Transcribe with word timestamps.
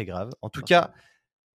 très 0.00 0.06
grave. 0.06 0.30
En 0.42 0.48
tout 0.48 0.62
cas, 0.62 0.92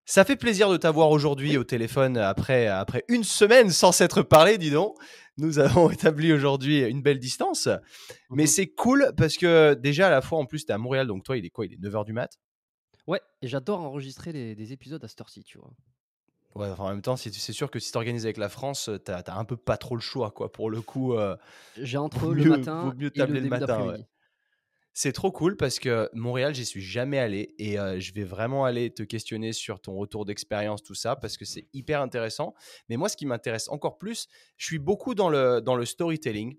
ça 0.06 0.24
fait 0.24 0.36
plaisir 0.36 0.70
de 0.70 0.78
t'avoir 0.78 1.10
aujourd'hui 1.10 1.58
au 1.58 1.64
téléphone 1.64 2.18
après, 2.18 2.68
après 2.68 3.04
une 3.08 3.24
semaine 3.24 3.72
sans 3.72 3.92
s'être 3.92 4.22
parlé, 4.22 4.58
dis 4.58 4.72
donc. 4.72 4.96
Nous 5.38 5.60
avons 5.60 5.90
établi 5.92 6.32
aujourd'hui 6.32 6.82
une 6.84 7.02
belle 7.02 7.20
distance. 7.20 7.68
Mais 8.30 8.44
Mmh 8.44 8.48
c'est 8.48 8.68
cool 8.68 9.12
parce 9.18 9.36
que 9.36 9.74
déjà, 9.74 10.08
à 10.08 10.10
la 10.12 10.22
fois, 10.22 10.38
en 10.38 10.46
plus, 10.46 10.66
tu 10.66 10.72
es 10.72 10.76
à 10.76 10.78
Montréal, 10.78 11.08
donc 11.08 11.24
toi, 11.24 11.38
il 11.38 11.46
est 11.46 11.50
quoi? 11.50 11.66
Il 11.66 11.74
est 11.74 11.78
9h 11.78 12.06
du 12.06 12.14
mat? 12.14 12.32
Ouais, 13.08 13.22
et 13.42 13.48
j'adore 13.48 13.82
enregistrer 13.82 14.32
les 14.32 14.56
des 14.56 14.72
épisodes 14.74 15.04
à 15.04 15.08
cette 15.08 15.22
heure-ci, 15.22 15.44
tu 15.44 15.58
vois? 15.58 15.72
Ouais, 16.56 16.70
enfin, 16.70 16.86
en 16.86 16.90
même 16.90 17.02
temps, 17.02 17.18
si 17.18 17.32
tu- 17.32 17.40
c'est 17.40 17.52
sûr 17.54 17.70
que 17.70 17.80
si 17.80 17.92
tu 17.92 17.98
organises 17.98 18.26
avec 18.26 18.38
la 18.38 18.48
France, 18.48 18.90
tu 19.06 19.12
as, 19.12 19.24
un 19.38 19.44
peu 19.44 19.58
pas 19.58 19.76
trop 19.78 19.96
le 19.96 20.02
choix, 20.02 20.32
quoi. 20.32 20.52
Pour 20.52 20.70
le 20.70 20.82
coup, 20.82 21.14
euh, 21.14 21.36
J'ai 21.82 21.98
vaut 21.98 22.04
entre 22.06 22.34
le 22.34 22.44
mieux, 22.44 22.50
matin 22.50 22.82
vaut 22.82 22.96
mieux 22.96 23.08
et 23.08 23.10
le 23.10 23.12
tabler 23.12 23.42
le 23.42 23.42
début 23.42 23.50
matin, 23.50 23.86
ouais. 23.92 24.06
C'est 24.98 25.12
trop 25.12 25.30
cool 25.30 25.58
parce 25.58 25.78
que 25.80 26.10
Montréal, 26.14 26.56
j'y 26.56 26.66
suis 26.66 26.82
jamais 26.82 27.20
allé 27.20 27.54
et 27.60 27.78
euh, 27.78 28.00
je 28.00 28.14
vais 28.14 28.24
vraiment 28.24 28.64
aller 28.64 28.94
te 28.94 29.04
questionner 29.04 29.52
sur 29.52 29.82
ton 29.82 29.94
retour 29.98 30.24
d'expérience, 30.24 30.84
tout 30.84 30.96
ça, 30.96 31.18
parce 31.18 31.36
que 31.36 31.44
c'est 31.44 31.68
hyper 31.74 32.00
intéressant. 32.00 32.54
Mais 32.88 32.96
moi, 32.96 33.10
ce 33.10 33.18
qui 33.18 33.26
m'intéresse 33.26 33.68
encore 33.68 33.98
plus, 33.98 34.30
je 34.56 34.66
suis 34.66 34.80
beaucoup 34.80 35.14
dans 35.14 35.28
le, 35.28 35.60
dans 35.60 35.76
le 35.76 35.84
storytelling. 35.84 36.56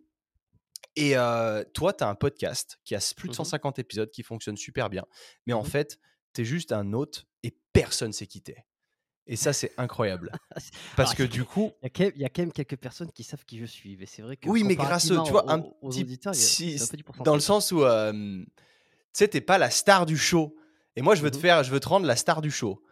Et 0.97 1.17
euh, 1.17 1.65
toi, 1.73 1.95
tu 1.95 2.05
as 2.05 2.09
un 2.11 2.15
podcast 2.15 2.79
qui 2.85 2.95
a 2.95 2.99
plus 3.17 3.29
de 3.29 3.33
Mmh 3.33 3.37
150 3.37 3.79
épisodes 3.79 4.11
qui 4.11 4.23
fonctionne 4.23 4.59
super 4.59 4.91
bien. 4.91 5.07
Mais 5.47 5.55
en 5.55 5.63
Mmh 5.63 5.65
fait, 5.65 5.99
tu 6.35 6.43
es 6.43 6.45
juste 6.45 6.73
un 6.73 6.93
hôte 6.93 7.25
et 7.43 7.57
personne 7.73 8.13
s'est 8.13 8.27
quitté. 8.27 8.57
Et 9.29 9.37
ça, 9.37 9.53
c'est 9.53 9.73
incroyable. 9.77 10.31
Parce 10.97 11.11
Alors, 11.11 11.15
que 11.17 11.23
du 11.25 11.45
coup, 11.45 11.73
il 11.83 11.85
y 11.85 11.87
a 11.87 11.91
quand 11.91 12.05
même 12.05 12.13
il 12.15 12.23
y 12.23 12.25
a 12.25 12.29
quand 12.29 12.43
même 12.43 12.53
quelques 12.53 12.77
personnes 12.77 13.11
qui 13.13 13.25
savent 13.25 13.45
qui 13.45 13.59
je 13.59 13.65
suis, 13.65 13.97
mais 13.97 14.07
c'est 14.07 14.23
vrai 14.23 14.37
que 14.37 14.49
oui, 14.49 14.63
mais 14.63 14.77
grâce, 14.77 15.07
tu 15.07 15.15
comparativement 15.15 15.43
vois, 15.45 15.53
un 15.53 15.61
aux 15.61 15.77
aux 15.83 15.89
petit, 15.89 16.03
auditeurs, 16.03 16.35
si, 16.35 16.79
dans 17.25 17.35
le 17.35 17.41
sens 17.41 17.73
où, 17.73 17.83
euh, 17.83 18.13
tu 18.13 18.47
sais, 19.13 19.29
t'es 19.29 19.41
pas 19.41 19.59
la 19.59 19.71
star 19.71 20.07
du 20.07 20.17
show. 20.17 20.57
Et 20.95 21.03
moi, 21.03 21.15
je 21.15 21.23
veux 21.23 21.31
te 21.31 21.37
Mmh 21.37 21.41
faire, 21.41 21.63
je 21.65 21.71
veux 21.71 21.81
te 21.81 21.89
rendre 21.89 22.07
la 22.07 22.17
star 22.17 22.41
du 22.41 22.51
show. 22.51 22.83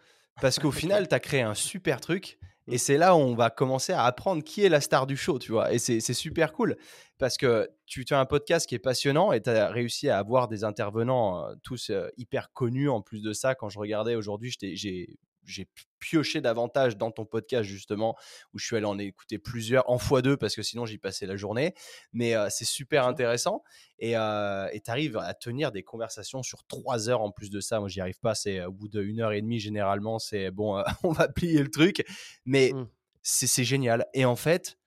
Parce 0.40 0.58
qu'au 0.58 0.72
final, 0.72 1.08
tu 1.08 1.14
as 1.14 1.20
créé 1.20 1.42
un 1.42 1.54
super 1.54 2.00
truc. 2.00 2.38
Et 2.66 2.76
Mmh. 2.76 2.78
c'est 2.78 2.96
là 2.96 3.14
où 3.14 3.18
on 3.18 3.34
va 3.34 3.50
commencer 3.50 3.92
à 3.92 4.04
apprendre 4.04 4.42
qui 4.42 4.64
est 4.64 4.70
la 4.70 4.80
star 4.80 5.06
du 5.06 5.16
show, 5.18 5.38
tu 5.38 5.52
vois. 5.52 5.72
Et 5.72 5.78
c'est 5.78 6.00
super 6.00 6.52
cool. 6.52 6.76
Parce 7.18 7.36
que 7.36 7.68
tu, 7.86 8.04
tu 8.04 8.14
as 8.14 8.18
un 8.18 8.24
podcast 8.24 8.66
qui 8.66 8.74
est 8.74 8.78
passionnant 8.78 9.32
et 9.32 9.42
tu 9.42 9.50
as 9.50 9.68
réussi 9.68 10.08
à 10.08 10.18
avoir 10.18 10.48
des 10.48 10.64
intervenants 10.64 11.44
euh, 11.44 11.54
tous 11.62 11.90
euh, 11.90 12.08
hyper 12.16 12.52
connus. 12.52 12.88
En 12.88 13.02
plus 13.02 13.22
de 13.22 13.32
ça, 13.32 13.54
quand 13.54 13.68
je 13.68 13.78
regardais 13.78 14.14
aujourd'hui, 14.14 14.52
j'ai 14.60 15.18
j'ai 15.46 15.68
pioché 15.98 16.40
davantage 16.40 16.96
dans 16.96 17.10
ton 17.10 17.24
podcast, 17.24 17.64
justement, 17.64 18.16
où 18.52 18.58
je 18.58 18.66
suis 18.66 18.76
allé 18.76 18.84
en 18.84 18.98
écouter 18.98 19.38
plusieurs 19.38 19.88
en 19.88 19.96
x2 19.96 20.36
parce 20.36 20.54
que 20.54 20.62
sinon 20.62 20.84
j'y 20.84 20.98
passais 20.98 21.26
la 21.26 21.36
journée. 21.36 21.74
Mais 22.12 22.34
euh, 22.36 22.48
c'est 22.50 22.66
super 22.66 23.06
intéressant. 23.06 23.62
Et 23.98 24.10
tu 24.12 24.90
arrives 24.90 25.16
à 25.16 25.32
tenir 25.32 25.72
des 25.72 25.82
conversations 25.82 26.42
sur 26.42 26.64
trois 26.66 27.08
heures 27.08 27.22
en 27.22 27.30
plus 27.30 27.48
de 27.48 27.60
ça. 27.60 27.80
Moi, 27.80 27.88
j'y 27.88 28.00
arrive 28.00 28.20
pas. 28.20 28.34
C'est 28.34 28.62
au 28.64 28.72
bout 28.72 28.88
d'une 28.88 29.20
heure 29.20 29.32
et 29.32 29.40
demie, 29.40 29.60
généralement, 29.60 30.18
c'est 30.18 30.50
bon, 30.50 30.76
euh, 30.76 30.82
on 31.02 31.12
va 31.12 31.28
plier 31.28 31.62
le 31.62 31.70
truc. 31.70 32.04
Mais 32.44 32.72
Mmh. 32.72 32.88
c'est 33.22 33.46
c'est 33.46 33.64
génial. 33.64 34.06
Et 34.14 34.24
en 34.24 34.36
fait, 34.36 34.78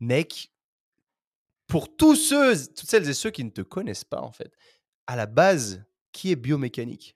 mec, 0.00 0.52
pour 1.66 1.96
tous 1.96 2.16
ceux, 2.16 2.54
toutes 2.68 2.88
celles 2.88 3.08
et 3.08 3.14
ceux 3.14 3.30
qui 3.30 3.44
ne 3.44 3.50
te 3.50 3.62
connaissent 3.62 4.04
pas, 4.04 4.20
en 4.20 4.32
fait, 4.32 4.52
à 5.06 5.16
la 5.16 5.26
base, 5.26 5.84
qui 6.12 6.30
est 6.30 6.36
biomécanique? 6.36 7.15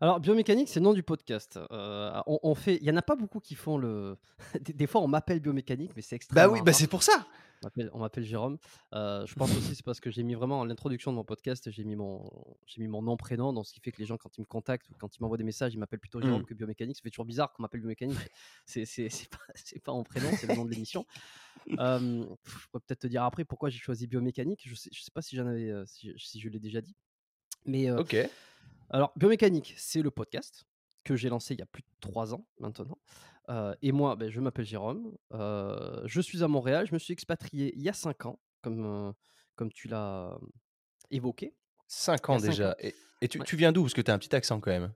Alors, 0.00 0.18
biomécanique, 0.20 0.68
c'est 0.68 0.80
le 0.80 0.84
nom 0.84 0.94
du 0.94 1.02
podcast. 1.02 1.58
Heu, 1.58 2.10
on 2.26 2.38
on 2.42 2.54
fait 2.54 2.76
il 2.76 2.84
y 2.84 2.90
en 2.90 2.96
a 2.96 3.02
pas 3.02 3.16
beaucoup 3.16 3.38
qui 3.40 3.54
font 3.54 3.76
le 3.76 4.16
des 4.60 4.72
des 4.72 4.86
fois, 4.86 5.02
on 5.02 5.08
m'appelle 5.08 5.40
biomécanique, 5.40 5.92
mais 5.94 6.02
c'est 6.02 6.16
Bah 6.16 6.16
extrêmement 6.16 6.52
oui, 6.52 6.62
bah 6.62 6.72
rare. 6.72 6.80
c'est 6.80 6.86
pour 6.86 7.02
ça. 7.02 7.26
On 7.92 7.98
m'appelle 7.98 8.24
Jérôme. 8.24 8.56
Heu, 8.94 9.24
je 9.26 9.34
pense 9.34 9.54
aussi 9.54 9.74
c'est 9.74 9.84
parce 9.84 10.00
que 10.00 10.10
j'ai 10.10 10.22
mis 10.22 10.34
vraiment 10.34 10.64
l'introduction 10.64 11.10
de 11.10 11.16
mon 11.16 11.24
podcast, 11.24 11.70
j'ai 11.70 11.84
mis 11.84 11.96
mon 11.96 12.30
j'ai 12.64 12.80
mis 12.80 12.88
mon 12.88 13.02
nom, 13.02 13.18
prénom, 13.18 13.52
donc 13.52 13.66
ce 13.66 13.74
qui 13.74 13.80
fait 13.80 13.92
que 13.92 13.98
les 13.98 14.06
gens 14.06 14.16
quand 14.16 14.38
ils 14.38 14.40
me 14.40 14.46
contactent 14.46 14.88
ou 14.88 14.94
quand 14.98 15.14
ils 15.14 15.20
m'envoient 15.20 15.36
des 15.36 15.44
messages, 15.44 15.74
ils 15.74 15.78
m'appellent 15.78 16.00
plutôt 16.00 16.22
Jérôme 16.22 16.40
Mm. 16.40 16.46
que 16.46 16.54
biomécanique. 16.54 16.96
Ça 16.96 17.02
fait 17.02 17.10
toujours 17.10 17.26
bizarre 17.26 17.52
qu'on 17.52 17.62
m'appelle 17.62 17.80
biomécanique. 17.80 18.16
C'est 18.64 18.86
c'est 18.86 19.10
pas 19.28 19.36
c'est 19.54 19.82
pas 19.82 19.92
mon 19.92 20.04
prénom, 20.04 20.30
c'est 20.38 20.46
le 20.46 20.54
nom 20.54 20.64
de 20.64 20.70
l'émission. 20.70 21.04
Je 21.66 21.74
pourrais 21.76 22.80
peut-être 22.86 23.00
te 23.00 23.06
dire 23.06 23.22
après 23.24 23.44
pourquoi 23.44 23.68
j'ai 23.68 23.78
choisi 23.78 24.06
biomécanique. 24.06 24.62
Je 24.66 24.74
sais 24.74 24.88
je 24.94 25.02
sais 25.02 25.10
pas 25.12 25.20
si 25.20 25.36
j'en 25.36 25.46
avais, 25.46 25.70
si 25.84 26.12
je 26.16 26.24
si 26.26 26.40
je 26.40 26.48
l'ai 26.48 26.60
déjà 26.60 26.80
dit. 26.80 26.96
Mais, 27.66 27.90
Ok. 27.90 28.16
Alors 28.90 29.12
biomécanique, 29.16 29.74
c'est 29.76 30.02
le 30.02 30.10
podcast 30.10 30.64
que 31.04 31.16
j'ai 31.16 31.28
lancé 31.28 31.54
il 31.54 31.60
y 31.60 31.62
a 31.62 31.66
plus 31.66 31.82
de 31.82 31.88
3 32.00 32.34
ans 32.34 32.46
maintenant. 32.58 32.98
Heu 33.48 33.74
et 33.82 33.92
moi, 33.92 34.16
beh, 34.16 34.30
je 34.30 34.40
m'appelle 34.40 34.66
Jérôme, 34.66 35.16
heu, 35.32 36.02
je 36.04 36.20
suis 36.20 36.42
à 36.42 36.48
Montréal, 36.48 36.86
je 36.86 36.92
me 36.94 36.98
suis 36.98 37.12
expatrié 37.12 37.72
il 37.76 37.82
y 37.82 37.88
a 37.88 37.92
5 37.92 38.26
ans, 38.26 38.38
comme, 38.62 38.84
heu, 38.84 39.12
comme 39.56 39.72
tu 39.72 39.88
l'as, 39.88 40.38
évoqué. 41.10 41.54
5 41.88 42.28
Il 42.28 42.32
y 42.32 42.34
ans 42.34 42.36
a 42.36 42.38
5 42.38 42.48
ans. 42.52 42.52
déjà. 42.52 42.76
Et, 42.80 42.94
et 43.22 43.28
tu, 43.28 43.38
Ouais. 43.38 43.44
tu 43.44 43.56
viens 43.56 43.72
d'où? 43.72 43.82
Parce 43.82 43.94
que 43.94 44.00
tu 44.02 44.10
as 44.10 44.14
un 44.14 44.18
petit 44.18 44.34
accent 44.34 44.60
quand 44.60 44.70
même. 44.70 44.92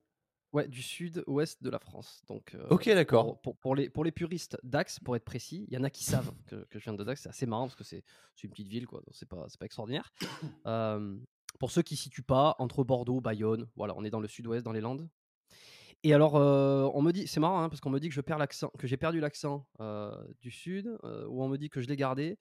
Ouais, 0.53 0.69
du 0.69 0.83
sud-ouest 0.83 1.61
de 1.65 1.71
la 1.71 1.81
France. 1.81 2.23
Donc, 2.29 2.57
Ok, 2.71 2.87
d'accord. 2.89 3.25
pour 3.25 3.41
pour 3.41 3.57
pour 3.57 3.75
les 3.75 3.91
pour 3.91 4.05
les 4.05 4.13
puristes, 4.13 4.57
Dax, 4.63 5.01
pour 5.01 5.17
être 5.17 5.25
précis, 5.25 5.65
il 5.69 5.75
y 5.75 5.77
en 5.77 5.83
a 5.83 5.91
qui 5.91 6.05
savent 6.05 6.33
que 6.47 6.65
que 6.71 6.79
je 6.79 6.85
viens 6.85 6.95
de 6.95 7.03
Dax. 7.03 7.23
C'est 7.23 7.29
assez 7.29 7.47
marrant 7.47 7.65
parce 7.67 7.75
que 7.75 7.83
c'est 7.83 8.05
une 8.45 8.51
petite 8.51 8.69
ville, 8.69 8.87
quoi, 8.87 9.03
c'est 9.11 9.29
pas 9.29 9.47
c'est 9.49 9.59
pas 9.59 9.67
extraordinaire. 9.67 10.13
Pour 11.59 11.71
ceux 11.71 11.83
qui 11.83 11.97
situent 11.97 12.23
pas, 12.23 12.57
entre 12.59 12.85
Bordeaux, 12.85 13.21
Bayonne, 13.21 13.69
voilà, 13.77 13.95
on 13.97 14.05
est 14.05 14.11
dans 14.11 14.21
le 14.21 14.29
sud-ouest, 14.29 14.65
dans 14.65 14.73
les 14.73 14.81
Landes. 14.81 15.09
Et 16.03 16.13
alors, 16.13 16.37
heu, 16.37 16.91
on 16.93 17.01
me 17.01 17.13
dit 17.13 17.27
c'est 17.27 17.41
marrant, 17.41 17.63
hein, 17.63 17.69
parce 17.69 17.81
qu'on 17.81 17.91
me 17.91 17.99
dit 18.01 18.09
que 18.09 18.15
je 18.15 18.21
perds 18.21 18.39
l'accent 18.39 18.71
que 18.79 18.87
j'ai 18.87 18.97
perdu 18.97 19.21
l'accent, 19.21 19.67
heu, 19.81 20.11
du 20.41 20.51
sud, 20.51 20.99
heu, 21.05 21.27
ou 21.29 21.43
on 21.43 21.49
me 21.49 21.57
dit 21.57 21.71
que 21.71 21.81
je 21.81 21.89
l'ai 21.89 21.97
gardé. 21.97 22.39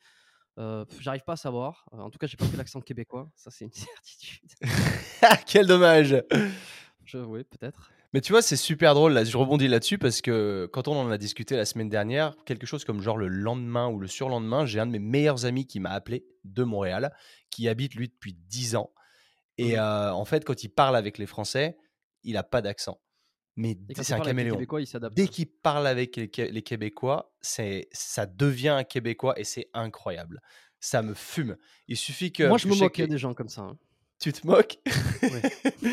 J'arrive 0.99 1.23
pas 1.23 1.33
à 1.33 1.37
savoir. 1.37 1.85
En 1.91 2.09
tout 2.09 2.19
cas, 2.19 2.27
j'ai 2.27 2.37
pas 2.37 2.45
fait 2.45 2.57
l'accent 2.57 2.81
québécois, 2.81 3.31
ça 3.35 3.49
c'est 3.51 3.65
une 3.65 3.71
certitude. 3.73 4.51
Quel 5.47 5.65
dommage. 5.67 6.21
Je 7.05 7.17
oui, 7.17 7.43
peut-être. 7.43 7.91
Mais 8.13 8.21
tu 8.21 8.31
vois, 8.31 8.43
c'est 8.43 8.55
super 8.55 8.93
drôle. 8.93 9.13
Là, 9.13 9.23
je 9.23 9.35
rebondis 9.35 9.67
là-dessus 9.67 9.97
parce 9.97 10.21
que 10.21 10.69
quand 10.71 10.87
on 10.87 10.95
en 10.95 11.09
a 11.09 11.17
discuté 11.17 11.55
la 11.55 11.65
semaine 11.65 11.89
dernière, 11.89 12.35
quelque 12.45 12.67
chose 12.67 12.85
comme 12.85 13.01
genre 13.01 13.17
le 13.17 13.27
lendemain 13.27 13.87
ou 13.89 13.99
le 13.99 14.07
surlendemain, 14.07 14.65
j'ai 14.67 14.79
un 14.79 14.85
de 14.85 14.91
mes 14.91 14.99
meilleurs 14.99 15.45
amis 15.45 15.65
qui 15.65 15.79
m'a 15.79 15.89
appelé 15.89 16.23
de 16.43 16.63
Montréal, 16.63 17.11
qui 17.49 17.67
habite 17.67 17.95
lui 17.95 18.09
depuis 18.09 18.33
10 18.33 18.75
ans. 18.75 18.91
Et 19.57 19.75
Mmh 19.75 19.79
euh, 19.79 20.11
en 20.13 20.25
fait, 20.25 20.43
quand 20.45 20.63
il 20.63 20.69
parle 20.69 20.95
avec 20.95 21.17
les 21.17 21.25
Français, 21.27 21.77
il 22.23 22.37
a 22.37 22.43
pas 22.43 22.61
d'accent. 22.61 22.99
Mais 23.55 23.77
c'est 24.01 24.13
un 24.13 24.19
caméléon. 24.19 24.57
Dès 25.11 25.27
qu'il 25.27 25.47
parle 25.47 25.85
avec 25.85 26.15
les, 26.15 26.27
Qué- 26.27 26.49
les 26.49 26.61
Québécois, 26.63 27.31
ça 27.41 28.25
devient 28.25 28.69
un 28.69 28.83
Québécois 28.83 29.39
et 29.39 29.43
c'est 29.43 29.69
incroyable. 29.73 30.41
Ça 30.79 31.01
me 31.03 31.13
fume. 31.13 31.55
Il 31.87 31.95
suffit 31.97 32.31
que 32.31 32.47
Moi, 32.47 32.57
je 32.57 32.67
me 32.67 32.75
moque 32.75 32.95
que- 32.95 33.03
des 33.03 33.17
gens 33.19 33.33
comme 33.35 33.49
ça, 33.49 33.61
hein. 33.61 33.77
tu 34.19 34.33
te 34.33 34.45
moques? 34.47 34.79
Ouais. 35.21 35.41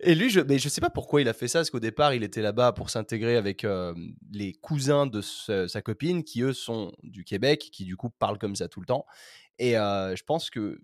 Et 0.00 0.14
lui, 0.14 0.28
je, 0.28 0.40
mais 0.40 0.58
je 0.58 0.68
sais 0.68 0.82
pas 0.82 0.90
pourquoi 0.90 1.22
il 1.22 1.28
a 1.28 1.32
fait 1.32 1.48
ça, 1.48 1.60
parce 1.60 1.70
qu'au 1.70 1.80
départ, 1.80 2.12
il 2.12 2.22
était 2.22 2.42
là-bas 2.42 2.72
pour 2.72 2.90
s'intégrer 2.90 3.36
avec 3.36 3.64
euh, 3.64 3.94
les 4.30 4.52
cousins 4.52 5.06
de 5.06 5.22
ce- 5.22 5.66
sa 5.68 5.80
copine, 5.80 6.22
qui 6.22 6.42
eux 6.42 6.52
sont 6.52 6.92
du 7.02 7.24
Québec, 7.24 7.70
qui 7.72 7.84
du 7.86 7.96
coup 7.96 8.10
parlent 8.10 8.36
comme 8.38 8.56
ça 8.56 8.68
tout 8.68 8.80
le 8.80 8.86
temps. 8.86 9.06
Et 9.58 9.78
euh, 9.78 10.14
je 10.14 10.22
pense 10.22 10.50
que 10.50 10.78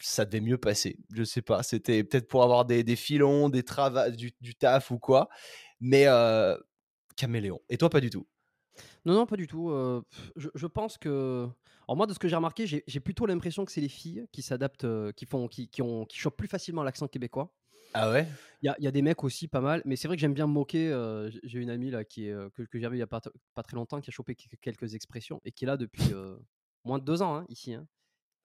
ça 0.00 0.24
devait 0.24 0.40
mieux 0.40 0.58
passer. 0.58 0.98
Je 1.12 1.24
sais 1.24 1.42
pas, 1.42 1.62
c'était 1.62 2.04
peut-être 2.04 2.28
pour 2.28 2.42
avoir 2.42 2.64
des, 2.64 2.84
des 2.84 2.96
filons, 2.96 3.48
des 3.48 3.62
travaux, 3.62 4.10
du, 4.10 4.32
du 4.40 4.54
taf 4.54 4.90
ou 4.90 4.98
quoi. 4.98 5.28
Mais 5.80 6.06
euh, 6.06 6.56
caméléon. 7.16 7.60
Et 7.68 7.78
toi, 7.78 7.90
pas 7.90 8.00
du 8.00 8.10
tout? 8.10 8.26
Non, 9.04 9.14
non, 9.14 9.26
pas 9.26 9.36
du 9.36 9.46
tout. 9.46 9.70
je 10.36 10.48
je 10.54 10.66
pense 10.66 10.98
que 10.98 11.48
alors 11.88 11.96
moi, 11.96 12.06
de 12.06 12.12
ce 12.12 12.18
que 12.18 12.28
j'ai 12.28 12.36
remarqué, 12.36 12.66
j'ai 12.66 12.82
j'ai 12.86 13.00
plutôt 13.00 13.26
l'impression 13.26 13.64
que 13.64 13.72
c'est 13.72 13.80
les 13.80 13.88
filles 13.88 14.26
qui 14.32 14.42
s'adaptent, 14.42 14.86
qui 15.12 15.24
font 15.24 15.48
qui 15.48 15.68
qui 15.68 15.82
ont 15.82 16.04
qui 16.04 16.18
chopent 16.18 16.36
plus 16.36 16.48
facilement 16.48 16.82
l'accent 16.82 17.08
québécois. 17.08 17.54
Ah 17.94 18.10
ouais? 18.10 18.26
Il 18.62 18.74
y 18.78 18.84
y 18.84 18.86
a 18.88 18.90
des 18.90 19.02
mecs 19.02 19.22
aussi 19.24 19.48
pas 19.48 19.60
mal, 19.60 19.82
mais 19.84 19.96
c'est 19.96 20.08
vrai 20.08 20.16
que 20.16 20.20
j'aime 20.20 20.34
bien 20.34 20.46
me 20.46 20.52
moquer, 20.52 20.88
j'ai 21.30 21.40
j'ai 21.44 21.58
une 21.60 21.70
amie 21.70 21.90
là 21.90 22.04
qui 22.04 22.28
est, 22.28 22.34
que 22.54 22.62
que 22.62 22.78
j'avais 22.78 22.96
il 22.96 23.00
y 23.00 23.02
a 23.02 23.06
pas 23.06 23.20
pas 23.54 23.62
très 23.62 23.76
longtemps, 23.76 24.00
qui 24.00 24.10
a 24.10 24.12
chopé 24.12 24.34
quelques 24.34 24.94
expressions 24.94 25.40
et 25.44 25.52
qui 25.52 25.64
est 25.64 25.68
là 25.68 25.76
depuis, 25.76 26.02
moins 26.84 26.98
de 26.98 27.04
2 27.04 27.22
ans, 27.22 27.36
hein, 27.36 27.46
ici, 27.48 27.74
hein 27.74 27.86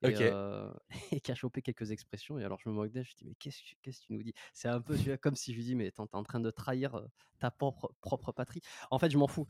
et 0.01 0.09
Ok. 0.09 0.21
heu 0.21 0.71
et 1.11 1.21
qui 1.21 1.31
a 1.31 1.35
chopé 1.35 1.61
quelques 1.61 1.91
expressions 1.91 2.39
et 2.39 2.43
alors 2.45 2.59
je 2.59 2.69
me 2.69 2.73
moque 2.73 2.91
d'elle, 2.91 3.05
je 3.05 3.15
dis: 3.15 3.25
«Mais 3.25 3.35
qu'est-ce 3.35 3.59
que 3.61 3.75
qu'est-ce 3.81 4.01
que 4.01 4.05
tu 4.07 4.13
nous 4.13 4.23
dis?» 4.23 4.33
c'est 4.53 4.67
un 4.69 4.81
peu, 4.81 4.95
comme 5.21 5.35
si 5.35 5.51
je 5.53 5.57
lui 5.57 5.63
dis: 5.65 5.75
«Mais 5.75 5.91
tu 5.91 6.01
es 6.01 6.05
en 6.15 6.23
train 6.23 6.39
de 6.39 6.51
trahir, 6.51 7.01
ta 7.39 7.51
propre 7.51 7.93
propre 8.01 8.31
patrie». 8.31 8.61
En 8.91 8.99
fait, 8.99 9.09
je 9.11 9.17
m'en 9.17 9.27
fous. 9.27 9.45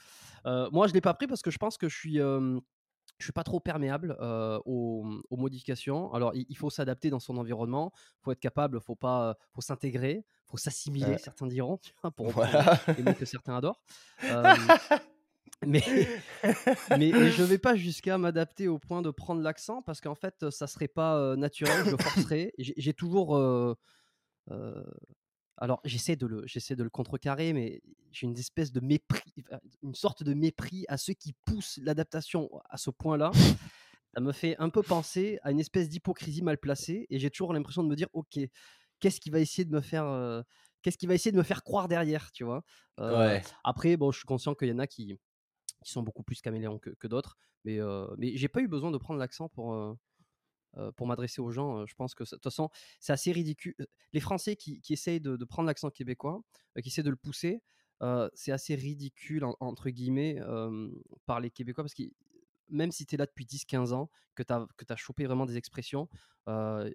Moi, 0.45 0.87
je 0.87 0.93
l'ai 0.93 1.01
pas 1.01 1.13
pris 1.13 1.27
parce 1.27 1.41
que 1.41 1.51
je 1.51 1.57
pense 1.57 1.77
que 1.77 1.89
je 1.89 1.97
suis, 1.97 2.15
je 2.17 2.59
suis 3.25 3.31
pas 3.33 3.43
trop 3.43 3.59
perméable, 3.59 4.15
aux, 4.65 5.03
mmh, 5.03 5.21
aux 5.29 5.37
modifications. 5.37 6.13
Alors 6.13 6.33
il 6.35 6.45
il 6.49 6.57
faut 6.57 6.69
s'adapter 6.69 7.09
dans 7.09 7.19
son 7.19 7.37
environnement, 7.37 7.91
faut 8.21 8.31
être 8.31 8.39
capable, 8.39 8.81
faut 8.81 8.95
pas, 8.95 9.37
faut 9.53 9.61
s'intégrer, 9.61 10.25
faut 10.45 10.57
s'assimiler, 10.57 11.17
certains 11.17 11.47
diront? 11.47 11.79
Pour 12.15 12.31
voilà. 12.33 12.79
les 12.95 13.03
mots 13.03 13.15
que 13.15 13.25
certains 13.25 13.55
adorent. 13.57 13.81
mais 15.65 15.83
mais 16.89 17.13
mais 17.17 17.31
je 17.31 17.43
vais 17.43 17.57
pas 17.59 17.75
jusqu'à 17.75 18.17
m'adapter 18.17 18.67
au 18.67 18.79
point 18.79 19.01
de 19.01 19.11
prendre 19.11 19.41
l'accent 19.41 19.81
parce 19.81 20.01
qu'en 20.01 20.15
fait, 20.15 20.49
ça 20.51 20.67
serait 20.67 20.87
pas, 20.89 21.17
heu, 21.19 21.35
naturel, 21.35 21.85
je 21.85 21.95
forcerais. 21.97 22.53
J'ai 22.59 22.93
toujours, 22.93 23.37
heu, 23.37 23.75
alors 25.57 25.79
j'essaie 25.85 26.15
de 26.15 26.25
le 26.25 26.41
de 26.45 26.83
le 26.83 26.89
contrecarrer, 26.89 27.53
mais 27.53 27.81
j'ai 28.11 28.25
une 28.27 28.37
espèce 28.37 28.71
de 28.71 28.79
mépris, 28.79 29.33
une 29.83 29.95
sorte 29.95 30.23
de 30.23 30.33
mépris 30.33 30.85
à 30.87 30.97
ceux 30.97 31.13
qui 31.13 31.33
poussent 31.45 31.79
l'adaptation 31.83 32.49
à 32.69 32.77
ce 32.77 32.89
point-là. 32.89 33.37
Ça 34.15 34.21
me 34.21 34.31
fait 34.33 34.57
un 34.59 34.69
peu 34.69 34.83
penser 34.83 35.39
à 35.43 35.51
une 35.51 35.59
espèce 35.59 35.89
d'hypocrisie 35.89 36.41
mal 36.43 36.57
placée 36.57 37.07
et 37.09 37.19
j'ai 37.19 37.29
toujours 37.31 37.53
l'impression 37.53 37.83
de 37.83 37.89
me 37.89 37.95
dire: 37.95 38.07
«OK, 38.13 38.39
qu'est-ce 38.99 39.21
qui 39.21 39.29
va 39.31 39.39
essayer 39.39 39.65
de 39.65 39.71
me 39.71 39.81
faire, 39.81 40.43
qu'est-ce 40.81 40.97
qu'il 40.97 41.09
va 41.09 41.15
essayer 41.15 41.31
de 41.31 41.37
me 41.37 41.43
faire 41.43 41.63
croire 41.63 41.87
derrière, 41.87 42.31
tu 42.31 42.43
vois? 42.43 42.63
Euh, 42.99 43.39
Ouais. 43.39 43.41
Après, 43.63 43.97
bon, 43.97 44.11
je 44.11 44.17
suis 44.19 44.25
conscient 44.25 44.55
qu'il 44.55 44.69
y 44.69 44.73
en 44.73 44.79
a 44.79 44.87
qui, 44.87 45.19
qui 45.83 45.91
sont 45.91 46.03
beaucoup 46.03 46.23
plus 46.23 46.41
caméléons 46.41 46.79
que, 46.79 46.91
que 46.91 47.07
d'autres, 47.07 47.37
mais, 47.63 47.79
mais 48.17 48.35
j'ai 48.37 48.47
pas 48.47 48.61
eu 48.61 48.67
besoin 48.67 48.91
de 48.91 48.97
prendre 48.97 49.19
l'accent 49.19 49.49
pour, 49.49 49.97
pour 50.95 51.07
m'adresser 51.07 51.41
aux 51.41 51.51
gens. 51.51 51.85
je 51.85 51.95
pense 51.95 52.15
que, 52.15 52.23
de 52.23 52.29
toute 52.29 52.43
façon, 52.43 52.69
c'est 52.99 53.13
assez 53.13 53.31
ridicule. 53.31 53.75
Les 54.13 54.19
Français 54.19 54.55
qui, 54.55 54.81
qui 54.81 54.93
essayent 54.93 55.19
de, 55.21 55.35
de 55.35 55.45
prendre 55.45 55.67
l'accent 55.67 55.89
québécois, 55.89 56.41
qui 56.81 56.87
essaient 56.89 57.03
de 57.03 57.09
le 57.09 57.15
pousser, 57.17 57.61
euh, 58.01 58.29
c'est 58.33 58.51
assez 58.51 58.75
ridicule, 58.75 59.43
en- 59.43 59.55
entre 59.59 59.89
guillemets, 59.89 60.37
euh, 60.41 60.89
par 61.25 61.39
les 61.39 61.51
Québécois, 61.51 61.83
parce 61.83 61.93
que 61.93 62.03
même 62.69 62.91
si 62.91 63.05
tu 63.05 63.15
es 63.15 63.17
là 63.17 63.25
depuis 63.25 63.45
10-15 63.45 63.93
ans, 63.93 64.09
que 64.33 64.43
tu 64.43 64.53
as, 64.53 64.65
que 64.77 64.85
as 64.91 64.95
chopé 64.95 65.25
vraiment 65.25 65.45
des 65.45 65.57
expressions, 65.57 66.07
euh, 66.47 66.89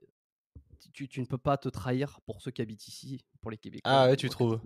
tu, 0.92 1.08
tu 1.08 1.20
ne 1.20 1.26
peux 1.26 1.38
pas 1.38 1.58
te 1.58 1.68
trahir 1.68 2.20
pour 2.22 2.40
ceux 2.42 2.50
qui 2.50 2.62
habitent 2.62 2.88
ici, 2.88 3.24
pour 3.40 3.50
les 3.50 3.58
Québécois. 3.58 3.90
Ah 3.92 4.08
ouais, 4.08 4.12
ou 4.12 4.16
tu 4.16 4.28
trouves? 4.30 4.60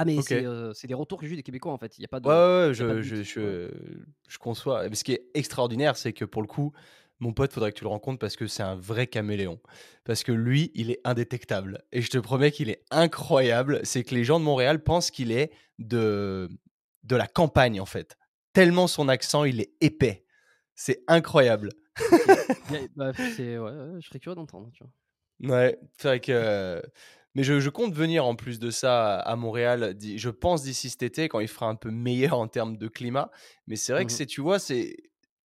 Ah, 0.00 0.04
mais 0.04 0.22
c'est 0.22 0.44
euh, 0.44 0.72
c'est 0.74 0.86
des 0.86 0.94
retours 0.94 1.18
que 1.18 1.26
j'ai 1.26 1.32
eu 1.32 1.36
des 1.36 1.42
Québécois, 1.42 1.72
en 1.72 1.76
fait. 1.76 1.98
Il 1.98 2.02
n'y 2.02 2.04
a 2.04 2.08
pas 2.08 2.20
de. 2.20 2.28
Ouais, 2.28 2.32
ouais, 2.32 2.68
ouais, 2.68 2.74
y 2.74 2.82
a 2.82 2.86
pas 2.86 2.94
de 2.94 3.02
je, 3.02 3.16
je, 3.16 3.22
je, 3.24 3.68
je 4.28 4.38
conçois. 4.38 4.88
Mais 4.88 4.94
ce 4.94 5.02
qui 5.02 5.12
est 5.12 5.24
extraordinaire, 5.34 5.96
c'est 5.96 6.12
que 6.12 6.24
pour 6.24 6.40
le 6.40 6.46
coup, 6.46 6.72
mon 7.18 7.32
pote, 7.32 7.52
faudrait 7.52 7.72
que 7.72 7.78
tu 7.78 7.84
le 7.84 7.90
rencontres 7.90 8.20
parce 8.20 8.36
que 8.36 8.46
c'est 8.46 8.62
un 8.62 8.76
vrai 8.76 9.08
caméléon. 9.08 9.60
Parce 10.04 10.22
que 10.22 10.30
lui, 10.30 10.70
il 10.74 10.92
est 10.92 11.00
indétectable. 11.02 11.82
Et 11.90 12.00
je 12.00 12.10
te 12.10 12.18
promets 12.18 12.52
qu'il 12.52 12.70
est 12.70 12.84
incroyable. 12.92 13.80
C'est 13.82 14.04
que 14.04 14.14
les 14.14 14.22
gens 14.22 14.38
de 14.38 14.44
Montréal 14.44 14.84
pensent 14.84 15.10
qu'il 15.10 15.32
est 15.32 15.50
de, 15.80 16.48
de 17.02 17.16
la 17.16 17.26
campagne, 17.26 17.80
en 17.80 17.86
fait. 17.86 18.16
Tellement 18.52 18.86
son 18.86 19.08
accent, 19.08 19.42
il 19.44 19.60
est 19.60 19.72
épais. 19.80 20.24
C'est 20.76 21.02
incroyable. 21.08 21.70
Y 22.70 22.88
bah, 22.94 23.10
ouais, 23.10 24.00
je 24.00 24.06
serais 24.06 24.20
curieux 24.20 24.36
d'entendre. 24.36 24.70
Ouais, 25.40 25.78
c'est 25.96 26.08
vrai 26.08 26.20
que. 26.20 26.80
Mais 27.38 27.44
je, 27.44 27.60
je 27.60 27.70
compte 27.70 27.94
venir 27.94 28.26
en 28.26 28.34
plus 28.34 28.58
de 28.58 28.68
ça 28.72 29.16
à 29.20 29.36
Montréal, 29.36 29.96
je 30.02 30.28
pense 30.28 30.64
d'ici 30.64 30.90
cet 30.90 31.04
été, 31.04 31.28
quand 31.28 31.38
il 31.38 31.46
fera 31.46 31.66
un 31.68 31.76
peu 31.76 31.88
meilleur 31.92 32.34
en 32.36 32.48
termes 32.48 32.76
de 32.76 32.88
climat. 32.88 33.30
Mais 33.68 33.76
c'est 33.76 33.92
vrai 33.92 34.04
que 34.06 34.10
Mhm. 34.10 34.16
c'est, 34.16 34.26
tu 34.26 34.40
vois, 34.40 34.58
c'est. 34.58 34.96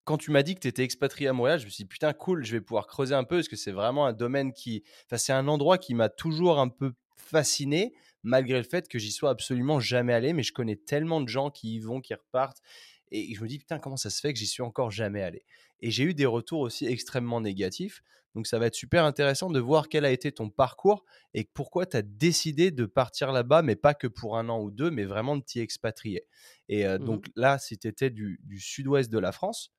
Quand 0.04 0.16
tu 0.16 0.30
m'as 0.30 0.42
dit 0.42 0.54
que 0.54 0.60
tu 0.60 0.68
étais 0.68 0.84
expatrié 0.84 1.28
à 1.28 1.34
Montréal, 1.34 1.58
je 1.60 1.66
me 1.66 1.70
suis 1.70 1.84
dit, 1.84 1.88
putain, 1.88 2.14
cool, 2.14 2.46
je 2.46 2.52
vais 2.52 2.62
pouvoir 2.62 2.86
creuser 2.86 3.14
un 3.14 3.24
peu, 3.24 3.36
parce 3.36 3.48
que 3.48 3.56
c'est 3.56 3.72
vraiment 3.72 4.06
un 4.06 4.14
domaine 4.14 4.54
qui. 4.54 4.84
Enfin, 5.04 5.18
c'est 5.18 5.34
un 5.34 5.48
endroit 5.48 5.76
qui 5.76 5.94
m'a 5.94 6.08
toujours 6.08 6.58
un 6.60 6.70
peu 6.70 6.94
fasciné, 7.18 7.92
malgré 8.22 8.56
le 8.56 8.64
fait 8.64 8.88
que 8.88 8.98
j'y 8.98 9.12
sois 9.12 9.28
absolument 9.28 9.78
jamais 9.78 10.14
allé. 10.14 10.32
Mais 10.32 10.42
je 10.42 10.54
connais 10.54 10.76
tellement 10.76 11.20
de 11.20 11.28
gens 11.28 11.50
qui 11.50 11.74
y 11.74 11.78
vont, 11.78 12.00
qui 12.00 12.14
repartent. 12.14 12.62
Et 13.10 13.34
je 13.34 13.42
me 13.42 13.48
dis, 13.48 13.58
putain, 13.58 13.78
comment 13.78 13.98
ça 13.98 14.08
se 14.08 14.18
fait 14.22 14.32
que 14.32 14.38
j'y 14.38 14.46
suis 14.46 14.62
encore 14.62 14.90
jamais 14.90 15.20
allé? 15.22 15.44
Et 15.80 15.90
j'ai 15.90 16.04
eu 16.04 16.14
des 16.14 16.24
retours 16.24 16.60
aussi 16.60 16.86
extrêmement 16.86 17.42
négatifs. 17.42 18.02
Donc 18.34 18.46
ça 18.46 18.58
va 18.58 18.66
être 18.66 18.74
super 18.74 19.04
intéressant 19.04 19.50
de 19.50 19.60
voir 19.60 19.88
quel 19.88 20.04
a 20.04 20.10
été 20.10 20.32
ton 20.32 20.48
parcours 20.50 21.04
et 21.34 21.44
pourquoi 21.44 21.86
tu 21.86 21.96
as 21.96 22.02
décidé 22.02 22.70
de 22.70 22.86
partir 22.86 23.32
là-bas, 23.32 23.62
mais 23.62 23.76
pas 23.76 23.94
que 23.94 24.06
pour 24.06 24.38
un 24.38 24.48
an 24.48 24.60
ou 24.60 24.70
deux, 24.70 24.90
mais 24.90 25.04
vraiment 25.04 25.36
de 25.36 25.42
t'y 25.42 25.60
expatrier. 25.60 26.26
Et 26.68 26.86
euh, 26.86 26.98
Mhm. 26.98 27.04
donc 27.06 27.26
là, 27.36 27.58
si 27.58 27.78
tu 27.78 27.88
étais 27.88 28.10
du, 28.10 28.40
du 28.44 28.58
sud-ouest 28.58 29.10
de 29.10 29.18
la 29.18 29.32
France, 29.32 29.72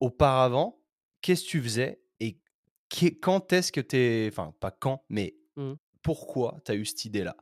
auparavant, 0.00 0.82
qu'est-ce 1.22 1.44
que 1.44 1.48
tu 1.50 1.62
faisais 1.62 2.02
et 2.20 2.40
quand 3.20 3.52
est-ce 3.52 3.72
que 3.72 3.80
tu 3.80 3.96
es... 3.96 4.28
Enfin, 4.28 4.52
pas 4.60 4.70
quand, 4.70 5.04
mais 5.08 5.36
Mhm. 5.56 5.76
pourquoi 6.02 6.60
tu 6.64 6.72
as 6.72 6.74
eu 6.74 6.84
cette 6.84 7.04
idée-là? 7.04 7.36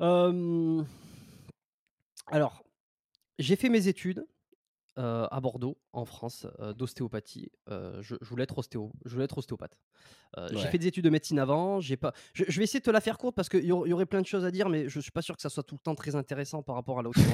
Euh, 0.00 0.84
Alors, 2.26 2.64
j'ai 3.38 3.56
fait 3.56 3.68
mes 3.70 3.88
études 3.88 4.26
euh, 4.98 5.26
à 5.30 5.40
Bordeaux, 5.40 5.76
en 5.92 6.04
France, 6.04 6.46
euh, 6.60 6.72
d'ostéopathie. 6.72 7.50
Euh, 7.68 8.00
je, 8.00 8.14
je 8.20 8.28
voulais 8.28 8.44
être 8.44 8.56
ostéo, 8.58 8.92
je 9.04 9.12
voulais 9.12 9.24
être 9.24 9.38
ostéopathe. 9.38 9.76
J'ai 10.50 10.66
fait 10.68 10.78
des 10.78 10.88
études 10.88 11.04
de 11.04 11.10
médecine 11.10 11.38
avant. 11.38 11.80
J'ai 11.80 11.96
pas. 11.96 12.12
Je, 12.32 12.44
je 12.48 12.58
vais 12.58 12.64
essayer 12.64 12.80
de 12.80 12.84
te 12.84 12.90
la 12.90 13.00
faire 13.00 13.18
courte 13.18 13.36
parce 13.36 13.48
qu'il 13.48 13.64
y, 13.64 13.72
aur- 13.72 13.86
y 13.86 13.92
aurait 13.92 14.06
plein 14.06 14.20
de 14.20 14.26
choses 14.26 14.44
à 14.44 14.50
dire, 14.50 14.68
mais 14.68 14.88
je 14.88 14.98
suis 15.00 15.12
pas 15.12 15.22
sûr 15.22 15.36
que 15.36 15.42
ça 15.42 15.48
soit 15.48 15.62
tout 15.62 15.76
le 15.76 15.80
temps 15.80 15.94
très 15.94 16.16
intéressant 16.16 16.62
par 16.62 16.74
rapport 16.74 16.98
à 16.98 17.02
là 17.02 17.08
où 17.08 17.12
tu 17.12 17.20
veux 17.20 17.32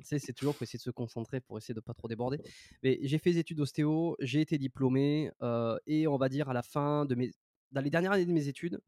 c'est 0.18 0.32
toujours 0.34 0.54
pour 0.54 0.62
essayer 0.62 0.76
de 0.78 0.82
se 0.82 0.90
concentrer, 0.90 1.40
pour 1.40 1.56
essayer 1.58 1.74
de 1.74 1.80
pas 1.80 1.94
trop 1.94 2.08
déborder. 2.08 2.38
Mais 2.82 2.98
j'ai 3.02 3.18
fait 3.18 3.32
des 3.32 3.38
études 3.38 3.58
d'ostéo, 3.58 4.16
j'ai 4.20 4.40
été 4.40 4.58
diplômé 4.58 5.30
et 5.86 6.06
on 6.06 6.16
va 6.16 6.28
dire 6.28 6.48
à 6.48 6.52
la 6.52 6.62
fin 6.62 7.06
de 7.06 7.14
mes, 7.14 7.30
dans 7.72 7.80
les 7.80 7.90
dernières 7.90 8.12
années 8.12 8.26
de 8.26 8.32
mes 8.32 8.48
études, 8.48 8.80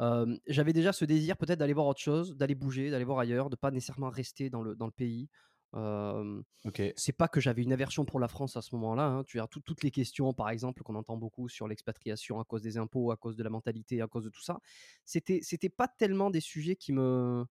euh, 0.00 0.36
j'avais 0.46 0.72
déjà 0.72 0.92
ce 0.92 1.04
désir 1.04 1.36
peut-être 1.36 1.58
d'aller 1.58 1.74
voir 1.74 1.86
autre 1.86 2.00
chose, 2.00 2.36
d'aller 2.36 2.54
bouger, 2.54 2.90
d'aller 2.90 3.04
voir 3.04 3.18
ailleurs, 3.18 3.50
de 3.50 3.56
pas 3.56 3.70
nécessairement 3.70 4.10
rester 4.10 4.50
dans 4.50 4.62
le, 4.62 4.74
dans 4.74 4.86
le 4.86 4.92
pays. 4.92 5.28
Euh, 5.74 6.42
Ok. 6.64 6.82
c'est 6.96 7.12
pas 7.12 7.28
que 7.28 7.40
j'avais 7.40 7.62
une 7.62 7.72
aversion 7.72 8.04
pour 8.04 8.20
la 8.20 8.28
France 8.28 8.56
à 8.56 8.62
ce 8.62 8.74
moment-là. 8.74 9.04
hein. 9.06 9.24
Tu 9.24 9.40
as 9.40 9.46
tout- 9.46 9.60
toutes 9.60 9.82
les 9.82 9.90
questions, 9.90 10.32
par 10.34 10.50
exemple, 10.50 10.82
qu'on 10.82 10.94
entend 10.94 11.16
beaucoup 11.16 11.48
sur 11.48 11.66
l'expatriation 11.68 12.40
à 12.40 12.44
cause 12.44 12.62
des 12.62 12.76
impôts, 12.78 13.10
à 13.10 13.16
cause 13.16 13.36
de 13.36 13.42
la 13.42 13.50
mentalité, 13.50 14.02
à 14.02 14.06
cause 14.06 14.24
de 14.24 14.30
tout 14.30 14.42
ça. 14.42 14.60
C'était, 15.04 15.40
c'était 15.42 15.70
pas 15.70 15.88
tellement 15.88 16.30
des 16.30 16.40
sujets 16.40 16.76
qui 16.76 16.92
me, 16.92 17.44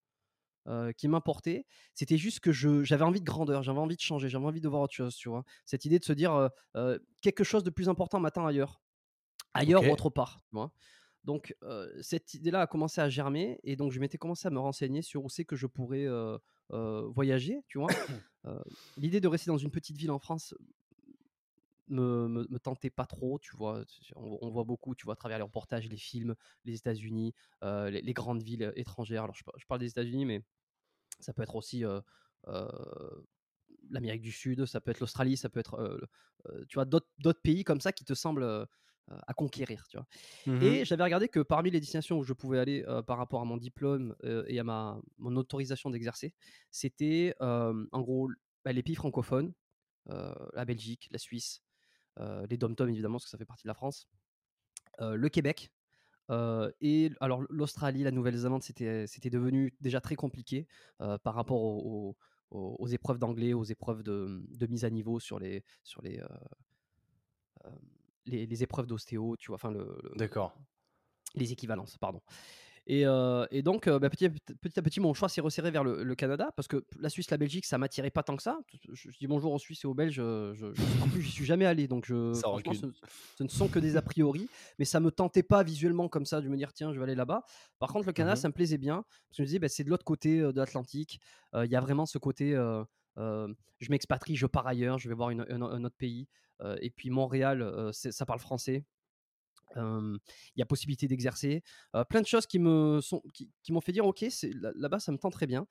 euh, 0.67 0.91
qui 0.93 1.07
m'importaient. 1.07 1.65
C'était 1.95 2.17
juste 2.17 2.39
que 2.39 2.51
je, 2.51 2.83
j'avais 2.83 3.03
envie 3.05 3.19
de 3.21 3.25
grandeur, 3.25 3.63
j'avais 3.63 3.79
envie 3.79 3.95
de 3.95 4.01
changer, 4.01 4.29
j'avais 4.29 4.45
envie 4.45 4.61
de 4.61 4.69
voir 4.69 4.83
autre 4.83 4.93
chose, 4.93 5.15
tu 5.15 5.29
vois. 5.29 5.43
Cette 5.65 5.85
idée 5.85 5.99
de 5.99 6.05
se 6.05 6.13
dire 6.13 6.49
euh, 6.75 6.99
quelque 7.21 7.43
chose 7.43 7.63
de 7.63 7.69
plus 7.71 7.89
important 7.89 8.19
m'attend 8.19 8.45
ailleurs, 8.45 8.81
ailleurs 9.53 9.85
ou 9.85 9.91
autre 9.91 10.09
part, 10.09 10.41
tu 10.49 10.55
vois. 10.55 10.71
Donc 11.23 11.55
euh, 11.63 11.91
cette 12.01 12.33
idée-là 12.33 12.61
a 12.61 12.67
commencé 12.67 12.99
à 12.99 13.09
germer 13.09 13.59
et 13.63 13.75
donc 13.75 13.91
je 13.91 13.99
m'étais 13.99 14.17
commencé 14.17 14.47
à 14.47 14.51
me 14.51 14.59
renseigner 14.59 15.01
sur 15.01 15.23
où 15.23 15.29
c'est 15.29 15.45
que 15.45 15.55
je 15.55 15.67
pourrais 15.67 16.05
euh, 16.05 16.37
euh, 16.71 17.07
voyager, 17.09 17.63
tu 17.67 17.77
vois? 17.77 17.89
L'idée 18.97 19.21
de 19.21 19.27
rester 19.27 19.51
dans 19.51 19.57
une 19.57 19.69
petite 19.69 19.97
ville 19.97 20.09
en 20.09 20.17
France 20.17 20.55
me, 21.89 22.27
me, 22.27 22.47
me 22.49 22.57
tentait 22.59 22.89
pas 22.89 23.05
trop, 23.05 23.37
tu 23.37 23.55
vois? 23.55 23.83
On, 24.15 24.39
on 24.41 24.49
voit 24.49 24.63
beaucoup, 24.63 24.95
tu 24.95 25.05
vois, 25.05 25.13
à 25.13 25.15
travers 25.15 25.37
les 25.37 25.43
reportages, 25.43 25.87
les 25.87 25.97
films, 25.97 26.35
les 26.65 26.75
États-Unis, 26.75 27.35
les, 27.61 28.01
les 28.01 28.13
grandes 28.13 28.41
villes 28.41 28.73
étrangères. 28.75 29.23
Alors 29.23 29.35
je, 29.35 29.43
je 29.57 29.65
parle 29.67 29.79
des 29.79 29.89
États-Unis, 29.89 30.25
mais 30.25 30.41
ça 31.19 31.33
peut 31.33 31.43
être 31.43 31.55
aussi 31.55 31.83
l'Amérique 33.91 34.21
du 34.23 34.31
Sud, 34.31 34.65
ça 34.65 34.81
peut 34.81 34.89
être 34.89 35.01
l'Australie, 35.01 35.37
ça 35.37 35.49
peut 35.49 35.59
être, 35.59 36.01
tu 36.67 36.75
vois, 36.75 36.85
d'autres 36.85 37.41
pays 37.43 37.63
comme 37.63 37.79
ça 37.79 37.91
qui 37.91 38.05
te 38.05 38.15
semblent 38.15 38.65
à 39.27 39.33
conquérir, 39.33 39.87
tu 39.89 39.97
vois. 39.97 40.07
Mhm. 40.45 40.61
Et 40.63 40.85
j'avais 40.85 41.03
regardé 41.03 41.29
que 41.29 41.39
parmi 41.41 41.71
les 41.71 41.79
destinations 41.79 42.17
où 42.19 42.23
je 42.23 42.33
pouvais 42.33 42.59
aller 42.59 42.83
euh, 42.87 43.01
par 43.01 43.17
rapport 43.17 43.41
à 43.41 43.45
mon 43.45 43.57
diplôme 43.57 44.15
euh, 44.23 44.43
et 44.47 44.59
à 44.59 44.63
ma 44.63 44.99
mon 45.17 45.35
autorisation 45.37 45.89
d'exercer, 45.89 46.33
c'était 46.71 47.35
euh, 47.41 47.85
en 47.91 48.01
gros 48.01 48.29
bah, 48.65 48.73
les 48.73 48.83
pays 48.83 48.95
francophones, 48.95 49.53
euh, 50.09 50.33
la 50.53 50.65
Belgique, 50.65 51.09
la 51.11 51.19
Suisse, 51.19 51.61
euh, 52.19 52.45
les 52.49 52.57
dom 52.57 52.75
évidemment 52.89 53.15
parce 53.17 53.25
que 53.25 53.31
ça 53.31 53.37
fait 53.39 53.45
partie 53.45 53.63
de 53.63 53.69
la 53.69 53.75
France, 53.75 54.09
euh, 55.01 55.15
le 55.15 55.29
Québec. 55.29 55.71
euh, 56.31 56.71
et 56.81 57.11
alors 57.21 57.43
l'Australie, 57.49 58.03
la 58.03 58.11
Nouvelle-Zélande, 58.11 58.63
c'était 58.63 59.07
c'était 59.07 59.29
devenu 59.31 59.75
déjà 59.81 60.01
très 60.01 60.15
compliqué 60.15 60.67
euh, 61.01 61.17
par 61.19 61.35
rapport 61.35 61.61
aux, 61.63 62.17
aux- 62.51 62.77
aux 62.79 62.87
épreuves 62.87 63.19
d'anglais, 63.19 63.53
aux 63.53 63.63
épreuves 63.65 64.03
de, 64.03 64.43
de 64.49 64.67
mise 64.67 64.85
à 64.85 64.89
niveau 64.91 65.19
sur 65.19 65.39
les 65.39 65.63
sur 65.83 66.01
les 66.03 66.19
euh, 66.19 66.27
euh, 67.65 67.69
les, 68.25 68.45
les 68.45 68.63
épreuves 68.63 68.87
d'ostéo, 68.87 69.35
tu 69.37 69.47
vois, 69.47 69.55
enfin 69.55 69.71
le, 69.71 69.97
le- 70.03 70.13
D'accord. 70.17 70.53
les 71.35 71.51
équivalences, 71.51 71.97
pardon. 71.97 72.21
Et, 72.87 73.05
euh, 73.05 73.45
et 73.51 73.61
donc, 73.61 73.87
euh, 73.87 73.99
bah, 73.99 74.09
petit, 74.09 74.25
à 74.25 74.29
petit, 74.31 74.55
petit 74.55 74.79
à 74.79 74.81
petit, 74.81 74.99
mon 74.99 75.13
choix 75.13 75.29
s'est 75.29 75.39
resserré 75.39 75.69
vers 75.69 75.83
le, 75.83 76.03
le 76.03 76.15
Canada 76.15 76.51
parce 76.55 76.67
que 76.67 76.83
la 76.99 77.09
Suisse, 77.09 77.29
la 77.29 77.37
Belgique, 77.37 77.65
ça 77.65 77.77
m'attirait 77.77 78.09
pas 78.09 78.23
tant 78.23 78.35
que 78.35 78.41
ça. 78.41 78.59
Je, 78.91 79.09
je 79.11 79.17
dis 79.19 79.27
bonjour 79.27 79.53
aux 79.53 79.59
Suisses 79.59 79.83
et 79.83 79.87
aux 79.87 79.93
Belges. 79.93 80.15
Je, 80.15 80.53
je- 80.55 80.73
je- 80.73 81.03
en 81.03 81.07
plus, 81.07 81.21
j'y 81.21 81.31
suis 81.31 81.45
jamais 81.45 81.67
allé, 81.67 81.87
donc 81.87 82.05
je, 82.07 82.33
Ça 82.33 82.41
franchement, 82.41 82.73
ce, 82.73 83.43
ne 83.43 83.47
sont 83.49 83.67
que 83.67 83.77
des 83.77 83.97
a 83.97 84.01
priori. 84.01 84.47
Mais 84.79 84.85
ça 84.85 84.99
me 84.99 85.11
tentait 85.11 85.43
pas 85.43 85.61
visuellement 85.61 86.09
comme 86.09 86.25
ça 86.25 86.41
de 86.41 86.49
me 86.49 86.57
dire 86.57 86.73
tiens, 86.73 86.91
je 86.91 86.97
vais 86.97 87.03
aller 87.03 87.15
là-bas. 87.15 87.43
Par 87.77 87.93
contre, 87.93 88.07
le 88.07 88.13
Canada, 88.13 88.33
Mhm. 88.35 88.41
ça 88.41 88.47
me 88.47 88.53
plaisait 88.53 88.79
bien 88.79 89.03
parce 89.03 89.29
que 89.29 89.35
je 89.37 89.41
me 89.43 89.45
disais 89.45 89.59
bah, 89.59 89.69
c'est 89.69 89.83
de 89.83 89.89
l'autre 89.91 90.03
côté 90.03 90.39
euh, 90.39 90.51
de 90.51 90.57
l'Atlantique. 90.57 91.19
Euh, 91.53 91.65
Il 91.67 91.71
y 91.71 91.75
a 91.75 91.81
vraiment 91.81 92.07
ce 92.07 92.17
côté. 92.17 92.55
euh, 92.55 92.81
euh, 92.81 92.85
je 93.17 93.89
m'expatrie, 93.89 94.35
je 94.35 94.45
pars 94.45 94.67
ailleurs, 94.67 94.99
je 94.99 95.09
vais 95.09 95.15
voir 95.15 95.29
un, 95.29 95.83
autre 95.83 95.95
pays. 95.97 96.27
Et 96.81 96.89
puis 96.91 97.09
Montréal, 97.09 97.91
ça 97.91 98.25
parle 98.25 98.39
français. 98.39 98.85
Il 99.75 100.19
y 100.57 100.61
a 100.61 100.65
possibilité 100.65 101.07
d'exercer. 101.07 101.63
Plein 102.09 102.21
de 102.21 102.27
choses 102.27 102.45
qui 102.45 102.59
me 102.59 102.99
qui, 103.33 103.71
m'ont 103.71 103.81
fait 103.81 103.91
dire 103.91 104.05
ok, 104.05 104.25
là-bas, 104.75 104.99
ça 104.99 105.11
me 105.11 105.17
tente 105.17 105.33
très 105.33 105.47
bien. 105.47 105.65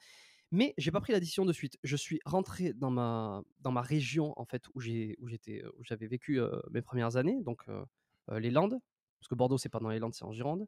Mais 0.52 0.74
j'ai 0.78 0.90
pas 0.90 1.00
pris 1.00 1.12
la 1.12 1.20
décision 1.20 1.44
de 1.44 1.52
suite. 1.52 1.78
Je 1.84 1.96
suis 1.96 2.18
rentré 2.24 2.72
dans 2.72 2.90
ma, 2.90 3.42
dans 3.60 3.70
ma 3.70 3.82
région 3.82 4.32
en 4.36 4.44
fait 4.44 4.64
où 4.74 4.80
j'avais 4.80 6.06
vécu 6.06 6.40
mes 6.70 6.82
premières 6.82 7.16
années, 7.16 7.40
donc 7.42 7.64
les 8.32 8.50
Landes, 8.50 8.78
parce 9.20 9.28
que 9.28 9.34
Bordeaux 9.34 9.58
c'est 9.58 9.68
pas 9.68 9.80
dans 9.80 9.90
les 9.90 9.98
Landes, 9.98 10.14
c'est 10.14 10.24
en 10.24 10.32
Gironde. 10.32 10.66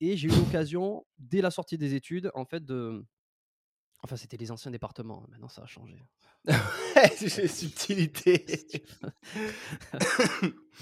Et 0.00 0.16
j'ai 0.16 0.28
eu 0.28 0.30
l'occasion 0.30 1.06
dès 1.18 1.42
la 1.42 1.50
sortie 1.50 1.76
des 1.76 1.94
études 1.94 2.30
en 2.34 2.46
fait 2.46 2.64
de 2.64 3.04
Enfin, 4.02 4.16
c'était 4.16 4.36
les 4.36 4.50
anciens 4.50 4.70
départements. 4.70 5.22
hein, 5.24 5.28
Maintenant, 5.30 5.48
ça 5.48 5.62
a 5.62 5.66
changé. 5.66 6.02
C'est 7.16 7.48
subtilité. 7.48 8.44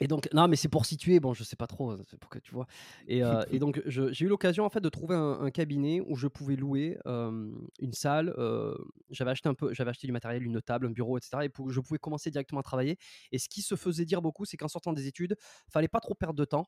Et 0.00 0.08
donc, 0.08 0.28
non, 0.34 0.48
mais 0.48 0.56
c'est 0.56 0.68
pour 0.68 0.86
situer, 0.86 1.20
bon, 1.20 1.34
je 1.34 1.44
sais 1.44 1.54
pas 1.54 1.68
trop, 1.68 1.96
c'est 2.10 2.18
pour 2.18 2.28
que 2.28 2.40
tu 2.40 2.52
vois. 2.52 2.66
Et, 3.06 3.22
euh, 3.22 3.44
et 3.48 3.60
donc, 3.60 3.80
j'ai 3.86 4.24
eu 4.24 4.28
l'occasion 4.28 4.64
en 4.64 4.68
fait 4.68 4.80
de 4.80 4.88
trouver 4.88 5.14
un, 5.14 5.40
un 5.40 5.50
cabinet 5.52 6.00
où 6.00 6.16
je 6.16 6.26
pouvais 6.26 6.56
louer 6.56 6.98
euh, 7.06 7.48
une 7.78 7.92
salle. 7.92 8.34
euh, 8.36 8.74
j'avais 9.10 9.30
acheté 9.30 9.48
un 9.48 9.54
peu, 9.54 9.72
j'avais 9.72 9.90
acheté 9.90 10.08
du 10.08 10.12
matériel, 10.12 10.42
une 10.42 10.60
table, 10.60 10.86
un 10.88 10.90
bureau, 10.90 11.16
etc. 11.16 11.44
Et 11.44 11.48
pour, 11.48 11.70
je 11.70 11.80
pouvais 11.80 11.98
commencer 11.98 12.30
directement 12.32 12.60
à 12.60 12.64
travailler. 12.64 12.96
Et 13.30 13.38
ce 13.38 13.48
qui 13.48 13.62
se 13.62 13.76
faisait 13.76 14.04
dire 14.04 14.20
beaucoup, 14.20 14.44
c'est 14.44 14.56
qu'en 14.56 14.68
sortant 14.68 14.92
des 14.92 15.06
études, 15.06 15.36
fallait 15.70 15.88
pas 15.88 16.00
trop 16.00 16.14
perdre 16.14 16.34
de 16.34 16.44
temps. 16.44 16.66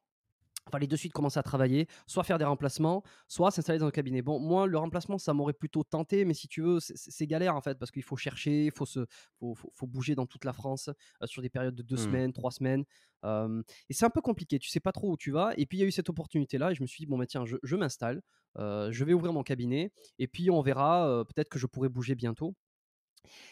Fallait 0.70 0.86
de 0.86 0.96
suite 0.96 1.12
commencer 1.12 1.38
à 1.38 1.42
travailler, 1.42 1.86
soit 2.06 2.24
faire 2.24 2.38
des 2.38 2.44
remplacements, 2.44 3.02
soit 3.28 3.50
s'installer 3.50 3.78
dans 3.78 3.86
un 3.86 3.90
cabinet. 3.90 4.22
Bon, 4.22 4.40
moi, 4.40 4.66
le 4.66 4.78
remplacement, 4.78 5.18
ça 5.18 5.32
m'aurait 5.32 5.52
plutôt 5.52 5.84
tenté, 5.84 6.24
mais 6.24 6.34
si 6.34 6.48
tu 6.48 6.60
veux, 6.62 6.80
c'est- 6.80 7.26
galère 7.26 7.56
en 7.56 7.60
fait, 7.60 7.78
parce 7.78 7.90
qu'il 7.90 8.02
faut 8.02 8.16
chercher, 8.16 8.66
il 8.66 8.70
faut, 8.72 8.86
se, 8.86 9.04
faut, 9.38 9.54
faut- 9.54 9.70
faut 9.72 9.86
bouger 9.86 10.14
dans 10.14 10.26
toute 10.26 10.44
la 10.44 10.52
France 10.52 10.88
euh, 11.22 11.26
sur 11.26 11.42
des 11.42 11.50
périodes 11.50 11.74
de 11.74 11.82
deux 11.82 11.96
Hmm. 11.96 11.96
semaines, 11.96 12.32
trois 12.32 12.50
semaines. 12.50 12.84
euh, 13.24 13.62
et 13.88 13.94
c'est 13.94 14.04
un 14.04 14.10
peu 14.10 14.20
compliqué, 14.20 14.58
tu 14.58 14.68
sais 14.68 14.80
pas 14.80 14.92
trop 14.92 15.10
où 15.12 15.16
tu 15.16 15.30
vas. 15.32 15.52
Et 15.56 15.66
puis 15.66 15.78
il 15.78 15.80
y 15.80 15.84
a 15.84 15.86
eu 15.86 15.90
cette 15.92 16.08
opportunité-là, 16.10 16.72
et 16.72 16.74
je 16.74 16.82
me 16.82 16.86
suis 16.86 16.98
dit, 17.02 17.06
bon, 17.06 17.18
bah, 17.18 17.26
tiens, 17.26 17.44
je, 17.44 17.56
je 17.62 17.76
m'installe, 17.76 18.22
euh, 18.58 18.90
je 18.92 19.04
vais 19.04 19.12
ouvrir 19.14 19.32
mon 19.32 19.42
cabinet, 19.42 19.92
et 20.18 20.28
puis 20.28 20.50
on 20.50 20.60
verra, 20.62 21.08
euh, 21.08 21.24
peut-être 21.24 21.48
que 21.48 21.58
je 21.58 21.66
pourrai 21.66 21.88
bouger 21.88 22.14
bientôt 22.14 22.54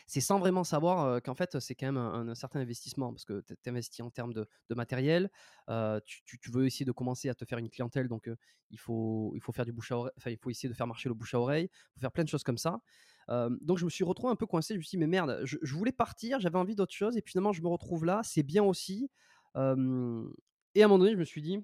c'est 0.07 0.21
sans 0.21 0.39
vraiment 0.39 0.65
savoir 0.65 1.05
euh, 1.05 1.21
qu'en 1.21 1.35
fait, 1.35 1.59
c'est 1.61 1.75
quand 1.75 1.87
même 1.87 1.97
un, 1.97 2.29
un 2.29 2.35
certain 2.35 2.61
investissement 2.61 3.13
parce 3.13 3.25
que 3.25 3.43
tu 3.63 3.69
investis 3.71 4.01
en 4.05 4.11
termes 4.11 4.33
de, 4.33 4.47
de 4.69 4.75
matériel. 4.75 5.31
euh, 5.69 6.01
tu, 6.05 6.23
tu- 6.25 6.39
tu 6.39 6.51
veux 6.51 6.67
essayer 6.67 6.85
de 6.85 6.93
commencer 6.93 7.29
à 7.29 7.35
te 7.35 7.45
faire 7.45 7.59
une 7.59 7.71
clientèle, 7.71 8.09
donc 8.09 8.29
euh, 8.29 8.37
il, 8.71 8.79
faut, 8.79 9.33
il 9.35 9.41
faut 9.41 9.53
faire 9.53 9.65
du 9.65 9.73
bouche 9.73 9.93
à 9.93 9.99
oreille, 9.99 10.13
il 10.27 10.37
faut 10.39 10.51
essayer 10.51 10.69
de 10.69 10.75
faire 10.75 10.87
marcher 10.87 11.09
le 11.09 11.15
bouche 11.15 11.35
à 11.35 11.41
oreille, 11.41 11.69
il 11.73 11.95
faut 11.95 12.01
faire 12.01 12.13
plein 12.13 12.25
de 12.25 12.29
choses 12.29 12.43
comme 12.45 12.59
ça. 12.59 12.81
Donc 13.29 13.79
je 13.79 13.85
me 13.85 13.91
suis 13.91 14.05
retrouvé 14.05 14.33
un 14.33 14.37
peu 14.37 14.47
coincé. 14.47 14.75
Je 14.75 14.79
me 14.79 14.83
suis 14.83 14.97
dit, 14.97 14.99
mais 14.99 15.07
merde, 15.07 15.41
je, 15.45 15.57
je 15.63 15.75
voulais 15.75 15.93
partir, 15.93 16.41
j'avais 16.41 16.59
envie 16.59 16.75
d'autre 16.75 16.93
chose, 16.95 17.17
et 17.17 17.23
puis 17.23 17.33
finalement, 17.33 17.53
je 17.53 17.63
me 17.63 17.69
retrouve 17.69 18.05
là, 18.05 18.21
c'est 18.25 18.43
bien 18.43 18.63
aussi. 18.63 19.11
Et 19.57 20.83
à 20.83 20.87
un 20.87 20.89
moment 20.89 20.99
donné, 20.99 21.13
je 21.13 21.17
me 21.19 21.25
suis 21.25 21.43
dit, 21.43 21.59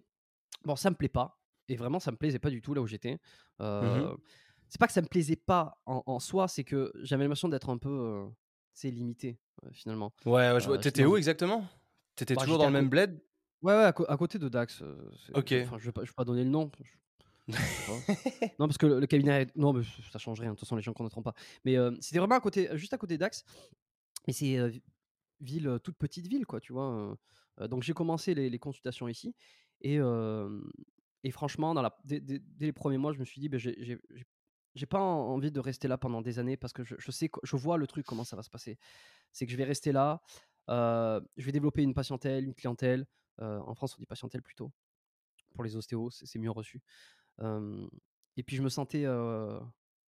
bon, 0.65 0.77
ça 0.77 0.91
me 0.91 0.97
plaît 0.97 1.09
pas. 1.09 1.41
Et 1.69 1.77
vraiment, 1.77 2.01
ça 2.01 2.11
me 2.11 2.17
plaisait 2.17 2.39
pas 2.39 2.51
du 2.51 2.63
tout 2.63 2.75
là 2.75 2.81
où 2.83 2.87
j'étais. 2.87 3.19
Euh, 3.61 4.11
Mhm. 4.11 4.19
C'est 4.71 4.79
pas 4.79 4.87
que 4.87 4.93
ça 4.93 5.03
me 5.03 5.09
plaisait 5.09 5.37
pas 5.37 5.81
en, 5.85 6.03
en 6.07 6.21
soi, 6.21 6.47
c'est 6.49 6.63
que 6.65 6.93
j'avais 7.03 7.25
l'impression 7.25 7.49
d'être 7.49 7.69
un 7.71 7.77
peu, 7.77 8.25
c'est 8.73 8.91
limité 8.91 9.39
finalement. 9.73 10.13
Ouais, 10.25 10.53
ouais, 10.53 10.61
je 10.61 10.67
vois. 10.67 10.79
T'étais 10.79 11.05
où 11.05 11.17
exactement? 11.17 11.67
T'étais 12.15 12.35
Bah, 12.35 12.43
toujours 12.43 12.59
dans 12.59 12.67
le 12.67 12.73
même 12.73 12.89
bled? 12.89 13.21
Ouais, 13.63 13.75
ouais, 13.75 13.85
à, 13.85 13.93
côté 13.93 14.39
de 14.39 14.49
Dax. 14.49 14.83
Ok. 15.35 15.53
Enfin, 15.65 15.77
je 15.79 15.87
vais 15.87 15.93
pas, 15.93 16.05
je 16.05 16.11
vais 16.11 16.15
pas 16.15 16.25
donner 16.25 16.45
le 16.45 16.51
nom. 16.51 16.71
je- 16.83 16.97
non, 17.89 18.69
parce 18.69 18.79
que 18.79 18.87
le, 18.87 19.01
le 19.01 19.07
cabinet, 19.09 19.49
non, 19.57 19.73
mais 19.73 19.83
ça 20.13 20.21
change 20.21 20.41
rien. 20.41 20.51
De 20.51 20.55
toute 20.55 20.61
façon, 20.61 20.77
les 20.77 20.83
gens 20.83 20.93
ne 20.93 20.97
connaîtront 20.97 21.23
pas. 21.23 21.35
Mais 21.65 21.77
euh, 21.77 21.91
c'était 22.01 22.21
vraiment 22.21 22.37
à 22.37 22.41
côté, 22.41 22.69
juste 22.75 22.93
à 22.95 22.99
côté 22.99 23.19
Dax. 23.19 23.45
Et 24.29 24.33
c'est 24.33 24.57
euh, 24.57 24.69
vi- 24.69 24.83
ville, 25.41 25.79
toute 25.83 25.97
petite 25.97 26.29
ville, 26.29 26.47
quoi, 26.47 26.61
tu 26.61 26.73
vois. 26.73 27.17
euh. 27.59 27.67
Donc 27.69 27.83
j'ai 27.83 27.93
commencé 27.93 28.35
les, 28.35 28.49
les 28.49 28.59
consultations 28.61 29.09
ici. 29.09 29.35
Et, 29.81 29.99
et 31.25 31.31
franchement, 31.31 31.75
dans 31.75 31.83
la, 31.83 31.99
dès, 32.05 32.21
dès- 32.21 32.39
dès 32.39 32.67
les 32.67 32.73
premiers 32.73 32.99
mois, 32.99 33.13
je 33.13 33.19
me 33.19 33.25
suis 33.25 33.41
dit, 33.41 33.49
ben, 33.49 33.59
j'ai 33.59 33.99
j'ai- 34.75 34.81
j'ai- 34.81 34.81
j'ai 34.81 34.87
pas 34.87 35.01
en- 35.01 35.35
envie 35.35 35.51
de 35.53 35.61
rester 35.61 35.89
là 35.89 35.99
pendant 35.99 36.23
des 36.23 36.39
années 36.39 36.57
parce 36.57 36.73
que 36.73 36.85
je, 36.85 36.95
je 36.99 37.11
sais, 37.11 37.31
je 37.43 37.57
vois 37.57 37.79
le 37.79 37.87
truc, 37.87 38.07
comment 38.07 38.25
ça 38.25 38.37
va 38.37 38.43
se 38.43 38.51
passer. 38.51 38.79
C'est 39.33 39.47
que 39.47 39.53
je 39.53 39.57
vais 39.57 39.65
rester 39.65 39.93
là, 39.93 40.23
euh, 40.71 41.21
je 41.37 41.47
vais 41.47 41.53
développer 41.53 41.83
une 41.83 41.95
patientèle, 41.95 42.45
une 42.45 42.55
clientèle. 42.55 43.07
euh, 43.43 43.61
en 43.61 43.75
France, 43.75 43.97
on 43.97 44.01
dit 44.01 44.07
patientèle 44.07 44.43
plutôt. 44.43 44.73
Pour 45.55 45.65
les 45.65 45.77
ostéos, 45.77 46.11
c'est 46.11 46.39
mieux 46.39 46.51
reçu. 46.51 46.83
Euh, 47.41 47.87
et 48.37 48.43
puis 48.45 48.57
je 48.57 48.63
me 48.63 48.69
sentais, 48.69 49.05
euh, 49.07 49.61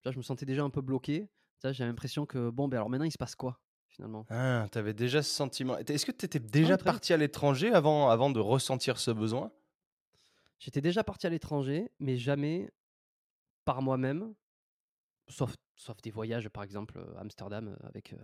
tu 0.02 0.12
je 0.12 0.18
me 0.18 0.22
sentais 0.22 0.46
déjà 0.46 0.62
un 0.64 0.70
peu 0.70 0.82
bloqué. 0.82 1.30
Tu 1.62 1.72
J'avais 1.74 1.88
l'impression 1.90 2.26
que 2.26 2.50
bon, 2.50 2.68
ben 2.68 2.78
alors 2.78 2.90
maintenant, 2.90 3.06
il 3.06 3.12
se 3.12 3.18
passe 3.18 3.36
quoi 3.36 3.60
finalement? 3.88 4.26
Ah, 4.28 4.68
t'avais 4.72 4.94
déjà 4.94 5.22
ce 5.22 5.30
sentiment. 5.30 5.78
Est-ce 5.78 6.06
que 6.06 6.12
t'étais 6.12 6.40
Ah 6.40 6.48
déjà 6.50 6.76
vite. 6.76 6.84
parti 6.84 7.12
à 7.12 7.16
l'étranger 7.16 7.72
avant, 7.72 8.10
avant 8.10 8.30
de 8.30 8.40
ressentir 8.40 8.98
ce 8.98 9.10
besoin? 9.10 9.52
J'étais 10.58 10.80
déjà 10.80 11.04
parti 11.04 11.26
à 11.26 11.30
l'étranger, 11.30 11.90
mais 11.98 12.16
jamais 12.16 12.70
par 13.64 13.82
moi-même, 13.82 14.34
sauf, 15.32 15.54
sauf 15.76 16.00
des 16.02 16.10
voyages, 16.10 16.48
par 16.48 16.62
exemple, 16.62 16.98
euh, 16.98 17.14
Amsterdam 17.18 17.68
euh, 17.68 17.86
avec, 17.88 18.12
euh, 18.12 18.16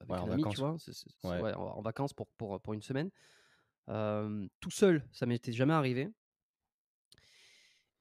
avec 0.00 0.10
Ouais, 0.10 0.18
en 0.18 0.26
un 0.28 0.32
ami, 0.32 0.42
tu 0.42 0.48
vacances. 0.60 0.92
vois, 1.22 1.30
Ouais. 1.32 1.40
ouais, 1.42 1.54
en, 1.54 1.62
en 1.78 1.82
vacances 1.82 2.12
pour, 2.12 2.26
pour, 2.36 2.60
pour 2.60 2.74
une 2.74 2.82
semaine. 2.82 3.10
Euh, 3.88 4.46
tout 4.60 4.70
seul, 4.70 5.06
ça 5.12 5.26
m'était 5.26 5.52
jamais 5.52 5.72
arrivé. 5.74 6.08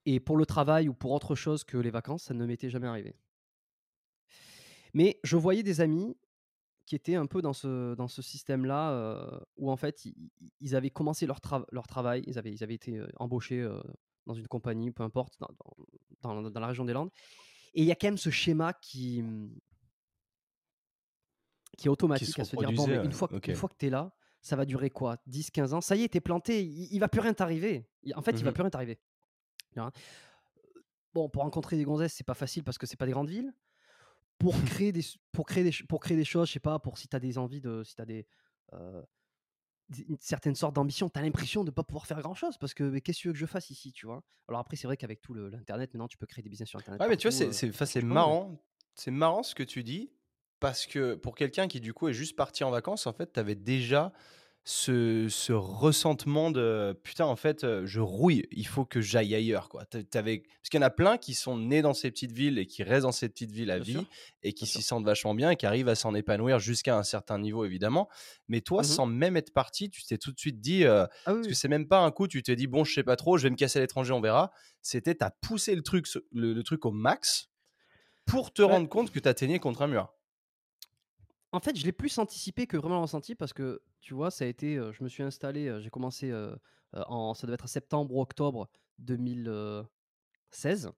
Et 0.06 0.20
pour 0.20 0.38
le 0.38 0.46
travail 0.46 0.88
ou 0.90 0.94
pour 0.94 1.12
autre 1.12 1.36
chose 1.36 1.64
que 1.64 1.78
les 1.78 1.90
vacances, 1.92 2.24
ça 2.24 2.34
ne 2.34 2.46
m'était 2.46 2.70
jamais 2.70 2.88
arrivé. 2.88 3.16
Mais 4.94 5.20
je 5.24 5.36
voyais 5.38 5.64
des 5.64 5.82
amis 5.82 6.16
qui 6.86 6.96
étaient 6.96 7.16
un 7.16 7.26
peu 7.26 7.42
dans 7.42 7.54
ce, 7.54 7.96
dans 7.96 8.08
ce 8.08 8.22
système-là, 8.22 8.92
euh, 8.92 9.40
où 9.58 9.72
en 9.72 9.76
fait, 9.78 10.06
ils, 10.62 10.76
avaient 10.76 10.92
commencé 10.92 11.26
leur, 11.26 11.40
tra- 11.40 11.66
leur 11.72 11.88
travail, 11.88 12.24
ils 12.28 12.38
avaient, 12.38 12.52
ils 12.54 12.64
avaient 12.64 12.76
été 12.76 12.98
euh, 12.98 13.08
embauchés 13.18 13.60
euh, 13.62 13.82
dans 14.28 14.36
une 14.36 14.48
compagnie, 14.48 14.92
peu 14.92 15.02
importe, 15.02 15.40
dans, 15.40 15.50
dans- 16.22 16.42
dans- 16.42 16.52
dans 16.52 16.60
la 16.60 16.68
région 16.68 16.86
des 16.86 16.94
Landes. 16.94 17.10
Et 17.76 17.82
il 17.82 17.86
y 17.86 17.92
a 17.92 17.96
quand 17.96 18.08
même 18.08 18.18
ce 18.18 18.30
schéma 18.30 18.74
qui, 18.74 19.20
hum, 19.22 19.54
qui 21.78 21.88
est 21.88 21.90
automatique 21.90 22.40
à 22.40 22.44
se 22.46 22.56
dire, 22.56 22.72
bon, 22.72 22.88
mais 22.88 22.96
une 23.06 23.12
fois, 23.12 23.28
une 23.50 23.56
fois 23.56 23.70
que 23.70 23.76
tu 23.78 23.88
es 23.88 23.90
là, 23.90 24.16
ça 24.42 24.56
va 24.56 24.66
durer 24.66 24.90
quoi? 24.90 25.18
10, 25.28 25.52
15 25.52 25.74
ans? 25.74 25.82
Ça 25.82 25.96
y 25.96 26.04
est, 26.04 26.08
t'es 26.10 26.22
planté, 26.22 26.64
il, 26.64 26.94
il 26.94 27.00
va 27.00 27.08
plus 27.10 27.20
rien 27.20 27.34
t'arriver. 27.34 27.90
En 28.16 28.22
fait, 28.22 28.32
il 28.40 28.44
va 28.44 28.50
Mhm. 28.52 28.54
plus 28.54 28.62
rien 28.62 28.70
t'arriver. 28.70 29.00
Vois? 29.76 29.92
Bon, 31.14 31.30
pour 31.30 31.44
rencontrer 31.44 31.78
des 31.78 31.84
gonzesses, 31.84 32.14
c'est 32.14 32.26
pas 32.26 32.34
facile 32.34 32.64
parce 32.64 32.78
que 32.78 32.86
c'est 32.86 32.98
pas 32.98 33.06
des 33.06 33.12
grandes 33.14 33.30
villes. 33.30 33.54
Pour 34.38 34.54
créer 34.66 34.92
des, 34.92 35.02
pour 35.32 35.46
créer 35.46 35.64
des, 35.64 35.72
pour 35.88 36.00
créer 36.00 36.18
des 36.18 36.26
choses, 36.26 36.48
je 36.48 36.54
sais 36.54 36.60
pas, 36.60 36.80
pour 36.80 36.98
si 36.98 37.08
tu 37.08 37.16
as 37.16 37.20
des 37.20 37.38
envies 37.38 37.62
de, 37.62 37.84
si 37.84 37.96
tu 37.96 38.02
as 38.02 38.06
des, 38.06 38.28
euh, 38.74 39.02
des- 39.02 39.08
une 40.08 40.18
certaine 40.20 40.56
sorte 40.56 40.76
d'ambition, 40.76 41.10
tu 41.10 41.20
as 41.20 41.22
l'impression 41.22 41.64
de 41.64 41.72
pas 41.72 41.84
pouvoir 41.84 42.08
faire 42.08 42.22
grand 42.22 42.34
chose 42.34 42.58
parce 42.58 42.74
que 42.74 42.98
qu'est-ce 43.00 43.18
que 43.20 43.22
tu 43.22 43.28
veux 43.30 43.34
que 43.34 43.40
je 43.40 43.46
fasse 43.46 43.70
ici, 43.70 43.92
tu 43.94 44.06
vois? 44.08 44.24
Alors 44.48 44.60
après, 44.62 44.76
c'est 44.78 44.88
vrai 44.88 44.98
qu'avec 44.98 45.22
tout 45.22 45.34
le- 45.34 45.50
l'internet, 45.50 45.94
maintenant, 45.94 46.08
tu 46.08 46.18
peux 46.18 46.26
créer 46.26 46.44
des 46.44 46.50
business 46.50 46.70
sur 46.70 46.80
internet 46.80 47.02
Ouais, 47.02 47.08
mais 47.08 47.18
tu 47.18 47.28
vois, 47.28 47.32
c'est 47.32 48.02
euh, 48.02 48.02
mal. 48.02 48.12
marrant. 48.14 48.64
C'est 48.96 49.12
marrant 49.12 49.44
ce 49.44 49.56
que 49.56 49.64
tu 49.64 49.84
dis, 49.84 50.12
parce 50.60 50.86
que 50.86 51.16
pour 51.16 51.36
quelqu'un 51.36 51.68
qui, 51.68 51.82
du 51.82 51.94
coup, 51.94 52.08
est 52.08 52.14
juste 52.14 52.36
parti 52.36 52.64
en 52.64 52.72
vacances, 52.72 53.08
en 53.08 53.14
fait, 53.14 53.34
tu 53.34 53.40
avais 53.40 53.56
déjà 53.56 54.14
ce, 54.68 55.28
ce 55.30 55.54
ressentiment 55.54 56.50
de 56.50 57.00
putain, 57.04 57.26
en 57.26 57.36
fait, 57.36 57.86
je 57.86 58.00
rouille, 58.00 58.48
il 58.52 58.66
faut 58.66 58.84
que 58.84 59.00
j'aille 59.00 59.36
ailleurs. 59.36 59.70
Quoi. 59.70 59.86
T'a- 59.86 60.02
t'avais- 60.04 60.40
Parce 60.40 60.70
qu'il 60.72 60.80
y 60.80 60.84
en 60.84 60.88
a 60.88 60.90
plein 60.90 61.18
qui 61.18 61.36
sont 61.36 61.56
nés 61.56 61.84
dans 61.84 61.94
ces 61.94 62.10
petites 62.10 62.32
villes 62.32 62.58
et 62.58 62.66
qui 62.66 62.82
restent 62.82 63.04
dans 63.04 63.12
ces 63.12 63.30
petites 63.30 63.52
villes 63.52 63.70
à 63.70 63.76
Bien 63.78 63.84
vie 63.86 63.92
sûr, 63.94 64.06
et 64.42 64.54
qui 64.54 64.64
bien 64.64 64.72
s'y 64.72 64.82
sûr. 64.82 64.88
sentent 64.88 65.06
vachement 65.06 65.36
bien 65.36 65.52
et 65.52 65.56
qui 65.56 65.68
arrivent 65.68 65.88
à 65.88 65.94
s'en 65.94 66.16
épanouir 66.16 66.58
jusqu'à 66.58 66.98
un 66.98 67.04
certain 67.04 67.38
niveau, 67.38 67.64
évidemment. 67.64 68.10
Mais 68.48 68.62
toi, 68.62 68.82
Mhm. 68.82 68.88
sans 68.88 69.06
même 69.06 69.38
être 69.38 69.54
parti, 69.54 69.92
tu 69.92 70.04
t'es 70.04 70.18
tout 70.18 70.32
de 70.32 70.40
suite 70.40 70.60
dit, 70.60 70.84
euh, 70.86 71.06
Ah 71.28 71.34
oui, 71.34 71.42
parce 71.42 71.48
que 71.50 71.54
c'est 71.54 71.68
même 71.68 71.88
pas 71.88 72.00
un 72.00 72.10
coup, 72.10 72.28
tu 72.28 72.42
t'es 72.42 72.56
dit, 72.56 72.66
bon, 72.66 72.84
je 72.84 72.92
sais 72.92 73.04
pas 73.04 73.16
trop, 73.16 73.38
je 73.38 73.44
vais 73.44 73.52
me 73.52 73.56
casser 73.56 73.78
à 73.78 73.82
l'étranger, 73.84 74.14
on 74.14 74.22
verra. 74.22 74.52
C'était, 74.82 75.14
t'as 75.14 75.30
poussé 75.30 75.76
le 75.76 75.84
truc, 75.84 76.08
le, 76.32 76.54
le 76.54 76.64
truc 76.64 76.86
au 76.86 76.92
max 76.92 77.50
pour 78.26 78.52
te 78.52 78.64
Ouais. 78.64 78.72
rendre 78.72 78.90
compte 78.90 79.12
que 79.12 79.20
t'atteignais 79.20 79.60
contre 79.60 79.84
un 79.84 79.88
mur. 79.88 80.12
En 81.56 81.62
fait, 81.62 81.78
je 81.78 81.86
l'ai 81.86 81.94
plus 81.94 82.18
anticipé 82.18 82.68
que 82.68 82.76
vraiment 82.76 83.02
ressenti 83.02 83.34
parce 83.34 83.54
que, 83.54 83.82
tu 84.02 84.14
vois, 84.14 84.30
ça 84.30 84.44
a 84.44 84.48
été, 84.48 84.78
euh, 84.78 84.92
je 84.92 85.04
me 85.04 85.08
suis 85.10 85.24
installé, 85.24 85.68
euh, 85.68 85.80
j'ai 85.80 85.90
commencé 85.90 86.30
euh, 86.30 86.54
euh, 86.96 87.04
en, 87.08 87.34
ça 87.34 87.48
devait 87.48 87.54
être 87.56 87.70
septembre 87.70 88.14
ou 88.14 88.22
octobre 88.22 88.68
2016. 89.00 90.92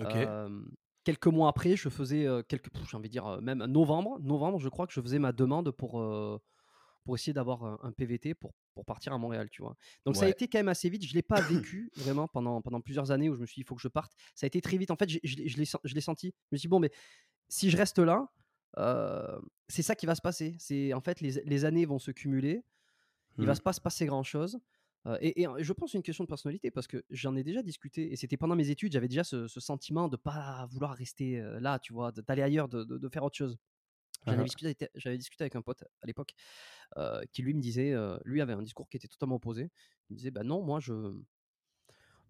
Ok. 0.00 0.16
Euh, 0.16 0.64
quelques 1.04 1.28
mois 1.28 1.48
après, 1.48 1.76
je 1.76 1.88
faisais 1.88 2.26
euh, 2.26 2.42
quelques, 2.42 2.70
pff, 2.70 2.88
j'ai 2.90 2.96
envie 2.96 3.08
de 3.08 3.12
dire 3.12 3.26
euh, 3.26 3.40
même 3.40 3.64
novembre, 3.66 4.18
novembre, 4.20 4.58
je 4.58 4.68
crois 4.68 4.86
que 4.88 4.92
je 4.92 5.00
faisais 5.00 5.18
ma 5.20 5.32
demande 5.32 5.70
pour 5.70 6.00
euh, 6.00 6.38
pour 7.04 7.14
essayer 7.14 7.32
d'avoir 7.32 7.64
un, 7.64 7.78
un 7.84 7.92
PVT 7.92 8.34
pour 8.34 8.52
pour 8.74 8.84
partir 8.84 9.12
à 9.12 9.18
Montréal, 9.18 9.48
tu 9.50 9.62
vois. 9.62 9.76
Donc 10.04 10.16
ça 10.16 10.24
a 10.24 10.26
Ouais. 10.26 10.32
été 10.32 10.48
quand 10.48 10.58
même 10.58 10.68
assez 10.68 10.88
vite. 10.90 11.04
Je 11.06 11.14
l'ai 11.14 11.22
pas 11.22 11.40
vécu 11.48 11.90
vraiment 11.96 12.26
pendant 12.26 12.60
pendant 12.60 12.80
plusieurs 12.80 13.12
années 13.12 13.28
où 13.30 13.34
je 13.36 13.40
me 13.40 13.46
suis 13.46 13.54
dit 13.54 13.60
il 13.60 13.66
faut 13.66 13.76
que 13.76 13.80
je 13.80 13.88
parte. 13.88 14.12
Ça 14.34 14.46
a 14.46 14.48
été 14.48 14.60
très 14.60 14.76
vite. 14.76 14.90
En 14.90 14.96
fait, 14.96 15.08
j'ai- 15.08 15.20
je 15.22 15.36
l'ai 15.36 15.48
je 15.48 15.56
l'ai 15.56 15.64
sen- 15.64 15.80
je 15.84 15.94
l'ai 15.94 16.00
senti. 16.00 16.34
Je 16.50 16.54
me 16.54 16.58
suis 16.58 16.66
dit 16.66 16.70
bon 16.70 16.80
mais 16.80 16.90
si 17.48 17.70
je 17.70 17.76
reste 17.76 18.00
là, 18.00 18.28
euh, 18.78 19.40
c'est 19.68 19.82
ça 19.82 19.94
qui 19.94 20.06
va 20.06 20.14
se 20.14 20.22
passer. 20.22 20.56
C'est 20.58 20.92
en 20.94 21.00
fait 21.00 21.20
les, 21.20 21.32
les 21.44 21.64
années 21.64 21.86
vont 21.86 21.98
se 21.98 22.10
cumuler. 22.10 22.64
Il 23.38 23.46
va 23.46 23.52
Mhm. 23.52 23.56
se 23.56 23.62
pas 23.62 23.72
se 23.72 23.80
passer 23.80 24.06
grand 24.06 24.22
chose. 24.22 24.58
et, 25.20 25.42
et, 25.42 25.46
je 25.60 25.72
pense 25.72 25.94
une 25.94 26.02
question 26.02 26.24
de 26.24 26.28
personnalité 26.28 26.70
parce 26.70 26.86
que 26.88 27.04
j'en 27.10 27.36
ai 27.36 27.44
déjà 27.44 27.62
discuté 27.62 28.12
et 28.12 28.16
c'était 28.16 28.36
pendant 28.36 28.56
mes 28.56 28.70
études. 28.70 28.92
J'avais 28.92 29.08
déjà 29.08 29.24
ce, 29.24 29.46
ce 29.48 29.60
sentiment 29.60 30.08
de 30.08 30.16
pas 30.16 30.66
vouloir 30.70 30.94
rester 30.94 31.40
là, 31.60 31.78
tu 31.78 31.92
vois, 31.92 32.12
d'aller 32.12 32.42
ailleurs, 32.42 32.68
de, 32.68 32.84
de- 32.84 32.98
de 32.98 33.08
faire 33.08 33.22
autre 33.24 33.36
chose. 33.36 33.56
J'en 34.26 34.32
avais 34.32 34.42
Mhm. 34.42 34.46
discuté, 34.46 34.88
j'avais 34.96 35.18
discuté 35.18 35.44
avec 35.44 35.54
un 35.56 35.62
pote 35.62 35.84
à 36.02 36.06
l'époque 36.06 36.34
euh, 36.96 37.22
qui 37.32 37.42
lui 37.42 37.54
me 37.54 37.60
disait, 37.60 37.94
lui 38.24 38.40
avait 38.40 38.54
un 38.54 38.62
discours 38.62 38.88
qui 38.88 38.96
était 38.96 39.08
totalement 39.08 39.36
opposé. 39.36 39.70
Il 40.10 40.14
me 40.14 40.16
disait, 40.18 40.30
bah 40.32 40.42
non, 40.44 40.62
moi 40.62 40.80
je, 40.80 40.92
moi 40.94 41.22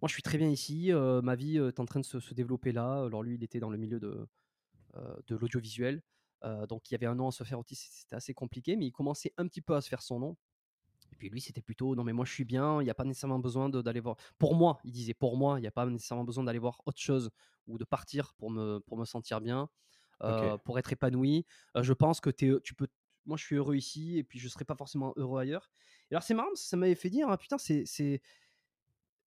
je 0.09 0.13
suis 0.13 0.23
très 0.23 0.39
bien 0.39 0.51
ici, 0.51 0.91
ma 1.23 1.35
vie 1.37 1.57
est 1.59 1.81
en 1.81 1.85
train 1.87 2.01
de 2.01 2.05
se, 2.05 2.21
se 2.21 2.35
développer 2.35 2.73
là. 2.73 3.05
Alors 3.05 3.23
lui, 3.23 3.37
il 3.37 3.45
était 3.45 3.61
dans 3.61 3.71
le 3.71 3.79
milieu 3.79 4.01
de, 4.01 4.27
de 5.29 5.37
l'audiovisuel. 5.37 6.03
Euh, 6.45 6.67
donc 6.67 6.91
il 6.91 6.95
y 6.95 6.97
avait 6.97 7.07
un 7.07 7.15
nom 7.15 7.29
à 7.29 7.33
se 7.33 7.45
faire 7.45 7.59
aussi, 7.59 7.75
c'était 7.75 8.17
assez 8.17 8.35
compliqué, 8.35 8.77
mais 8.77 8.87
il 8.87 8.93
commençait 8.93 9.33
un 9.37 9.47
petit 9.49 9.63
peu 9.63 9.75
à 9.75 9.81
se 9.81 9.89
faire 9.89 10.03
son 10.03 10.19
nom. 10.19 10.37
Et 11.13 11.17
puis 11.17 11.29
lui, 11.31 11.41
c'était 11.41 11.63
plutôt 11.63 11.95
non, 11.95 12.05
mais 12.05 12.13
moi 12.13 12.25
je 12.25 12.33
suis 12.33 12.45
bien, 12.45 12.81
il 12.83 12.85
n'y 12.85 12.91
a 12.91 12.95
pas 12.95 13.05
nécessairement 13.05 13.39
besoin 13.39 13.69
d'aller 13.69 14.01
voir. 14.01 14.17
Pour 14.39 14.55
moi, 14.55 14.79
il 14.85 14.93
disait 14.93 15.15
pour 15.15 15.37
moi, 15.37 15.59
il 15.59 15.63
n'y 15.63 15.69
a 15.69 15.71
pas 15.73 15.87
nécessairement 15.87 16.25
besoin 16.25 16.45
d'aller 16.45 16.59
voir 16.59 16.81
autre 16.85 17.01
chose 17.01 17.31
ou 17.67 17.79
de 17.79 17.85
partir 17.85 18.35
pour 18.35 18.51
me, 18.51 18.81
pour 18.81 18.99
me 18.99 19.05
sentir 19.05 19.41
bien, 19.41 19.69
euh, 20.23 20.59
pour 20.59 20.79
être 20.79 20.93
épanoui. 20.93 21.47
Euh, 21.77 21.83
je 21.83 21.93
pense 21.93 22.21
que 22.21 22.31
tu 22.31 22.61
peux. 22.77 22.89
Moi, 23.25 23.37
je 23.37 23.45
suis 23.45 23.57
heureux 23.57 23.75
ici 23.77 24.19
et 24.19 24.25
puis 24.25 24.39
je 24.39 24.49
serais 24.49 24.65
pas 24.65 24.77
forcément 24.77 25.13
heureux 25.17 25.41
ailleurs. 25.41 25.71
Et 26.11 26.15
alors, 26.15 26.23
c'est 26.23 26.35
marrant, 26.35 26.49
parce 26.49 26.63
que 26.63 26.69
ça 26.69 26.77
m'avait 26.77 26.95
fait 26.95 27.11
dire 27.11 27.29
ah, 27.29 27.37
putain, 27.39 27.59
c'est. 27.59 27.85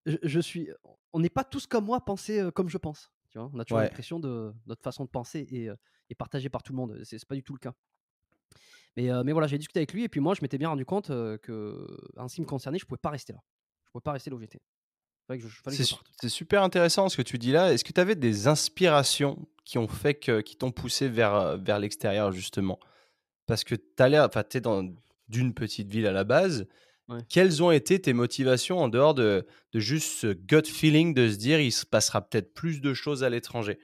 Je, 0.06 0.18
je 0.24 0.40
suis. 0.40 0.70
On 1.14 1.20
n'est 1.20 1.30
pas 1.30 1.44
tous 1.44 1.68
comme 1.68 1.86
moi, 1.86 2.04
penser 2.06 2.40
euh, 2.40 2.52
comme 2.52 2.70
je 2.70 2.78
pense. 2.78 3.12
Tu 3.30 3.38
vois, 3.38 3.50
on 3.54 3.60
a 3.60 3.66
toujours 3.66 3.80
Ouais. 3.80 3.84
l'impression 3.84 4.20
de 4.20 4.54
notre 4.66 4.82
façon 4.84 5.06
de 5.06 5.10
penser 5.10 5.46
et, 5.52 5.70
est 6.10 6.16
partagée 6.16 6.50
par 6.50 6.64
tout 6.64 6.74
le 6.74 6.78
monde. 6.78 7.00
C'est 7.04 7.24
pas 7.26 7.36
du 7.36 7.44
tout 7.44 7.54
le 7.54 7.60
cas. 7.60 7.74
Mais, 8.98 9.12
euh, 9.12 9.24
mais 9.24 9.32
voilà, 9.32 9.48
j'ai 9.48 9.58
discuté 9.58 9.80
avec 9.80 9.94
lui 9.94 10.04
et 10.04 10.10
puis 10.10 10.20
moi, 10.20 10.34
je 10.34 10.42
m'étais 10.42 10.58
bien 10.58 10.70
rendu 10.70 10.86
compte 10.86 11.10
euh, 11.10 11.38
que, 11.38 11.88
en 12.18 12.28
ce 12.28 12.36
qui 12.36 12.42
me 12.42 12.46
concernait, 12.46 12.80
je 12.80 12.86
pouvais 12.86 13.00
pas 13.02 13.12
rester 13.12 13.34
là. 13.34 13.40
Je 13.86 13.92
pouvais 13.92 14.04
pas 14.04 14.14
rester 14.14 14.30
là 14.30 14.36
où 14.36 14.40
j'étais. 14.40 14.60
C'est 16.20 16.30
super 16.30 16.64
intéressant 16.64 17.08
ce 17.08 17.16
que 17.16 17.22
tu 17.22 17.38
dis 17.38 17.52
là. 17.52 17.72
Est-ce 17.72 17.84
que 17.84 17.94
tu 17.94 18.02
avais 18.02 18.16
des 18.16 18.48
inspirations 18.48 19.48
qui 19.64 19.78
ont 19.78 19.88
fait 19.88 20.16
que, 20.16 20.42
qui 20.42 20.56
t'ont 20.56 20.72
poussé 20.72 21.08
vers, 21.08 21.58
vers 21.58 21.78
l'extérieur 21.78 22.32
justement? 22.32 22.80
Parce 23.46 23.64
que 23.64 23.76
tu 23.76 24.04
as 24.04 24.10
l'air, 24.10 24.26
enfin, 24.26 24.44
tu 24.44 24.58
es 24.58 24.62
dans 24.62 24.92
d'une 25.28 25.54
petite 25.54 25.88
ville 25.90 26.08
à 26.08 26.12
la 26.12 26.24
base. 26.24 26.68
Quelles 27.28 27.64
ont 27.64 27.72
été 27.72 28.00
tes 28.00 28.14
motivations 28.14 28.78
en 28.78 28.88
dehors 28.88 29.16
de, 29.16 29.48
de 29.72 29.80
juste 29.80 30.12
ce 30.20 30.28
gut 30.28 30.66
feeling 30.66 31.16
de 31.16 31.28
se 31.30 31.38
dire 31.38 31.60
il 31.60 31.72
se 31.72 31.86
passera 31.86 32.22
peut-être 32.22 32.54
plus 32.54 32.82
de 32.82 32.94
choses 32.94 33.24
à 33.24 33.30
l'étranger? 33.30 33.80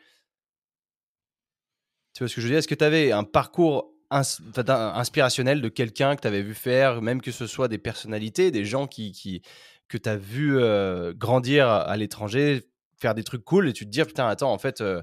Tu 2.15 2.23
vois 2.23 2.29
ce 2.29 2.35
que 2.35 2.41
je 2.41 2.47
veux 2.47 2.51
dire? 2.51 2.59
Est-ce 2.59 2.67
que 2.67 2.75
tu 2.75 2.83
avais 2.83 3.11
un 3.11 3.23
parcours 3.23 3.91
inspirationnel 4.09 5.61
de 5.61 5.67
quelqu'un 5.67 6.15
que 6.15 6.21
tu 6.21 6.27
avais 6.27 6.41
vu 6.41 6.53
faire, 6.53 7.01
même 7.01 7.21
que 7.21 7.31
ce 7.31 7.45
soit 7.45 7.67
des 7.67 7.77
personnalités, 7.77 8.51
des 8.51 8.63
gens 8.63 8.87
qui, 8.87 9.11
qui 9.11 9.41
que 9.87 9.97
tu 9.97 10.09
as 10.09 10.15
vu 10.15 10.57
euh, 10.57 11.13
grandir 11.13 11.67
à 11.67 11.95
l'étranger, 11.97 12.63
faire 12.97 13.13
des 13.13 13.23
trucs 13.23 13.43
cool 13.43 13.67
et 13.67 13.73
tu 13.73 13.85
te 13.85 13.89
dis 13.89 14.01
putain, 14.03 14.27
attends, 14.27 14.51
en 14.51 14.57
fait, 14.57 14.81
euh, 14.81 15.01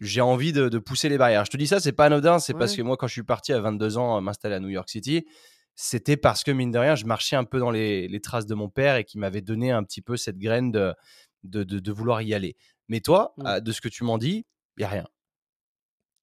j'ai 0.00 0.20
envie 0.20 0.52
de, 0.52 0.68
pousser 0.78 1.08
les 1.08 1.18
barrières. 1.18 1.44
Je 1.44 1.50
te 1.50 1.56
dis 1.56 1.68
ça, 1.68 1.78
c'est 1.78 1.92
pas 1.92 2.06
anodin, 2.06 2.40
c'est 2.40 2.54
parce 2.54 2.74
que 2.74 2.82
moi, 2.82 2.96
quand 2.96 3.06
je 3.06 3.12
suis 3.12 3.22
parti 3.22 3.52
à 3.52 3.60
22 3.60 3.96
ans 3.96 4.20
m'installer 4.20 4.56
à 4.56 4.60
New 4.60 4.68
York 4.68 4.88
City, 4.88 5.24
c'était 5.76 6.16
parce 6.16 6.42
que, 6.42 6.50
mine 6.50 6.72
de 6.72 6.78
rien, 6.78 6.96
je 6.96 7.04
marchais 7.04 7.36
un 7.36 7.44
peu 7.44 7.60
dans 7.60 7.70
les, 7.70 8.20
traces 8.20 8.46
de 8.46 8.54
mon 8.54 8.68
père 8.68 8.96
et 8.96 9.04
qui 9.04 9.18
m'avait 9.18 9.40
donné 9.40 9.70
un 9.70 9.84
petit 9.84 10.02
peu 10.02 10.16
cette 10.16 10.38
graine 10.38 10.72
de, 10.72 10.94
de, 11.44 11.92
vouloir 11.92 12.22
y 12.22 12.34
aller. 12.34 12.56
Mais 12.88 13.00
toi, 13.00 13.34
mmh. 13.38 13.60
de 13.60 13.72
ce 13.72 13.80
que 13.80 13.88
tu 13.88 14.02
m'en 14.02 14.18
dis, 14.18 14.44
il 14.76 14.80
n'y 14.80 14.84
a 14.84 14.88
rien. 14.88 15.06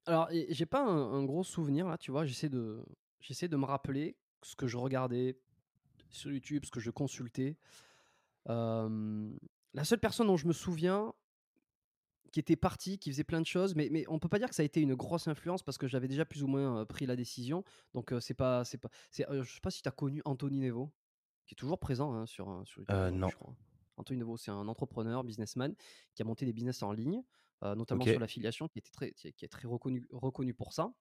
Alors, 0.05 0.29
j'ai 0.31 0.65
pas 0.65 0.81
un, 0.83 1.23
gros 1.23 1.43
souvenir 1.43 1.87
là, 1.87 1.97
tu 1.97 2.11
vois. 2.11 2.25
J'essaie 2.25 2.49
de, 2.49 2.83
j'essaie 3.19 3.47
de 3.47 3.57
me 3.57 3.65
rappeler 3.65 4.15
ce 4.41 4.55
que 4.55 4.67
je 4.67 4.77
regardais 4.77 5.37
sur 6.09 6.31
YouTube, 6.31 6.65
ce 6.65 6.71
que 6.71 6.79
je 6.79 6.91
consultais. 6.91 7.57
la 8.45 9.83
seule 9.83 9.99
personne 9.99 10.27
dont 10.27 10.37
je 10.37 10.47
me 10.47 10.53
souviens 10.53 11.13
qui 12.31 12.39
était 12.39 12.55
parti, 12.55 12.97
qui 12.97 13.11
faisait 13.11 13.25
plein 13.25 13.41
de 13.41 13.45
choses, 13.45 13.75
mais, 13.75 13.89
mais 13.91 14.05
on 14.07 14.17
peut 14.17 14.29
pas 14.29 14.39
dire 14.39 14.47
que 14.47 14.55
ça 14.55 14.61
a 14.61 14.65
été 14.65 14.81
une 14.81 14.95
grosse 14.95 15.27
influence 15.27 15.63
parce 15.63 15.77
que 15.77 15.87
j'avais 15.87 16.07
déjà 16.07 16.25
plus 16.25 16.43
ou 16.43 16.47
moins 16.47 16.85
pris 16.85 17.05
la 17.05 17.15
décision. 17.15 17.63
Donc 17.93 18.13
c'est 18.21 18.33
pas, 18.33 18.63
c'est 18.63 18.77
pas, 18.77 18.89
c'est, 19.09 19.25
je 19.29 19.53
sais 19.53 19.59
pas 19.59 19.71
si 19.71 19.81
tu 19.81 19.89
as 19.89 19.91
connu 19.91 20.21
Anthony 20.25 20.59
Nevo, 20.59 20.91
qui 21.45 21.53
est 21.53 21.57
toujours 21.59 21.79
présent 21.79 22.13
hein, 22.13 22.25
sur, 22.25 22.45
sur 22.65 22.81
YouTube. 22.81 22.95
Euh, 22.95 23.11
non. 23.11 23.29
Anthony 23.97 24.19
Nevo, 24.19 24.37
c'est 24.37 24.51
un 24.51 24.67
entrepreneur, 24.67 25.23
businessman, 25.23 25.75
qui 26.15 26.21
a 26.21 26.25
monté 26.25 26.45
des 26.45 26.53
business 26.53 26.81
en 26.83 26.93
ligne. 26.93 27.21
Euh, 27.63 27.75
notamment 27.75 28.03
sur 28.03 28.19
l'affiliation, 28.19 28.67
qui, 28.67 28.79
était 28.79 28.91
très, 28.91 29.11
qui, 29.11 29.27
est 29.27 29.47
très 29.47 29.67
reconnu, 29.67 30.07
reconnu 30.11 30.53
pour 30.53 30.73
ça. 30.73 30.91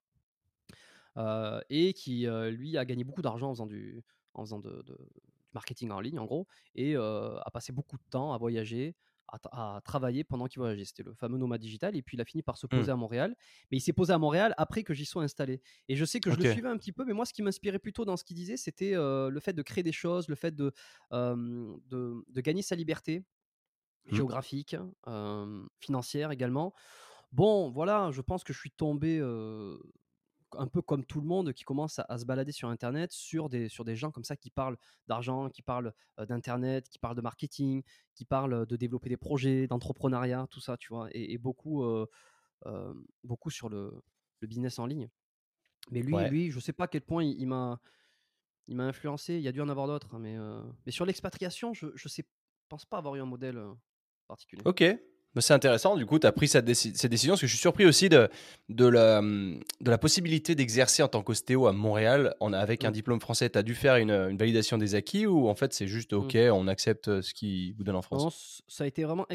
Euh, 1.17 1.59
et 1.69 1.93
qui, 1.93 2.27
euh, 2.27 2.51
lui, 2.51 2.77
a 2.77 2.85
gagné 2.85 3.03
beaucoup 3.03 3.23
d'argent 3.23 3.49
en 3.49 3.53
faisant, 3.53 3.65
du, 3.65 4.03
en 4.35 4.45
faisant 4.45 4.59
de, 4.59 4.83
du 4.83 4.93
marketing 5.53 5.89
en 5.89 5.99
ligne, 5.99 6.19
en 6.19 6.25
gros, 6.25 6.47
et 6.75 6.95
a 6.95 7.49
passé 7.51 7.73
beaucoup 7.73 7.97
de 7.97 8.03
temps 8.11 8.33
à 8.33 8.37
voyager, 8.37 8.95
à, 9.27 9.81
travailler 9.83 10.23
pendant 10.23 10.45
qu'il 10.45 10.59
voyageait. 10.59 10.85
C'était 10.85 11.01
le 11.01 11.15
fameux 11.15 11.39
nomade 11.39 11.61
digital. 11.61 11.95
Et 11.95 12.03
puis 12.03 12.15
il 12.15 12.21
a 12.21 12.25
fini 12.25 12.43
par 12.43 12.57
se 12.57 12.67
mmh. 12.67 12.69
poser 12.69 12.91
à 12.91 12.95
Montréal. 12.95 13.35
Mais 13.71 13.77
il 13.77 13.81
s'est 13.81 13.93
posé 13.93 14.13
à 14.13 14.19
Montréal 14.19 14.53
après 14.57 14.83
que 14.83 14.93
j'y 14.93 15.05
sois 15.05 15.23
installé. 15.23 15.61
Et 15.87 15.95
je 15.95 16.05
sais 16.05 16.19
que 16.19 16.29
je 16.29 16.35
le 16.35 16.51
suivais 16.51 16.69
un 16.69 16.77
petit 16.77 16.91
peu, 16.91 17.05
mais 17.05 17.13
moi, 17.13 17.25
ce 17.25 17.33
qui 17.33 17.41
m'inspirait 17.41 17.79
plutôt 17.79 18.05
dans 18.05 18.17
ce 18.17 18.23
qu'il 18.23 18.35
disait, 18.35 18.57
c'était 18.57 18.91
le 18.93 19.39
fait 19.39 19.53
de 19.53 19.63
créer 19.63 19.83
des 19.83 19.91
choses, 19.91 20.27
le 20.27 20.35
fait 20.35 20.53
de, 20.53 20.71
de, 21.11 22.23
de, 22.29 22.41
gagner 22.41 22.61
sa 22.61 22.75
liberté, 22.75 23.23
Mmh. 24.05 24.15
géographique, 24.15 24.75
financière 25.79 26.31
également. 26.31 26.73
Bon, 27.31 27.69
voilà, 27.69 28.09
je 28.11 28.21
pense 28.21 28.43
que 28.43 28.51
je 28.51 28.59
suis 28.59 28.71
tombé 28.71 29.19
un 30.57 30.67
peu 30.67 30.81
comme 30.81 31.05
tout 31.05 31.21
le 31.21 31.27
monde 31.27 31.53
qui 31.53 31.63
commence 31.63 31.99
à, 31.99 32.17
se 32.17 32.25
balader 32.25 32.51
sur 32.51 32.67
Internet 32.69 33.13
sur 33.13 33.47
des, 33.47 33.69
sur 33.69 33.85
des 33.85 33.95
gens 33.95 34.11
comme 34.11 34.25
ça 34.25 34.35
qui 34.35 34.49
parlent 34.49 34.77
d'argent, 35.07 35.49
qui 35.49 35.61
parlent 35.61 35.93
d'Internet, 36.17 36.89
qui 36.89 36.99
parlent 36.99 37.15
de 37.15 37.21
marketing, 37.21 37.83
qui 38.15 38.25
parlent 38.25 38.65
de 38.65 38.75
développer 38.75 39.09
des 39.09 39.17
projets, 39.17 39.67
d'entrepreneuriat, 39.67 40.47
tout 40.49 40.59
ça, 40.59 40.77
tu 40.77 40.89
vois, 40.89 41.07
et, 41.11 41.37
beaucoup, 41.37 41.85
beaucoup 43.23 43.49
sur 43.49 43.69
le, 43.69 43.93
le, 44.39 44.47
business 44.47 44.79
en 44.79 44.87
ligne. 44.87 45.09
Mais 45.91 46.01
lui, 46.01 46.15
lui, 46.29 46.51
je 46.51 46.59
sais 46.59 46.73
pas 46.73 46.85
à 46.85 46.87
quel 46.87 47.01
point 47.01 47.23
il, 47.23 47.47
m'a 47.47 47.79
il 48.67 48.75
m'a 48.75 48.83
influencé. 48.83 49.35
Il 49.35 49.41
y 49.41 49.47
a 49.47 49.51
dû 49.51 49.61
en 49.61 49.69
avoir 49.69 49.87
d'autres, 49.87 50.15
hein, 50.15 50.19
mais, 50.19 50.37
mais 50.85 50.91
sur 50.91 51.05
l'expatriation, 51.05 51.73
je 51.73 51.85
ne 51.85 52.09
sais 52.09 52.25
pense 52.71 52.85
pas 52.85 52.97
avoir 52.97 53.15
eu 53.15 53.21
un 53.21 53.25
modèle 53.25 53.61
Ok, 54.65 54.83
c'est 55.39 55.53
intéressant, 55.53 55.95
du 55.95 56.05
coup, 56.05 56.19
tu 56.19 56.27
as 56.27 56.31
pris 56.31 56.47
cette, 56.47 56.65
décision, 56.65 57.33
parce 57.33 57.41
que 57.41 57.47
je 57.47 57.51
suis 57.51 57.61
surpris 57.61 57.85
aussi 57.85 58.09
de, 58.09 58.27
de, 58.67 58.85
la, 58.85 59.21
de 59.21 59.89
la 59.89 59.97
possibilité 59.97 60.55
d'exercer 60.55 61.03
en 61.03 61.07
tant 61.07 61.23
qu'ostéo 61.23 61.67
à 61.67 61.73
Montréal 61.73 62.35
avec 62.41 62.83
un 62.83 62.89
mmh. 62.89 62.93
diplôme 62.93 63.21
français. 63.21 63.49
Tu 63.49 63.57
as 63.57 63.63
dû 63.63 63.73
faire 63.73 63.95
une, 63.95 64.37
validation 64.37 64.77
des 64.77 64.95
acquis 64.95 65.25
ou 65.25 65.47
en 65.47 65.55
fait 65.55 65.73
c'est 65.73 65.87
juste 65.87 66.13
OK, 66.13 66.35
mmh. 66.35 66.51
on 66.51 66.67
accepte 66.67 67.07
euh, 67.07 67.21
ce 67.21 67.33
qui 67.33 67.71
vous 67.73 67.83
donne 67.83 67.95
en 67.95 68.01
France? 68.01 68.23
Non, 68.23 68.65
ça 68.67 68.83
a 68.83 68.87
été 68.87 69.03
vraiment, 69.03 69.25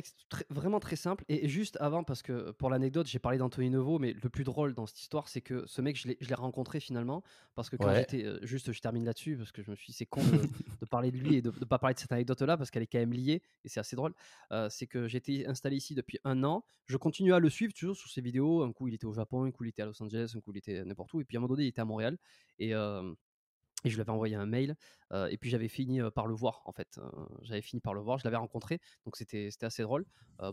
vraiment 0.51 0.81
très 0.81 0.97
simple. 0.97 1.25
Et 1.29 1.49
juste 1.49 1.79
avant, 1.81 2.05
parce 2.05 2.23
que 2.23 2.51
pour 2.53 2.69
l'anecdote, 2.69 3.07
j'ai 3.07 3.19
parlé 3.19 3.39
d'Anthony 3.39 3.71
Nouveau, 3.71 3.99
mais 3.99 4.13
le 4.13 4.29
plus 4.29 4.45
drôle 4.45 4.75
dans 4.75 4.87
cette 4.87 5.01
histoire, 5.01 5.29
c'est 5.29 5.41
que 5.41 5.65
ce 5.67 5.81
mec, 5.81 5.97
je 5.97 6.29
l'ai 6.29 6.35
rencontré 6.35 6.81
finalement, 6.81 7.23
parce 7.55 7.71
que 7.71 7.77
quand 7.77 7.93
j'étais. 7.95 8.25
Euh, 8.25 8.39
juste, 8.43 8.73
je 8.73 8.81
termine 8.81 9.05
là-dessus, 9.05 9.37
parce 9.37 9.53
que 9.53 9.63
je 9.63 9.71
me 9.71 9.77
suis 9.77 9.87
dit, 9.87 9.93
c'est 9.93 10.07
con 10.07 10.23
de, 10.23 10.87
parler 10.87 11.11
de 11.11 11.17
lui 11.17 11.37
et 11.37 11.43
de 11.43 11.51
ne 11.59 11.65
pas 11.65 11.79
parler 11.79 11.95
de 11.95 12.01
cette 12.01 12.13
anecdote-là, 12.13 12.57
parce 12.57 12.71
qu'elle 12.71 12.83
est 12.83 12.87
quand 12.87 12.99
même 12.99 13.13
liée, 13.13 13.43
et 13.65 13.69
c'est 13.69 13.81
assez 13.81 13.97
drôle. 13.97 14.13
Euh, 14.53 14.69
c'est 14.71 14.87
que 14.87 15.09
j'étais 15.09 15.47
installé 15.47 15.77
ici 15.77 15.86
depuis 15.95 16.19
un 16.25 16.45
an. 16.45 16.65
Je 16.87 16.97
continue 16.97 17.33
à 17.33 17.39
le 17.39 17.51
suivre 17.51 17.73
toujours 17.73 17.97
sur 17.97 18.09
ses 18.09 18.21
vidéos. 18.21 18.63
Un 18.63 18.73
coup, 18.73 18.89
il 18.89 18.95
était 18.95 19.07
au 19.07 19.13
Japon, 19.13 19.45
un 19.45 19.51
coup, 19.51 19.65
il 19.65 19.69
était 19.69 19.83
à 19.83 19.87
Los 19.87 20.03
Angeles, 20.03 20.33
un 20.37 20.41
coup, 20.41 20.53
il 20.53 20.59
était 20.59 20.85
n'importe 20.85 21.13
où. 21.15 21.21
Et 21.21 21.25
puis 21.25 21.37
à 21.37 21.39
un 21.39 21.43
moment 21.43 21.55
donné, 21.55 21.65
il 21.65 21.69
était 21.69 21.81
à 21.81 21.85
Montréal. 21.85 22.19
Et, 22.59 22.73
et 23.85 23.91
je 23.91 23.95
lui 23.95 24.01
avais 24.01 24.11
envoyé 24.11 24.35
un 24.35 24.47
mail. 24.47 24.77
et 25.31 25.39
puis 25.39 25.51
j'avais 25.51 25.69
fini 25.69 26.01
par 26.15 26.27
le 26.27 26.35
voir, 26.35 26.63
en 26.65 26.73
fait. 26.73 26.99
j'avais 27.43 27.63
fini 27.63 27.81
par 27.81 27.95
le 27.95 28.01
voir, 28.01 28.19
je 28.19 28.25
l'avais 28.25 28.37
rencontré. 28.37 28.81
Donc 29.05 29.17
c'était 29.17 29.51
assez 29.63 29.83
drôle. 29.83 30.05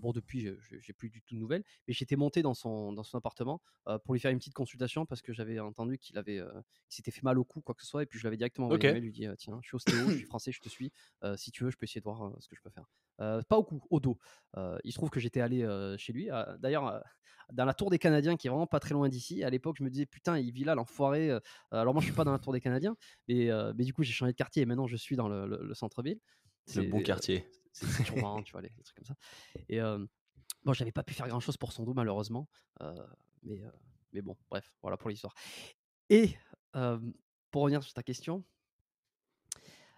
bon, 0.02 0.12
depuis, 0.12 0.48
j'ai 0.70 0.94
plus 0.94 1.10
du 1.10 1.22
tout 1.22 1.36
de 1.36 1.40
nouvelles. 1.40 1.64
Mais 1.88 1.94
j'étais 1.94 2.16
monté 2.16 2.42
dans 2.42 2.54
son, 2.54 2.94
dans 2.94 3.04
son 3.04 3.18
appartement 3.18 3.62
pour 4.04 4.14
lui 4.14 4.20
faire 4.20 4.32
une 4.32 4.38
petite 4.38 4.54
consultation 4.54 5.06
parce 5.06 5.22
que 5.22 5.34
j'avais 5.34 5.60
entendu 5.60 5.98
qu'il 5.98 6.18
avait 6.18 6.42
s'était 6.90 7.12
fait 7.12 7.24
mal 7.24 7.40
au 7.40 7.44
cou, 7.44 7.62
quoi 7.62 7.74
que 7.76 7.82
ce 7.82 7.88
soit. 7.88 8.04
Et 8.04 8.06
puis 8.06 8.20
je 8.20 8.24
l'avais 8.24 8.38
directement 8.38 8.68
envoyé 8.68 8.90
un 8.90 8.94
mail. 8.94 9.04
lui 9.04 9.12
dit 9.12 9.28
Tiens, 9.38 9.60
je 9.64 9.68
suis 9.68 9.76
ostéo, 9.76 10.10
je 10.10 10.18
suis 10.18 10.26
français, 10.26 10.52
je 10.52 10.62
te 10.62 10.70
suis. 10.70 10.92
si 11.38 11.52
tu 11.52 11.64
veux, 11.64 11.72
je 11.72 11.78
peux 11.78 11.86
essayer 11.86 12.02
de 12.02 12.06
voir 12.06 12.34
ce 12.40 12.48
que 12.48 12.56
je 12.56 12.62
peux 12.62 12.70
faire. 12.70 12.86
Pas 13.18 13.58
au 13.58 13.64
cou, 13.64 13.82
au 13.90 14.00
dos. 14.00 14.18
il 14.84 14.92
se 14.92 14.98
trouve 14.98 15.10
que 15.10 15.20
j'étais 15.20 15.42
allé 15.42 15.66
chez 15.98 16.14
lui. 16.14 16.30
D'ailleurs, 16.60 17.04
dans 17.52 17.66
la 17.66 17.74
tour 17.74 17.90
des 17.90 18.00
Canadiens, 18.00 18.38
qui 18.38 18.48
est 18.48 18.50
vraiment 18.50 18.68
pas 18.68 18.80
très 18.80 18.94
loin 18.94 19.10
d'ici. 19.10 19.44
À 19.44 19.50
l'époque, 19.50 19.76
je 19.78 19.84
me 19.84 19.90
disais, 19.90 20.06
putain, 20.06 20.38
il 20.38 20.52
vit 20.52 20.64
là, 20.64 20.76
l'enfoiré. 20.76 21.38
Alors, 21.72 21.94
moi, 21.94 22.02
je 22.02 22.08
suis 22.08 22.16
pas 22.16 22.24
dans 22.24 22.32
la 22.32 22.40
tour 22.40 22.54
des 22.54 22.62
Canadiens, 22.62 22.96
mais, 23.28 23.50
mais 23.76 23.84
du 23.84 23.94
coup, 23.94 24.04
j'ai 24.04 24.14
changé 24.14 24.32
de 24.32 24.38
quartier 24.38 24.64
et 24.64 24.66
maintenant, 24.66 24.88
je 24.88 24.96
suis 24.96 25.16
dans 25.16 25.28
le, 25.28 25.74
centre-ville. 25.74 26.20
Le 26.76 26.84
bon 26.84 27.02
quartier. 27.02 27.48
C'est 27.74 28.04
toujours 28.04 28.22
marrant, 28.22 28.42
tu 28.44 28.52
vois, 28.52 28.62
les, 28.62 28.70
trucs 28.70 28.96
comme 28.96 29.06
ça. 29.06 29.16
Et 29.70 29.80
bon, 30.64 30.74
j'avais 30.74 30.92
pas 30.92 31.04
pu 31.04 31.14
faire 31.14 31.28
grand 31.28 31.40
chose 31.40 31.58
pour 31.58 31.72
son 31.74 31.84
dos, 31.84 31.94
malheureusement. 31.94 32.48
mais, 33.44 33.62
mais 34.12 34.22
bon, 34.22 34.38
bref, 34.50 34.72
voilà 34.82 34.98
pour 34.98 35.10
l'histoire. 35.10 35.34
Et 36.10 36.36
pour 36.72 37.62
revenir 37.62 37.84
sur 37.84 37.94
ta 37.94 38.04
question, 38.04 38.44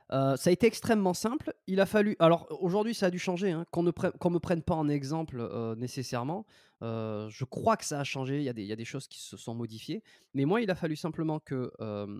ça 0.10 0.36
a 0.46 0.52
été 0.52 0.68
extrêmement 0.68 1.14
simple. 1.14 1.54
Il 1.68 1.80
a 1.80 1.86
fallu. 1.86 2.16
Alors 2.20 2.48
aujourd'hui, 2.62 2.94
ça 2.94 3.08
a 3.08 3.12
dû 3.12 3.20
changer. 3.20 3.52
Hein, 3.52 3.66
qu'on 3.72 3.84
ne 3.84 3.90
me 3.90 4.40
prenne 4.40 4.62
pas 4.62 4.76
en 4.76 4.88
exemple 4.88 5.42
nécessairement. 5.78 6.46
je 6.82 7.44
crois 7.46 7.78
que 7.78 7.86
ça 7.86 8.00
a 8.00 8.04
changé. 8.04 8.38
Il 8.38 8.44
y, 8.44 8.72
a 8.72 8.76
des, 8.76 8.86
choses 8.86 9.08
qui 9.08 9.20
se 9.20 9.38
sont 9.38 9.56
modifiées. 9.56 10.04
Mais 10.34 10.46
moi, 10.46 10.62
il 10.62 10.70
a 10.70 10.76
fallu 10.76 10.96
simplement 10.96 11.40
que 11.40 11.72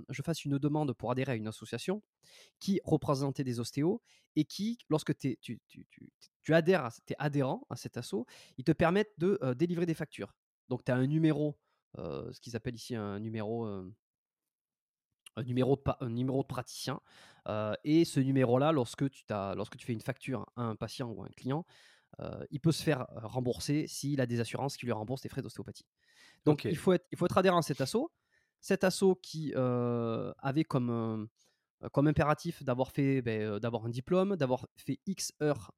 je 0.10 0.22
fasse 0.22 0.46
une 0.46 0.58
demande 0.58 0.94
pour 0.94 1.12
adhérer 1.12 1.34
à 1.34 1.36
une 1.36 1.48
association 1.48 2.02
qui 2.60 2.82
représentait 2.84 3.44
des 3.44 3.60
ostéos 3.60 4.02
et 4.36 4.46
qui, 4.46 4.80
lorsque 4.90 5.16
tu, 5.18 5.38
tu, 5.40 6.54
adhères, 6.54 6.90
tu 7.06 7.14
es 7.14 7.16
adhérent 7.20 7.66
à 7.70 7.76
cet 7.76 7.98
asso, 7.98 8.26
ils 8.58 8.64
te 8.64 8.72
permettent 8.72 9.14
de 9.18 9.40
délivrer 9.58 9.86
des 9.86 9.94
factures. 9.94 10.34
Donc 10.70 10.84
tu 10.84 10.92
as 10.92 10.96
un 10.96 11.08
numéro, 11.08 11.58
ce 11.98 12.40
qu'ils 12.40 12.56
appellent 12.56 12.76
ici 12.76 12.96
un 12.96 13.20
numéro 13.20 13.68
un 15.36 15.44
numéro 15.44 15.76
de, 15.76 15.82
un 16.00 16.10
numéro 16.10 16.42
de 16.42 16.48
praticien. 16.48 17.00
et 17.84 18.06
ce 18.06 18.20
numéro-là, 18.20 18.72
lorsque, 18.72 19.10
tu 19.10 19.24
lorsque 19.30 19.78
tu 19.78 19.86
fais 19.86 19.94
une 19.94 20.02
facture 20.02 20.46
à 20.56 20.64
un 20.64 20.76
patient 20.76 21.10
ou 21.10 21.24
à 21.24 21.26
un 21.26 21.30
client, 21.30 21.66
il 22.50 22.60
peut 22.60 22.72
se 22.72 22.84
faire 22.84 23.08
rembourser 23.16 23.88
s'il 23.88 24.22
a 24.22 24.26
des 24.26 24.40
assurances 24.40 24.78
qui 24.78 24.86
lui 24.86 24.94
remboursent 24.94 25.24
les 25.24 25.30
frais 25.30 25.42
d'ostéopathie. 25.42 25.86
Donc 26.46 26.66
il, 26.66 26.78
faut 26.78 26.94
être, 26.94 27.06
il 27.12 27.18
faut 27.18 27.26
être 27.26 27.38
adhérent 27.38 27.60
à 27.60 27.62
cet 27.62 27.82
assaut. 27.82 28.12
Cet 28.62 28.84
assaut 28.84 29.16
qui 29.16 29.54
avait 29.56 30.64
comme, 30.64 31.28
comme 31.92 32.08
impératif 32.08 32.64
d'avoir 32.64 32.92
fait 32.92 33.22
ben, 33.22 33.60
d'avoir 33.60 33.86
un 33.86 33.90
diplôme, 33.90 34.36
d'avoir 34.36 34.68
fait 34.76 35.00
X 35.06 35.34
heures 35.42 35.72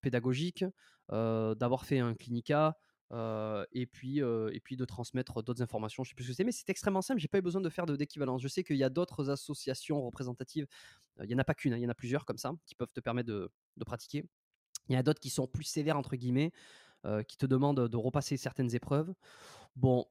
pédagogiques, 0.00 0.64
d'avoir 1.08 1.84
fait 1.84 1.98
un 1.98 2.14
clinica, 2.14 2.76
et, 3.12 3.86
puis, 3.86 4.18
et 4.18 4.60
puis 4.60 4.76
de 4.76 4.84
transmettre 4.84 5.42
d'autres 5.42 5.62
informations. 5.62 6.04
Je 6.04 6.10
sais 6.10 6.14
plus 6.14 6.24
ce 6.24 6.30
que 6.30 6.34
c'est, 6.34 6.44
mais 6.44 6.52
c'est 6.52 6.68
extrêmement 6.70 7.02
simple. 7.02 7.20
J'ai 7.20 7.28
pas 7.28 7.38
eu 7.38 7.42
besoin 7.42 7.60
de 7.60 7.68
faire 7.68 7.86
d'équivalence. 7.86 8.42
Je 8.42 8.48
sais 8.48 8.64
qu'il 8.64 8.76
y 8.76 8.84
a 8.84 8.90
d'autres 8.90 9.30
associations 9.30 10.02
représentatives. 10.02 10.66
Il 11.20 11.26
n'y 11.26 11.34
en 11.34 11.38
a 11.38 11.44
pas 11.44 11.54
qu'une, 11.54 11.72
hein, 11.72 11.76
il 11.76 11.82
y 11.82 11.86
en 11.86 11.90
a 11.90 11.94
plusieurs 11.94 12.24
comme 12.24 12.38
ça 12.38 12.52
qui 12.66 12.74
peuvent 12.74 12.92
te 12.92 13.00
permettre 13.00 13.28
de, 13.28 13.50
de 13.76 13.84
pratiquer. 13.84 14.24
Il 14.88 14.94
y 14.94 14.96
en 14.96 15.00
a 15.00 15.02
d'autres 15.02 15.20
qui 15.20 15.30
sont 15.30 15.46
plus 15.46 15.64
sévères 15.64 15.96
entre 15.96 16.16
guillemets, 16.16 16.52
qui 17.26 17.36
te 17.36 17.46
demandent 17.46 17.88
de 17.88 17.96
repasser 17.96 18.36
certaines 18.36 18.74
épreuves. 18.74 19.12
Bon, 19.76 20.06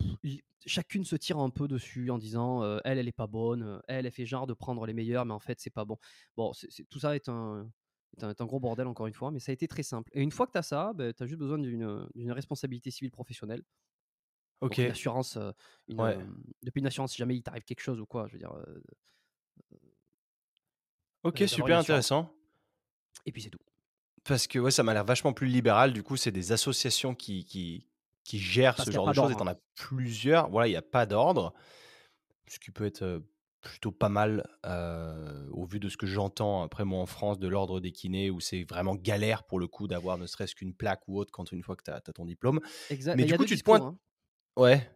chacune 0.66 1.04
se 1.04 1.16
tire 1.16 1.38
un 1.38 1.50
peu 1.50 1.68
dessus 1.68 2.10
en 2.10 2.18
disant 2.18 2.80
elle, 2.84 2.98
elle 2.98 3.08
est 3.08 3.12
pas 3.12 3.28
bonne, 3.28 3.82
elle, 3.88 4.06
elle 4.06 4.12
fait 4.12 4.26
genre 4.26 4.48
de 4.48 4.54
prendre 4.54 4.86
les 4.86 4.94
meilleurs, 4.94 5.26
mais 5.26 5.34
en 5.34 5.40
fait 5.40 5.60
c'est 5.60 5.70
pas 5.70 5.86
bon. 5.86 5.98
Bon, 6.38 6.52
tout 6.90 7.00
ça 7.00 7.16
est 7.16 7.30
un, 7.30 7.70
est 8.18 8.24
un, 8.24 8.30
est 8.30 8.42
un 8.42 8.46
gros 8.46 8.60
bordel, 8.60 8.88
encore 8.88 9.08
une 9.08 9.14
fois, 9.14 9.32
mais 9.32 9.40
ça 9.40 9.52
a 9.52 9.54
été 9.54 9.68
très 9.68 9.84
simple. 9.84 10.10
Et 10.14 10.22
une 10.22 10.32
fois 10.32 10.48
que 10.48 10.52
tu 10.54 10.58
as 10.58 10.64
ça, 10.64 10.94
ben, 10.94 11.14
tu 11.14 11.24
as 11.24 11.28
juste 11.28 11.40
besoin 11.40 11.58
d'une 11.60 12.08
d'une 12.16 12.32
responsabilité 12.32 12.92
civile 12.92 13.12
professionnelle. 13.12 13.64
Donc 14.62 14.78
une 14.78 14.86
OK. 14.86 14.92
assurance, 14.92 15.38
une, 15.88 16.02
Ouais. 16.02 16.16
hem, 16.16 16.44
depuis 16.64 16.80
une 16.80 16.88
assurance 16.88 17.12
si 17.14 17.18
jamais 17.18 17.36
il 17.36 17.44
t'arrive 17.44 17.64
quelque 17.64 17.82
chose 17.82 18.00
ou 18.02 18.06
quoi, 18.06 18.28
je 18.28 18.34
veux 18.34 18.40
dire, 18.40 18.54
OK, 21.24 21.44
super 21.48 21.80
intéressant. 21.80 22.34
Et 23.26 23.32
puis 23.32 23.42
c'est 23.42 23.50
tout. 23.50 23.60
Parce 24.24 24.48
que 24.48 24.60
ouais, 24.60 24.72
ça 24.72 24.84
m'a 24.84 24.94
l'air 24.94 25.06
vachement 25.06 25.34
plus 25.34 25.48
libéral. 25.48 25.94
Du 25.94 26.04
coup, 26.04 26.18
c'est 26.18 26.32
des 26.32 26.52
associations 26.52 27.16
qui 27.16 27.46
qui 27.46 27.88
qui 28.24 28.38
gèrent 28.38 28.76
Parce 28.76 28.88
ce 28.88 28.92
genre 28.94 29.08
de 29.08 29.14
choses 29.14 29.32
et 29.32 29.36
tu 29.36 29.42
en 29.42 29.48
as 29.48 29.58
plusieurs. 29.76 30.50
Voilà, 30.50 30.68
il 30.68 30.72
y 30.72 30.76
a 30.76 30.82
pas 30.82 31.06
d'ordre, 31.06 31.54
ce 32.48 32.60
qui 32.60 32.72
peut 32.72 32.86
être, 32.86 33.24
plutôt 33.62 33.92
pas 33.92 34.10
mal, 34.10 34.48
heu, 34.66 35.50
au 35.52 35.66
vu 35.66 35.80
de 35.80 35.90
ce 35.90 35.98
que 35.98 36.08
j'entends 36.08 36.64
après 36.64 36.86
moi 36.86 37.00
en 37.02 37.06
France 37.06 37.40
de 37.40 37.48
l'ordre 37.48 37.80
des 37.82 37.92
kinés 37.92 38.30
où 38.30 38.40
c'est 38.40 38.64
vraiment 38.64 38.96
galère 38.96 39.44
pour 39.46 39.60
le 39.60 39.68
coup 39.68 39.88
d'avoir 39.88 40.18
ne 40.18 40.28
serait-ce 40.28 40.56
qu'une 40.56 40.74
plaque 40.74 41.02
ou 41.08 41.18
autre 41.20 41.32
quand 41.32 41.52
une 41.52 41.64
fois 41.64 41.76
que 41.76 41.84
tu 41.84 41.92
as 41.92 42.00
ton 42.02 42.26
diplôme. 42.26 42.62
Exact, 42.90 43.18
Mais 43.18 43.26
du 43.26 43.34
coup, 43.36 43.44
2 43.44 43.48
tu 43.48 43.58
te 43.58 43.64
pointes 43.64 43.84
hein. 43.84 43.98
ouais, 44.58 44.90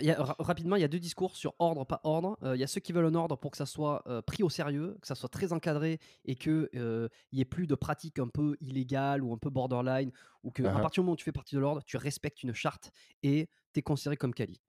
Il 0.00 0.06
y 0.06 0.10
a 0.12 0.22
ra 0.22 0.36
rapidement, 0.38 0.76
il 0.76 0.82
y 0.82 0.84
a 0.84 0.88
2 0.88 1.00
discours 1.00 1.34
sur 1.36 1.54
ordre, 1.58 1.84
pas 1.84 2.00
ordre. 2.04 2.38
Heu, 2.44 2.54
il 2.54 2.60
y 2.60 2.62
a 2.62 2.68
ceux 2.68 2.80
qui 2.80 2.92
veulent 2.92 3.06
un 3.06 3.14
ordre 3.16 3.34
pour 3.36 3.50
que 3.50 3.56
ça 3.56 3.66
soit, 3.66 4.02
heu, 4.08 4.22
pris 4.22 4.44
au 4.44 4.48
sérieux, 4.48 4.96
que 5.02 5.06
ça 5.08 5.16
soit 5.16 5.28
très 5.28 5.52
encadré 5.52 5.98
et 6.24 6.36
que, 6.36 6.70
heu, 6.76 7.08
il 7.32 7.38
y 7.38 7.42
ait 7.42 7.44
plus 7.44 7.66
de 7.66 7.74
pratiques 7.74 8.20
un 8.20 8.28
peu 8.28 8.56
illégales 8.60 9.22
ou 9.24 9.32
un 9.32 9.38
peu 9.38 9.50
borderline 9.50 10.12
ou 10.44 10.52
qu'à 10.52 10.62
hein, 10.64 10.74
hein, 10.76 10.80
partir 10.80 11.02
du 11.02 11.06
moment 11.06 11.14
où 11.14 11.16
tu 11.16 11.24
fais 11.24 11.32
partie 11.32 11.56
de 11.56 11.60
l'ordre, 11.60 11.82
tu 11.84 11.96
respectes 11.96 12.42
une 12.44 12.54
charte 12.54 12.92
et 13.24 13.48
tu 13.74 13.80
es 13.80 13.82
considéré 13.82 14.16
comme 14.16 14.32
quali. 14.32 14.60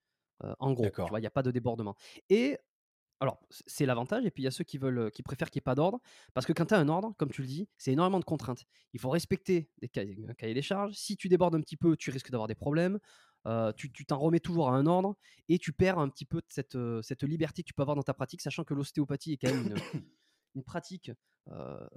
En 0.60 0.74
gros? 0.74 0.96
Il 1.20 1.24
y 1.24 1.28
a 1.28 1.32
pas 1.32 1.44
de 1.44 1.52
débordement 1.52 1.96
et 2.30 2.58
alors 3.22 3.40
c'est 3.68 3.86
l'avantage 3.86 4.26
et 4.26 4.32
puis 4.32 4.42
il 4.42 4.46
y 4.46 4.48
a 4.48 4.52
ceux 4.52 4.64
qui 4.64 4.80
veulent, 4.80 5.12
qui 5.12 5.22
préfèrent 5.22 5.52
qu'il 5.52 5.60
y 5.60 5.62
ait 5.62 5.62
pas 5.62 5.76
d'ordre 5.76 6.02
parce 6.34 6.48
que 6.48 6.54
quand 6.54 6.66
tu 6.66 6.74
as 6.74 6.80
un 6.80 6.90
ordre, 6.90 7.14
comme 7.18 7.30
tu 7.30 7.42
le 7.42 7.48
dis, 7.48 7.70
c'est 7.78 7.92
énormément 7.92 8.20
de 8.20 8.26
contraintes. 8.26 8.66
Il 8.94 9.00
faut 9.00 9.12
respecter 9.12 9.70
des 9.80 9.88
cahiers 9.88 10.18
un 10.28 10.34
cahier 10.34 10.56
des 10.56 10.64
charges. 10.64 10.96
Si 10.96 11.16
tu 11.16 11.30
débordes 11.30 11.56
un 11.56 11.62
petit 11.62 11.78
peu, 11.78 11.96
tu 11.96 12.10
risques 12.10 12.32
d'avoir 12.32 12.48
des 12.48 12.56
problèmes. 12.56 13.00
Heu, 13.46 13.72
tu 13.76 14.06
t'en 14.06 14.18
remets 14.18 14.40
toujours 14.40 14.70
à 14.70 14.76
un 14.76 14.88
ordre 14.88 15.16
et 15.50 15.60
tu 15.60 15.72
perds 15.72 16.00
un 16.00 16.10
petit 16.10 16.26
peu 16.26 16.42
de 16.42 16.48
cette, 16.50 17.24
liberté 17.24 17.62
que 17.62 17.68
tu 17.68 17.74
peux 17.76 17.84
avoir 17.84 17.96
dans 17.96 18.04
ta 18.04 18.16
pratique, 18.16 18.42
sachant 18.42 18.64
que 18.64 18.74
l'ostéopathie 18.74 19.34
est 19.34 19.38
quand 19.38 19.54
même 19.54 19.68
une, 19.68 19.76
une 20.56 20.64
pratique, 20.64 21.12
heu, 21.52 21.90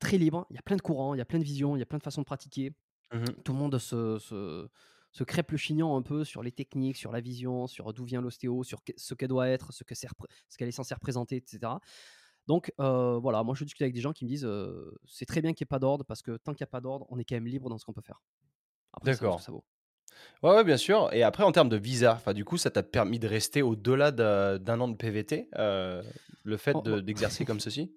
très 0.00 0.16
libre. 0.16 0.46
Il 0.50 0.56
y 0.56 0.58
a 0.58 0.62
plein 0.62 0.76
de 0.76 0.82
courants, 0.82 1.14
il 1.14 1.18
y 1.18 1.22
a 1.22 1.26
plein 1.26 1.38
de 1.38 1.44
visions, 1.44 1.76
il 1.76 1.80
y 1.80 1.82
a 1.82 1.86
plein 1.86 1.98
de 1.98 2.02
façons 2.02 2.22
de 2.22 2.26
pratiquer. 2.26 2.72
Mmh 3.12 3.24
Tout 3.44 3.52
le 3.52 3.58
monde 3.58 3.78
se 3.78 4.18
se 4.18 4.68
se 5.12 5.24
crêpe 5.24 5.50
le 5.52 5.56
chignon 5.58 5.96
un 5.96 6.02
peu 6.02 6.24
sur 6.24 6.42
les 6.42 6.52
techniques, 6.52 6.96
sur 6.96 7.12
la 7.12 7.20
vision, 7.20 7.66
sur 7.66 7.92
d'où 7.94 8.04
vient 8.04 8.20
l'ostéo, 8.20 8.62
sur 8.64 8.80
ce 8.96 9.14
qu'elle 9.14 9.28
doit 9.28 9.48
être, 9.48 9.72
ce 9.72 9.84
qu'elle 9.84 10.68
est 10.68 10.72
censée 10.72 10.94
représenter 10.94 11.36
et 11.36 11.44
cetera. 11.46 11.80
Donc 12.46 12.72
heu, 12.80 13.18
voilà, 13.22 13.42
moi 13.44 13.54
je 13.54 13.64
discute 13.64 13.82
avec 13.82 13.94
des 13.94 14.00
gens 14.00 14.12
qui 14.12 14.24
me 14.24 14.30
disent, 14.30 14.48
«C'est 15.06 15.26
très 15.26 15.42
bien 15.42 15.52
qu'il 15.52 15.62
y 15.64 15.66
ait 15.66 15.68
pas 15.68 15.78
d'ordre 15.78 16.04
parce 16.04 16.22
que 16.22 16.36
tant 16.38 16.52
qu'il 16.54 16.62
y 16.62 16.64
a 16.64 16.68
pas 16.68 16.80
d'ordre, 16.80 17.06
on 17.10 17.18
est 17.18 17.24
quand 17.24 17.36
même 17.36 17.46
libre 17.46 17.68
dans 17.70 17.78
ce 17.78 17.84
qu'on 17.84 17.92
peut 17.94 18.02
faire». 18.02 18.22
D'accord. 19.02 19.42
ça 19.42 19.52
vaut. 19.52 19.64
Ouais, 20.42 20.50
ouais, 20.52 20.64
bien 20.64 20.76
sûr 20.76 21.12
et 21.12 21.22
après 21.22 21.44
en 21.44 21.52
termes 21.52 21.68
de 21.68 21.76
visa, 21.76 22.22
du 22.34 22.44
coup, 22.44 22.58
ça 22.58 22.70
t'a 22.70 22.82
permis 22.82 23.18
de 23.18 23.28
rester 23.28 23.62
au-delà 23.62 24.12
de 24.12 24.58
d'un 24.58 24.80
an 24.80 24.88
de 24.88 24.96
PVT, 24.96 25.50
le 25.56 26.56
fait 26.56 26.74
Oh 26.74 26.82
de 26.82 27.00
bah 27.00 27.00
d'exercer 27.00 27.44
comme 27.44 27.60
ceci? 27.60 27.92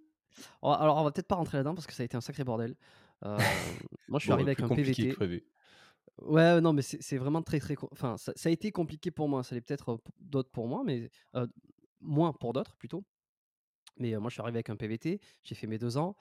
va 0.62 0.74
alors 0.74 0.98
on 0.98 1.04
va 1.04 1.12
peut-être 1.12 1.28
pas 1.28 1.36
rentrer 1.36 1.58
là-dedans 1.58 1.76
parce 1.76 1.88
que 1.88 1.94
ça 1.94 2.04
a 2.04 2.06
été 2.06 2.18
un 2.18 2.22
sacré 2.22 2.44
bordel. 2.44 2.76
Hem, 3.24 3.78
moi 4.08 4.20
je 4.20 4.26
suis 4.26 4.32
Bon, 4.32 4.34
arrivé 4.34 4.50
avec 4.50 4.64
un 4.64 4.70
PVT. 4.70 5.18
Ouais, 6.22 6.62
non 6.62 6.74
mais 6.74 6.82
c'est 6.84 7.18
vraiment 7.18 7.42
très, 7.42 7.60
très 7.60 7.76
enfin 7.92 8.16
ça 8.18 8.32
ça 8.36 8.50
a 8.50 8.52
été 8.52 8.72
compliqué 8.72 9.10
pour 9.12 9.28
moi, 9.28 9.44
ça 9.44 9.56
l'est 9.56 9.62
peut-être, 9.62 10.00
d'autres 10.20 10.52
pour 10.52 10.68
moi, 10.68 10.84
mais 10.86 11.10
moins 12.02 12.34
pour 12.34 12.54
d'autres 12.54 12.76
plutôt. 12.78 13.06
Mais 13.98 14.16
moi 14.18 14.30
je 14.30 14.36
suis 14.36 14.42
arrivé 14.42 14.58
avec 14.58 14.70
un 14.72 14.78
PVT, 14.78 15.22
j'ai 15.44 15.56
fait 15.56 15.68
mes 15.68 15.80
2 15.80 15.98
ans. 15.98 16.16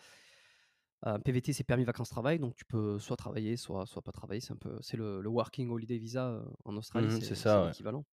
Heu, 1.07 1.19
PVT 1.25 1.53
c'est 1.55 1.65
permis 1.65 1.85
vacances-travail, 1.85 2.39
donc 2.39 2.55
tu 2.55 2.65
peux 2.67 2.99
soit 2.99 3.17
travailler, 3.17 3.57
soit 3.57 3.87
soit 3.87 4.03
pas 4.03 4.13
travailler. 4.13 4.41
C'est 4.41 4.53
un 4.53 4.57
peu 4.57 4.79
c'est 4.83 4.97
le 4.99 5.21
le 5.23 5.29
working 5.31 5.71
holiday 5.71 5.99
visa, 5.99 6.43
en 6.65 6.77
Australie, 6.77 7.11
Mmh 7.11 7.23
c'est 7.23 7.35
ça, 7.37 7.63
ouais. 7.65 7.73
l'équivalent. 7.73 8.05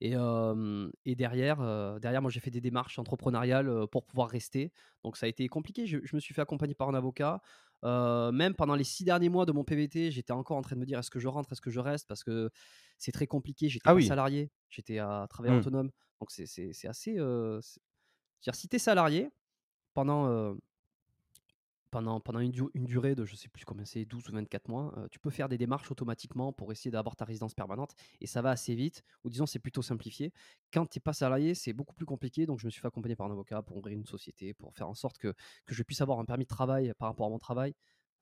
Et 0.00 0.14
et 1.04 1.14
derrière, 1.16 1.58
derrière 2.00 2.22
moi 2.22 2.30
j'ai 2.30 2.40
fait 2.40 2.50
des 2.50 2.60
démarches 2.60 2.98
entrepreneuriales, 2.98 3.86
pour 3.90 4.04
pouvoir 4.06 4.28
rester. 4.30 4.72
Donc 5.04 5.16
ça 5.16 5.26
a 5.26 5.28
été 5.28 5.48
compliqué. 5.48 5.86
Je 5.86 5.98
je 6.04 6.14
me 6.16 6.20
suis 6.20 6.34
fait 6.34 6.40
accompagner 6.42 6.74
par 6.74 6.88
un 6.88 6.94
avocat. 6.94 7.40
Heu, 7.84 8.32
même 8.32 8.54
pendant 8.54 8.74
les 8.76 8.84
6 8.84 9.04
derniers 9.04 9.28
mois 9.28 9.46
de 9.46 9.52
mon 9.52 9.64
PVT, 9.64 10.10
j'étais 10.10 10.32
encore 10.32 10.56
en 10.58 10.62
train 10.62 10.76
de 10.76 10.80
me 10.80 10.86
dire: 10.86 10.98
«Est-ce 10.98 11.10
que 11.10 11.20
je 11.20 11.28
rentre? 11.28 11.52
Est-ce 11.52 11.60
que 11.60 11.70
je 11.70 11.80
reste?» 11.80 12.08
parce 12.08 12.24
que 12.24 12.50
c'est 12.98 13.12
très 13.12 13.26
compliqué. 13.28 13.68
J'étais 13.68 13.90
Ah 13.90 13.94
oui. 13.94 14.14
salarié, 14.14 14.50
j'étais 14.70 14.98
à 14.98 15.26
travailleur 15.30 15.56
Mmh. 15.56 15.68
autonome. 15.68 15.90
Donc 16.20 16.30
c'est 16.32 16.44
assez, 16.88 17.16
c'est-à-dire 18.40 18.54
si 18.54 18.68
tu 18.68 18.76
es 18.76 18.78
salarié 18.78 19.30
pendant, 19.94 20.28
heu 20.30 20.58
pendant 21.90 22.20
pendant 22.20 22.40
une 22.40 22.50
du 22.50 22.62
une 22.74 22.84
durée 22.84 23.14
de 23.14 23.24
je 23.24 23.34
sais 23.36 23.48
plus 23.48 23.64
combien 23.64 23.84
c'est, 23.84 24.04
12 24.04 24.28
ou 24.28 24.32
24 24.32 24.68
mois, 24.68 24.92
heu, 24.98 25.08
tu 25.10 25.18
peux 25.20 25.30
faire 25.30 25.48
des 25.48 25.58
démarches 25.58 25.90
automatiquement 25.90 26.52
pour 26.52 26.72
essayer 26.72 26.90
d'avoir 26.90 27.16
ta 27.16 27.24
résidence 27.24 27.54
permanente 27.54 27.94
et 28.20 28.26
ça 28.26 28.42
va 28.42 28.50
assez 28.50 28.74
vite 28.74 29.02
ou 29.24 29.30
disons 29.30 29.46
c'est 29.46 29.58
plutôt 29.58 29.82
simplifié. 29.82 30.32
Quand 30.72 30.86
tu 30.86 30.98
es 30.98 31.00
pas 31.00 31.12
salarié, 31.12 31.54
c'est 31.54 31.72
beaucoup 31.72 31.94
plus 31.94 32.06
compliqué 32.06 32.46
donc 32.46 32.60
je 32.60 32.66
me 32.66 32.70
suis 32.70 32.80
fait 32.80 32.88
accompagner 32.88 33.16
par 33.16 33.26
un 33.26 33.32
avocat 33.32 33.62
pour 33.62 33.76
ouvrir 33.78 33.96
une 33.96 34.06
société, 34.06 34.54
pour 34.54 34.74
faire 34.74 34.88
en 34.88 34.94
sorte 34.94 35.18
que 35.18 35.34
que 35.66 35.74
je 35.74 35.82
puisse 35.82 36.00
avoir 36.00 36.18
un 36.20 36.24
permis 36.24 36.44
de 36.44 36.48
travail 36.48 36.92
par 36.98 37.08
rapport 37.08 37.26
à 37.26 37.30
mon 37.30 37.38
travail, 37.38 37.74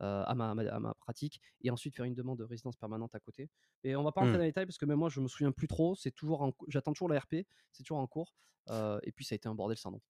heu, 0.03 0.05
à 0.07 0.35
ma 0.35 0.51
à 0.51 0.81
ma 0.81 0.95
pratique 0.95 1.41
et 1.61 1.71
ensuite 1.71 1.95
faire 1.97 2.05
une 2.05 2.15
demande 2.15 2.39
de 2.39 2.45
résidence 2.45 2.77
permanente 2.77 3.15
à 3.15 3.21
côté 3.21 3.51
et 3.85 3.97
on 3.97 4.03
va 4.03 4.13
pas 4.13 4.21
rentrer 4.21 4.37
Mmh. 4.37 4.39
dans 4.39 4.45
les 4.45 4.51
détails 4.51 4.67
parce 4.67 4.79
que 4.79 4.87
même 4.87 4.99
moi 4.99 5.09
je 5.09 5.21
me 5.21 5.29
souviens 5.29 5.53
plus 5.53 5.69
trop, 5.69 5.95
c'est 5.95 6.11
toujours 6.13 6.53
j'attends 6.69 6.93
toujours 6.93 7.09
la 7.09 7.19
RP, 7.21 7.47
c'est 7.73 7.83
toujours 7.83 7.99
en 7.99 8.07
cours, 8.07 8.35
heu 8.71 8.99
et 9.03 9.13
puis 9.13 9.25
ça 9.25 9.35
a 9.35 9.37
été 9.37 9.49
un 9.49 9.55
bordel 9.55 9.77
sans 9.79 9.91
nom. 9.93 10.01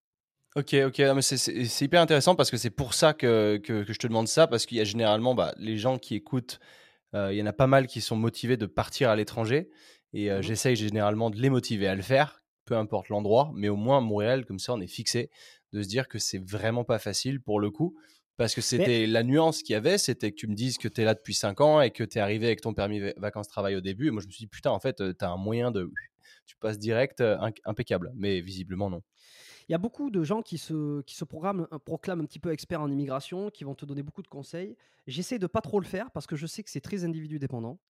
OK, 0.54 0.74
OK. 0.86 0.98
Mais 1.00 1.20
c'est 1.22 1.36
c'est 1.36 1.64
c'est 1.66 1.84
hyper 1.84 2.00
intéressant 2.00 2.34
parce 2.34 2.50
que 2.50 2.56
c'est 2.56 2.70
pour 2.70 2.94
ça 2.94 3.12
que 3.12 3.58
que 3.62 3.82
que 3.84 3.92
je 3.92 3.98
te 3.98 4.06
demande 4.06 4.26
ça, 4.28 4.46
parce 4.46 4.64
qu'il 4.64 4.78
y 4.78 4.80
a 4.80 4.84
généralement, 4.84 5.34
bah, 5.34 5.54
les 5.58 5.76
gens 5.76 5.98
qui 5.98 6.14
écoutent, 6.14 6.60
heu, 7.14 7.32
il 7.32 7.38
y 7.38 7.42
en 7.42 7.46
a 7.46 7.54
pas 7.54 7.66
mal 7.66 7.88
qui 7.88 8.02
sont 8.02 8.16
motivés 8.16 8.58
de 8.58 8.66
partir 8.66 9.10
à 9.10 9.16
l'étranger 9.16 9.70
et 10.12 10.30
heu, 10.30 10.42
Mmh 10.42 10.42
j'essaye 10.42 10.76
généralement 10.76 11.30
de 11.30 11.38
les 11.40 11.50
motiver 11.50 11.88
à 11.88 11.96
le 11.96 12.02
faire, 12.02 12.42
peu 12.66 12.76
importe 12.76 13.08
l'endroit, 13.08 13.50
mais 13.54 13.70
au 13.70 13.76
moins 13.76 14.02
Montréal, 14.02 14.44
comme 14.46 14.60
ça, 14.60 14.74
on 14.74 14.80
est 14.82 14.86
fixé, 14.88 15.30
de 15.72 15.82
se 15.82 15.88
dire 15.88 16.08
que 16.08 16.20
c'est 16.20 16.38
vraiment 16.38 16.84
pas 16.84 17.00
facile 17.00 17.40
pour 17.42 17.60
le 17.60 17.70
coup. 17.72 17.96
Parce 18.36 18.54
que 18.54 18.60
Mais 18.76 18.90
c'était 18.90 19.06
la 19.08 19.24
nuance 19.24 19.62
qu'il 19.64 19.74
y 19.74 19.76
avait, 19.76 19.98
c'était 19.98 20.30
que 20.32 20.36
tu 20.36 20.48
me 20.48 20.54
dises 20.54 20.78
que 20.78 20.88
tu 20.88 21.00
es 21.02 21.04
là 21.06 21.14
depuis 21.14 21.34
5 21.34 21.60
ans 21.62 21.80
et 21.82 21.90
que 21.90 22.04
tu 22.04 22.18
es 22.18 22.20
arrivé 22.20 22.46
avec 22.46 22.60
ton 22.62 22.74
permis 22.74 23.00
va 23.00 23.12
vacances-travail 23.18 23.76
au 23.76 23.80
début 23.82 24.08
et 24.08 24.12
moi 24.12 24.22
je 24.22 24.28
me 24.28 24.32
suis 24.32 24.44
dit: 24.44 24.48
«Putain, 24.48 24.70
en 24.72 24.80
fait, 24.80 24.96
tu 25.18 25.24
as 25.24 25.30
un 25.30 25.38
moyen 25.38 25.72
de 25.72 25.90
tu 26.46 26.56
passes 26.58 26.78
direct, 26.78 27.22
impeccable». 27.66 28.12
Mais 28.16 28.40
visiblement 28.42 28.90
non. 28.90 29.02
Il 29.68 29.72
y 29.72 29.74
a 29.74 29.78
beaucoup 29.78 30.10
de 30.10 30.22
gens 30.22 30.42
qui 30.42 30.58
se 30.58 31.02
qui 31.02 31.16
se 31.16 31.24
programment 31.24 31.66
proclament 31.84 32.20
un 32.22 32.24
petit 32.26 32.38
peu 32.38 32.52
experts 32.52 32.80
en 32.80 32.90
immigration, 32.90 33.50
qui 33.50 33.64
vont 33.64 33.74
te 33.74 33.84
donner 33.84 34.02
beaucoup 34.02 34.22
de 34.22 34.28
conseils. 34.28 34.76
J'essaie 35.06 35.38
de 35.38 35.46
pas 35.48 35.60
trop 35.60 35.80
le 35.80 35.86
faire 35.86 36.10
parce 36.12 36.26
que 36.26 36.36
je 36.36 36.46
sais 36.46 36.62
que 36.62 36.70
c'est 36.70 36.80
très 36.80 37.04
individu 37.04 37.38
dépendant. 37.38 37.80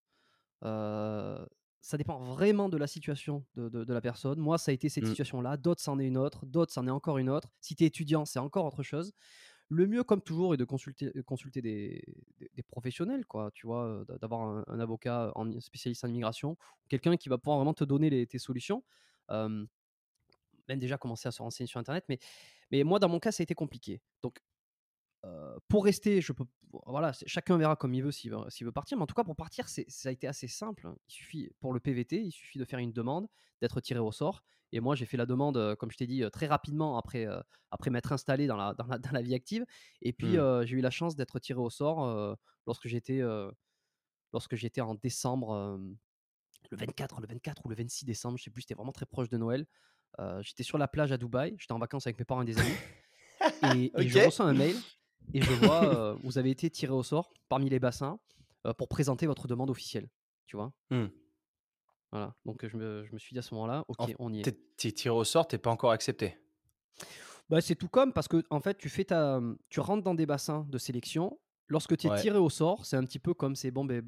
Heu, 0.64 1.46
ça 1.82 1.96
dépend 1.98 2.18
vraiment 2.20 2.68
de 2.68 2.76
la 2.78 2.86
situation 2.88 3.46
de 3.54 3.68
de 3.68 3.84
de 3.84 3.94
la 3.94 4.00
personne. 4.00 4.38
Moi, 4.40 4.58
ça 4.58 4.70
a 4.72 4.74
été 4.74 4.88
cette 4.88 5.06
Mmh. 5.06 5.06
situation-là, 5.06 5.56
d'autres 5.58 5.82
c'en 5.82 5.98
est 6.00 6.06
une 6.06 6.18
autre, 6.18 6.46
d'autres 6.46 6.72
c'en 6.72 6.86
est 6.86 6.90
encore 6.90 7.18
une 7.18 7.30
autre. 7.30 7.54
Si 7.60 7.76
tu 7.76 7.84
es 7.84 7.86
étudiant, 7.88 8.24
c'est 8.26 8.38
encore 8.40 8.66
autre 8.66 8.82
chose. 8.82 9.12
Le 9.68 9.86
mieux, 9.86 10.04
comme 10.04 10.22
toujours, 10.22 10.54
est 10.54 10.56
de 10.58 10.64
consulter 10.64 11.12
consulter 11.24 11.62
des 11.62 12.02
des 12.38 12.50
des 12.54 12.62
professionnels, 12.62 13.26
quoi, 13.26 13.50
tu 13.54 13.66
vois? 13.66 14.04
D'a 14.08 14.18
d'avoir 14.18 14.42
un 14.42 14.64
un 14.68 14.80
avocat 14.80 15.32
en 15.36 15.60
spécialiste 15.60 16.04
en 16.04 16.08
immigration, 16.08 16.56
quelqu'un 16.88 17.16
qui 17.16 17.28
va 17.28 17.38
pouvoir 17.38 17.58
vraiment 17.58 17.74
te 17.74 17.84
donner 17.84 18.10
les 18.10 18.26
tes 18.26 18.38
solutions. 18.38 18.84
Hem 19.30 19.66
même 20.68 20.78
déjà 20.78 20.98
commencer 20.98 21.28
à 21.28 21.32
se 21.32 21.42
renseigner 21.42 21.68
sur 21.68 21.80
internet, 21.80 22.04
mais 22.08 22.18
mais 22.70 22.84
moi 22.84 22.98
dans 22.98 23.08
mon 23.08 23.20
cas 23.20 23.32
ça 23.32 23.42
a 23.42 23.44
été 23.44 23.54
compliqué. 23.54 24.02
Donc 24.22 24.40
pour 25.68 25.84
rester, 25.84 26.20
je 26.20 26.32
peux 26.32 26.44
voilà, 26.84 27.12
chacun 27.26 27.56
verra 27.56 27.74
comme 27.76 27.94
il 27.94 28.02
veut 28.02 28.10
s'il 28.12 28.30
veut 28.32 28.38
veut 28.60 28.72
partir, 28.72 28.96
mais 28.96 29.02
en 29.04 29.06
tout 29.06 29.14
cas 29.14 29.24
pour 29.24 29.36
partir, 29.36 29.68
ça 29.68 30.08
a 30.08 30.12
été 30.12 30.26
assez 30.26 30.48
simple. 30.48 30.92
Il 31.08 31.12
suffit 31.12 31.50
pour 31.60 31.72
le 31.72 31.80
PVT, 31.80 32.22
il 32.22 32.32
suffit 32.32 32.58
de 32.58 32.64
faire 32.64 32.78
une 32.78 32.92
demande, 32.92 33.28
d'être 33.60 33.80
tiré 33.80 34.00
au 34.00 34.12
sort 34.12 34.42
et 34.72 34.80
moi 34.80 34.94
j'ai 34.96 35.06
fait 35.06 35.16
la 35.16 35.26
demande, 35.26 35.74
comme 35.76 35.90
je 35.90 35.96
t'ai 35.96 36.06
dit, 36.06 36.22
très 36.32 36.46
rapidement 36.46 36.98
après, 36.98 37.26
après 37.70 37.90
m'être 37.90 38.12
installé 38.12 38.46
dans 38.46 38.56
la 38.56 38.74
dans 38.74 38.86
la 38.86 38.98
dans 38.98 39.10
la 39.12 39.22
vie 39.22 39.34
active 39.34 39.64
et 40.02 40.12
puis, 40.12 40.36
Mmh. 40.36 40.66
j'ai 40.66 40.76
eu 40.76 40.80
la 40.80 40.90
chance 40.90 41.16
d'être 41.16 41.38
tiré 41.38 41.60
au 41.60 41.70
sort, 41.70 42.36
lorsque 42.66 42.86
j'étais, 42.88 43.20
lorsque 44.32 44.54
j'étais 44.56 44.80
en 44.80 44.94
décembre, 44.94 45.78
le 46.70 46.76
24 46.76 47.20
le 47.20 47.26
24 47.28 47.66
ou 47.66 47.68
le 47.68 47.76
26 47.76 48.04
décembre, 48.04 48.38
je 48.38 48.44
sais 48.44 48.50
plus, 48.50 48.62
c'était 48.62 48.74
vraiment 48.74 48.92
très 48.92 49.06
proche 49.06 49.28
de 49.28 49.36
Noël. 49.38 49.66
J'étais 50.40 50.62
sur 50.62 50.78
la 50.78 50.88
plage 50.88 51.12
à 51.12 51.18
Dubaï, 51.18 51.54
j'étais 51.58 51.72
en 51.72 51.78
vacances 51.78 52.06
avec 52.06 52.18
mes 52.18 52.24
parents 52.24 52.42
et 52.42 52.46
des 52.46 52.58
amis 52.58 52.80
et 53.62 53.92
et 54.02 54.08
je 54.08 54.18
reçois 54.18 54.46
un 54.46 54.54
mail 54.54 54.84
et 55.34 55.42
je 55.42 55.52
vois, 55.52 56.16
«Vous 56.22 56.38
avez 56.38 56.50
été 56.50 56.70
tiré 56.70 56.92
au 56.92 57.02
sort 57.02 57.32
parmi 57.48 57.68
les 57.70 57.78
bassins, 57.80 58.18
pour 58.78 58.88
présenter 58.88 59.26
votre 59.26 59.48
demande 59.48 59.70
officielle». 59.70 60.08
Tu 60.46 60.56
vois? 60.56 60.72
Mmh. 60.90 61.06
Voilà, 62.12 62.34
donc 62.44 62.66
je 62.66 62.76
me 62.76 63.04
je 63.04 63.12
me 63.12 63.18
suis 63.18 63.34
dit 63.34 63.38
à 63.38 63.42
ce 63.42 63.54
moment-là: 63.54 63.84
En 63.98 64.04
«OK, 64.04 64.14
on 64.18 64.32
y 64.32 64.40
est». 64.40 64.48
es 64.48 64.58
tu 64.78 64.88
es 64.88 64.92
tiré 64.92 65.14
au 65.14 65.24
sort, 65.24 65.48
tu 65.48 65.56
es 65.56 65.58
pas 65.58 65.70
encore 65.70 65.90
accepté? 65.90 66.36
Bah, 67.48 67.60
c'est 67.60 67.74
tout 67.76 67.88
comme 67.88 68.12
parce 68.12 68.28
que 68.28 68.42
en 68.50 68.60
fait, 68.60 68.76
tu 68.78 68.88
fais 68.88 69.04
ta, 69.04 69.40
mmh, 69.40 69.58
tu 69.68 69.80
rentres 69.80 70.02
dans 70.02 70.14
des 70.14 70.26
bassins 70.26 70.66
de 70.68 70.78
sélection. 70.78 71.38
Lorsque 71.68 71.96
tu 71.96 72.06
es 72.06 72.10
Ouais. 72.10 72.20
tiré 72.20 72.38
au 72.38 72.50
sort, 72.50 72.86
c'est 72.86 72.96
un 72.96 73.04
petit 73.04 73.18
peu 73.18 73.34
comme 73.34 73.56
c'est: 73.56 73.70
«Bon, 73.70 73.84
beh, 73.84 74.02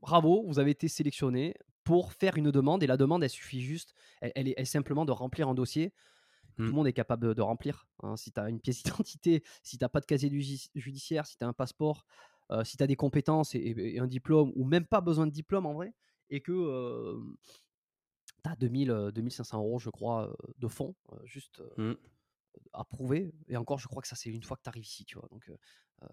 bravo, 0.00 0.44
vous 0.46 0.58
avez 0.58 0.72
été 0.72 0.88
sélectionné 0.88 1.54
pour 1.88 2.12
faire 2.12 2.36
une 2.36 2.50
demande» 2.50 2.82
et 2.82 2.86
la 2.86 2.96
demande, 2.98 3.22
elle 3.24 3.30
suffit 3.30 3.62
juste 3.62 3.94
elle 4.20 4.32
elle 4.36 4.48
est 4.48 4.54
elle 4.58 4.66
simplement 4.66 5.04
de 5.06 5.12
remplir 5.12 5.48
un 5.48 5.54
dossier 5.54 5.92
tout 6.62 6.72
le 6.72 6.76
Mmh. 6.76 6.78
monde 6.78 6.88
est 6.88 6.92
capable 6.92 7.34
de, 7.34 7.42
remplir. 7.42 7.86
hein. 8.02 8.16
Si 8.16 8.32
tu 8.32 8.40
as 8.40 8.48
une 8.48 8.60
pièce 8.60 8.82
d'identité, 8.84 9.42
si 9.62 9.78
tu 9.78 9.84
n'as 9.84 9.88
pas 9.88 10.00
de 10.00 10.06
casier 10.06 10.28
judici- 10.30 10.70
judiciaire, 10.74 11.26
si 11.26 11.36
tu 11.38 11.44
as 11.44 11.48
un 11.48 11.52
passeport, 11.52 12.04
euh, 12.50 12.64
si 12.64 12.76
tu 12.76 12.82
as 12.82 12.86
des 12.86 12.96
compétences 12.96 13.54
et, 13.54 13.58
et- 13.58 13.94
et 13.96 13.98
un 14.00 14.06
diplôme, 14.08 14.52
ou 14.56 14.64
même 14.64 14.86
pas 14.86 15.00
besoin 15.00 15.26
de 15.26 15.32
diplôme 15.32 15.66
en 15.66 15.74
vrai, 15.74 15.94
et 16.30 16.40
que 16.42 16.52
tu 18.44 18.50
as 18.50 18.56
2000, 18.56 18.90
euh, 18.90 19.10
2500 19.10 19.44
euros, 19.44 19.78
je 19.78 19.90
crois, 19.90 20.28
euh, 20.30 20.34
de 20.58 20.68
fonds, 20.68 20.94
euh, 21.12 21.16
juste 21.24 21.60
euh, 21.60 21.68
Mmh. 21.76 21.94
à 22.72 22.84
prouver. 22.84 23.32
Et 23.48 23.56
encore, 23.56 23.78
je 23.78 23.88
crois 23.88 24.02
que 24.02 24.08
ça, 24.08 24.16
c'est 24.16 24.30
une 24.30 24.42
fois 24.42 24.56
que 24.56 24.62
tu 24.62 24.68
arrives 24.68 24.84
ici, 24.84 25.04
tu 25.04 25.18
vois. 25.18 25.28
Donc, 25.30 25.46
il 25.48 25.54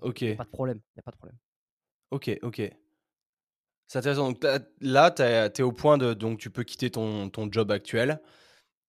Ok, 0.01 0.21
a 0.31 0.33
pas 0.35 0.43
de 0.45 0.49
problème. 0.49 0.81
Y 0.95 0.99
a 0.99 1.03
pas 1.03 1.11
de 1.11 1.17
problème. 1.17 1.37
ok, 2.09 2.39
ok. 2.41 2.59
C'est 3.87 3.99
intéressant. 3.99 4.31
Donc 4.31 4.45
là, 4.81 5.11
tu 5.11 5.21
es 5.23 5.61
au 5.61 5.71
point 5.71 5.97
de. 5.97 6.13
Donc 6.13 6.39
tu 6.39 6.49
peux 6.49 6.63
quitter 6.63 6.89
ton, 6.89 7.29
ton 7.29 7.51
job 7.51 7.71
actuel. 7.71 8.19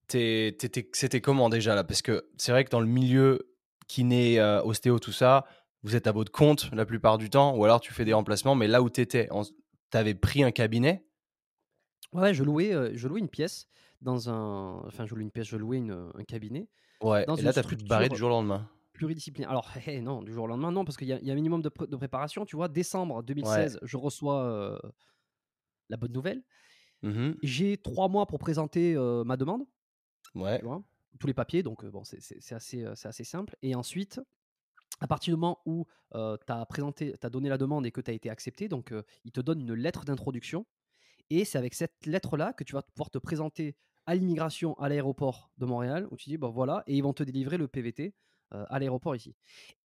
C'était 0.08 1.20
comment 1.20 1.48
déjà 1.48 1.74
là? 1.74 1.84
Parce 1.84 2.02
que 2.02 2.28
c'est 2.38 2.52
vrai 2.52 2.64
que 2.64 2.70
dans 2.70 2.80
le 2.80 2.86
milieu 2.86 3.52
kiné, 3.88 4.40
euh, 4.40 4.62
ostéo, 4.62 4.98
tout 4.98 5.12
ça, 5.12 5.46
vous 5.82 5.96
êtes 5.96 6.06
à 6.06 6.12
votre 6.12 6.32
compte 6.32 6.70
la 6.72 6.86
plupart 6.86 7.18
du 7.18 7.30
temps, 7.30 7.56
ou 7.56 7.64
alors 7.64 7.80
tu 7.80 7.92
fais 7.92 8.04
des 8.04 8.12
remplacements, 8.12 8.54
mais 8.54 8.66
là 8.68 8.82
où 8.82 8.90
tu 8.90 9.00
étais, 9.00 9.28
tu 9.90 9.96
avais 9.98 10.14
pris 10.14 10.42
un 10.42 10.50
cabinet? 10.50 11.04
Ouais, 12.12 12.34
je 12.34 12.44
louais, 12.44 12.72
euh, 12.72 12.90
je 12.94 13.08
louais 13.08 13.20
une 13.20 13.28
pièce 13.28 13.66
dans 14.00 14.30
un. 14.30 14.82
Enfin, 14.86 15.06
je 15.06 15.14
louais 15.14 15.24
une 15.24 15.30
pièce, 15.30 15.46
je 15.46 15.56
louais 15.56 15.78
une- 15.78 16.10
un 16.14 16.24
cabinet 16.24 16.68
Ouais, 17.02 17.26
dans 17.26 17.36
et 17.36 17.42
là, 17.42 17.52
tu 17.52 17.58
as 17.58 17.62
pu 17.62 17.76
te 17.76 17.84
barrer 17.84 18.08
du 18.08 18.16
jour 18.16 18.28
au 18.28 18.30
lendemain. 18.30 18.68
Pluridisciplinaire. 18.96 19.50
Alors, 19.50 19.70
hé, 19.86 20.00
non, 20.00 20.22
du 20.22 20.32
jour 20.32 20.44
au 20.44 20.46
lendemain, 20.48 20.72
non, 20.72 20.84
parce 20.84 20.96
qu'il 20.96 21.06
y, 21.08 21.12
a- 21.12 21.18
il 21.20 21.26
y 21.26 21.30
a 21.30 21.32
un 21.32 21.36
minimum 21.36 21.62
de, 21.62 21.68
pré- 21.68 21.86
de 21.86 21.96
préparation. 21.96 22.44
Tu 22.44 22.56
vois, 22.56 22.68
décembre 22.68 23.16
Ouais. 23.16 23.22
2016, 23.22 23.78
je 23.82 23.96
reçois 23.96 24.42
euh, 24.44 24.78
la 25.88 25.96
bonne 25.96 26.12
nouvelle. 26.12 26.42
Mhm. 27.02 27.36
J'ai 27.42 27.76
trois 27.76 28.08
mois 28.08 28.26
pour 28.26 28.38
présenter 28.38 28.94
euh, 28.96 29.22
ma 29.24 29.36
demande, 29.36 29.62
Ouais. 30.34 30.58
tu 30.58 30.64
vois, 30.64 30.82
tous 31.20 31.26
les 31.26 31.34
papiers, 31.34 31.62
donc 31.62 31.84
euh, 31.84 31.90
bon, 31.90 32.04
c'est 32.04 32.18
assez, 32.52 32.82
euh, 32.82 32.94
assez 33.04 33.24
simple. 33.24 33.56
Et 33.62 33.74
ensuite, 33.74 34.20
à 35.00 35.06
partir 35.06 35.34
du 35.34 35.40
moment 35.40 35.60
où 35.66 35.86
tu 36.12 36.18
as 36.52 36.66
présenté, 36.66 37.14
tu 37.20 37.26
as 37.26 37.30
donné 37.30 37.48
la 37.48 37.58
demande 37.58 37.86
et 37.86 37.90
que 37.92 38.00
tu 38.00 38.10
as 38.10 38.14
été 38.14 38.30
accepté, 38.30 38.68
donc 38.68 38.92
euh, 38.92 39.02
il 39.24 39.32
te 39.32 39.40
donne 39.40 39.60
une 39.60 39.74
lettre 39.74 40.04
d'introduction. 40.04 40.66
Et 41.28 41.44
c'est 41.44 41.58
avec 41.58 41.74
cette 41.74 42.06
lettre-là 42.06 42.52
que 42.52 42.64
tu 42.64 42.72
vas 42.72 42.82
pouvoir 42.82 43.10
te 43.10 43.18
présenter 43.18 43.76
à 44.06 44.14
l'immigration 44.14 44.74
à 44.78 44.88
l'aéroport 44.88 45.50
de 45.58 45.66
Montréal, 45.66 46.06
où 46.10 46.16
tu 46.16 46.30
dis, 46.30 46.36
bah 46.38 46.48
voilà, 46.48 46.82
et 46.86 46.94
ils 46.96 47.02
vont 47.02 47.12
te 47.12 47.24
délivrer 47.24 47.56
le 47.58 47.66
PVT 47.68 48.14
euh, 48.54 48.64
à 48.68 48.78
l'aéroport 48.78 49.16
ici. 49.16 49.34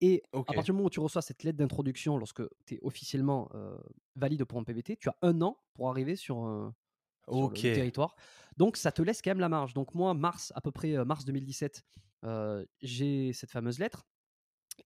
Et 0.00 0.22
à 0.50 0.54
partir 0.54 0.72
du 0.74 0.76
moment 0.76 0.86
où 0.86 0.90
tu 0.90 1.00
reçois 1.00 1.22
cette 1.22 1.42
lettre 1.42 1.58
d'introduction, 1.58 2.16
lorsque 2.18 2.42
tu 2.66 2.74
es 2.74 2.78
officiellement 2.82 3.48
euh, 3.54 3.76
valide 4.16 4.44
pour 4.44 4.58
un 4.58 4.64
PVT, 4.64 4.96
tu 4.96 5.08
as 5.08 5.16
un 5.22 5.40
an 5.42 5.58
pour 5.74 5.90
arriver 5.90 6.14
sur, 6.16 6.38
un- 6.38 6.74
sur 7.24 7.34
le- 7.48 7.54
territoire. 7.74 8.14
Donc 8.56 8.76
ça 8.76 8.92
te 8.92 9.02
laisse 9.02 9.20
quand 9.22 9.30
même 9.30 9.40
la 9.40 9.48
marge. 9.48 9.74
Donc 9.74 9.94
moi, 9.94 10.14
mars, 10.14 10.52
à 10.54 10.60
peu 10.60 10.70
près 10.70 10.96
euh, 10.96 11.04
mars 11.04 11.24
2017, 11.24 11.82
euh, 12.24 12.64
j'ai 12.80 13.32
cette 13.32 13.50
fameuse 13.50 13.78
lettre 13.80 14.06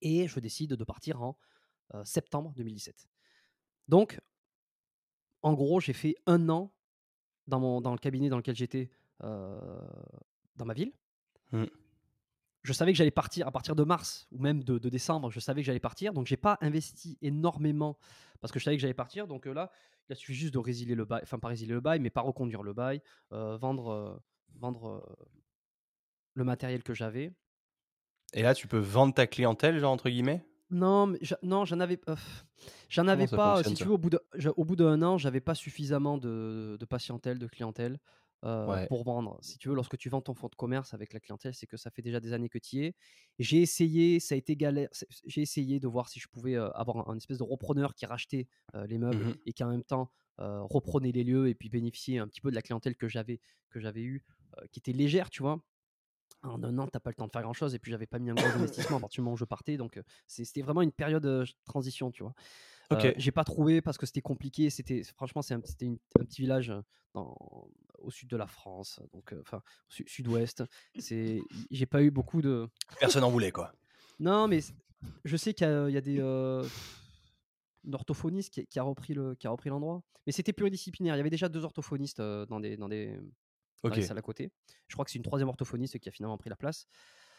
et 0.01 0.27
je 0.27 0.41
décide 0.41 0.71
de 0.75 0.85
partir 0.85 1.23
en 1.23 1.39
euh, 1.95 2.05
septembre 2.05 2.53
2017. 2.57 3.07
Donc, 3.89 4.19
en 5.43 5.53
gros, 5.55 5.81
j'ai 5.81 5.93
fait 5.93 6.17
un 6.27 6.49
an 6.49 6.73
dans, 7.47 7.61
mon, 7.61 7.81
dans 7.81 7.93
le 7.93 7.99
cabinet 7.99 8.29
dans 8.29 8.37
lequel 8.39 8.57
j'étais 8.57 8.91
euh, 9.23 9.59
dans 10.57 10.65
ma 10.65 10.75
ville. 10.75 10.93
Mm. 11.53 11.65
Je 12.67 12.73
savais 12.73 12.93
que 12.93 12.99
j'allais 12.99 13.13
partir 13.13 13.47
à 13.47 13.53
partir 13.53 13.77
de 13.77 13.85
mars 13.85 14.27
ou 14.33 14.39
même 14.39 14.65
de, 14.65 14.79
de 14.79 14.89
décembre. 14.89 15.31
Je 15.31 15.39
savais 15.41 15.63
que 15.63 15.67
j'allais 15.67 15.79
partir, 15.81 16.13
donc 16.13 16.27
j'ai 16.27 16.37
pas 16.37 16.59
investi 16.61 17.17
énormément 17.23 17.97
parce 18.41 18.53
que 18.53 18.59
je 18.59 18.65
savais 18.65 18.77
que 18.77 18.81
j'allais 18.81 18.93
partir. 18.95 19.29
Donc 19.29 19.47
euh, 19.47 19.55
là, 19.55 19.71
il 20.09 20.13
a 20.13 20.17
suffi 20.17 20.35
juste 20.35 20.53
de 20.55 20.59
résilier 20.59 20.97
le 20.97 21.05
bail, 21.05 21.21
enfin 21.23 21.39
pas 21.39 21.49
résilier 21.49 21.73
le 21.75 21.81
bail, 21.81 22.01
mais 22.01 22.11
pas 22.11 22.23
reconduire 22.23 22.65
le 22.65 22.73
bail, 22.73 23.01
euh, 23.33 23.57
vendre, 23.57 23.89
euh, 23.91 24.17
vendre 24.57 25.17
le 26.35 26.45
matériel 26.45 26.83
que 26.83 26.93
j'avais. 26.95 27.33
Et 28.35 28.43
là, 28.43 28.55
tu 28.55 28.67
peux 28.67 28.79
vendre 28.79 29.15
ta 29.15 29.27
clientèle, 29.27 29.79
genre, 29.79 29.93
entre 29.93 30.11
guillemets? 30.11 30.45
Non, 30.71 31.07
mais 31.07 31.19
non, 31.43 31.65
j'en 31.65 31.79
avais, 31.79 32.01
euh, 32.09 32.17
j'en 32.89 33.07
avais 33.07 33.29
pas. 33.29 33.63
Si 33.63 33.75
tu 33.75 33.87
veux, 33.87 33.93
au 33.95 33.99
bout 33.99 34.11
de, 34.11 34.21
j'a- 34.35 34.51
au 34.57 34.65
bout 34.65 34.75
d'un 34.77 35.01
an, 35.03 35.17
j'avais 35.17 35.41
pas 35.41 35.55
suffisamment 35.55 36.19
de, 36.19 36.77
de 36.79 36.85
patientèle, 36.85 37.39
de 37.39 37.47
clientèle 37.47 37.99
euh, 38.45 38.67
Ouais. 38.67 38.87
pour 38.87 39.03
vendre. 39.05 39.39
Si 39.43 39.59
tu 39.59 39.69
veux, 39.69 39.75
lorsque 39.75 39.97
tu 39.97 40.09
vends 40.09 40.21
ton 40.21 40.35
fonds 40.35 40.49
de 40.49 40.55
commerce 40.55 40.93
avec 40.95 41.13
la 41.13 41.21
clientèle, 41.21 41.55
c'est 41.55 41.67
que 41.67 41.77
ça 41.77 41.91
fait 41.91 42.03
déjà 42.03 42.21
des 42.21 42.33
années 42.33 42.49
que 42.49 42.59
tu 42.59 42.77
y 42.77 42.85
es. 42.85 42.95
J'ai 43.39 43.63
essayé, 43.63 44.21
ça 44.21 44.35
a 44.35 44.39
été 44.39 44.57
galère. 44.57 44.89
J'ai 45.25 45.41
essayé 45.43 45.81
de 45.81 45.89
voir 45.89 46.09
si 46.09 46.21
je 46.21 46.29
pouvais 46.29 46.55
euh, 46.55 46.71
avoir 46.73 47.09
un, 47.09 47.13
un 47.13 47.17
espèce 47.17 47.39
de 47.39 47.43
repreneur 47.45 47.95
qui 47.95 48.07
rachetait 48.07 48.47
euh, 48.75 48.87
les 48.87 48.99
meubles 48.99 49.25
Mhm. 49.25 49.37
et 49.47 49.53
qui 49.53 49.65
en 49.65 49.71
même 49.71 49.85
temps 49.85 50.11
reprenait 50.39 51.13
les 51.13 51.25
lieux 51.25 51.49
et 51.49 51.55
puis 51.55 51.71
bénéficier 51.71 52.19
un 52.19 52.29
petit 52.29 52.43
peu 52.43 52.51
de 52.51 52.55
la 52.55 52.61
clientèle 52.61 52.95
que 52.95 53.09
j'avais 53.09 53.41
que 53.71 53.81
j'avais 53.81 54.03
eue, 54.03 54.23
euh, 54.59 54.67
qui 54.71 54.81
était 54.81 54.93
légère, 54.93 55.31
tu 55.31 55.43
vois. 55.43 55.63
En 56.43 56.63
un 56.63 56.79
an, 56.79 56.87
t'as 56.87 57.01
pas 57.01 57.09
le 57.09 57.15
temps 57.15 57.27
de 57.27 57.33
faire 57.33 57.41
grand 57.43 57.55
chose 57.55 57.75
et 57.75 57.79
puis 57.79 57.91
j'avais 57.91 58.07
pas 58.07 58.19
mis 58.19 58.29
un 58.31 58.35
gros 58.35 58.47
investissement 58.47 58.99
à 58.99 59.01
partir 59.01 59.23
du 59.23 59.25
moment 59.25 59.33
où 59.35 59.39
je 59.39 59.47
partais, 59.47 59.79
donc 59.79 59.99
c'était 60.27 60.61
vraiment 60.61 60.83
une 60.83 60.93
période 60.93 61.23
de 61.23 61.45
transition, 61.65 62.11
tu 62.11 62.23
vois. 62.23 62.35
Ok. 62.91 63.05
Euh, 63.07 63.15
j'ai 63.17 63.33
pas 63.33 63.45
trouvé 63.45 63.81
parce 63.81 63.97
que 63.97 64.05
c'était 64.05 64.21
compliqué. 64.21 64.69
C'était 64.69 65.03
franchement, 65.05 65.41
c'est 65.41 65.55
un, 65.55 65.61
c'était 65.65 65.87
un 65.87 66.25
petit 66.25 66.43
village 66.43 66.71
dans, 67.15 67.35
au 67.99 68.11
sud 68.11 68.29
de 68.29 68.37
la 68.37 68.47
France, 68.47 69.01
donc 69.13 69.35
enfin 69.41 69.63
su- 69.89 70.05
sud-ouest. 70.07 70.65
C'est, 70.99 71.41
j'ai 71.71 71.87
pas 71.87 72.03
eu 72.03 72.11
beaucoup 72.11 72.43
de. 72.43 72.69
Personne 73.01 73.25
en 73.25 73.31
voulait, 73.31 73.53
quoi. 73.53 73.73
Non, 74.19 74.49
mais 74.49 74.61
je 75.25 75.37
sais 75.37 75.55
qu'il 75.55 75.67
y 75.67 75.71
a, 75.71 75.89
il 75.89 75.95
y 75.95 75.99
a 75.99 76.01
des 76.01 76.21
euh, 76.21 76.67
une 77.85 77.95
orthophoniste 77.95 78.53
qui, 78.53 78.67
qui 78.67 78.79
a 78.79 78.83
repris 78.83 79.15
le, 79.15 79.35
qui 79.35 79.47
a 79.47 79.51
repris 79.51 79.71
l'endroit. 79.71 80.03
Mais 80.27 80.33
c'était 80.33 80.53
pluridisciplinaire. 80.53 81.15
Il 81.15 81.19
y 81.19 81.21
avait 81.21 81.31
déjà 81.31 81.49
deux 81.49 81.65
orthophonistes 81.65 82.21
dans 82.21 82.59
des, 82.61 82.77
dans 82.77 82.89
des, 82.89 83.17
dans 83.83 83.91
Ok. 83.91 83.97
les 83.97 84.03
salles 84.03 84.19
à 84.19 84.23
côté. 84.23 84.51
Je 84.89 84.95
crois 84.95 85.05
que 85.05 85.11
c'est 85.11 85.19
une 85.19 85.23
troisième 85.25 85.49
orthophoniste 85.49 85.99
qui 86.01 86.09
a 86.09 86.13
finalement 86.13 86.37
pris 86.39 86.51
la 86.51 86.57
place. 86.57 86.87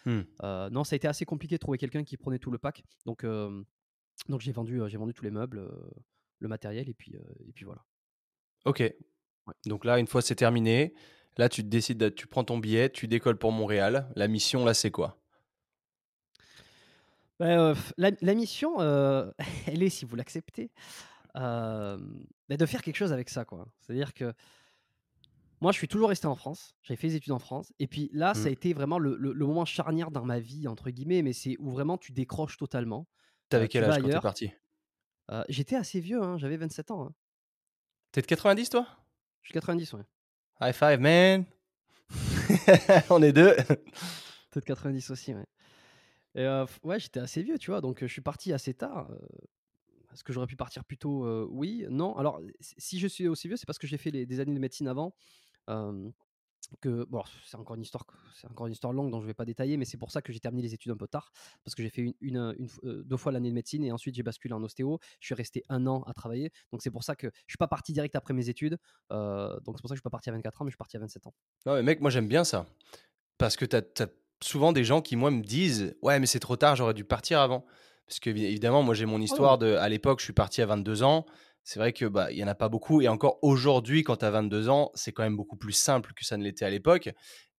Hmm. 0.06 0.22
Euh, 0.43 0.70
non, 0.70 0.84
ça 0.86 0.93
a 0.93 0.98
été 0.98 1.08
assez 1.08 1.26
compliqué 1.26 1.56
de 1.56 1.60
trouver 1.60 1.78
quelqu'un 1.78 2.04
qui 2.06 2.15
prenait 2.15 2.39
tout 2.39 2.52
le 2.52 2.58
pack. 2.58 2.84
Donc, 3.06 3.24
euh, 3.26 3.62
donc 4.30 4.39
j'ai 4.39 4.54
vendu, 4.54 4.80
j'ai 4.88 4.98
vendu 4.98 5.13
tous 5.13 5.26
les 5.26 5.32
meubles, 5.32 5.60
euh, 5.60 5.89
le 6.39 6.48
matériel, 6.48 6.88
et 6.88 6.93
puis, 6.93 7.13
et 7.46 7.52
puis 7.52 7.65
voilà. 7.65 7.84
Ok. 8.63 8.84
Donc 9.66 9.86
là, 9.86 10.00
une 10.00 10.08
fois 10.08 10.22
c'est 10.22 10.36
terminé, 10.36 10.94
là, 11.38 11.50
tu 11.50 11.64
décides, 11.64 11.98
de- 12.00 12.10
tu 12.10 12.28
prends 12.28 12.44
ton 12.44 12.58
billet, 12.58 12.90
tu 12.90 13.08
décolles 13.08 13.38
pour 13.38 13.52
Montréal. 13.52 14.10
La 14.16 14.28
mission, 14.28 14.66
là, 14.66 14.74
c'est 14.74 14.92
quoi? 14.92 15.20
Bah, 17.40 17.46
euh, 17.48 17.76
la, 17.98 18.12
la 18.22 18.34
mission, 18.34 18.82
euh, 18.82 19.30
elle 19.68 19.84
est, 19.84 19.90
si 19.90 20.06
vous 20.06 20.16
l'acceptez, 20.16 20.72
euh, 21.38 21.98
bah, 22.50 22.58
de 22.58 22.66
faire 22.66 22.82
quelque 22.82 22.96
chose 22.98 23.14
avec 23.14 23.30
ça. 23.30 23.46
quoi. 23.46 23.68
C'est-à-dire 23.82 24.14
que 24.14 24.34
moi, 25.62 25.72
je 25.72 25.78
suis 25.78 25.88
toujours 25.88 26.10
resté 26.10 26.28
en 26.28 26.36
France. 26.36 26.76
J'avais 26.84 26.98
fait 26.98 27.08
des 27.08 27.16
études 27.16 27.32
en 27.32 27.40
France. 27.40 27.74
Et 27.80 27.88
puis 27.88 28.10
là, 28.14 28.34
ça 28.36 28.50
a 28.50 28.52
Mhm. 28.52 28.54
été 28.54 28.74
vraiment 28.74 29.00
le, 29.00 29.16
le- 29.18 29.34
le 29.34 29.46
moment 29.46 29.66
charnière 29.66 30.12
dans 30.12 30.24
ma 30.24 30.40
vie, 30.40 30.68
entre 30.68 30.92
guillemets, 30.92 31.24
mais 31.24 31.34
c'est 31.34 31.56
où 31.60 31.72
vraiment 31.72 31.98
tu 31.98 32.12
décroches 32.12 32.58
totalement. 32.58 33.08
T'avais 33.50 33.66
Euh, 33.66 33.68
quel 33.68 33.84
âge 33.84 33.98
quand 34.00 34.08
t'es 34.10 34.20
parti? 34.22 34.54
J'étais 35.50 35.76
assez 35.78 36.00
vieux, 36.02 36.22
hein, 36.22 36.38
j'avais 36.38 36.58
27 36.58 36.92
ans. 36.92 37.06
hein. 37.08 37.14
T'es 38.12 38.22
de 38.22 38.26
90, 38.28 38.70
toi? 38.72 38.88
Je 39.48 39.52
suis 39.52 39.54
90, 39.54 39.94
ouais. 39.94 40.02
High 40.60 40.74
five, 40.74 41.00
man 41.00 41.46
On 43.10 43.22
est 43.24 43.32
deux 43.32 43.56
Peut-être 44.52 44.66
90 44.66 45.10
aussi, 45.10 45.34
ouais. 45.34 45.46
Et 46.36 46.42
euh, 46.42 46.66
ouais, 46.84 47.00
j'étais 47.00 47.22
assez 47.22 47.42
vieux, 47.44 47.58
tu 47.58 47.72
vois, 47.72 47.80
donc 47.80 48.04
euh, 48.04 48.08
je 48.08 48.12
suis 48.12 48.22
parti 48.22 48.52
assez 48.52 48.74
tard. 48.74 49.10
euh, 49.10 49.18
Est-ce 50.14 50.26
que 50.26 50.34
j'aurais 50.34 50.48
pu 50.48 50.58
partir 50.58 50.84
plus 50.84 50.98
tôt 50.98 51.24
Euh, 51.26 51.48
Oui, 51.50 51.86
non. 51.90 52.18
Alors, 52.18 52.42
si 52.60 52.76
si 52.78 53.00
je 53.00 53.08
suis 53.08 53.30
aussi 53.30 53.48
vieux, 53.48 53.56
c'est 53.56 53.66
parce 53.66 53.80
que 53.80 53.88
j'ai 53.88 53.98
fait 53.98 54.12
les- 54.12 54.26
des 54.26 54.42
années 54.42 54.54
de 54.54 54.60
médecine 54.60 54.90
avant. 54.90 55.16
euh, 55.70 56.10
que 56.82 57.06
bon, 57.06 57.24
c'est 57.46 57.58
encore 57.58 57.76
une 57.76 57.82
histoire, 57.82 58.06
c'est 58.36 58.50
encore 58.50 58.68
une 58.68 58.74
histoire 58.74 58.94
longue 58.94 59.12
dont 59.12 59.22
je 59.22 59.28
vais 59.28 59.34
pas 59.34 59.46
détailler, 59.46 59.78
mais 59.78 59.86
c'est 59.86 59.98
pour 59.98 60.12
ça 60.12 60.22
que 60.22 60.34
j'ai 60.34 60.40
terminé 60.40 60.64
les 60.64 60.74
études 60.74 60.92
un 60.92 60.98
peu 60.98 61.08
tard, 61.08 61.32
parce 61.64 61.76
que 61.76 61.84
j'ai 61.84 61.90
fait 61.90 62.02
une, 62.02 62.14
une, 62.22 62.38
euh, 62.38 62.54
une 62.58 62.70
euh, 62.84 63.04
deux 63.04 63.18
fois 63.18 63.32
l'année 63.32 63.50
de 63.50 63.56
médecine 63.56 63.84
et 63.84 63.92
ensuite 63.92 64.16
j'ai 64.16 64.24
basculé 64.24 64.54
en 64.54 64.64
ostéo. 64.64 65.00
Je 65.20 65.28
suis 65.28 65.36
resté 65.36 65.64
un 65.70 65.88
an 65.88 66.04
à 66.04 66.14
travailler, 66.14 66.52
donc 66.72 66.82
c'est 66.82 66.92
pour 66.92 67.04
ça 67.04 67.16
que 67.16 67.28
je 67.28 67.52
suis 67.52 67.58
pas 67.58 67.68
parti 67.68 67.94
direct 67.94 68.16
après 68.16 68.34
mes 68.34 68.50
études. 68.50 68.78
euh, 69.12 69.60
donc 69.62 69.78
c'est 69.78 69.82
pour 69.82 69.90
ça 69.90 69.94
que 69.94 69.96
je 69.96 70.00
suis 70.00 70.04
pas 70.04 70.10
parti 70.10 70.30
à 70.30 70.34
24 70.34 70.62
ans, 70.62 70.66
mais 70.66 70.72
je 70.72 70.74
suis 70.74 70.78
parti 70.78 70.98
à 70.98 71.00
27 71.00 71.28
ans. 71.28 71.34
Non, 71.66 71.76
mais 71.76 71.84
mec, 71.84 72.02
moi, 72.02 72.10
j'aime 72.10 72.28
bien 72.28 72.44
ça. 72.44 72.66
Parce 73.38 73.56
que 73.56 73.66
t'as 73.66 73.82
as 74.04 74.08
souvent 74.44 74.72
des 74.72 74.84
gens 74.84 75.02
qui, 75.02 75.16
moi, 75.16 75.32
me 75.32 75.42
disent 75.42 75.96
Ouais, 76.02 76.20
mais 76.20 76.26
c'est 76.26 76.40
trop 76.40 76.56
tard, 76.56 76.76
j'aurais 76.76 76.94
dû 76.94 77.04
partir 77.04 77.40
avant. 77.40 77.66
Parce 78.08 78.20
que, 78.20 78.30
évidemment, 78.30 78.84
moi, 78.84 78.94
j'ai 78.94 79.06
mon 79.06 79.22
histoire 79.22 79.58
de. 79.58 79.76
À 79.76 79.90
l'époque, 79.90 80.20
je 80.20 80.24
suis 80.26 80.34
parti 80.34 80.62
à 80.62 80.66
22 80.66 81.04
ans. 81.04 81.26
C'est 81.68 81.80
vrai 81.80 81.92
que 81.92 82.06
bah 82.06 82.32
il 82.32 82.38
y 82.38 82.44
en 82.46 82.48
a 82.48 82.56
pas 82.56 82.70
beaucoup 82.70 83.02
et 83.02 83.10
encore 83.10 83.40
aujourd'hui 83.42 84.02
quand 84.02 84.16
tu 84.16 84.24
as 84.24 84.32
22 84.32 84.70
ans, 84.70 84.90
c'est 84.96 85.12
quand 85.12 85.24
même 85.24 85.36
beaucoup 85.36 85.58
plus 85.58 85.74
simple 85.74 86.14
que 86.14 86.24
ça 86.24 86.38
ne 86.38 86.44
l'était 86.46 86.64
à 86.64 86.70
l'époque. 86.70 87.10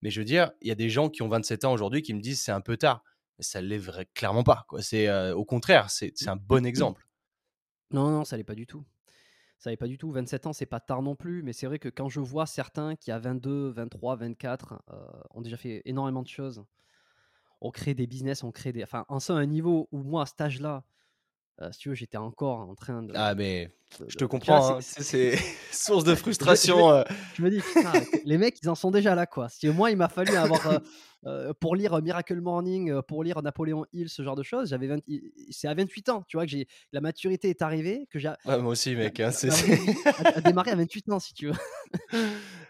Mais 0.01 0.09
je 0.09 0.19
veux 0.19 0.25
dire, 0.25 0.51
il 0.63 0.69
y 0.69 0.71
a 0.71 0.75
des 0.75 0.89
gens 0.89 1.11
qui 1.11 1.21
ont 1.21 1.29
27 1.29 1.67
ans 1.67 1.75
aujourd'hui 1.75 2.01
qui 2.01 2.15
me 2.15 2.21
disent 2.23 2.41
c'est 2.41 2.51
un 2.51 2.63
peu 2.63 2.79
tard. 2.79 3.05
Mais 3.37 3.45
ça 3.45 3.61
l'est 3.61 3.79
clairement 4.15 4.45
pas 4.45 4.65
quoi. 4.67 4.81
C'est 4.81 5.09
euh, 5.09 5.37
au 5.37 5.45
contraire, 5.45 5.91
c'est 5.91 6.13
c'est 6.15 6.31
un 6.31 6.37
bon 6.37 6.65
exemple. 6.65 7.07
Non, 7.91 8.09
non, 8.09 8.25
ça 8.25 8.39
l'est 8.39 8.45
pas 8.45 8.55
du 8.55 8.67
tout. 8.67 8.83
Ça 9.59 9.69
l'est 9.69 9.77
pas 9.77 9.87
du 9.87 9.99
tout. 9.99 10.11
27 10.11 10.47
ans, 10.47 10.53
c'est 10.55 10.65
pas 10.65 10.81
tard 10.81 11.03
non 11.03 11.15
plus, 11.15 11.43
mais 11.43 11.53
c'est 11.53 11.67
vrai 11.67 11.79
que 11.79 11.91
quand 11.91 12.09
je 12.09 12.21
vois 12.21 12.47
certains 12.47 12.97
qui 12.97 13.11
à 13.11 13.19
22, 13.19 13.73
23, 13.73 14.17
24 14.17 14.85
euh, 14.91 15.07
ont 15.33 15.43
déjà 15.43 15.59
fait 15.59 15.83
énormément 15.85 16.23
de 16.23 16.29
choses, 16.29 16.65
ont 17.61 17.71
créé 17.71 17.93
des 17.93 18.07
business, 18.07 18.43
ont 18.43 18.53
créé 18.53 18.73
des. 18.73 18.83
Enfin, 18.83 19.05
en 19.11 19.21
ça, 19.21 19.35
un 19.35 19.45
niveau 19.45 19.87
où 19.93 20.03
moi, 20.03 20.23
à 20.23 20.27
cet 20.27 20.41
âge-là, 20.41 20.83
euh, 21.61 21.73
si 21.73 21.81
tu 21.81 21.89
veux, 21.89 21.95
j'étais 21.95 22.17
encore 22.17 22.61
en 22.61 22.75
train 22.75 23.03
de. 23.03 23.13
Ah 23.17 23.35
mais 23.35 23.73
Je 24.07 24.17
te 24.17 24.25
comprends, 24.25 24.77
hein, 24.77 24.79
c'est 24.81 25.37
source 25.73 26.05
de 26.05 26.15
frustration. 26.17 26.91
Euh. 26.91 27.05
Je, 27.35 27.43
me 27.43 27.51
dis, 27.51 27.61
les 28.25 28.39
mecs, 28.39 28.59
ils 28.63 28.69
en 28.69 28.75
sont 28.75 28.91
déjà 28.91 29.15
là, 29.15 29.27
quoi. 29.27 29.49
Si 29.49 29.69
moi, 29.69 29.91
il 29.91 29.97
m'a 29.97 30.09
fallu 30.09 30.35
avoir. 30.37 30.67
Euh, 30.67 30.79
euh, 31.27 31.53
pour 31.59 31.75
lire 31.75 32.01
Miracle 32.01 32.41
Morning, 32.41 33.03
pour 33.03 33.25
lire 33.25 33.43
Napoléon 33.43 33.85
Hill, 33.93 34.09
ce 34.09 34.23
genre 34.23 34.37
de 34.37 34.45
choses, 34.45 34.69
j'avais 34.69 34.89
c'est 35.51 35.67
à 35.67 35.75
28 35.75 36.11
ans, 36.11 36.25
tu 36.29 36.37
vois, 36.37 36.47
que 36.47 36.53
j'ai 36.53 36.69
la 36.93 37.01
maturité 37.01 37.51
est 37.51 37.61
arrivée, 37.61 38.07
que 38.09 38.21
j'ai. 38.21 38.31
moi 38.45 38.63
aussi, 38.63 38.95
mec. 38.95 39.19
Hein, 39.19 39.33
c'est 39.33 39.51
à, 40.25 40.41
démarrer 40.41 40.71
à 40.71 40.77
28 40.77 41.11
ans, 41.11 41.19
si 41.19 41.35
tu 41.35 41.49
veux. 41.49 41.55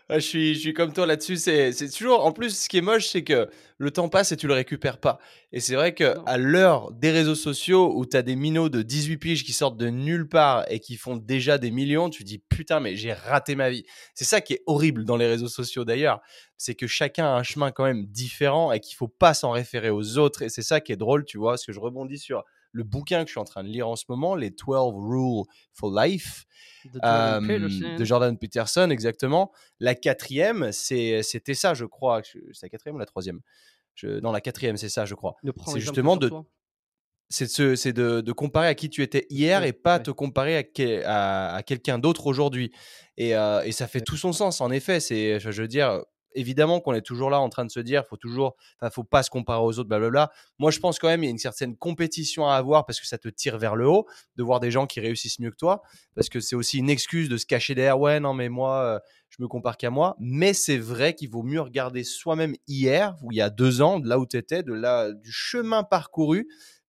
je, 0.08 0.18
suis, 0.18 0.54
je 0.54 0.60
suis 0.60 0.72
comme 0.72 0.94
toi 0.94 1.04
là-dessus. 1.04 1.36
C'est 1.36 1.90
toujours. 1.90 2.24
En 2.24 2.32
plus, 2.32 2.58
ce 2.58 2.70
qui 2.70 2.78
est 2.78 2.82
moche, 2.82 3.08
c'est 3.08 3.22
que 3.22 3.50
le 3.76 3.90
temps 3.90 4.08
passe 4.08 4.32
et 4.32 4.36
tu 4.36 4.46
le 4.46 4.54
récupères 4.54 4.98
pas. 4.98 5.18
Et 5.52 5.60
c'est 5.60 5.74
vrai 5.74 5.94
qu'à 5.94 6.38
l'heure 6.38 6.90
des 6.92 7.10
réseaux 7.10 7.34
sociaux 7.34 7.92
où 7.96 8.06
tu 8.06 8.16
as 8.16 8.22
des 8.22 8.36
minots 8.36 8.68
de 8.68 8.82
18 8.82 9.16
piges 9.18 9.44
qui 9.44 9.52
sortent 9.52 9.76
de 9.76 9.88
nulle 9.88 10.28
part 10.28 10.64
et 10.70 10.80
qui 10.80 10.96
font 10.96 11.07
déjà 11.16 11.58
des 11.58 11.70
millions, 11.70 12.10
tu 12.10 12.24
dis 12.24 12.38
putain, 12.38 12.80
mais 12.80 12.96
j'ai 12.96 13.12
raté 13.12 13.54
ma 13.54 13.70
vie. 13.70 13.84
C'est 14.14 14.24
ça 14.24 14.40
qui 14.40 14.54
est 14.54 14.62
horrible 14.66 15.04
dans 15.04 15.16
les 15.16 15.26
réseaux 15.26 15.48
sociaux 15.48 15.84
d'ailleurs. 15.84 16.20
C'est 16.56 16.74
que 16.74 16.86
chacun 16.86 17.26
a 17.26 17.36
un 17.36 17.42
chemin 17.42 17.70
quand 17.70 17.84
même 17.84 18.06
différent 18.06 18.72
et 18.72 18.80
qu'il 18.80 18.96
faut 18.96 19.08
pas 19.08 19.34
s'en 19.34 19.50
référer 19.50 19.90
aux 19.90 20.18
autres. 20.18 20.42
Et 20.42 20.48
c'est 20.48 20.62
ça 20.62 20.80
qui 20.80 20.92
est 20.92 20.96
drôle, 20.96 21.24
tu 21.24 21.38
vois, 21.38 21.52
parce 21.52 21.66
que 21.66 21.72
je 21.72 21.80
rebondis 21.80 22.18
sur 22.18 22.44
le 22.72 22.84
bouquin 22.84 23.22
que 23.22 23.28
je 23.28 23.32
suis 23.32 23.40
en 23.40 23.44
train 23.44 23.64
de 23.64 23.68
lire 23.68 23.88
en 23.88 23.96
ce 23.96 24.04
moment, 24.08 24.34
les 24.34 24.50
12 24.50 24.92
Rules 24.94 25.44
for 25.72 25.90
Life 25.90 26.44
de 26.84 27.00
Jordan, 27.02 28.04
Jordan 28.04 28.38
Peterson, 28.38 28.90
exactement. 28.90 29.52
La 29.80 29.94
quatrième, 29.94 30.72
c'était 30.72 31.54
ça, 31.54 31.74
je 31.74 31.84
crois. 31.84 32.22
C'est 32.24 32.62
la 32.62 32.68
quatrième 32.68 32.96
ou 32.96 32.98
la 32.98 33.06
troisième? 33.06 33.40
Je, 33.94 34.20
Non, 34.20 34.32
la 34.32 34.40
quatrième, 34.40 34.76
c'est 34.76 34.88
ça, 34.88 35.04
je 35.04 35.14
crois. 35.14 35.36
C'est 35.66 35.80
justement 35.80 36.16
de, 36.16 36.30
c'est 37.28 37.92
de, 37.92 38.20
de, 38.20 38.32
comparer 38.32 38.68
à 38.68 38.74
qui 38.74 38.88
tu 38.88 39.02
étais 39.02 39.26
hier 39.30 39.62
et 39.64 39.72
pas 39.72 39.98
te 39.98 40.10
comparer 40.10 40.70
à, 41.04 41.54
à, 41.56 41.62
quelqu'un 41.62 41.98
d'autre 41.98 42.26
aujourd'hui. 42.26 42.72
Et, 43.16 43.36
euh, 43.36 43.62
et, 43.64 43.72
ça 43.72 43.86
fait 43.86 44.00
tout 44.00 44.16
son 44.16 44.32
sens, 44.32 44.60
en 44.60 44.70
effet. 44.70 45.00
C'est, 45.00 45.38
je 45.38 45.50
veux 45.50 45.68
dire, 45.68 46.02
évidemment 46.34 46.80
qu'on 46.80 46.94
est 46.94 47.02
toujours 47.02 47.30
là 47.30 47.40
en 47.40 47.48
train 47.48 47.64
de 47.64 47.70
se 47.70 47.80
dire, 47.80 48.04
faut 48.06 48.16
toujours, 48.16 48.56
faut 48.92 49.04
pas 49.04 49.22
se 49.22 49.30
comparer 49.30 49.60
aux 49.60 49.78
autres, 49.78 49.88
blablabla. 49.88 50.30
Moi, 50.58 50.70
je 50.70 50.78
pense 50.78 50.98
quand 50.98 51.08
même 51.08 51.22
il 51.22 51.26
y 51.26 51.28
a 51.28 51.30
une 51.30 51.38
certaine 51.38 51.76
compétition 51.76 52.48
à 52.48 52.54
avoir 52.54 52.86
parce 52.86 53.00
que 53.00 53.06
ça 53.06 53.18
te 53.18 53.28
tire 53.28 53.58
vers 53.58 53.76
le 53.76 53.88
haut 53.88 54.06
de 54.36 54.42
voir 54.42 54.60
des 54.60 54.70
gens 54.70 54.86
qui 54.86 55.00
réussissent 55.00 55.40
mieux 55.40 55.50
que 55.50 55.56
toi, 55.56 55.82
parce 56.14 56.28
que 56.28 56.40
c'est 56.40 56.56
aussi 56.56 56.78
une 56.78 56.90
excuse 56.90 57.28
de 57.28 57.36
se 57.36 57.46
cacher 57.46 57.74
derrière. 57.74 57.98
Ouais, 58.00 58.20
non, 58.20 58.34
mais 58.34 58.48
moi, 58.48 58.82
euh, 58.82 58.98
je 59.30 59.42
me 59.42 59.48
compare 59.48 59.76
qu'à 59.76 59.90
moi. 59.90 60.16
Mais 60.18 60.52
c'est 60.52 60.78
vrai 60.78 61.14
qu'il 61.14 61.30
vaut 61.30 61.42
mieux 61.42 61.60
regarder 61.60 62.04
soi-même 62.04 62.54
hier 62.66 63.16
ou 63.22 63.32
il 63.32 63.36
y 63.36 63.42
a 63.42 63.50
deux 63.50 63.82
ans, 63.82 63.98
de 63.98 64.08
là 64.08 64.18
où 64.18 64.26
tu 64.26 64.36
étais, 64.36 64.62
de 64.62 64.72
là 64.72 65.12
du 65.12 65.32
chemin 65.32 65.82
parcouru 65.82 66.48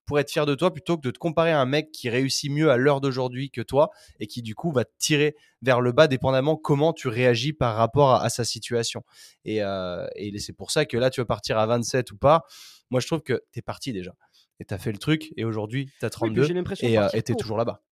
pour 0.09 0.17
être 0.17 0.31
fier 0.31 0.47
de 0.47 0.55
toi 0.55 0.73
plutôt 0.73 0.97
que 0.97 1.03
de 1.03 1.11
te 1.11 1.19
comparer 1.19 1.51
à 1.51 1.61
un 1.61 1.67
mec 1.67 1.91
qui 1.91 2.09
réussit 2.09 2.51
mieux 2.51 2.71
à 2.71 2.77
l'heure 2.77 2.99
d'aujourd'hui 2.99 3.51
que 3.51 3.61
toi 3.61 3.91
et 4.19 4.25
qui 4.25 4.41
du 4.41 4.55
coup 4.55 4.71
va 4.71 4.83
te 4.83 4.91
tirer 4.97 5.35
vers 5.61 5.81
le 5.81 5.91
bas 5.91 6.07
dépendamment 6.07 6.55
comment 6.55 6.93
tu 6.93 7.07
réagis 7.09 7.53
par 7.53 7.75
rapport 7.75 8.15
à, 8.15 8.27
sa 8.29 8.43
situation. 8.43 9.03
Euh, 9.47 10.07
et, 10.15 10.39
c'est 10.39 10.53
pour 10.53 10.71
ça 10.71 10.85
que 10.85 10.97
là, 10.97 11.11
tu 11.11 11.21
vas 11.21 11.25
partir 11.25 11.59
à 11.59 11.67
27 11.67 12.11
ou 12.11 12.17
pas. 12.17 12.41
Moi, 12.89 13.01
je 13.01 13.05
trouve 13.05 13.21
que 13.21 13.43
tu 13.53 13.59
es 13.59 13.61
parti 13.61 13.93
déjà. 13.93 14.15
Et 14.59 14.65
tu 14.65 14.73
as 14.73 14.79
fait 14.79 14.91
le 14.91 14.97
truc 14.97 15.31
et 15.37 15.45
aujourd'hui, 15.45 15.91
tu 15.99 16.05
as 16.07 16.09
32 16.09 16.53
et 16.81 16.97
euh, 16.97 17.07
tu 17.11 17.17
es 17.17 17.35
toujours 17.35 17.57
là-bas. 17.57 17.83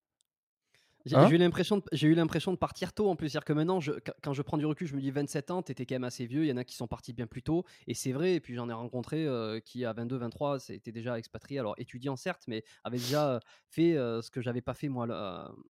Hein 1.14 1.28
j'ai 1.28 1.36
eu 1.36 1.38
l'impression, 1.38 1.82
j'ai 1.92 2.08
eu 2.08 2.14
l'impression 2.14 2.52
de 2.52 2.58
partir 2.58 2.94
tôt 2.94 3.10
en 3.10 3.16
plus, 3.16 3.30
c'est-à-dire 3.30 3.46
que 3.46 3.54
maintenant, 3.54 3.80
je, 3.80 3.94
quand 4.24 4.34
je 4.34 4.42
prends 4.42 4.58
du 4.58 4.66
recul, 4.66 4.88
je 4.88 4.96
me 4.96 5.02
dis 5.02 5.12
27 5.12 5.52
ans, 5.52 5.62
t'étais 5.62 5.86
quand 5.86 5.96
même 5.96 6.04
assez 6.04 6.26
vieux. 6.26 6.44
Il 6.44 6.48
y 6.48 6.52
en 6.52 6.58
a 6.58 6.64
qui 6.64 6.76
sont 6.76 6.88
partis 6.88 7.14
bien 7.14 7.28
plus 7.28 7.44
tôt, 7.44 7.66
et 7.88 7.94
c'est 7.94 8.12
vrai. 8.12 8.34
Et 8.36 8.40
puis 8.40 8.56
j'en 8.56 8.70
ai 8.70 8.74
rencontré 8.74 9.26
euh, 9.26 9.60
qui 9.60 9.86
à 9.86 9.94
22, 9.94 10.18
23, 10.18 10.60
c'était 10.60 10.92
déjà 10.92 11.18
expatrié, 11.18 11.60
alors 11.60 11.76
étudiant 11.78 12.16
certes, 12.16 12.44
mais 12.48 12.64
avait 12.84 12.98
déjà 12.98 13.40
fait 13.70 13.96
euh, 13.96 14.22
ce 14.22 14.32
que 14.32 14.42
j'avais 14.42 14.62
pas 14.62 14.74
fait 14.74 14.90
moi, 14.90 15.06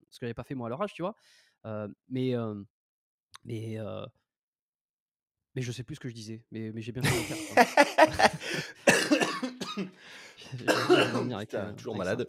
ce 0.09 0.19
que 0.19 0.25
j'avais 0.25 0.33
pas 0.33 0.43
fait 0.43 0.55
moi 0.55 0.67
à 0.67 0.69
leur 0.69 0.81
âge, 0.81 0.93
tu 0.93 1.01
vois. 1.01 1.15
Euh, 1.65 1.87
mais 2.09 2.33
mais 3.45 3.77
mais 5.55 5.63
je 5.63 5.71
sais 5.71 5.83
plus 5.83 5.95
ce 5.95 5.99
que 5.99 6.09
je 6.09 6.13
disais, 6.13 6.43
mais, 6.51 6.71
mais 6.71 6.83
j'ai 6.83 6.91
bien 6.91 7.01
fait 7.01 7.09
de 7.09 7.17
le 7.17 7.23
faire. 7.65 8.31
toujours 11.77 11.95
malade. 11.95 12.27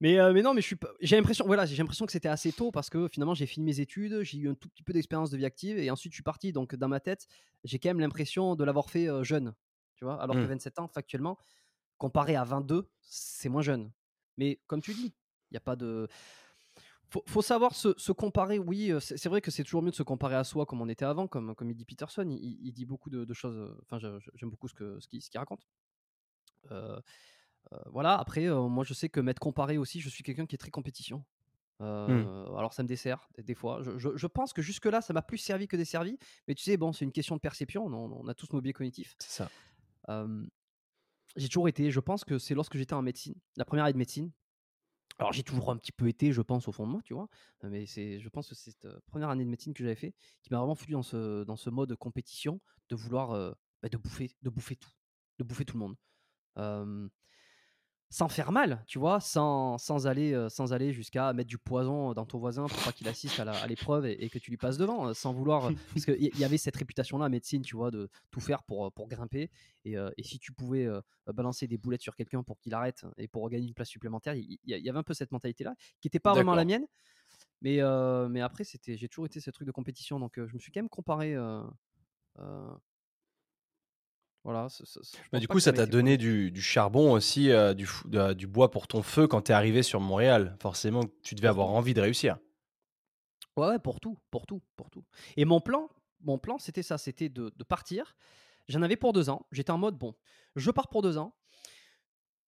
Mais, 0.00 0.18
euh, 0.18 0.32
mais 0.32 0.40
non, 0.40 0.54
mais 0.54 0.62
je 0.62 0.66
suis 0.66 0.76
j'ai 1.00 1.16
l'impression, 1.16 1.44
voilà, 1.46 1.66
j'ai 1.66 1.76
l'impression 1.76 2.06
que 2.06 2.12
c'était 2.12 2.28
assez 2.28 2.52
tôt 2.52 2.70
parce 2.70 2.88
que 2.88 3.06
finalement 3.08 3.34
j'ai 3.34 3.46
fini 3.46 3.66
mes 3.66 3.80
études, 3.80 4.22
j'ai 4.22 4.38
eu 4.38 4.48
un 4.48 4.54
tout 4.54 4.68
petit 4.70 4.82
peu 4.82 4.94
d'expérience 4.94 5.30
de 5.30 5.36
vie 5.36 5.44
active 5.44 5.78
et 5.78 5.90
ensuite 5.90 6.12
je 6.12 6.16
suis 6.16 6.22
parti. 6.22 6.52
Donc 6.52 6.74
dans 6.74 6.88
ma 6.88 7.00
tête, 7.00 7.26
j'ai 7.64 7.78
quand 7.78 7.90
même 7.90 8.00
l'impression 8.00 8.56
de 8.56 8.64
l'avoir 8.64 8.88
fait 8.88 9.08
euh, 9.08 9.22
jeune, 9.22 9.54
tu 9.96 10.04
vois? 10.04 10.20
Alors 10.22 10.36
que 10.36 10.40
27 10.40 10.78
mmh. 10.78 10.82
ans, 10.82 10.88
factuellement, 10.88 11.38
comparé 11.98 12.34
à 12.34 12.44
22, 12.44 12.88
c'est 13.02 13.50
moins 13.50 13.62
jeune. 13.62 13.92
Mais 14.38 14.58
comme 14.66 14.80
tu 14.80 14.94
dis, 14.94 15.14
il 15.50 15.52
n'y 15.52 15.58
a 15.58 15.60
pas 15.60 15.76
de. 15.76 16.08
Faut, 17.10 17.24
faut 17.26 17.42
savoir 17.42 17.74
se, 17.74 18.12
comparer, 18.12 18.58
oui, 18.58 18.92
euh, 18.92 19.00
c'est 19.00 19.28
vrai 19.28 19.40
que 19.40 19.50
c'est 19.50 19.64
toujours 19.64 19.82
mieux 19.82 19.90
de 19.90 19.96
se 19.96 20.04
comparer 20.04 20.36
à 20.36 20.44
soi 20.44 20.64
comme 20.64 20.80
on 20.80 20.88
était 20.88 21.04
avant, 21.04 21.26
comme, 21.26 21.54
comme 21.56 21.68
il 21.70 21.74
dit 21.74 21.84
Peterson, 21.84 22.26
il, 22.30 22.72
dit 22.72 22.86
beaucoup 22.86 23.10
de, 23.10 23.34
choses, 23.34 23.76
enfin 23.82 23.98
j'aime 23.98 24.48
beaucoup 24.48 24.68
ce 24.68 24.74
qu'il 25.08 25.20
ce 25.20 25.28
ce 25.30 25.38
raconte. 25.38 25.66
Euh, 26.70 27.00
voilà, 27.86 28.18
après, 28.18 28.46
euh, 28.46 28.68
moi 28.68 28.84
je 28.84 28.94
sais 28.94 29.08
que 29.08 29.20
m'être 29.20 29.38
comparé 29.38 29.78
aussi, 29.78 30.00
je 30.00 30.08
suis 30.08 30.22
quelqu'un 30.22 30.46
qui 30.46 30.54
est 30.54 30.58
très 30.58 30.70
compétition. 30.70 31.24
Mmh. 31.78 31.84
Euh, 31.84 32.56
alors 32.56 32.74
ça 32.74 32.82
me 32.82 32.88
dessert 32.88 33.28
des, 33.38 33.54
fois. 33.54 33.80
Je, 33.82 34.26
pense 34.26 34.52
que 34.52 34.60
jusque-là, 34.60 35.00
ça 35.00 35.14
m'a 35.14 35.22
plus 35.22 35.38
servi 35.38 35.66
que 35.66 35.76
desservi. 35.76 36.18
Mais 36.46 36.54
tu 36.54 36.62
sais, 36.62 36.76
bon, 36.76 36.92
c'est 36.92 37.04
une 37.04 37.12
question 37.12 37.36
de 37.36 37.40
perception. 37.40 37.86
On, 37.86 38.28
a 38.28 38.34
tous 38.34 38.52
nos 38.52 38.60
biais 38.60 38.72
cognitifs. 38.72 39.14
C'est 39.18 39.44
ça. 39.44 40.28
j'ai 41.36 41.48
toujours 41.48 41.68
été, 41.68 41.90
je 41.90 42.00
pense 42.00 42.24
que 42.24 42.38
c'est 42.38 42.54
lorsque 42.54 42.76
j'étais 42.76 42.94
en 42.94 43.02
médecine, 43.02 43.34
la 43.56 43.64
première 43.64 43.84
année 43.84 43.94
de 43.94 43.98
médecine. 43.98 44.30
Alors 45.18 45.32
j'ai 45.32 45.42
toujours 45.42 45.70
un 45.70 45.76
petit 45.76 45.92
peu 45.92 46.08
été, 46.08 46.32
je 46.32 46.40
pense, 46.40 46.66
au 46.66 46.72
fond 46.72 46.86
de 46.86 46.92
moi, 46.92 47.02
tu 47.04 47.14
vois. 47.14 47.28
Mais 47.62 47.86
c'est, 47.86 48.20
je 48.20 48.28
pense 48.28 48.48
que 48.48 48.54
c'est 48.54 48.70
cette 48.70 48.88
première 49.06 49.28
année 49.28 49.44
de 49.44 49.50
médecine 49.50 49.74
que 49.74 49.82
j'avais 49.82 49.96
fait 49.96 50.14
qui 50.42 50.50
m'a 50.50 50.58
vraiment 50.58 50.74
foutu 50.74 50.92
dans 50.92 51.02
ce, 51.02 51.44
dans 51.44 51.56
ce 51.56 51.70
mode 51.70 51.94
compétition, 51.96 52.60
de 52.88 52.96
vouloir 52.96 53.30
bah, 53.82 53.88
de 53.88 53.96
bouffer, 53.96 54.34
de 54.42 54.50
bouffer 54.50 54.76
tout, 54.76 54.90
de 55.38 55.44
bouffer 55.44 55.64
tout 55.64 55.78
le 55.78 55.80
monde 55.80 57.10
sans 58.12 58.28
faire 58.28 58.50
mal, 58.50 58.82
tu 58.88 58.98
vois, 58.98 59.20
sans, 59.20 59.78
sans 59.78 60.08
aller, 60.08 60.34
euh, 60.34 60.48
sans 60.48 60.72
aller 60.72 60.92
jusqu'à 60.92 61.32
mettre 61.32 61.48
du 61.48 61.58
poison 61.58 62.12
dans 62.12 62.26
ton 62.26 62.38
voisin 62.38 62.66
pour 62.66 62.82
pas 62.82 62.90
qu'il 62.90 63.06
assiste 63.06 63.38
à 63.38 63.66
l'épreuve 63.68 64.04
et, 64.04 64.28
que 64.28 64.40
tu 64.40 64.50
lui 64.50 64.56
passes 64.56 64.76
devant, 64.76 65.08
euh, 65.08 65.14
sans 65.14 65.32
vouloir. 65.32 65.66
Euh, 65.66 65.72
parce 65.94 66.04
qu'il 66.06 66.20
y, 66.20 66.30
y 66.36 66.44
avait 66.44 66.58
cette 66.58 66.76
réputation-là, 66.76 67.28
médecine, 67.28 67.62
tu 67.62 67.76
vois, 67.76 67.92
de 67.92 68.10
tout 68.32 68.40
faire 68.40 68.64
pour, 68.64 68.92
pour 68.92 69.06
grimper. 69.06 69.48
Et, 69.84 69.94
et 69.94 70.22
si 70.22 70.38
tu 70.38 70.52
pouvais 70.52 70.86
balancer 71.32 71.66
des 71.66 71.78
boulettes 71.78 72.02
sur 72.02 72.14
quelqu'un 72.14 72.42
pour 72.42 72.58
qu'il 72.58 72.74
arrête 72.74 73.06
et 73.16 73.28
pour 73.28 73.48
gagner 73.48 73.66
une 73.66 73.74
place 73.74 73.88
supplémentaire, 73.88 74.34
il 74.34 74.58
y, 74.66 74.88
avait 74.88 74.98
un 74.98 75.02
peu 75.02 75.14
cette 75.14 75.30
mentalité-là, 75.32 75.74
qui 76.00 76.06
n'était 76.06 76.18
pas 76.18 76.34
vraiment 76.34 76.54
la 76.54 76.64
mienne. 76.64 76.86
Mais, 77.62 77.78
mais 78.28 78.40
après, 78.40 78.64
j'ai 78.64 79.08
toujours 79.08 79.26
été 79.26 79.40
ce 79.40 79.50
truc 79.50 79.66
de 79.66 79.72
compétition, 79.72 80.20
donc 80.20 80.34
je 80.36 80.52
me 80.52 80.58
suis 80.58 80.70
quand 80.72 80.80
même 80.80 80.90
comparé. 80.90 81.34
Voilà, 84.42 84.68
bah, 85.32 85.38
du 85.38 85.48
coup, 85.48 85.60
ça 85.60 85.72
t'a 85.72 85.84
donné 85.84 86.16
du, 86.16 86.60
charbon 86.60 87.12
aussi, 87.12 87.50
euh, 87.50 87.74
du, 87.74 87.86
du, 88.36 88.46
bois 88.46 88.70
pour 88.70 88.86
ton 88.86 89.02
feu 89.02 89.26
quand 89.26 89.42
t'es 89.42 89.52
arrivé 89.52 89.82
sur 89.82 90.00
Montréal? 90.00 90.56
Forcément, 90.60 91.02
tu 91.22 91.34
devais 91.34 91.48
avoir 91.48 91.68
envie 91.68 91.92
de 91.92 92.00
réussir. 92.00 92.38
Ouais, 93.56 93.66
ouais, 93.68 93.78
pour 93.78 94.00
tout, 94.00 94.16
pour 94.30 94.46
tout, 94.46 94.62
pour 94.76 94.88
tout. 94.88 95.04
Et 95.36 95.44
mon 95.44 95.60
plan, 95.60 95.90
mon 96.22 96.38
plan, 96.38 96.58
c'était 96.58 96.82
ça, 96.82 96.96
c'était 96.96 97.28
de, 97.28 97.50
partir. 97.68 98.16
J'en 98.68 98.80
avais 98.80 98.96
pour 98.96 99.12
deux 99.12 99.28
ans. 99.28 99.46
J'étais 99.52 99.72
en 99.72 99.78
mode 99.78 99.98
bon, 99.98 100.14
je 100.56 100.70
pars 100.70 100.88
pour 100.88 101.02
deux 101.02 101.18
ans. 101.18 101.34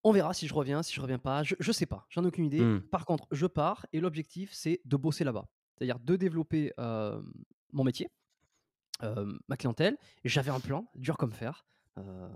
On 0.05 0.13
verra 0.13 0.33
si 0.33 0.49
je 0.49 0.55
reviens, 0.55 0.83
si 0.83 0.95
je 0.95 1.01
reviens 1.01 1.19
pas. 1.19 1.43
Je, 1.43 1.55
je 1.61 1.73
sais 1.73 1.87
pas, 1.87 2.07
j'en 2.09 2.25
ai 2.25 2.29
aucune 2.29 2.47
idée. 2.47 2.61
Mmh. 2.61 2.83
Par 2.89 3.05
contre, 3.05 3.27
je 3.31 3.47
pars 3.47 3.87
et 3.93 4.01
l'objectif, 4.01 4.51
c'est 4.53 4.81
de 4.85 4.97
bosser 4.97 5.25
là-bas. 5.25 5.47
C'est-à-dire 5.77 5.99
de 5.99 6.17
développer 6.17 6.73
euh, 6.79 7.21
mon 7.73 7.85
métier, 7.85 8.11
euh, 9.03 9.37
ma 9.49 9.57
clientèle. 9.57 9.99
J'avais 10.25 10.51
un 10.51 10.61
plan, 10.61 10.87
dur 10.95 11.17
comme 11.17 11.33
fer. 11.33 11.65
Euh, 11.99 12.29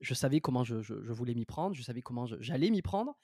je 0.00 0.14
savais 0.14 0.40
comment 0.40 0.64
je, 0.64 0.76
voulais 1.12 1.34
m'y 1.34 1.46
prendre, 1.46 1.74
je 1.74 1.82
savais 1.82 2.02
comment 2.02 2.26
j'allais 2.26 2.70
m'y 2.70 2.82
prendre. 2.82 3.16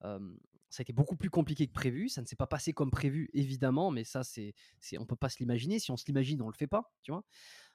ça 0.00 0.80
a 0.80 0.82
été 0.82 0.92
beaucoup 0.92 1.16
plus 1.16 1.30
compliqué 1.30 1.66
que 1.66 1.72
prévu. 1.72 2.08
Ça 2.08 2.20
ne 2.20 2.26
s'est 2.26 2.36
pas 2.36 2.46
passé 2.46 2.72
comme 2.72 2.90
prévu, 2.90 3.30
évidemment, 3.32 3.90
mais 3.90 4.04
ça, 4.04 4.24
c'est, 4.24 4.54
c'est 4.80 4.98
on 4.98 5.06
peut 5.06 5.16
pas 5.16 5.28
se 5.28 5.38
l'imaginer. 5.38 5.78
Si 5.78 5.90
on 5.90 5.96
se 5.96 6.04
l'imagine, 6.06 6.42
on 6.42 6.48
le 6.48 6.56
fait 6.56 6.66
pas, 6.66 6.92
tu 7.02 7.12
vois? 7.12 7.24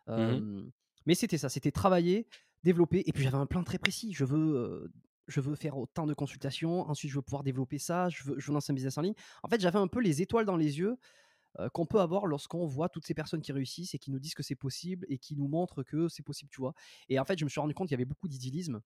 Mmh 0.08 0.70
mais 1.06 1.16
c'était 1.16 1.38
ça, 1.38 1.50
c'était 1.50 1.72
travailler, 1.72 2.28
développer. 2.64 3.04
Et 3.08 3.14
puis 3.14 3.24
j'avais 3.24 3.38
un 3.38 3.46
plan 3.46 3.64
très 3.64 3.80
précis. 3.80 4.14
Je 4.14 4.26
veux, 4.26 4.92
je 5.28 5.40
veux 5.40 5.56
faire 5.56 5.78
autant 5.78 6.06
de 6.06 6.14
consultations. 6.14 6.82
Ensuite, 6.90 7.12
je 7.12 7.16
veux 7.16 7.22
pouvoir 7.22 7.44
développer 7.44 7.78
ça. 7.78 8.10
Je 8.10 8.24
veux, 8.24 8.40
je 8.40 8.48
veux 8.48 8.54
lancer 8.54 8.72
un 8.72 8.76
business 8.76 8.98
en 8.98 9.02
ligne. 9.02 9.16
En 9.44 9.48
fait, 9.48 9.62
j'avais 9.62 9.80
un 9.80 9.88
peu 9.88 10.02
les 10.02 10.22
étoiles 10.22 10.46
dans 10.46 10.58
les 10.58 10.78
yeux 10.80 10.98
qu'on 11.74 11.86
peut 11.86 12.00
avoir 12.00 12.26
lorsqu'on 12.26 12.66
voit 12.66 12.90
toutes 12.90 13.06
ces 13.06 13.14
personnes 13.14 13.42
qui 13.42 13.52
réussissent 13.52 13.94
et 13.96 14.00
qui 14.00 14.12
nous 14.12 14.20
disent 14.20 14.36
que 14.36 14.44
c'est 14.44 14.56
possible 14.56 15.06
et 15.10 15.18
qui 15.18 15.36
nous 15.36 15.48
montrent 15.48 15.84
que 15.84 16.08
c'est 16.08 16.24
possible, 16.24 16.50
tu 16.52 16.62
vois. 16.62 16.74
Et 17.10 17.20
en 17.20 17.26
fait, 17.26 17.38
je 17.38 17.44
me 17.44 17.50
suis 17.50 17.60
rendu 17.60 17.74
compte 17.74 17.88
qu'il 17.88 17.96
y 17.96 18.00
avait 18.00 18.06
beaucoup 18.06 18.28
d'idéalisme 18.28 18.82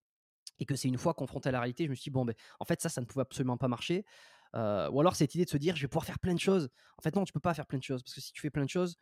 et 0.59 0.65
que 0.65 0.75
c'est 0.75 0.87
une 0.87 0.97
fois 0.97 1.13
confronté 1.13 1.49
à 1.49 1.51
la 1.51 1.59
réalité, 1.59 1.85
je 1.85 1.89
me 1.89 1.95
suis 1.95 2.03
dit, 2.03 2.09
bon, 2.11 2.25
ben, 2.25 2.35
en 2.59 2.65
fait, 2.65 2.81
ça, 2.81 2.89
ça 2.89 3.01
ne 3.01 3.05
pouvait 3.05 3.23
absolument 3.23 3.57
pas 3.57 3.67
marcher. 3.67 4.05
ou 4.53 4.99
alors 4.99 5.15
cette 5.15 5.35
idée 5.35 5.45
de 5.45 5.49
se 5.49 5.57
dire, 5.57 5.75
je 5.75 5.81
vais 5.81 5.87
pouvoir 5.87 6.05
faire 6.05 6.19
plein 6.19 6.33
de 6.33 6.39
choses. 6.39 6.69
En 6.97 7.01
fait, 7.01 7.15
non, 7.15 7.23
tu 7.25 7.33
peux 7.33 7.39
pas 7.39 7.53
faire 7.53 7.65
plein 7.65 7.79
de 7.79 7.83
choses 7.83 8.03
parce 8.03 8.13
que 8.13 8.21
si 8.21 8.31
tu 8.31 8.41
fais 8.41 8.49
plein 8.49 8.65
de 8.65 8.69
choses, 8.69 8.97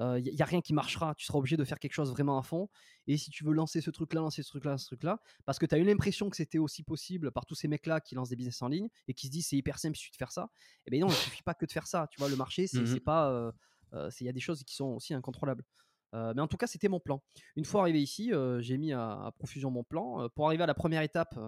il 0.00 0.34
n'y 0.34 0.42
a, 0.42 0.44
rien 0.44 0.60
qui 0.60 0.72
marchera. 0.72 1.14
Tu 1.14 1.26
seras 1.26 1.38
obligé 1.38 1.56
de 1.56 1.64
faire 1.64 1.78
quelque 1.78 1.92
chose 1.92 2.10
vraiment 2.10 2.38
à 2.38 2.42
fond. 2.42 2.68
Et 3.06 3.16
si 3.16 3.30
tu 3.30 3.44
veux 3.44 3.52
lancer 3.52 3.80
ce 3.80 3.90
truc-là, 3.90 4.20
lancer 4.20 4.42
ce 4.42 4.48
truc-là, 4.48 4.78
ce 4.78 4.86
truc-là, 4.86 5.20
parce 5.44 5.58
que 5.58 5.66
tu 5.66 5.74
as 5.74 5.78
eu 5.78 5.84
l'impression 5.84 6.30
que 6.30 6.36
c'était 6.36 6.58
aussi 6.58 6.82
possible 6.82 7.30
par 7.32 7.44
tous 7.46 7.54
ces 7.54 7.68
mecs-là 7.68 8.00
qui 8.00 8.14
lancent 8.14 8.30
des 8.30 8.36
business 8.36 8.62
en 8.62 8.68
ligne 8.68 8.88
et 9.08 9.14
qui 9.14 9.26
se 9.26 9.32
disent 9.32 9.48
c'est 9.48 9.56
hyper 9.56 9.78
simple, 9.78 9.96
il 9.96 10.00
suffit 10.00 10.12
de 10.12 10.16
faire 10.16 10.32
ça. 10.32 10.50
Eh 10.86 10.90
bien 10.90 11.00
non, 11.00 11.08
il 11.08 11.14
suffit 11.14 11.42
pas 11.42 11.54
que 11.54 11.66
de 11.66 11.72
faire 11.72 11.86
ça. 11.86 12.06
Tu 12.10 12.18
vois, 12.18 12.28
le 12.28 12.36
marché, 12.36 12.66
c'est 12.66 12.80
Mmh 12.80 13.00
pas. 13.00 13.52
Il 13.92 14.26
y 14.26 14.28
a 14.28 14.32
des 14.32 14.40
choses 14.40 14.62
qui 14.64 14.74
sont 14.74 14.86
aussi 14.86 15.14
incontrôlables. 15.14 15.64
mais 16.12 16.40
en 16.40 16.48
tout 16.48 16.56
cas, 16.56 16.66
c'était 16.66 16.88
mon 16.88 17.00
plan. 17.00 17.22
Une 17.56 17.64
fois 17.64 17.82
arrivé 17.82 18.00
ici, 18.00 18.32
j'ai 18.60 18.78
mis 18.78 18.92
à, 18.92 19.32
profusion 19.38 19.70
mon 19.70 19.84
plan. 19.84 20.28
pour 20.34 20.46
arriver 20.46 20.62
à 20.62 20.66
la 20.66 20.74
première 20.74 21.02
étape 21.02 21.38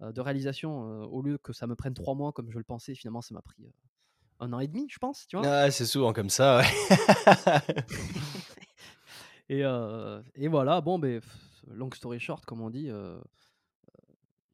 de 0.00 0.20
réalisation, 0.20 1.02
au 1.04 1.22
lieu 1.22 1.38
que 1.38 1.52
ça 1.52 1.66
me 1.66 1.74
prenne 1.74 1.94
trois 1.94 2.14
mois 2.14 2.32
comme 2.32 2.50
je 2.50 2.58
le 2.58 2.64
pensais, 2.64 2.94
finalement, 2.94 3.22
ça 3.22 3.34
m'a 3.34 3.42
pris 3.42 3.66
un 4.40 4.52
an 4.52 4.60
et 4.60 4.68
demi, 4.68 4.86
je 4.90 4.98
pense, 4.98 5.26
tu 5.26 5.36
vois? 5.36 5.46
Ah, 5.46 5.70
c'est 5.70 5.86
souvent 5.86 6.12
comme 6.12 6.30
ça, 6.30 6.58
ouais. 6.58 6.66
et, 9.48 9.62
et, 10.34 10.48
voilà, 10.48 10.80
bon, 10.80 10.98
ben, 10.98 11.20
long 11.68 11.90
story 11.92 12.18
short, 12.18 12.44
comme 12.44 12.60
on 12.60 12.70
dit, 12.70 12.90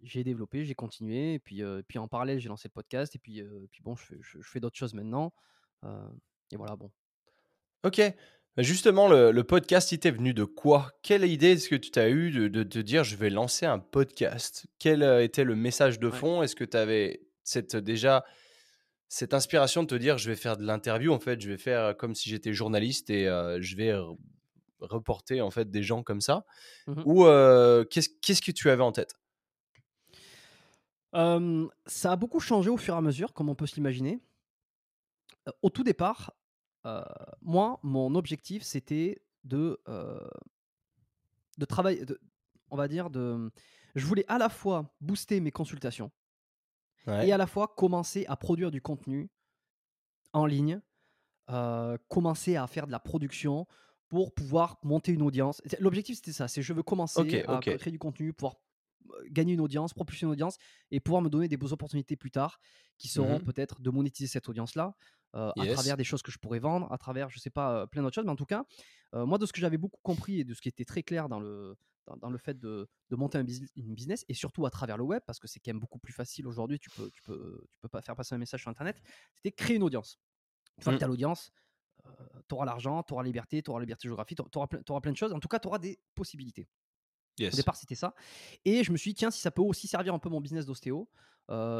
j'ai 0.02 0.24
développé, 0.24 0.64
j'ai 0.64 0.74
continué, 0.74 1.34
et 1.34 1.38
puis, 1.38 1.62
puis 1.88 1.98
en 1.98 2.08
parallèle, 2.08 2.38
j'ai 2.38 2.48
lancé 2.48 2.68
le 2.68 2.72
podcast, 2.72 3.14
et 3.14 3.18
puis, 3.18 3.42
puis 3.70 3.82
bon, 3.82 3.96
je 3.96 4.04
fais, 4.04 4.18
je, 4.20 4.38
fais 4.42 4.60
d'autres 4.60 4.78
choses 4.78 4.94
maintenant. 4.94 5.32
et 5.84 6.56
voilà, 6.56 6.76
bon. 6.76 6.90
Ok. 7.84 8.00
Bah, 8.56 8.62
justement, 8.62 9.08
le, 9.08 9.42
podcast, 9.42 9.92
il 9.92 9.98
t'est 9.98 10.10
venu 10.10 10.34
de 10.34 10.44
quoi? 10.44 10.92
Quelle 11.02 11.24
idée 11.24 11.52
est-ce 11.52 11.70
que 11.70 11.76
tu 11.76 11.98
as 11.98 12.10
eu 12.10 12.30
de, 12.30 12.62
te 12.62 12.78
dire 12.78 13.02
je 13.02 13.16
vais 13.16 13.30
lancer 13.30 13.64
un 13.64 13.78
podcast? 13.78 14.66
Quel 14.78 15.02
était 15.22 15.44
le 15.44 15.56
message 15.56 15.98
de 15.98 16.10
fond? 16.10 16.42
Est-ce 16.42 16.54
que 16.54 16.64
tu 16.64 16.76
avais 16.76 17.22
cette, 17.44 17.76
déjà 17.76 18.24
cette 19.12 19.34
inspiration 19.34 19.82
de 19.82 19.88
te 19.88 19.94
dire 19.94 20.16
je 20.16 20.30
vais 20.30 20.36
faire 20.36 20.56
de 20.56 20.64
l'interview 20.64 21.12
en 21.12 21.18
fait, 21.18 21.38
je 21.38 21.50
vais 21.50 21.58
faire 21.58 21.94
comme 21.98 22.14
si 22.14 22.30
j'étais 22.30 22.54
journaliste 22.54 23.10
et 23.10 23.26
je 23.60 23.76
vais 23.76 23.94
reporter 24.80 25.42
en 25.42 25.50
fait 25.50 25.70
des 25.70 25.82
gens 25.82 26.02
comme 26.02 26.22
ça 26.22 26.46
mmh 26.86 27.02
Ou 27.04 27.24
qu'est-ce 27.90 28.08
qu'est-ce 28.22 28.40
que 28.40 28.52
tu 28.52 28.70
avais 28.70 28.82
en 28.82 28.90
tête? 28.90 29.14
Ça 31.12 32.12
a 32.12 32.16
beaucoup 32.16 32.40
changé 32.40 32.70
au 32.70 32.78
fur 32.78 32.94
et 32.94 32.96
à 32.96 33.02
mesure, 33.02 33.34
comme 33.34 33.50
on 33.50 33.54
peut 33.54 33.66
se 33.66 33.74
l'imaginer. 33.74 34.18
Au 35.60 35.68
tout 35.68 35.84
départ, 35.84 36.32
moi, 37.42 37.80
mon 37.82 38.14
objectif, 38.14 38.62
c'était 38.62 39.22
de, 39.44 39.78
de 41.58 41.64
travailler, 41.66 42.06
de, 42.06 42.18
on 42.70 42.78
va 42.78 42.88
dire, 42.88 43.10
de, 43.10 43.50
je 43.94 44.06
voulais 44.06 44.24
à 44.28 44.38
la 44.38 44.48
fois 44.48 44.90
booster 45.02 45.38
mes 45.40 45.50
consultations, 45.50 46.10
et 47.06 47.32
à 47.32 47.36
la 47.36 47.46
fois 47.46 47.68
commencer 47.76 48.24
à 48.28 48.36
produire 48.36 48.70
du 48.70 48.80
contenu 48.80 49.30
en 50.32 50.46
ligne, 50.46 50.80
commencer 52.08 52.56
à 52.56 52.66
faire 52.66 52.86
de 52.86 52.92
la 52.92 53.00
production 53.00 53.66
pour 54.08 54.34
pouvoir 54.34 54.78
monter 54.82 55.12
une 55.12 55.22
audience. 55.22 55.62
L'objectif 55.78 56.16
c'était 56.16 56.32
ça, 56.32 56.48
c'est 56.48 56.62
je 56.62 56.72
veux 56.72 56.82
commencer 56.82 57.44
à 57.46 57.58
créer 57.58 57.90
du 57.90 57.98
contenu, 57.98 58.32
pouvoir 58.32 58.56
gagner 59.30 59.54
une 59.54 59.60
audience, 59.60 59.94
propulser 59.94 60.26
une 60.26 60.32
audience 60.32 60.58
et 60.90 61.00
pouvoir 61.00 61.22
me 61.22 61.28
donner 61.28 61.48
des 61.48 61.56
bonnes 61.56 61.72
opportunités 61.72 62.16
plus 62.16 62.30
tard 62.30 62.60
qui 62.98 63.08
mmh 63.08 63.10
seront 63.10 63.40
peut-être 63.40 63.80
de 63.80 63.90
monétiser 63.90 64.28
cette 64.28 64.48
audience-là 64.48 64.94
à 65.32 65.52
travers 65.72 65.96
des 65.96 66.04
choses 66.04 66.22
que 66.22 66.30
je 66.30 66.38
pourrais 66.38 66.58
vendre, 66.58 66.92
à 66.92 66.98
travers, 66.98 67.30
je 67.30 67.38
sais 67.38 67.50
pas, 67.50 67.86
plein 67.86 68.02
d'autres 68.02 68.14
choses. 68.14 68.24
Mais 68.24 68.30
en 68.30 68.36
tout 68.36 68.46
cas, 68.46 68.64
moi, 69.12 69.38
de 69.38 69.46
ce 69.46 69.52
que 69.52 69.60
j'avais 69.60 69.78
beaucoup 69.78 70.00
compris 70.02 70.40
et 70.40 70.44
de 70.44 70.54
ce 70.54 70.60
qui 70.60 70.68
était 70.68 70.84
très 70.84 71.02
clair 71.02 71.28
dans 71.28 71.40
le, 71.40 71.76
dans, 72.06 72.30
le 72.30 72.38
fait 72.38 72.58
de, 72.58 72.88
monter 73.10 73.38
un 73.38 73.46
une 73.76 73.94
business 73.94 74.24
et 74.28 74.34
surtout 74.34 74.66
à 74.66 74.70
travers 74.70 74.96
le 74.96 75.04
web, 75.04 75.22
parce 75.26 75.38
que 75.38 75.48
c'est 75.48 75.60
quand 75.60 75.70
même 75.70 75.80
beaucoup 75.80 75.98
plus 75.98 76.12
facile 76.12 76.46
aujourd'hui, 76.46 76.78
tu 76.78 76.90
peux, 76.90 77.10
tu, 77.10 77.22
peux, 77.22 77.66
tu 77.70 77.78
peux 77.80 77.88
pas 77.88 78.02
faire 78.02 78.16
passer 78.16 78.34
un 78.34 78.38
message 78.38 78.62
sur 78.62 78.70
Internet, 78.70 79.00
c'était 79.34 79.52
créer 79.52 79.76
une 79.76 79.82
audience. 79.82 80.18
Une 80.78 80.84
fois 80.84 80.92
que 80.92 80.96
mmh. 80.96 80.98
tu 80.98 81.04
as 81.04 81.08
l'audience, 81.08 81.52
tu 82.48 82.54
auras 82.54 82.64
l'argent, 82.64 83.02
tu 83.02 83.12
auras 83.12 83.22
la 83.22 83.28
liberté, 83.28 83.62
tu 83.62 83.70
auras 83.70 83.80
la 83.80 83.84
liberté 83.84 84.08
géographique, 84.08 84.38
tu 84.38 84.58
auras, 84.58 84.68
auras, 84.88 85.00
plein 85.00 85.12
de 85.12 85.16
choses. 85.16 85.32
En 85.32 85.40
tout 85.40 85.48
cas, 85.48 85.58
tu 85.58 85.68
auras 85.68 85.78
des 85.78 86.00
possibilités. 86.14 86.68
Au 87.40 87.56
départ, 87.56 87.76
c'était 87.76 87.94
ça. 87.94 88.14
Et 88.64 88.84
je 88.84 88.92
me 88.92 88.96
suis 88.96 89.10
dit, 89.10 89.14
tiens, 89.14 89.30
si 89.30 89.40
ça 89.40 89.50
peut 89.50 89.62
aussi 89.62 89.88
servir 89.88 90.12
un 90.14 90.18
peu 90.18 90.28
mon 90.28 90.40
business 90.40 90.66
d'ostéo. 90.66 91.08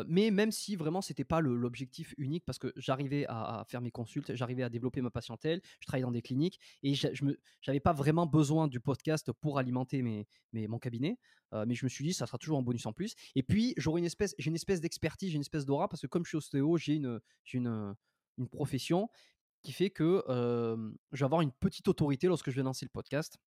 Mais 0.07 0.31
même 0.31 0.53
si 0.53 0.77
vraiment 0.77 1.01
c'était 1.01 1.25
pas 1.25 1.41
l'objectif 1.41 2.15
unique, 2.19 2.45
parce 2.45 2.59
que 2.59 2.73
j'arrivais 2.77 3.27
à, 3.29 3.65
faire 3.69 3.81
mes 3.81 3.91
consultes, 3.91 4.35
j'arrivais 4.35 4.63
à 4.63 4.69
développer 4.69 5.01
ma 5.01 5.11
patientèle, 5.11 5.61
je 5.81 5.87
travaillais 5.87 6.05
dans 6.05 6.13
des 6.13 6.23
cliniques 6.23 6.59
et 6.83 6.95
je 6.95 7.25
n'avais 7.67 7.81
pas 7.81 7.93
vraiment 7.93 8.27
besoin 8.27 8.69
du 8.69 8.81
podcast 8.81 9.33
pour 9.33 9.59
alimenter 9.59 10.03
mon 10.53 10.79
cabinet. 10.79 11.19
mais 11.53 11.75
je 11.75 11.85
me 11.85 11.89
suis 11.89 12.05
dit, 12.05 12.13
ça 12.13 12.27
sera 12.27 12.39
toujours 12.39 12.59
un 12.59 12.63
bonus 12.63 12.87
en 12.87 12.93
plus. 12.93 13.15
Et 13.35 13.43
puis, 13.43 13.75
j'ai 13.77 13.91
une 13.91 14.55
espèce 14.55 14.81
d'expertise, 14.81 15.31
j'ai 15.31 15.37
une 15.37 15.43
espèce 15.43 15.65
d'aura, 15.65 15.89
parce 15.89 16.03
que 16.03 16.07
comme 16.07 16.25
je 16.25 16.31
suis 16.31 16.39
ostéo, 16.39 16.77
j'ai 16.77 16.95
une, 16.95 17.95
profession 18.51 19.09
qui 19.63 19.73
fait 19.73 19.91
que 19.91 20.25
je 20.29 21.19
vais 21.19 21.25
avoir 21.25 21.41
une 21.41 21.53
petite 21.53 21.89
autorité 21.89 22.27
lorsque 22.27 22.51
je 22.51 22.57
vais 22.57 22.63
lancer 22.63 22.85
le 22.85 22.91
podcast. 22.91 23.39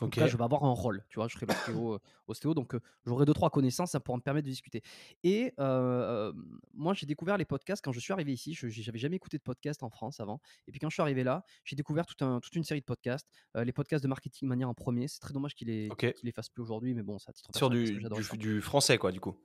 Donc 0.00 0.16
là, 0.16 0.26
je 0.26 0.36
vais 0.36 0.44
avoir 0.44 0.64
un 0.64 0.72
rôle, 0.72 1.04
tu 1.08 1.16
vois, 1.16 1.28
je 1.28 1.34
serai 1.34 1.46
l'ostéo, 1.46 1.98
ostéo, 2.26 2.54
donc 2.54 2.76
j'aurai 3.06 3.24
deux 3.24 3.32
trois 3.32 3.50
connaissances, 3.50 3.92
ça 3.92 4.00
pourra 4.00 4.18
me 4.18 4.22
permettre 4.22 4.44
de 4.44 4.50
discuter. 4.50 4.82
Et 5.24 5.54
moi, 5.58 6.94
j'ai 6.94 7.06
découvert 7.06 7.36
les 7.36 7.44
podcasts 7.44 7.84
quand 7.84 7.92
je 7.92 8.00
suis 8.00 8.12
arrivé 8.12 8.32
ici. 8.32 8.54
Je 8.54 8.66
n'avais 8.66 8.98
jamais 8.98 9.16
écouté 9.16 9.38
de 9.38 9.42
podcast 9.42 9.82
en 9.82 9.90
France 9.90 10.20
avant. 10.20 10.40
Et 10.66 10.70
puis 10.70 10.80
quand 10.80 10.90
je 10.90 10.94
suis 10.94 11.02
arrivé 11.02 11.24
là, 11.24 11.44
j'ai 11.64 11.76
découvert 11.76 12.06
tout 12.06 12.24
un, 12.24 12.40
toute 12.40 12.54
une 12.54 12.64
série 12.64 12.80
de 12.80 12.84
podcasts, 12.84 13.28
les 13.54 13.72
podcasts 13.72 14.02
de 14.02 14.08
marketing 14.08 14.48
manière 14.48 14.68
en 14.68 14.74
premier. 14.74 15.08
C'est 15.08 15.20
très 15.20 15.32
dommage 15.32 15.54
qu'il 15.54 15.68
les, 15.68 15.88
les 16.22 16.32
fasse 16.32 16.48
plus 16.48 16.62
aujourd'hui, 16.62 16.94
mais 16.94 17.02
bon, 17.02 17.18
ça 17.18 17.32
titre 17.32 17.50
sur 17.56 17.70
du, 17.70 18.00
du, 18.38 18.60
français 18.60 18.98
quoi, 18.98 19.12
du 19.12 19.20
coup. 19.20 19.36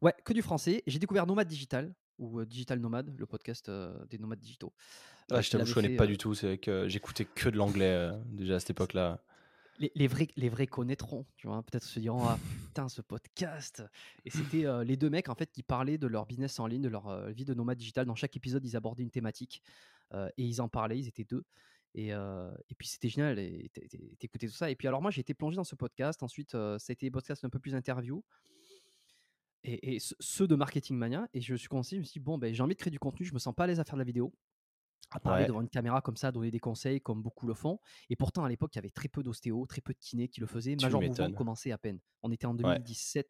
Ouais, 0.00 0.14
que 0.24 0.32
du 0.32 0.42
français. 0.42 0.82
J'ai 0.86 0.98
découvert 0.98 1.26
Nomade 1.26 1.48
Digital 1.48 1.94
ou 2.18 2.44
Digital 2.44 2.78
Nomade, 2.78 3.14
le 3.18 3.26
podcast 3.26 3.70
des 4.08 4.18
nomades 4.18 4.38
digitaux. 4.38 4.72
Ah, 5.30 5.42
je 5.42 5.50
t'avoue, 5.50 5.66
je 5.66 5.74
connais 5.74 5.96
pas 5.96 6.06
du 6.06 6.16
tout. 6.16 6.34
C'est 6.34 6.56
que 6.58 6.88
j'écoutais 6.88 7.24
que 7.24 7.48
de 7.48 7.56
l'anglais 7.56 8.10
déjà 8.26 8.56
à 8.56 8.60
cette 8.60 8.70
époque-là 8.70 9.22
les, 9.78 10.06
vrais, 10.06 10.28
les 10.36 10.48
vrais 10.48 10.66
connaîtront, 10.66 11.26
tu 11.36 11.46
vois, 11.46 11.62
peut-être 11.62 11.84
se 11.84 11.98
diront 11.98 12.24
ah 12.24 12.38
putain 12.66 12.88
ce 12.88 13.02
podcast. 13.02 13.82
Et 14.24 14.30
c'était 14.30 14.64
les 14.84 14.96
deux 14.96 15.10
mecs 15.10 15.28
en 15.28 15.34
fait 15.34 15.50
qui 15.50 15.62
parlaient 15.62 15.98
de 15.98 16.06
leur 16.06 16.26
business 16.26 16.58
en 16.58 16.66
ligne, 16.66 16.82
de 16.82 16.88
leur 16.88 17.30
vie 17.30 17.44
de 17.44 17.54
nomade 17.54 17.78
digital. 17.78 18.06
Dans 18.06 18.14
chaque 18.14 18.36
épisode, 18.36 18.64
ils 18.64 18.76
abordaient 18.76 19.02
une 19.02 19.10
thématique 19.10 19.62
et 20.14 20.44
ils 20.44 20.60
en 20.60 20.68
parlaient. 20.68 20.98
Ils 20.98 21.08
étaient 21.08 21.24
deux. 21.24 21.44
Et, 21.94 22.08
et 22.08 22.74
puis 22.76 22.88
c'était 22.88 23.08
génial. 23.08 23.36
T'écoutais 24.18 24.48
tout 24.48 24.54
ça. 24.54 24.70
Et 24.70 24.76
puis 24.76 24.88
alors 24.88 25.02
moi 25.02 25.10
j'ai 25.10 25.20
été 25.20 25.34
plongé 25.34 25.56
dans 25.56 25.64
ce 25.64 25.74
podcast. 25.74 26.22
Ensuite, 26.22 26.52
ça 26.52 26.76
a 26.76 26.92
été 26.92 27.06
des 27.06 27.10
podcasts 27.10 27.44
un 27.44 27.50
peu 27.50 27.58
plus 27.58 27.74
interview. 27.74 28.22
Et, 29.66 29.98
ceux 30.20 30.46
de 30.46 30.54
Marketing 30.54 30.96
Mania. 30.96 31.28
Et 31.34 31.40
je 31.40 31.54
suis 31.54 31.68
conseillé, 31.68 31.98
je 31.98 32.02
me 32.02 32.04
suis 32.04 32.20
dit, 32.20 32.24
bon, 32.24 32.38
ben, 32.38 32.54
j'ai 32.54 32.62
envie 32.62 32.74
de 32.74 32.78
créer 32.78 32.90
du 32.90 32.98
contenu, 32.98 33.26
je 33.26 33.34
me 33.34 33.38
sens 33.38 33.54
pas 33.54 33.64
à 33.64 33.66
l'aise 33.66 33.80
à 33.80 33.84
faire 33.84 33.94
de 33.94 34.00
la 34.00 34.04
vidéo 34.04 34.32
à 35.10 35.20
parler 35.20 35.46
devant 35.46 35.60
une 35.60 35.68
caméra 35.68 36.00
comme 36.00 36.16
ça, 36.16 36.32
donner 36.32 36.50
des 36.50 36.58
conseils 36.58 37.00
comme 37.00 37.22
beaucoup 37.22 37.46
le 37.46 37.54
font. 37.54 37.78
Et 38.10 38.16
pourtant, 38.16 38.44
à 38.44 38.48
l'époque, 38.48 38.74
il 38.74 38.78
y 38.78 38.80
avait 38.80 38.90
très 38.90 39.08
peu 39.08 39.22
d'ostéo, 39.22 39.66
très 39.66 39.80
peu 39.80 39.92
de 39.92 39.98
kinés 39.98 40.28
qui 40.28 40.40
le 40.40 40.46
faisaient. 40.46 40.76
Major 40.80 41.00
Mouvement 41.00 41.32
commençait 41.32 41.72
à 41.72 41.78
peine. 41.78 42.00
On 42.22 42.32
était 42.32 42.46
en 42.46 42.54
2017, 42.54 43.28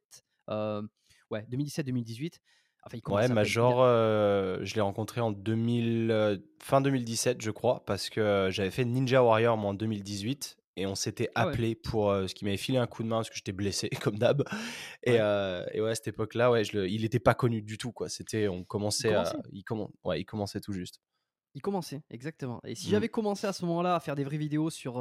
ouais, 0.49 1.47
2017-2018. 1.51 2.39
Enfin, 2.85 2.99
il 3.05 3.12
ouais, 3.12 3.29
Major, 3.29 3.85
je 4.64 4.74
l'ai 4.74 4.81
rencontré 4.81 5.20
en 5.20 5.33
2000, 5.33 6.41
fin 6.62 6.81
2017, 6.81 7.43
je 7.43 7.51
crois, 7.51 7.85
parce 7.85 8.11
que 8.11 8.49
j'avais 8.51 8.70
fait 8.70 8.85
Ninja 8.85 9.22
Warrior 9.22 9.57
moi, 9.57 9.70
en 9.70 9.74
2018 9.74 10.57
et 10.79 10.87
on 10.87 10.95
s'était 10.95 11.31
ah 11.35 11.45
appelé 11.45 11.74
pour 11.74 12.12
ce 12.12 12.35
qui 12.35 12.45
m'avait 12.45 12.59
filé 12.59 12.77
un 12.77 12.87
coup 12.87 13.03
de 13.03 13.09
main 13.09 13.16
parce 13.16 13.31
que 13.31 13.37
j'étais 13.37 13.53
blessé 13.53 13.89
comme 14.03 14.18
d'hab. 14.18 14.45
Et, 15.03 15.12
ouais. 15.12 15.20
à 15.20 15.95
cette 15.95 16.09
époque-là, 16.09 16.51
ouais, 16.51 16.62
il 16.62 17.03
n'était 17.03 17.18
pas 17.18 17.35
connu 17.35 17.62
du 17.62 17.79
tout 17.79 17.93
quoi. 17.93 18.09
C'était, 18.09 18.47
on 18.47 18.62
commençait, 18.62 19.14
à, 19.14 19.33
il, 19.53 19.64
ouais, 20.05 20.20
il 20.20 20.24
commençait 20.24 20.61
tout 20.61 20.72
juste. 20.72 21.01
Il 21.57 21.63
commençait, 21.63 22.03
exactement. 22.11 22.61
Et 22.65 22.75
si 22.75 22.87
mmh. 22.87 22.91
j'avais 22.91 23.09
commencé 23.09 23.47
à 23.47 23.55
ce 23.55 23.65
moment-là 23.65 23.95
à 23.95 24.01
faire 24.01 24.15
des 24.15 24.25
vraies 24.25 24.37
vidéos 24.37 24.69
sur 24.69 25.01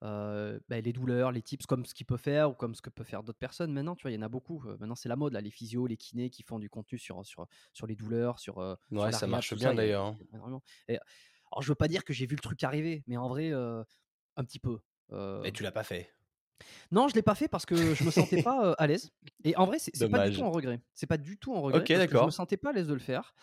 bah, 0.00 0.60
les 0.70 0.92
douleurs, 0.92 1.32
les 1.32 1.42
tips, 1.42 1.66
comme 1.66 1.84
ce 1.84 1.94
qu'il 1.94 2.06
peut 2.06 2.16
faire 2.16 2.50
ou 2.50 2.54
comme 2.54 2.76
ce 2.76 2.80
que 2.80 2.90
peut 2.90 3.02
faire 3.02 3.24
d'autres 3.24 3.40
personnes, 3.40 3.72
maintenant, 3.72 3.96
tu 3.96 4.02
vois, 4.02 4.12
il 4.12 4.14
y 4.14 4.18
en 4.18 4.22
a 4.22 4.28
beaucoup. 4.28 4.62
maintenant, 4.78 4.94
c'est 4.94 5.08
la 5.08 5.16
mode, 5.16 5.32
là, 5.32 5.40
les 5.40 5.50
physios, 5.50 5.88
les 5.88 5.96
kinés 5.96 6.30
qui 6.30 6.44
font 6.44 6.60
du 6.60 6.70
contenu 6.70 6.96
sur, 6.96 7.26
sur, 7.26 7.48
sur 7.72 7.88
les 7.88 7.96
douleurs, 7.96 8.38
sur. 8.38 8.58
ouais, 8.92 9.12
ça 9.12 9.26
marche 9.26 9.52
bien 9.54 9.74
d'ailleurs. 9.74 10.06
Hein. 10.06 10.16
alors, 10.38 11.60
je 11.60 11.68
veux 11.68 11.74
pas 11.74 11.88
dire 11.88 12.04
que 12.04 12.12
j'ai 12.12 12.26
vu 12.26 12.36
le 12.36 12.40
truc 12.40 12.62
arriver, 12.62 13.02
mais 13.08 13.16
en 13.16 13.26
vrai, 13.26 13.50
un 13.52 14.44
petit 14.44 14.60
peu. 14.60 14.78
Et 15.42 15.50
tu 15.50 15.64
l'as 15.64 15.72
pas 15.72 15.82
fait? 15.82 16.08
Non, 16.92 17.08
je 17.08 17.16
l'ai 17.16 17.22
pas 17.22 17.34
fait 17.34 17.48
parce 17.48 17.66
que 17.66 17.94
je 17.94 18.04
me 18.04 18.12
sentais 18.12 18.42
pas 18.44 18.74
à 18.78 18.86
l'aise. 18.86 19.10
Et 19.42 19.56
en 19.56 19.66
vrai, 19.66 19.78
c'est 19.80 20.08
pas 20.08 20.28
du 20.28 20.36
tout 20.36 20.44
en 20.44 20.52
regret. 20.52 20.80
C'est 20.94 21.08
pas 21.08 21.18
du 21.18 21.36
tout 21.36 21.52
en 21.52 21.62
regret. 21.62 21.80
Ok, 21.80 21.88
d'accord. 21.88 22.22
Je 22.22 22.26
me 22.26 22.30
sentais 22.30 22.56
pas 22.56 22.70
à 22.70 22.72
l'aise 22.72 22.86
de 22.86 22.94
le 22.94 23.00
faire. 23.00 23.34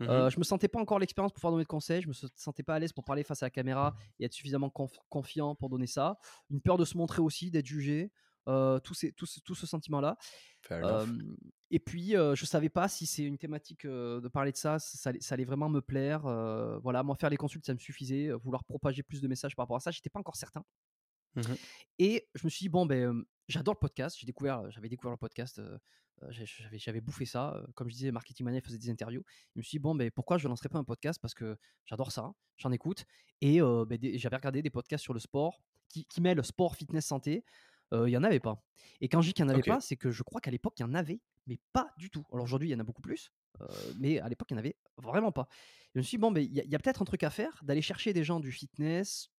Mmh 0.00 0.30
je 0.30 0.38
me 0.38 0.44
sentais 0.44 0.68
pas 0.68 0.78
encore 0.78 0.98
l'expérience 0.98 1.32
pour 1.32 1.40
pouvoir 1.40 1.52
donner 1.52 1.64
de 1.64 1.68
conseils, 1.68 2.02
je 2.02 2.08
me 2.08 2.12
sentais 2.12 2.62
pas 2.62 2.74
à 2.74 2.78
l'aise 2.78 2.92
pour 2.92 3.04
parler 3.04 3.24
face 3.24 3.42
à 3.42 3.46
la 3.46 3.50
caméra 3.50 3.94
et 4.20 4.24
être 4.24 4.32
suffisamment 4.32 4.70
confiant 4.70 5.54
pour 5.54 5.68
donner 5.68 5.86
ça. 5.86 6.18
Une 6.50 6.60
peur 6.60 6.78
de 6.78 6.84
se 6.84 6.96
montrer 6.96 7.20
aussi, 7.20 7.50
d'être 7.50 7.66
jugé, 7.66 8.12
tout, 8.46 8.94
ces, 8.94 9.12
tout, 9.12 9.26
ce, 9.26 9.40
tout, 9.40 9.54
ce 9.54 9.66
sentiment-là. 9.66 10.16
et 11.70 11.78
puis, 11.78 12.12
je 12.12 12.44
savais 12.44 12.68
pas 12.68 12.88
si 12.88 13.06
c'est 13.06 13.24
une 13.24 13.38
thématique 13.38 13.86
de 13.86 14.28
parler 14.28 14.52
de 14.52 14.56
ça, 14.56 14.78
ça, 14.78 15.10
allait 15.30 15.44
vraiment 15.44 15.68
me 15.68 15.80
plaire. 15.80 16.22
voilà, 16.82 17.02
moi, 17.02 17.16
faire 17.16 17.30
les 17.30 17.36
consultes, 17.36 17.66
ça 17.66 17.74
me 17.74 17.78
suffisait. 17.78 18.30
Vouloir 18.32 18.64
propager 18.64 19.02
plus 19.02 19.20
de 19.20 19.28
messages 19.28 19.56
par 19.56 19.64
rapport 19.64 19.76
à 19.76 19.80
ça, 19.80 19.90
j'étais 19.90 20.10
pas 20.10 20.20
encore 20.20 20.36
certain. 20.36 20.64
Mmh 21.36 21.54
Et 21.98 22.28
je 22.34 22.44
me 22.44 22.50
suis 22.50 22.64
dit, 22.64 22.68
bon, 22.68 22.86
ben, 22.86 23.24
j'adore 23.48 23.74
le 23.74 23.78
podcast. 23.78 24.16
J'ai 24.18 24.26
découvert, 24.26 24.70
j'avais 24.70 24.88
découvert 24.88 25.10
le 25.10 25.16
podcast. 25.16 25.60
j'avais, 26.28 26.78
j'avais 26.78 27.00
bouffé 27.00 27.24
ça. 27.24 27.62
Comme 27.74 27.88
je 27.88 27.94
disais, 27.94 28.10
Marketing 28.10 28.44
Mania 28.44 28.60
faisait 28.60 28.78
des 28.78 28.90
interviews. 28.90 29.22
Je 29.54 29.60
me 29.60 29.62
suis 29.62 29.78
dit, 29.78 29.82
bon, 29.82 29.94
ben, 29.94 30.10
pourquoi 30.10 30.38
je 30.38 30.46
ne 30.46 30.50
lancerais 30.50 30.68
pas 30.68 30.78
un 30.78 30.84
podcast 30.84 31.20
Parce 31.20 31.34
que 31.34 31.56
j'adore 31.84 32.12
ça, 32.12 32.32
j'en 32.56 32.72
écoute. 32.72 33.04
Et 33.40 33.60
ben, 33.60 33.98
j'avais 34.14 34.36
regardé 34.36 34.62
des 34.62 34.70
podcasts 34.70 35.04
sur 35.04 35.14
le 35.14 35.20
sport 35.20 35.62
qui, 35.88 36.04
qui 36.06 36.20
mêlent 36.20 36.44
sport, 36.44 36.76
fitness, 36.76 37.06
santé. 37.06 37.44
Il 37.92 38.04
n'y 38.04 38.16
en 38.16 38.24
avait 38.24 38.40
pas. 38.40 38.62
Et 39.00 39.08
quand 39.08 39.20
je 39.22 39.28
dis 39.28 39.34
qu'il 39.34 39.44
n'y 39.44 39.50
en 39.50 39.54
avait 39.54 39.62
pas, 39.62 39.80
c'est 39.80 39.96
que 39.96 40.10
je 40.10 40.22
crois 40.22 40.40
qu'à 40.40 40.50
l'époque, 40.50 40.74
il 40.78 40.82
y 40.82 40.84
en 40.84 40.94
avait, 40.94 41.20
mais 41.46 41.58
pas 41.72 41.92
du 41.98 42.10
tout. 42.10 42.24
Alors 42.32 42.44
aujourd'hui, 42.44 42.68
il 42.68 42.72
y 42.72 42.74
en 42.74 42.80
a 42.80 42.84
beaucoup 42.84 43.02
plus. 43.02 43.32
mais 43.98 44.18
à 44.20 44.28
l'époque, 44.28 44.50
il 44.50 44.54
n'y 44.54 44.58
en 44.58 44.60
avait 44.60 44.76
vraiment 44.98 45.32
pas. 45.32 45.48
je 45.94 46.00
me 46.00 46.02
suis 46.02 46.16
dit, 46.16 46.20
bon, 46.20 46.34
il 46.36 46.52
y 46.52 46.74
a, 46.74 46.78
peut-être 46.78 47.02
un 47.02 47.04
truc 47.04 47.22
à 47.22 47.30
faire, 47.30 47.60
d'aller 47.62 47.82
chercher 47.82 48.12
des 48.12 48.24
gens 48.24 48.40
du 48.40 48.52
fitness, 48.52 49.30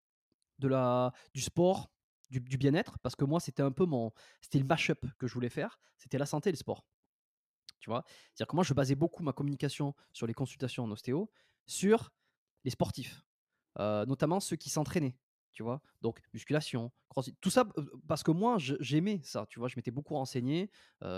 de 0.59 0.68
la, 0.68 1.12
du 1.34 1.40
sport, 1.40 1.90
du, 2.30 2.40
bien-être, 2.40 2.98
parce 2.98 3.16
que 3.16 3.24
moi, 3.24 3.40
c'était 3.40 3.62
un 3.62 3.72
peu 3.72 3.86
mon. 3.86 4.12
C'était 4.40 4.59
le 4.59 4.64
mash-up 4.64 5.04
que 5.18 5.26
je 5.26 5.34
voulais 5.34 5.48
faire, 5.48 5.80
c'était 5.96 6.18
la 6.18 6.26
santé 6.26 6.50
et 6.50 6.52
le 6.52 6.59
sport. 6.59 6.84
Tu 7.80 7.90
vois? 7.90 8.04
C'est-à-dire 8.34 8.48
que 8.48 8.56
moi, 8.56 8.64
je 8.64 8.74
basais 8.74 8.96
beaucoup 8.96 9.22
ma 9.22 9.32
communication 9.32 9.94
sur 10.12 10.26
les 10.26 10.34
consultations 10.34 10.84
en 10.84 10.90
ostéo 10.90 11.30
sur 11.66 12.11
les 12.64 12.70
sportifs, 12.70 13.22
notamment 13.78 14.40
ceux 14.40 14.56
qui 14.56 14.70
s'entraînaient 14.70 15.16
tu 15.59 15.64
vois? 15.64 15.82
Donc 16.02 16.20
musculation, 16.32 16.92
tout 17.40 17.50
ça 17.50 17.66
parce 18.06 18.22
que 18.22 18.30
moi 18.30 18.59
j'aimais 18.59 19.20
ça, 19.24 19.44
tu 19.48 19.59
vois? 19.59 19.66
Je 19.66 19.74
m'étais 19.74 19.90
beaucoup 19.90 20.14
renseigné, 20.14 20.70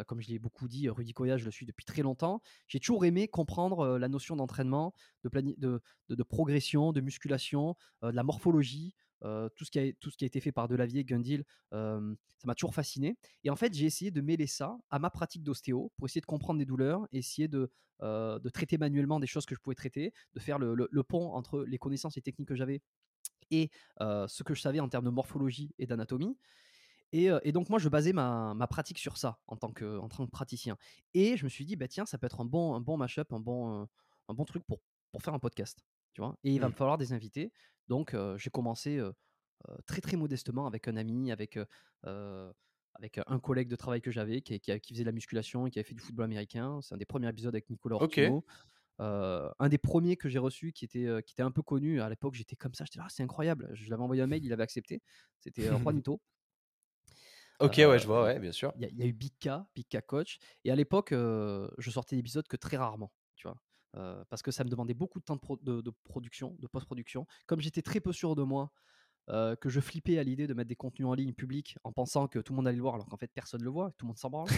comme 0.07 0.23
je 0.23 0.29
l'ai 0.29 0.39
beaucoup 0.39 0.67
dit, 0.67 0.89
Rudy 0.89 1.13
Koya, 1.13 1.37
je 1.37 1.45
le 1.45 1.51
suis 1.51 1.67
depuis 1.67 1.85
très 1.85 2.01
longtemps. 2.01 2.41
J'ai 2.67 2.81
toujours 2.81 3.05
aimé 3.05 3.29
comprendre 3.29 3.99
la 3.99 4.09
notion 4.09 4.37
d'entraînement, 4.37 4.95
de, 5.25 5.41
de, 5.59 5.83
de, 6.09 6.23
progression, 6.23 6.93
de 6.93 7.03
musculation, 7.03 7.77
de 8.03 8.09
la 8.09 8.23
morphologie. 8.23 8.95
Tout, 9.21 9.65
ce 9.65 9.71
qui 9.71 9.79
a, 9.79 9.93
tout 10.01 10.11
ce 10.11 10.17
qui 10.17 10.25
a 10.25 10.27
été 10.27 10.41
fait 10.41 10.53
par 10.53 10.69
Delavier, 10.69 11.05
Gundil, 11.05 11.45
ça 11.73 12.47
m'a 12.47 12.55
toujours 12.55 12.75
fasciné. 12.75 13.17
Et 13.45 13.51
en 13.51 13.57
fait, 13.57 13.75
j'ai 13.75 13.87
essayé 13.87 14.11
de 14.11 14.21
mêler 14.21 14.47
ça 14.47 14.79
à 14.91 14.99
ma 14.99 15.11
pratique 15.11 15.43
d'ostéo 15.43 15.93
pour 15.97 16.07
essayer 16.07 16.21
de 16.21 16.27
comprendre 16.27 16.59
des 16.59 16.67
douleurs, 16.67 17.07
essayer 17.13 17.49
de, 17.49 17.71
de 18.01 18.49
traiter 18.49 18.79
manuellement 18.79 19.21
des 19.21 19.27
choses 19.27 19.47
que 19.47 19.55
je 19.55 19.61
pouvais 19.61 19.77
traiter, 19.77 20.13
de 20.35 20.41
faire 20.41 20.59
le, 20.59 20.75
le 20.75 21.03
pont 21.03 21.33
entre 21.33 21.65
les 21.65 21.79
connaissances 21.79 22.17
et 22.17 22.23
techniques 22.23 22.49
que 22.49 22.55
j'avais 22.55 22.81
et 23.51 23.71
ce 24.01 24.43
que 24.43 24.55
je 24.55 24.61
savais 24.61 24.81
en 24.81 24.89
termes 24.89 25.05
de 25.05 25.11
morphologie 25.11 25.75
et 25.79 25.87
d'anatomie. 25.87 26.37
Et, 27.13 27.53
donc 27.53 27.69
moi, 27.69 27.79
je 27.79 27.89
basais 27.89 28.13
ma, 28.13 28.67
pratique 28.69 28.99
sur 28.99 29.17
ça 29.17 29.41
en 29.47 29.57
tant, 29.57 29.73
que, 29.73 29.99
en 29.99 30.09
tant 30.09 30.25
que 30.25 30.31
praticien. 30.31 30.77
Et 31.15 31.37
je 31.37 31.45
me 31.45 31.49
suis 31.49 31.65
dit, 31.65 31.77
bah, 31.77 31.89
tiens, 31.89 32.07
ça 32.07 32.19
peut 32.19 32.27
être 32.27 32.41
un 32.41 32.45
bon, 32.45 32.75
un 32.75 32.81
bon 32.81 32.97
mash-up, 32.97 33.33
un 33.33 33.41
bon, 33.41 33.89
un 34.29 34.35
bon 34.35 34.45
truc 34.45 34.65
pour, 34.65 34.81
pour 35.11 35.23
faire 35.23 35.35
un 35.35 35.39
podcast. 35.39 35.85
Tu 36.13 36.21
vois? 36.21 36.37
Et 36.45 36.53
il 36.53 36.61
va 36.61 36.67
me 36.67 36.73
mmh. 36.73 36.77
falloir 36.77 36.99
des 36.99 37.13
invités. 37.13 37.53
Donc 37.89 38.15
j'ai 38.37 38.51
commencé 38.51 39.01
très 39.87 40.01
très 40.01 40.17
modestement 40.17 40.67
avec 40.67 40.89
un 40.89 40.97
ami, 40.97 41.33
avec, 41.33 41.59
avec 42.05 43.21
un 43.27 43.39
collègue 43.39 43.69
de 43.69 43.77
travail 43.77 44.01
que 44.01 44.11
j'avais 44.11 44.41
qui, 44.43 44.59
qui, 44.61 44.93
faisait 44.95 45.05
de 45.05 45.09
la 45.09 45.13
musculation 45.13 45.67
et 45.67 45.71
qui 45.71 45.79
avait 45.79 45.89
fait 45.89 45.95
du 45.95 46.01
football 46.01 46.27
américain. 46.27 46.81
C'est 46.83 46.95
un 46.95 46.99
des 46.99 47.05
premiers 47.05 47.29
épisodes 47.29 47.55
avec 47.55 47.69
Nicolas 47.71 47.97
Ortimo 47.97 48.45
un 49.01 49.69
des 49.69 49.79
premiers 49.79 50.17
que 50.17 50.29
j'ai 50.29 50.39
reçu 50.39 50.73
qui 50.73 50.85
était, 50.85 51.07
qui 51.25 51.33
était 51.33 51.43
un 51.43 51.51
peu 51.51 51.63
connu 51.63 52.01
à 52.01 52.09
l'époque, 52.09 52.35
j'étais 52.35 52.57
comme 52.57 52.75
ça, 52.75 52.85
j'étais 52.85 52.99
là, 52.99 53.05
«Ah, 53.07 53.11
c'est 53.11 53.23
incroyable. 53.23 53.71
Je 53.73 53.85
lui 53.85 53.93
avais 53.93 54.03
envoyé 54.03 54.23
un 54.23 54.27
mail, 54.27 54.45
il 54.45 54.53
avait 54.53 54.63
accepté. 54.63 55.03
C'était 55.39 55.63
Juanito. 55.63 56.21
ok, 57.61 57.75
ouais, 57.79 57.99
je 57.99 58.07
vois, 58.07 58.25
ouais, 58.25 58.39
bien 58.39 58.53
sûr. 58.53 58.73
Il 58.77 58.99
y, 58.99 59.03
a 59.03 59.07
eu 59.07 59.13
Bika, 59.13 59.67
Bika 59.75 60.03
Coach. 60.03 60.39
Et 60.65 60.71
à 60.71 60.77
l'époque, 60.77 61.11
je 61.13 61.91
sortais 61.91 62.17
d'épisodes 62.17 62.47
que 62.47 62.57
très 62.57 62.77
rarement, 62.77 63.13
vois. 63.95 64.25
parce 64.29 64.43
que 64.43 64.51
ça 64.51 64.65
me 64.65 64.71
demandait 64.71 64.95
beaucoup 64.95 65.21
de 65.21 65.25
temps 65.25 65.39
de, 65.63 65.81
de, 65.81 65.91
production, 66.05 66.57
de 66.59 66.67
post-production. 66.67 67.27
Comme 67.47 67.61
j'étais 67.61 67.83
très 67.83 68.01
peu 68.01 68.13
sûr 68.13 68.35
de 68.35 68.43
moi, 68.43 68.73
que 69.29 69.69
je 69.69 69.81
flippais 69.81 70.19
à 70.19 70.23
l'idée 70.23 70.47
de 70.47 70.55
mettre 70.55 70.69
des 70.69 70.77
contenus 70.77 71.07
en 71.07 71.15
ligne 71.15 71.33
public 71.33 71.77
en 71.85 71.93
pensant 71.93 72.27
que 72.27 72.39
tout 72.39 72.53
le 72.53 72.57
monde 72.57 72.69
allait 72.69 72.77
le 72.77 72.83
voir 72.83 72.95
alors 72.95 73.07
qu'en 73.07 73.17
fait 73.17 73.31
personne 73.33 73.61
ne 73.61 73.65
le 73.65 73.71
voit, 73.71 73.93
tout 73.93 74.05
le 74.05 74.09
monde 74.09 74.19
s'en 74.19 74.31
branle. 74.31 74.49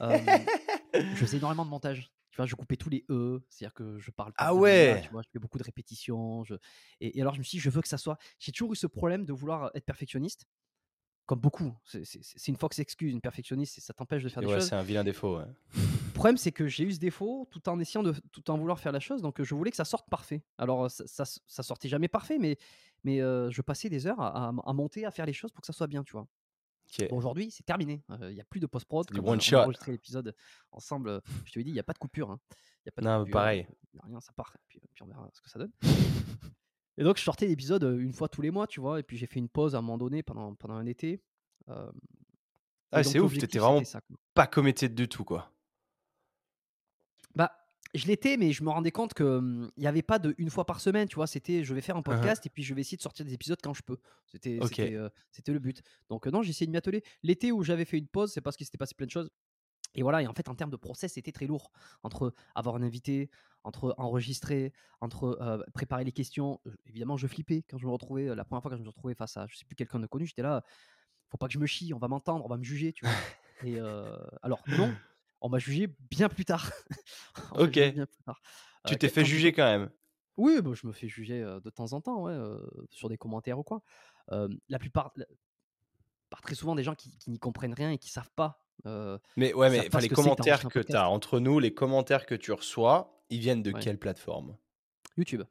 je 0.00 1.14
faisais 1.16 1.38
énormément 1.38 1.64
de 1.64 1.70
montage. 1.70 2.10
Tu 2.30 2.38
vois, 2.38 2.46
je 2.46 2.56
coupais 2.56 2.76
tous 2.76 2.90
les 2.90 3.04
E, 3.10 3.44
c'est-à-dire 3.48 3.74
que 3.74 3.96
je 4.00 4.10
parle. 4.10 4.32
Ah 4.38 4.56
ouais. 4.56 5.02
tu 5.04 5.10
vois, 5.10 5.22
je 5.22 5.28
fais 5.32 5.38
beaucoup 5.38 5.58
de 5.58 5.62
répétitions. 5.62 6.42
Je... 6.42 6.56
Et, 7.00 7.20
alors 7.20 7.34
je 7.34 7.38
me 7.38 7.44
suis 7.44 7.58
dit, 7.58 7.62
je 7.62 7.70
veux 7.70 7.80
que 7.80 7.86
ça 7.86 7.96
soit. 7.96 8.18
J'ai 8.40 8.50
toujours 8.50 8.72
eu 8.72 8.76
ce 8.76 8.88
problème 8.88 9.24
de 9.24 9.32
vouloir 9.32 9.70
être 9.74 9.84
perfectionniste, 9.84 10.44
comme 11.26 11.38
beaucoup. 11.38 11.72
C'est 11.84 12.48
une 12.48 12.56
Fox 12.56 12.80
excuse, 12.80 13.12
une 13.12 13.20
perfectionniste, 13.20 13.78
ça 13.78 13.94
t'empêche 13.94 14.24
de 14.24 14.28
faire 14.28 14.42
des 14.42 14.48
ouais, 14.48 14.54
choses. 14.54 14.68
C'est 14.68 14.74
un 14.74 14.82
vilain 14.82 15.04
défaut. 15.04 15.38
Ouais. 15.38 15.44
Le 16.14 16.18
problème, 16.18 16.36
c'est 16.36 16.52
que 16.52 16.68
j'ai 16.68 16.84
eu 16.84 16.92
ce 16.92 17.00
défaut 17.00 17.48
tout 17.50 17.68
en 17.68 17.80
essayant 17.80 18.04
de 18.04 18.14
tout 18.30 18.48
en 18.48 18.56
vouloir 18.56 18.78
faire 18.78 18.92
la 18.92 19.00
chose, 19.00 19.20
donc 19.20 19.42
je 19.42 19.54
voulais 19.54 19.72
que 19.72 19.76
ça 19.76 19.84
sorte 19.84 20.08
parfait. 20.08 20.44
Alors 20.58 20.88
ça, 20.88 21.24
ça, 21.24 21.62
sortait 21.64 21.88
jamais 21.88 22.06
parfait, 22.06 22.38
mais 22.38 22.56
mais 23.02 23.18
je 23.18 23.62
passais 23.62 23.88
des 23.88 24.06
heures 24.06 24.20
à, 24.20 24.48
à, 24.48 24.72
monter, 24.72 25.04
à 25.04 25.10
faire 25.10 25.26
les 25.26 25.32
choses 25.32 25.50
pour 25.50 25.60
que 25.60 25.66
ça 25.66 25.72
soit 25.72 25.88
bien, 25.88 26.04
tu 26.04 26.12
vois. 26.12 26.28
Aujourd'hui, 27.10 27.50
c'est 27.50 27.64
terminé. 27.64 28.04
Il 28.20 28.34
n'y 28.34 28.40
a 28.40 28.44
plus 28.44 28.60
de 28.60 28.66
post-prod. 28.66 29.06
One 29.18 29.40
shot. 29.40 29.56
enregistré 29.56 29.92
l'épisode 29.92 30.34
ensemble. 30.70 31.20
Je 31.44 31.52
te 31.52 31.58
l'ai 31.58 31.64
dit, 31.64 31.70
il 31.70 31.74
n'y 31.74 31.80
a 31.80 31.84
pas 31.84 31.92
de 31.92 31.98
coupure. 31.98 32.30
Hein. 32.30 32.38
Y 32.86 32.88
a 32.90 32.92
pas 32.92 33.02
de 33.02 33.06
non, 33.06 33.26
pareil. 33.26 33.66
rien, 34.04 34.20
ça 34.20 34.32
part. 34.32 34.54
Puis, 34.68 34.80
puis, 34.92 35.02
on 35.02 35.06
verra 35.06 35.28
ce 35.32 35.40
que 35.40 35.50
ça 35.50 35.58
donne. 35.58 35.72
et 36.96 37.02
donc, 37.02 37.18
je 37.18 37.22
sortais 37.22 37.46
l'épisode 37.46 37.82
une 37.82 38.12
fois 38.12 38.28
tous 38.28 38.42
les 38.42 38.50
mois, 38.50 38.66
tu 38.66 38.80
vois. 38.80 39.00
Et 39.00 39.02
puis, 39.02 39.16
j'ai 39.16 39.26
fait 39.26 39.40
une 39.40 39.48
pause 39.48 39.74
à 39.74 39.78
un 39.78 39.82
moment 39.82 39.98
donné 39.98 40.22
pendant, 40.22 40.54
pendant 40.54 40.74
un 40.74 40.86
été. 40.86 41.22
ah, 41.66 43.02
c'est 43.02 43.18
ouf. 43.18 43.36
T'étais 43.36 43.58
vraiment 43.58 43.82
pas 44.34 44.46
commetté 44.46 44.88
du 44.88 45.08
tout, 45.08 45.24
quoi. 45.24 45.50
Je 47.94 48.06
l'étais, 48.06 48.36
mais 48.36 48.52
je 48.52 48.64
me 48.64 48.70
rendais 48.70 48.90
compte 48.90 49.14
qu'il 49.14 49.70
n'y 49.76 49.86
avait 49.86 50.02
pas 50.02 50.18
de 50.18 50.34
une 50.38 50.50
fois 50.50 50.66
par 50.66 50.80
semaine, 50.80 51.08
tu 51.08 51.14
vois. 51.14 51.26
C'était 51.26 51.62
je 51.62 51.74
vais 51.74 51.80
faire 51.80 51.96
un 51.96 52.00
uh-huh. 52.00 52.02
podcast 52.02 52.44
et 52.44 52.50
puis 52.50 52.62
je 52.62 52.74
vais 52.74 52.80
essayer 52.80 52.96
de 52.96 53.02
sortir 53.02 53.24
des 53.24 53.32
épisodes 53.32 53.60
quand 53.62 53.74
je 53.74 53.82
peux. 53.82 53.98
C'était 54.26 54.58
c'était 55.30 55.52
le 55.52 55.58
but. 55.58 55.80
Donc 56.08 56.26
non, 56.26 56.42
j'ai 56.42 56.50
essayé 56.50 56.66
de 56.66 56.72
m'y 56.72 56.76
atteler. 56.78 57.02
L'été 57.22 57.52
où 57.52 57.62
j'avais 57.62 57.84
fait 57.84 57.98
une 57.98 58.08
pause, 58.08 58.32
c'est 58.32 58.40
parce 58.40 58.56
qu'il 58.56 58.66
s'était 58.66 58.78
passé 58.78 58.94
plein 58.94 59.06
de 59.06 59.12
choses. 59.12 59.30
Et 59.94 60.02
voilà, 60.02 60.22
et 60.22 60.26
en 60.26 60.32
fait, 60.32 60.48
en 60.48 60.56
termes 60.56 60.72
de 60.72 60.76
process, 60.76 61.12
c'était 61.12 61.30
très 61.30 61.46
lourd. 61.46 61.70
Entre 62.02 62.34
avoir 62.56 62.74
un 62.74 62.82
invité, 62.82 63.30
entre 63.62 63.94
enregistrer, 63.96 64.72
entre 65.00 65.64
préparer 65.72 66.02
les 66.02 66.12
questions. 66.12 66.60
évidemment, 66.86 67.16
je 67.16 67.28
flippais 67.28 67.62
quand 67.70 67.78
je 67.78 67.86
me 67.86 67.92
retrouvais, 67.92 68.34
la 68.34 68.44
première 68.44 68.62
fois 68.62 68.72
que 68.72 68.76
je 68.76 68.82
me 68.82 68.88
retrouvais 68.88 69.14
face 69.14 69.36
à, 69.36 69.46
je 69.46 69.56
sais 69.56 69.64
plus, 69.64 69.76
quelqu'un 69.76 70.00
de 70.00 70.06
connu, 70.06 70.26
j'étais 70.26 70.42
là, 70.42 70.64
faut 71.30 71.38
pas 71.38 71.46
que 71.46 71.52
je 71.52 71.60
me 71.60 71.66
chie, 71.66 71.94
on 71.94 71.98
va 71.98 72.08
m'entendre, 72.08 72.44
on 72.44 72.48
va 72.48 72.56
me 72.56 72.64
juger, 72.64 72.92
tu 72.92 73.06
vois. 73.06 73.14
et 73.64 73.78
alors, 74.42 74.64
non, 74.66 74.92
on 75.44 75.50
m'a 75.50 75.58
jugé 75.58 75.88
bien 76.10 76.28
plus 76.30 76.46
tard. 76.46 76.72
ok. 77.54 77.78
Tu 78.86 78.96
t'es 78.96 79.08
fait 79.08 79.24
juger 79.24 79.52
quand 79.52 79.64
même? 79.64 79.90
Oui, 80.36 80.60
bah, 80.62 80.70
je 80.74 80.86
me 80.86 80.92
fais 80.92 81.06
juger 81.06 81.40
de 81.42 81.70
temps 81.70 81.92
en 81.92 82.00
temps, 82.00 82.22
ouais, 82.22 82.36
sur 82.90 83.08
des 83.08 83.18
commentaires 83.18 83.58
ou 83.58 83.62
quoi. 83.62 83.82
la 84.30 84.78
plupart, 84.78 85.12
par 86.30 86.40
très 86.40 86.54
souvent 86.54 86.74
des 86.74 86.82
gens 86.82 86.94
qui, 86.94 87.16
n'y 87.28 87.38
comprennent 87.38 87.74
rien 87.74 87.90
et 87.90 87.98
qui 87.98 88.10
savent 88.10 88.32
pas. 88.34 88.66
mais 89.36 89.52
ouais, 89.52 89.70
mais 89.70 89.88
les 90.00 90.08
commentaires 90.08 90.66
que 90.68 90.80
tu 90.80 90.96
as 90.96 91.08
entre 91.08 91.38
nous, 91.38 91.58
les 91.60 91.74
commentaires 91.74 92.24
que 92.24 92.34
tu 92.34 92.50
reçois, 92.50 93.22
ils 93.28 93.38
viennent 93.38 93.62
de 93.62 93.72
quelle 93.72 93.98
plateforme? 93.98 94.56
YouTube. 95.16 95.44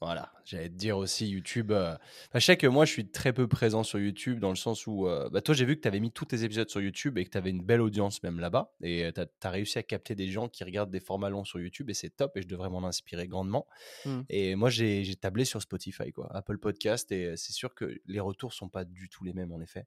Voilà, 0.00 0.30
j'allais 0.44 0.68
te 0.68 0.74
dire 0.74 0.96
aussi 0.96 1.26
YouTube. 1.26 1.72
Euh... 1.72 1.96
je 2.32 2.38
sais 2.38 2.56
que 2.56 2.68
moi, 2.68 2.84
je 2.84 2.92
suis 2.92 3.08
très 3.08 3.32
peu 3.32 3.48
présent 3.48 3.82
sur 3.82 3.98
YouTube 3.98 4.38
dans 4.38 4.50
le 4.50 4.56
sens 4.56 4.86
où, 4.86 5.08
euh, 5.08 5.28
bah, 5.28 5.40
toi, 5.40 5.56
j'ai 5.56 5.64
vu 5.64 5.74
que 5.74 5.80
tu 5.80 5.88
avais 5.88 5.98
mis 5.98 6.12
tous 6.12 6.26
tes 6.26 6.44
épisodes 6.44 6.70
sur 6.70 6.80
YouTube 6.80 7.18
et 7.18 7.24
que 7.24 7.30
tu 7.30 7.38
avais 7.38 7.50
une 7.50 7.62
belle 7.62 7.80
audience 7.80 8.22
même 8.22 8.38
là-bas. 8.38 8.72
Et 8.80 9.06
euh, 9.06 9.10
tu 9.12 9.20
as, 9.20 9.50
réussi 9.50 9.76
à 9.76 9.82
capter 9.82 10.14
des 10.14 10.28
gens 10.28 10.48
qui 10.48 10.62
regardent 10.62 10.92
des 10.92 11.00
formats 11.00 11.30
longs 11.30 11.44
sur 11.44 11.58
YouTube 11.58 11.90
et 11.90 11.94
c'est 11.94 12.10
top 12.10 12.36
et 12.36 12.42
je 12.42 12.46
devrais 12.46 12.70
m'en 12.70 12.86
inspirer 12.86 13.26
grandement. 13.26 13.66
Mmh. 14.04 14.20
Et 14.28 14.54
moi, 14.54 14.70
j'ai 14.70 15.16
tablé 15.16 15.44
sur 15.44 15.60
Spotify, 15.60 16.12
quoi, 16.12 16.28
Apple 16.32 16.58
Podcast 16.58 17.10
et 17.10 17.26
euh, 17.26 17.34
c'est 17.36 17.52
sûr 17.52 17.74
que 17.74 18.00
les 18.06 18.20
retours 18.20 18.52
sont 18.52 18.68
pas 18.68 18.84
du 18.84 19.08
tout 19.08 19.24
les 19.24 19.32
mêmes 19.32 19.50
en 19.50 19.60
effet. 19.60 19.84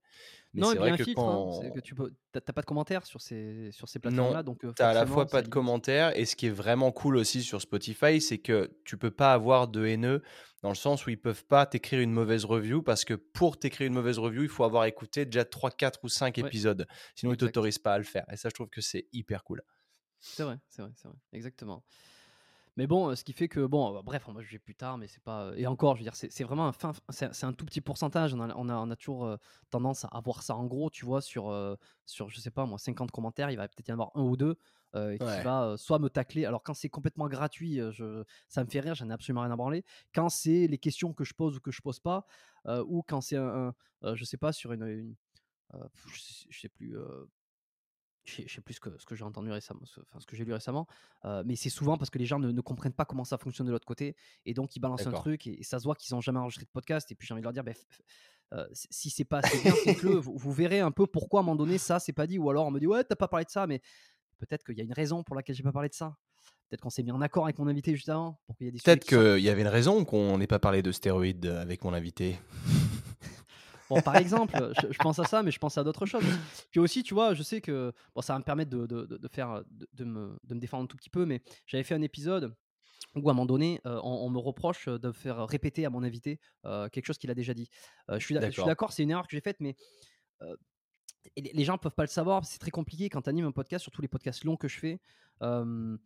Mais 0.53 0.63
c'est 0.65 0.77
vrai 0.77 0.97
que 0.97 1.05
filtre, 1.05 1.21
hein, 1.21 1.69
que 1.73 1.79
tu 1.79 1.95
peux... 1.95 2.11
pas 2.33 2.61
de 2.61 2.65
commentaires 2.65 3.05
sur 3.05 3.21
ces, 3.21 3.71
sur 3.71 3.87
ces 3.87 3.99
plateformes-là. 3.99 4.43
Donc, 4.43 4.59
tu 4.59 4.83
à 4.83 4.93
la 4.93 5.05
fois 5.05 5.25
pas 5.25 5.41
de 5.41 5.47
commentaires 5.47 6.17
et 6.17 6.25
ce 6.25 6.35
qui 6.35 6.47
est 6.47 6.49
vraiment 6.49 6.91
cool 6.91 7.15
aussi 7.15 7.43
sur 7.43 7.61
Spotify, 7.61 8.19
c'est 8.19 8.39
que 8.39 8.69
tu 8.83 8.97
peux 8.97 9.11
pas 9.11 9.33
avoir 9.33 9.69
de 9.69 9.85
haineux 10.01 10.21
dans 10.61 10.69
le 10.69 10.75
sens 10.75 11.05
où 11.05 11.09
ils 11.09 11.19
peuvent 11.19 11.45
pas 11.45 11.65
t'écrire 11.65 12.01
une 12.01 12.11
mauvaise 12.11 12.45
review 12.45 12.81
parce 12.81 13.05
que 13.05 13.13
pour 13.13 13.59
t'écrire 13.59 13.87
une 13.87 13.93
mauvaise 13.93 14.19
review, 14.19 14.43
il 14.43 14.49
faut 14.49 14.63
avoir 14.63 14.85
écouté 14.85 15.25
déjà 15.25 15.45
3, 15.45 15.71
4 15.71 15.99
ou 16.03 16.09
5 16.09 16.37
épisodes. 16.37 16.87
Sinon, 17.15 17.33
ils 17.33 17.37
t'autorisent 17.37 17.79
pas 17.79 17.93
à 17.93 17.97
le 17.97 18.03
faire. 18.03 18.25
Et 18.31 18.37
ça, 18.37 18.49
je 18.49 18.53
trouve 18.53 18.69
que 18.69 18.81
c'est 18.81 19.07
hyper 19.13 19.43
cool. 19.43 19.61
C'est 20.19 20.43
vrai, 20.43 20.59
c'est 20.69 20.81
vrai, 20.81 20.91
c'est 20.95 21.07
vrai. 21.07 21.17
Exactement. 21.33 21.83
Mais 22.77 22.87
bon, 22.87 23.13
ce 23.15 23.23
qui 23.23 23.33
fait 23.33 23.49
que, 23.49 23.65
bon, 23.65 23.97
euh, 23.97 24.01
bref, 24.01 24.29
on 24.29 24.33
va 24.33 24.41
juger 24.41 24.59
plus 24.59 24.75
tard, 24.75 24.97
mais 24.97 25.07
c'est 25.07 25.21
pas. 25.23 25.51
Et 25.57 25.67
encore, 25.67 25.95
je 25.95 26.01
veux 26.01 26.03
dire, 26.03 26.15
c'est 26.15 26.43
vraiment 26.43 26.67
un 26.67 26.71
fin. 26.71 26.93
C'est 27.09 27.43
un 27.43 27.53
tout 27.53 27.65
petit 27.65 27.81
pourcentage. 27.81 28.33
On 28.33 28.39
a, 28.39 28.55
on 28.55 28.69
a, 28.69 28.75
on 28.75 28.89
a 28.89 28.95
toujours 28.95 29.25
euh, 29.25 29.37
tendance 29.69 30.05
à 30.09 30.21
voir 30.23 30.41
ça 30.41 30.55
en 30.55 30.65
gros, 30.65 30.89
tu 30.89 31.05
vois, 31.05 31.21
sur, 31.21 31.49
euh, 31.49 31.75
sur, 32.05 32.29
je 32.29 32.39
sais 32.39 32.51
pas, 32.51 32.65
moi, 32.65 32.77
50 32.77 33.11
commentaires, 33.11 33.51
il 33.51 33.57
va 33.57 33.67
peut-être 33.67 33.89
y 33.89 33.91
en 33.91 33.95
avoir 33.95 34.11
un 34.15 34.21
ou 34.21 34.37
deux 34.37 34.57
qui 34.93 35.43
va 35.43 35.75
soit 35.77 35.99
me 35.99 36.09
tacler. 36.09 36.45
Alors, 36.45 36.63
quand 36.63 36.73
c'est 36.73 36.89
complètement 36.89 37.27
gratuit, 37.27 37.79
je, 37.91 38.23
ça 38.47 38.63
me 38.63 38.69
fait 38.69 38.79
rire, 38.79 38.95
j'en 38.95 39.09
ai 39.09 39.13
absolument 39.13 39.41
rien 39.41 39.51
à 39.51 39.55
branler. 39.55 39.83
Quand 40.13 40.29
c'est 40.29 40.67
les 40.67 40.77
questions 40.77 41.13
que 41.13 41.23
je 41.23 41.33
pose 41.33 41.57
ou 41.57 41.59
que 41.59 41.71
je 41.71 41.81
pose 41.81 41.99
pas, 41.99 42.25
ou 42.67 43.03
quand 43.07 43.21
c'est 43.21 43.37
un, 43.37 43.73
je 44.03 44.23
sais 44.23 44.37
pas, 44.37 44.51
sur 44.51 44.71
une. 44.73 45.15
je, 45.73 46.19
sais, 46.59 46.69
plus 46.69 46.95
je 48.25 48.53
sais 48.53 48.61
plus 48.61 48.73
ce 48.73 48.79
que, 48.79 48.97
ce 48.97 49.05
que 49.05 49.15
j'ai 49.15 49.23
entendu 49.23 49.51
récemment, 49.51 49.81
enfin 49.83 50.19
ce 50.19 50.25
que 50.25 50.35
j'ai 50.35 50.45
lu 50.45 50.53
récemment, 50.53 50.87
mais 51.45 51.55
c'est 51.55 51.69
souvent 51.69 51.97
parce 51.97 52.09
que 52.09 52.19
les 52.19 52.25
gens 52.25 52.39
ne, 52.39 52.61
comprennent 52.61 52.93
pas 52.93 53.05
comment 53.05 53.23
ça 53.23 53.37
fonctionne 53.37 53.67
de 53.67 53.71
l'autre 53.71 53.87
côté, 53.87 54.15
et 54.45 54.53
donc 54.53 54.75
ils 54.75 54.79
balancent 54.79 55.07
un 55.07 55.11
truc, 55.11 55.47
et, 55.47 55.63
ça 55.63 55.79
se 55.79 55.85
voit 55.85 55.95
qu'ils 55.95 56.13
n'ont 56.15 56.21
jamais 56.21 56.39
enregistré 56.39 56.65
de 56.65 56.71
podcast, 56.71 57.11
et 57.11 57.15
puis 57.15 57.27
j'ai 57.27 57.33
envie 57.33 57.41
de 57.41 57.45
leur 57.45 57.53
dire, 57.53 57.63
bah, 57.63 57.71
euh, 58.53 58.67
si- 58.73 59.09
c'est 59.09 59.23
pas 59.23 59.39
assez 59.39 59.57
bien, 59.61 59.73
faites-le. 59.73 60.15
Vous, 60.15 60.37
vous 60.37 60.51
verrez 60.51 60.81
un 60.81 60.91
peu 60.91 61.07
pourquoi 61.07 61.39
à 61.39 61.43
un 61.43 61.45
moment 61.45 61.55
donné 61.55 61.77
ça 61.77 61.99
c'est 61.99 62.13
pas 62.13 62.27
dit, 62.27 62.37
ou 62.37 62.49
alors 62.49 62.67
on 62.67 62.71
me 62.71 62.79
dit 62.79 62.87
ouais 62.87 63.03
t'as 63.03 63.15
pas 63.15 63.29
parlé 63.29 63.45
de 63.45 63.49
ça, 63.49 63.65
mais 63.65 63.81
peut-être 64.41 64.63
qu'il 64.65 64.77
y 64.77 64.81
a 64.81 64.83
une 64.83 64.93
raison 64.93 65.23
pour 65.23 65.35
laquelle 65.35 65.55
j'ai 65.55 65.63
pas 65.63 65.71
parlé 65.71 65.89
de 65.89 65.93
ça. 65.93 66.15
Peut-être 66.69 66.81
qu'on 66.81 66.89
s'est 66.89 67.03
mis 67.03 67.11
en 67.11 67.21
accord 67.21 67.43
avec 67.45 67.59
mon 67.59 67.67
invité 67.67 67.95
juste 67.95 68.09
avant 68.09 68.39
pour 68.45 68.55
qu'il 68.55 68.65
y 68.65 68.69
ait 68.69 68.71
des 68.71 68.77
sujets 68.79 68.95
Peut-être 68.97 69.05
qu'il 69.05 69.43
y 69.43 69.49
avait 69.49 69.61
une 69.61 69.67
raison 69.67 70.05
qu'on 70.05 70.37
n'ait 70.37 70.47
pas 70.47 70.59
parlé 70.59 70.81
de 70.81 70.91
stéroïdes 70.91 71.45
avec 71.45 71.83
mon 71.83 71.93
invité. 71.93 72.39
Bon, 73.89 74.01
par 74.01 74.15
exemple, 74.15 74.53
je, 74.81 74.87
je 74.93 74.97
pense 74.99 75.19
à 75.19 75.25
ça, 75.25 75.43
mais 75.43 75.51
je 75.51 75.59
pense 75.59 75.77
à 75.77 75.83
d'autres 75.83 76.05
choses. 76.05 76.23
Puis 76.71 76.79
aussi, 76.79 77.03
tu 77.03 77.13
vois, 77.13 77.33
je 77.33 77.43
sais 77.43 77.59
que 77.59 77.91
bon, 78.15 78.21
ça 78.21 78.31
va 78.31 78.39
me 78.39 78.45
permettre 78.45 78.69
de, 78.71 78.85
de- 78.85 79.27
faire, 79.27 79.63
de, 79.69 79.85
de 79.91 80.05
me, 80.05 80.39
de 80.45 80.55
me 80.55 80.61
défendre 80.61 80.85
un 80.85 80.87
tout 80.87 80.95
petit 80.95 81.09
peu, 81.09 81.25
mais 81.25 81.41
j'avais 81.67 81.83
fait 81.83 81.93
un 81.93 82.01
épisode 82.01 82.55
où 83.15 83.27
à 83.27 83.31
un 83.31 83.35
moment 83.35 83.45
donné, 83.45 83.81
euh, 83.85 83.99
on, 84.01 84.25
on 84.25 84.29
me 84.29 84.39
reproche 84.39 84.87
de 84.87 85.11
faire 85.11 85.45
répéter 85.45 85.85
à 85.85 85.89
mon 85.89 86.03
invité 86.03 86.39
euh, 86.63 86.87
quelque 86.87 87.05
chose 87.05 87.17
qu'il 87.17 87.29
a 87.31 87.35
déjà 87.35 87.53
dit. 87.53 87.67
Euh, 88.09 88.17
je 88.17 88.25
suis 88.25 88.33
D'accord. 88.35 88.93
c'est 88.93 89.03
une 89.03 89.11
erreur 89.11 89.27
que 89.27 89.31
j'ai 89.35 89.41
faite, 89.41 89.57
mais 89.59 89.75
euh, 90.41 90.55
et 91.35 91.41
les 91.41 91.63
gens 91.63 91.77
peuvent 91.77 91.95
pas 91.95 92.03
le 92.03 92.07
savoir. 92.09 92.45
C'est 92.45 92.59
très 92.59 92.71
compliqué 92.71 93.09
quand 93.09 93.23
tu 93.23 93.29
animes 93.29 93.45
un 93.45 93.51
podcast, 93.51 93.83
surtout 93.83 94.01
les 94.01 94.07
podcasts 94.07 94.43
longs 94.43 94.57
que 94.57 94.67
je 94.67 94.77
fais. 94.79 94.99
euh, 95.43 95.97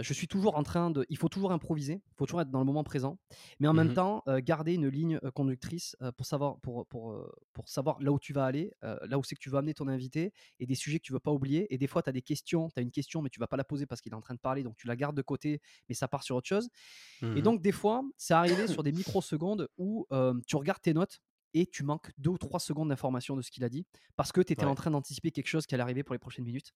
je 0.00 0.12
suis 0.12 0.28
toujours 0.28 0.56
en 0.56 0.62
train 0.62 0.90
de. 0.92 1.04
Il 1.08 1.16
faut 1.18 1.28
toujours 1.28 1.50
improviser, 1.50 1.94
il 2.06 2.14
faut 2.16 2.24
toujours 2.26 2.40
être 2.42 2.50
dans 2.50 2.60
le 2.60 2.64
moment 2.64 2.84
présent, 2.84 3.18
mais 3.58 3.66
en 3.66 3.74
même 3.74 3.88
Mhm. 3.88 3.94
temps, 3.94 4.22
euh, 4.28 4.40
garder 4.40 4.74
une 4.74 4.86
ligne 4.86 5.18
euh, 5.24 5.32
conductrice 5.32 5.96
euh, 6.02 6.12
pour, 6.12 6.24
savoir, 6.24 6.60
pour, 6.60 6.86
pour, 6.86 7.26
pour 7.52 7.68
savoir 7.68 8.00
là 8.00 8.12
où 8.12 8.18
tu 8.20 8.32
vas 8.32 8.44
aller, 8.44 8.72
là 8.82 9.18
où 9.18 9.24
c'est 9.24 9.34
que 9.34 9.40
tu 9.40 9.50
veux 9.50 9.58
amener 9.58 9.74
ton 9.74 9.88
invité 9.88 10.32
et 10.60 10.66
des 10.66 10.76
sujets 10.76 10.98
que 11.00 11.04
tu 11.04 11.12
veux 11.12 11.18
pas 11.18 11.32
oublier. 11.32 11.72
Et 11.74 11.78
des 11.78 11.88
fois, 11.88 12.02
tu 12.02 12.10
as 12.10 12.12
des 12.12 12.22
questions, 12.22 12.68
tu 12.70 12.78
as 12.78 12.82
une 12.82 12.92
question, 12.92 13.22
mais 13.22 13.30
tu 13.30 13.40
vas 13.40 13.48
pas 13.48 13.56
la 13.56 13.64
poser 13.64 13.86
parce 13.86 14.00
qu'il 14.00 14.12
est 14.12 14.16
en 14.16 14.20
train 14.20 14.34
de 14.34 14.40
parler, 14.40 14.62
donc 14.62 14.76
tu 14.76 14.86
la 14.86 14.94
gardes 14.94 15.16
de 15.16 15.22
côté, 15.22 15.60
mais 15.88 15.94
ça 15.96 16.06
part 16.06 16.22
sur 16.22 16.36
autre 16.36 16.48
chose. 16.48 16.68
Et 17.34 17.42
Mhm. 17.42 17.42
donc, 17.42 17.60
des 17.62 17.72
fois, 17.72 18.02
c'est 18.16 18.34
arrivé 18.34 18.66
sur 18.68 18.82
des 18.82 18.92
microsecondes 18.92 19.68
où 19.78 20.06
tu 20.46 20.56
regardes 20.56 20.82
tes 20.82 20.94
notes 20.94 21.20
et 21.54 21.66
tu 21.66 21.82
manques 21.82 22.10
deux 22.18 22.30
ou 22.30 22.38
trois 22.38 22.60
secondes 22.60 22.88
d'information 22.90 23.36
de 23.36 23.42
ce 23.42 23.50
qu'il 23.50 23.64
a 23.64 23.68
dit 23.68 23.86
parce 24.16 24.32
que 24.32 24.40
tu 24.40 24.52
étais 24.52 24.64
Ouais. 24.64 24.70
en 24.70 24.74
train 24.74 24.90
d'anticiper 24.90 25.30
quelque 25.30 25.46
chose 25.48 25.66
qui 25.66 25.74
allait 25.74 25.82
arriver 25.82 26.02
pour 26.02 26.14
les 26.14 26.18
prochaines 26.18 26.44
minutes. 26.44 26.72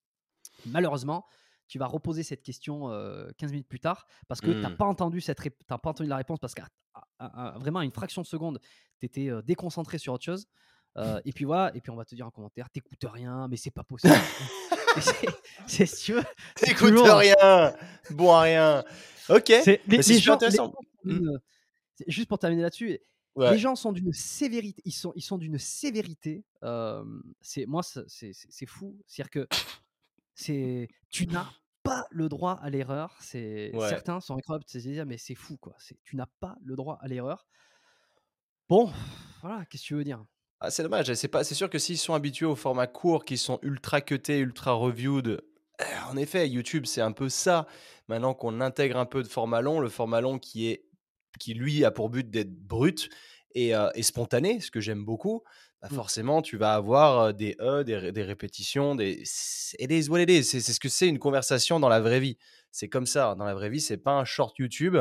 Malheureusement, 0.66 1.27
tu 1.68 1.79
vas 1.79 1.87
reposer 1.87 2.23
cette 2.23 2.43
question 2.43 2.91
euh, 2.91 3.31
15 3.39 3.53
minutes 3.53 3.68
plus 3.68 3.81
tard 3.81 4.07
parce 4.29 4.41
que 4.41 4.51
tu 4.51 4.59
n'as 4.61 4.70
pas, 4.70 4.85
entendu 4.85 5.20
cette 5.20 5.39
t'as 5.66 5.79
pas 5.79 5.91
entendu 5.91 6.09
la 6.09 6.16
réponse 6.16 6.39
parce 6.39 6.55
qu'à 6.55 6.68
à- 6.95 7.05
à- 7.18 7.49
à- 7.55 7.59
vraiment 7.59 7.79
à 7.79 7.85
une 7.85 7.93
fraction 7.93 8.20
de 8.23 8.27
seconde, 8.27 8.59
tu 9.01 9.07
étais 9.07 9.31
déconcentré 9.45 9.99
sur 9.99 10.12
autre 10.12 10.25
chose. 10.25 10.47
Euh, 10.99 11.20
et 11.25 11.33
puis 11.33 11.47
voilà, 11.47 11.75
et 11.75 11.81
puis 11.81 11.91
on 11.91 11.97
va 11.97 12.05
te 12.05 12.14
dire 12.14 12.27
en 12.27 12.31
commentaire, 12.31 12.68
t'écoutes 12.68 13.05
rien, 13.05 13.49
mais 13.49 13.57
c'est 13.57 13.70
pas 13.70 13.85
possible. 13.85 14.12
C'est- 15.66 15.87
si 15.87 16.05
tu 16.05 16.12
veux, 16.12 16.23
T'écoutes 16.57 16.93
rien, 17.03 17.75
bon 18.11 18.31
à 18.33 18.41
rien. 18.43 18.85
Ok. 19.31 19.47
c'est- 19.47 19.81
super 20.03 20.03
gens, 20.20 20.33
les 20.39 20.45
intéressant. 20.61 20.75
c'est- 21.97 22.05
juste 22.11 22.29
pour 22.29 22.39
terminer 22.39 22.62
là-dessus, 22.62 22.99
Ouais. 23.35 23.51
les 23.53 23.59
gens 23.59 23.74
sont 23.74 23.93
d'une 23.93 24.12
sévérité, 24.12 24.83
ils 24.85 24.93
sont, 24.93 25.12
ils 25.16 25.22
sont 25.22 25.39
d'une 25.39 25.59
sévérité. 25.59 26.45
euh, 26.64 27.03
c'est 27.41 27.64
moi, 27.66 27.83
c'est 27.83 28.66
fou. 28.66 28.99
C'est-à-dire 29.07 29.30
que 29.30 29.49
c'est, 30.35 30.89
tu 31.09 31.26
n'as 31.26 31.49
pas 31.83 32.07
le 32.11 32.28
droit 32.28 32.59
à 32.62 32.68
l'erreur. 32.70 33.16
C'est 33.20 33.70
Ouais. 33.74 33.89
certains 33.89 34.20
sont 34.20 34.37
incroyables, 34.37 34.64
c'est 34.66 34.80
dire, 34.80 35.07
mais 35.07 35.16
c'est 35.18 35.35
fou 35.35 35.57
quoi. 35.57 35.74
C'est, 35.78 35.97
tu 36.05 36.16
n'as 36.16 36.28
pas 36.41 36.57
le 36.64 36.76
droit 36.76 36.99
à 37.01 37.09
l'erreur. 37.09 37.47
Bon, 38.68 38.91
voilà, 39.41 39.64
qu'est-ce 39.66 39.83
que 39.83 39.89
tu 39.89 39.95
veux 39.95 40.05
dire? 40.05 40.24
Ah, 40.61 40.70
c'est 40.70 40.83
dommage. 40.83 41.12
C'est 41.14 41.28
pas. 41.28 41.43
C'est 41.45 41.55
sûr 41.57 41.68
que 41.68 41.78
s'ils 41.78 41.99
sont 41.99 42.14
habitués 42.14 42.47
au 42.47 42.55
format 42.55 42.87
court, 42.87 43.24
qui 43.24 43.37
sont 43.37 43.59
ultra 43.62 44.01
cutés, 44.01 44.39
ultra 44.39 44.72
reviewed. 44.72 45.26
euh, 45.80 45.85
En 46.09 46.16
effet, 46.16 46.49
YouTube, 46.49 46.85
c'est 46.87 47.01
un 47.01 47.12
peu 47.12 47.28
ça. 47.28 47.66
Maintenant 48.09 48.33
qu'on 48.35 48.61
intègre 48.61 48.97
un 48.97 49.07
peu 49.07 49.22
de 49.22 49.28
format 49.28 49.61
long, 49.61 49.80
le 49.80 49.89
format 49.89 50.20
long 50.20 50.39
qui 50.39 50.68
est, 50.68 50.85
qui 51.39 51.55
lui 51.55 51.85
a 51.85 51.91
pour 51.91 52.11
but 52.11 52.28
d'être 52.30 52.53
brut 52.53 53.09
et, 53.55 53.74
euh, 53.74 53.91
et 53.95 54.03
spontané, 54.03 54.61
ce 54.61 54.70
que 54.70 54.80
j'aime 54.80 55.05
beaucoup. 55.05 55.43
bah, 55.83 55.89
Mm. 55.91 55.95
forcément, 55.97 56.43
tu 56.43 56.57
vas 56.57 56.74
avoir 56.74 57.35
des 57.35 57.57
e, 57.61 57.83
des, 57.83 57.97
ré- 57.97 58.12
des 58.12 58.22
répétitions, 58.22 58.95
des. 58.95 59.22
It 59.80 59.91
is 59.91 60.09
what 60.09 60.20
it 60.20 60.30
is. 60.30 60.45
C'est 60.45 60.61
c'est 60.61 60.72
ce 60.72 60.78
que 60.80 60.89
c'est 60.89 61.09
une 61.09 61.18
conversation 61.18 61.80
dans 61.80 61.89
la 61.89 62.01
vraie 62.01 62.20
vie. 62.20 62.39
C'est 62.70 62.89
comme 62.89 63.07
ça. 63.07 63.35
Dans 63.37 63.45
la 63.45 63.55
vraie 63.55 63.68
vie, 63.68 63.80
c'est 63.80 63.97
pas 63.99 64.12
un 64.12 64.24
short 64.24 64.57
YouTube. 64.59 64.97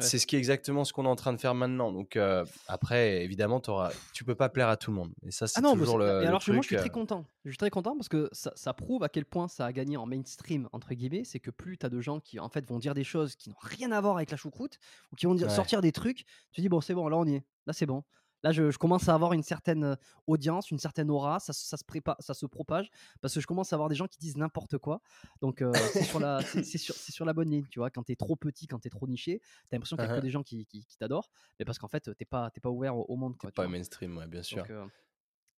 Ouais. 0.00 0.06
C'est 0.06 0.18
ce 0.18 0.26
qui 0.26 0.36
est 0.36 0.38
exactement 0.38 0.84
ce 0.84 0.92
qu'on 0.92 1.04
est 1.04 1.08
en 1.08 1.16
train 1.16 1.32
de 1.32 1.40
faire 1.40 1.54
maintenant. 1.54 1.92
Donc 1.92 2.16
euh, 2.16 2.44
après, 2.68 3.22
évidemment, 3.24 3.60
auras, 3.68 3.90
tu 4.12 4.24
peux 4.24 4.34
pas 4.34 4.48
plaire 4.48 4.68
à 4.68 4.76
tout 4.76 4.90
le 4.90 4.96
monde. 4.96 5.12
Et 5.26 5.30
ça, 5.30 5.46
c'est 5.46 5.58
Ah 5.58 5.62
non, 5.62 5.74
mais 5.74 5.80
toujours 5.84 6.00
c'est- 6.00 6.06
le, 6.06 6.10
et 6.18 6.22
le 6.22 6.28
alors 6.28 6.30
moi 6.32 6.38
je 6.38 6.44
suis 6.66 6.76
truc, 6.76 6.78
très 6.78 6.88
euh, 6.88 6.92
content. 6.92 7.24
Je 7.44 7.50
suis 7.50 7.58
très 7.58 7.70
content 7.70 7.96
parce 7.96 8.08
que 8.08 8.28
ça, 8.32 8.52
ça 8.56 8.72
prouve 8.74 9.02
à 9.04 9.08
quel 9.08 9.24
point 9.24 9.48
ça 9.48 9.66
a 9.66 9.72
gagné 9.72 9.96
en 9.96 10.06
mainstream 10.06 10.68
entre 10.72 10.94
guillemets. 10.94 11.24
C'est 11.24 11.40
que 11.40 11.50
plus 11.50 11.78
tu 11.78 11.86
as 11.86 11.88
de 11.88 12.00
gens 12.00 12.20
qui 12.20 12.38
en 12.40 12.48
fait 12.48 12.66
vont 12.68 12.78
dire 12.78 12.94
des 12.94 13.04
choses 13.04 13.36
qui 13.36 13.50
n'ont 13.50 13.56
rien 13.60 13.92
à 13.92 14.00
voir 14.00 14.16
avec 14.16 14.30
la 14.30 14.36
choucroute 14.36 14.78
ou 15.12 15.16
qui 15.16 15.26
vont 15.26 15.34
dire, 15.34 15.48
Ouais. 15.48 15.54
sortir 15.54 15.80
des 15.80 15.92
trucs, 15.92 16.24
tu 16.52 16.60
dis 16.60 16.68
bon 16.68 16.80
c'est 16.80 16.94
bon, 16.94 17.08
là 17.08 17.16
on 17.16 17.24
y 17.26 17.34
est, 17.36 17.44
là 17.66 17.72
c'est 17.72 17.86
bon. 17.86 18.02
Là 18.42 18.52
je, 18.52 18.70
je 18.70 18.78
commence 18.78 19.08
à 19.08 19.14
avoir 19.14 19.32
une 19.34 19.42
certaine 19.42 19.96
audience, 20.26 20.70
une 20.70 20.78
certaine 20.78 21.10
aura, 21.10 21.40
ça, 21.40 21.52
se- 21.52 21.66
ça 21.66 21.76
se 21.76 21.84
prépare, 21.84 22.16
ça 22.20 22.32
se 22.34 22.46
propage 22.46 22.90
parce 23.20 23.34
que 23.34 23.40
je 23.40 23.46
commence 23.46 23.72
à 23.72 23.76
avoir 23.76 23.88
des 23.88 23.94
gens 23.94 24.06
qui 24.06 24.18
disent 24.18 24.36
n'importe 24.36 24.78
quoi. 24.78 25.00
Donc 25.42 25.60
euh, 25.62 25.72
c'est 25.92 26.04
sur 26.04 26.20
la, 26.20 26.40
sur 26.42 27.26
bonne 27.34 27.50
ligne, 27.50 27.66
tu 27.70 27.78
vois. 27.80 27.90
Quand 27.90 28.02
t'es 28.02 28.16
trop 28.16 28.36
petit, 28.36 28.66
quand 28.66 28.78
t'es 28.78 28.88
trop 28.90 29.06
niché, 29.06 29.40
t'as 29.68 29.76
l'impression 29.76 29.96
qu'il 29.96 30.04
y 30.04 30.08
a 30.08 30.10
que 30.12 30.18
Uh-huh. 30.18 30.22
des 30.22 30.30
gens 30.30 30.42
qui, 30.42 30.66
qui, 30.66 30.84
qui 30.86 30.96
t'adorent, 30.96 31.30
mais 31.58 31.64
parce 31.64 31.78
qu'en 31.78 31.88
fait 31.88 32.10
t'es 32.16 32.24
pas, 32.24 32.50
t'es 32.50 32.60
pas 32.60 32.70
ouvert 32.70 32.96
au, 32.96 33.04
au 33.08 33.16
monde. 33.16 33.34
Tu 33.38 33.46
pas 33.52 33.62
vois. 33.64 33.68
mainstream, 33.68 34.16
ouais, 34.16 34.26
bien 34.26 34.42
sûr. 34.42 34.58
Donc, 34.58 34.70
euh, 34.70 34.86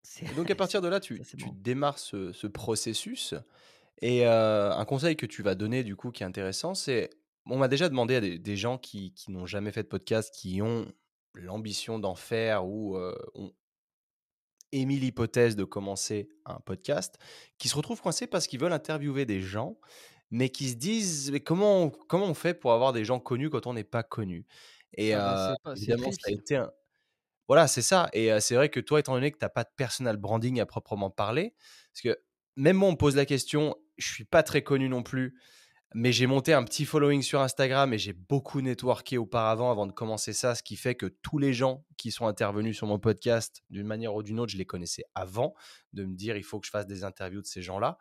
c'est- 0.03 0.27
Et 0.31 0.35
donc 0.35 0.51
à 0.51 0.55
partir 0.57 0.83
de 0.83 0.89
là, 0.89 0.99
tu, 1.01 1.19
Ça, 1.19 1.25
c'est 1.25 1.37
tu 1.37 1.47
bon. 1.47 1.53
démarres 1.57 1.99
ce, 1.99 2.33
ce 2.33 2.47
processus. 2.49 3.35
Et 4.01 4.27
euh, 4.27 4.73
un 4.75 4.85
conseil 4.85 5.17
que 5.17 5.27
tu 5.27 5.43
vas 5.43 5.55
donner, 5.55 5.85
du 5.85 5.95
coup, 5.95 6.11
qui 6.11 6.23
est 6.25 6.27
intéressant, 6.27 6.75
c'est 6.75 7.11
on 7.47 7.59
m'a 7.59 7.69
déjà 7.69 7.89
demandé 7.89 8.17
à 8.17 8.21
des, 8.21 8.39
des 8.39 8.57
gens 8.57 8.79
qui, 8.79 9.13
qui 9.15 9.31
n'ont 9.31 9.47
jamais 9.47 9.71
fait 9.73 9.83
de 9.85 9.89
podcast, 9.89 10.33
qui 10.35 10.61
ont 10.63 10.87
l'ambition 11.35 11.99
d'en 11.99 12.15
faire 12.15 12.67
ou 12.67 12.97
euh, 12.97 13.15
ont 13.35 13.53
émis 14.73 14.99
l'hypothèse 14.99 15.57
de 15.57 15.65
commencer 15.65 16.29
un 16.47 16.61
podcast, 16.61 17.19
qui 17.59 17.69
se 17.69 17.77
retrouvent 17.77 18.01
coincés 18.01 18.27
parce 18.27 18.47
qu'ils 18.47 18.61
veulent 18.61 18.73
interviewer 18.73 19.27
des 19.27 19.41
gens, 19.41 19.79
mais 20.31 20.49
qui 20.51 20.71
se 20.71 20.77
disent 20.77 21.31
mais 21.31 21.41
comment, 21.41 21.83
on- 21.85 21.91
comment 21.91 22.27
on 22.27 22.35
fait 22.35 22.55
pour 22.55 22.73
avoir 22.73 22.93
des 22.93 23.05
gens 23.05 23.21
connus 23.21 23.51
quand 23.51 23.67
on 23.67 23.75
n'est 23.75 23.85
pas 23.85 24.03
connu? 24.03 24.47
Et 24.95 25.15
Ah 25.15 25.21
bah, 25.21 25.53
euh, 25.53 25.55
pas- 25.63 25.75
évidemment, 25.77 26.11
ça 26.13 26.29
a 26.29 26.31
été 26.33 26.57
un, 26.57 26.73
voilà, 27.49 27.69
c'est 27.69 27.83
ça. 27.83 28.11
Et 28.15 28.33
euh, 28.33 28.41
c'est 28.41 28.55
vrai 28.57 28.71
que 28.71 28.81
toi, 28.81 29.01
étant 29.01 29.15
donné 29.15 29.31
que 29.33 29.39
tu 29.39 29.45
n'as 29.45 29.51
pas 29.51 29.65
de 29.65 29.71
personal 29.77 30.17
branding 30.19 30.61
à 30.61 30.67
proprement 30.67 31.11
parler, 31.11 31.55
parce 31.93 32.03
que 32.03 32.21
même 32.57 32.77
moi, 32.79 32.89
on 32.91 32.93
me 32.93 32.97
pose 32.99 33.17
la 33.17 33.27
question, 33.27 33.77
je 33.99 34.13
suis 34.13 34.25
pas 34.25 34.43
très 34.45 34.63
connu 34.65 34.89
non 34.89 35.03
plus, 35.05 35.39
mais 35.95 36.13
j'ai 36.13 36.27
monté 36.27 36.53
un 36.53 36.65
petit 36.65 36.85
following 36.85 37.23
sur 37.23 37.41
Instagram 37.41 37.93
et 37.93 37.99
j'ai 37.99 38.13
beaucoup 38.13 38.61
networké 38.61 39.19
auparavant 39.19 39.71
avant 39.71 39.87
de 39.87 39.93
commencer 39.93 40.33
ça, 40.33 40.55
ce 40.55 40.63
qui 40.63 40.77
fait 40.77 40.95
que 40.95 41.07
tous 41.07 41.39
les 41.39 41.53
gens 41.53 41.85
qui 41.97 42.11
sont 42.11 42.27
intervenus 42.27 42.77
sur 42.77 42.87
mon 42.87 42.99
podcast, 42.99 43.63
d'une 43.71 43.87
manière 43.87 44.15
ou 44.15 44.23
d'une 44.23 44.41
autre, 44.41 44.53
je 44.53 44.59
les 44.59 44.67
connaissais 44.67 45.05
avant, 45.15 45.55
de 45.93 46.05
me 46.05 46.15
dire 46.15 46.37
il 46.37 46.45
faut 46.45 46.61
que 46.61 46.67
je 46.67 46.71
fasse 46.71 46.87
des 46.87 47.05
interviews 47.05 47.41
de 47.43 47.47
ces 47.47 47.63
gens-là. 47.63 47.99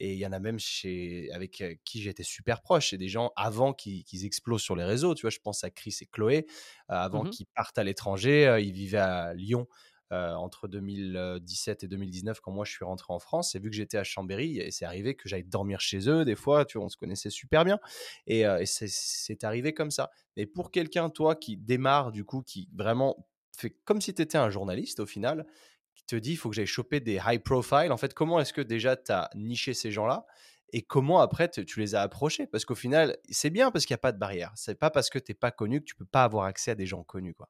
Et 0.00 0.14
il 0.14 0.18
y 0.18 0.26
en 0.26 0.32
a 0.32 0.40
même 0.40 0.58
chez, 0.58 1.30
avec 1.32 1.60
euh, 1.60 1.74
qui 1.84 2.02
j'étais 2.02 2.24
super 2.24 2.60
proche. 2.60 2.90
C'est 2.90 2.98
des 2.98 3.08
gens 3.08 3.30
avant 3.36 3.72
qu'ils 3.72 4.24
explosent 4.24 4.62
sur 4.62 4.74
les 4.74 4.82
réseaux. 4.84 5.14
Tu 5.14 5.20
vois, 5.22 5.30
je 5.30 5.38
pense 5.38 5.62
à 5.62 5.70
Chris 5.70 5.96
et 6.00 6.06
Chloé, 6.06 6.46
euh, 6.90 6.94
avant 6.94 7.22
Mhm. 7.24 7.30
qu'ils 7.30 7.46
partent 7.54 7.78
à 7.78 7.84
l'étranger. 7.84 8.46
euh, 8.48 8.58
ils 8.58 8.72
vivaient 8.72 8.98
à 8.98 9.32
Lyon 9.34 9.68
euh, 10.12 10.34
entre 10.34 10.68
2017 10.68 11.84
et 11.84 11.88
2019 11.88 12.40
quand 12.40 12.52
moi 12.52 12.64
je 12.64 12.72
suis 12.72 12.84
rentré 12.84 13.12
en 13.12 13.18
France. 13.18 13.54
Et 13.54 13.58
vu 13.58 13.70
que 13.70 13.76
j'étais 13.76 13.96
à 13.98 14.04
Chambéry, 14.04 14.58
et 14.58 14.70
c'est 14.70 14.84
arrivé 14.84 15.14
que 15.14 15.28
j'aille 15.28 15.44
dormir 15.44 15.80
chez 15.80 16.08
eux 16.08 16.24
des 16.24 16.36
fois. 16.36 16.64
Tu 16.64 16.78
vois, 16.78 16.86
on 16.86 16.88
se 16.90 16.96
connaissait 16.96 17.30
super 17.30 17.64
bien. 17.64 17.78
Et, 18.26 18.46
euh, 18.46 18.62
c'est- 18.66 19.42
arrivé 19.44 19.72
comme 19.74 19.90
ça. 19.90 20.10
Mais 20.36 20.46
pour 20.46 20.70
quelqu'un, 20.70 21.08
toi, 21.10 21.34
qui 21.34 21.56
démarre, 21.56 22.12
du 22.12 22.24
coup, 22.24 22.42
qui 22.42 22.68
vraiment 22.74 23.26
fait 23.56 23.70
comme 23.84 24.00
si 24.00 24.14
tu 24.14 24.22
étais 24.22 24.38
un 24.38 24.50
journaliste 24.50 25.00
au 25.00 25.06
final, 25.06 25.46
qui 25.94 26.04
te 26.06 26.16
dit 26.16 26.32
il 26.32 26.36
faut 26.36 26.48
que 26.50 26.56
j'aille 26.56 26.66
choper 26.66 27.00
des 27.00 27.20
high 27.26 27.42
profile, 27.42 27.90
en 27.90 27.96
fait, 27.96 28.14
comment 28.14 28.38
est-ce 28.40 28.52
que 28.52 28.60
déjà 28.60 28.96
tu 28.96 29.12
as 29.12 29.30
niché 29.34 29.74
ces 29.74 29.90
gens-là? 29.90 30.26
Et 30.74 30.82
comment 30.82 31.20
après 31.20 31.50
tu 31.50 31.80
les 31.80 31.94
as 31.94 32.02
approchés? 32.02 32.46
Parce 32.46 32.64
qu'au 32.64 32.74
final, 32.74 33.16
c'est 33.30 33.50
bien 33.50 33.70
parce 33.70 33.84
qu'il 33.84 33.92
n'y 33.94 33.98
a 33.98 33.98
pas 33.98 34.12
de 34.12 34.18
barrière. 34.18 34.52
C'est 34.56 34.78
pas 34.78 34.90
parce 34.90 35.10
que 35.10 35.18
tu 35.18 35.32
n'es 35.32 35.34
pas 35.34 35.50
connu 35.50 35.80
que 35.80 35.84
tu 35.84 35.94
peux 35.94 36.06
pas 36.06 36.24
avoir 36.24 36.46
accès 36.46 36.70
à 36.70 36.74
des 36.74 36.86
gens 36.86 37.02
connus. 37.02 37.34
Quoi. 37.34 37.48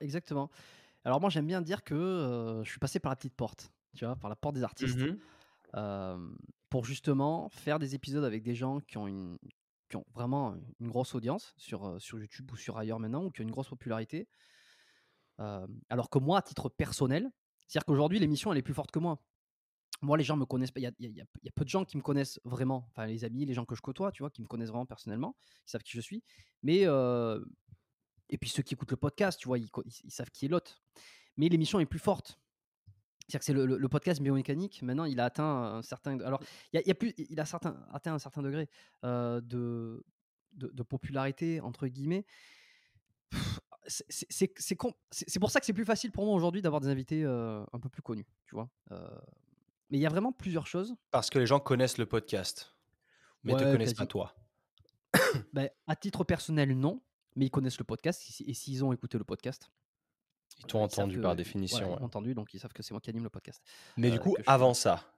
Exactement. 0.00 0.50
Alors 1.06 1.20
moi 1.20 1.30
j'aime 1.30 1.46
bien 1.46 1.62
dire 1.62 1.84
que 1.84 1.94
euh, 1.94 2.64
je 2.64 2.68
suis 2.68 2.80
passé 2.80 2.98
par 2.98 3.10
la 3.10 3.16
petite 3.16 3.36
porte, 3.36 3.70
tu 3.94 4.04
vois, 4.04 4.16
par 4.16 4.28
la 4.28 4.34
porte 4.34 4.56
des 4.56 4.64
artistes, 4.64 4.98
euh, 5.74 6.28
pour 6.68 6.84
justement 6.84 7.48
faire 7.50 7.78
des 7.78 7.94
épisodes 7.94 8.24
avec 8.24 8.42
des 8.42 8.56
gens 8.56 8.80
qui 8.80 8.98
ont 8.98 9.06
une, 9.06 9.38
qui 9.88 9.94
ont 9.94 10.04
vraiment 10.14 10.56
une 10.80 10.88
grosse 10.88 11.14
audience 11.14 11.54
sur, 11.56 12.02
sur 12.02 12.18
YouTube 12.18 12.50
ou 12.50 12.56
sur 12.56 12.76
ailleurs 12.76 12.98
maintenant, 12.98 13.22
ou 13.22 13.30
qui 13.30 13.40
ont 13.40 13.44
une 13.44 13.52
grosse 13.52 13.68
popularité. 13.68 14.26
Euh, 15.38 15.64
alors 15.90 16.10
que 16.10 16.18
moi, 16.18 16.38
à 16.38 16.42
titre 16.42 16.68
personnel, 16.70 17.30
c'est-à-dire 17.68 17.84
qu'aujourd'hui 17.84 18.18
l'émission 18.18 18.50
elle 18.50 18.58
est 18.58 18.62
plus 18.62 18.74
forte 18.74 18.90
que 18.90 18.98
moi. 18.98 19.22
Moi, 20.02 20.18
les 20.18 20.24
gens 20.24 20.36
me 20.36 20.44
connaissent 20.44 20.72
pas. 20.72 20.80
Il 20.80 20.82
y 20.82 20.86
a, 20.88 20.92
y 20.98 21.24
y 21.44 21.50
peu 21.52 21.64
de 21.64 21.70
gens 21.70 21.84
qui 21.84 21.96
me 21.96 22.02
connaissent 22.02 22.40
vraiment. 22.44 22.88
Enfin, 22.90 23.06
les 23.06 23.24
amis, 23.24 23.46
les 23.46 23.54
gens 23.54 23.64
que 23.64 23.76
je 23.76 23.80
côtoie, 23.80 24.10
tu 24.10 24.24
vois, 24.24 24.30
qui 24.30 24.42
me 24.42 24.46
connaissent 24.48 24.70
vraiment 24.70 24.86
personnellement, 24.86 25.36
qui 25.64 25.70
savent 25.70 25.82
qui 25.84 25.92
je 25.92 26.00
suis. 26.00 26.24
Mais 26.64 26.84
et 28.30 28.38
puis 28.38 28.48
ceux 28.50 28.62
qui 28.62 28.74
écoutent 28.74 28.90
le 28.90 28.96
podcast, 28.96 29.38
tu 29.40 29.48
vois, 29.48 29.58
ils, 29.58 29.70
co- 29.70 29.82
ils- 29.84 30.00
ils 30.04 30.10
savent 30.10 30.30
qui 30.30 30.46
est 30.46 30.48
l'autre. 30.48 30.82
Mais 31.36 31.48
l'émission 31.48 31.78
est 31.80 31.86
plus 31.86 31.98
forte. 31.98 32.38
C'est-à-dire 33.28 33.38
que 33.40 33.44
c'est 33.44 33.52
le, 33.52 33.66
le- 33.66 33.78
le 33.78 33.88
podcast 33.88 34.22
biomécanique. 34.22 34.82
Maintenant, 34.82 35.04
il 35.04 35.18
a 35.20 35.24
atteint 35.24 35.44
un 35.44 35.82
certain. 35.82 36.18
Alors, 36.20 36.40
il 36.72 36.76
y 36.76 36.78
a, 36.78 36.82
il 36.82 36.88
y 36.88 36.90
a 36.90 36.94
plus, 36.94 37.12
il 37.16 37.38
a 37.40 37.44
certain, 37.44 37.84
atteint 37.92 38.14
un 38.14 38.18
certain 38.18 38.42
degré 38.42 38.68
euh, 39.04 39.40
de, 39.40 40.04
de, 40.52 40.68
de 40.68 40.82
popularité 40.82 41.60
entre 41.60 41.86
guillemets. 41.88 42.24
C'est 43.88 45.38
pour 45.40 45.50
ça 45.50 45.60
que 45.60 45.66
c'est 45.66 45.72
plus 45.72 45.84
facile 45.84 46.10
pour 46.12 46.24
moi 46.24 46.34
aujourd'hui 46.34 46.62
d'avoir 46.62 46.80
des 46.80 46.88
invités 46.88 47.24
euh, 47.24 47.64
un 47.72 47.78
peu 47.78 47.88
plus 47.88 48.02
connus, 48.02 48.26
tu 48.44 48.54
vois. 48.54 48.68
Euh, 48.90 49.08
mais 49.90 49.98
il 49.98 50.00
y 50.00 50.06
a 50.06 50.08
vraiment 50.10 50.32
plusieurs 50.32 50.66
choses. 50.66 50.94
Parce 51.12 51.30
que 51.30 51.38
les 51.38 51.46
gens 51.46 51.60
connaissent 51.60 51.98
le 51.98 52.06
podcast, 52.06 52.74
mais 53.44 53.54
te 53.54 53.62
Ouais, 53.64 53.70
connaissent 53.72 53.94
pas 53.94 54.06
toi. 54.06 54.34
Ben, 55.52 55.70
à 55.86 55.94
titre 55.96 56.24
personnel, 56.24 56.76
non, 56.76 57.00
mais 57.36 57.46
ils 57.46 57.50
connaissent 57.50 57.78
le 57.78 57.84
podcast 57.84 58.22
et 58.44 58.54
s'ils 58.54 58.84
ont 58.84 58.92
écouté 58.92 59.18
le 59.18 59.24
podcast, 59.24 59.70
Ils 60.58 60.66
t'ont 60.66 60.84
ils 60.84 60.90
savent 60.90 61.04
entendu 61.04 61.16
que- 61.16 61.20
par 61.20 61.30
voilà, 61.30 61.36
définition. 61.36 61.86
ils 61.86 62.00
m'ont 62.00 62.04
entendu, 62.04 62.34
donc 62.34 62.52
ils 62.54 62.58
savent 62.60 62.72
que 62.72 62.82
c'est 62.82 62.92
moi 62.92 63.00
qui 63.00 63.10
anime 63.10 63.24
le 63.24 63.30
podcast. 63.30 63.62
Mais 63.96 64.10
du 64.10 64.16
euh, 64.16 64.20
coup, 64.20 64.34
fais. 64.36 64.42
avant 64.46 64.74
ça, 64.74 65.12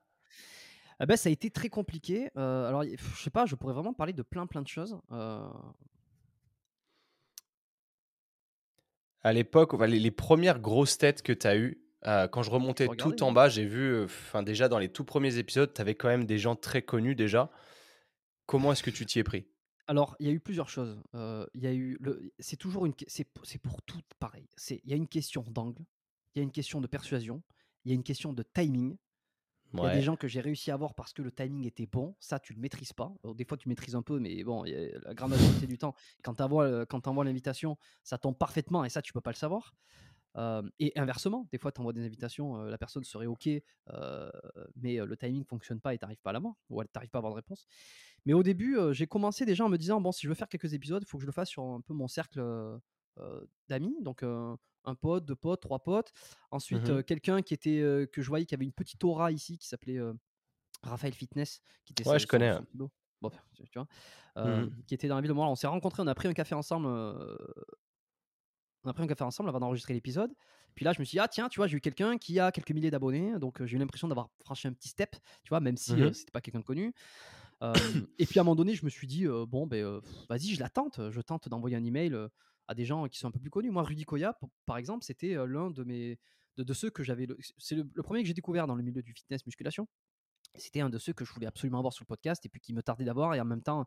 ben, 1.01 1.17
ça 1.17 1.29
a 1.29 1.33
été 1.33 1.51
très 1.51 1.69
compliqué. 1.69 2.29
Euh, 2.37 2.69
alors, 2.69 2.83
je 2.83 3.23
sais 3.23 3.31
pas, 3.31 3.47
je 3.47 3.55
pourrais 3.55 3.73
vraiment 3.75 3.95
parler 3.95 4.13
de 4.13 4.23
plein 4.23 4.47
plein 4.47 4.63
de 4.63 4.69
choses. 4.69 4.99
Euh, 5.13 5.49
à 9.23 9.33
l'époque, 9.33 9.73
les, 9.81 9.99
les 10.01 10.11
premières 10.11 10.59
grosses 10.61 10.99
têtes 10.99 11.23
que 11.23 11.33
tu 11.33 11.47
as 11.47 11.57
eues, 11.57 11.81
euh, 12.07 12.29
quand 12.29 12.43
je 12.43 12.51
remontais 12.51 12.89
tout 12.89 13.23
en 13.23 13.31
hein. 13.31 13.33
bas, 13.33 13.49
j'ai 13.49 13.65
vu, 13.65 14.05
enfin 14.05 14.43
déjà 14.43 14.69
dans 14.69 14.79
les 14.79 14.89
tout 14.89 15.05
premiers 15.05 15.39
épisodes, 15.39 15.73
tu 15.73 15.81
avais 15.81 15.95
quand 15.95 16.09
même 16.09 16.25
des 16.25 16.39
gens 16.39 16.57
très 16.57 16.83
connus 16.83 17.15
déjà. 17.15 17.51
Comment 18.47 18.73
est-ce 18.73 18.83
que 18.83 18.91
tu 18.91 19.05
t'y 19.07 19.19
es 19.19 19.25
pris? 19.25 19.47
Alors, 19.89 20.17
il 20.21 20.27
y 20.27 20.31
a 20.31 20.33
eu 20.33 20.41
plusieurs 20.41 20.69
choses. 20.69 21.01
Euh, 21.15 21.47
Il 21.55 21.63
y 21.63 21.67
a 21.67 21.73
eu 21.73 21.97
le, 22.01 22.33
c'est 22.39 22.57
toujours 22.57 22.85
une, 22.87 22.95
que- 22.95 23.07
c'est 23.09 23.25
p- 23.25 23.41
c'est 23.43 23.59
pour 23.59 23.83
tout 23.83 24.01
pareil. 24.19 24.47
C'est, 24.57 24.81
il 24.85 24.91
y 24.91 24.93
a 24.93 24.97
une 24.97 25.09
question 25.09 25.43
d'angle, 25.49 25.83
il 26.35 26.39
y 26.39 26.41
a 26.41 26.45
une 26.45 26.53
question 26.53 26.81
de 26.81 26.87
persuasion, 26.87 27.43
il 27.85 27.91
y 27.91 27.93
a 27.93 27.95
une 27.95 28.03
question 28.05 28.33
de 28.33 28.43
timing. 28.43 28.97
Il 29.75 29.83
y 29.83 29.87
a 29.87 29.91
des 29.91 29.97
Ouais. 29.99 30.03
gens 30.03 30.17
que 30.17 30.29
j'ai 30.29 30.41
réussi 30.41 30.71
à 30.71 30.75
avoir 30.75 30.95
parce 30.95 31.13
que 31.13 31.21
le 31.23 31.31
timing 31.31 31.67
était 31.67 31.87
bon. 31.87 32.17
Ça, 32.21 32.39
tu 32.39 32.55
le 32.55 32.61
maîtrises 32.61 32.95
pas. 32.95 33.13
Alors, 33.23 33.35
des 33.35 33.45
fois, 33.45 33.59
tu 33.59 33.69
maîtrises 33.69 33.95
un 33.97 34.03
peu, 34.03 34.19
mais 34.19 34.43
bon, 34.43 34.65
il 34.65 34.73
y 34.73 34.75
a- 34.77 34.99
la 35.01 35.15
grande 35.15 35.31
majorité 35.33 35.67
du 35.67 35.77
temps, 35.79 35.95
quand 36.23 36.35
tu 36.37 36.43
envoies 36.43 37.25
l'invitation, 37.25 37.77
ça 38.03 38.17
tombe 38.19 38.37
parfaitement 38.39 38.85
et 38.85 38.89
ça, 38.91 39.03
tu 39.03 39.13
peux 39.13 39.21
pas 39.21 39.31
le 39.31 39.37
savoir. 39.37 39.75
Et 40.79 40.93
inversement, 40.99 41.49
des 41.53 41.59
fois, 41.59 41.73
tu 41.73 41.81
envoies 41.81 41.93
des 41.93 42.05
invitations, 42.05 42.57
la 42.63 42.79
personne 42.79 43.05
serait 43.05 43.27
OK, 43.27 43.47
mais 43.47 44.97
le 44.97 45.17
timing 45.17 45.45
fonctionne 45.45 45.81
pas 45.81 45.95
et 45.95 45.99
tu 45.99 46.05
n'arrives 46.05 46.21
pas 46.23 46.31
à 46.31 46.33
l'avoir, 46.35 46.55
ou 46.71 46.83
tu 46.83 46.89
n'arrives 46.95 47.11
pas 47.11 47.19
à 47.19 47.21
avoir 47.21 47.33
de 47.33 47.37
réponse. 47.37 47.67
Mais 48.27 48.33
au 48.35 48.43
début, 48.43 48.77
j'ai 48.93 49.07
commencé 49.07 49.45
déjà 49.45 49.65
en 49.65 49.69
me 49.69 49.79
disant, 49.79 50.01
bon, 50.01 50.13
si 50.13 50.23
je 50.23 50.29
veux 50.29 50.35
faire 50.35 50.49
quelques 50.49 50.75
épisodes, 50.75 51.03
il 51.03 51.07
faut 51.07 51.19
que 51.19 51.23
je 51.23 51.27
le 51.27 51.33
fasse 51.33 51.49
sur 51.49 51.63
un 51.65 51.81
peu 51.81 51.95
mon 51.95 52.09
cercle 52.09 52.41
d'amis. 53.69 53.97
Donc, 54.03 54.23
un 54.23 54.95
pote, 54.95 55.25
deux 55.27 55.37
potes, 55.37 55.61
trois 55.61 55.81
potes. 55.81 56.13
Ensuite, 56.51 56.89
Mhm. 56.89 56.97
euh, 56.99 57.03
quelqu'un 57.03 57.43
qui 57.43 57.53
était, 57.55 57.81
que 58.13 58.23
je 58.23 58.29
voyais 58.29 58.47
qui 58.47 58.55
avait 58.55 58.65
une 58.65 58.73
petite 58.73 59.03
aura 59.05 59.33
ici, 59.33 59.59
qui 59.59 59.67
s'appelait 59.67 59.99
Raphaël 60.83 61.13
Fitness, 61.15 61.61
qui 61.85 61.93
était 61.93 62.09
Ouais, 62.09 62.15
son- 62.19 62.23
je 62.23 62.27
connais, 62.27 62.53
son 62.53 62.61
ouais. 62.61 62.67
pseudo. 62.67 62.91
Bon, 63.21 63.31
tu 63.31 63.65
tu 63.69 63.79
vois, 63.79 63.89
euh, 64.37 64.67
Mhm. 64.67 64.83
qui 64.87 64.95
était 64.95 65.09
dans 65.09 65.17
la 65.17 65.21
ville 65.21 65.29
de 65.29 65.35
Montréal. 65.35 65.51
On 65.53 65.57
s'est 65.57 65.67
rencontrés, 65.67 66.03
on 66.03 66.07
a 66.07 66.15
pris 66.15 66.29
un 66.29 66.33
café 66.35 66.55
ensemble. 66.55 66.87
euh, 66.87 67.37
on 68.85 68.91
a 68.91 68.93
pris 68.93 69.03
un 69.03 69.07
café 69.07 69.25
ensemble 69.25 69.49
avant 69.49 69.61
d'enregistrer 69.61 69.95
l'épisode. 69.95 70.33
Puis 70.75 70.85
là, 70.85 70.93
je 70.93 71.01
me 71.01 71.05
suis 71.05 71.17
dit, 71.17 71.21
ah 71.21 71.29
tiens, 71.29 71.49
tu 71.49 71.59
vois, 71.59 71.67
j'ai 71.67 71.77
eu 71.77 71.81
quelqu'un 71.81 72.17
qui 72.19 72.39
a 72.39 72.53
quelques 72.53 72.71
milliers 72.71 72.91
d'abonnés. 72.91 73.39
Donc, 73.39 73.61
euh, 73.61 73.67
j'ai 73.67 73.77
eu 73.77 73.81
l'impression 73.81 74.07
d'avoir 74.09 74.31
franchi 74.41 74.69
un 74.69 74.73
petit 74.73 74.89
step, 74.89 75.17
tu 75.43 75.49
vois, 75.49 75.61
même 75.61 75.77
si 75.77 75.93
euh, 75.93 76.07
Mhm. 76.07 76.13
c'était 76.15 76.31
pas 76.31 76.41
quelqu'un 76.41 76.61
de 76.61 76.65
connu. 76.65 76.95
Euh, 77.61 77.73
et 78.19 78.25
puis 78.27 78.39
à 78.39 78.43
un 78.43 78.45
moment 78.45 78.55
donné, 78.55 78.77
je 78.77 78.85
me 78.85 78.89
suis 78.91 79.09
dit, 79.09 79.27
euh, 79.27 79.45
bon, 79.45 79.67
ben, 79.67 80.01
vas-y, 80.29 80.55
je 80.55 80.61
la 80.61 80.69
tente. 80.69 81.01
Je 81.11 81.21
tente 81.21 81.49
d'envoyer 81.49 81.75
un 81.75 81.83
email 81.85 82.17
à 82.69 82.75
des 82.75 82.85
gens 82.85 83.09
qui 83.09 83.19
sont 83.19 83.27
un 83.27 83.31
peu 83.33 83.41
plus 83.41 83.51
connus. 83.51 83.73
Moi, 83.73 83.83
Rudy 83.83 84.05
Koya, 84.05 84.39
par 84.65 84.77
exemple, 84.77 85.05
c'était 85.05 85.35
l'un 85.45 85.69
de 85.73 85.83
mes. 85.83 86.21
De, 86.57 86.63
de 86.63 86.73
ceux 86.73 86.91
que 86.91 87.03
j'avais. 87.03 87.27
C'est 87.57 87.75
le, 87.75 87.91
le 87.93 88.03
premier 88.05 88.23
que 88.23 88.29
j'ai 88.29 88.35
découvert 88.35 88.69
dans 88.69 88.77
le 88.77 88.85
milieu 88.85 89.03
du 89.03 89.13
fitness 89.13 89.45
musculation. 89.45 89.89
C'était 90.55 90.83
un 90.83 90.89
de 90.89 90.99
ceux 90.99 91.13
que 91.13 91.25
je 91.25 91.33
voulais 91.33 91.49
absolument 91.49 91.79
avoir 91.79 91.93
sur 91.93 92.05
le 92.05 92.07
podcast 92.07 92.47
et 92.47 92.49
puis 92.49 92.61
qui 92.61 92.73
me 92.73 92.81
tardait 92.81 93.05
d'avoir. 93.05 93.35
Et 93.35 93.41
en 93.41 93.45
même 93.45 93.63
temps, 93.63 93.87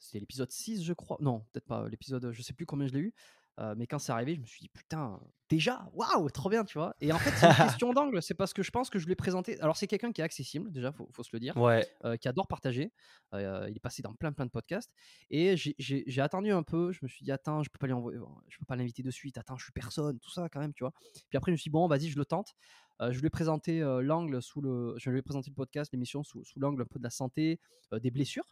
c'était 0.00 0.18
l'épisode 0.18 0.50
6, 0.50 0.82
je 0.82 0.92
crois. 0.92 1.18
Non, 1.20 1.40
peut-être 1.52 1.66
pas. 1.66 1.88
L'épisode, 1.88 2.32
je 2.32 2.42
sais 2.42 2.52
plus 2.54 2.66
combien 2.66 2.86
je 2.88 2.94
l'ai 2.94 3.00
eu. 3.00 3.14
Euh, 3.60 3.74
mais 3.76 3.86
quand 3.86 3.98
c'est 3.98 4.12
arrivé, 4.12 4.34
je 4.36 4.40
me 4.40 4.46
suis 4.46 4.60
dit, 4.60 4.70
putain, 4.70 5.20
déjà, 5.50 5.86
waouh, 5.92 6.30
trop 6.30 6.48
bien, 6.48 6.64
tu 6.64 6.78
vois? 6.78 6.94
Et 7.02 7.12
en 7.12 7.18
fait, 7.18 7.30
c'est 7.32 7.46
une 7.46 7.52
question 7.78 7.92
d'angle. 7.92 8.22
C'est 8.22 8.32
parce 8.32 8.54
que 8.54 8.62
je 8.62 8.70
pense 8.70 8.88
que 8.88 8.98
je 8.98 9.06
l'ai 9.06 9.14
présenté. 9.14 9.60
Alors, 9.60 9.76
c'est 9.76 9.86
quelqu'un 9.86 10.12
qui 10.12 10.22
est 10.22 10.24
accessible, 10.24 10.72
déjà, 10.72 10.92
faut, 10.92 11.08
faut 11.12 11.22
se 11.22 11.28
le 11.34 11.40
dire 11.40 11.54
Ouais. 11.58 11.86
euh, 12.06 12.16
qui 12.16 12.26
adore 12.28 12.46
partager. 12.48 12.90
Euh, 13.34 13.66
il 13.68 13.76
est 13.76 13.80
passé 13.80 14.00
dans 14.00 14.14
plein 14.14 14.32
plein 14.32 14.46
de 14.46 14.50
podcasts. 14.50 14.90
Et 15.28 15.56
j'ai- 15.58 16.20
attendu 16.22 16.50
un 16.52 16.62
peu. 16.62 16.90
Je 16.92 17.00
me 17.02 17.08
suis 17.08 17.22
dit, 17.22 17.32
attends, 17.32 17.62
je 17.62 17.68
peux 17.68 17.78
pas 17.78 17.86
lui 17.86 17.92
envoyer, 17.92 18.18
je 18.48 18.56
peux 18.58 18.64
pas 18.64 18.76
l'inviter 18.76 19.02
de 19.02 19.10
suite. 19.10 19.36
Attends, 19.36 19.56
je 19.58 19.64
suis 19.64 19.72
personne, 19.72 20.18
tout 20.20 20.30
ça 20.30 20.48
quand 20.48 20.60
même, 20.60 20.72
tu 20.72 20.82
vois? 20.84 20.92
Puis 21.28 21.36
après, 21.36 21.50
je 21.50 21.54
me 21.54 21.56
suis 21.58 21.64
dit, 21.68 21.72
bon, 21.72 21.86
vas-y, 21.86 22.08
je 22.08 22.16
le 22.18 22.24
tente. 22.24 22.54
Euh, 23.02 23.12
je 23.12 23.20
lui 23.20 23.26
ai 23.26 23.30
présenté 23.30 23.80
l'angle 23.80 24.40
sous 24.42 24.60
le, 24.62 24.94
je 24.98 25.10
lui 25.10 25.18
ai 25.18 25.22
présenté 25.22 25.50
le 25.50 25.54
podcast, 25.54 25.92
l'émission 25.92 26.22
sous, 26.22 26.44
sous 26.44 26.60
l'angle 26.60 26.80
un 26.82 26.86
peu 26.86 26.98
de 26.98 27.04
la 27.04 27.10
santé, 27.10 27.60
des 27.92 28.10
blessures. 28.10 28.44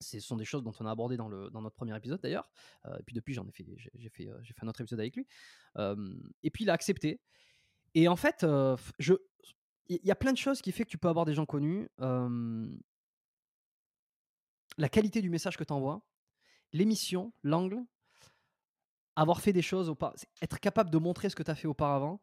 Ce 0.00 0.18
sont 0.20 0.36
des 0.36 0.44
choses 0.44 0.62
dont 0.62 0.72
on 0.80 0.86
a 0.86 0.90
abordé 0.90 1.16
dans, 1.16 1.28
notre 1.28 1.76
premier 1.76 1.96
épisode 1.96 2.20
d'ailleurs. 2.20 2.50
Euh, 2.86 2.96
et 2.98 3.02
puis 3.02 3.14
depuis, 3.14 3.34
j'en 3.34 3.46
ai 3.46 3.52
fait, 3.52 3.66
j'ai 3.94 4.10
euh, 4.28 4.42
fait 4.42 4.62
un 4.62 4.68
autre 4.68 4.80
épisode 4.80 5.00
avec 5.00 5.14
lui. 5.14 5.26
Euh, 5.76 6.14
et 6.42 6.50
puis 6.50 6.64
il 6.64 6.70
a 6.70 6.72
accepté. 6.72 7.20
Et 7.94 8.08
en 8.08 8.16
fait, 8.16 8.46
il 8.98 10.00
y 10.04 10.10
a 10.10 10.16
plein 10.16 10.32
de 10.32 10.38
choses 10.38 10.62
qui 10.62 10.72
fait 10.72 10.84
que 10.84 10.90
tu 10.90 10.98
peux 10.98 11.08
avoir 11.08 11.26
des 11.26 11.34
gens 11.34 11.46
connus. 11.46 11.88
La 14.78 14.88
qualité 14.88 15.20
du 15.20 15.28
message 15.28 15.56
que 15.56 15.64
tu 15.64 15.72
envoies, 15.72 16.00
l'émission, 16.72 17.32
l'angle, 17.42 17.84
avoir 19.16 19.40
fait 19.40 19.52
des 19.52 19.62
choses, 19.62 19.92
être 20.40 20.60
capable 20.60 20.90
de 20.90 20.98
montrer 20.98 21.28
ce 21.28 21.36
que 21.36 21.42
tu 21.42 21.50
as 21.50 21.54
fait 21.54 21.68
auparavant. 21.68 22.20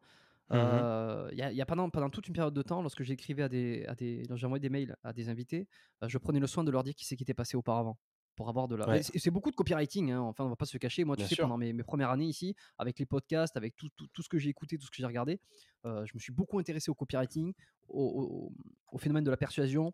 Mhm. 0.50 0.56
Euh, 0.58 1.28
Il 1.32 1.38
y 1.38 1.42
a, 1.42 1.52
y 1.52 1.60
a 1.60 1.66
pendant, 1.66 1.90
pendant 1.90 2.08
toute 2.10 2.26
une 2.28 2.34
période 2.34 2.54
de 2.54 2.62
temps, 2.62 2.80
lorsque 2.82 3.02
j'écrivais 3.02 3.42
à 3.42 3.48
des, 3.48 3.84
à 3.86 3.94
des, 3.94 4.24
lorsque 4.28 4.40
j'envoyais 4.40 4.60
des 4.60 4.70
mails 4.70 4.96
à 5.02 5.12
des 5.12 5.28
invités, 5.28 5.68
euh, 6.02 6.08
je 6.08 6.16
prenais 6.18 6.40
le 6.40 6.46
soin 6.46 6.64
de 6.64 6.70
leur 6.70 6.82
dire 6.84 6.94
qui 6.94 7.04
c'est 7.04 7.16
qui 7.16 7.22
était 7.22 7.34
passé 7.34 7.56
auparavant. 7.56 7.98
Pour 8.36 8.48
avoir 8.48 8.68
de 8.68 8.76
la. 8.76 8.86
Ouais. 8.88 9.02
C'est 9.02 9.32
beaucoup 9.32 9.50
de 9.50 9.56
copywriting, 9.56 10.12
hein, 10.12 10.20
enfin, 10.20 10.44
on 10.44 10.48
va 10.48 10.54
pas 10.54 10.64
se 10.64 10.78
cacher. 10.78 11.02
Moi, 11.02 11.16
tu 11.16 11.22
Bien 11.22 11.28
sais, 11.28 11.34
sûr. 11.34 11.42
pendant 11.42 11.58
mes, 11.58 11.72
mes 11.72 11.82
premières 11.82 12.10
années 12.10 12.26
ici, 12.28 12.54
avec 12.78 13.00
les 13.00 13.04
podcasts, 13.04 13.56
avec 13.56 13.74
tout, 13.74 13.88
tout, 13.96 14.06
tout 14.12 14.22
ce 14.22 14.28
que 14.28 14.38
j'ai 14.38 14.48
écouté, 14.48 14.78
tout 14.78 14.86
ce 14.86 14.90
que 14.92 14.96
j'ai 14.98 15.06
regardé, 15.06 15.40
euh, 15.86 16.06
je 16.06 16.12
me 16.14 16.20
suis 16.20 16.32
beaucoup 16.32 16.60
intéressé 16.60 16.88
au 16.88 16.94
copywriting, 16.94 17.52
au, 17.88 18.04
au- 18.06 18.52
au 18.92 18.98
phénomène 18.98 19.24
de 19.24 19.30
la 19.32 19.36
persuasion, 19.36 19.92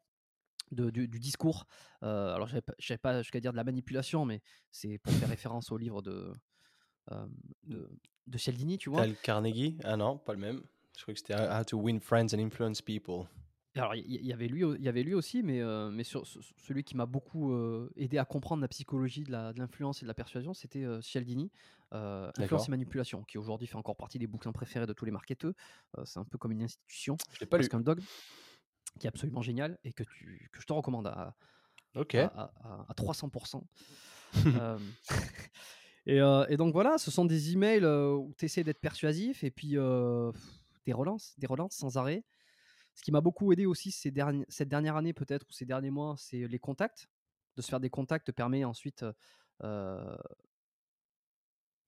de- 0.73 0.91
du, 0.91 1.09
du 1.09 1.19
discours. 1.21 1.65
Euh, 2.03 2.35
alors, 2.35 2.47
je 2.47 2.57
n'avais 2.57 2.99
pas 2.99 3.23
jusqu'à 3.23 3.41
dire 3.41 3.53
de 3.53 3.57
la 3.57 3.65
manipulation, 3.65 4.27
mais 4.27 4.43
c'est 4.71 4.99
pour 4.99 5.15
faire 5.15 5.29
référence 5.39 5.73
au 5.73 5.79
livre 5.79 6.03
de, 6.03 6.31
euh, 7.13 7.27
de, 7.63 7.89
de 8.27 8.39
Cialdini, 8.39 8.79
tu 8.79 8.91
vois. 8.91 9.07
Carnegie? 9.23 9.77
Ah 9.85 9.97
non, 9.97 10.19
pas 10.19 10.33
le 10.33 10.39
même. 10.39 10.63
Je 10.97 11.03
crois 11.03 11.15
que 11.15 11.21
c'était 11.21 11.35
How 11.35 11.65
to 11.65 11.79
Win 11.79 12.01
Friends 12.01 12.29
and 12.35 12.39
Influence 12.39 12.81
People. 12.81 13.27
Alors, 13.77 13.97
il 13.97 14.25
y, 14.25 14.33
avait 14.33 14.47
lui, 14.47 14.61
il 14.61 14.83
y 14.85 14.89
avait 14.89 15.03
lui 15.03 15.15
aussi, 15.15 15.43
mais, 15.43 15.61
euh, 15.61 15.91
mais 15.91 16.05
sur, 16.05 16.25
celui 16.57 16.85
qui 16.85 16.97
m'a 16.97 17.07
beaucoup 17.07 17.53
euh, 17.53 17.91
aidé 17.97 18.19
à 18.19 18.25
comprendre 18.25 18.63
la 18.63 18.69
psychologie 18.69 19.25
de 19.25 19.33
l'influence 19.33 20.01
et 20.01 20.05
de 20.05 20.09
la 20.09 20.15
persuasion, 20.15 20.55
c'était 20.55 20.85
euh, 20.85 21.01
Cialdini, 21.03 21.51
euh. 21.93 22.31
Influence 22.39 22.69
et 22.69 22.71
Manipulation, 22.71 23.25
qui 23.25 23.37
aujourd'hui 23.37 23.67
fait 23.67 23.75
encore 23.75 23.97
partie 23.97 24.21
des 24.21 24.29
bouquins 24.29 24.53
préférés 24.53 24.87
de 24.87 24.93
tous 24.93 25.05
les 25.05 25.11
marketeurs. 25.11 25.55
C'est 26.05 26.21
un 26.21 26.25
peu 26.25 26.39
comme 26.39 26.53
une 26.53 26.63
institution, 26.63 27.17
Je 27.33 27.45
pas 27.47 27.59
lu. 27.59 27.67
dogme, 27.83 28.03
qui 29.01 29.07
est 29.07 29.09
absolument 29.09 29.43
génial 29.43 29.77
et 29.83 29.93
que, 29.93 30.05
tu, 30.05 30.49
que 30.53 30.61
je 30.61 30.67
te 30.67 30.73
recommande 30.73 31.09
à, 31.09 31.35
Ok. 31.97 32.15
à, 32.15 32.27
à- 32.27 32.53
à- 32.63 32.87
à 32.89 32.95
300%. 32.95 33.61
Euh, 36.09 36.13
et, 36.13 36.21
euh, 36.21 36.47
et 36.49 36.57
donc 36.57 36.73
voilà, 36.73 36.99
ce 36.99 37.11
sont 37.11 37.25
des 37.25 37.53
emails 37.53 37.85
euh, 37.85 38.13
où 38.13 38.35
tu 38.37 38.45
essaies 38.45 38.65
d'être 38.65 38.81
persuasif 38.81 39.45
et 39.45 39.51
puis 39.51 39.77
euh, 39.77 40.33
des 40.85 40.93
relances, 40.93 41.35
des 41.39 41.47
relances 41.47 41.75
sans 41.75 41.97
arrêt. 41.97 42.25
Ce 42.95 43.03
qui 43.03 43.11
m'a 43.11 43.21
beaucoup 43.21 43.53
aidé 43.53 43.67
aussi 43.67 43.91
ces 43.91 44.11
derni- 44.11 44.45
cette 44.49 44.69
dernière 44.69 44.97
année 44.97 45.13
peut-être 45.13 45.47
ou 45.49 45.53
ces 45.53 45.65
derniers 45.65 45.91
mois, 45.91 46.15
c'est 46.17 46.47
les 46.47 46.59
contacts. 46.59 47.09
De 47.57 47.63
se 47.63 47.69
faire 47.69 47.81
des 47.81 47.91
contacts 47.91 48.33
permet 48.33 48.65
ensuite 48.65 49.05
euh, 49.63 50.17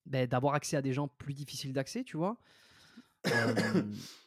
ben, 0.05 0.27
d'avoir 0.29 0.55
accès 0.55 0.77
à 0.77 0.83
des 0.83 0.93
gens 0.93 1.09
plus 1.09 1.35
difficiles 1.35 1.73
d'accès, 1.73 2.05
tu 2.05 2.17
vois. 2.17 2.39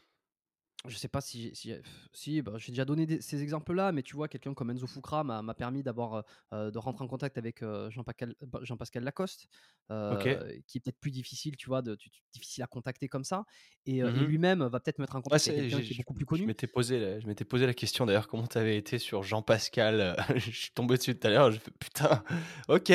Je 0.87 0.95
sais 0.95 1.09
pas 1.09 1.19
si 1.19 1.53
si, 1.53 1.73
si 2.13 2.41
bah, 2.41 2.53
j'ai 2.57 2.71
déjà 2.71 2.85
donné 2.85 3.05
des- 3.05 3.19
ces 3.21 3.41
exemples-là, 3.43 3.91
mais 3.91 4.01
tu 4.01 4.15
vois, 4.15 4.29
quelqu'un 4.29 4.53
comme 4.53 4.69
Enzo 4.71 4.87
Fukra 4.87 5.25
m'a 5.25 5.53
permis 5.53 5.83
d'avoir 5.83 6.23
euh, 6.53 6.71
de 6.71 6.77
rentrer 6.77 7.03
en 7.03 7.07
contact 7.09 7.37
avec 7.37 7.61
euh, 7.63 7.89
Jean-Pascal 7.91 8.33
bah, 8.47 8.59
Jean-Pascal 8.63 9.03
Lacoste, 9.03 9.47
euh, 9.91 10.57
qui 10.67 10.77
est 10.77 10.81
peut-être 10.81 10.99
plus 10.99 11.11
difficile, 11.11 11.57
tu 11.57 11.67
vois, 11.67 11.81
de, 11.81 11.97
difficile 12.31 12.63
à 12.63 12.67
contacter 12.67 13.09
comme 13.09 13.25
ça. 13.25 13.43
Et, 13.85 13.97
et 13.97 14.01
Mhm. 14.03 14.23
lui-même 14.23 14.63
va 14.63 14.79
peut-être 14.79 14.99
mettre 14.99 15.17
en 15.17 15.21
Ouais, 15.31 15.37
contact 15.37 15.45
avec 15.47 15.55
c'est- 15.55 15.69
quelqu'un 15.69 15.81
qui 15.81 15.91
est 15.93 15.95
je- 15.95 15.97
beaucoup 15.97 16.13
plus 16.13 16.25
Je 16.25 16.25
connu. 16.25 16.47
m'étais 16.47 16.67
posé, 16.67 16.97
la- 16.99 17.19
je 17.19 17.27
m'étais 17.27 17.45
posé 17.45 17.65
la 17.65 17.73
question 17.73 18.05
d'ailleurs 18.05 18.27
comment 18.29 18.47
tu 18.47 18.57
avais 18.57 18.77
été 18.77 18.99
sur 18.99 19.21
Jean-Pascal. 19.23 20.15
je 20.37 20.49
suis 20.51 20.71
tombé 20.71 20.95
dessus 20.97 21.17
tout 21.19 21.27
à 21.27 21.29
l'heure. 21.29 21.51
Je 21.51 21.59
fais 21.59 21.71
putain, 21.71 22.23
ok. 22.69 22.89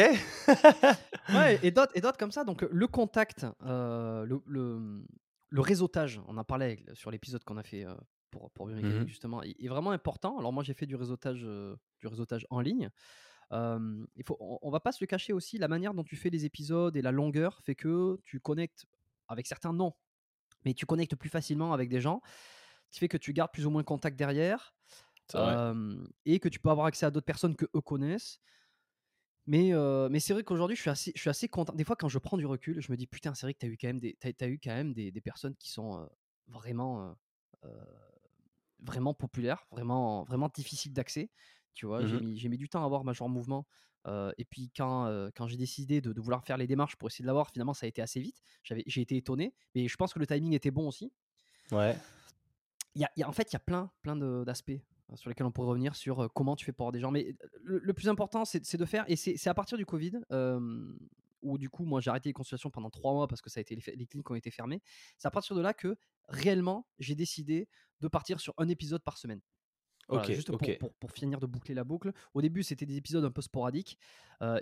Ouais, 1.33 1.59
et 1.63 1.71
d'autres, 1.71 1.93
et 1.95 2.01
d'autres 2.01 2.19
comme 2.19 2.33
ça. 2.33 2.45
Donc 2.45 2.63
le 2.63 2.87
contact, 2.87 3.47
le, 3.61 4.41
le, 4.47 5.05
le 5.55 5.61
réseautage, 5.61 6.21
on 6.27 6.37
en 6.37 6.43
parlait 6.43 6.65
avec- 6.65 6.85
sur 6.95 7.13
l'épisode 7.13 7.45
qu'on 7.45 7.57
a 7.57 7.63
fait 7.63 7.87
euh, 7.87 7.95
pour, 8.33 8.51
pour 8.51 8.67
Mhm. 8.67 9.07
justement, 9.07 9.41
est, 9.45 9.55
est 9.63 9.69
vraiment 9.69 9.93
important. 9.93 10.37
Alors 10.37 10.53
moi 10.53 10.65
j'ai 10.65 10.75
fait 10.75 10.87
du 10.87 10.97
réseautage, 10.97 11.43
euh, 11.45 11.77
du 12.01 12.09
réseautage 12.09 12.45
en 12.51 12.61
ligne. 12.61 12.91
Euh, 13.53 14.05
il 14.17 14.25
faut, 14.25 14.37
on, 14.41 14.59
on 14.63 14.71
va 14.73 14.81
pas 14.81 14.91
se 14.91 14.99
le 15.01 15.07
cacher 15.07 15.33
aussi, 15.33 15.59
la 15.59 15.69
manière 15.69 15.95
dont 15.95 16.03
tu 16.03 16.17
fais 16.17 16.29
les 16.29 16.45
épisodes 16.45 16.97
et 16.97 17.03
la 17.03 17.13
longueur 17.13 17.61
fait 17.63 17.77
que 17.77 18.19
tu 18.25 18.41
connectes 18.41 18.87
avec 19.29 19.47
certains 19.47 19.73
non, 19.73 19.93
mais 20.65 20.75
tu 20.75 20.87
connectes 20.87 21.15
plus 21.15 21.29
facilement 21.29 21.73
avec 21.73 21.89
des 21.89 22.01
gens, 22.01 22.21
qui 22.91 22.99
fait 22.99 23.09
que 23.09 23.17
tu 23.17 23.33
gardes 23.33 23.53
plus 23.53 23.65
ou 23.65 23.71
moins 23.71 23.85
contact 23.85 24.17
derrière 24.17 24.75
et 26.25 26.41
que 26.41 26.49
tu 26.49 26.59
peux 26.59 26.71
avoir 26.71 26.87
accès 26.87 27.07
à 27.07 27.13
d'autres 27.13 27.27
personnes 27.27 27.55
que 27.55 27.67
eux 27.77 27.81
connaissent. 27.81 28.41
Mais, 29.47 29.73
mais 30.11 30.21
c'est 30.21 30.33
vrai 30.33 30.43
qu'aujourd'hui, 30.43 30.77
je 30.77 30.81
suis 30.81 30.91
assez, 30.91 31.13
je 31.15 31.21
suis 31.21 31.31
assez 31.31 31.49
content. 31.49 31.75
Des 31.75 31.85
fois, 31.85 31.97
quand 31.97 32.09
je 32.09 32.19
prends 32.19 32.37
du 32.37 32.47
recul, 32.47 32.81
je 32.81 32.91
me 32.91 32.97
dis 32.97 33.07
putain, 33.07 33.35
c'est 33.35 33.47
vrai 33.47 33.55
que 33.55 33.59
tu 33.59 33.67
as 33.67 33.69
eu 33.69 33.77
quand 33.77 33.89
même 33.89 34.01
des, 34.01 34.17
as, 34.23 34.47
eu 34.49 34.59
quand 34.63 34.75
même 34.75 34.95
des, 34.95 35.11
des 35.11 35.21
personnes 35.21 35.55
qui 35.57 35.71
sont 35.71 36.09
vraiment, 36.49 37.15
vraiment 38.81 39.15
populaires, 39.15 39.67
vraiment, 39.71 40.25
vraiment 40.25 40.49
difficiles 40.49 40.93
d'accès. 40.93 41.31
Tu 41.75 41.87
vois, 41.87 42.07
j'ai 42.07 42.17
Mmh 42.17 42.25
mis, 42.25 42.49
mis, 42.49 42.57
du 42.57 42.69
temps 42.69 42.83
à 42.83 42.85
avoir 42.87 43.05
Major 43.05 43.29
Mouvement. 43.29 43.67
et 44.07 44.45
puis 44.45 44.71
quand, 44.77 45.31
quand 45.35 45.47
j'ai 45.47 45.57
décidé 45.57 46.01
de, 46.01 46.13
de, 46.13 46.21
vouloir 46.21 46.45
faire 46.45 46.57
les 46.57 46.67
démarches 46.67 46.97
pour 46.97 47.09
essayer 47.09 47.23
de 47.23 47.27
l'avoir, 47.27 47.51
finalement, 47.51 47.75
ça 47.75 47.87
a 47.87 47.89
été 47.89 48.01
assez 48.01 48.21
vite. 48.21 48.43
J'ai 48.63 49.01
été 49.01 49.17
étonné, 49.17 49.55
mais 49.75 49.89
je 49.89 49.97
pense 49.97 50.15
que 50.15 50.19
le 50.19 50.27
timing 50.27 50.55
était 50.55 50.71
bon 50.71 50.89
aussi. 50.89 51.13
Ouais. 51.71 51.97
Y 52.95 53.05
a, 53.05 53.11
y 53.17 53.23
a, 53.23 53.29
en 53.29 53.33
fait, 53.33 53.51
il 53.51 53.55
y 53.55 53.57
a 53.57 53.61
plein, 53.61 53.91
plein 54.03 54.17
d'aspects 54.45 54.81
sur 55.15 55.29
lesquels 55.29 55.47
on 55.47 55.53
pourrait 55.53 55.69
revenir 55.69 55.95
sur 55.97 56.33
comment 56.35 56.57
tu 56.57 56.65
fais 56.65 56.73
pour 56.73 56.85
avoir 56.85 56.93
des 56.93 57.01
gens. 57.01 57.11
Mais 57.11 57.37
le, 57.63 57.93
plus 57.93 58.09
important, 58.09 58.45
c'est 58.45 58.77
de 58.77 58.85
faire, 58.85 59.05
et 59.09 59.17
c'est 59.17 59.49
à 59.49 59.55
partir 59.55 59.79
du 59.79 59.87
Covid, 59.87 60.21
où 61.43 61.59
du 61.59 61.69
coup, 61.69 61.85
moi 61.85 62.01
j'ai 62.01 62.11
arrêté 62.11 62.31
les 62.31 62.33
consultations 62.33 62.71
pendant 62.71 62.91
trois 62.91 63.13
mois 63.13 63.29
parce 63.29 63.43
que 63.43 63.51
ça 63.51 63.61
a 63.61 63.63
été 63.63 63.77
les, 63.77 63.97
les 63.97 64.07
cliniques 64.07 64.31
ont 64.31 64.35
été 64.35 64.51
fermées. 64.51 64.83
C'est 65.19 65.29
à 65.29 65.31
partir 65.31 65.55
de 65.55 65.61
là 65.61 65.75
que 65.75 65.97
réellement 66.29 66.87
j'ai 66.99 67.15
décidé 67.15 67.69
de 68.01 68.09
partir 68.09 68.41
sur 68.41 68.55
un 68.59 68.69
épisode 68.69 69.03
par 69.03 69.19
semaine. 69.19 69.41
ok, 70.09 70.33
juste 70.33 70.51
Pour, 70.79 70.95
pour, 70.95 71.11
finir 71.13 71.41
de 71.41 71.47
boucler 71.47 71.75
la 71.75 71.85
boucle. 71.85 72.13
Au 72.35 72.43
début, 72.43 72.63
c'était 72.63 72.87
des 72.87 72.97
épisodes 72.97 73.25
un 73.25 73.31
peu 73.31 73.43
sporadiques. 73.43 73.99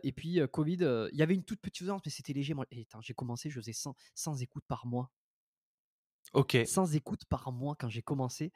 et 0.03 0.13
puis, 0.13 0.41
Covid, 0.53 1.09
il 1.13 1.19
y 1.19 1.23
avait 1.23 1.35
une 1.35 1.45
toute 1.45 1.61
petite 1.61 1.83
audience, 1.83 2.03
mais 2.05 2.11
c'était 2.11 2.33
léger. 2.33 2.55
Moi, 2.55 2.67
j'ai 3.01 3.15
commencé, 3.15 3.51
je 3.51 3.61
faisais 3.61 3.73
100, 3.73 3.95
100 4.15 4.37
écoutes 4.37 4.65
par 4.67 4.87
mois. 4.87 5.11
Ok. 6.33 6.57
100 6.65 6.93
écoutes 6.95 7.25
par 7.27 7.53
mois 7.53 7.75
quand 7.77 7.89
j'ai 7.89 8.03
commencé. 8.03 8.53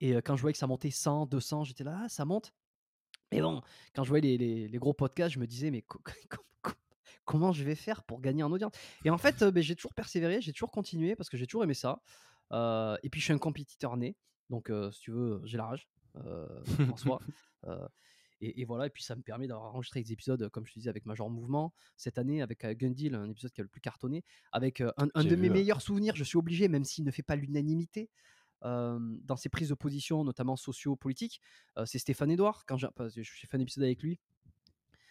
Et 0.00 0.14
quand 0.16 0.36
je 0.36 0.42
voyais 0.42 0.52
que 0.52 0.58
ça 0.58 0.66
montait 0.66 0.90
100, 0.90 1.26
200, 1.26 1.64
j'étais 1.64 1.84
là, 1.84 2.02
ah, 2.04 2.08
ça 2.08 2.24
monte? 2.24 2.52
Mais 3.32 3.40
bon, 3.40 3.60
quand 3.94 4.04
je 4.04 4.08
voyais 4.08 4.36
les, 4.36 4.68
les, 4.68 4.78
gros 4.78 4.92
podcasts, 4.92 5.34
je 5.34 5.40
me 5.40 5.46
disais, 5.46 5.70
mais 5.70 5.84
comment 7.24 7.52
je 7.52 7.64
vais 7.64 7.74
faire 7.74 8.04
pour 8.04 8.20
gagner 8.20 8.42
en 8.42 8.52
audience? 8.52 8.72
Et 9.04 9.10
en 9.10 9.18
fait, 9.18 9.44
j'ai 9.60 9.74
toujours 9.74 9.94
persévéré, 9.94 10.40
j'ai 10.40 10.52
toujours 10.52 10.70
continué 10.70 11.16
parce 11.16 11.28
que 11.28 11.36
j'ai 11.36 11.46
toujours 11.46 11.64
aimé 11.64 11.74
ça. 11.74 12.00
et 12.52 13.10
puis, 13.10 13.20
je 13.20 13.24
suis 13.24 13.32
un 13.32 13.38
compétiteur 13.38 13.96
né. 13.96 14.16
Donc, 14.48 14.70
si 14.92 15.00
tu 15.00 15.10
veux, 15.10 15.40
j'ai 15.44 15.56
la 15.56 15.66
rage 15.66 15.88
en 16.14 16.96
soi. 16.96 17.20
Et, 18.42 18.64
voilà, 18.66 18.86
et 18.86 18.90
puis 18.90 19.02
ça 19.02 19.16
me 19.16 19.22
permet 19.22 19.46
d'avoir 19.46 19.74
enregistré 19.74 20.02
des 20.02 20.12
épisodes, 20.12 20.50
comme 20.50 20.66
je 20.66 20.72
te 20.72 20.78
disais, 20.78 20.90
avec 20.90 21.06
Major 21.06 21.30
Mouvement. 21.30 21.72
Cette 21.96 22.18
année, 22.18 22.42
avec 22.42 22.64
euh, 22.64 22.74
Gundil, 22.74 23.14
un 23.14 23.30
épisode 23.30 23.50
qui 23.52 23.62
a 23.62 23.64
le 23.64 23.68
plus 23.68 23.80
cartonné. 23.80 24.24
Avec 24.52 24.82
un, 24.82 25.24
de 25.24 25.36
mes 25.36 25.48
meilleurs 25.48 25.80
souvenirs, 25.80 26.14
je 26.16 26.24
suis 26.24 26.36
obligé, 26.36 26.68
même 26.68 26.84
s'il 26.84 27.04
ne 27.04 27.10
fait 27.10 27.22
pas 27.22 27.34
l'unanimité, 27.36 28.10
dans 28.62 29.36
ses 29.36 29.48
prises 29.48 29.68
de 29.68 29.74
position, 29.74 30.24
notamment 30.24 30.56
socio-politiques, 30.56 31.40
c'est 31.84 31.98
Stéphane 31.98 32.30
Edouard. 32.30 32.64
Quand 32.66 32.76
j'ai 32.76 32.88
fait 33.24 33.56
un 33.56 33.60
épisode 33.60 33.84
avec 33.84 34.02
lui, 34.02 34.18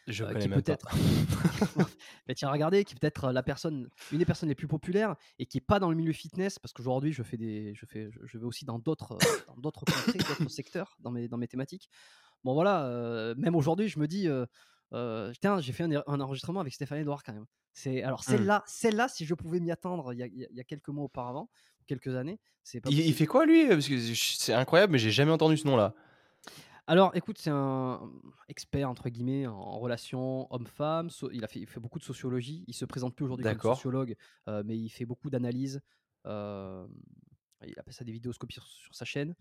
je 0.07 0.23
euh, 0.23 0.31
connais 0.31 0.47
peut-être. 0.49 0.87
mais 2.27 2.35
tu 2.35 2.45
as 2.45 2.51
regardé, 2.51 2.83
qui 2.85 2.95
peut-être 2.95 3.31
la 3.31 3.41
personne, 3.41 3.89
une 4.11 4.19
des 4.19 4.25
personnes 4.25 4.49
les 4.49 4.55
plus 4.55 4.67
populaires 4.67 5.15
et 5.39 5.45
qui 5.45 5.57
est 5.57 5.65
pas 5.65 5.79
dans 5.79 5.89
le 5.89 5.95
milieu 5.95 6.13
fitness, 6.13 6.59
parce 6.59 6.73
qu'aujourd'hui 6.73 7.11
je 7.11 7.23
fais 7.23 7.37
des, 7.37 7.73
je 7.73 7.85
fais, 7.85 8.09
je 8.23 8.37
vais 8.37 8.45
aussi 8.45 8.65
dans 8.65 8.77
d'autres, 8.77 9.17
dans 9.47 9.55
d'autres 9.57 9.85
d'autres 9.85 10.49
secteurs, 10.49 10.95
dans 10.99 11.11
mes, 11.11 11.27
dans 11.27 11.37
mes 11.37 11.47
thématiques. 11.47 11.89
Bon 12.43 12.53
voilà, 12.53 13.33
même 13.37 13.55
aujourd'hui 13.55 13.87
je 13.87 13.99
me 13.99 14.07
dis, 14.07 14.27
tiens, 15.41 15.59
j'ai 15.59 15.73
fait 15.73 15.83
un, 15.83 16.19
enregistrement 16.19 16.59
avec 16.59 16.73
Stéphane 16.73 16.99
Edouard 16.99 17.23
quand 17.23 17.33
même. 17.33 17.47
C'est 17.73 18.03
alors 18.03 18.21
mmh. 18.21 18.31
celle-là, 18.31 18.63
celle-là, 18.67 19.07
si 19.09 19.25
je 19.25 19.33
pouvais 19.33 19.59
m'y 19.59 19.69
attendre 19.69 20.13
il 20.13 20.19
y, 20.19 20.23
a, 20.23 20.27
il 20.27 20.47
y, 20.49 20.61
a, 20.61 20.63
quelques 20.63 20.87
mois 20.87 21.03
auparavant, 21.03 21.49
quelques 21.85 22.15
années, 22.15 22.39
c'est 22.63 22.81
il, 22.89 22.99
il, 22.99 23.13
fait 23.13 23.27
quoi 23.27 23.45
lui? 23.45 23.67
Parce 23.67 23.87
que 23.87 23.95
c'est 24.15 24.53
incroyable, 24.53 24.93
mais 24.93 24.99
j'ai 24.99 25.11
jamais 25.11 25.31
entendu 25.31 25.55
ce 25.55 25.67
nom-là. 25.67 25.93
Alors, 26.87 27.15
écoute, 27.15 27.37
c'est 27.39 27.49
un 27.49 28.11
expert 28.47 28.89
entre 28.89 29.09
guillemets 29.09 29.47
en 29.47 29.79
relations 29.79 30.51
homme-femme. 30.53 31.09
il 31.31 31.43
a 31.43 31.47
fait, 31.47 31.59
il 31.59 31.67
fait 31.67 31.79
beaucoup 31.79 31.97
de 31.99 32.03
sociologie. 32.03 32.63
Il 32.67 32.75
se 32.75 32.85
présente 32.85 33.15
plus 33.15 33.25
aujourd'hui 33.25 33.45
comme 33.45 33.75
sociologue, 33.75 34.15
mais 34.47 34.77
il 34.77 34.89
fait 34.89 35.05
beaucoup 35.05 35.29
d'analyses. 35.29 35.81
il 36.25 37.73
appelle 37.77 37.93
ça 37.93 38.03
des 38.03 38.11
vidéoscopies 38.11 38.55
sur, 38.55 38.65
sur 38.65 38.93
sa 38.93 39.05
chaîne. 39.05 39.35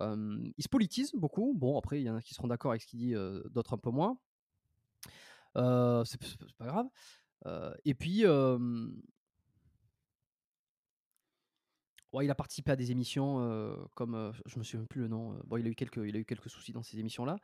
il 0.00 0.62
se 0.62 0.68
politise 0.68 1.12
beaucoup. 1.14 1.54
Bon, 1.56 1.78
après, 1.78 2.00
il 2.00 2.04
y 2.04 2.10
en 2.10 2.16
a 2.16 2.22
qui 2.22 2.34
seront 2.34 2.48
d'accord 2.48 2.72
avec 2.72 2.82
ce 2.82 2.86
qu'il 2.86 2.98
dit, 2.98 3.14
d'autres 3.50 3.74
un 3.74 3.78
peu 3.78 3.90
moins. 3.90 4.18
c'est 5.54 6.18
pas 6.58 6.66
grave. 6.66 6.86
et 7.84 7.94
puis, 7.94 8.24
il 12.20 12.30
a 12.30 12.34
participé 12.34 12.72
à 12.72 12.76
des 12.76 12.90
émissions 12.90 13.78
comme 13.94 14.32
je 14.46 14.58
me 14.58 14.64
souviens 14.64 14.86
plus 14.86 15.02
le 15.02 15.08
nom. 15.08 15.38
Bon, 15.46 15.56
il 15.56 15.66
a 15.66 15.70
eu 15.70 15.74
quelques, 15.74 16.00
il 16.04 16.16
a 16.16 16.18
eu 16.18 16.24
quelques 16.24 16.50
soucis 16.50 16.72
dans 16.72 16.82
ces 16.82 16.98
émissions-là. 16.98 17.36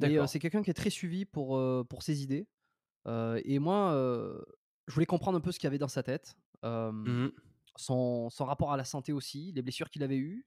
Mais 0.00 0.26
c'est 0.26 0.38
quelqu'un 0.38 0.62
qui 0.62 0.70
est 0.70 0.74
très 0.74 0.90
suivi 0.90 1.24
pour 1.24 1.60
pour 1.88 2.02
ses 2.02 2.22
idées. 2.22 2.46
et 3.06 3.58
moi, 3.58 3.92
je 4.86 4.94
voulais 4.94 5.06
comprendre 5.06 5.38
un 5.38 5.40
peu 5.40 5.52
ce 5.52 5.58
qu'il 5.58 5.66
y 5.66 5.68
avait 5.68 5.78
dans 5.78 5.88
sa 5.88 6.02
tête. 6.02 6.36
Mmh 6.62 7.28
son, 7.76 8.28
son, 8.28 8.44
rapport 8.44 8.70
à 8.70 8.76
la 8.76 8.84
santé 8.84 9.14
aussi, 9.14 9.50
les 9.54 9.62
blessures 9.62 9.88
qu'il 9.88 10.02
avait 10.02 10.18
eues. 10.18 10.44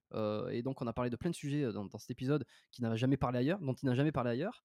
et 0.51 0.61
donc, 0.61 0.81
on 0.81 0.87
a 0.87 0.93
parlé 0.93 1.09
de 1.09 1.15
plein 1.15 1.31
de 1.31 1.35
sujets 1.35 1.71
dans, 1.73 1.97
cet 1.97 2.11
épisode 2.11 2.45
qu'il 2.71 2.83
n'avait 2.83 2.97
jamais 2.97 3.17
parlé 3.17 3.39
ailleurs, 3.39 3.59
dont 3.59 3.73
il 3.73 3.87
n'a 3.87 3.95
jamais 3.95 4.11
parlé 4.11 4.29
ailleurs. 4.29 4.63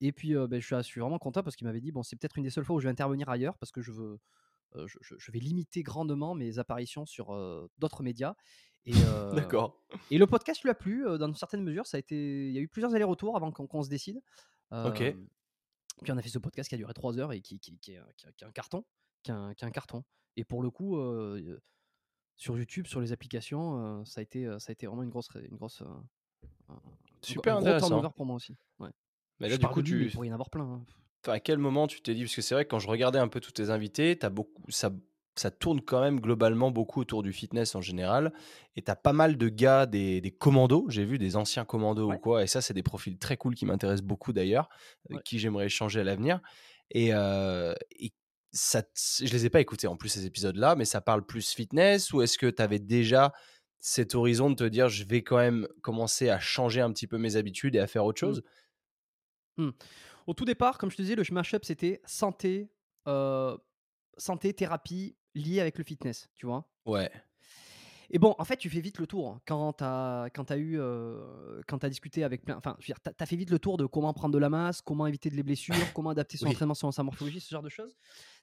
et 0.00 0.12
puis, 0.12 0.34
ben, 0.34 0.60
je, 0.60 0.66
suis, 0.66 0.76
je, 0.76 0.82
suis, 0.82 1.00
vraiment 1.00 1.18
content 1.18 1.42
parce 1.42 1.56
qu'il 1.56 1.66
m'avait 1.66 1.80
dit 1.80 1.90
bon, 1.90 2.02
c'est 2.02 2.16
peut-être 2.16 2.38
une 2.38 2.44
des 2.44 2.50
seules 2.50 2.64
fois 2.64 2.76
où 2.76 2.80
je 2.80 2.84
vais 2.84 2.92
intervenir 2.92 3.28
ailleurs 3.28 3.58
parce 3.58 3.72
que 3.72 3.82
je 3.82 3.90
veux, 3.90 4.20
je, 4.74 5.32
vais 5.32 5.38
limiter 5.38 5.82
grandement 5.82 6.34
mes 6.34 6.58
apparitions 6.58 7.06
sur 7.06 7.36
d'autres 7.78 8.02
médias. 8.02 8.34
Et, 8.86 8.92
D'accord. 9.34 9.80
Et 10.10 10.18
le 10.18 10.26
podcast 10.26 10.62
lui 10.62 10.70
a 10.70 10.74
plu 10.74 11.04
dans 11.18 11.28
une 11.28 11.34
certaine 11.34 11.62
mesure. 11.62 11.86
Ça 11.86 11.96
a 11.96 12.00
été, 12.00 12.48
il 12.48 12.52
y 12.52 12.58
a 12.58 12.60
eu 12.60 12.68
plusieurs 12.68 12.94
allers-retours 12.94 13.36
avant 13.36 13.50
qu'on 13.50 13.82
se 13.82 13.88
décide. 13.88 14.20
ok. 14.70 15.14
Puis 16.02 16.12
on 16.12 16.16
a 16.16 16.22
fait 16.22 16.28
ce 16.28 16.38
podcast 16.38 16.68
qui 16.68 16.74
a 16.74 16.78
duré 16.78 16.92
trois 16.92 17.18
heures 17.18 17.32
et 17.32 17.40
qui, 17.40 17.60
qui, 17.60 17.78
qui, 17.78 17.92
est, 17.92 18.00
un 18.42 18.50
carton, 18.50 18.84
qui 19.22 19.30
est 19.30 19.34
un, 19.34 19.70
carton. 19.70 20.04
Et 20.36 20.44
pour 20.44 20.62
le 20.62 20.70
coup, 20.70 20.98
sur 22.36 22.58
YouTube, 22.58 22.86
sur 22.86 23.00
les 23.00 23.12
applications, 23.12 24.04
ça 24.04 24.20
a 24.20 24.22
été, 24.22 24.44
ça 24.58 24.70
a 24.70 24.72
été 24.72 24.86
vraiment 24.86 25.02
une 25.02 25.10
grosse, 25.10 25.30
une 25.34 25.56
grosse, 25.56 25.82
super 27.22 27.56
un 27.56 27.60
intéressant. 27.60 28.10
pour 28.10 28.26
moi 28.26 28.36
aussi. 28.36 28.56
Ouais. 28.80 28.90
Mais 29.40 29.48
là, 29.48 29.56
du 29.56 29.66
coup, 29.66 29.82
tu 29.82 30.10
pourrais 30.10 30.26
y 30.26 30.30
en 30.30 30.34
avoir 30.34 30.50
plein. 30.50 30.64
Hein 30.64 30.84
à 31.26 31.40
quel 31.40 31.58
moment 31.58 31.86
tu 31.86 32.00
t'es 32.00 32.14
dit 32.14 32.22
parce 32.22 32.34
que 32.34 32.42
c'est 32.42 32.54
vrai 32.54 32.64
que 32.64 32.70
quand 32.70 32.78
je 32.78 32.88
regardais 32.88 33.18
un 33.18 33.28
peu 33.28 33.40
tous 33.40 33.52
tes 33.52 33.70
invités, 33.70 34.18
as 34.22 34.30
beaucoup 34.30 34.62
ça 34.70 34.90
ça 35.36 35.50
tourne 35.50 35.80
quand 35.80 36.00
même 36.00 36.20
globalement 36.20 36.70
beaucoup 36.70 37.00
autour 37.00 37.22
du 37.22 37.32
fitness 37.32 37.74
en 37.74 37.80
général. 37.80 38.32
Et 38.76 38.82
tu 38.82 38.90
as 38.90 38.96
pas 38.96 39.12
mal 39.12 39.36
de 39.36 39.48
gars, 39.48 39.86
des, 39.86 40.20
des 40.20 40.30
commandos, 40.30 40.86
j'ai 40.88 41.04
vu 41.04 41.18
des 41.18 41.36
anciens 41.36 41.64
commandos 41.64 42.12
ou 42.12 42.18
quoi. 42.18 42.42
Et 42.42 42.46
ça, 42.46 42.60
c'est 42.60 42.74
des 42.74 42.82
profils 42.82 43.18
très 43.18 43.36
cool 43.36 43.54
qui 43.54 43.66
m'intéressent 43.66 44.06
beaucoup 44.06 44.32
d'ailleurs, 44.32 44.68
qui 45.24 45.38
j'aimerais 45.38 45.66
échanger 45.66 46.00
à 46.00 46.04
l'avenir. 46.04 46.40
Et, 46.90 47.10
euh, 47.12 47.74
et, 47.98 48.12
ça, 48.52 48.84
je 48.94 49.32
les 49.32 49.46
ai 49.46 49.50
pas 49.50 49.60
écoutés 49.60 49.88
en 49.88 49.96
plus 49.96 50.10
ces 50.10 50.26
épisodes-là, 50.26 50.76
mais 50.76 50.84
ça 50.84 51.00
parle 51.00 51.26
plus 51.26 51.50
fitness 51.50 52.12
ou 52.12 52.22
est-ce 52.22 52.38
que 52.38 52.46
tu 52.46 52.62
avais 52.62 52.78
déjà 52.78 53.32
cet 53.80 54.14
horizon 54.14 54.48
de 54.48 54.54
te 54.54 54.64
dire 54.64 54.88
je 54.88 55.04
vais 55.04 55.22
quand 55.22 55.38
même 55.38 55.66
commencer 55.82 56.30
à 56.30 56.38
changer 56.38 56.80
un 56.80 56.92
petit 56.92 57.08
peu 57.08 57.18
mes 57.18 57.34
habitudes 57.34 57.74
et 57.74 57.80
à 57.80 57.88
faire 57.88 58.04
autre 58.04 58.24
mmh. 58.24 58.28
chose? 58.28 58.42
Mmh. 59.56 59.70
Au 60.26 60.34
tout 60.34 60.44
départ, 60.44 60.78
comme 60.78 60.90
je 60.90 60.96
te 60.96 61.02
disais, 61.02 61.16
le 61.16 61.24
mashup, 61.32 61.64
c'était 61.64 62.00
santé, 62.06 62.70
euh, 63.08 63.56
santé, 64.16 64.54
thérapie 64.54 65.16
liée 65.34 65.60
avec 65.60 65.78
le 65.78 65.84
fitness, 65.84 66.30
tu 66.34 66.46
vois? 66.46 66.68
Ouais. 66.86 67.10
Et 68.10 68.18
bon, 68.18 68.34
en 68.38 68.44
fait, 68.44 68.56
tu 68.56 68.70
fais 68.70 68.80
vite 68.80 68.98
le 68.98 69.06
tour 69.06 69.40
quand 69.46 69.74
tu 69.74 69.84
as, 69.84 70.28
quand 70.34 70.50
as 70.50 70.56
eu, 70.56 70.78
euh, 70.78 71.62
quand 71.66 71.82
as 71.84 71.88
discuté 71.88 72.22
avec 72.22 72.44
plein. 72.44 72.56
Enfin, 72.56 72.76
tu 72.78 72.92
as, 72.92 73.26
fait 73.26 73.36
vite 73.36 73.50
le 73.50 73.58
tour 73.58 73.76
de 73.76 73.86
comment 73.86 74.12
prendre 74.12 74.32
de 74.32 74.38
la 74.38 74.50
masse, 74.50 74.82
comment 74.82 75.06
éviter 75.06 75.30
de 75.30 75.36
les 75.36 75.42
blessures, 75.42 75.74
comment 75.94 76.10
adapter 76.10 76.36
son 76.36 76.46
entraînement 76.46 76.74
selon 76.74 76.92
sa 76.92 77.02
morphologie, 77.02 77.40
ce 77.40 77.50
genre 77.50 77.62
de 77.62 77.68
choses. 77.68 77.96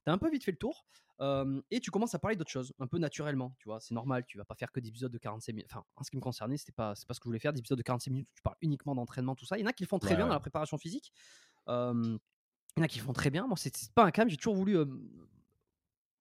Tu 0.04 0.10
as 0.10 0.14
un 0.14 0.18
peu 0.18 0.30
vite 0.30 0.44
fait 0.44 0.52
le 0.52 0.58
tour 0.58 0.86
euh, 1.22 1.62
et 1.70 1.80
tu 1.80 1.92
commences 1.92 2.16
à 2.16 2.20
parler 2.20 2.36
d'autres 2.36 2.52
choses, 2.52 2.74
un 2.80 2.88
peu 2.88 2.98
naturellement, 2.98 3.56
tu 3.60 3.70
vois? 3.70 3.80
C'est 3.80 3.94
normal, 3.94 4.26
tu 4.28 4.38
vas 4.40 4.46
pas 4.46 4.56
faire 4.56 4.72
que 4.72 4.80
des 4.80 4.90
épisodes 4.90 5.12
de 5.12 5.18
45 5.20 5.54
minutes. 5.54 5.70
Enfin, 5.72 5.86
en 5.96 6.04
ce 6.04 6.10
qui 6.10 6.18
me 6.18 6.22
concernait, 6.22 6.58
c'était 6.58 6.72
pas, 6.72 6.94
pas 7.08 7.14
ce 7.14 7.20
que 7.20 7.26
je 7.26 7.30
voulais 7.30 7.40
faire, 7.40 7.54
des 7.54 7.60
épisodes 7.60 7.78
de 7.78 7.84
45 7.84 8.12
minutes 8.12 8.28
où 8.32 8.36
tu 8.36 8.42
parles 8.42 8.58
uniquement 8.62 8.96
d'entraînement, 8.96 9.36
tout 9.36 9.46
ça. 9.46 9.58
Il 9.58 9.62
y 9.62 9.64
en 9.64 9.68
a 9.68 9.74
qui 9.74 9.84
le 9.84 9.88
font 9.88 10.00
très 10.00 10.16
bien 10.16 10.26
dans 10.26 10.34
la 10.34 10.40
préparation 10.40 10.78
physique. 10.80 11.14
Il 11.68 12.18
y 12.78 12.80
en 12.80 12.84
a 12.84 12.88
qui 12.88 13.00
font 13.00 13.14
très 13.14 13.30
bien. 13.30 13.48
Moi, 13.48 13.58
c'est 13.58 13.92
pas 13.94 14.06
un 14.06 14.12
cas, 14.12 14.28
j'ai 14.28 14.38
toujours 14.38 14.56
voulu 14.56 14.78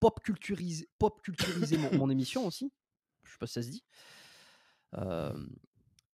pop 0.00 0.20
culturiser, 0.22 0.88
pop 0.98 1.20
culturiser 1.22 1.78
mon, 1.92 2.10
émission 2.10 2.46
aussi. 2.46 2.72
Je 3.24 3.32
sais 3.32 3.38
pas 3.38 3.46
si 3.46 3.52
ça 3.54 3.62
se 3.62 3.68
dit. 3.68 3.84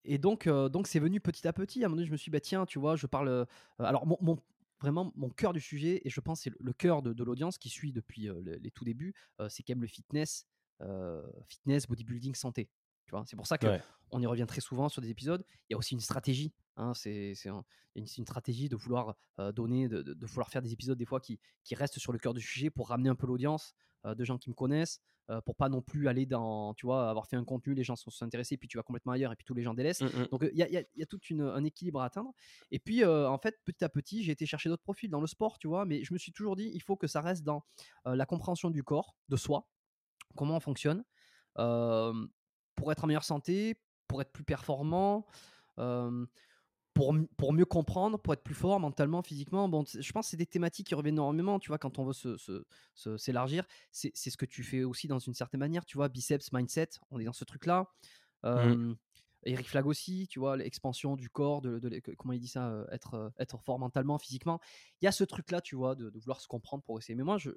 et 0.04 0.18
donc, 0.18 0.48
donc 0.48 0.86
c'est 0.86 1.00
venu 1.00 1.20
petit 1.20 1.46
à 1.46 1.52
petit. 1.52 1.82
À 1.82 1.86
un 1.86 1.88
moment 1.88 1.96
donné, 1.96 2.06
je 2.06 2.12
me 2.12 2.16
suis 2.16 2.30
dit, 2.30 2.34
bah, 2.34 2.40
tiens, 2.40 2.66
tu 2.66 2.78
vois, 2.78 2.96
je 2.96 3.06
parle. 3.06 3.46
alors, 3.78 4.06
mon, 4.06 4.38
vraiment, 4.80 5.12
mon 5.16 5.30
cœur 5.30 5.52
du 5.52 5.60
sujet, 5.60 6.02
et 6.04 6.10
je 6.10 6.20
pense 6.20 6.42
c'est 6.42 6.52
le, 6.58 6.72
cœur 6.72 7.02
de, 7.02 7.24
l'audience 7.24 7.58
qui 7.58 7.68
suit 7.68 7.92
depuis 7.92 8.28
les, 8.44 8.70
tout 8.70 8.84
débuts, 8.84 9.14
c'est 9.48 9.62
quand 9.62 9.72
même 9.72 9.82
le 9.82 9.88
fitness, 9.88 10.46
fitness, 11.46 11.86
bodybuilding, 11.86 12.34
santé. 12.34 12.68
Tu 13.07 13.12
vois, 13.12 13.24
c'est 13.26 13.36
pour 13.36 13.46
ça 13.46 13.59
que 13.59 13.66
on 14.11 14.20
y 14.20 14.26
revient 14.26 14.46
très 14.46 14.61
souvent 14.61 14.88
sur 14.88 15.02
des 15.02 15.11
épisodes. 15.11 15.44
Il 15.68 15.72
y 15.72 15.74
a 15.74 15.78
aussi 15.78 15.94
une 15.94 16.00
stratégie. 16.00 16.52
Hein, 16.76 16.92
c'est 16.94 17.32
une, 17.44 17.62
une, 17.94 18.07
stratégie 18.07 18.68
de 18.68 18.76
vouloir 18.76 19.16
donner, 19.54 19.88
de, 19.88 20.02
de, 20.02 20.26
vouloir 20.26 20.50
faire 20.50 20.62
des 20.62 20.72
épisodes 20.72 20.98
des 20.98 21.07
fois 21.07 21.20
qui, 21.20 21.40
qui 21.64 21.74
restent 21.74 21.98
sur 21.98 22.12
le 22.12 22.18
cœur 22.18 22.34
du 22.34 22.40
sujet 22.40 22.70
pour 22.70 22.88
ramener 22.88 23.09
un 23.09 23.14
peu 23.14 23.26
l'audience 23.26 23.74
de 24.04 24.24
gens 24.24 24.38
qui 24.38 24.50
me 24.50 24.54
connaissent, 24.54 25.00
pour 25.44 25.57
pas 25.57 25.68
non 25.68 25.82
plus 25.82 26.07
aller 26.09 26.26
dans, 26.26 26.74
tu 26.74 26.86
vois, 26.86 27.11
avoir 27.11 27.26
fait 27.26 27.36
un 27.36 27.44
contenu, 27.44 27.74
les 27.74 27.82
gens 27.82 27.96
sont, 27.96 28.11
intéressés, 28.24 28.57
puis 28.57 28.68
tu 28.68 28.76
vas 28.76 28.82
complètement 28.82 29.12
ailleurs 29.12 29.32
et 29.32 29.36
puis 29.36 29.44
tous 29.44 29.54
les 29.54 29.62
gens 29.62 29.74
délaissent. 29.74 30.02
Mmh, 30.02 30.07
mmh. 30.07 30.26
Donc 30.30 30.46
il 30.52 30.59
y, 30.59 30.62
a, 30.62 30.68
y, 30.70 31.02
a, 31.02 31.07
tout 31.07 31.18
un 31.30 31.64
équilibre 31.64 32.00
à 32.00 32.04
atteindre. 32.04 32.32
Et 32.70 32.78
puis 32.78 33.04
en 33.04 33.38
fait, 33.38 33.59
petit 33.64 33.84
à 33.84 33.88
petit, 33.88 34.22
j'ai 34.22 34.32
été 34.32 34.46
chercher 34.46 34.68
d'autres 34.68 34.82
profils 34.82 35.11
dans 35.11 35.20
le 35.20 35.26
sport, 35.26 35.59
tu 35.59 35.66
vois, 35.66 35.84
mais 35.84 36.04
je 36.04 36.12
me 36.12 36.18
suis 36.18 36.32
toujours 36.32 36.57
dit, 36.57 36.70
il 36.72 36.82
faut 36.82 36.96
que 36.96 37.07
ça 37.07 37.20
reste 37.20 37.42
dans 37.42 37.64
la 38.04 38.26
compréhension 38.26 38.70
du 38.70 38.84
corps, 38.84 39.16
de 39.28 39.36
soi, 39.36 39.66
comment 40.36 40.57
on 40.57 40.61
fonctionne, 40.61 41.02
pour 42.76 42.92
être 42.92 43.04
en 43.04 43.06
meilleure 43.08 43.24
santé, 43.24 43.76
pour 44.06 44.20
être 44.22 44.32
plus 44.32 44.44
performant 44.44 45.26
pour, 46.96 47.14
pour 47.36 47.52
mieux 47.52 47.66
comprendre, 47.66 48.18
pour 48.18 48.32
être 48.32 48.42
plus 48.42 48.54
fort 48.54 48.80
mentalement, 48.80 49.20
physiquement. 49.20 49.68
Bon, 49.68 49.84
je 49.86 50.12
pense 50.12 50.26
que 50.26 50.30
c'est 50.30 50.38
des 50.38 50.46
thématiques 50.46 50.86
qui 50.86 50.94
reviennent 50.94 51.16
énormément, 51.16 51.58
tu 51.58 51.68
vois, 51.68 51.76
quand 51.76 51.98
on 51.98 52.06
veut 52.06 53.18
s'élargir. 53.18 53.66
Se, 53.92 54.08
c'est 54.14 54.30
ce 54.30 54.36
que 54.38 54.46
tu 54.46 54.64
fais 54.64 54.82
aussi 54.82 55.06
dans 55.06 55.18
une 55.18 55.34
certaine 55.34 55.60
manière, 55.60 55.84
tu 55.84 55.98
vois, 55.98 56.08
biceps, 56.08 56.52
mindset, 56.52 56.88
on 57.10 57.20
est 57.20 57.24
dans 57.24 57.34
ce 57.34 57.44
truc-là. 57.44 57.92
Mmh. 58.44 58.94
Eric 59.42 59.68
Flag 59.68 59.86
aussi, 59.86 60.26
tu 60.28 60.38
vois, 60.38 60.56
l'expansion 60.56 61.16
du 61.16 61.28
corps, 61.28 61.60
de, 61.60 62.00
comment 62.16 62.32
il 62.32 62.40
dit 62.40 62.48
ça, 62.48 62.70
euh, 62.70 62.86
être, 62.90 63.30
être 63.38 63.58
fort 63.58 63.78
mentalement, 63.78 64.18
physiquement. 64.18 64.58
Il 65.02 65.04
y 65.04 65.08
a 65.08 65.12
ce 65.12 65.22
truc-là, 65.22 65.60
tu 65.60 65.76
vois, 65.76 65.94
de, 65.94 66.10
vouloir 66.18 66.40
se 66.40 66.48
comprendre 66.48 66.82
pour 66.82 66.98
essayer. 66.98 67.14
Mais 67.14 67.24
moi, 67.24 67.36
je, 67.36 67.50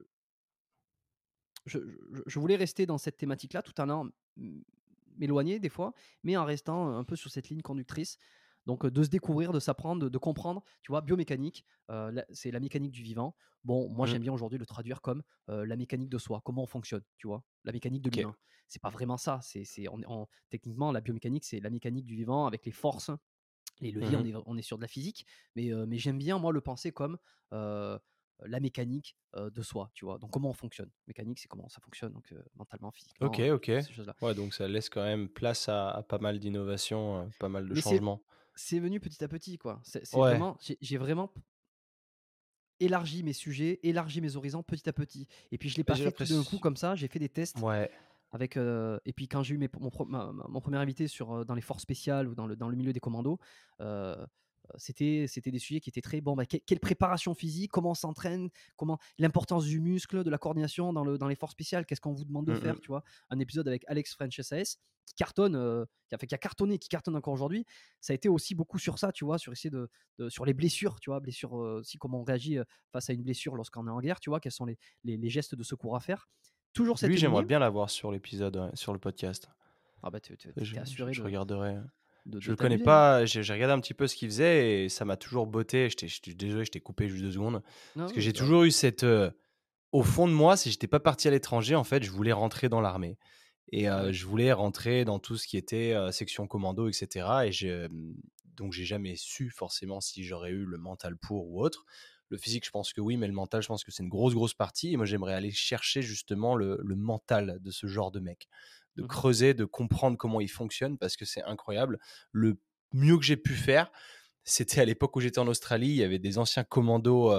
je, 1.66 1.80
je 2.26 2.40
voulais 2.40 2.58
rester 2.58 2.86
dans 2.86 2.98
cette 2.98 3.16
thématique-là 3.16 3.62
tout 3.62 3.80
en 3.80 4.10
m'éloigner 5.20 5.60
des 5.60 5.70
fois, 5.70 5.94
mais 6.24 6.36
en 6.38 6.46
restant 6.46 6.98
un 6.98 7.04
peu 7.04 7.16
sur 7.16 7.30
cette 7.30 7.50
ligne 7.50 7.62
conductrice 7.62 8.18
donc 8.66 8.86
de 8.86 9.04
se 9.04 9.10
découvrir, 9.10 9.52
de 9.52 9.60
s'apprendre, 9.60 10.10
de, 10.10 10.18
comprendre, 10.20 10.64
tu 10.84 10.92
vois, 10.92 11.02
biomécanique, 11.02 11.66
c'est 12.30 12.52
la 12.52 12.60
mécanique 12.60 12.92
du 12.92 13.02
vivant. 13.02 13.36
Bon, 13.64 13.90
moi 13.90 14.06
mmh. 14.06 14.10
j'aime 14.12 14.22
bien 14.22 14.34
aujourd'hui 14.34 14.60
le 14.60 14.66
traduire 14.68 15.02
comme 15.02 15.24
la 15.48 15.76
mécanique 15.76 16.10
de 16.10 16.18
soi, 16.20 16.42
comment 16.46 16.64
on 16.64 16.68
fonctionne, 16.68 17.02
tu 17.18 17.28
vois, 17.28 17.44
la 17.64 17.72
mécanique 17.72 18.04
de 18.04 18.12
l'humain. 18.12 18.36
C'est 18.68 18.82
pas 18.82 18.90
vraiment 18.90 19.18
ça, 19.18 19.40
c'est, 19.42 19.64
techniquement 20.52 20.92
la 20.92 21.02
biomécanique, 21.02 21.46
c'est 21.46 21.60
la 21.60 21.72
mécanique 21.72 22.06
du 22.06 22.16
vivant 22.16 22.46
avec 22.46 22.64
les 22.66 22.72
forces, 22.72 23.10
les 23.80 23.92
leviers, 23.92 24.18
mmh 24.18 24.22
on, 24.22 24.26
est, 24.26 24.44
on, 24.46 24.58
est, 24.58 24.62
sur 24.62 24.78
de 24.78 24.84
la 24.84 24.88
physique, 24.88 25.26
mais, 25.56 25.72
mais 25.88 25.98
j'aime 25.98 26.20
bien 26.20 26.38
moi 26.38 26.54
le 26.54 26.62
penser 26.62 26.92
comme 26.92 27.18
la 28.46 28.60
mécanique 28.60 29.18
de 29.36 29.62
soi, 29.62 29.92
tu 29.94 30.06
vois? 30.06 30.18
Donc 30.18 30.32
comment 30.32 30.50
on 30.50 30.54
fonctionne? 30.54 30.90
Mécanique, 31.08 31.40
c'est 31.40 31.48
comment 31.48 31.70
ça 31.70 31.82
fonctionne, 31.82 32.14
donc 32.14 32.34
mentalement, 32.56 32.92
physiquement. 32.92 33.28
Ok, 33.28 33.40
ok. 33.40 33.72
Ouais, 34.22 34.34
donc 34.34 34.54
ça 34.54 34.68
laisse 34.68 34.90
quand 34.90 35.04
même 35.04 35.30
place 35.30 35.70
à, 35.70 36.06
pas 36.08 36.20
mal 36.20 36.40
d'innovations, 36.40 37.30
pas 37.40 37.50
mal 37.50 37.68
de 37.68 37.76
changements 37.76 38.22
c'est 38.60 38.80
venu 38.80 39.00
petit 39.00 39.24
à 39.24 39.28
petit, 39.28 39.58
quoi. 39.58 39.80
C'est 39.84 40.12
vraiment, 40.12 40.58
j'ai 40.60 40.98
vraiment 40.98 41.32
élargi 42.80 43.24
mes 43.24 43.34
sujets, 43.34 43.80
élargi 43.84 44.22
mes 44.22 44.36
horizons 44.36 44.64
petit 44.64 44.88
à 44.90 44.94
petit. 44.94 45.28
Et 45.52 45.58
puis 45.58 45.70
je 45.70 45.78
l'ai 45.78 45.84
pas 45.84 45.96
fait 45.96 46.12
tout 46.12 46.26
d'un 46.26 46.44
coup 46.44 46.60
comme 46.60 46.76
ça. 46.76 46.96
J'ai 46.96 47.08
fait 47.08 47.20
des 47.20 47.30
tests. 47.30 47.60
Ouais. 47.60 47.90
Avec, 48.32 48.58
et 48.58 49.14
puis 49.14 49.28
quand 49.28 49.44
j'ai 49.44 49.56
eu 49.56 49.58
mes, 49.58 49.70
mon, 49.80 49.90
mon, 50.50 50.62
premier 50.62 50.78
invité 50.78 51.08
sur, 51.08 51.46
dans 51.46 51.56
les 51.56 51.62
forces 51.62 51.82
spéciales 51.82 52.28
ou 52.28 52.36
dans 52.36 52.46
le, 52.46 52.56
dans 52.56 52.70
le 52.70 52.76
milieu 52.76 52.94
des 52.94 53.00
commandos, 53.00 53.40
c'était 54.78 55.26
c'était 55.28 55.52
des 55.52 55.60
sujets 55.60 55.80
qui 55.80 55.90
étaient 55.90 56.02
très 56.02 56.22
bon 56.22 56.36
bah, 56.36 56.46
quelle 56.46 56.80
préparation 56.80 57.34
physique 57.34 57.72
comment 57.72 57.92
on 57.92 57.96
s'entraîne 57.96 58.50
comment 58.76 59.00
l'importance 59.18 59.66
du 59.66 59.80
muscle 59.80 60.24
de 60.24 60.30
la 60.30 60.38
coordination 60.38 60.94
dans 60.94 61.04
le 61.04 61.18
dans 61.18 61.28
les 61.28 61.36
forces 61.36 61.54
spéciales 61.54 61.86
qu'est-ce 61.86 62.02
qu'on 62.02 62.14
vous 62.14 62.26
demande 62.26 62.46
de 62.46 62.54
mmh 62.54 62.62
faire 62.62 62.80
tu 62.80 62.88
vois? 62.88 63.04
Un 63.30 63.40
épisode 63.40 63.68
avec 63.68 63.84
Alex 63.88 64.14
French 64.14 64.40
SAS 64.42 64.78
qui 65.06 65.16
cartonne 65.16 65.86
qui 66.08 66.16
a 66.16 66.18
fait 66.18 66.28
qui 66.28 66.36
a 66.36 66.38
cartonné 66.38 66.78
qui 66.78 66.90
cartonne 66.90 67.16
encore 67.16 67.34
aujourd'hui. 67.34 67.66
Ça 68.00 68.14
a 68.14 68.16
été 68.16 68.30
aussi 68.30 68.56
beaucoup 68.56 68.78
sur 68.78 69.00
ça 69.00 69.12
tu 69.12 69.26
vois 69.26 69.38
sur 69.38 69.52
essayer 69.52 69.70
de, 69.70 69.90
sur 70.30 70.46
les 70.46 70.54
blessures 70.54 71.00
tu 71.00 71.10
vois 71.10 71.20
blessures 71.20 71.54
aussi 71.54 71.98
comment 71.98 72.22
on 72.22 72.24
réagit 72.24 72.58
face 72.92 73.10
à 73.10 73.14
une 73.14 73.24
blessure 73.24 73.56
lorsqu'on 73.56 73.88
est 73.88 73.92
en 73.92 74.00
guerre 74.00 74.20
tu 74.20 74.30
vois 74.30 74.40
quels 74.40 74.52
sont 74.52 74.66
les, 74.66 74.78
les, 75.04 75.30
gestes 75.30 75.56
de 75.56 75.64
secours 75.64 75.96
à 75.96 76.00
faire. 76.00 76.30
Toujours 76.74 77.00
cette 77.00 77.10
lui 77.10 77.18
j'aimerais 77.18 77.46
bien 77.46 77.60
l'avoir 77.60 77.90
sur 77.90 78.12
l'épisode 78.12 78.72
sur 78.76 78.94
le 78.94 79.00
podcast. 79.00 79.50
Ah 80.04 80.10
bah 80.10 80.20
assuré 80.78 81.14
je, 81.14 81.24
regarderai 81.24 81.78
je 82.40 82.52
le 82.52 82.56
connais 82.56 82.78
pas, 82.78 83.26
j'ai 83.26 83.42
regardé 83.42 83.74
un 83.74 83.80
petit 83.80 83.94
peu 83.94 84.08
ce 84.08 84.16
qu'il 84.16 84.30
faisait 84.30 84.84
et 84.84 84.90
ça 84.90 85.06
m'a 85.06 85.18
toujours 85.18 85.48
botté. 85.48 85.90
J'étais 85.90 86.34
désolé, 86.34 86.66
je 86.66 86.72
t'ai 86.72 86.80
coupé 86.80 87.08
juste 87.08 87.24
deux 87.24 87.32
secondes. 87.32 87.62
parce 87.96 88.14
que 88.14 88.22
j'ai 88.22 88.34
toujours 88.34 88.64
eu 88.64 88.72
cette. 88.72 89.06
au 89.92 90.04
fond 90.04 90.28
de 90.28 90.34
moi, 90.34 90.58
si 90.58 90.72
j'étais 90.72 90.88
pas 90.88 91.00
parti 91.00 91.28
à 91.28 91.32
l'étranger, 91.32 91.76
en 91.76 91.84
fait, 91.84 92.04
je 92.04 92.12
voulais 92.12 92.34
rentrer 92.34 92.70
dans 92.70 92.82
l'armée. 92.82 93.18
Et 93.72 93.86
je 93.86 94.26
voulais 94.26 94.52
rentrer 94.52 95.06
dans 95.06 95.20
tout 95.20 95.38
ce 95.38 95.48
qui 95.48 95.58
était 95.58 95.96
section 96.12 96.48
commando, 96.48 96.88
etc. 96.88 97.28
Et 97.46 97.52
je, 97.52 97.88
donc, 98.60 98.74
j'ai 98.74 98.86
jamais 98.86 99.16
su 99.16 99.50
forcément 99.50 100.02
si 100.02 100.24
j'aurais 100.24 100.52
eu 100.52 100.66
le 100.66 100.78
mental 100.78 101.18
pour 101.18 101.50
ou 101.50 101.64
autre. 101.64 101.86
Le 102.28 102.38
physique, 102.38 102.66
je 102.66 102.72
pense 102.72 102.94
que 102.94 103.02
oui, 103.02 103.18
mais 103.18 103.26
le 103.26 103.34
mental, 103.34 103.62
je 103.62 103.68
pense 103.68 103.84
que 103.84 103.92
c'est 103.92 104.04
une 104.04 104.10
grosse, 104.10 104.34
grosse 104.36 104.54
partie. 104.54 104.94
Et 104.94 104.98
moi, 104.98 105.06
j'aimerais 105.06 105.34
aller 105.34 105.52
chercher 105.52 106.02
justement 106.02 106.56
le, 106.56 106.78
le 106.84 106.96
mental 106.96 107.58
de 107.62 107.72
ce 107.72 107.88
genre 107.88 108.12
de 108.12 108.20
mec 108.20 108.48
de 109.00 109.06
mmh 109.06 109.08
creuser, 109.08 109.54
de 109.54 109.66
comprendre 109.66 110.18
comment 110.18 110.42
il 110.42 110.50
fonctionne 110.50 110.98
parce 110.98 111.16
que 111.16 111.26
c'est 111.26 111.44
incroyable. 111.44 112.00
Le 112.32 112.60
mieux 112.94 113.18
que 113.18 113.24
j'ai 113.24 113.38
pu 113.38 113.54
faire, 113.54 113.92
c'était 114.44 114.82
à 114.82 114.86
l'époque 114.86 115.16
où 115.16 115.20
j'étais 115.20 115.40
en 115.40 115.48
Australie, 115.48 115.90
il 115.90 115.96
y 115.96 116.04
avait 116.04 116.20
des 116.20 116.38
anciens 116.38 116.64
commandos 116.64 117.34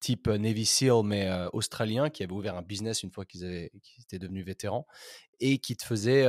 type 0.00 0.28
Navy 0.28 0.66
SEAL 0.66 1.02
mais 1.04 1.30
australiens 1.52 2.10
qui 2.10 2.22
avaient 2.22 2.32
ouvert 2.32 2.56
un 2.56 2.62
business 2.62 3.02
une 3.02 3.10
fois 3.10 3.24
qu'ils 3.24 3.44
étaient 3.44 4.18
devenus 4.18 4.44
vétérans 4.44 4.86
et 5.40 5.58
qui 5.58 5.76
te 5.76 5.84
faisaient 5.84 6.26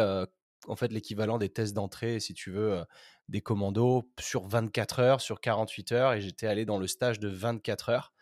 en 0.67 0.75
fait 0.75 0.91
l'équivalent 0.91 1.37
des 1.37 1.49
tests 1.49 1.73
d'entrée 1.73 2.19
si 2.19 2.33
tu 2.33 2.51
veux 2.51 2.83
des 3.27 3.41
commandos 3.41 4.09
sur 4.19 4.47
24 4.47 4.99
heures, 4.99 5.21
sur 5.21 5.41
48 5.41 5.91
heures 5.91 6.13
et 6.13 6.21
j'étais 6.21 6.47
allé 6.47 6.65
dans 6.65 6.79
le 6.79 6.87
stage 6.87 7.19
de 7.19 7.27
24 7.27 7.89
heures 7.89 8.13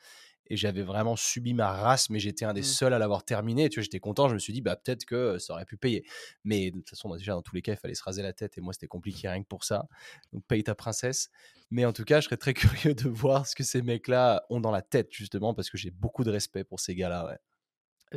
et 0.48 0.58
j'avais 0.58 0.84
vraiment 0.84 1.16
subi 1.16 1.54
ma 1.54 1.72
race, 1.72 2.10
mais 2.10 2.20
j'étais 2.20 2.46
un 2.46 2.54
des 2.54 2.62
mmh. 2.62 2.64
seuls 2.64 2.94
à 2.94 3.00
l'avoir 3.00 3.24
terminé. 3.24 3.70
Tu 3.70 3.80
vois, 3.80 3.84
j'étais 3.84 4.00
content. 4.00 4.30
Je 4.30 4.34
me 4.34 4.40
suis 4.40 4.54
dit, 4.54 4.62
bah 4.62 4.76
peut-être 4.76 5.06
que 5.06 5.38
ça 5.40 5.54
aurait 5.54 5.66
pu 5.66 5.78
payer. 5.78 6.06
Mais 6.44 6.72
de 6.72 6.78
toute 6.78 6.90
façon, 6.90 7.14
déjà 7.16 7.34
dans 7.34 7.42
tous 7.42 7.56
les 7.56 7.62
cas, 7.62 7.74
il 7.74 7.78
fallait 7.78 7.96
se 7.96 8.04
raser 8.04 8.22
la 8.22 8.34
tête, 8.34 8.58
et 8.58 8.62
moi 8.62 8.74
c'était 8.74 8.88
compliqué 8.88 9.28
rien 9.28 9.42
que 9.42 9.48
pour 9.48 9.64
ça. 9.64 9.88
Donc 10.34 10.46
paye 10.46 10.64
ta 10.64 10.76
princesse. 10.76 11.30
Mais 11.72 11.86
en 11.86 11.94
tout 11.94 12.04
cas, 12.04 12.20
je 12.20 12.26
serais 12.26 12.38
très 12.38 12.54
curieux 12.86 12.94
de 12.94 13.10
voir 13.10 13.48
ce 13.48 13.56
que 13.56 13.64
ces 13.64 13.82
mecs-là 13.82 14.46
ont 14.50 14.60
dans 14.60 14.72
la 14.72 14.82
tête 14.82 15.12
justement, 15.12 15.54
parce 15.54 15.70
que 15.70 15.78
j'ai 15.78 15.92
beaucoup 15.92 16.24
de 16.24 16.32
respect 16.32 16.64
pour 16.64 16.80
ces 16.80 16.96
gars-là. 16.96 17.26
Ouais. 17.26 17.40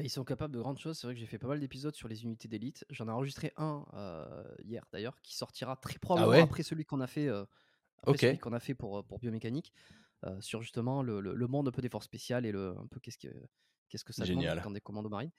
Ils 0.05 0.11
sont 0.11 0.24
capables 0.24 0.55
de 0.55 0.61
grandes 0.61 0.79
choses. 0.79 0.99
C'est 0.99 1.07
vrai 1.07 1.14
que 1.14 1.20
j'ai 1.20 1.26
fait 1.26 1.39
pas 1.39 1.49
mal 1.49 1.61
d'épisodes 1.61 1.95
sur 1.95 2.09
les 2.09 2.22
unités 2.22 2.47
d'élite. 2.47 2.85
J'en 2.91 3.09
ai 3.09 3.11
enregistré 3.11 3.53
un 3.57 3.85
euh, 3.95 4.45
hier 4.62 4.85
d'ailleurs, 4.93 5.20
qui 5.22 5.35
sortira 5.35 5.76
très 5.76 5.95
ah 5.97 6.01
probablement 6.01 6.45
après 6.45 6.62
celui 6.62 6.85
qu'on 6.85 7.01
a 7.01 7.07
fait. 7.07 7.29
Euh, 7.29 7.45
qu'on 8.41 8.53
a 8.53 8.61
fait 8.61 8.74
pour, 8.74 9.05
pour 9.05 9.18
biomécanique. 9.18 9.72
Euh, 10.26 10.36
sur 10.40 10.62
justement 10.62 11.02
le, 11.02 11.20
le, 11.20 11.46
monde 11.46 11.68
un 11.68 11.70
peu 11.70 11.80
des 11.80 11.88
forces 11.88 12.06
spéciales 12.06 12.44
et 12.44 12.50
le, 12.50 12.70
un 12.76 12.86
peu 12.90 12.98
qu'est-ce 12.98 13.18
que, 13.18 13.28
qu'est-ce 13.88 14.04
que 14.04 14.12
ça 14.12 14.24
Génial. 14.24 14.60
dans 14.64 14.72
des 14.72 14.80
commandos 14.80 15.08
marines. 15.08 15.30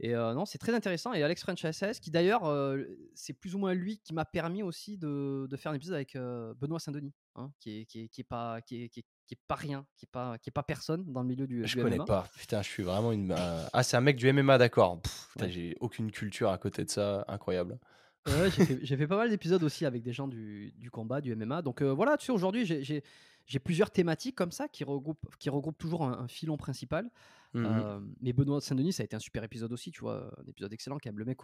Et 0.00 0.16
euh, 0.16 0.34
non, 0.34 0.46
c'est 0.46 0.58
très 0.58 0.74
intéressant. 0.74 1.12
Et 1.12 1.22
Alex 1.22 1.42
French 1.42 1.64
SS, 1.64 2.00
qui 2.00 2.10
d'ailleurs, 2.10 2.44
euh, 2.46 2.82
c'est 3.14 3.34
plus 3.34 3.54
ou 3.54 3.58
moins 3.58 3.72
lui 3.72 3.98
qui 3.98 4.12
m'a 4.12 4.24
permis 4.24 4.64
aussi 4.64 4.98
de, 4.98 5.46
de, 5.48 5.56
faire 5.56 5.70
un 5.70 5.76
épisode 5.76 5.94
avec 5.94 6.16
Benoît 6.16 6.80
Saint-Denis, 6.80 7.12
hein, 7.36 7.52
qui, 7.60 7.80
est, 7.80 7.84
qui, 7.84 8.00
est, 8.00 8.08
qui, 8.08 8.22
est, 8.22 8.24
pas, 8.24 8.60
qui, 8.62 8.82
est, 8.82 8.88
qui, 8.88 9.00
est, 9.30 9.38
pas 9.46 9.54
rien, 9.54 9.86
qui 9.96 10.06
est 10.06 10.10
pas, 10.10 10.38
qui 10.38 10.50
est 10.50 10.52
pas 10.52 10.64
personne 10.64 11.04
dans 11.12 11.20
le 11.20 11.28
milieu 11.28 11.46
du. 11.46 11.64
Je 11.64 11.80
connais 11.80 11.98
pas. 11.98 12.26
Putain, 12.36 12.62
je 12.62 12.68
suis 12.68 12.82
vraiment 12.82 13.12
une. 13.12 13.32
Ah, 13.72 13.82
c'est 13.84 13.96
un 13.96 14.00
mec 14.00 14.16
du 14.16 14.32
MMA, 14.32 14.58
d'accord. 14.58 15.00
J'ai 15.46 15.76
aucune 15.78 16.10
culture 16.10 16.50
à 16.50 16.58
côté 16.58 16.84
de 16.84 16.90
ça, 16.90 17.24
incroyable. 17.28 17.78
Ouais, 18.26 18.50
j'ai 18.50 18.64
fait, 18.66 18.86
fait, 18.96 19.06
pas 19.06 19.16
mal 19.16 19.30
d'épisodes 19.30 19.62
aussi 19.62 19.86
avec 19.86 20.02
des 20.02 20.12
gens 20.12 20.26
du, 20.26 20.72
du 20.76 20.90
combat, 20.90 21.20
du 21.20 21.36
MMA. 21.36 21.62
Donc 21.62 21.82
voilà, 21.82 22.16
tu 22.16 22.26
sais, 22.26 22.32
aujourd'hui, 22.32 22.66
j'ai 22.66 23.04
j'ai 23.50 23.58
plusieurs 23.58 23.90
thématiques 23.90 24.36
comme 24.36 24.52
ça 24.52 24.68
qui 24.68 24.84
regroupent, 24.84 25.36
qui 25.40 25.50
regroupent 25.50 25.76
toujours 25.76 26.04
un, 26.04 26.28
filon 26.28 26.56
principal. 26.56 27.10
Mmh 27.52 27.66
euh, 27.66 28.00
mais 28.20 28.32
Benoît 28.32 28.60
Saint-Denis, 28.60 28.92
ça 28.92 29.02
a 29.02 29.04
été 29.04 29.16
un 29.16 29.20
super 29.20 29.42
épisode 29.42 29.72
aussi, 29.72 29.90
tu 29.90 30.02
vois, 30.02 30.32
un 30.38 30.46
épisode 30.46 30.72
excellent. 30.72 30.98
Quand 31.02 31.10
même, 31.10 31.18
le 31.18 31.24
mec, 31.24 31.40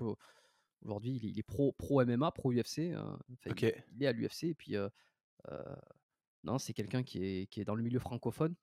aujourd'hui, 0.82 1.18
il, 1.20 1.36
est 1.36 1.42
pro, 1.42 1.72
pro 1.72 2.04
MMA, 2.04 2.30
pro 2.30 2.52
UFC. 2.52 2.92
Hein. 2.94 3.18
il, 3.44 3.64
est 4.00 4.06
à 4.06 4.12
l'UFC. 4.12 4.44
Et 4.44 4.54
puis, 4.54 4.76
euh, 4.76 4.88
euh, 5.50 5.74
non, 6.44 6.58
c'est 6.58 6.74
quelqu'un 6.74 7.02
qui 7.02 7.24
est, 7.24 7.46
qui 7.46 7.60
est 7.60 7.64
dans 7.64 7.74
le 7.74 7.82
milieu 7.82 7.98
francophone 7.98 8.54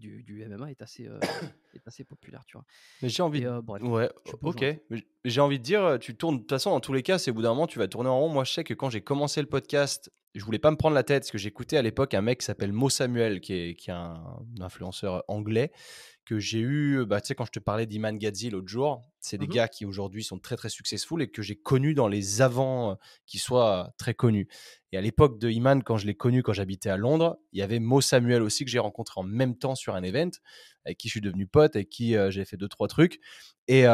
du, 0.00 0.22
du 0.22 0.44
MMA 0.44 0.70
est 0.70 0.82
assez, 0.82 1.04
est 1.74 1.86
assez 1.86 2.04
populaire, 2.04 2.44
tu 2.46 2.56
vois. 2.56 2.64
Mais 3.02 3.08
j'ai 3.08 3.22
envie. 3.22 3.46
ouais, 3.46 4.10
ok. 4.42 4.64
J'ai 5.24 5.40
envie 5.40 5.58
de 5.58 5.64
dire, 5.64 5.98
tu 6.00 6.16
tournes. 6.16 6.36
De 6.36 6.40
toute 6.40 6.50
façon, 6.50 6.70
dans 6.70 6.80
tous 6.80 6.92
les 6.92 7.02
cas, 7.02 7.18
c'est 7.18 7.30
au 7.30 7.34
bout 7.34 7.42
d'un 7.42 7.50
moment, 7.50 7.66
tu 7.66 7.78
vas 7.78 7.86
tourner 7.86 8.10
en 8.10 8.18
rond. 8.18 8.28
Moi, 8.28 8.44
je 8.44 8.52
sais 8.52 8.64
que 8.64 8.74
quand 8.74 8.90
j'ai 8.90 9.02
commencé 9.02 9.40
le 9.40 9.46
podcast, 9.46 10.10
je 10.34 10.44
voulais 10.44 10.58
pas 10.58 10.70
me 10.70 10.76
prendre 10.76 10.94
la 10.94 11.02
tête 11.02 11.22
parce 11.22 11.30
que 11.30 11.38
j'écoutais 11.38 11.76
à 11.76 11.82
l'époque 11.82 12.14
un 12.14 12.22
mec 12.22 12.40
qui 12.40 12.46
s'appelle 12.46 12.72
Mo 12.72 12.88
Samuel, 12.88 13.40
qui 13.40 13.52
est, 13.54 13.74
qui 13.74 13.90
est 13.90 13.94
un, 13.94 14.22
influenceur 14.60 15.24
anglais 15.28 15.72
que 16.24 16.38
j'ai 16.38 16.60
eu, 16.60 17.04
bah, 17.06 17.20
tu 17.20 17.28
sais, 17.28 17.34
quand 17.34 17.46
je 17.46 17.50
te 17.50 17.58
parlais 17.58 17.86
d'Iman 17.86 18.16
Gadzi 18.16 18.50
l'autre 18.50 18.68
jour, 18.68 19.02
c'est 19.18 19.36
des 19.36 19.48
mmh 19.48 19.50
gars 19.50 19.68
qui 19.68 19.84
aujourd'hui 19.84 20.22
sont 20.22 20.38
très 20.38 20.54
très 20.54 20.68
successful 20.68 21.20
et 21.22 21.28
que 21.28 21.42
j'ai 21.42 21.56
connus 21.56 21.94
dans 21.94 22.06
les 22.06 22.40
avant 22.40 22.98
qui 23.26 23.38
soient 23.38 23.92
très 23.98 24.14
connus. 24.14 24.46
Et 24.92 24.98
à 24.98 25.00
l'époque 25.00 25.38
de 25.38 25.48
Iman, 25.48 25.82
quand 25.82 25.96
je 25.96 26.06
l'ai 26.06 26.14
connu 26.14 26.42
quand 26.42 26.52
j'habitais 26.52 26.90
à 26.90 26.96
Londres, 26.96 27.38
il 27.52 27.60
y 27.60 27.62
avait 27.62 27.78
Mo 27.78 28.00
Samuel 28.00 28.42
aussi 28.42 28.64
que 28.64 28.70
j'ai 28.70 28.78
rencontré 28.78 29.20
en 29.20 29.24
même 29.24 29.56
temps 29.56 29.74
sur 29.74 29.94
un 29.94 30.02
event, 30.02 30.30
avec 30.84 30.98
qui 30.98 31.08
je 31.08 31.12
suis 31.12 31.20
devenu 31.20 31.46
pote, 31.46 31.76
avec 31.76 31.88
qui 31.88 32.16
j'ai 32.30 32.44
fait 32.44 32.56
deux 32.56 32.68
trois 32.68 32.88
trucs. 32.88 33.20
Et, 33.68 33.86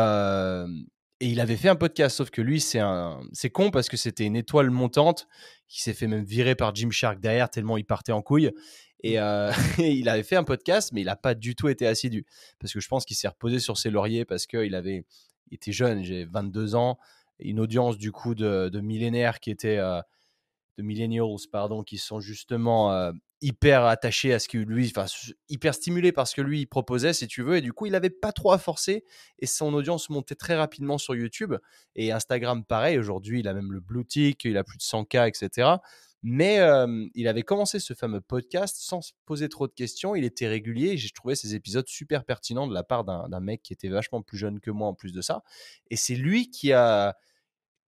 et 1.21 1.29
il 1.29 1.41
avait 1.41 1.57
fait 1.57 1.69
un 1.69 1.77
podcast, 1.77 2.17
sauf 2.17 2.31
que 2.31 2.43
lui, 2.43 2.61
c'est 2.61 2.79
un... 2.79 3.21
c'est 3.33 3.49
con 3.49 3.71
parce 3.71 3.89
que 3.89 3.97
c'était 3.97 4.25
une 4.25 4.37
étoile 4.37 4.71
montante 4.71 5.27
qui 5.67 5.81
s'est 5.81 5.95
fait 5.95 6.07
même 6.07 6.25
virer 6.25 6.55
par 6.55 6.75
Jim 6.75 6.91
Shark 6.91 7.21
derrière 7.21 7.49
tellement 7.49 7.79
il 7.79 7.85
partait 7.85 8.13
en 8.13 8.21
couille. 8.21 8.51
Et, 9.03 9.19
euh, 9.19 9.51
il 9.79 10.09
avait 10.11 10.23
fait 10.23 10.37
un 10.37 10.45
podcast, 10.45 10.91
mais 10.93 11.01
il 11.01 11.07
n'a 11.07 11.17
pas 11.17 11.35
du 11.35 11.55
tout 11.55 11.69
été 11.69 11.87
assidu. 11.87 12.27
Parce 12.59 12.73
que 12.73 12.81
je 12.81 12.89
pense 12.89 13.07
qu'il 13.07 13.17
s'est 13.17 13.29
reposé 13.29 13.61
sur 13.61 13.79
ses 13.79 13.89
lauriers 13.91 14.27
parce 14.27 14.47
qu'il 14.47 14.75
avait... 14.75 15.07
était 15.51 15.73
jeune, 15.73 16.03
j'ai 16.05 16.27
22 16.27 16.75
ans, 16.75 16.99
une 17.39 17.61
audience 17.61 17.97
du 17.97 18.13
coup 18.13 18.35
de, 18.35 18.69
de 18.69 18.81
millénaires 18.81 19.41
qui 19.41 19.51
était... 19.51 19.81
De 20.77 20.83
millennials, 20.83 21.49
pardon, 21.51 21.83
qui 21.83 21.99
sont 21.99 22.21
justement 22.21 23.13
hyper 23.41 23.85
attachés 23.85 24.33
à 24.33 24.39
ce 24.39 24.49
que 24.49 24.59
lui, 24.59 24.93
enfin, 24.95 25.07
hyper 25.49 25.75
stimulés 25.75 26.13
par 26.13 26.27
ce 26.27 26.35
que 26.35 26.43
lui 26.43 26.67
proposait, 26.67 27.13
si 27.13 27.27
tu 27.27 27.43
veux. 27.43 27.57
Et 27.57 27.61
du 27.61 27.73
coup, 27.73 27.87
il 27.87 27.93
n'avait 27.93 28.11
pas 28.11 28.33
trop 28.33 28.53
à 28.53 28.59
forcer 28.59 29.05
et 29.39 29.47
son 29.47 29.73
audience 29.75 30.11
montait 30.11 30.35
très 30.35 30.57
rapidement 30.57 30.99
sur 30.99 31.15
YouTube. 31.15 31.55
Et 31.95 32.13
Instagram, 32.13 32.65
pareil. 32.65 32.99
Aujourd'hui, 32.99 33.41
il 33.41 33.49
a 33.49 33.55
même 33.55 33.73
le 33.73 33.81
Blue 33.81 34.05
il 34.15 34.57
a 34.57 34.65
plus 34.65 34.79
de 34.79 34.83
100K, 34.83 35.29
etc. 35.29 35.69
Mais 36.23 36.59
il 37.15 37.29
avait 37.29 37.43
commencé 37.43 37.79
ce 37.79 37.95
fameux 37.95 38.21
podcast 38.21 38.77
sans 38.79 39.01
se 39.01 39.13
poser 39.27 39.49
trop 39.49 39.69
de 39.69 39.73
questions. 39.73 40.15
Il 40.15 40.25
était 40.25 40.49
régulier 40.49 40.89
et 40.89 40.97
j'ai 40.97 41.11
trouvé 41.11 41.37
ces 41.37 41.55
épisodes 41.55 41.87
super 41.89 42.25
pertinents 42.25 42.67
de 42.67 42.75
la 42.75 42.83
part 42.83 43.05
d'un 43.05 43.41
mec 43.41 43.63
qui 43.63 43.73
était 43.73 43.89
vachement 43.89 44.23
plus 44.23 44.37
jeune 44.37 44.61
que 44.61 44.71
moi 44.71 44.89
en 44.89 44.95
plus 44.95 45.13
de 45.13 45.21
ça. 45.21 45.43
Et 45.91 45.97
c'est 45.97 46.17
lui 46.17 46.51
qui 46.51 46.73
a 46.73 47.17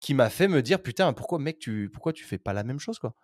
qui 0.01 0.15
m'a 0.15 0.31
fait 0.31 0.49
me 0.49 0.63
dire 0.63 0.83
putain 0.83 1.13
pourquoi 1.13 1.39
mec 1.39 1.59
tu 1.59 1.91
pourquoi 1.91 2.13
tu 2.13 2.25
fais 2.25 2.39
pas 2.39 2.53
la 2.53 2.65
même 2.65 2.79
chose 2.81 2.99
quoi? 2.99 3.15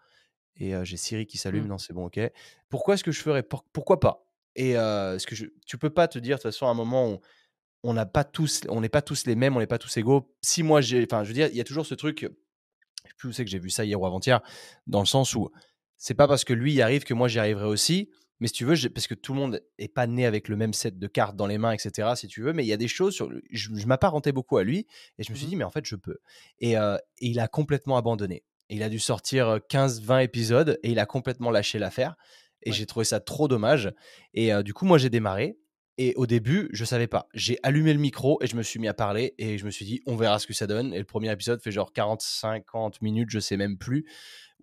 Et 0.57 0.72
j'ai 0.85 0.97
Siri 0.97 1.27
qui 1.27 1.39
s'allume 1.39 1.64
Mmh. 1.64 1.68
non 1.68 1.79
c'est 1.79 1.93
bon 1.93 2.07
ok. 2.07 2.20
Pourquoi 2.68 2.95
est-ce 2.95 3.05
que 3.05 3.12
je 3.12 3.20
ferais 3.20 3.43
pourquoi 3.43 4.01
pas? 4.01 4.27
Et 4.57 4.70
est-ce 4.70 5.27
que 5.27 5.35
je, 5.35 5.47
tu 5.66 5.79
peux 5.79 5.91
pas 5.91 6.09
te 6.09 6.18
dire 6.18 6.37
de 6.37 6.43
toute 6.43 6.53
façon 6.53 6.66
à 6.66 6.70
un 6.70 6.75
moment 6.75 7.11
où 7.11 7.18
on 7.83 7.93
n'a 7.93 8.07
pas 8.07 8.25
tous 8.25 8.62
on 8.68 8.81
n'est 8.81 8.89
pas 8.89 9.03
tous 9.03 9.27
les 9.27 9.35
mêmes 9.35 9.57
on 9.57 9.61
n'est 9.61 9.66
pas 9.66 9.79
tous 9.79 9.97
égaux. 9.97 10.33
Si 10.43 10.62
moi 10.62 10.81
j'ai 10.81 11.03
enfin 11.05 11.22
je 11.25 11.29
veux 11.29 11.35
dire 11.35 11.49
il 11.49 11.57
y 11.57 11.61
a 11.61 11.64
toujours 11.64 11.87
ce 11.87 11.95
truc 11.95 12.20
je 12.22 12.29
sais 13.09 13.14
plus 13.18 13.29
où 13.29 13.33
c'est 13.33 13.45
que 13.45 13.51
j'ai 13.51 13.59
vu 13.59 13.70
ça 13.70 13.85
hier 13.85 14.01
ou 14.01 14.07
avant-hier 14.07 14.41
dans 14.87 15.01
le 15.01 15.07
sens 15.07 15.35
où 15.35 15.51
c'est 15.97 16.14
pas 16.14 16.29
parce 16.29 16.45
que 16.45 16.53
lui 16.53 16.72
y 16.72 16.83
arrive 16.83 17.05
que 17.05 17.14
moi 17.14 17.29
j'y 17.29 17.39
arriverai 17.39 17.66
aussi 17.66 18.11
mais 18.41 18.49
si 18.49 18.53
tu 18.55 18.64
veux, 18.64 18.74
parce 18.91 19.07
que 19.07 19.14
tout 19.14 19.32
le 19.32 19.41
monde 19.41 19.62
est 19.78 19.89
pas 19.89 20.07
né 20.07 20.26
avec 20.26 20.49
le 20.49 20.57
même 20.57 20.72
set 20.72 20.99
de 20.99 21.07
cartes 21.07 21.37
dans 21.37 21.47
les 21.47 21.59
mains, 21.59 21.72
etc. 21.72 22.09
Si 22.16 22.26
tu 22.28 22.43
veux, 22.43 22.53
mais 22.53 22.64
il 22.64 22.68
y 22.68 22.72
a 22.72 22.76
des 22.76 22.89
choses 22.89 23.14
sur. 23.14 23.30
Je, 23.51 23.70
je 23.74 23.87
m'apparentais 23.87 24.32
beaucoup 24.32 24.57
à 24.57 24.64
lui 24.64 24.87
et 25.18 25.22
je 25.24 25.30
me 25.32 25.37
suis 25.37 25.47
Mmh 25.47 25.51
dit, 25.51 25.57
mais 25.57 25.64
en 25.64 25.70
fait, 25.70 25.85
je 25.87 25.97
peux. 25.97 26.18
Et, 26.59 26.76
euh, 26.76 26.97
et 27.20 27.28
il 27.28 27.41
a 27.41 27.49
complètement 27.49 27.97
abandonné. 27.97 28.45
Et 28.70 28.76
il 28.76 28.82
a 28.82 28.89
dû 28.89 28.99
sortir 28.99 29.61
15-20 29.70 30.22
épisodes 30.24 30.78
et 30.82 30.91
il 30.91 30.99
a 30.99 31.07
complètement 31.07 31.51
lâché 31.51 31.78
l'affaire. 31.78 32.16
Et 32.62 32.70
Ouais. 32.70 32.76
j'ai 32.76 32.87
trouvé 32.87 33.05
ça 33.05 33.20
trop 33.20 33.47
dommage. 33.47 33.93
Et 34.32 34.53
euh, 34.53 34.62
du 34.62 34.72
coup, 34.74 34.87
moi, 34.87 34.99
j'ai 34.99 35.11
démarré. 35.11 35.59
Et 35.97 36.12
au 36.16 36.26
début, 36.26 36.68
je 36.72 36.85
savais 36.85 37.07
pas. 37.07 37.28
J'ai 37.35 37.57
allumé 37.62 37.93
le 37.93 38.01
micro 38.01 38.43
et 38.43 38.49
je 38.49 38.57
me 38.57 38.62
suis 38.64 38.80
mis 38.80 38.89
à 38.89 38.95
parler 38.95 39.35
et 39.39 39.59
je 39.59 39.64
me 39.64 39.70
suis 39.70 39.85
dit, 39.85 40.03
on 40.07 40.16
verra 40.16 40.41
ce 40.41 40.47
que 40.49 40.53
ça 40.53 40.66
donne. 40.66 40.93
Et 40.93 40.99
le 40.99 41.05
premier 41.05 41.30
épisode 41.30 41.62
fait 41.62 41.70
genre 41.70 41.93
40-50 41.95 42.95
minutes, 43.03 43.30
je 43.30 43.39
sais 43.39 43.57
même 43.57 43.78
plus, 43.78 44.05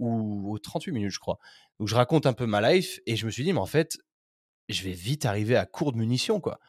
ou, 0.02 0.52
ou 0.52 0.60
38 0.60 0.92
minutes, 0.92 1.12
je 1.12 1.20
crois. 1.20 1.40
Donc 1.80 1.88
je 1.88 1.96
raconte 1.96 2.26
un 2.26 2.34
peu 2.34 2.46
ma 2.46 2.74
life 2.74 3.00
et 3.06 3.16
je 3.16 3.26
me 3.26 3.32
suis 3.32 3.44
dit, 3.44 3.54
mais 3.54 3.60
en 3.60 3.66
fait, 3.66 3.98
je 4.68 4.84
vais 4.84 4.92
vite 4.92 5.26
arriver 5.26 5.56
à 5.56 5.66
court 5.66 5.94
de 5.94 5.98
munitions, 5.98 6.40
quoi. 6.40 6.60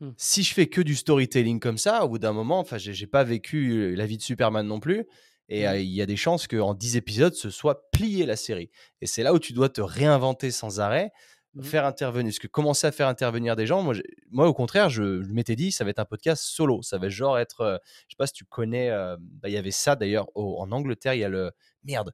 Mmh. 0.00 0.10
Si 0.16 0.42
je 0.42 0.52
fais 0.52 0.66
que 0.66 0.80
du 0.80 0.96
storytelling 0.96 1.60
comme 1.60 1.78
ça, 1.78 2.04
au 2.04 2.08
bout 2.08 2.18
d'un 2.18 2.32
moment, 2.32 2.58
enfin, 2.58 2.76
j'ai 2.78 3.06
pas 3.06 3.24
vécu 3.24 3.94
la 3.94 4.04
vie 4.06 4.16
de 4.16 4.22
Superman 4.22 4.66
non 4.66 4.80
plus. 4.80 5.06
Et 5.48 5.66
euh, 5.66 5.74
Mmh. 5.74 5.80
il 5.80 5.90
y 5.90 6.02
a 6.02 6.06
des 6.06 6.16
chances 6.16 6.46
qu'en 6.46 6.74
10 6.74 6.96
épisodes, 6.96 7.34
ce 7.34 7.50
soit 7.50 7.90
plié 7.90 8.26
la 8.26 8.36
série. 8.36 8.70
Et 9.00 9.06
c'est 9.06 9.22
là 9.22 9.32
où 9.34 9.38
tu 9.38 9.52
dois 9.52 9.68
te 9.68 9.80
réinventer 9.80 10.50
sans 10.50 10.80
arrêt, 10.80 11.12
Mmh. 11.54 11.62
faire 11.64 11.84
intervenir. 11.84 12.30
Parce 12.30 12.38
que 12.38 12.46
commencer 12.46 12.86
à 12.86 12.92
faire 12.92 13.08
intervenir 13.08 13.56
des 13.56 13.66
gens, 13.66 13.82
moi, 13.82 13.94
moi 14.30 14.48
au 14.48 14.54
contraire, 14.54 14.88
je, 14.88 15.22
je 15.22 15.32
m'étais 15.34 15.54
dit, 15.54 15.70
ça 15.70 15.84
va 15.84 15.90
être 15.90 15.98
un 15.98 16.06
podcast 16.06 16.42
solo. 16.44 16.80
Ça 16.80 16.96
va 16.96 17.10
genre 17.10 17.38
être, 17.38 17.60
euh, 17.60 17.76
je 18.08 18.14
sais 18.14 18.16
pas 18.16 18.26
si 18.26 18.32
tu 18.32 18.46
connais, 18.46 18.88
euh, 18.88 19.18
bah, 19.20 19.50
il 19.50 19.52
y 19.52 19.58
avait 19.58 19.70
ça 19.70 19.94
d'ailleurs 19.94 20.28
en 20.34 20.72
Angleterre, 20.72 21.12
il 21.12 21.20
y 21.20 21.24
a 21.24 21.28
le, 21.28 21.50
merde, 21.84 22.12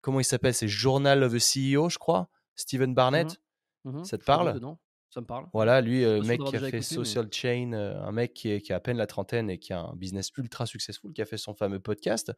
comment 0.00 0.20
il 0.20 0.24
s'appelle 0.24 0.54
C'est 0.54 0.68
Journal 0.68 1.22
of 1.22 1.32
a 1.34 1.38
CEO, 1.38 1.88
je 1.88 1.98
crois, 1.98 2.28
Stephen 2.54 2.94
Barnett. 2.94 3.28
Mmh 3.84 4.04
Ça 4.04 4.18
te 4.18 4.24
parle? 4.24 4.60
ça 5.12 5.20
me 5.20 5.26
parle. 5.26 5.46
Voilà, 5.52 5.80
lui, 5.80 6.04
euh, 6.04 6.22
mec 6.22 6.38
qui 6.50 6.56
a 6.56 6.60
fait 6.60 6.68
écouté, 6.68 6.76
mais 6.76 7.04
Social 7.04 7.28
Chain, 7.32 7.72
euh, 7.72 8.00
un 8.04 8.12
mec 8.12 8.32
qui, 8.32 8.50
est- 8.50 8.60
qui 8.60 8.72
a 8.72 8.76
à 8.76 8.80
peine 8.80 8.96
la 8.96 9.06
trentaine 9.08 9.50
et 9.50 9.58
qui 9.58 9.72
a 9.72 9.80
un 9.80 9.96
business 9.96 10.30
ultra 10.38 10.66
successful, 10.66 11.12
qui 11.12 11.20
a 11.20 11.24
fait 11.26 11.36
son 11.36 11.52
fameux 11.54 11.80
podcast. 11.80 12.30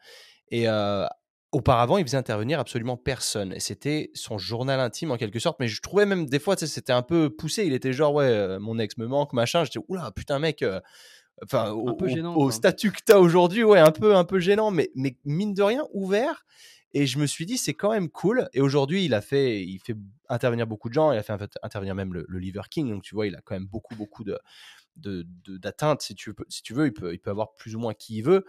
Et 0.51 0.69
euh, 0.69 1.05
auparavant, 1.51 1.99
il 1.99 2.05
faisait 2.07 2.17
intervenir 2.17 2.59
absolument 2.61 2.97
personne. 2.97 3.53
Et 3.53 3.61
c'était 3.61 4.11
son 4.15 4.39
journal 4.39 4.81
intime 4.81 5.11
en 5.11 5.19
quelque 5.19 5.39
sorte. 5.39 5.61
Mais 5.61 5.69
je 5.69 5.83
trouvais 5.83 6.07
même 6.07 6.25
des 6.25 6.39
fois, 6.39 6.57
c'était 6.57 6.93
un 6.95 7.03
peu 7.03 7.29
poussé. 7.29 7.67
Il 7.67 7.75
était 7.75 7.93
genre, 7.93 8.15
ouais, 8.15 8.25
euh, 8.25 8.59
mon 8.59 8.79
ex 8.79 8.97
me 8.97 9.07
manque, 9.07 9.35
machin. 9.35 9.65
J'étais, 9.65 9.81
oula, 9.89 10.11
putain, 10.13 10.39
mec. 10.39 10.65
Enfin, 11.43 11.73
au, 11.73 11.89
au- 12.37 12.51
statut 12.53 12.93
que 12.93 13.01
tu 13.05 13.13
as 13.13 13.21
aujourd'hui, 13.21 13.65
ouais, 13.65 13.81
un 13.81 13.91
peu, 13.91 14.15
un 14.17 14.25
peu 14.25 14.39
gênant, 14.39 14.71
mais, 14.71 14.91
mais 14.95 15.17
mine 15.25 15.53
de 15.55 15.63
rien, 15.63 15.85
ouvert. 15.93 16.45
Et 16.95 17.07
je 17.07 17.19
me 17.19 17.27
suis 17.27 17.47
dit, 17.47 17.57
c'est 17.57 17.75
quand 17.75 17.91
même 17.91 18.11
cool. 18.11 18.49
Et 18.53 18.61
aujourd'hui, 18.61 19.05
il 19.05 19.15
a 19.15 19.21
fait, 19.23 19.63
il 19.63 19.79
fait 19.79 19.97
intervenir 20.29 20.67
beaucoup 20.67 20.89
de 20.89 20.95
gens. 20.95 21.13
Il 21.13 21.19
a 21.19 21.23
fait 21.23 21.33
inter- 21.33 21.47
intervenir 21.63 21.95
même 21.95 22.13
le, 22.13 22.27
le 22.29 22.39
Liver 22.39 22.63
King. 22.71 22.91
Donc, 22.91 23.03
tu 23.03 23.15
vois, 23.15 23.27
il 23.27 23.35
a 23.35 23.41
quand 23.41 23.55
même 23.55 23.67
beaucoup, 23.67 23.97
beaucoup 23.97 24.25
de, 24.25 24.39
de, 24.97 25.25
d'atteintes. 25.57 26.03
Si 26.03 26.15
tu, 26.15 26.35
si 26.49 26.63
tu 26.63 26.75
veux, 26.75 26.87
il 26.87 26.93
peut, 26.93 27.15
il 27.15 27.19
peut 27.19 27.31
avoir 27.31 27.55
plus 27.55 27.75
ou 27.75 27.79
moins 27.79 27.95
qui 27.95 28.19
il 28.19 28.23
veut. 28.23 28.45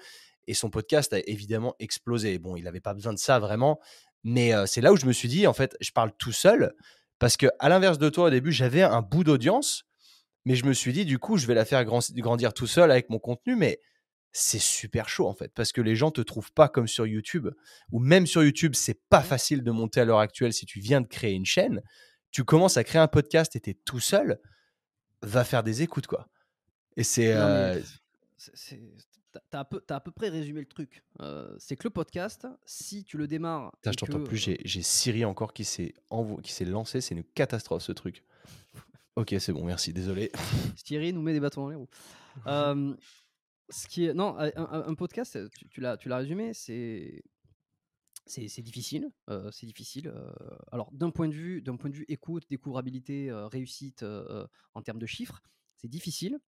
Et 0.48 0.54
son 0.54 0.70
podcast 0.70 1.14
a 1.14 1.20
évidemment 1.26 1.74
explosé. 1.80 2.38
Bon, 2.38 2.58
il 2.58 2.64
n'avait 2.64 2.82
pas 2.82 2.94
besoin 2.94 3.14
de 3.14 3.20
ça 3.20 3.40
vraiment. 3.40 3.80
Mais 4.26 4.54
euh, 4.54 4.66
c'est 4.66 4.82
là 4.82 4.92
où 4.92 4.98
je 4.98 5.06
me 5.06 5.14
suis 5.14 5.30
dit, 5.30 5.48
en 5.48 5.54
fait, 5.54 5.78
je 5.80 5.92
parle 5.92 6.12
tout 6.18 6.34
seul. 6.34 6.74
Parce 7.20 7.38
que, 7.38 7.48
à 7.60 7.70
l'inverse 7.70 7.98
de 7.98 8.10
toi, 8.10 8.26
au 8.26 8.30
début, 8.30 8.52
j'avais 8.52 8.82
un 8.82 9.02
bout 9.02 9.24
d'audience. 9.24 9.86
Mais 10.44 10.56
je 10.56 10.66
me 10.66 10.74
suis 10.74 10.92
dit, 10.92 11.06
du 11.06 11.18
coup, 11.18 11.38
je 11.38 11.48
vais 11.48 11.54
la 11.54 11.64
faire 11.64 11.86
grand- 11.86 12.12
grandir 12.16 12.54
tout 12.54 12.68
seul 12.68 12.92
avec 12.92 13.10
mon 13.10 13.20
contenu. 13.20 13.56
Mais 13.56 13.80
c'est 14.36 14.60
super 14.60 15.08
chaud 15.10 15.28
en 15.28 15.34
fait 15.36 15.54
parce 15.54 15.72
que 15.72 15.80
les 15.80 15.96
gens 15.96 16.10
te 16.12 16.20
trouvent 16.22 16.52
pas 16.52 16.68
comme 16.68 16.88
sur 16.88 17.06
YouTube 17.08 17.50
ou 17.92 18.00
même 18.00 18.26
sur 18.28 18.44
YouTube 18.44 18.74
c'est 18.76 19.00
pas 19.10 19.20
Mmh. 19.22 19.24
facile 19.26 19.64
de 19.64 19.70
monter 19.72 20.02
à 20.02 20.06
l'heure 20.06 20.20
actuelle 20.20 20.52
si 20.54 20.66
tu 20.66 20.80
viens 20.80 21.02
de 21.02 21.08
créer 21.08 21.34
une 21.34 21.46
chaîne 21.46 21.82
tu 22.32 22.44
commences 22.44 22.78
à 22.78 22.84
créer 22.84 23.00
un 23.02 23.08
podcast 23.08 23.56
et 23.56 23.60
tu 23.60 23.70
es 23.70 23.74
tout 23.86 24.00
seul 24.00 24.40
va 25.22 25.44
faire 25.44 25.62
des 25.64 25.84
écoutes 25.84 26.08
quoi 26.08 26.28
et 26.98 27.04
c'est 27.04 27.32
euh, 27.34 27.80
t'as- 29.52 29.60
à 29.60 29.66
peu, 29.66 29.82
t'as 29.82 29.96
à 29.96 30.00
peu 30.00 30.12
près 30.12 30.30
résumé 30.30 30.60
le 30.60 30.68
truc. 30.68 31.04
Euh, 31.22 31.56
c'est 31.58 31.76
que 31.76 31.86
le 31.86 31.90
podcast, 31.90 32.46
si 32.66 33.04
tu 33.04 33.18
le 33.18 33.28
démarres. 33.28 33.72
putain, 33.82 33.92
je 33.92 33.98
t'entends 33.98 34.20
que, 34.20 34.28
plus 34.28 34.38
j'ai 34.38 34.82
Siri 34.84 35.26
encore 35.26 35.54
qui 35.54 35.64
s'est 35.66 35.94
envo- 36.12 36.40
qui 36.42 36.52
s'est 36.52 36.66
lancé 36.66 37.02
c'est 37.02 37.16
une 37.16 37.24
catastrophe 37.24 37.84
ce 37.84 37.92
truc 37.92 38.24
ok 39.16 39.36
c'est 39.40 39.54
bon 39.54 39.64
merci 39.64 39.94
désolé 39.94 40.32
Thierry 40.84 41.14
nous 41.14 41.22
met 41.22 41.34
des 41.34 41.40
bâtons 41.40 41.62
dans 41.64 41.70
les 41.70 41.76
roues. 41.76 41.90
Euh, 42.48 42.96
non, 44.14 44.36
un, 44.38 44.96
podcast, 44.96 45.38
tu, 45.52 45.68
tu 45.70 45.82
l'as, 45.82 45.98
tu 45.98 46.10
l'as 46.10 46.18
résumé, 46.18 46.54
c'est, 46.54 47.24
c'est, 48.26 48.62
difficile. 48.62 49.12
euh, 49.30 49.52
c'est 49.52 49.66
difficile. 49.66 50.08
euh, 50.08 50.32
alors 50.72 50.92
d'un 50.92 51.10
point 51.10 51.28
de 51.28 51.34
vue, 51.34 51.62
d'un 51.62 51.76
point 51.76 51.90
de 51.90 51.96
vue 51.96 52.06
écoute, 52.08 52.46
découvrabilité, 52.50 53.30
euh, 53.30 53.48
réussite 53.48 54.04
euh, 54.04 54.26
euh, 54.30 54.48
en 54.74 54.82
termes 54.82 55.00
de 55.00 55.06
chiffres, 55.06 55.42
c'est 55.78 55.88
difficile. 55.88 56.40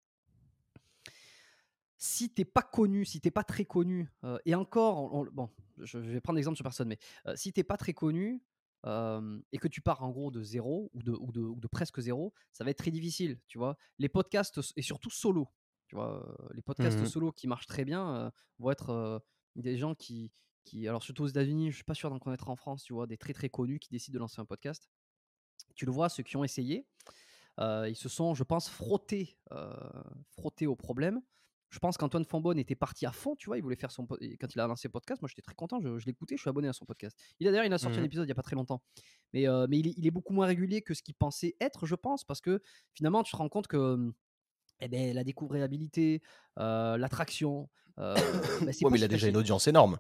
Si 1.97 2.29
t'es 2.31 2.45
pas 2.45 2.63
connu, 2.63 3.05
si 3.05 3.21
t'es 3.21 3.31
pas 3.31 3.45
très 3.45 3.65
connu, 3.65 4.11
euh, 4.25 4.39
et 4.45 4.55
encore, 4.55 4.99
on- 4.99 5.23
on- 5.23 5.31
bon, 5.33 5.51
je, 5.79 5.99
vais 5.99 6.21
prendre 6.21 6.37
l'exemple 6.37 6.57
sur 6.57 6.65
personne, 6.65 6.89
mais 6.89 6.99
euh, 7.27 7.35
si 7.37 7.53
t'es 7.53 7.65
pas 7.65 7.77
très 7.77 7.95
connu 7.95 8.43
euh, 8.85 9.41
et 9.53 9.59
que 9.59 9.69
tu 9.69 9.81
pars 9.81 10.03
en 10.03 10.11
gros 10.11 10.31
de 10.31 10.43
zéro 10.43 10.91
ou 10.93 11.03
de, 11.03 11.13
ou, 11.13 11.33
de, 11.33 11.41
ou 11.41 11.59
de 11.59 11.69
presque 11.69 12.01
zéro, 12.01 12.35
ça 12.53 12.65
va 12.65 12.71
être 12.71 12.79
très 12.79 12.91
difficile, 12.91 13.41
tu 13.47 13.59
vois. 13.59 13.79
Les 13.99 14.09
podcasts 14.09 14.61
et 14.77 14.83
surtout 14.83 15.11
solo, 15.11 15.49
tu 15.95 15.99
vois, 15.99 16.37
les 16.55 16.63
podcasts 16.63 17.05
Mhm. 17.05 17.07
solo 17.07 17.31
qui 17.33 17.47
marchent 17.47 17.67
très 17.67 17.85
bien 17.85 18.33
vont 18.59 18.71
être 18.73 19.23
des 19.57 19.77
gens 19.79 19.95
qui, 19.95 20.33
qui, 20.65 20.89
alors 20.89 21.03
surtout 21.03 21.23
aux 21.25 21.29
États-Unis, 21.29 21.71
je 21.71 21.77
suis 21.77 21.85
pas 21.85 21.95
sûr 21.95 22.11
d'en 22.11 22.19
connaître 22.19 22.49
en 22.49 22.57
France, 22.57 22.83
tu 22.85 22.93
vois, 22.95 23.07
des 23.07 23.17
très 23.17 23.33
très 23.33 23.49
connus 23.49 23.79
qui 23.79 23.91
décident 23.91 24.15
de 24.15 24.19
lancer 24.21 24.41
un 24.41 24.45
podcast. 24.45 24.89
Tu 25.75 25.87
le 25.87 25.93
vois, 25.93 26.09
ceux 26.09 26.23
qui 26.23 26.37
ont 26.37 26.45
essayé, 26.45 26.87
euh, 27.61 27.89
ils 27.89 27.97
se 27.97 28.09
sont, 28.09 28.35
je 28.35 28.45
pense, 28.45 28.69
frottés, 28.69 29.39
euh, 29.53 29.75
frottés 30.29 30.67
au 30.67 30.77
problème. 30.77 31.23
Je 31.71 31.81
pense 31.81 31.99
qu'Antoine 31.99 32.25
Fambonne 32.25 32.59
était 32.59 32.77
parti 32.77 33.07
à 33.07 33.13
fond, 33.13 33.37
tu 33.37 33.47
vois, 33.47 33.59
il 33.59 33.63
voulait 33.63 33.77
faire 33.77 33.91
son 33.91 34.07
quand 34.07 34.55
il 34.55 34.61
a 34.61 34.67
lancé 34.69 34.89
le 34.89 34.93
podcast. 34.93 35.23
Moi, 35.23 35.29
j'étais 35.29 35.43
très 35.43 35.57
content, 35.57 35.81
je, 35.81 35.99
je 35.99 36.07
l'écoutais, 36.07 36.37
je 36.37 36.43
suis 36.43 36.51
abonné 36.51 36.69
à 36.69 36.73
son 36.75 36.87
podcast. 36.87 37.19
Il 37.41 37.49
a 37.49 37.53
d'ailleurs, 37.53 37.67
il 37.67 37.73
a 37.73 37.79
sorti 37.79 38.01
un 38.01 38.05
Mhm. 38.05 38.05
épisode 38.05 38.27
il 38.27 38.31
y 38.31 38.33
a 38.33 38.37
pas 38.37 38.43
très 38.43 38.57
longtemps, 38.57 38.83
mais, 39.33 39.49
euh, 39.49 39.67
mais 39.69 39.81
il, 39.81 39.89
est, 39.89 39.95
il 39.97 40.07
est 40.07 40.13
beaucoup 40.13 40.35
moins 40.35 40.47
régulier 40.47 40.83
que 40.83 40.95
ce 40.95 41.03
qu'il 41.03 41.15
pensait 41.15 41.57
être, 41.61 41.87
je 41.87 41.97
pense, 41.97 42.25
parce 42.25 42.41
que 42.41 42.63
finalement, 42.95 43.25
tu 43.25 43.33
te 43.33 43.37
rends 43.37 43.49
compte 43.49 43.67
que 43.69 44.13
eh 44.85 44.89
ben, 44.89 45.15
la 45.15 45.25
découvrabilité, 45.25 46.23
euh, 46.59 46.97
l'attraction, 46.97 47.69
euh, 47.99 48.15
ben, 48.61 48.67
ouais 48.83 48.91
mais 48.91 48.99
il 48.99 49.05
a 49.05 49.09
déjà 49.09 49.29
une 49.29 49.37
audience 49.37 49.67
énorme 49.67 49.99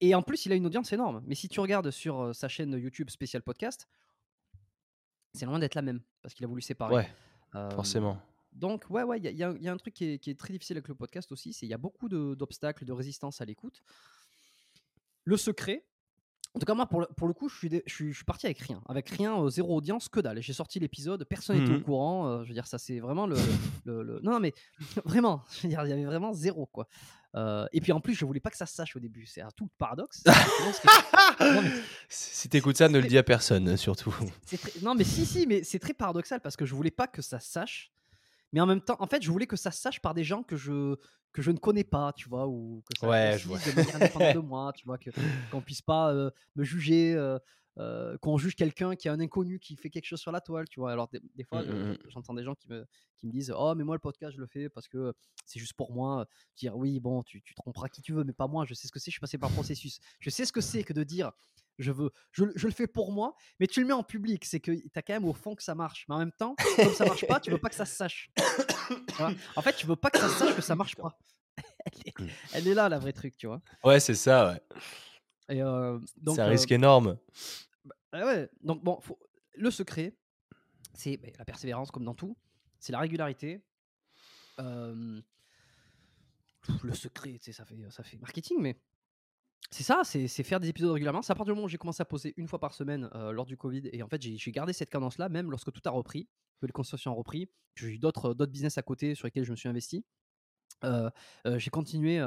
Et 0.00 0.14
en 0.14 0.22
plus, 0.22 0.46
il 0.46 0.52
a 0.52 0.54
une 0.54 0.66
audience 0.66 0.92
énorme. 0.92 1.22
Mais 1.26 1.34
si 1.34 1.48
tu 1.48 1.60
regardes 1.60 1.90
sur 1.90 2.20
euh, 2.20 2.32
sa 2.32 2.48
chaîne 2.48 2.72
YouTube 2.72 3.10
spécial 3.10 3.42
podcast, 3.42 3.88
c'est 5.34 5.46
loin 5.46 5.58
d'être 5.58 5.74
la 5.74 5.82
même 5.82 6.00
parce 6.22 6.34
qu'il 6.34 6.44
a 6.44 6.48
voulu 6.48 6.62
séparer. 6.62 6.94
ouais 6.94 7.08
forcément 7.74 8.20
donc, 8.52 8.84
ouais, 8.90 9.04
ouais, 9.04 9.18
il 9.18 9.24
y, 9.24 9.44
a- 9.44 9.52
y 9.52 9.62
y 9.62 9.68
un 9.68 9.76
truc 9.76 9.94
qui 9.94 10.04
est, 10.04 10.18
qui 10.18 10.30
est 10.30 10.38
très 10.38 10.52
difficile 10.52 10.76
avec 10.76 10.88
le 10.88 10.96
podcast 10.96 11.30
aussi, 11.30 11.52
c'est 11.52 11.66
il 11.66 11.68
y 11.68 11.74
a 11.74 11.78
beaucoup 11.78 12.08
de- 12.08 12.34
d'obstacles, 12.34 12.84
de, 12.84 12.92
résistance 12.92 13.40
à 13.40 13.44
l'écoute. 13.44 13.80
Le 15.24 15.36
secret, 15.36 15.84
en 16.54 16.58
tout 16.58 16.66
cas, 16.66 16.74
moi, 16.74 16.86
pour 16.86 17.00
le, 17.00 17.06
pour 17.16 17.28
le 17.28 17.32
coup, 17.34 17.48
je 17.48 17.56
suis, 17.56 17.68
dé- 17.68 17.82
je, 17.86 17.94
suis, 17.94 18.10
je 18.10 18.16
suis 18.16 18.24
parti 18.24 18.46
avec 18.46 18.58
rien. 18.58 18.80
Avec 18.88 19.08
rien, 19.10 19.40
euh, 19.40 19.48
zéro 19.50 19.76
audience, 19.76 20.08
que 20.08 20.18
dalle. 20.20 20.42
J'ai 20.42 20.52
sorti 20.52 20.78
l'épisode, 20.80 21.22
personne 21.24 21.58
n'était 21.58 21.70
au 21.72 21.76
Mhm. 21.76 21.82
courant. 21.82 22.26
euh, 22.28 22.42
je 22.44 22.48
veux 22.48 22.54
dire, 22.54 22.66
ça, 22.66 22.76
c'est 22.78 22.98
vraiment 23.00 23.26
le, 23.26 23.36
le- 23.84 24.02
le- 24.02 24.20
Non, 24.22 24.40
mais 24.40 24.52
vraiment, 25.04 25.42
je 25.52 25.62
veux 25.62 25.68
dire, 25.68 25.82
il 25.84 25.90
y 25.90 25.92
avait 25.92 26.04
vraiment 26.04 26.32
zéro, 26.32 26.66
quoi. 26.66 26.88
Euh, 27.36 27.66
et 27.72 27.80
puis 27.80 27.92
en 27.92 28.00
plus, 28.00 28.14
je 28.14 28.24
voulais 28.24 28.40
pas 28.40 28.50
que 28.50 28.56
ça 28.56 28.66
se 28.66 28.74
sache 28.74 28.96
au 28.96 28.98
début. 28.98 29.24
C'est 29.26 29.40
un 29.42 29.50
tout 29.52 29.68
paradoxe. 29.78 30.24
non, 31.40 31.62
mais 31.62 31.70
si 32.08 32.48
t'écoutes 32.48 32.76
ça, 32.76 32.88
ne 32.88 32.98
le 32.98 33.06
dis 33.06 33.18
à 33.18 33.22
personne, 33.22 33.76
surtout. 33.76 34.14
Non, 34.82 34.94
mais 34.96 35.04
si, 35.04 35.24
si, 35.26 35.46
mais 35.46 35.62
c'est 35.62 35.78
très 35.78 35.94
paradoxal 35.94 36.40
parce 36.40 36.56
que 36.56 36.66
je 36.66 36.74
voulais 36.74 36.90
pas 36.90 37.06
que 37.06 37.22
ça 37.22 37.38
se 37.38 37.48
sache. 37.50 37.92
Mais 38.52 38.60
en 38.60 38.66
même 38.66 38.80
temps, 38.80 38.96
en 38.98 39.06
fait, 39.06 39.22
je 39.22 39.30
voulais 39.30 39.46
que 39.46 39.56
ça 39.56 39.70
se 39.70 39.80
sache 39.80 40.00
par 40.00 40.14
des 40.14 40.24
gens 40.24 40.42
que 40.42 40.56
je, 40.56 40.96
que 41.32 41.42
je 41.42 41.50
ne 41.50 41.58
connais 41.58 41.84
pas, 41.84 42.12
tu 42.12 42.28
vois, 42.28 42.46
ou 42.46 42.82
que 42.86 42.98
ça 42.98 43.08
ouais, 43.08 43.38
je 43.38 43.46
vois. 43.46 43.58
de 43.58 43.74
manière 43.74 43.96
indépendante 43.96 44.34
de 44.34 44.38
moi, 44.48 44.72
tu 44.74 44.84
vois, 44.86 44.98
qu'on 45.50 45.60
puisse 45.60 45.82
pas 45.82 46.12
euh, 46.12 46.30
me 46.56 46.64
juger, 46.64 47.14
euh, 47.14 47.38
euh, 47.78 48.18
qu'on 48.18 48.36
juge 48.36 48.56
quelqu'un 48.56 48.96
qui 48.96 49.06
est 49.08 49.10
un 49.10 49.20
inconnu 49.20 49.60
qui 49.60 49.76
fait 49.76 49.90
quelque 49.90 50.06
chose 50.06 50.20
sur 50.20 50.32
la 50.32 50.40
toile, 50.40 50.68
tu 50.68 50.80
vois. 50.80 50.90
Alors 50.92 51.08
des, 51.08 51.44
fois, 51.44 51.62
mmh, 51.62 51.70
mmh, 51.70 51.90
mmh. 51.92 51.98
j'entends 52.08 52.34
des 52.34 52.42
gens 52.42 52.54
qui 52.54 52.68
me, 52.68 52.84
qui 53.16 53.26
me 53.26 53.32
disent, 53.32 53.54
oh 53.56 53.74
mais 53.76 53.84
moi 53.84 53.94
le 53.94 54.00
podcast 54.00 54.34
je 54.34 54.40
le 54.40 54.46
fais 54.46 54.68
parce 54.68 54.88
que 54.88 55.14
c'est 55.46 55.60
juste 55.60 55.74
pour 55.74 55.92
moi. 55.92 56.26
Dire 56.56 56.76
oui, 56.76 56.98
bon, 56.98 57.22
tu, 57.22 57.40
tu 57.42 57.54
tromperas 57.54 57.88
qui 57.88 58.02
tu 58.02 58.12
veux, 58.12 58.24
mais 58.24 58.32
pas 58.32 58.48
moi. 58.48 58.64
Je 58.64 58.74
sais 58.74 58.88
ce 58.88 58.92
que 58.92 58.98
c'est. 58.98 59.10
Je 59.10 59.14
suis 59.14 59.20
passé 59.20 59.38
par 59.38 59.50
le 59.50 59.54
processus. 59.54 60.00
Je 60.18 60.30
sais 60.30 60.44
ce 60.44 60.52
que 60.52 60.60
c'est 60.60 60.82
que 60.82 60.92
de 60.92 61.04
dire 61.04 61.30
je 61.80 61.92
veux, 61.92 62.10
je, 62.32 62.44
je, 62.54 62.66
le 62.66 62.72
fais 62.72 62.86
pour 62.86 63.10
moi, 63.10 63.34
mais 63.58 63.66
tu 63.66 63.80
le 63.80 63.86
mets 63.86 63.92
en 63.92 64.02
public, 64.02 64.44
c'est 64.44 64.60
que 64.60 64.72
tu 64.72 64.90
as 64.94 65.02
quand 65.02 65.14
même 65.14 65.24
au 65.24 65.32
fond 65.32 65.54
que 65.54 65.62
ça 65.62 65.74
marche. 65.74 66.04
Mais 66.08 66.14
en 66.14 66.18
même 66.18 66.32
temps, 66.32 66.54
comme 66.76 66.92
ça 66.92 67.06
marche 67.06 67.26
pas, 67.26 67.40
tu 67.40 67.50
veux 67.50 67.58
pas 67.58 67.70
que 67.70 67.74
ça 67.74 67.86
se 67.86 67.96
sache. 67.96 68.30
En 69.56 69.62
fait, 69.62 69.74
tu 69.74 69.86
veux 69.86 69.96
pas 69.96 70.10
que 70.10 70.18
ça 70.18 70.28
se 70.28 70.34
sache 70.38 70.54
que 70.54 70.62
ça 70.62 70.76
marche 70.76 70.96
pas. 70.96 71.18
Elle, 72.52 72.68
est, 72.68 72.74
là, 72.74 72.88
la 72.88 72.98
vraie 72.98 73.12
truc, 73.12 73.36
tu 73.36 73.46
vois? 73.46 73.62
Ouais, 73.84 74.00
c'est 74.00 74.14
ça, 74.14 74.52
ouais. 74.52 74.60
Et 75.56 75.60
donc, 75.60 76.36
c'est 76.36 76.42
un 76.42 76.46
risque 76.46 76.72
énorme. 76.72 77.18
Bah, 77.84 78.24
ouais, 78.26 78.48
donc 78.62 78.82
bon, 78.82 79.00
le 79.54 79.70
secret, 79.70 80.16
c'est 80.94 81.16
bah, 81.16 81.28
la 81.38 81.44
persévérance, 81.44 81.90
comme 81.90 82.04
dans 82.04 82.14
tout. 82.14 82.36
C'est 82.78 82.92
la 82.92 83.00
régularité. 83.00 83.64
le 84.58 85.22
secret, 86.94 87.38
ça 87.40 87.64
fait, 87.64 87.76
ça 87.90 88.02
fait 88.02 88.18
marketing, 88.18 88.58
mais 88.60 88.80
c'est 89.70 89.82
ça, 89.84 90.02
c'est 90.04 90.28
faire 90.42 90.60
des 90.60 90.68
épisodes 90.68 90.90
régulièrement. 90.90 91.22
C'est 91.22 91.32
à 91.32 91.34
partir 91.34 91.52
du 91.52 91.56
moment 91.56 91.66
où 91.66 91.68
j'ai 91.68 91.78
commencé 91.78 92.00
à 92.02 92.04
poser 92.04 92.34
une 92.36 92.48
fois 92.48 92.58
par 92.58 92.74
semaine 92.74 93.08
lors 93.32 93.46
du 93.46 93.56
Covid. 93.56 93.88
Et 93.92 94.02
en 94.02 94.08
fait, 94.08 94.20
j'ai 94.20 94.52
gardé 94.52 94.72
cette 94.72 94.90
cadence-là, 94.90 95.28
même 95.28 95.50
lorsque 95.50 95.70
tout 95.72 95.82
a 95.84 95.90
repris, 95.90 96.28
que 96.60 96.66
les 96.66 96.72
constructions 96.72 97.12
ont 97.12 97.16
repris, 97.16 97.46
que 97.74 97.86
j'ai 97.86 97.92
eu 97.94 97.98
d'autres 97.98 98.34
business 98.46 98.78
à 98.78 98.82
côté 98.82 99.14
sur 99.14 99.26
lesquels 99.26 99.44
je 99.44 99.50
me 99.52 99.56
suis 99.56 99.68
investi. 99.68 100.04
j'ai 101.44 101.70
continué 101.70 102.20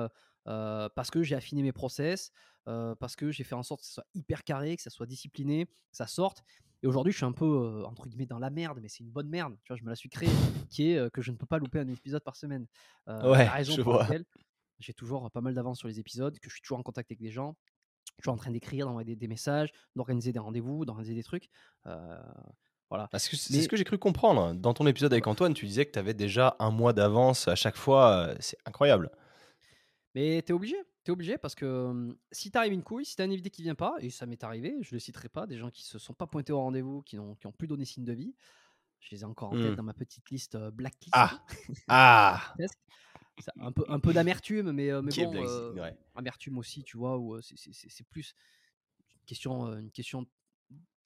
parce 0.46 1.12
que 1.12 1.24
j'ai 1.24 1.36
affiné 1.36 1.62
mes 1.64 1.74
process, 1.74 2.32
parce 2.66 3.16
que 3.16 3.32
j'ai 3.32 3.44
fait 3.44 3.56
en 3.56 3.64
sorte 3.64 3.82
que 3.82 3.88
ça 3.88 3.94
soit 3.94 4.08
hyper 4.14 4.44
carré, 4.44 4.76
que 4.78 4.82
ça 4.82 4.90
soit 4.90 5.06
discipliné, 5.06 5.66
que 5.66 5.72
ça 5.92 6.08
sorte. 6.08 6.44
Et 6.82 6.88
aujourd'hui, 6.88 7.14
je 7.14 7.18
suis 7.18 7.26
un 7.26 7.32
peu, 7.32 7.84
entre 7.86 8.08
guillemets, 8.08 8.26
dans 8.26 8.40
la 8.40 8.50
merde, 8.50 8.80
mais 8.82 8.90
c'est 8.90 9.04
une 9.04 9.12
bonne 9.12 9.30
merde. 9.30 9.56
Tu 9.64 9.70
vois, 9.70 9.78
je 9.78 9.84
me 9.84 9.90
la 9.90 9.96
suis 9.96 10.10
créée, 10.10 10.30
qui 10.70 10.92
est 10.92 11.12
que 11.12 11.22
je 11.22 11.32
ne 11.32 11.38
peux 11.38 11.46
pas 11.46 11.58
louper 11.58 11.80
un 11.80 11.88
épisode 11.88 12.24
par 12.24 12.36
semaine. 12.36 12.68
ouais, 13.08 13.48
raison 13.48 13.74
je 13.76 13.82
pour 13.82 13.94
vois. 13.94 14.04
laquelle 14.04 14.26
j'ai 14.80 14.94
toujours 14.94 15.30
pas 15.32 15.42
mal 15.42 15.54
d'avance 15.54 15.80
sur 15.80 15.88
les 15.88 16.00
épisodes, 16.00 16.38
que 16.40 16.50
je 16.50 16.56
suis 16.56 16.62
toujours 16.62 16.80
en 16.80 16.84
contact 16.84 17.12
avec 17.12 17.20
des 17.20 17.32
gens, 17.32 17.56
toujours 18.18 18.34
en 18.34 18.38
train 18.38 18.52
d'écrire, 18.52 18.86
d'envoyer 18.86 19.16
des, 19.16 19.28
messages, 19.28 19.72
d'organiser 19.96 20.32
des 20.32 20.40
rendez-vous, 20.40 20.86
d'organiser 20.86 21.16
des 21.16 21.24
trucs. 21.24 21.50
voilà. 22.90 23.08
Parce 23.12 23.28
que 23.28 23.36
c'est 23.36 23.62
ce 23.62 23.68
que 23.68 23.78
j'ai 23.78 23.84
cru 23.84 23.98
comprendre. 23.98 24.54
Dans 24.54 24.74
ton 24.74 24.86
épisode 24.88 25.14
avec 25.14 25.28
Antoine, 25.28 25.54
tu 25.54 25.66
disais 25.66 25.86
que 25.86 25.92
tu 25.92 26.00
avais 26.00 26.14
déjà 26.14 26.56
un 26.60 26.72
mois 26.72 26.94
d'avance 26.94 27.48
à 27.48 27.56
chaque 27.56 27.78
fois. 27.78 28.34
C'est 28.40 28.58
incroyable. 28.66 29.10
Mais 30.16 30.42
tu 30.44 30.52
es 30.52 30.54
obligé. 30.54 30.76
Tu 31.04 31.12
es 31.12 31.14
obligé 31.14 31.38
parce 31.38 31.54
que 31.54 32.16
si 32.32 32.50
tu 32.50 32.58
arrives 32.58 32.72
une 32.72 32.84
couille, 32.84 33.06
si 33.06 33.16
tu 33.16 33.22
as 33.22 33.26
un 33.26 33.32
invité 33.32 33.50
qui 33.50 33.62
vient 33.62 33.76
pas, 33.76 33.96
et 34.00 34.10
ça 34.10 34.26
m'est 34.26 34.42
arrivé, 34.44 34.78
je 34.82 34.96
le 34.96 35.00
citerai 35.00 35.28
pas, 35.28 35.48
des 35.48 35.58
gens 35.58 35.70
qui 35.70 35.84
se 35.84 36.00
sont 36.00 36.14
pas 36.14 36.28
pointés 36.28 36.54
au 36.54 36.60
rendez-vous, 36.60 37.02
qui 37.02 37.18
n'ont 37.18 37.36
qui 37.36 37.48
ont 37.48 37.52
plus 37.52 37.68
donné 37.68 37.84
signe 37.84 38.06
de 38.06 38.14
vie, 38.14 38.34
je 39.02 39.12
les 39.12 39.22
ai 39.22 39.26
encore 39.26 39.50
en 39.50 39.58
tête 39.58 39.72
mmh. 39.72 39.76
dans 39.76 39.84
ma 39.84 39.94
petite 39.94 40.30
liste 40.30 40.58
blacklist. 40.72 41.12
Ah, 41.14 41.44
ah. 41.90 42.54
Un 43.60 43.72
peu, 43.72 43.84
un 43.88 44.00
peu 44.00 44.14
d'amertume, 44.14 44.72
mais, 44.72 44.90
mais 45.02 45.12
bon, 45.26 45.76
amertume 46.16 46.58
aussi, 46.58 46.84
tu 46.84 46.98
vois, 46.98 47.18
où 47.18 47.42
c'est 47.42 48.08
plus 48.10 48.36
une 49.16 49.26
question, 49.26 49.74
une 49.78 49.92
question 49.92 50.26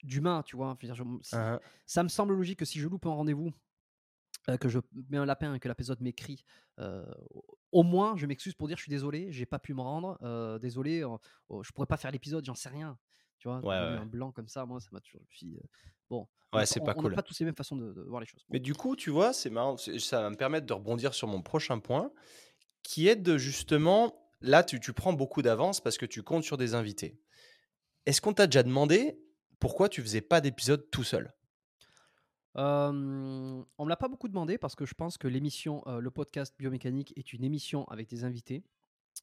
d'humain, 0.04 0.44
tu 0.44 0.56
vois. 0.56 0.78
Hein. 0.82 1.60
Ça 1.86 2.04
me 2.04 2.10
semble 2.10 2.36
logique 2.36 2.60
que 2.60 2.66
si 2.66 2.80
je 2.80 2.88
loupe 2.88 3.06
un 3.06 3.12
rendez-vous, 3.12 3.52
que 4.60 4.70
je 4.70 4.80
mets 5.10 5.18
un 5.18 5.26
lapin 5.26 5.54
et 5.54 5.60
que 5.60 5.68
l'épisode 5.68 6.02
m'écrit, 6.02 6.46
au 7.72 7.84
moins 7.84 8.16
je 8.16 8.26
m'excuse 8.26 8.54
pour 8.54 8.68
dire 8.68 8.78
je 8.78 8.84
suis 8.84 8.90
désolé, 8.90 9.32
j'ai 9.32 9.46
pas 9.46 9.60
pu 9.60 9.74
me 9.74 9.82
rendre, 9.82 10.60
désolé, 10.60 11.04
oh, 11.04 11.64
je 11.64 11.72
pourrais 11.72 11.88
pas 11.88 11.98
faire 11.98 12.12
l'épisode, 12.12 12.46
j'en 12.46 12.56
sais 12.56 12.70
rien. 12.70 12.98
Tu 13.40 13.48
vois, 13.48 13.58
un 13.58 14.06
blanc 14.06 14.32
comme 14.32 14.48
ça, 14.48 14.66
moi 14.66 14.80
ça 14.80 14.90
m'a 14.92 15.00
toujours. 15.00 15.22
Bon, 16.10 16.28
ouais, 16.54 16.66
c'est 16.66 16.80
pas 16.80 16.94
cool. 16.94 17.08
On 17.08 17.10
n'a 17.10 17.16
pas 17.16 17.22
tous 17.22 17.40
les 17.40 17.46
mêmes 17.46 17.56
façons 17.56 17.76
de, 17.76 18.02
voir 18.04 18.22
les 18.22 18.28
choses. 18.28 18.44
Mais 18.50 18.60
du 18.60 18.74
coup, 18.74 18.96
tu 18.96 19.10
vois, 19.10 19.34
c'est 19.34 19.50
marrant, 19.50 19.78
ça 19.78 20.22
va 20.22 20.30
me 20.30 20.36
permettre 20.36 20.66
de 20.66 20.74
rebondir 20.74 21.14
sur 21.14 21.28
mon 21.28 21.42
prochain 21.42 21.80
point, 21.80 22.12
qui 22.84 23.08
est 23.08 23.16
de 23.16 23.38
justement, 23.38 24.16
là 24.42 24.64
tu, 24.64 24.80
tu 24.80 24.94
prends 24.94 25.14
beaucoup 25.14 25.42
d'avance 25.42 25.82
parce 25.82 25.98
que 25.98 26.06
tu 26.06 26.24
comptes 26.24 26.44
sur 26.44 26.58
des 26.58 26.74
invités. 26.74 27.20
Est-ce 28.06 28.22
qu'on 28.22 28.34
t'a 28.34 28.48
déjà 28.48 28.64
demandé 28.64 29.20
pourquoi 29.60 29.90
tu 29.90 30.02
faisais 30.02 30.22
pas 30.22 30.42
d'épisode 30.42 30.90
tout 30.92 31.04
seul? 31.04 31.34
On 32.56 33.66
on 33.78 33.86
me 33.86 33.90
l'a 33.90 33.98
pas 33.98 34.08
beaucoup 34.08 34.28
demandé 34.28 34.58
parce 34.58 34.76
que 34.76 34.86
je 34.86 34.96
pense 34.96 35.18
que 35.18 35.28
l'émission, 35.28 35.84
le 35.86 36.10
podcast 36.10 36.56
biomécanique 36.58 37.14
est 37.16 37.34
une 37.34 37.44
émission 37.44 37.86
avec 37.86 38.10
des 38.10 38.24
invités 38.24 38.64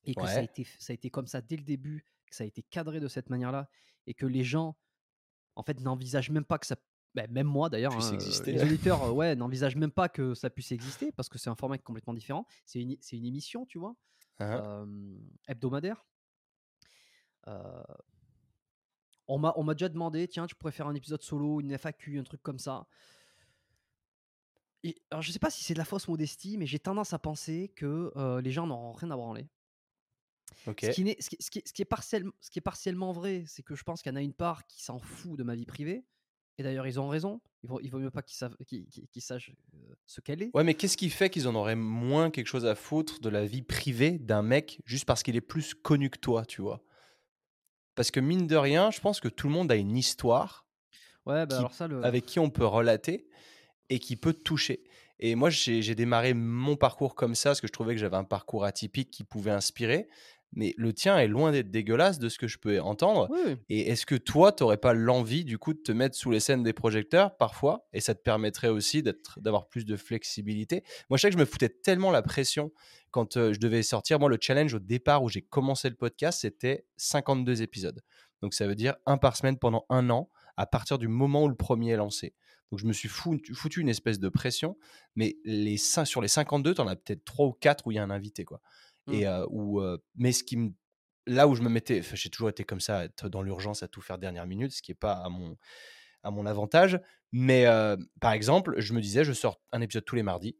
et 0.04 0.14
que 0.14 0.26
ça, 0.26 0.38
a 0.38 0.42
été, 0.42 0.64
ça 0.78 0.92
a 0.92 0.94
été 0.94 1.10
comme 1.10 1.26
ça 1.26 1.40
dès 1.40 1.56
le 1.56 1.62
début, 1.62 2.04
que 2.26 2.34
ça 2.34 2.44
a 2.44 2.46
été 2.46 2.62
cadré 2.62 3.00
de 3.00 3.08
cette 3.08 3.30
manière-là 3.30 3.68
et 4.06 4.14
que 4.14 4.26
les 4.26 4.44
gens, 4.44 4.76
en 5.56 5.62
fait, 5.62 5.80
n'envisagent 5.80 6.30
même 6.30 6.44
pas 6.44 6.58
que 6.58 6.66
ça. 6.66 6.76
Ben, 7.14 7.30
même 7.30 7.46
moi 7.46 7.70
d'ailleurs, 7.70 7.94
hein, 7.94 8.18
les 8.44 8.62
auditeurs 8.64 9.14
ouais, 9.14 9.36
n'envisagent 9.36 9.76
même 9.76 9.92
pas 9.92 10.08
que 10.08 10.34
ça 10.34 10.50
puisse 10.50 10.72
exister 10.72 11.12
parce 11.12 11.28
que 11.28 11.38
c'est 11.38 11.48
un 11.48 11.54
format 11.54 11.78
complètement 11.78 12.14
différent. 12.14 12.44
C'est 12.66 12.80
une, 12.80 12.96
c'est 13.00 13.16
une 13.16 13.24
émission, 13.24 13.66
tu 13.66 13.78
vois, 13.78 13.94
hein. 14.40 14.86
hebdomadaire. 15.46 16.04
on 19.28 19.38
m'a, 19.38 19.52
on 19.56 19.62
m'a 19.62 19.74
déjà 19.74 19.88
demandé, 19.88 20.26
tiens, 20.26 20.46
tu 20.46 20.56
pourrais 20.56 20.72
faire 20.72 20.88
un 20.88 20.94
épisode 20.94 21.22
solo, 21.22 21.60
une 21.60 21.78
FAQ, 21.78 22.18
un 22.18 22.24
truc 22.24 22.42
comme 22.42 22.58
ça 22.58 22.86
alors, 25.10 25.22
je 25.22 25.32
sais 25.32 25.38
pas 25.38 25.50
si 25.50 25.64
c'est 25.64 25.74
de 25.74 25.78
la 25.78 25.84
fausse 25.84 26.08
modestie, 26.08 26.58
mais 26.58 26.66
j'ai 26.66 26.78
tendance 26.78 27.12
à 27.12 27.18
penser 27.18 27.72
que 27.74 28.12
les 28.40 28.50
gens 28.50 28.66
n'auront 28.66 28.92
rien 28.92 29.10
à 29.10 29.16
branler. 29.16 29.48
Ce, 30.64 30.70
qui 30.70 31.08
est, 31.08 31.22
ce, 31.22 31.28
qui, 31.28 31.36
ce, 31.40 31.50
qui 31.50 31.58
est, 31.58 31.66
ce 31.66 32.50
qui 32.50 32.58
est 32.58 32.62
partiellement 32.62 33.12
vrai, 33.12 33.44
c'est 33.46 33.62
que 33.62 33.74
je 33.74 33.82
pense 33.82 34.02
qu'il 34.02 34.10
y 34.10 34.14
en 34.14 34.16
a 34.16 34.22
une 34.22 34.34
part 34.34 34.66
qui 34.66 34.82
s'en 34.82 34.98
fout 34.98 35.38
de 35.38 35.42
ma 35.42 35.54
vie 35.54 35.66
privée. 35.66 36.04
Et 36.56 36.62
d'ailleurs, 36.62 36.86
ils 36.86 37.00
ont 37.00 37.08
raison. 37.08 37.40
Il 37.62 37.68
vaut, 37.68 37.80
il 37.82 37.90
vaut 37.90 37.98
mieux 37.98 38.10
pas 38.10 38.22
qu'ils, 38.22 38.36
savent, 38.36 38.56
qu'ils, 38.66 38.86
sachent 39.18 39.52
ce 40.06 40.20
qu'elle 40.20 40.42
est. 40.42 40.50
Ouais, 40.54 40.62
mais 40.62 40.74
qu'est-ce 40.74 40.96
qui 40.96 41.10
fait 41.10 41.30
qu'ils 41.30 41.48
en 41.48 41.54
auraient 41.54 41.74
moins 41.74 42.30
quelque 42.30 42.46
chose 42.46 42.66
à 42.66 42.74
foutre 42.74 43.20
de 43.20 43.28
la 43.28 43.44
vie 43.44 43.62
privée 43.62 44.18
d'un 44.18 44.42
mec 44.42 44.80
juste 44.84 45.04
parce 45.04 45.22
qu'il 45.22 45.36
est 45.36 45.40
plus 45.40 45.74
connu 45.74 46.10
que 46.10 46.18
toi, 46.18 46.44
tu 46.44 46.62
vois? 46.62 46.84
Parce 47.96 48.10
que 48.10 48.20
mine 48.20 48.46
de 48.46 48.56
rien, 48.56 48.90
je 48.90 49.00
pense 49.00 49.20
que 49.20 49.28
tout 49.28 49.48
le 49.48 49.52
monde 49.52 49.70
a 49.72 49.76
une 49.76 49.96
histoire 49.96 50.66
ouais, 51.26 51.46
bah 51.46 51.58
alors 51.58 51.72
ça, 51.72 51.88
avec 52.02 52.26
qui 52.26 52.38
on 52.38 52.50
peut 52.50 52.66
relater 52.66 53.26
et 53.88 53.98
qui 53.98 54.16
peut 54.16 54.32
toucher. 54.32 54.84
Et 55.20 55.36
moi, 55.36 55.48
j'ai 55.48 55.94
démarré 55.94 56.34
mon 56.34 56.76
parcours 56.76 57.14
comme 57.14 57.34
ça, 57.34 57.50
parce 57.50 57.60
que 57.60 57.68
je 57.68 57.72
trouvais 57.72 57.94
que 57.94 58.00
j'avais 58.00 58.16
un 58.16 58.24
parcours 58.24 58.64
atypique 58.64 59.10
qui 59.10 59.24
pouvait 59.24 59.52
inspirer. 59.52 60.08
Mais 60.56 60.74
le 60.76 60.92
tien 60.92 61.18
est 61.18 61.26
loin 61.26 61.52
d'être 61.52 61.70
dégueulasse 61.70 62.18
de 62.18 62.28
ce 62.28 62.38
que 62.38 62.46
je 62.46 62.58
peux 62.58 62.80
entendre. 62.80 63.28
Et 63.68 63.88
est-ce 63.90 64.06
que 64.06 64.14
toi, 64.14 64.52
tu 64.52 64.62
n'aurais 64.62 64.76
pas 64.76 64.94
l'envie, 64.94 65.44
du 65.44 65.58
coup, 65.58 65.74
de 65.74 65.80
te 65.80 65.92
mettre 65.92 66.16
sous 66.16 66.30
les 66.30 66.40
scènes 66.40 66.62
des 66.62 66.72
projecteurs 66.72 67.36
parfois 67.36 67.86
Et 67.92 68.00
ça 68.00 68.14
te 68.14 68.22
permettrait 68.22 68.68
aussi 68.68 69.02
d'avoir 69.36 69.68
plus 69.68 69.84
de 69.84 69.96
flexibilité? 69.96 70.82
Moi, 71.10 71.16
je 71.16 71.22
sais 71.22 71.28
que 71.28 71.34
je 71.34 71.40
me 71.40 71.44
foutais 71.44 71.68
tellement 71.68 72.10
la 72.10 72.22
pression 72.22 72.72
quand 73.10 73.34
je 73.34 73.58
devais 73.58 73.82
sortir. 73.82 74.18
Moi, 74.18 74.28
le 74.28 74.38
challenge 74.40 74.74
au 74.74 74.78
départ 74.78 75.22
où 75.22 75.28
j'ai 75.28 75.42
commencé 75.42 75.88
le 75.88 75.96
podcast, 75.96 76.40
c'était 76.40 76.86
52 76.96 77.62
épisodes. 77.62 78.00
Donc, 78.42 78.54
ça 78.54 78.66
veut 78.66 78.74
dire 78.74 78.94
un 79.06 79.16
par 79.16 79.36
semaine 79.36 79.58
pendant 79.58 79.86
un 79.88 80.08
an, 80.10 80.30
à 80.56 80.66
partir 80.66 80.98
du 80.98 81.08
moment 81.08 81.44
où 81.44 81.48
le 81.48 81.56
premier 81.56 81.90
est 81.90 81.96
lancé. 81.96 82.34
Donc 82.70 82.80
je 82.80 82.86
me 82.86 82.92
suis 82.92 83.08
foutu, 83.08 83.80
une 83.80 83.88
espèce 83.88 84.18
de 84.18 84.28
pression, 84.28 84.76
mais 85.14 85.36
les, 85.44 85.76
sur 85.76 86.20
les 86.20 86.26
52, 86.26 86.74
tu 86.74 86.80
en 86.80 86.88
as 86.88 86.96
peut-être 86.96 87.24
3 87.24 87.46
ou 87.46 87.52
4 87.52 87.86
où 87.86 87.92
il 87.92 87.94
y 87.94 87.98
a 87.98 88.02
un 88.02 88.10
invité. 88.10 88.44
Quoi. 88.44 88.60
Et, 89.12 89.26
mmh. 89.26 89.46
où, 89.50 89.82
mais 90.14 90.32
ce 90.32 90.44
qui 90.44 90.74
là 91.26 91.48
où 91.48 91.54
je 91.54 91.62
me 91.62 91.68
mettais, 91.68 92.02
j'ai 92.14 92.30
toujours 92.30 92.48
été 92.48 92.64
comme 92.64 92.80
ça, 92.80 93.08
dans 93.24 93.42
l'urgence 93.42 93.82
à 93.82 93.88
tout 93.88 94.00
faire 94.00 94.18
dernière 94.18 94.46
minute, 94.46 94.72
ce 94.72 94.82
qui 94.82 94.90
n'est 94.90 94.96
pas 94.96 95.14
à 95.14 95.28
mon, 95.28 95.56
à 96.22 96.30
mon 96.30 96.46
avantage. 96.46 97.00
Mais 97.32 97.66
par 98.20 98.32
exemple, 98.32 98.74
je 98.78 98.92
me 98.92 99.00
disais, 99.00 99.24
je 99.24 99.32
sors 99.32 99.60
un 99.72 99.80
épisode 99.80 100.04
tous 100.04 100.16
les 100.16 100.22
mardis. 100.22 100.56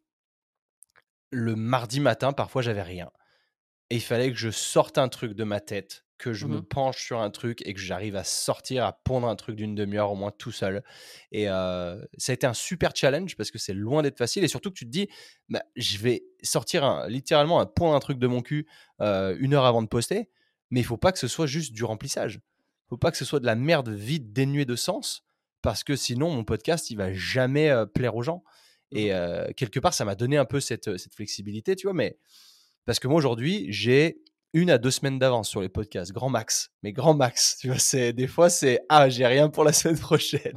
Le 1.31 1.57
mardi 1.57 2.01
matin, 2.01 2.33
parfois, 2.33 2.62
j'avais 2.62 2.83
rien. 2.83 3.11
Et 3.91 3.97
il 3.97 4.03
fallait 4.03 4.31
que 4.31 4.39
je 4.39 4.51
sorte 4.51 4.99
un 4.99 5.09
truc 5.09 5.35
de 5.35 5.45
ma 5.45 5.61
tête 5.61 6.03
que 6.16 6.32
je 6.32 6.47
me 6.47 6.59
mmh 6.59 6.65
penche 6.65 7.05
sur 7.05 7.20
un 7.20 7.31
truc 7.31 7.61
et 7.66 7.74
que 7.74 7.81
j'arrive 7.81 8.16
à 8.16 8.24
sortir, 8.24 8.85
à 8.85 8.93
pondre 8.93 9.28
un 9.28 9.36
truc 9.36 9.57
d'une 9.57 9.74
demi-heure 9.74 10.12
au 10.12 10.15
moins 10.15 10.31
tout 10.31 10.53
seul. 10.53 10.82
Et 11.32 11.47
ça 11.47 11.99
a 12.28 12.32
été 12.32 12.47
un 12.47 12.55
super 12.55 12.93
challenge 12.95 13.36
parce 13.36 13.51
que 13.51 13.59
c'est 13.59 13.74
loin 13.74 14.03
d'être 14.03 14.19
facile. 14.19 14.45
Et 14.45 14.49
surtout 14.49 14.70
que 14.70 14.77
tu 14.77 14.85
te 14.85 14.91
dis, 14.91 15.09
bah, 15.49 15.62
je 15.77 15.99
vais 15.99 16.24
sortir 16.43 16.85
un, 16.85 17.09
littéralement 17.09 17.61
un 17.61 17.66
pondre 17.66 17.95
un 17.95 18.01
truc 18.01 18.19
de 18.19 18.27
mon 18.27 18.43
cul 18.43 18.66
une 19.01 19.55
heure 19.55 19.65
avant 19.65 19.82
de 19.82 19.89
poster, 19.89 20.31
mais 20.70 20.81
il 20.81 20.85
faut 20.85 20.97
pas 20.97 21.12
que 21.12 21.19
ce 21.19 21.28
soit 21.28 21.47
juste 21.47 21.73
du 21.73 21.85
remplissage. 21.85 22.36
Il 22.36 22.89
faut 22.91 22.97
pas 22.97 23.11
que 23.11 23.16
ce 23.16 23.24
soit 23.24 23.41
de 23.41 23.47
la 23.47 23.57
merde 23.57 23.89
vide, 23.89 24.32
dénuée 24.32 24.66
de 24.66 24.77
sens, 24.77 25.24
parce 25.62 25.82
que 25.82 25.97
sinon 25.97 26.31
mon 26.31 26.45
podcast 26.45 26.91
il 26.91 26.97
va 26.97 27.12
jamais 27.12 27.73
plaire 27.93 28.15
aux 28.15 28.23
gens. 28.23 28.45
Mmh 28.93 28.99
et 28.99 29.55
quelque 29.57 29.81
part, 29.81 29.93
ça 29.95 30.05
m'a 30.05 30.15
donné 30.15 30.36
un 30.36 30.45
peu 30.45 30.61
cette, 30.61 30.97
cette 30.99 31.15
flexibilité, 31.15 31.74
tu 31.74 31.89
vois, 31.89 31.95
mais 31.95 32.16
Parce 32.85 33.01
que 33.01 33.09
moi, 33.09 33.16
aujourd'hui, 33.16 33.66
j'ai 33.70 34.23
une 34.55 34.70
à 34.70 34.78
deux 34.78 34.93
semaines 34.93 35.18
d'avance 35.18 35.48
sur 35.51 35.60
les 35.60 35.68
podcasts, 35.68 36.12
grand 36.12 36.31
max. 36.31 36.70
Mais 36.82 36.93
grand 36.93 37.12
max, 37.12 37.59
tu 37.60 37.68
vois, 37.68 37.78
c'est 37.78 38.14
des 38.14 38.26
fois, 38.26 38.48
c'est 38.48 38.81
ah, 38.89 39.10
j'ai 39.10 39.26
rien 39.26 39.51
pour 39.51 39.64
la 39.64 39.72
semaine 39.74 39.98
prochaine. 39.98 40.56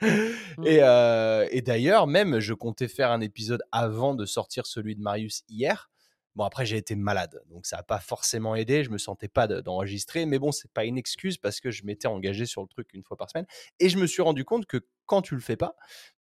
Mmh. 0.00 0.64
et, 0.64 0.78
euh, 0.80 1.48
et 1.50 1.60
d'ailleurs, 1.60 2.06
même, 2.06 2.38
je 2.38 2.54
comptais 2.54 2.86
faire 2.86 3.10
un 3.10 3.20
épisode 3.20 3.62
avant 3.72 4.14
de 4.14 4.26
sortir 4.26 4.64
celui 4.64 4.94
de 4.94 5.00
Marius 5.00 5.42
hier. 5.48 5.90
Bon, 6.36 6.44
après, 6.44 6.64
j'ai 6.66 6.76
été 6.76 6.94
malade, 6.94 7.42
donc 7.50 7.66
ça 7.66 7.78
n'a 7.78 7.82
pas 7.82 7.98
forcément 7.98 8.54
aidé. 8.54 8.84
Je 8.84 8.90
me 8.90 8.98
sentais 8.98 9.26
pas 9.26 9.48
de- 9.48 9.60
d'enregistrer, 9.60 10.24
mais 10.24 10.38
bon, 10.38 10.52
c'est 10.52 10.70
pas 10.70 10.84
une 10.84 10.96
excuse 10.96 11.36
parce 11.36 11.58
que 11.58 11.72
je 11.72 11.84
m'étais 11.84 12.06
engagé 12.06 12.46
sur 12.46 12.62
le 12.62 12.68
truc 12.68 12.90
une 12.94 13.02
fois 13.02 13.16
par 13.16 13.28
semaine. 13.28 13.46
Et 13.80 13.88
je 13.88 13.98
me 13.98 14.06
suis 14.06 14.22
rendu 14.22 14.44
compte 14.44 14.66
que 14.66 14.76
quand 15.06 15.20
tu 15.20 15.34
le 15.34 15.40
fais 15.40 15.56
pas, 15.56 15.74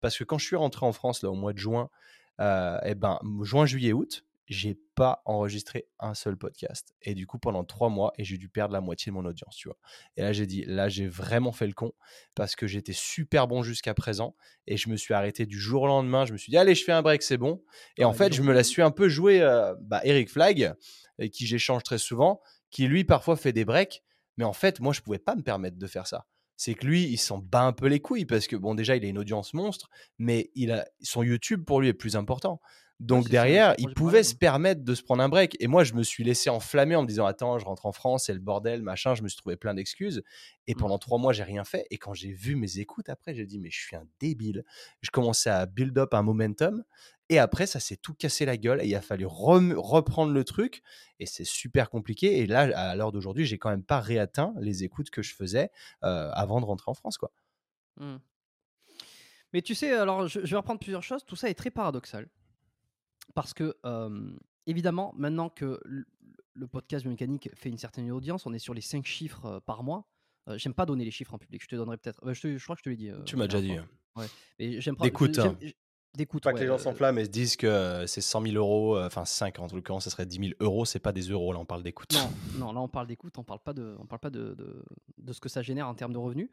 parce 0.02 0.16
que 0.16 0.24
quand 0.24 0.38
je 0.38 0.46
suis 0.46 0.56
rentré 0.56 0.86
en 0.86 0.92
France 0.92 1.24
là 1.24 1.32
au 1.32 1.36
mois 1.36 1.54
de 1.54 1.58
juin, 1.58 1.90
euh, 2.42 2.78
eh 2.84 2.94
ben 2.94 3.20
juin, 3.42 3.66
juillet, 3.66 3.94
août, 3.94 4.24
j'ai 4.54 4.78
pas 4.96 5.22
enregistré 5.26 5.88
un 6.00 6.14
seul 6.14 6.38
podcast. 6.38 6.94
Et 7.02 7.16
du 7.16 7.28
coup, 7.28 7.40
pendant 7.40 7.64
trois 7.64 7.90
mois, 7.90 8.14
et 8.18 8.24
j'ai 8.24 8.38
dû 8.38 8.48
perdre 8.48 8.74
la 8.74 8.82
moitié 8.82 9.10
de 9.12 9.16
mon 9.16 9.26
audience, 9.26 9.56
tu 9.56 9.68
vois. 9.68 9.78
Et 10.16 10.22
là, 10.22 10.32
j'ai 10.34 10.46
dit, 10.46 10.64
là, 10.66 10.88
j'ai 10.88 11.08
vraiment 11.08 11.52
fait 11.52 11.68
le 11.68 11.74
con 11.74 11.92
parce 12.36 12.56
que 12.56 12.68
j'étais 12.68 12.94
super 12.94 13.48
bon 13.48 13.64
jusqu'à 13.64 13.94
présent 13.94 14.36
et 14.68 14.78
je 14.78 14.90
me 14.90 14.96
suis 14.96 15.14
arrêté 15.14 15.46
du 15.46 15.60
jour 15.60 15.84
au 15.84 15.88
lendemain. 15.88 16.26
Je 16.26 16.34
me 16.34 16.38
suis 16.38 16.52
dit, 16.52 16.58
allez, 16.58 16.76
je 16.76 16.84
fais 16.84 16.92
un 16.92 17.02
break, 17.02 17.24
c'est 17.24 17.38
bon. 17.38 17.64
Et 17.98 18.06
en 18.06 18.12
Ouais, 18.12 18.18
fait, 18.18 18.34
je 18.34 18.42
me 18.42 18.54
la 18.54 18.64
suis 18.64 18.82
un 18.82 18.92
peu 18.92 19.10
joué, 19.10 19.42
euh, 19.42 19.76
bah, 19.82 20.02
Eric 20.04 20.30
Flag, 20.30 20.74
avec 21.20 21.32
qui 21.32 21.46
j'échange 21.48 21.84
très 21.84 21.98
souvent, 21.98 22.42
qui 22.70 22.88
lui, 22.88 23.04
parfois, 23.04 23.36
fait 23.36 23.52
des 23.54 23.66
breaks. 23.66 24.04
Mais 24.38 24.46
en 24.46 24.54
fait, 24.54 24.80
moi, 24.80 24.94
je 24.94 25.02
pouvais 25.02 25.20
pas 25.20 25.36
me 25.36 25.42
permettre 25.44 25.78
de 25.78 25.88
faire 25.88 26.08
ça. 26.08 26.26
C'est 26.56 26.76
que 26.76 26.86
lui, 26.86 27.04
il 27.06 27.18
s'en 27.18 27.40
bat 27.40 27.64
un 27.64 27.74
peu 27.74 27.88
les 27.88 28.00
couilles 28.00 28.26
parce 28.26 28.48
que, 28.48 28.56
bon, 28.56 28.76
déjà, 28.76 28.96
il 28.96 29.04
a 29.04 29.08
une 29.08 29.18
audience 29.18 29.54
monstre, 29.54 29.90
mais 30.20 30.52
il 30.54 30.72
a, 30.72 30.86
son 31.02 31.24
YouTube, 31.24 31.66
pour 31.66 31.82
lui, 31.82 31.88
est 31.88 31.94
plus 31.94 32.16
important. 32.16 32.62
Donc 33.00 33.28
c'est 33.28 33.34
ça, 33.34 33.46
derrière, 33.46 33.76
moi, 33.78 33.78
il 33.78 33.90
j'ai 33.92 33.96
pouvait 33.96 34.24
pareil, 34.24 34.24
se 34.24 34.34
moi. 34.34 34.40
permettre 34.40 34.84
de 34.84 34.96
se 34.96 35.04
prendre 35.04 35.22
un 35.24 35.28
break. 35.30 35.58
Et 35.60 35.68
moi, 35.68 35.84
je 35.84 35.94
me 35.94 36.04
suis 36.04 36.24
laissé 36.24 36.50
enflammer 36.50 36.96
en 36.96 37.02
me 37.02 37.08
disant 37.08 37.26
Attends, 37.26 37.60
je 37.60 37.66
rentre 37.66 37.86
en 37.86 37.92
France, 37.92 38.26
c'est 38.26 38.34
le 38.34 38.40
bordel, 38.40 38.82
machin. 38.82 39.14
Je 39.16 39.24
me 39.24 39.28
suis 39.28 39.38
trouvé 39.38 39.58
plein 39.58 39.74
d'excuses. 39.74 40.24
Et 40.68 40.76
Mmh. 40.76 40.76
pendant 40.76 40.98
trois 41.00 41.18
mois, 41.18 41.34
j'ai 41.34 41.44
rien 41.44 41.66
fait. 41.66 41.86
Et 41.92 41.98
quand 41.98 42.14
j'ai 42.14 42.32
vu 42.32 42.56
mes 42.56 42.80
écoutes 42.80 43.10
après, 43.10 43.34
j'ai 43.36 43.46
dit 43.46 43.60
Mais 43.60 43.72
je 43.72 43.80
suis 43.82 43.96
un 43.98 44.06
débile. 44.22 44.64
Je 45.02 45.10
commençais 45.12 45.50
à 45.50 45.66
build 45.66 45.98
up 45.98 46.14
un 46.14 46.22
momentum. 46.22 46.84
Et 47.30 47.40
après, 47.40 47.66
ça 47.68 47.80
s'est 47.82 47.98
tout 47.98 48.14
cassé 48.14 48.46
la 48.46 48.56
gueule. 48.58 48.82
Et 48.82 48.88
il 48.88 48.96
a 48.96 49.02
fallu 49.02 49.26
reprendre 49.26 50.32
le 50.32 50.44
truc. 50.46 50.82
Et 51.20 51.26
c'est 51.26 51.46
super 51.46 51.90
compliqué. 51.90 52.40
Et 52.40 52.48
là, 52.48 52.62
à 52.78 52.96
l'heure 52.96 53.12
d'aujourd'hui, 53.12 53.46
j'ai 53.46 53.58
quand 53.58 53.70
même 53.70 53.84
pas 53.84 54.00
réatteint 54.00 54.54
les 54.62 54.84
écoutes 54.86 55.10
que 55.10 55.22
je 55.22 55.36
faisais 55.36 55.72
euh, 56.04 56.30
avant 56.34 56.62
de 56.62 56.66
rentrer 56.66 56.90
en 56.92 56.94
France. 56.94 57.18
quoi. 57.18 57.32
Mmh. 57.98 58.20
Mais 59.54 59.62
tu 59.62 59.76
sais, 59.76 59.92
alors 59.94 60.28
je, 60.28 60.40
je 60.44 60.50
vais 60.52 60.58
reprendre 60.58 60.80
plusieurs 60.80 61.04
choses. 61.04 61.26
Tout 61.26 61.36
ça 61.36 61.50
est 61.50 61.54
très 61.54 61.72
paradoxal. 61.72 62.28
Parce 63.34 63.54
que, 63.54 63.76
euh, 63.86 64.32
évidemment, 64.68 65.14
maintenant 65.16 65.50
que 65.50 65.80
le, 65.86 66.06
podcast 66.68 67.04
biomécanique 67.04 67.50
fait 67.56 67.70
une 67.70 67.78
certaine 67.78 68.10
audience, 68.12 68.46
on 68.46 68.54
est 68.54 68.60
sur 68.60 68.74
les 68.74 68.82
5 68.82 69.06
chiffres 69.06 69.62
par 69.66 69.84
mois. 69.84 70.08
Euh, 70.50 70.58
j'aime 70.58 70.74
pas 70.74 70.86
donner 70.86 71.06
les 71.06 71.12
chiffres 71.12 71.34
en 71.34 71.38
public, 71.38 71.62
je 71.64 71.68
te 71.68 71.76
donnerai 71.76 71.98
peut-être. 71.98 72.20
euh, 72.26 72.34
je, 72.34 72.64
crois 72.64 72.76
que 72.76 72.80
je 72.80 72.84
te 72.84 72.90
l'ai 72.90 72.98
dit. 72.98 73.10
Tu 73.26 73.36
m'as 73.36 73.48
déjà 73.48 73.62
dit. 73.62 73.76
fois. 73.76 73.88
Ouais. 74.16 74.28
Mais 74.60 74.82
j'aime 74.82 74.96
pas. 74.96 75.06
D'écoute, 75.06 75.40
hein. 75.40 75.58
D'écoute, 76.16 76.44
Pas 76.44 76.52
ouais, 76.52 76.56
que 76.56 76.60
les 76.60 76.68
gens 76.68 76.76
euh, 76.76 76.78
s'enflamment 76.78 77.18
et 77.20 77.26
se 77.26 77.30
disent 77.30 77.56
que 77.56 77.66
euh, 77.66 78.06
c'est 78.06 78.22
100 78.22 78.44
000 78.44 78.56
euros, 78.56 78.98
euh, 78.98 79.08
enfin 79.08 79.26
5 79.26 79.60
en 79.60 79.68
l'occurrence, 79.68 80.04
ça 80.04 80.12
serait 80.12 80.28
10 80.28 80.40
000 80.40 80.52
euros, 80.60 80.86
c'est 80.86 81.00
pas 81.00 81.12
des 81.12 81.24
euros, 81.24 81.54
là 81.54 81.60
on 81.60 81.66
parle 81.66 81.82
d'écoute. 81.82 82.14
Non, 82.14 82.30
non, 82.60 82.74
là 82.74 82.82
on 82.82 82.88
parle 82.88 83.08
d'écoute, 83.08 83.36
on 83.38 83.44
parle 83.44 83.62
pas 83.62 83.74
de, 83.74 83.96
on 84.00 84.06
parle 84.06 84.20
pas 84.20 84.30
de, 84.30 84.54
de, 84.54 84.84
de 85.18 85.34
ce 85.34 85.40
que 85.40 85.50
ça 85.50 85.64
génère 85.64 85.88
en 85.88 85.96
termes 85.96 86.14
de 86.14 86.20
revenus. 86.20 86.50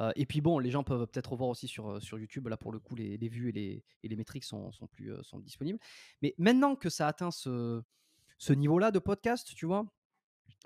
Euh, 0.00 0.10
et 0.16 0.26
puis 0.26 0.40
bon, 0.40 0.58
les 0.58 0.72
gens 0.72 0.82
peuvent 0.82 1.06
peut-être 1.06 1.30
revoir 1.30 1.48
aussi 1.48 1.68
sur, 1.68 2.02
sur 2.02 2.18
YouTube. 2.18 2.48
Là 2.48 2.56
pour 2.56 2.72
le 2.72 2.80
coup, 2.80 2.96
les, 2.96 3.16
les 3.16 3.28
vues 3.28 3.50
et 3.50 3.52
les, 3.52 3.84
et 4.02 4.08
les 4.08 4.16
métriques 4.16 4.44
sont, 4.44 4.72
sont 4.72 4.88
plus 4.88 5.12
sont 5.22 5.38
disponibles. 5.38 5.78
Mais 6.20 6.34
maintenant 6.38 6.74
que 6.74 6.90
ça 6.90 7.06
atteint 7.06 7.30
ce, 7.30 7.82
ce 8.38 8.52
niveau-là 8.52 8.90
de 8.90 8.98
podcast, 8.98 9.52
tu 9.54 9.66
vois. 9.66 9.86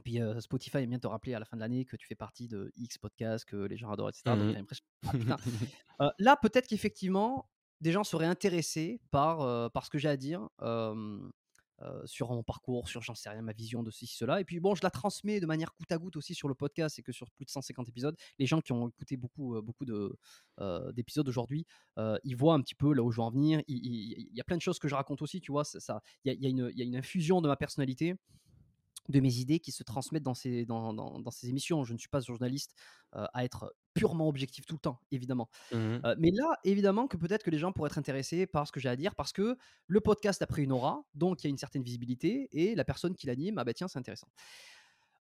Puis 0.05 0.21
euh, 0.21 0.41
Spotify 0.41 0.79
aime 0.79 0.91
bien 0.91 0.99
te 0.99 1.07
rappeler 1.07 1.35
à 1.35 1.39
la 1.39 1.45
fin 1.45 1.57
de 1.57 1.61
l'année 1.63 1.85
que 1.85 1.97
tu 1.97 2.07
fais 2.07 2.15
partie 2.15 2.49
de 2.49 2.73
X 2.77 2.99
podcast, 2.99 3.45
que 3.45 3.57
les 3.57 3.77
gens 3.77 3.91
adorent, 3.91 4.11
etc. 4.11 4.23
Donc. 4.27 4.57
Ah, 5.07 5.13
putain. 5.13 5.37
Euh, 6.01 6.11
là, 6.21 6.37
peut-être 6.41 6.69
qu'effectivement, 6.69 7.51
des 7.81 7.93
gens 7.93 8.05
seraient 8.05 8.27
intéressés 8.27 9.01
par, 9.11 9.39
ce 9.85 9.91
que 9.91 9.99
j'ai 9.99 10.09
à 10.09 10.17
dire 10.17 10.49
sur 12.07 12.31
mon 12.31 12.43
parcours, 12.43 12.89
sur 12.89 13.03
j'en 13.03 13.15
sais 13.15 13.31
rien, 13.31 13.41
ma 13.41 13.53
vision 13.53 13.85
de 13.85 13.91
ceci, 13.93 14.09
cela. 14.17 14.41
Et 14.41 14.45
puis 14.45 14.59
bon, 14.59 14.75
je 14.75 14.81
la 14.83 14.91
transmets 14.91 15.39
de 15.39 15.47
manière 15.47 15.71
goutte 15.79 15.93
à 15.93 15.99
goutte 15.99 16.17
aussi 16.17 16.35
sur 16.35 16.49
le 16.49 16.55
podcast 16.57 16.99
et 16.99 17.03
que 17.03 17.13
sur 17.13 17.31
plus 17.31 17.45
de 17.45 17.51
150 17.51 17.89
épisodes, 17.89 18.17
les 18.41 18.47
gens 18.47 18.61
qui 18.61 18.73
ont 18.73 18.89
écouté 18.89 19.17
beaucoup, 19.17 19.63
beaucoup 19.63 19.85
de, 19.85 20.17
d'épisodes 20.93 21.29
aujourd'hui, 21.29 21.67
ils 22.25 22.35
voient 22.37 22.55
un 22.55 22.61
petit 22.63 22.75
peu 22.75 22.93
là 22.93 23.03
où 23.05 23.13
je 23.13 23.19
veux 23.19 23.23
en 23.23 23.31
venir. 23.31 23.63
Il, 23.69 23.77
il- 23.77 24.29
y 24.37 24.41
a 24.41 24.45
plein 24.45 24.57
de 24.57 24.63
choses 24.63 24.81
que 24.81 24.89
je 24.89 24.97
raconte 24.97 25.23
aussi, 25.23 25.41
tu 25.41 25.53
vois. 25.53 25.63
ça- 25.65 26.03
Il 26.25 26.33
y, 26.33 26.47
a, 26.47 26.49
une- 26.49 26.69
il 26.73 26.79
y 26.79 26.83
a 26.83 26.85
une 26.85 26.97
infusion 26.97 27.41
de 27.41 27.47
ma 27.49 27.57
personnalité 27.57 28.17
de 29.09 29.21
mes 29.21 29.37
idées 29.37 29.59
qui 29.61 29.71
se 29.73 29.83
transmettent 29.85 30.23
dans 30.25 30.35
ces, 30.35 30.67
dans, 30.67 30.93
dans- 30.93 31.31
ces 31.31 31.49
émissions. 31.49 31.83
Je 31.85 31.93
ne 31.95 31.99
suis 31.99 32.11
pas 32.11 32.21
journaliste 32.21 32.75
à 33.13 33.45
être 33.45 33.73
purement 33.99 34.29
objectif 34.29 34.65
tout 34.67 34.75
le 34.75 34.81
temps, 34.81 35.01
évidemment. 35.11 35.49
Euh, 36.05 36.15
mais 36.19 36.31
là, 36.33 36.57
évidemment 36.65 37.07
que 37.09 37.17
peut-être 37.17 37.43
que 37.43 37.51
les 37.51 37.59
gens 37.59 37.73
pourraient 37.73 37.89
être 37.91 37.99
intéressés 37.99 38.47
par 38.47 38.67
ce 38.67 38.73
que 38.73 38.81
j'ai 38.81 38.89
à 38.89 38.97
dire 38.97 39.15
parce 39.15 39.33
que 39.33 39.57
le 39.87 40.01
podcast 40.01 40.41
a 40.43 40.47
pris 40.47 40.63
une 40.65 40.73
aura, 40.73 41.05
donc 41.15 41.43
il 41.43 41.47
y 41.47 41.49
a 41.49 41.51
une 41.51 41.59
certaine 41.59 41.83
visibilité 41.83 42.49
et 42.53 42.75
la 42.75 42.85
personne 42.85 43.15
qui 43.15 43.27
l'anime, 43.27 43.59
ah 43.59 43.65
bah 43.65 43.75
tiens, 43.75 43.89
c'est 43.89 43.99
intéressant. 43.99 44.29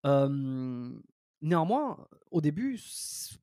Euh, 0.07 0.99
néanmoins, 1.41 2.07
au 2.31 2.41
début, 2.41 2.79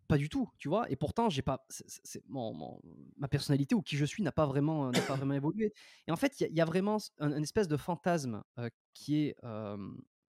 pas 0.07 0.17
du 0.17 0.29
tout, 0.29 0.49
tu 0.57 0.67
vois. 0.69 0.89
Et 0.91 0.95
pourtant, 0.95 1.29
j'ai 1.29 1.41
pas, 1.41 1.65
c'est- 1.69 1.87
c'est- 1.89 2.01
c'est- 2.03 2.23
mon- 2.27 2.53
mon- 2.53 2.81
ma 3.17 3.27
personnalité 3.27 3.75
ou 3.75 3.81
qui 3.81 3.97
je 3.97 4.05
suis 4.05 4.23
n'a 4.23 4.31
pas 4.31 4.45
vraiment, 4.45 4.91
n'a 4.91 5.01
pas 5.01 5.15
vraiment 5.15 5.33
évolué. 5.33 5.73
Et 6.07 6.11
en 6.11 6.15
fait, 6.15 6.39
il 6.39 6.43
y, 6.43 6.45
a- 6.45 6.49
il 6.49 6.55
y 6.55 6.61
a 6.61 6.65
vraiment 6.65 6.97
un, 7.19 7.31
un 7.33 7.41
espèce 7.41 7.67
de 7.67 7.77
fantasme 7.77 8.43
euh, 8.57 8.69
qui 8.93 9.17
est 9.25 9.35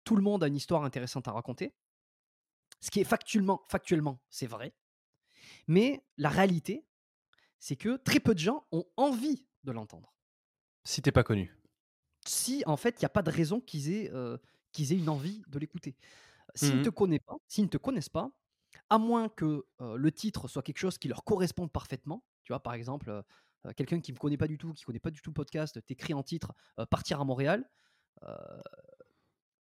tout 0.04 0.16
le 0.16 0.22
monde 0.22 0.42
a 0.42 0.46
une 0.48 0.56
histoire 0.56 0.82
intéressante 0.84 1.28
à 1.28 1.32
raconter. 1.32 1.74
Ce 2.80 2.90
qui 2.90 3.00
est 3.00 3.04
factuellement, 3.04 3.62
factuellement, 3.68 4.20
c'est 4.30 4.46
vrai. 4.46 4.72
Mais 5.68 6.04
la 6.16 6.28
réalité, 6.28 6.86
c'est 7.58 7.76
que 7.76 7.96
très 7.96 8.20
peu 8.20 8.34
de 8.34 8.38
gens 8.40 8.66
ont 8.72 8.84
envie 8.96 9.46
de 9.64 9.72
l'entendre. 9.72 10.14
Si 10.84 11.02
t'es 11.02 11.12
pas 11.12 11.24
connu. 11.24 11.54
Si 12.26 12.62
en 12.66 12.76
fait, 12.76 12.96
il 12.96 13.02
n'y 13.02 13.06
a 13.06 13.10
pas 13.10 13.22
de 13.22 13.30
raison 13.30 13.60
qu'ils 13.60 13.92
aient, 13.92 14.10
euh, 14.12 14.38
qu'ils 14.72 14.92
aient 14.92 14.98
une 14.98 15.08
envie 15.08 15.42
de 15.48 15.58
l'écouter. 15.58 15.96
S'ils 16.54 16.72
ne 16.72 16.76
Mhm. 16.78 16.84
te 16.84 16.90
connaissent 16.90 17.20
pas, 17.26 17.36
s'ils 17.48 17.64
ne 17.64 17.68
te 17.70 17.78
connaissent 17.78 18.08
pas, 18.08 18.30
à 18.90 18.98
moins 18.98 19.28
que 19.28 19.66
euh, 19.80 19.96
le 19.96 20.12
titre 20.12 20.48
soit 20.48 20.62
quelque 20.62 20.78
chose 20.78 20.98
qui 20.98 21.08
leur 21.08 21.24
corresponde 21.24 21.72
parfaitement, 21.72 22.24
tu 22.44 22.52
vois, 22.52 22.62
par 22.62 22.74
exemple, 22.74 23.10
euh, 23.10 23.72
quelqu'un 23.76 24.00
qui 24.00 24.12
ne 24.12 24.16
me 24.16 24.20
connaît 24.20 24.36
pas 24.38 24.48
du 24.48 24.58
tout, 24.58 24.72
qui 24.74 24.82
ne 24.82 24.86
connaît 24.86 25.00
pas 25.00 25.10
du 25.10 25.20
tout 25.22 25.30
le 25.30 25.34
podcast, 25.34 25.84
t'écris 25.86 26.14
en 26.14 26.22
titre 26.22 26.54
Partir 26.90 27.20
à 27.20 27.24
Montréal. 27.24 27.68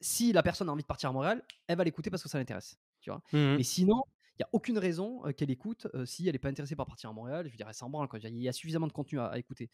si 0.01 0.31
la 0.33 0.43
personne 0.43 0.69
a 0.69 0.71
envie 0.71 0.83
de 0.83 0.87
partir 0.87 1.09
à 1.09 1.13
Montréal, 1.13 1.43
elle 1.67 1.77
va 1.77 1.83
l'écouter 1.83 2.09
parce 2.09 2.21
que 2.23 2.29
ça 2.29 2.37
l'intéresse. 2.37 2.77
Tu 3.01 3.09
vois? 3.09 3.21
Mhm. 3.31 3.55
mais 3.57 3.63
sinon, 3.63 4.03
n'y 4.41 4.45
a 4.45 4.49
aucune 4.53 4.77
raison 4.77 5.21
qu'elle 5.33 5.51
écoute 5.51 5.87
si 6.05 6.27
elle 6.27 6.33
n'est 6.33 6.39
pas 6.39 6.49
intéressée 6.49 6.75
par 6.75 6.85
partir 6.85 7.09
à 7.09 7.13
Montréal. 7.13 7.47
Je 7.49 7.55
dirais 7.57 7.73
sans 7.73 7.89
branle, 7.89 8.07
quoi. 8.07 8.19
Il 8.19 8.37
y 8.37 8.47
a 8.49 8.53
suffisamment 8.53 8.87
de 8.87 8.93
contenu 8.93 9.19
à, 9.19 9.27
à 9.27 9.37
écouter. 9.37 9.69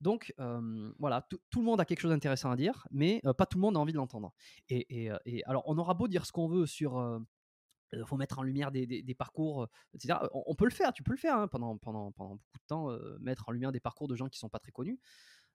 Donc 0.00 0.34
voilà, 0.98 1.26
tout 1.28 1.60
le 1.60 1.64
monde 1.64 1.80
a 1.80 1.84
quelque 1.84 2.00
chose 2.00 2.10
d'intéressant 2.10 2.50
à 2.50 2.56
dire, 2.56 2.86
mais 2.90 3.20
pas 3.38 3.46
tout 3.46 3.58
le 3.58 3.62
monde 3.62 3.76
a 3.76 3.80
envie 3.80 3.92
de 3.92 3.98
l'entendre. 3.98 4.32
Et, 4.68 5.04
et, 5.06 5.10
et 5.26 5.44
alors, 5.44 5.62
on 5.66 5.78
aura 5.78 5.94
beau 5.94 6.08
dire 6.08 6.26
ce 6.26 6.32
qu'on 6.32 6.48
veut 6.48 6.66
sur. 6.66 6.98
euh, 6.98 7.18
faut 8.06 8.16
mettre 8.16 8.38
en 8.38 8.42
lumière 8.42 8.72
des, 8.72 8.86
des- 8.86 9.02
des 9.02 9.14
parcours, 9.14 9.68
etc. 9.92 10.18
On, 10.32 10.42
on 10.46 10.54
peut 10.54 10.64
le 10.64 10.70
faire, 10.70 10.94
tu 10.94 11.02
peux 11.02 11.12
le 11.12 11.18
faire 11.18 11.36
hein, 11.36 11.46
pendant, 11.46 11.76
pendant, 11.76 12.10
pendant 12.12 12.36
beaucoup 12.36 12.58
de 12.58 12.66
temps, 12.66 12.90
euh, 12.90 13.18
mettre 13.20 13.48
en 13.48 13.52
lumière 13.52 13.70
des 13.70 13.80
parcours 13.80 14.08
de 14.08 14.16
gens 14.16 14.28
qui 14.28 14.38
sont 14.38 14.48
pas 14.48 14.58
très 14.58 14.72
connus. 14.72 14.98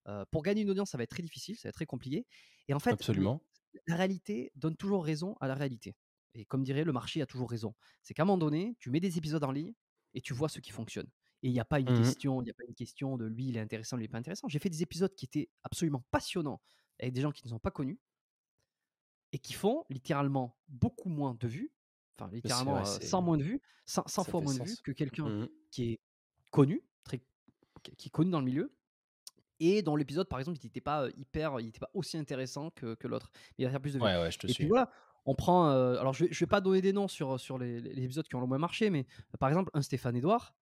Euh, 0.08 0.24
pour 0.30 0.44
gagner 0.44 0.62
une 0.62 0.70
audience, 0.70 0.92
ça 0.92 0.98
va 0.98 1.04
être 1.04 1.10
très 1.10 1.24
difficile, 1.24 1.56
ça 1.56 1.68
va 1.68 1.70
être 1.70 1.76
très 1.76 1.88
compliqué. 1.88 2.28
Et 2.68 2.76
en 2.76 2.80
fait, 2.80 2.92
Absolument. 2.92 3.42
la 3.88 3.96
réalité 3.96 4.52
donne 4.56 4.76
toujours 4.78 5.04
raison 5.04 5.36
à 5.42 5.48
la 5.48 5.56
réalité. 5.56 5.96
Et 6.34 6.45
comme 6.45 6.64
dirait 6.64 6.84
le 6.84 6.94
marché 6.94 7.22
a 7.22 7.26
toujours 7.26 7.49
raison. 7.49 7.76
C'est 8.04 8.14
qu'à 8.14 8.24
un 8.24 8.26
moment 8.26 8.38
donné, 8.38 8.76
tu 8.80 8.90
mets 8.91 8.99
des 8.99 9.18
épisodes 9.18 9.44
en 9.44 9.52
ligne 9.52 9.74
et 10.14 10.22
tu 10.22 10.34
vois 10.34 10.49
ce 10.49 10.60
qui 10.60 10.72
fonctionne. 10.72 11.08
Et 11.44 11.48
il 11.49 11.54
n'y 11.54 11.60
a 11.60 11.66
pas 11.66 11.80
une 11.80 11.90
Mhm. 11.90 11.94
question, 11.94 12.41
il 12.41 12.45
n'y 12.45 12.52
a 12.52 12.54
pas 12.54 12.64
une 12.68 12.76
question 12.76 13.18
de 13.18 13.26
lui, 13.26 13.48
il 13.49 13.58
est 13.58 13.60
intéressant, 13.60 13.98
lui, 13.98 14.06
il 14.06 14.08
est 14.08 14.10
pas 14.12 14.18
intéressant. 14.18 14.48
J'ai 14.49 14.60
fait 14.60 14.70
des 14.70 14.84
épisodes 14.84 15.14
qui 15.16 15.26
étaient 15.26 15.49
absolument 15.64 16.04
passionnants 16.12 16.62
avec 16.99 17.14
des 17.14 17.22
gens 17.22 17.32
qui 17.32 17.45
ne 17.45 17.49
sont 17.49 17.60
pas 17.60 17.72
connus 17.72 17.99
et 19.34 19.40
qui 19.40 19.54
font 19.54 19.86
littéralement 19.90 20.58
beaucoup 20.68 21.10
moins 21.10 21.36
de 21.40 21.48
vues, 21.48 21.74
enfin 22.18 22.32
littéralement 22.32 22.74
vrai, 22.74 22.86
euh, 22.95 22.99
c'est- 22.99 23.02
100 23.02 23.22
moins 23.22 23.38
de 23.38 23.44
vues, 23.44 23.62
100, 23.86 24.04
100 24.08 24.24
ça 24.24 24.32
fois 24.32 24.41
moins 24.41 24.56
de 24.56 24.62
vues 24.62 24.78
que 24.84 24.91
quelqu'un 24.91 25.30
Mhm. 25.30 25.49
qui 25.72 25.91
est 25.94 25.99
connu, 26.52 26.84
très, 27.04 27.22
qui 27.98 28.08
est 28.10 28.12
connu 28.12 28.32
dans 28.32 28.40
le 28.40 28.45
milieu, 28.45 28.78
et 29.60 29.82
dont 29.84 29.95
l'épisode, 29.95 30.30
par 30.30 30.40
exemple, 30.40 30.60
il 30.62 30.66
n'était 30.68 30.82
pas 30.82 31.06
euh, 31.06 31.12
hyper, 31.18 31.60
il 31.62 31.70
était 31.70 31.80
pas 31.80 31.91
aussi 31.94 32.18
intéressant 32.18 32.72
que, 32.72 32.95
que 32.95 33.08
l'autre. 33.08 33.32
Il 33.58 33.66
va 33.66 33.72
faire 33.72 33.82
plus 33.82 33.94
de 33.95 33.99
vues. 33.99 34.06
Ouais, 34.06 34.18
ouais, 34.18 34.32
je 34.32 34.40
te 34.40 34.48
Et 34.48 34.56
puis 34.56 34.68
suis. 34.68 34.68
voilà, 34.68 34.91
on 35.28 35.36
prend. 35.36 35.70
euh, 35.70 35.99
alors, 35.99 36.14
je 36.14 36.26
vais, 36.26 36.34
je 36.34 36.40
vais 36.40 36.48
pas 36.48 36.62
donner 36.62 36.82
des 36.82 36.94
noms 36.94 37.08
sur, 37.08 37.40
sur 37.40 37.58
les, 37.60 37.80
les 37.82 38.04
épisodes 38.04 38.28
qui 38.28 38.36
ont 38.36 38.41
le 38.41 38.48
moins 38.48 38.58
marché, 38.58 38.90
mais 38.90 39.06
euh, 39.34 39.38
par 39.40 39.49
exemple, 39.49 39.70
un 39.76 39.82
Stéphane 39.84 40.16
Edouard, 40.16 40.56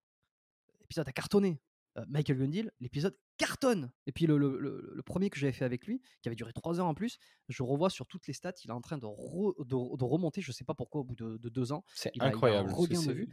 l'épisode 0.82 1.08
a 1.08 1.12
cartonné. 1.14 1.62
Euh, 1.98 2.04
Michael 2.10 2.38
Gundil, 2.40 2.72
l'épisode 2.82 3.16
cartonne. 3.38 3.90
Et 4.06 4.12
puis 4.12 4.26
le, 4.28 4.38
le- 4.38 4.60
le- 4.60 4.92
le 4.94 5.02
premier 5.02 5.30
que 5.30 5.40
j'avais 5.40 5.54
fait 5.54 5.64
avec 5.64 5.88
lui, 5.88 6.02
qui 6.22 6.28
avait 6.28 6.36
duré 6.36 6.52
3 6.52 6.80
heures 6.82 6.88
en 6.88 6.94
plus, 6.94 7.20
je 7.48 7.64
revois 7.64 7.90
sur 7.90 8.06
toutes 8.06 8.28
les 8.28 8.34
stats, 8.34 8.52
il 8.66 8.70
est 8.70 8.74
en 8.74 8.82
train 8.82 8.98
de, 8.98 9.06
re- 9.06 9.56
de, 9.60 9.98
de 9.98 10.04
remonter, 10.04 10.42
je 10.42 10.52
sais 10.52 10.66
pas 10.66 10.74
pourquoi, 10.74 11.02
au 11.02 11.04
bout 11.06 11.16
de, 11.16 11.38
de 11.38 11.48
deux 11.50 11.72
ans. 11.72 11.86
C'est 11.94 12.10
a- 12.10 12.12
il 12.16 12.22
a 12.22 12.26
un 12.26 12.28
incroyable. 12.30 12.70
regain 12.74 13.00
de 13.00 13.04
C'est- 13.06 13.14
vues. 13.14 13.30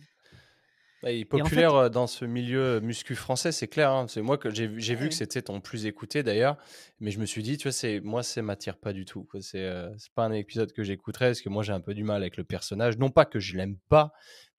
Il 1.05 1.21
est 1.21 1.25
populaire 1.25 1.91
dans 1.91 2.07
ce 2.07 2.25
milieu 2.25 2.81
muscu 2.81 3.15
français, 3.15 3.53
c'est 3.53 3.69
clair. 3.69 3.91
Hein. 3.91 4.07
C'est 4.09 4.23
moi 4.23 4.39
que 4.39 4.51
j'ai 4.51 4.95
vu 4.95 5.09
que 5.09 5.15
c'était 5.15 5.43
ton 5.43 5.61
plus 5.61 5.87
écouté 5.87 6.23
d'ailleurs, 6.23 6.57
mais 7.01 7.11
je 7.11 7.19
me 7.19 7.27
suis 7.27 7.43
dit, 7.43 7.57
tu 7.57 7.65
vois, 7.65 7.73
c'est 7.73 8.01
moi, 8.01 8.23
ça 8.23 8.43
m'attire 8.43 8.77
pas 8.77 8.93
du 8.93 9.05
tout. 9.05 9.27
C'est 9.41 9.69
c'est 9.99 10.13
pas 10.15 10.25
un 10.25 10.33
épisode 10.33 10.73
que 10.73 10.83
j'écouterais 10.83 11.29
parce 11.29 11.43
que 11.43 11.49
moi, 11.49 11.63
j'ai 11.63 11.73
un 11.73 11.81
peu 11.81 11.95
du 11.95 12.05
mal 12.05 12.23
avec 12.23 12.37
le 12.37 12.45
personnage. 12.45 12.99
Non 12.99 13.11
pas 13.11 13.25
que 13.25 13.41
je 13.41 13.57
l'aime 13.57 13.79
pas, 13.89 14.13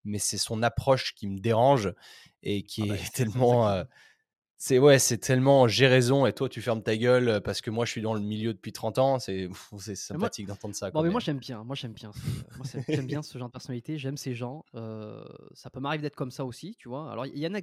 mais 0.03 0.19
c'est 0.19 0.37
son 0.37 0.63
approche 0.63 1.13
qui 1.15 1.27
me 1.27 1.39
dérange 1.39 1.93
et 2.41 2.63
qui 2.63 2.83
ah 2.83 2.95
est 2.95 2.97
bah, 2.97 3.09
tellement 3.13 3.83
c'est 4.65 4.79
ouais, 4.79 4.97
c'est 4.97 5.17
tellement 5.17 5.67
j'ai 5.67 5.87
raison 5.87 6.25
et 6.25 6.31
toi 6.31 6.47
tu 6.47 6.61
fermes 6.61 6.81
ta 6.81 6.95
gueule 6.95 7.41
parce 7.41 7.59
que 7.59 7.69
moi 7.69 7.83
je 7.83 7.91
suis 7.91 8.01
dans 8.01 8.13
le 8.13 8.21
milieu 8.21 8.53
depuis 8.53 8.71
30 8.71 8.97
ans. 8.97 9.19
C'est 9.19 9.49
sympathique 9.95 10.47
d'entendre 10.47 10.73
ça. 10.73 10.89
Bon, 10.89 11.03
mais 11.03 11.09
moi 11.09 11.19
j'aime 11.19 11.37
bien, 11.37 11.65
moi 11.65 11.75
j'aime 11.75 11.91
bien, 11.91 12.13
j'aime 12.87 13.05
bien 13.05 13.21
ce 13.21 13.37
genre 13.37 13.49
de 13.49 13.51
personnalité. 13.51 13.97
J'aime 13.97 14.15
ces 14.15 14.33
gens. 14.35 14.63
ça 15.53 15.69
peut 15.69 15.81
m'arriver 15.81 16.03
d'être 16.03 16.15
comme 16.15 16.31
ça 16.31 16.45
aussi, 16.45 16.77
tu 16.79 16.87
vois. 16.87 17.11
Alors 17.11 17.25
il 17.25 17.37
y 17.37 17.45
en 17.45 17.53
a 17.53 17.59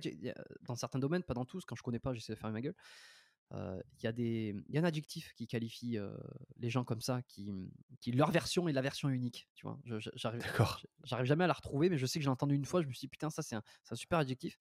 dans 0.61 0.75
certains 0.75 0.99
domaines, 0.99 1.23
pas 1.23 1.33
dans 1.33 1.47
tous. 1.47 1.65
Quand 1.65 1.75
je 1.75 1.83
connais 1.83 2.01
pas, 2.01 2.13
j'essaie 2.13 2.35
de 2.35 2.39
fermer 2.39 2.53
ma 2.53 2.61
gueule. 2.61 2.75
Il 3.55 4.05
y 4.05 4.07
a 4.07 4.13
des, 4.13 4.55
y 4.69 4.77
a 4.77 4.83
un 4.83 4.85
adjectif 4.85 5.33
qui 5.37 5.47
qualifie 5.47 5.97
les 6.59 6.69
gens 6.69 6.85
comme 6.85 7.01
ça, 7.01 7.23
qui, 7.29 7.51
qui 8.03 8.13
leur 8.13 8.31
version 8.31 8.69
est 8.69 8.75
la 8.75 8.83
version 8.83 9.09
unique, 9.09 9.49
tu 9.55 9.67
vois. 9.67 9.79
J'arrive, 10.17 10.43
j'arrive 11.05 11.27
jamais 11.27 11.45
à 11.45 11.47
la 11.47 11.55
retrouver, 11.55 11.89
mais 11.89 11.97
je 11.97 12.05
sais 12.05 12.19
que 12.19 12.25
j'ai 12.25 12.31
entendu 12.31 12.57
une 12.57 12.67
fois. 12.67 12.83
Je 12.83 12.89
me 12.89 12.93
suis 12.93 13.07
dit 13.07 13.09
putain 13.09 13.31
ça 13.31 13.41
c'est 13.41 13.57
un, 13.57 13.63
un, 13.91 13.95
super 13.95 14.19
adjectif 14.19 14.59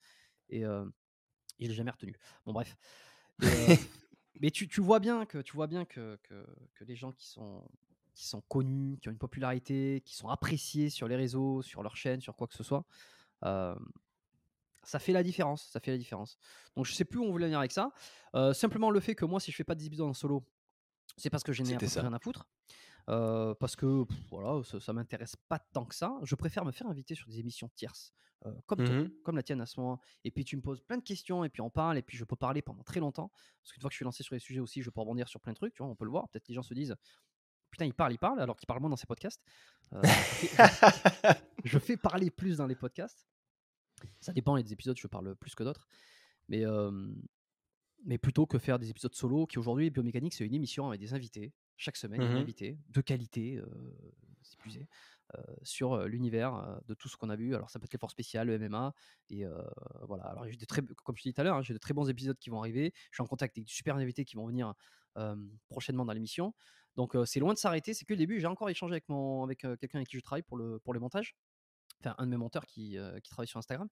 et 0.48 0.64
il 1.60 1.69
l'ai 1.69 1.76
jamais 1.76 1.91
retenu. 1.91 2.15
Bon, 2.45 2.53
bref. 2.53 2.77
Euh, 3.41 3.76
mais 4.41 4.52
tu, 4.52 4.68
tu, 4.68 4.81
vois 4.81 4.99
bien 4.99 5.26
que 5.26 5.38
tu 5.38 5.53
vois 5.53 5.68
bien 5.68 5.86
que, 5.86 6.19
que, 6.23 6.45
que, 6.76 6.84
les 6.84 6.98
gens 6.98 7.14
qui 7.14 7.26
sont 7.26 7.64
qui 8.14 8.27
sont 8.27 8.41
connus, 8.41 8.98
qui 9.02 9.07
ont 9.07 9.14
une 9.14 9.18
popularité, 9.18 10.02
qui 10.03 10.14
sont 10.14 10.27
appréciés 10.27 10.90
sur 10.90 11.07
les 11.07 11.15
réseaux, 11.15 11.61
sur 11.61 11.81
leur 11.81 11.95
chaîne, 11.95 12.19
sur 12.19 12.36
quoi 12.36 12.48
que 12.48 12.53
ce 12.53 12.64
soit, 12.64 12.84
euh, 13.45 13.73
ça 14.84 14.99
fait 14.99 15.14
la 15.14 15.23
différence. 15.23 15.69
Ça 15.72 15.80
fait 15.80 15.91
la 15.91 15.98
différence. 15.98 16.38
Donc 16.76 16.86
je 16.86 16.94
sais 16.94 17.06
plus 17.06 17.19
où 17.19 17.23
on 17.23 17.31
voulait 17.31 17.45
venir 17.45 17.60
avec 17.60 17.72
ça. 17.72 17.94
Euh, 18.36 18.53
simplement 18.53 18.91
le 18.91 18.99
fait 18.99 19.15
que 19.15 19.23
moi, 19.23 19.40
si 19.40 19.52
je 19.52 19.56
fais 19.56 19.64
pas 19.64 19.76
de 19.76 19.84
épisodes 19.84 20.10
en 20.10 20.14
solo, 20.14 20.44
c'est 21.15 21.30
parce 21.30 21.44
que 21.44 21.53
j'ai 21.53 21.64
rien 21.64 22.14
à 22.14 22.19
foutre 22.19 22.45
parce 23.60 23.76
que 23.76 24.06
voilà, 24.30 24.64
ça, 24.64 24.80
ça 24.80 24.94
m'intéresse 24.94 25.36
pas 25.48 25.60
tant 25.60 25.86
que 25.86 25.95
ça. 25.95 26.18
Je 26.23 26.36
préfère 26.36 26.65
me 26.65 26.72
faire 26.72 26.88
inviter 26.88 27.15
sur 27.15 27.27
des 27.27 27.40
émissions 27.40 27.69
tierces, 27.76 28.14
comme 28.65 28.81
mmh 28.81 29.11
comme 29.23 29.36
la 29.36 29.44
tienne 29.44 29.61
à 29.61 29.65
ce 29.65 29.80
moment. 29.80 29.99
Et 30.23 30.31
puis 30.31 30.44
tu 30.44 30.56
me 30.56 30.61
poses 30.61 30.81
plein 30.81 30.98
de 30.98 31.03
questions 31.03 31.44
et 31.44 31.49
puis 31.49 31.61
on 31.61 31.69
parle 31.69 31.98
et 31.98 32.02
puis 32.02 32.18
je 32.18 32.23
peux 32.23 32.36
parler 32.36 32.61
pendant 32.61 32.84
très 32.84 32.99
longtemps. 32.99 33.31
Parce 33.61 33.73
qu'une 33.73 33.81
fois 33.81 33.90
que 33.90 33.94
je 33.94 33.98
suis 33.98 34.06
lancé 34.06 34.23
sur 34.23 34.36
les 34.36 34.40
sujets 34.40 34.60
aussi, 34.60 34.81
je 34.81 34.90
peux 34.90 34.99
rebondir 34.99 35.27
sur 35.27 35.40
plein 35.40 35.53
de 35.53 35.57
trucs. 35.57 35.73
Tu 35.73 35.84
vois, 35.84 35.91
on 35.91 35.95
peut 35.95 36.06
le 36.06 36.11
voir. 36.11 36.30
Peut-être 36.30 36.48
les 36.48 36.56
gens 36.56 36.64
se 36.64 36.73
disent 36.73 36.95
putain, 37.72 37.86
il 37.86 37.94
parle, 37.94 38.14
il 38.14 38.18
parle, 38.18 38.40
alors 38.40 38.57
qu'il 38.57 38.68
parle 38.68 38.80
moins 38.80 38.90
dans 38.90 38.95
ses 38.95 39.07
podcasts. 39.07 39.44
je 41.64 41.80
fais 41.80 41.98
parler 41.98 42.30
plus 42.30 42.57
dans 42.57 42.68
les 42.68 42.76
podcasts. 42.76 43.27
Ça 44.19 44.34
dépend, 44.34 44.56
les 44.56 44.73
épisodes, 44.73 44.98
je 44.98 45.07
parle 45.07 45.36
plus 45.36 45.56
que 45.56 45.64
d'autres. 45.64 45.88
Mais, 46.48 46.64
mais 48.06 48.18
plutôt 48.18 48.45
que 48.45 48.57
faire 48.57 48.80
des 48.80 48.90
épisodes 48.90 49.14
solo, 49.14 49.45
qui 49.45 49.60
aujourd'hui, 49.60 49.90
Biomécanique, 49.90 50.34
c'est 50.34 50.45
une 50.45 50.56
émission 50.56 50.88
avec 50.88 50.99
des 50.99 51.14
invités 51.14 51.53
chaque 51.80 51.96
semaine, 51.96 52.22
mmh 52.22 52.36
invité 52.36 52.78
de 52.90 53.02
qualité, 53.02 53.62
c'est 54.44 54.58
plus 54.60 54.80
sur 55.64 56.06
l'univers 56.06 56.82
de 56.88 56.94
tout 56.94 57.08
ce 57.08 57.16
qu'on 57.16 57.30
a 57.30 57.36
vu. 57.36 57.56
Alors 57.56 57.70
ça 57.70 57.80
peut 57.80 57.86
être 57.86 57.94
les 57.94 58.00
forces 58.00 58.14
spéciales, 58.14 58.48
le 58.48 58.60
MMA, 58.60 58.94
et 59.30 59.46
voilà. 60.08 60.26
Alors 60.26 60.46
j'ai 60.48 60.58
des 60.58 60.66
très, 60.66 60.82
comme 60.82 61.16
je 61.16 61.24
disais 61.24 61.34
tout 61.34 61.42
à 61.42 61.44
l'heure, 61.46 61.56
hein, 61.56 61.62
j'ai 61.62 61.74
de 61.74 61.80
très 61.80 61.94
bons 61.94 62.10
épisodes 62.10 62.38
qui 62.38 62.50
vont 62.50 62.60
arriver. 62.60 62.92
Je 63.12 63.16
suis 63.16 63.22
en 63.22 63.28
contact 63.28 63.58
avec 63.58 63.66
de 63.66 63.72
super 63.72 63.96
invités 63.96 64.26
qui 64.26 64.36
vont 64.36 64.46
venir 64.46 64.74
prochainement 65.70 66.06
dans 66.06 66.14
l'émission. 66.14 66.54
Donc 66.96 67.16
c'est 67.26 67.40
loin 67.40 67.54
de 67.54 67.60
s'arrêter. 67.60 67.94
C'est 67.94 68.06
que 68.06 68.14
le 68.14 68.18
début. 68.18 68.40
J'ai 68.40 68.48
encore 68.48 68.70
échangé 68.70 68.94
avec 68.94 69.08
mon, 69.08 69.44
avec 69.44 69.60
quelqu'un 69.60 70.00
avec 70.00 70.10
qui 70.10 70.18
je 70.18 70.22
travaille 70.22 70.44
pour 70.44 70.58
le 70.58 70.80
pour 70.80 70.94
le 70.94 71.00
montage. 71.00 71.36
Enfin 72.02 72.16
un 72.18 72.26
de 72.26 72.32
mes 72.32 72.38
monteurs 72.38 72.66
qui, 72.66 72.98
qui 73.24 73.30
travaille 73.30 73.48
sur 73.48 73.60
Instagram 73.60 73.88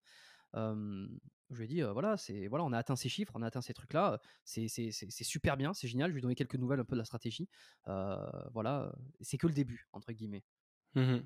je 0.54 1.56
lui 1.56 1.64
ai 1.64 1.68
dit 1.68 1.82
voilà, 1.82 2.18
c'est 2.18 2.48
voilà, 2.48 2.66
on 2.66 2.74
a 2.74 2.78
atteint 2.78 2.96
ces 2.96 3.10
chiffres, 3.10 3.32
on 3.36 3.42
a 3.42 3.48
atteint 3.48 3.62
ces 3.62 3.74
trucs-là, 3.74 4.20
c'est 4.44 4.68
super 4.68 5.58
bien, 5.58 5.74
c'est 5.74 5.88
génial. 5.88 6.10
Je 6.10 6.14
lui 6.14 6.20
ai 6.20 6.22
donné 6.22 6.36
quelques 6.36 6.56
nouvelles 6.56 6.80
un 6.80 6.86
peu 6.86 6.96
de 6.96 7.02
la 7.02 7.06
stratégie. 7.06 7.50
voilà, 7.86 8.94
c'est 9.22 9.38
que 9.38 9.48
le 9.48 9.54
début 9.54 9.88
entre 9.94 10.12
guillemets. 10.12 10.44
Mmh 10.96 11.20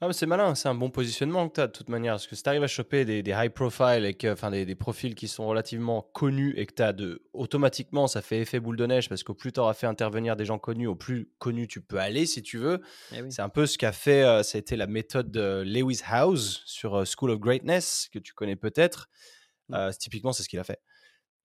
ah, 0.00 0.12
c'est 0.12 0.26
malin, 0.26 0.54
c'est 0.54 0.68
un 0.68 0.74
bon 0.74 0.90
positionnement 0.90 1.48
que 1.48 1.54
tu 1.54 1.60
as 1.60 1.66
de 1.66 1.72
toute 1.72 1.88
manière. 1.88 2.14
Parce 2.14 2.26
que 2.26 2.36
si 2.36 2.42
tu 2.42 2.48
arrives 2.48 2.62
à 2.62 2.68
choper 2.68 3.04
des, 3.04 3.22
des 3.22 3.32
high 3.32 3.50
profile, 3.50 4.04
et 4.04 4.14
que, 4.14 4.32
enfin, 4.32 4.50
des, 4.50 4.64
des, 4.66 4.74
profils 4.74 5.14
qui 5.14 5.28
sont 5.28 5.46
relativement 5.46 6.02
connus 6.12 6.54
et 6.56 6.66
que 6.66 6.74
tu 6.74 6.82
as 6.82 6.92
de. 6.92 7.22
Automatiquement, 7.32 8.06
ça 8.06 8.22
fait 8.22 8.40
effet 8.40 8.60
boule 8.60 8.76
de 8.76 8.86
neige 8.86 9.08
parce 9.08 9.22
qu'au 9.22 9.34
plus 9.34 9.52
tu 9.52 9.60
auras 9.60 9.74
fait 9.74 9.86
intervenir 9.86 10.36
des 10.36 10.44
gens 10.44 10.58
connus, 10.58 10.86
au 10.86 10.94
plus 10.94 11.30
connus 11.38 11.68
tu 11.68 11.80
peux 11.80 11.98
aller 11.98 12.26
si 12.26 12.42
tu 12.42 12.58
veux. 12.58 12.80
Eh 13.12 13.30
c'est 13.30 13.42
un 13.42 13.48
peu 13.48 13.66
ce 13.66 13.78
qu'a 13.78 13.92
fait. 13.92 14.22
Euh, 14.22 14.42
ça 14.42 14.56
a 14.56 14.60
été 14.60 14.76
la 14.76 14.86
méthode 14.86 15.30
de 15.30 15.62
Lewis 15.66 16.00
House 16.06 16.62
sur 16.66 16.96
euh, 16.96 17.04
School 17.04 17.30
of 17.30 17.40
Greatness, 17.40 18.08
que 18.12 18.18
tu 18.18 18.34
connais 18.34 18.56
peut-être. 18.56 19.08
Euh, 19.72 19.90
typiquement, 19.92 20.32
c'est 20.32 20.42
ce 20.42 20.48
qu'il 20.48 20.58
a 20.58 20.64
fait. 20.64 20.80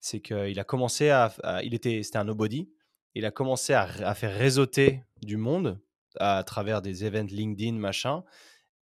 C'est 0.00 0.20
qu'il 0.20 0.58
a 0.58 0.64
commencé 0.64 1.10
à. 1.10 1.32
il 1.62 1.74
était, 1.74 2.02
c'était 2.02 2.18
un 2.18 2.24
nobody. 2.24 2.70
Il 3.14 3.24
a 3.24 3.30
commencé 3.30 3.72
à, 3.72 3.82
à 3.82 4.14
faire 4.14 4.36
réseauter 4.36 5.02
du 5.20 5.36
monde 5.36 5.80
à 6.18 6.42
travers 6.44 6.82
des 6.82 7.04
events 7.04 7.28
LinkedIn, 7.30 7.78
machin. 7.78 8.24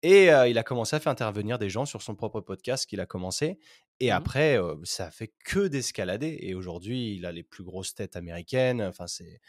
Et 0.04 0.28
il 0.28 0.58
a 0.58 0.64
commencé 0.64 0.96
à 0.96 1.00
faire 1.00 1.12
intervenir 1.12 1.60
des 1.60 1.70
gens 1.70 1.86
sur 1.86 2.02
son 2.02 2.16
propre 2.16 2.42
podcast 2.42 2.88
qu'il 2.88 3.00
a 3.00 3.06
commencé. 3.06 3.60
Et 4.00 4.10
mmh 4.10 4.14
après, 4.14 4.60
ça 4.84 5.06
a 5.06 5.12
fait 5.12 5.32
que 5.46 5.68
d'escalader. 5.68 6.40
Et 6.42 6.56
aujourd'hui, 6.56 7.16
il 7.16 7.26
a 7.26 7.32
les 7.32 7.44
plus 7.44 7.64
grosses 7.64 7.94
têtes 7.94 8.16
américaines. 8.16 8.82
Enfin, 8.82 9.06
c'est, 9.06 9.42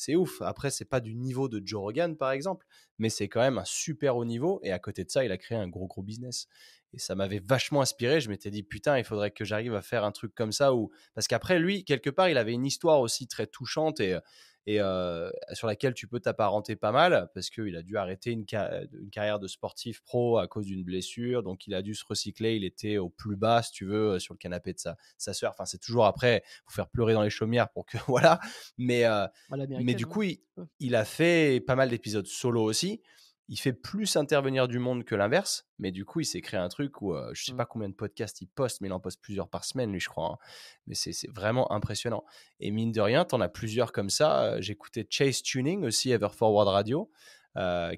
c'est 0.00 0.16
ouf. 0.16 0.40
Après, 0.42 0.70
c'est 0.70 0.84
pas 0.86 1.00
du 1.00 1.14
niveau 1.14 1.48
de 1.48 1.60
Joe 1.64 1.80
Rogan, 1.80 2.16
par 2.16 2.32
exemple, 2.32 2.66
mais 2.98 3.10
c'est 3.10 3.28
quand 3.28 3.40
même 3.40 3.58
un 3.58 3.64
super 3.64 4.16
haut 4.16 4.24
niveau. 4.24 4.58
Et 4.64 4.72
à 4.72 4.78
côté 4.78 5.04
de 5.04 5.10
ça, 5.10 5.24
il 5.24 5.30
a 5.30 5.36
créé 5.36 5.58
un 5.58 5.68
gros, 5.68 5.86
gros 5.86 6.02
business. 6.02 6.48
Et 6.92 6.98
ça 6.98 7.14
m'avait 7.14 7.38
vachement 7.38 7.82
inspiré. 7.82 8.20
Je 8.20 8.30
m'étais 8.30 8.50
dit, 8.50 8.62
putain, 8.62 8.98
il 8.98 9.04
faudrait 9.04 9.30
que 9.30 9.44
j'arrive 9.44 9.74
à 9.74 9.82
faire 9.82 10.02
un 10.02 10.10
truc 10.10 10.34
comme 10.34 10.52
ça. 10.52 10.74
Ou... 10.74 10.90
Parce 11.14 11.28
qu'après, 11.28 11.58
lui, 11.58 11.84
quelque 11.84 12.10
part, 12.10 12.28
il 12.28 12.38
avait 12.38 12.54
une 12.54 12.66
histoire 12.66 13.00
aussi 13.00 13.28
très 13.28 13.46
touchante. 13.46 14.00
Et 14.00 14.18
et 14.74 15.54
sur 15.54 15.66
laquelle 15.66 15.94
tu 15.94 16.06
peux 16.06 16.20
t'apparenter 16.20 16.76
pas 16.76 16.92
mal 16.92 17.30
parce 17.34 17.50
qu'il 17.50 17.76
a 17.76 17.82
dû 17.82 17.96
arrêter 17.96 18.30
une, 18.32 18.44
carrière 18.44 19.38
de 19.38 19.46
sportif 19.46 20.02
pro 20.02 20.38
à 20.38 20.46
cause 20.46 20.66
d'une 20.66 20.84
blessure. 20.84 21.42
Donc, 21.42 21.66
il 21.66 21.74
a 21.74 21.82
dû 21.82 21.94
se 21.94 22.04
recycler. 22.04 22.56
Il 22.56 22.64
était 22.64 22.98
au 22.98 23.08
plus 23.08 23.36
bas, 23.36 23.62
si 23.62 23.72
tu 23.72 23.84
veux, 23.84 24.18
sur 24.18 24.34
le 24.34 24.38
canapé 24.38 24.72
de 24.72 24.78
sa, 24.78 24.96
sa 25.18 25.32
soeur. 25.32 25.52
Enfin, 25.52 25.64
c'est 25.64 25.78
toujours 25.78 26.06
après, 26.06 26.42
faut 26.66 26.74
faire 26.74 26.88
pleurer 26.88 27.14
dans 27.14 27.22
les 27.22 27.30
chaumières 27.30 27.68
pour 27.70 27.86
que 27.86 27.98
voilà. 28.08 28.40
Mais, 28.78 29.04
mais 29.82 29.94
du 29.94 30.06
coup, 30.06 30.22
hein. 30.22 30.66
il, 30.78 30.94
a 30.94 31.04
fait 31.04 31.60
pas 31.66 31.76
mal 31.76 31.90
d'épisodes 31.90 32.26
solo 32.26 32.62
aussi 32.62 33.02
il 33.50 33.56
fait 33.56 33.72
plus 33.72 34.14
intervenir 34.14 34.68
du 34.68 34.78
monde 34.78 35.04
que 35.04 35.16
l'inverse, 35.16 35.66
mais 35.80 35.90
du 35.90 36.04
coup, 36.04 36.20
il 36.20 36.24
s'est 36.24 36.40
créé 36.40 36.58
un 36.58 36.68
truc 36.68 37.02
où 37.02 37.16
je 37.32 37.34
je 37.34 37.44
sais 37.46 37.52
mmh. 37.52 37.56
pas 37.56 37.66
combien 37.66 37.88
de 37.88 37.94
podcasts 37.94 38.40
il 38.40 38.46
poste, 38.46 38.80
mais 38.80 38.86
il 38.86 38.92
en 38.92 39.00
poste 39.00 39.20
plusieurs 39.20 39.48
par 39.48 39.64
semaine, 39.64 39.90
lui, 39.90 39.98
je 39.98 40.08
crois. 40.08 40.32
Hein. 40.32 40.38
Mais 40.86 40.94
c'est 40.94 41.28
vraiment 41.34 41.72
impressionnant. 41.72 42.24
Et 42.60 42.70
mine 42.70 42.92
de 42.92 43.00
rien, 43.00 43.24
tu 43.24 43.34
en 43.34 43.40
as 43.40 43.48
plusieurs 43.48 43.90
comme 43.90 44.08
ça. 44.08 44.60
J'écoutais 44.60 45.04
Chase 45.10 45.42
Tuning 45.42 45.84
aussi, 45.84 46.12
Ever 46.12 46.28
Forward 46.32 46.68
Radio, 46.68 47.10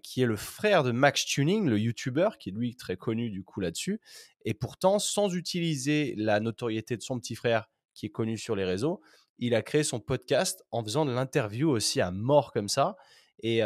qui 0.02 0.22
est 0.22 0.26
le 0.26 0.36
frère 0.36 0.84
de 0.84 0.90
Max 0.90 1.26
Tuning, 1.26 1.68
le 1.68 1.78
YouTuber, 1.78 2.30
qui 2.40 2.48
est 2.48 2.52
lui 2.52 2.74
très 2.74 2.96
connu 2.96 3.28
du 3.28 3.44
coup 3.44 3.60
là-dessus. 3.60 4.00
Et 4.46 4.54
pourtant, 4.54 4.98
sans 4.98 5.34
utiliser 5.34 6.14
la 6.16 6.40
notoriété 6.40 6.96
de 6.96 7.02
son 7.02 7.18
petit 7.18 7.34
frère, 7.34 7.68
qui 7.92 8.06
est 8.06 8.10
connu 8.10 8.38
sur 8.38 8.56
les 8.56 8.64
réseaux, 8.64 9.02
il 9.38 9.54
a 9.54 9.60
créé 9.60 9.82
son 9.82 10.00
podcast 10.00 10.64
en 10.70 10.82
faisant 10.82 11.04
de 11.04 11.12
l'interview 11.12 11.68
aussi 11.68 12.00
à 12.00 12.10
mort 12.10 12.52
comme 12.52 12.68
ça. 12.68 12.96
Et 13.42 13.60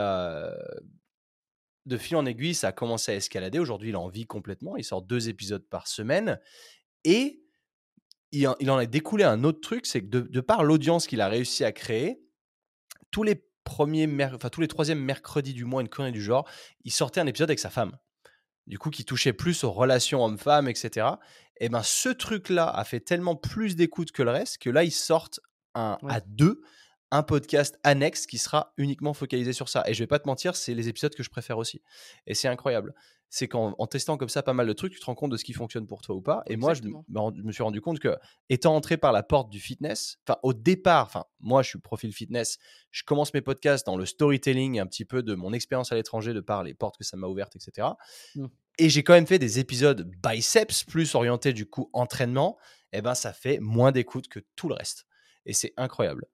de 1.86 1.96
fil 1.96 2.16
en 2.16 2.26
aiguille, 2.26 2.54
ça 2.54 2.68
a 2.68 2.72
commencé 2.72 3.12
à 3.12 3.14
escalader. 3.14 3.58
Aujourd'hui, 3.58 3.90
il 3.90 3.96
en 3.96 4.08
vit 4.08 4.26
complètement. 4.26 4.76
Il 4.76 4.84
sort 4.84 5.02
deux 5.02 5.28
épisodes 5.28 5.66
par 5.68 5.86
semaine. 5.86 6.40
Et 7.04 7.42
il 8.32 8.48
en, 8.48 8.76
a 8.76 8.86
découlé 8.86 9.24
un 9.24 9.44
autre 9.44 9.60
truc, 9.60 9.86
c'est 9.86 10.02
que 10.02 10.06
de, 10.06 10.40
par 10.40 10.64
l'audience 10.64 11.06
qu'il 11.06 11.20
a 11.20 11.28
réussi 11.28 11.64
à 11.64 11.72
créer, 11.72 12.20
tous 13.10 13.22
les 13.22 13.46
premiers, 13.64 14.08
enfin 14.34 14.48
tous 14.50 14.60
les 14.60 14.68
troisièmes 14.68 15.00
mercredis 15.00 15.54
du 15.54 15.64
mois, 15.64 15.80
une 15.80 15.88
connerie 15.88 16.12
du 16.12 16.22
genre, 16.22 16.48
il 16.84 16.92
sortait 16.92 17.20
un 17.20 17.26
épisode 17.26 17.50
avec 17.50 17.60
sa 17.60 17.70
femme. 17.70 17.96
Du 18.66 18.78
coup, 18.78 18.90
qui 18.90 19.04
touchait 19.04 19.32
plus 19.32 19.62
aux 19.62 19.70
relations 19.70 20.24
hommes-femmes, 20.24 20.68
etc. 20.68 21.06
Et 21.60 21.68
ben, 21.68 21.82
ce 21.84 22.08
truc-là 22.08 22.68
a 22.68 22.84
fait 22.84 22.98
tellement 22.98 23.36
plus 23.36 23.76
d'écoute 23.76 24.10
que 24.10 24.24
le 24.24 24.32
reste 24.32 24.58
que 24.58 24.70
là, 24.70 24.82
ils 24.82 24.90
sortent 24.90 25.38
un 25.76 25.98
à 26.08 26.20
deux 26.20 26.62
un 27.10 27.22
podcast 27.22 27.78
annexe 27.84 28.26
qui 28.26 28.38
sera 28.38 28.72
uniquement 28.76 29.14
focalisé 29.14 29.52
sur 29.52 29.68
ça. 29.68 29.84
Et 29.86 29.94
je 29.94 30.02
vais 30.02 30.06
pas 30.06 30.18
te 30.18 30.28
mentir, 30.28 30.56
c'est 30.56 30.74
les 30.74 30.88
épisodes 30.88 31.14
que 31.14 31.22
je 31.22 31.30
préfère 31.30 31.58
aussi. 31.58 31.82
Et 32.26 32.34
c'est 32.34 32.48
incroyable. 32.48 32.94
C'est 33.28 33.48
qu'en 33.48 33.74
en 33.78 33.86
testant 33.86 34.16
comme 34.16 34.28
ça 34.28 34.42
pas 34.42 34.52
mal 34.52 34.66
de 34.68 34.72
trucs, 34.72 34.92
tu 34.92 35.00
te 35.00 35.04
rends 35.04 35.16
compte 35.16 35.32
de 35.32 35.36
ce 35.36 35.44
qui 35.44 35.52
fonctionne 35.52 35.86
pour 35.86 36.00
toi 36.00 36.14
ou 36.14 36.20
pas. 36.20 36.42
Et 36.46 36.56
moi, 36.56 36.74
je, 36.74 36.82
me 36.82 37.52
suis 37.52 37.62
rendu 37.62 37.80
compte 37.80 37.98
que, 37.98 38.16
étant 38.48 38.74
entré 38.74 38.96
par 38.96 39.12
la 39.12 39.22
porte 39.22 39.50
du 39.50 39.58
fitness, 39.58 40.18
enfin, 40.26 40.38
au 40.42 40.52
départ, 40.52 41.06
enfin, 41.06 41.24
moi, 41.40 41.62
je 41.62 41.70
suis 41.70 41.78
profil 41.78 42.12
fitness, 42.12 42.58
je 42.92 43.02
commence 43.02 43.34
mes 43.34 43.40
podcasts 43.40 43.84
dans 43.84 43.96
le 43.96 44.06
storytelling 44.06 44.78
un 44.78 44.86
petit 44.86 45.04
peu 45.04 45.22
de 45.22 45.34
mon 45.34 45.52
expérience 45.52 45.90
à 45.90 45.96
l'étranger, 45.96 46.34
de 46.34 46.40
par 46.40 46.62
les 46.62 46.74
portes 46.74 46.96
que 46.98 47.04
ça 47.04 47.16
m'a 47.16 47.26
ouvertes, 47.26 47.56
etc. 47.56 47.88
Mmh. 48.36 48.46
Et 48.78 48.88
j'ai 48.88 49.02
quand 49.02 49.14
même 49.14 49.26
fait 49.26 49.38
des 49.38 49.58
épisodes 49.58 50.08
biceps, 50.22 50.84
plus 50.84 51.14
orientés 51.14 51.52
du 51.52 51.66
coup 51.66 51.90
entraînement. 51.92 52.58
Et 52.92 52.98
eh 52.98 53.02
ben, 53.02 53.14
ça 53.14 53.32
fait 53.32 53.58
moins 53.58 53.90
d'écoute 53.90 54.28
que 54.28 54.40
tout 54.54 54.68
le 54.68 54.74
reste. 54.74 55.06
Et 55.44 55.52
c'est 55.52 55.74
incroyable. 55.76 56.26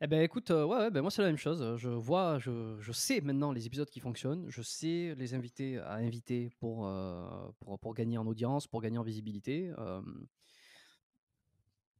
Eh 0.00 0.06
ben 0.06 0.20
écoute, 0.22 0.50
euh, 0.50 0.64
ouais, 0.64 0.76
ouais, 0.76 0.90
ben 0.90 1.02
moi 1.02 1.10
c'est 1.10 1.22
la 1.22 1.28
même 1.28 1.36
chose. 1.38 1.76
Je 1.76 1.88
vois, 1.88 2.38
je, 2.38 2.76
je 2.80 2.92
sais 2.92 3.20
maintenant 3.20 3.52
les 3.52 3.66
épisodes 3.66 3.88
qui 3.88 4.00
fonctionnent. 4.00 4.44
Je 4.50 4.60
sais 4.62 5.14
les 5.16 5.34
invités 5.34 5.78
à 5.78 5.94
inviter 5.94 6.50
pour, 6.58 6.86
euh, 6.86 7.48
pour, 7.60 7.78
pour 7.78 7.94
gagner 7.94 8.18
en 8.18 8.26
audience, 8.26 8.66
pour 8.66 8.82
gagner 8.82 8.98
en 8.98 9.02
visibilité. 9.02 9.72
euh. 9.78 10.02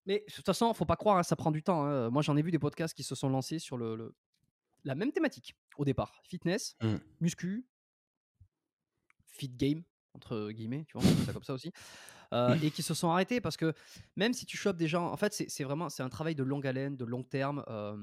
Mais 0.06 0.22
de 0.28 0.32
toute 0.34 0.44
façon, 0.44 0.74
faut 0.74 0.84
pas 0.84 0.96
croire, 0.96 1.16
hein, 1.16 1.22
ça 1.22 1.36
prend 1.36 1.50
du 1.50 1.62
temps. 1.62 1.84
hein. 1.84 2.10
Moi 2.10 2.20
j'en 2.22 2.36
ai 2.36 2.42
vu 2.42 2.50
des 2.50 2.58
podcasts 2.58 2.94
qui 2.94 3.04
se 3.04 3.14
sont 3.14 3.28
lancés 3.30 3.58
sur 3.58 3.76
le, 3.78 3.96
le- 3.96 4.14
la 4.84 4.94
même 4.94 5.12
thématique 5.12 5.54
au 5.78 5.84
départ. 5.84 6.20
Fitness, 6.28 6.76
Mm. 6.82 6.96
muscu, 7.20 7.64
fit 9.26 9.48
game, 9.48 9.82
entre 10.14 10.50
guillemets, 10.50 10.84
tu 10.86 10.98
vois, 10.98 11.06
on 11.08 11.10
appelle 11.12 11.24
ça 11.26 11.32
comme 11.32 11.42
ça 11.44 11.54
aussi. 11.54 11.72
Euh, 12.34 12.58
et 12.62 12.70
qui 12.70 12.82
se 12.82 12.92
sont 12.94 13.08
arrêtés 13.10 13.40
parce 13.40 13.56
que 13.56 13.72
même 14.16 14.32
si 14.34 14.44
tu 14.44 14.56
chopes 14.56 14.76
des 14.76 14.88
gens, 14.88 15.06
en 15.10 15.16
fait, 15.16 15.32
c'est 15.32 15.64
vraiment 15.64 15.88
c'est 15.88 16.02
un 16.02 16.08
travail 16.08 16.34
de 16.34 16.42
longue 16.42 16.66
haleine, 16.66 16.96
de 16.96 17.04
long 17.04 17.22
terme. 17.22 17.64
euh, 17.68 17.96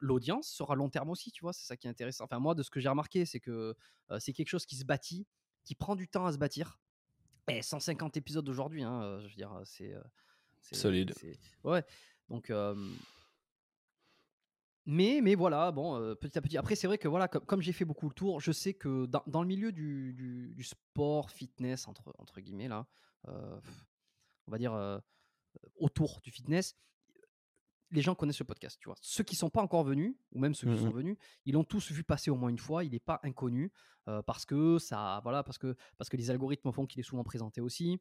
L'audience 0.00 0.48
sera 0.48 0.74
long 0.74 0.88
terme 0.90 1.10
aussi, 1.10 1.32
tu 1.32 1.40
vois, 1.42 1.52
c'est 1.52 1.64
ça 1.66 1.76
qui 1.76 1.86
est 1.86 1.90
intéressant. 1.90 2.24
Enfin, 2.24 2.38
moi, 2.38 2.54
de 2.54 2.62
ce 2.62 2.70
que 2.70 2.78
j'ai 2.80 2.88
remarqué, 2.88 3.24
c'est 3.26 3.40
que 3.40 3.74
euh, 4.10 4.18
c'est 4.20 4.32
quelque 4.32 4.48
chose 4.48 4.66
qui 4.66 4.76
se 4.76 4.84
bâtit, 4.84 5.26
qui 5.64 5.74
prend 5.74 5.96
du 5.96 6.06
temps 6.08 6.26
à 6.26 6.32
se 6.32 6.38
bâtir. 6.38 6.78
Et 7.48 7.62
150 7.62 8.16
épisodes 8.16 8.48
aujourd'hui, 8.48 8.82
hein, 8.84 9.18
je 9.22 9.28
veux 9.28 9.34
dire, 9.34 9.60
c'est 9.64 9.94
Solide. 10.76 11.12
Ouais, 11.64 11.82
donc. 12.28 12.50
mais, 14.86 15.20
mais 15.22 15.34
voilà, 15.34 15.70
bon, 15.72 15.96
euh, 16.00 16.14
petit 16.14 16.36
à 16.38 16.42
petit. 16.42 16.56
Après, 16.58 16.74
c'est 16.74 16.86
vrai 16.86 16.98
que 16.98 17.06
voilà, 17.08 17.28
comme, 17.28 17.44
comme 17.44 17.60
j'ai 17.62 17.72
fait 17.72 17.84
beaucoup 17.84 18.08
le 18.08 18.14
tour, 18.14 18.40
je 18.40 18.50
sais 18.50 18.74
que 18.74 19.06
dans, 19.06 19.22
dans 19.26 19.42
le 19.42 19.48
milieu 19.48 19.72
du, 19.72 20.12
du- 20.14 20.52
du 20.54 20.64
sport, 20.64 21.30
fitness, 21.30 21.86
entre, 21.86 22.12
entre 22.18 22.40
guillemets, 22.40 22.68
là, 22.68 22.86
on 23.26 24.50
va 24.50 24.58
dire 24.58 24.72
euh, 24.72 24.98
autour 25.76 26.20
du 26.22 26.30
fitness, 26.30 26.76
les 27.92 28.02
gens 28.02 28.14
connaissent 28.14 28.38
le 28.38 28.44
podcast, 28.44 28.78
tu 28.80 28.88
vois. 28.88 28.96
Ceux 29.00 29.24
qui 29.24 29.34
sont 29.34 29.50
pas 29.50 29.62
encore 29.62 29.82
venus, 29.84 30.14
ou 30.32 30.38
même 30.38 30.54
ceux 30.54 30.66
qui 30.68 30.74
Mhm. 30.74 30.82
sont 30.90 30.90
venus, 30.92 31.16
ils 31.44 31.54
l'ont 31.54 31.64
tous 31.64 31.90
vu 31.90 32.04
passer 32.04 32.30
au 32.30 32.36
moins 32.36 32.48
une 32.48 32.58
fois. 32.58 32.84
Il 32.84 32.92
n'est 32.92 33.00
pas 33.00 33.18
inconnu 33.24 33.72
euh, 34.08 34.22
parce 34.22 34.44
que 34.46 34.78
ça, 34.78 35.20
voilà, 35.24 35.42
parce 35.42 35.58
que 35.58 35.76
parce 35.98 36.08
que 36.08 36.16
les 36.16 36.30
algorithmes 36.30 36.70
font 36.72 36.86
qu'il 36.86 37.00
est 37.00 37.04
souvent 37.04 37.24
présenté 37.24 37.60
aussi. 37.60 38.00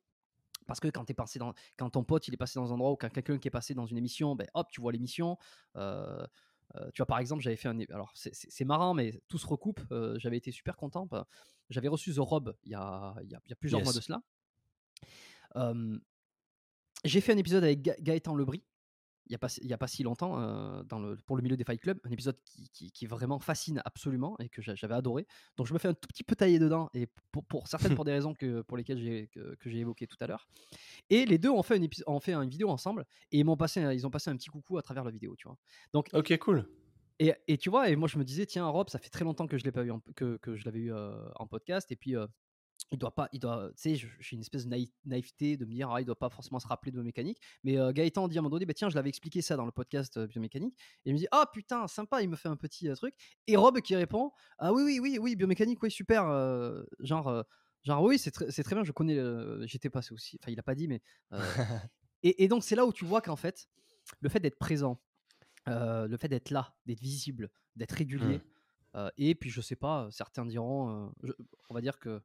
Parce 0.67 0.79
que 0.79 0.87
quand, 0.89 1.09
es 1.09 1.13
passé 1.15 1.39
dans, 1.39 1.53
quand 1.77 1.89
ton 1.89 2.03
pote 2.03 2.27
il 2.27 2.33
est 2.33 2.37
passé 2.37 2.59
dans 2.59 2.69
un 2.69 2.75
endroit 2.75 2.91
ou 2.91 2.95
quand 2.97 3.09
quelqu'un 3.09 3.39
qui 3.39 3.47
est 3.47 3.51
passé 3.51 3.73
dans 3.73 3.87
une 3.87 3.97
émission, 3.97 4.35
ben 4.35 4.47
hop, 4.53 4.67
tu 4.71 4.79
vois 4.81 4.91
l'émission. 4.91 5.37
Euh, 5.75 6.23
euh, 6.75 6.91
tu 6.93 6.99
vois, 6.99 7.07
par 7.07 7.17
exemple, 7.17 7.41
j'avais 7.41 7.55
fait 7.55 7.67
un. 7.69 7.79
Alors, 7.89 8.11
c'est- 8.13 8.65
marrant, 8.65 8.93
mais 8.93 9.19
tout 9.27 9.39
se 9.39 9.47
recoupe. 9.47 9.81
euh, 9.91 10.19
j'avais 10.19 10.37
été 10.37 10.51
super 10.51 10.77
content. 10.77 11.07
bah, 11.07 11.27
J'avais 11.71 11.87
reçu 11.87 12.13
The 12.13 12.19
Rob 12.19 12.55
il 12.63 12.71
y 12.71 12.75
a, 12.75 13.15
il 13.23 13.29
y 13.31 13.35
a- 13.35 13.41
il 13.45 13.49
y 13.49 13.53
a 13.53 13.55
plusieurs 13.55 13.81
mois 13.83 13.93
de 13.93 14.01
cela. 14.01 14.21
J'ai 17.05 17.21
fait 17.21 17.33
un 17.33 17.37
épisode 17.37 17.63
avec 17.63 17.81
Ga- 17.81 17.95
Gaëtan 17.99 18.35
Lebris 18.35 18.63
il 19.25 19.33
n'y 19.33 19.35
a, 19.35 19.37
pas 19.39 19.47
si- 19.49 19.61
il 19.61 19.67
y 19.69 19.73
a 19.73 19.77
pas 19.77 19.85
si 19.87 20.01
longtemps 20.01 20.41
euh, 20.41 20.81
dans 20.85 20.97
le, 20.97 21.15
pour 21.27 21.37
le 21.37 21.43
milieu 21.43 21.55
des 21.55 21.63
Fight 21.63 21.79
Club, 21.79 21.99
un 22.03 22.09
épisode 22.09 22.35
qui, 22.45 22.67
qui, 22.71 22.91
qui 22.91 23.05
vraiment 23.05 23.37
fascine 23.37 23.79
absolument 23.85 24.35
et 24.39 24.49
que 24.49 24.59
j'a- 24.63 24.73
j'avais 24.73 24.95
adoré. 24.95 25.27
Donc 25.55 25.67
je 25.67 25.73
me 25.73 25.77
fais 25.77 25.87
un 25.87 25.93
tout 25.93 26.07
petit 26.07 26.23
peu 26.23 26.35
tailler 26.35 26.57
dedans 26.57 26.89
et 26.95 27.07
pour, 27.31 27.45
pour 27.45 27.67
certaines 27.67 27.93
pour 27.93 28.05
des 28.05 28.11
raisons 28.11 28.33
que, 28.33 28.63
pour 28.63 28.75
lesquelles 28.75 28.97
j'ai 28.99 29.27
que, 29.27 29.53
que 29.59 29.69
j'ai 29.69 29.77
évoquées 29.81 30.07
tout 30.07 30.17
à 30.19 30.25
l'heure. 30.25 30.47
Et 31.11 31.27
les 31.27 31.37
deux 31.37 31.49
ont 31.49 31.61
fait, 31.61 31.75
un 31.75 31.81
épi- 31.83 32.01
ont 32.07 32.19
fait 32.19 32.33
une 32.33 32.49
vidéo 32.49 32.69
ensemble 32.71 33.05
et 33.31 33.37
ils 33.37 33.43
m'ont 33.45 33.55
passé, 33.55 33.81
ils 33.93 34.07
ont 34.07 34.09
passé 34.09 34.31
un 34.31 34.35
petit 34.35 34.49
coucou 34.49 34.79
à 34.79 34.81
travers 34.81 35.03
la 35.03 35.11
vidéo, 35.11 35.35
tu 35.35 35.47
vois. 35.47 35.57
Donc 35.93 36.09
Ok, 36.13 36.35
cool. 36.39 36.67
et, 37.19 37.35
et 37.47 37.59
tu 37.59 37.69
vois, 37.69 37.87
et 37.91 37.95
moi 37.95 38.07
je 38.07 38.17
me 38.17 38.23
disais, 38.23 38.47
tiens, 38.47 38.65
Rob, 38.65 38.89
ça 38.89 38.97
fait 38.97 39.09
très 39.09 39.25
longtemps 39.25 39.45
que 39.45 39.59
je 39.59 39.63
l'ai 39.63 39.71
pas 39.71 39.83
eu, 39.83 39.91
en- 39.91 40.01
que, 40.15 40.37
que 40.37 40.55
je 40.55 40.65
l'avais 40.65 40.79
eu 40.79 40.91
euh, 40.91 41.13
en 41.35 41.45
podcast, 41.45 41.91
et 41.91 41.95
puis 41.95 42.15
euh, 42.15 42.25
il 42.91 42.97
doit 42.97 43.13
pas, 43.13 43.29
il 43.33 43.39
doit, 43.39 43.69
tu 43.75 43.95
sais, 43.95 43.95
j'ai 43.95 44.35
une 44.35 44.41
espèce 44.41 44.65
de 44.65 44.69
naï- 44.69 44.91
naïveté 45.05 45.57
de 45.57 45.65
me 45.65 45.71
dire, 45.71 45.89
ah, 45.91 46.01
il 46.01 46.05
doit 46.05 46.17
pas 46.17 46.29
forcément 46.29 46.59
se 46.59 46.67
rappeler 46.67 46.91
de 46.91 46.97
biomécanique. 46.97 47.39
Mais 47.63 47.77
euh, 47.77 47.91
Gaëtan 47.91 48.27
dit 48.27 48.37
à 48.37 48.39
un 48.39 48.41
moment 48.41 48.51
donné, 48.51 48.65
bah, 48.65 48.73
tiens, 48.73 48.89
je 48.89 48.95
l'avais 48.95 49.09
expliqué 49.09 49.41
ça 49.41 49.55
dans 49.57 49.65
le 49.65 49.71
podcast 49.71 50.17
euh, 50.17 50.27
biomécanique, 50.27 50.75
et 51.05 51.09
il 51.09 51.13
me 51.13 51.17
dit, 51.19 51.27
ah 51.31 51.45
putain, 51.53 51.87
sympa, 51.87 52.21
il 52.21 52.29
me 52.29 52.35
fait 52.35 52.47
un 52.49 52.55
petit 52.55 52.87
euh, 52.89 52.95
truc. 52.95 53.13
Et 53.47 53.55
Rob 53.55 53.79
qui 53.81 53.95
répond, 53.95 54.31
ah 54.57 54.71
oui, 54.73 54.83
oui, 54.83 54.99
oui, 54.99 55.17
oui, 55.19 55.35
biomécanique, 55.35 55.81
oui, 55.83 55.91
super, 55.91 56.23
genre. 56.99 57.43
Genre 57.83 58.03
oui 58.03 58.19
c'est 58.19 58.29
très, 58.31 58.75
bien 58.75 58.83
je 58.83 58.91
connais 58.91 59.15
j'étais 59.65 59.89
passé 59.89 60.13
aussi 60.13 60.37
enfin 60.41 60.51
il 60.51 60.59
a 60.59 60.63
pas 60.63 60.75
dit 60.75 60.89
mais 60.89 61.01
et, 62.23 62.43
et 62.43 62.49
donc 62.49 62.61
c'est 62.61 62.75
là 62.75 62.85
où 62.85 62.91
tu 62.91 63.05
vois 63.05 63.21
qu'en 63.21 63.37
fait 63.37 63.69
le 64.19 64.27
fait 64.27 64.41
d'être 64.41 64.59
présent 64.59 64.99
le 65.65 66.17
fait 66.17 66.27
d'être 66.27 66.49
là, 66.49 66.75
d'être 66.85 66.99
visible, 66.99 67.49
d'être 67.77 67.93
régulier. 67.93 68.41
euh, 68.95 69.09
et 69.17 69.33
puis 69.33 69.49
je 69.49 69.61
sais 69.61 69.75
pas, 69.77 70.09
certains 70.11 70.45
diront, 70.45 71.13
je- 71.23 71.31
on 71.69 71.73
va 71.73 71.79
dire 71.81 71.99
que, 71.99 72.21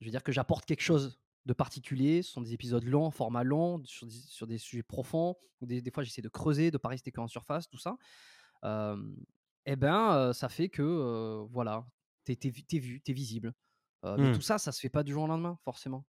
je 0.00 0.06
vais 0.06 0.10
dire 0.10 0.22
que 0.22 0.32
j'apporte 0.32 0.64
quelque 0.64 0.82
chose 0.82 1.20
de 1.46 1.52
particulier. 1.52 2.22
Ce 2.22 2.32
sont 2.32 2.40
des 2.40 2.52
épisodes 2.52 2.84
longs, 2.84 3.10
format 3.10 3.44
long, 3.44 3.82
sur 3.84 4.06
des, 4.06 4.14
sur 4.14 4.46
des 4.46 4.58
sujets 4.58 4.82
profonds. 4.82 5.36
Ou 5.60 5.66
des, 5.66 5.82
des 5.82 5.90
fois 5.90 6.02
j'essaie 6.02 6.22
de 6.22 6.28
creuser, 6.28 6.70
de 6.70 6.78
pas 6.78 6.88
rester 6.88 7.12
qu'en 7.12 7.28
surface, 7.28 7.68
tout 7.68 7.78
ça. 7.78 7.96
Euh, 8.64 8.96
et 9.66 9.76
ben 9.76 10.12
euh, 10.14 10.32
ça 10.32 10.48
fait 10.48 10.68
que 10.68 10.82
euh, 10.82 11.46
voilà, 11.50 11.86
t'es 12.24 12.38
es, 12.42 12.48
vu, 12.48 12.62
t'es 12.62 12.78
vu, 12.78 13.00
t'es 13.00 13.12
visible. 13.12 13.54
Mais 14.02 14.32
tout 14.32 14.40
ça, 14.40 14.56
ça 14.56 14.72
se 14.72 14.80
fait 14.80 14.88
pas 14.88 15.02
du 15.02 15.12
jour 15.12 15.24
au 15.24 15.26
lendemain, 15.26 15.58
forcément. 15.62 16.06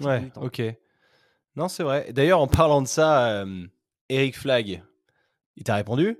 Ouais, 0.00 0.30
ok. 0.36 0.60
Non, 1.54 1.68
c'est 1.68 1.82
vrai. 1.82 2.12
D'ailleurs, 2.12 2.38
en 2.38 2.48
parlant 2.48 2.82
de 2.82 2.86
ça, 2.86 3.46
Eric 4.10 4.36
Flag, 4.36 4.84
il 5.56 5.64
t'a 5.64 5.76
répondu? 5.76 6.18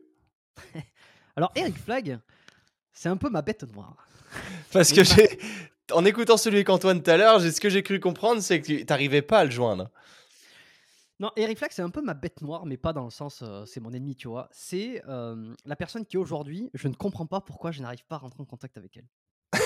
Alors 1.36 1.52
Eric 1.54 1.76
Flag, 1.76 2.18
c'est 2.90 3.10
un 3.10 3.18
peu 3.18 3.28
ma 3.28 3.42
bête 3.42 3.70
noire. 3.74 4.08
Parce 4.72 4.92
que 4.92 5.04
j'ai. 5.04 5.38
En 5.92 6.04
écoutant 6.04 6.36
celui 6.36 6.56
avec 6.56 6.68
Antoine 6.68 7.02
tout 7.02 7.10
à 7.10 7.16
l'heure, 7.16 7.40
ce 7.40 7.60
que 7.60 7.68
j'ai 7.70 7.82
cru 7.82 8.00
comprendre, 8.00 8.40
c'est 8.42 8.60
que 8.60 8.66
tu 8.66 8.84
t'arrivais 8.86 9.22
pas 9.22 9.38
à 9.40 9.44
le 9.44 9.50
joindre. 9.52 9.90
Non, 11.20 11.30
Eric 11.36 11.56
Flack, 11.58 11.72
c'est 11.72 11.82
un 11.82 11.90
peu 11.90 12.02
ma 12.02 12.12
bête 12.14 12.42
noire, 12.42 12.66
mais 12.66 12.76
pas 12.76 12.92
dans 12.92 13.04
le 13.04 13.10
sens 13.10 13.40
euh, 13.42 13.64
c'est 13.66 13.80
mon 13.80 13.92
ennemi, 13.92 14.16
tu 14.16 14.28
vois. 14.28 14.48
C'est 14.52 15.02
euh, 15.08 15.54
la 15.64 15.76
personne 15.76 16.04
qui 16.04 16.16
aujourd'hui, 16.18 16.70
je 16.74 16.88
ne 16.88 16.94
comprends 16.94 17.24
pas 17.26 17.40
pourquoi 17.40 17.70
je 17.70 17.80
n'arrive 17.80 18.04
pas 18.06 18.16
à 18.16 18.18
rentrer 18.18 18.42
en 18.42 18.44
contact 18.44 18.76
avec 18.76 18.96
elle. 18.98 19.06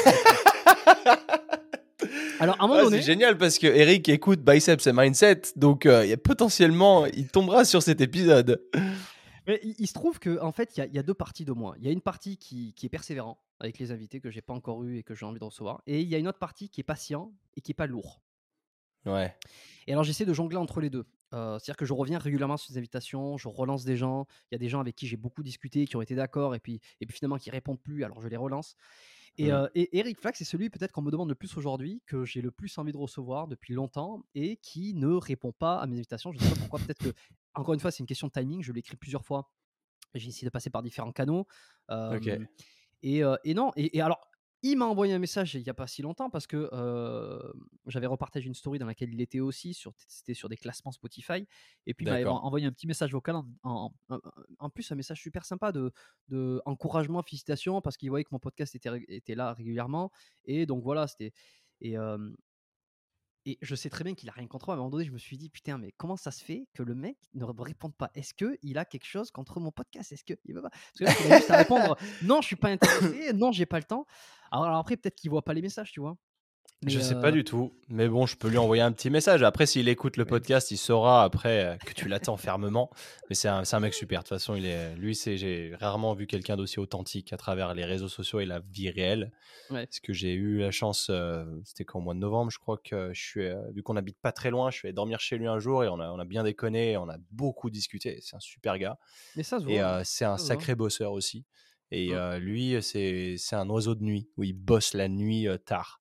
Alors, 2.38 2.56
à 2.60 2.64
un 2.64 2.66
moment 2.68 2.78
Ouais, 2.78 2.84
donné, 2.84 2.96
c'est 2.98 3.02
génial 3.02 3.36
parce 3.36 3.58
que 3.58 3.66
Eric 3.66 4.08
écoute 4.08 4.40
Biceps 4.40 4.86
et 4.86 4.92
Mindset, 4.92 5.42
donc 5.56 5.84
euh, 5.86 6.06
y 6.06 6.12
a 6.12 6.16
potentiellement, 6.16 7.04
il 7.06 7.28
tombera 7.28 7.64
sur 7.66 7.82
cet 7.82 8.00
épisode. 8.00 8.62
mais 9.46 9.60
il, 9.62 9.74
il 9.78 9.86
se 9.86 9.92
trouve 9.92 10.18
que 10.18 10.40
en 10.40 10.52
fait, 10.52 10.76
il 10.76 10.80
y, 10.80 10.82
a- 10.82 10.86
il 10.86 10.94
y 10.94 10.98
a 10.98 11.02
deux 11.02 11.12
parties 11.14 11.44
de 11.44 11.52
moi. 11.52 11.74
Il 11.78 11.84
y 11.84 11.88
a 11.88 11.92
une 11.92 12.00
partie 12.00 12.38
qui, 12.38 12.72
qui 12.74 12.86
est 12.86 12.90
persévérant 12.90 13.38
avec 13.60 13.78
les 13.78 13.92
invités 13.92 14.20
que 14.20 14.30
j'ai 14.30 14.42
pas 14.42 14.54
encore 14.54 14.82
eu 14.84 14.98
et 14.98 15.02
que 15.02 15.14
j'ai 15.14 15.24
envie 15.26 15.38
de 15.38 15.44
recevoir, 15.44 15.82
et 15.86 16.00
il 16.00 16.08
y 16.08 16.14
a 16.14 16.18
une 16.18 16.28
autre 16.28 16.38
partie 16.38 16.68
qui 16.68 16.80
est 16.80 16.84
patient 16.84 17.32
et 17.56 17.60
qui 17.60 17.70
est 17.72 17.74
pas 17.74 17.86
lourd. 17.86 18.20
Ouais. 19.06 19.34
Et 19.86 19.92
alors 19.92 20.04
j'essaie 20.04 20.26
de 20.26 20.32
jongler 20.34 20.56
entre 20.56 20.80
les 20.80 20.90
deux. 20.90 21.06
Euh, 21.32 21.58
C'est-à-dire 21.58 21.76
que 21.76 21.84
je 21.86 21.92
reviens 21.92 22.18
régulièrement 22.18 22.56
sur 22.56 22.72
des 22.72 22.78
invitations, 22.78 23.36
je 23.38 23.48
relance 23.48 23.84
des 23.84 23.96
gens. 23.96 24.26
Il 24.50 24.54
y 24.54 24.56
a 24.56 24.58
des 24.58 24.68
gens 24.68 24.80
avec 24.80 24.96
qui 24.96 25.06
j'ai 25.06 25.16
beaucoup 25.16 25.42
discuté, 25.42 25.86
qui 25.86 25.96
ont 25.96 26.02
été 26.02 26.14
d'accord, 26.14 26.54
et 26.54 26.60
puis, 26.60 26.80
et 27.00 27.06
puis 27.06 27.16
finalement 27.16 27.38
qui 27.38 27.50
répondent 27.50 27.80
plus, 27.80 28.02
alors 28.04 28.20
je 28.20 28.28
les 28.28 28.36
relance. 28.36 28.74
Et, 29.38 29.44
Mhm. 29.44 29.50
euh, 29.52 29.68
et 29.76 29.96
Eric 29.98 30.18
Flack, 30.18 30.36
c'est 30.36 30.44
celui 30.44 30.68
peut-être 30.70 30.90
qu'on 30.92 31.02
me 31.02 31.10
demande 31.12 31.28
le 31.28 31.36
plus 31.36 31.56
aujourd'hui, 31.56 32.02
que 32.04 32.24
j'ai 32.24 32.42
le 32.42 32.50
plus 32.50 32.76
envie 32.78 32.90
de 32.92 32.96
recevoir 32.98 33.46
depuis 33.46 33.74
longtemps, 33.74 34.24
et 34.34 34.56
qui 34.56 34.92
ne 34.92 35.06
répond 35.14 35.52
pas 35.52 35.78
à 35.78 35.86
mes 35.86 35.96
invitations. 35.96 36.32
Je 36.32 36.38
ne 36.38 36.42
sais 36.42 36.50
pas 36.50 36.60
pourquoi, 36.60 36.80
peut-être 36.80 36.98
que, 36.98 37.14
encore 37.54 37.74
une 37.74 37.80
fois, 37.80 37.92
c'est 37.92 38.00
une 38.00 38.06
question 38.06 38.26
de 38.26 38.32
timing, 38.32 38.60
je 38.62 38.72
l'ai 38.72 38.80
écrit 38.80 38.96
plusieurs 38.96 39.24
fois. 39.24 39.50
J'ai 40.14 40.28
essayé 40.28 40.44
de 40.46 40.50
passer 40.50 40.68
par 40.68 40.82
différents 40.82 41.12
canaux. 41.12 41.46
Euh, 41.90 42.16
Ok. 42.16 42.28
Et, 43.02 43.22
et 43.44 43.54
non, 43.54 43.72
et, 43.76 43.96
et 43.96 44.00
alors, 44.00 44.20
il 44.62 44.76
m'a 44.76 44.84
envoyé 44.84 45.14
un 45.14 45.18
message 45.18 45.54
il 45.54 45.62
n'y 45.62 45.70
a 45.70 45.74
pas 45.74 45.86
si 45.86 46.02
longtemps 46.02 46.28
parce 46.28 46.46
que 46.46 46.68
euh, 46.74 47.40
j'avais 47.86 48.06
repartagé 48.06 48.46
une 48.46 48.52
story 48.54 48.78
dans 48.78 48.84
laquelle 48.84 49.10
il 49.14 49.22
était 49.22 49.40
aussi, 49.40 49.72
sur, 49.72 49.94
c'était 50.06 50.34
sur 50.34 50.50
des 50.50 50.58
classements 50.58 50.92
Spotify. 50.92 51.46
Et 51.86 51.94
puis 51.94 52.04
il 52.04 52.08
m'avait 52.10 52.24
envoyé 52.44 52.66
un 52.66 52.70
petit 52.72 52.86
message 52.86 53.10
vocal, 53.12 53.36
en, 53.36 53.46
en- 53.62 53.90
en- 54.10 54.20
en 54.58 54.68
plus 54.68 54.92
un 54.92 54.96
message 54.96 55.22
super 55.22 55.46
sympa 55.46 55.72
de, 55.72 55.92
de 56.28 56.60
encouragement, 56.66 57.22
félicitations, 57.22 57.80
parce 57.80 57.96
qu'il 57.96 58.10
voyait 58.10 58.24
que 58.24 58.28
mon 58.32 58.38
podcast 58.38 58.74
était, 58.74 59.34
là 59.34 59.54
régulièrement. 59.54 60.10
Et 60.44 60.66
donc 60.66 60.82
voilà, 60.82 61.06
c'était. 61.06 61.32
Et, 61.80 61.96
euh, 61.96 62.18
et 63.46 63.58
je 63.62 63.74
sais 63.74 63.90
très 63.90 64.04
bien 64.04 64.14
qu'il 64.14 64.28
a 64.28 64.32
rien 64.32 64.46
contre 64.46 64.66
moi. 64.66 64.74
À 64.74 64.76
un 64.76 64.80
moment 64.80 64.90
donné, 64.90 65.04
je 65.04 65.12
me 65.12 65.18
suis 65.18 65.38
dit, 65.38 65.48
putain, 65.48 65.78
mais 65.78 65.92
comment 65.92 66.16
ça 66.16 66.30
se 66.30 66.44
fait 66.44 66.66
que 66.74 66.82
le 66.82 66.94
mec 66.94 67.16
ne 67.34 67.44
réponde 67.44 67.94
pas? 67.94 68.10
Est-ce 68.14 68.34
qu'il 68.34 68.78
a 68.78 68.84
quelque 68.84 69.06
chose 69.06 69.30
contre 69.30 69.60
mon 69.60 69.72
podcast? 69.72 70.12
Est-ce 70.12 70.24
qu'il 70.24 70.36
veut 70.54 70.62
pas? 70.62 70.70
Parce 70.70 70.98
que 70.98 71.04
là, 71.04 71.12
il 71.18 71.34
juste 71.36 71.50
à 71.50 71.56
répondre 71.56 71.96
non, 72.22 72.40
je 72.40 72.46
suis 72.48 72.56
pas 72.56 72.68
intéressé, 72.68 73.32
non, 73.32 73.52
j'ai 73.52 73.66
pas 73.66 73.78
le 73.78 73.84
temps. 73.84 74.06
Alors, 74.50 74.66
alors 74.66 74.78
après, 74.78 74.96
peut-être 74.96 75.16
qu'il 75.16 75.30
voit 75.30 75.44
pas 75.44 75.54
les 75.54 75.62
messages, 75.62 75.92
tu 75.92 76.00
vois. 76.00 76.16
Je 76.86 76.96
Mais, 76.96 77.04
sais 77.04 77.14
euh, 77.14 77.20
pas 77.20 77.30
du 77.30 77.44
tout, 77.44 77.74
mais 77.88 78.08
bon, 78.08 78.24
je 78.24 78.36
peux 78.36 78.48
lui 78.48 78.56
envoyer 78.56 78.82
un 78.82 78.92
petit 78.92 79.10
message. 79.10 79.42
Après, 79.42 79.66
s'il 79.66 79.88
écoute 79.88 80.16
le 80.16 80.24
podcast, 80.24 80.70
il 80.70 80.78
saura 80.78 81.24
après 81.24 81.64
euh, 81.64 81.76
que 81.76 81.92
tu 81.92 82.08
l'attends 82.08 82.38
fermement. 82.38 82.90
Mais 83.28 83.34
c'est 83.34 83.48
un, 83.48 83.80
mec 83.80 83.92
super. 83.92 84.20
De 84.20 84.24
toute 84.24 84.30
façon, 84.30 84.54
il 84.54 84.64
est, 84.64 84.94
lui, 84.96 85.14
c'est, 85.14 85.36
j'ai 85.36 85.74
rarement 85.78 86.14
vu 86.14 86.26
quelqu'un 86.26 86.56
d'aussi 86.56 86.80
authentique 86.80 87.32
à 87.32 87.36
travers 87.36 87.74
les 87.74 87.84
réseaux 87.84 88.08
sociaux 88.08 88.40
et 88.40 88.46
la 88.46 88.60
vie 88.60 88.88
réelle. 88.88 89.30
Ouais. 89.70 89.86
Parce 89.86 90.00
que 90.00 90.14
j'ai 90.14 90.32
eu 90.32 90.58
la 90.60 90.70
chance, 90.70 91.08
euh, 91.10 91.44
c'était 91.64 91.84
qu'au 91.84 92.00
mois 92.00 92.14
de 92.14 92.20
novembre, 92.20 92.50
je 92.50 92.58
crois 92.58 92.78
que 92.82 93.12
je 93.12 93.20
suis, 93.20 93.46
euh, 93.46 93.60
vu 93.74 93.82
qu'on 93.82 93.96
habite 93.96 94.18
pas 94.18 94.32
très 94.32 94.50
loin, 94.50 94.70
je 94.70 94.78
suis 94.78 94.88
allé 94.88 94.94
dormir 94.94 95.20
chez 95.20 95.36
lui 95.36 95.48
un 95.48 95.58
jour 95.58 95.84
et 95.84 95.88
on 95.88 96.00
a, 96.00 96.10
on 96.10 96.18
a 96.18 96.24
bien 96.24 96.44
déconné, 96.44 96.96
on 96.96 97.08
a 97.08 97.18
beaucoup 97.30 97.68
discuté. 97.68 98.20
C'est 98.22 98.36
un 98.36 98.40
super 98.40 98.78
gars. 98.78 98.98
Mais 99.36 99.42
ça 99.42 99.58
se 99.58 99.64
voit. 99.64 99.72
Et 99.72 99.80
euh, 99.80 100.02
c'est 100.04 100.24
un 100.24 100.38
sacré 100.38 100.74
bosseur 100.74 101.12
aussi. 101.12 101.44
Et 101.90 102.14
euh, 102.14 102.38
lui, 102.38 102.76
c'est, 102.82 103.34
c'est 103.36 103.56
un 103.56 103.68
oiseau 103.68 103.94
de 103.94 104.04
nuit 104.04 104.28
où 104.36 104.44
il 104.44 104.52
bosse 104.52 104.94
la 104.94 105.08
nuit 105.08 105.48
euh, 105.48 105.58
tard. 105.58 105.99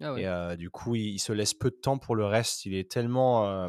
Ah 0.00 0.12
ouais. 0.12 0.22
Et 0.22 0.26
euh, 0.26 0.56
du 0.56 0.70
coup, 0.70 0.94
il, 0.94 1.14
il 1.14 1.18
se 1.18 1.32
laisse 1.32 1.54
peu 1.54 1.70
de 1.70 1.76
temps 1.76 1.98
pour 1.98 2.16
le 2.16 2.24
reste. 2.26 2.66
Il 2.66 2.74
est 2.74 2.90
tellement 2.90 3.46
euh, 3.46 3.68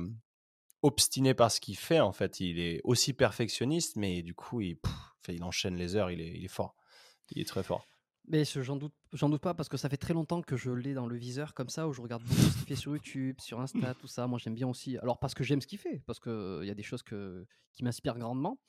obstiné 0.81 1.33
par 1.33 1.51
ce 1.51 1.59
qu'il 1.61 1.77
fait, 1.77 1.99
en 1.99 2.11
fait. 2.13 2.39
Il 2.39 2.59
est 2.59 2.81
aussi 2.83 3.13
perfectionniste, 3.13 3.95
mais 3.95 4.21
du 4.23 4.33
coup, 4.35 4.61
il, 4.61 4.77
pff, 4.77 4.93
fait- 5.21 5.35
il 5.35 5.43
enchaîne 5.43 5.75
les 5.75 5.95
heures, 5.95 6.11
il 6.11 6.21
est, 6.21 6.33
il 6.37 6.45
est 6.45 6.49
fort. 6.49 6.75
Il 7.31 7.41
est 7.41 7.47
très 7.47 7.63
fort. 7.63 7.85
Mais 8.27 8.43
j'en 8.43 8.75
doute, 8.75 8.93
j'en 9.13 9.29
doute 9.29 9.41
pas 9.41 9.53
parce 9.53 9.69
que 9.69 9.77
ça 9.77 9.87
fait 9.87 9.97
très 9.97 10.15
longtemps 10.15 10.41
que 10.41 10.57
je 10.57 10.71
l'ai 10.71 10.95
dans 10.95 11.05
le 11.05 11.15
viseur 11.15 11.53
comme 11.53 11.69
ça 11.69 11.87
où 11.87 11.93
je 11.93 12.01
regarde 12.01 12.23
beaucoup 12.23 12.49
ce 12.49 12.57
qu'il 12.57 12.65
fait 12.65 12.75
sur 12.75 12.91
YouTube, 12.91 13.35
sur 13.39 13.59
Insta, 13.59 13.93
tout 13.93 14.07
ça. 14.07 14.25
Moi 14.25 14.39
j'aime 14.39 14.55
bien 14.55 14.67
aussi. 14.67 14.97
Alors 14.97 15.19
parce 15.19 15.35
que 15.35 15.43
j'aime 15.43 15.61
ce 15.61 15.67
qu'il 15.67 15.77
fait, 15.77 16.01
parce 16.07 16.19
que 16.19 16.59
il 16.63 16.67
y 16.67 16.71
a 16.71 16.73
des 16.73 16.81
choses 16.81 17.03
que, 17.03 17.45
qui 17.71 17.83
m'inspirent 17.83 18.17
grandement. 18.17 18.59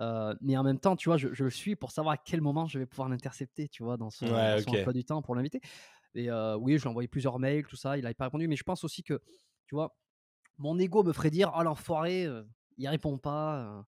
Euh, 0.00 0.34
mais 0.40 0.56
en 0.56 0.62
même 0.62 0.78
temps, 0.78 0.96
tu 0.96 1.08
vois, 1.08 1.16
je, 1.18 1.32
je 1.32 1.44
le 1.44 1.50
suis 1.50 1.76
pour 1.76 1.90
savoir 1.90 2.14
à 2.14 2.16
quel 2.16 2.40
moment 2.40 2.66
je 2.66 2.78
vais 2.78 2.86
pouvoir 2.86 3.08
l'intercepter, 3.08 3.68
tu 3.68 3.82
vois, 3.82 3.96
dans 3.96 4.10
son, 4.10 4.26
Ouais, 4.28 4.52
dans 4.52 4.58
son 4.58 4.70
ok. 4.70 4.74
emploi 4.74 4.92
du 4.92 5.04
temps 5.04 5.22
pour 5.22 5.34
l'inviter. 5.34 5.60
Et 6.14 6.30
euh, 6.30 6.56
oui, 6.56 6.74
je 6.78 6.82
lui 6.82 6.88
ai 6.88 6.90
envoyé 6.90 7.08
plusieurs 7.08 7.38
mails, 7.38 7.66
tout 7.66 7.76
ça, 7.76 7.96
il 7.96 8.02
n'avait 8.02 8.14
pas 8.14 8.24
répondu. 8.24 8.48
Mais 8.48 8.56
je 8.56 8.64
pense 8.64 8.84
aussi 8.84 9.02
que, 9.02 9.20
tu 9.66 9.74
vois, 9.74 9.96
mon 10.58 10.78
ego 10.78 11.02
me 11.02 11.12
ferait 11.12 11.30
dire, 11.30 11.52
oh 11.56 11.62
l'enfoiré, 11.62 12.26
euh, 12.26 12.42
il 12.78 12.88
répond 12.88 13.18
pas. 13.18 13.84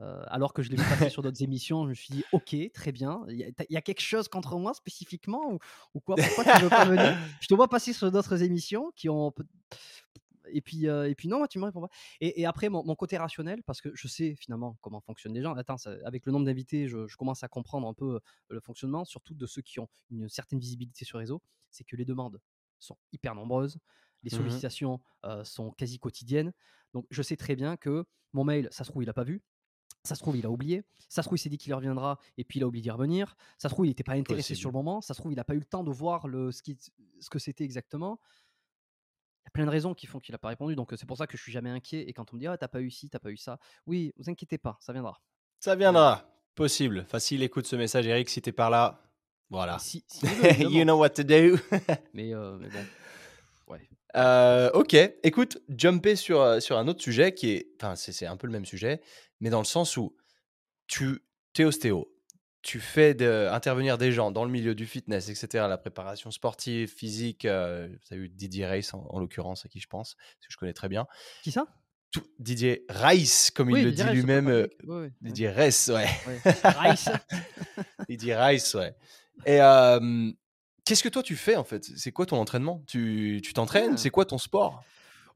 euh, 0.00 0.22
alors 0.28 0.54
que 0.54 0.62
je 0.62 0.70
l'ai 0.70 0.76
vu 0.76 0.84
passer 0.84 1.10
sur 1.10 1.22
d'autres 1.22 1.42
émissions, 1.42 1.84
je 1.84 1.90
me 1.90 1.94
suis 1.94 2.12
dit, 2.14 2.24
ok, 2.32 2.56
très 2.72 2.92
bien. 2.92 3.22
Il 3.28 3.36
y, 3.36 3.44
a- 3.44 3.48
y 3.78 3.82
quelque 3.82 4.00
chose 4.00 4.28
contre 4.28 4.58
moi 4.58 4.72
spécifiquement 4.74 5.52
ou, 5.52 5.58
ou 5.94 6.00
quoi? 6.00 6.16
Pourquoi 6.16 6.44
tu 6.44 6.62
veux 6.62 6.70
pas 6.70 6.84
venir? 6.86 7.16
Je 7.40 7.46
te 7.48 7.54
vois 7.54 7.68
passer 7.68 7.92
sur 7.92 8.10
d'autres 8.10 8.42
émissions 8.42 8.90
qui 8.96 9.08
ont. 9.08 9.32
Et 10.52 10.60
puis, 10.60 10.86
et 10.86 11.14
puis 11.16 11.28
non, 11.28 11.46
tu 11.46 11.58
me 11.58 11.64
réponds 11.64 11.80
pas. 11.82 11.88
Et, 12.20 12.40
et 12.40 12.46
après, 12.46 12.68
mon, 12.68 12.84
mon 12.84 12.94
côté 12.94 13.16
rationnel, 13.16 13.62
parce 13.64 13.80
que 13.80 13.90
je 13.94 14.08
sais 14.08 14.34
finalement 14.36 14.76
comment 14.80 15.00
fonctionnent 15.00 15.34
les 15.34 15.42
gens. 15.42 15.54
Attends, 15.54 15.76
ça- 15.78 15.96
avec 16.04 16.26
le 16.26 16.32
nombre 16.32 16.46
d'invités, 16.46 16.88
je, 16.88 17.06
je 17.06 17.16
commence 17.16 17.42
à 17.42 17.48
comprendre 17.48 17.86
un 17.88 17.94
peu 17.94 18.20
le 18.48 18.60
fonctionnement, 18.60 19.04
surtout 19.04 19.34
de 19.34 19.46
ceux 19.46 19.62
qui 19.62 19.80
ont 19.80 19.88
une 20.10 20.28
certaine 20.28 20.58
visibilité 20.58 21.04
sur 21.04 21.18
les 21.18 21.22
réseau. 21.24 21.42
C'est 21.70 21.84
que 21.84 21.96
les 21.96 22.04
demandes 22.04 22.40
sont 22.78 22.96
hyper 23.12 23.34
nombreuses, 23.34 23.78
les 24.22 24.30
Mhm. 24.30 24.38
sollicitations 24.38 25.00
euh, 25.24 25.44
sont 25.44 25.70
quasi 25.70 25.98
quotidiennes. 25.98 26.52
Donc, 26.94 27.06
je 27.10 27.22
sais 27.22 27.36
très 27.36 27.54
bien 27.56 27.76
que 27.76 28.04
mon 28.32 28.44
mail, 28.44 28.68
ça 28.70 28.84
se 28.84 28.90
trouve, 28.90 29.02
il 29.02 29.06
n'a 29.06 29.12
pas 29.12 29.24
vu. 29.24 29.42
Ça 30.02 30.14
se 30.14 30.20
trouve, 30.20 30.36
il 30.38 30.46
a 30.46 30.50
oublié. 30.50 30.82
Ça 31.10 31.22
se 31.22 31.28
trouve, 31.28 31.36
il 31.36 31.40
s'est 31.42 31.50
dit 31.50 31.58
qu'il 31.58 31.74
reviendra 31.74 32.18
et 32.38 32.44
puis 32.44 32.58
il 32.58 32.62
a 32.62 32.66
oublié 32.66 32.80
d'y 32.82 32.90
revenir. 32.90 33.36
Ça 33.58 33.68
se 33.68 33.74
trouve, 33.74 33.84
il 33.84 33.90
n'était 33.90 34.02
pas 34.02 34.12
intéressé 34.14 34.54
sur 34.54 34.70
le 34.70 34.72
moment. 34.72 35.02
Ça 35.02 35.12
se 35.12 35.20
trouve, 35.20 35.30
il 35.32 35.36
n'a 35.36 35.44
pas 35.44 35.54
eu 35.54 35.58
le 35.58 35.64
temps 35.66 35.84
de 35.84 35.90
voir 35.90 36.26
le, 36.26 36.50
ce, 36.52 36.62
qui- 36.62 36.78
ce 37.20 37.28
que 37.28 37.38
c'était 37.38 37.64
exactement. 37.64 38.18
Il 39.42 39.46
y 39.46 39.48
a 39.48 39.50
plein 39.52 39.64
de 39.64 39.70
raisons 39.70 39.94
qui 39.94 40.06
font 40.06 40.20
qu'il 40.20 40.32
n'a 40.32 40.38
pas 40.38 40.48
répondu. 40.48 40.76
Donc, 40.76 40.92
c'est 40.96 41.06
pour 41.06 41.16
ça 41.16 41.26
que 41.26 41.36
je 41.36 41.42
suis 41.42 41.52
jamais 41.52 41.70
inquiet. 41.70 42.08
Et 42.08 42.12
quand 42.12 42.32
on 42.32 42.36
me 42.36 42.40
dit, 42.40 42.46
ah, 42.46 42.56
t'as 42.56 42.68
pas 42.68 42.80
eu 42.80 42.90
ci, 42.90 43.08
t'as 43.08 43.18
pas 43.18 43.30
eu 43.30 43.36
ça. 43.36 43.58
Oui, 43.86 44.12
vous 44.16 44.28
inquiétez 44.28 44.58
pas, 44.58 44.76
ça 44.80 44.92
viendra. 44.92 45.20
Ça 45.58 45.74
viendra. 45.74 46.26
Possible. 46.54 47.06
S'il 47.18 47.42
écoute 47.42 47.66
ce 47.66 47.76
message, 47.76 48.06
Eric, 48.06 48.28
si 48.28 48.42
t'es 48.42 48.52
par 48.52 48.70
là, 48.70 49.02
voilà. 49.50 49.78
Si, 49.78 50.04
si 50.06 50.26
you 50.60 50.84
know 50.84 50.96
what 50.96 51.10
to 51.10 51.22
do. 51.22 51.56
mais, 52.14 52.34
euh, 52.34 52.56
mais 52.58 52.68
bon. 52.68 52.84
Ouais. 53.68 53.88
Euh, 54.16 54.70
ok, 54.72 54.94
écoute, 55.22 55.58
jumper 55.68 56.16
sur, 56.16 56.62
sur 56.62 56.78
un 56.78 56.86
autre 56.86 57.02
sujet 57.02 57.34
qui 57.34 57.50
est. 57.50 57.68
Enfin, 57.80 57.96
c'est 57.96 58.12
c'est 58.12 58.26
un 58.26 58.36
peu 58.36 58.46
le 58.46 58.52
même 58.52 58.64
sujet, 58.64 59.00
mais 59.40 59.50
dans 59.50 59.58
le 59.58 59.64
sens 59.64 59.96
où 59.96 60.16
tu 60.86 61.22
es 61.58 61.64
ostéo, 61.64 62.08
tu 62.62 62.78
fais 62.80 63.14
de, 63.14 63.48
intervenir 63.50 63.96
des 63.98 64.12
gens 64.12 64.30
dans 64.30 64.44
le 64.44 64.50
milieu 64.50 64.74
du 64.74 64.86
fitness, 64.86 65.28
etc., 65.28 65.64
la 65.68 65.78
préparation 65.78 66.30
sportive, 66.30 66.92
physique. 66.92 67.44
Euh, 67.44 67.88
tu 68.06 68.14
as 68.14 68.16
eu 68.16 68.28
Didier 68.28 68.66
Rice 68.66 68.92
en, 68.94 69.06
en 69.08 69.18
l'occurrence, 69.18 69.64
à 69.64 69.68
qui 69.68 69.80
je 69.80 69.88
pense, 69.88 70.14
parce 70.14 70.46
que 70.46 70.52
je 70.52 70.56
connais 70.58 70.74
très 70.74 70.88
bien. 70.88 71.06
Qui 71.42 71.52
ça? 71.52 71.66
Tout, 72.10 72.24
Didier 72.38 72.84
Rice, 72.88 73.50
comme 73.50 73.70
il 73.70 73.74
Oui, 73.74 73.82
le 73.82 73.90
Didier 73.92 74.04
dit 74.06 74.16
lui-même. 74.16 74.48
euh, 74.48 74.66
ouais. 74.84 75.12
Didier 75.20 75.48
Rice, 75.50 75.88
ouais. 75.94 76.08
Rice. 76.64 77.08
Didier 78.08 78.34
Rice, 78.36 78.74
ouais. 78.74 78.94
Et 79.46 79.60
euh, 79.62 80.30
qu'est-ce 80.84 81.02
que 81.02 81.08
toi 81.08 81.22
tu 81.22 81.36
fais 81.36 81.56
en 81.56 81.64
fait? 81.64 81.84
C'est 81.96 82.12
quoi 82.12 82.26
ton 82.26 82.36
entraînement? 82.36 82.82
Tu 82.86 83.40
tu 83.42 83.52
t'entraînes? 83.54 83.92
Ah. 83.94 83.96
C'est 83.96 84.10
quoi 84.10 84.24
ton 84.26 84.38
sport? 84.38 84.82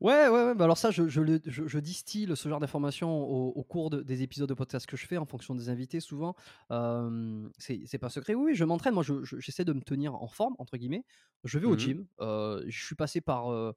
Ouais, 0.04 0.28
ouais, 0.28 0.44
ouais. 0.44 0.54
Bah 0.54 0.64
alors 0.64 0.76
ça, 0.76 0.90
je, 0.90 1.08
je, 1.08 1.22
le- 1.22 1.40
je- 1.46 1.66
je 1.66 1.78
distille 1.78 2.30
ce 2.36 2.46
genre 2.50 2.60
d'informations 2.60 3.10
au, 3.24 3.48
au 3.52 3.62
cours 3.64 3.88
de- 3.88 4.02
des 4.02 4.22
épisodes 4.22 4.48
de 4.48 4.52
podcast 4.52 4.84
que 4.86 4.98
je 4.98 5.06
fais 5.06 5.16
en 5.16 5.24
fonction 5.24 5.54
des 5.54 5.70
invités 5.70 5.98
souvent. 6.00 6.36
Euh, 6.70 7.48
c'est 7.56 7.80
c'est 7.86 7.96
pas 7.96 8.10
secret. 8.10 8.34
Oui, 8.34 8.50
oui, 8.50 8.54
je 8.54 8.64
m'entraîne. 8.64 8.92
Moi, 8.92 9.02
je- 9.02 9.24
je- 9.24 9.38
j'essaie 9.40 9.64
de 9.64 9.72
me 9.72 9.80
tenir 9.80 10.14
en 10.14 10.28
forme, 10.28 10.56
entre 10.58 10.76
guillemets. 10.76 11.06
Je 11.44 11.58
vais 11.58 11.66
au 11.66 11.72
Mhm. 11.72 11.78
gym. 11.78 12.06
Euh, 12.20 12.62
je 12.68 12.84
suis 12.84 12.94
passé 12.96 13.22
par... 13.22 13.50
euh, 13.50 13.72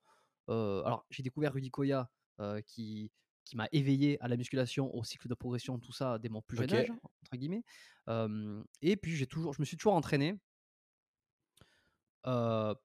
euh, 0.49 0.83
alors, 0.83 1.05
j'ai 1.09 1.23
découvert 1.23 1.53
Rudy 1.53 1.71
Koya 1.71 2.09
euh, 2.41 2.59
qui, 2.61 3.09
qui 3.45 3.55
m'a 3.55 3.69
éveillé 3.71 4.21
à 4.21 4.27
la 4.27 4.35
musculation, 4.35 4.93
au 4.93 5.05
cycle 5.05 5.29
de 5.29 5.33
progression, 5.33 5.79
tout 5.79 5.93
ça, 5.93 6.19
dès 6.19 6.27
mon 6.29 6.41
plus 6.41 6.57
jeune 6.57 6.65
Ok. 6.71 6.73
âge, 6.77 6.91
entre 7.23 7.37
guillemets. 7.37 7.63
Euh, 8.09 8.61
et 8.81 8.97
puis, 8.97 9.15
j'ai 9.15 9.27
toujours, 9.27 9.53
je 9.53 9.61
me 9.61 9.65
suis 9.65 9.77
toujours 9.77 9.93
entraîné. 9.95 10.37
Euh, 12.25 12.75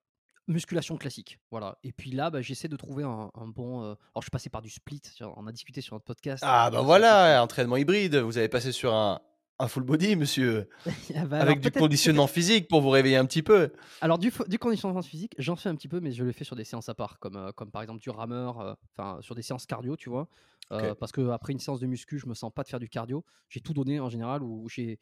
musculation 0.49 0.97
classique, 0.97 1.39
voilà. 1.51 1.79
Et 1.85 1.93
puis 1.93 2.11
là, 2.11 2.31
bah, 2.31 2.41
j'essaie 2.43 2.69
de 2.69 2.77
trouver 2.77 3.05
un, 3.05 3.31
un 3.35 3.47
bon. 3.47 3.81
euh, 3.83 3.85
Alors, 3.85 3.99
je 4.17 4.23
suis 4.23 4.31
passé 4.31 4.51
par 4.51 4.63
du 4.63 4.71
split. 4.71 5.01
On 5.37 5.47
a 5.47 5.53
discuté 5.53 5.81
sur 5.81 5.95
notre 5.95 6.05
podcast. 6.05 6.43
Ah 6.47 6.71
bah 6.71 6.79
sais 6.79 6.85
voilà, 6.85 7.43
entraînement 7.43 7.77
hybride. 7.77 8.17
Vous 8.17 8.39
avez 8.39 8.49
passé 8.49 8.73
sur 8.73 8.93
un, 8.95 9.21
un 9.59 9.69
full 9.69 9.85
body, 9.85 10.17
monsieur, 10.17 10.69
Ah 11.17 11.25
bah, 11.27 11.41
avec 11.41 11.61
du 11.61 11.71
conditionnement 11.71 12.27
physique 12.27 12.69
pour 12.69 12.81
vous 12.81 12.91
réveiller 12.91 13.17
un 13.17 13.25
petit 13.27 13.43
peu. 13.43 13.73
Alors, 14.01 14.19
du, 14.19 14.33
conditionnement 14.59 15.03
physique, 15.03 15.35
j'en 15.39 15.57
fais 15.57 15.69
un 15.69 15.77
petit 15.77 15.89
peu, 15.89 16.01
mais 16.01 16.11
je 16.13 16.25
le 16.25 16.33
fais 16.33 16.45
sur 16.45 16.57
des 16.57 16.65
séances 16.65 16.89
à 16.89 16.95
part, 16.95 17.19
comme, 17.21 17.37
euh, 17.37 17.53
comme 17.53 17.71
par 17.71 17.83
exemple 17.83 18.01
du 18.01 18.11
rameur, 18.11 18.61
euh, 18.61 18.75
enfin 18.97 19.21
sur 19.23 19.35
des 19.35 19.43
séances 19.43 19.67
cardio, 19.67 19.97
tu 19.97 20.11
vois. 20.11 20.29
Euh. 20.73 20.95
Parce 20.95 21.13
que 21.13 21.29
après 21.31 21.53
une 21.53 21.59
séance 21.59 21.81
de 21.81 21.87
muscu, 21.87 22.19
je 22.19 22.27
me 22.27 22.35
sens 22.35 22.51
pas 22.53 22.63
de 22.63 22.69
faire 22.69 22.81
du 22.81 22.89
cardio. 22.89 23.25
J'ai 23.51 23.61
tout 23.61 23.75
donné 23.75 24.01
en 24.01 24.09
général, 24.09 24.43
ou 24.43 24.69
j'ai 24.69 24.99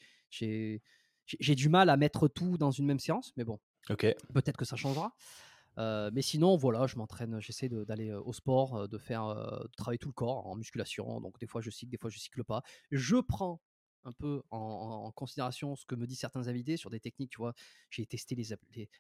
du 1.55 1.69
mal 1.69 1.89
à 1.89 1.97
mettre 1.97 2.29
tout 2.29 2.59
dans 2.59 2.73
une 2.73 2.87
même 2.87 2.99
séance, 2.99 3.33
mais 3.37 3.45
bon, 3.45 3.59
Peut-être 4.33 4.57
que 4.57 4.65
ça 4.65 4.77
changera. 4.77 5.15
Euh, 5.79 6.11
mais 6.13 6.23
sinon, 6.23 6.57
voilà, 6.57 6.87
je 6.87 6.97
m'entraîne, 6.97 7.41
j'essaie 7.41 7.69
d'aller 7.69 8.09
euh, 8.11 8.21
au 8.21 8.33
sport, 8.33 8.77
euh, 8.77 8.87
de 8.87 8.99
faire, 8.99 9.25
travailler 9.77 9.99
tout 9.99 10.09
le 10.09 10.15
corps 10.15 10.47
en 10.47 10.57
musculation. 10.57 11.21
Donc 11.21 11.39
des 11.39 11.47
fois 11.47 11.61
je 11.61 11.71
cycle, 11.71 11.91
des 11.91 11.97
fois 11.97 12.11
je 12.11 12.19
cycle 12.19 12.45
pas. 12.45 12.63
Je 12.91 13.17
prends 13.17 13.61
un 14.05 14.13
peu 14.13 14.43
en, 14.51 15.13
considération 15.13 15.77
ce 15.77 15.85
que 15.85 15.95
me 15.95 16.07
disent 16.07 16.21
certains 16.21 16.49
invités 16.49 16.77
sur 16.77 16.91
des 16.91 17.01
techniques, 17.01 17.31
tu 17.31 17.39
vois. 17.39 17.55
J'ai 17.91 18.07
testé 18.07 18.37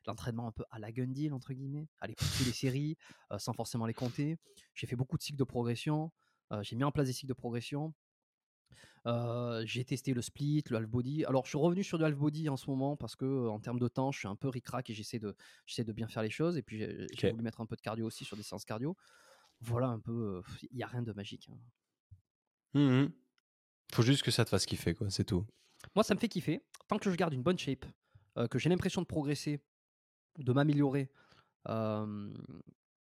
l'entraînement 0.06 0.46
un 0.46 0.52
peu 0.52 0.64
à 0.70 0.78
la 0.78 0.92
gun 0.92 1.06
deal, 1.06 1.32
entre 1.32 1.54
guillemets, 1.54 1.88
aller 2.00 2.14
pousser 2.14 2.44
les 2.44 2.52
séries 2.52 2.96
sans 3.38 3.54
forcément 3.54 3.86
les 3.86 3.94
compter. 3.94 4.36
J'ai 4.74 4.86
fait 4.86 4.96
beaucoup 4.96 5.16
de 5.16 5.22
cycles 5.22 5.38
de 5.38 5.44
progression. 5.44 6.12
j'ai 6.60 6.76
mis 6.76 6.84
en 6.84 6.92
place 6.92 7.06
des 7.06 7.14
cycles 7.14 7.28
de 7.28 7.34
progression. 7.34 7.94
Euh, 9.06 9.62
j'ai 9.66 9.84
testé 9.84 10.12
le 10.14 10.20
split, 10.22 10.62
le 10.70 10.76
half 10.76 10.86
body. 10.86 11.24
Alors, 11.24 11.44
je 11.44 11.50
suis 11.50 11.58
revenu 11.58 11.82
sur 11.82 11.98
du 11.98 12.04
half 12.04 12.16
body 12.16 12.48
en 12.48 12.56
ce 12.56 12.68
moment 12.68 12.96
parce 12.96 13.16
que, 13.16 13.48
en 13.48 13.58
termes 13.60 13.78
de 13.78 13.88
temps, 13.88 14.12
je 14.12 14.18
suis 14.18 14.28
un 14.28 14.36
peu 14.36 14.48
ric-rac 14.48 14.88
et 14.90 14.94
j'essaie 14.94 15.18
de, 15.18 15.34
j'essaie 15.66 15.84
de 15.84 15.92
bien 15.92 16.06
faire 16.08 16.22
les 16.22 16.30
choses. 16.30 16.56
Et 16.58 16.62
puis, 16.62 16.78
j'ai 16.78 17.06
j'ai 17.14 17.26
Ok. 17.28 17.32
voulu 17.32 17.42
mettre 17.42 17.60
un 17.60 17.66
peu 17.66 17.76
de 17.76 17.80
cardio 17.80 18.06
aussi 18.06 18.24
sur 18.24 18.36
des 18.36 18.42
séances 18.42 18.64
cardio. 18.64 18.96
Voilà 19.60 19.86
un 19.88 19.98
peu. 20.00 20.42
Il 20.70 20.76
n'y 20.76 20.82
a 20.82 20.86
rien 20.86 21.02
de 21.02 21.12
magique. 21.12 21.48
hein. 21.50 21.58
Mhm. 22.74 23.12
Faut 23.92 24.02
juste 24.02 24.22
que 24.22 24.30
ça 24.30 24.44
te 24.44 24.50
fasse 24.50 24.66
kiffer, 24.66 24.94
quoi, 24.94 25.10
c'est 25.10 25.24
tout. 25.24 25.44
Moi, 25.94 26.04
ça 26.04 26.14
me 26.14 26.20
fait 26.20 26.28
kiffer. 26.28 26.62
Tant 26.88 26.98
que 26.98 27.10
je 27.10 27.16
garde 27.16 27.32
une 27.34 27.42
bonne 27.42 27.58
shape, 27.58 27.84
euh, 28.36 28.46
que 28.46 28.58
j'ai 28.58 28.68
l'impression 28.68 29.00
de 29.00 29.06
progresser, 29.06 29.60
de 30.38 30.52
m'améliorer, 30.52 31.10
euh, 31.68 32.32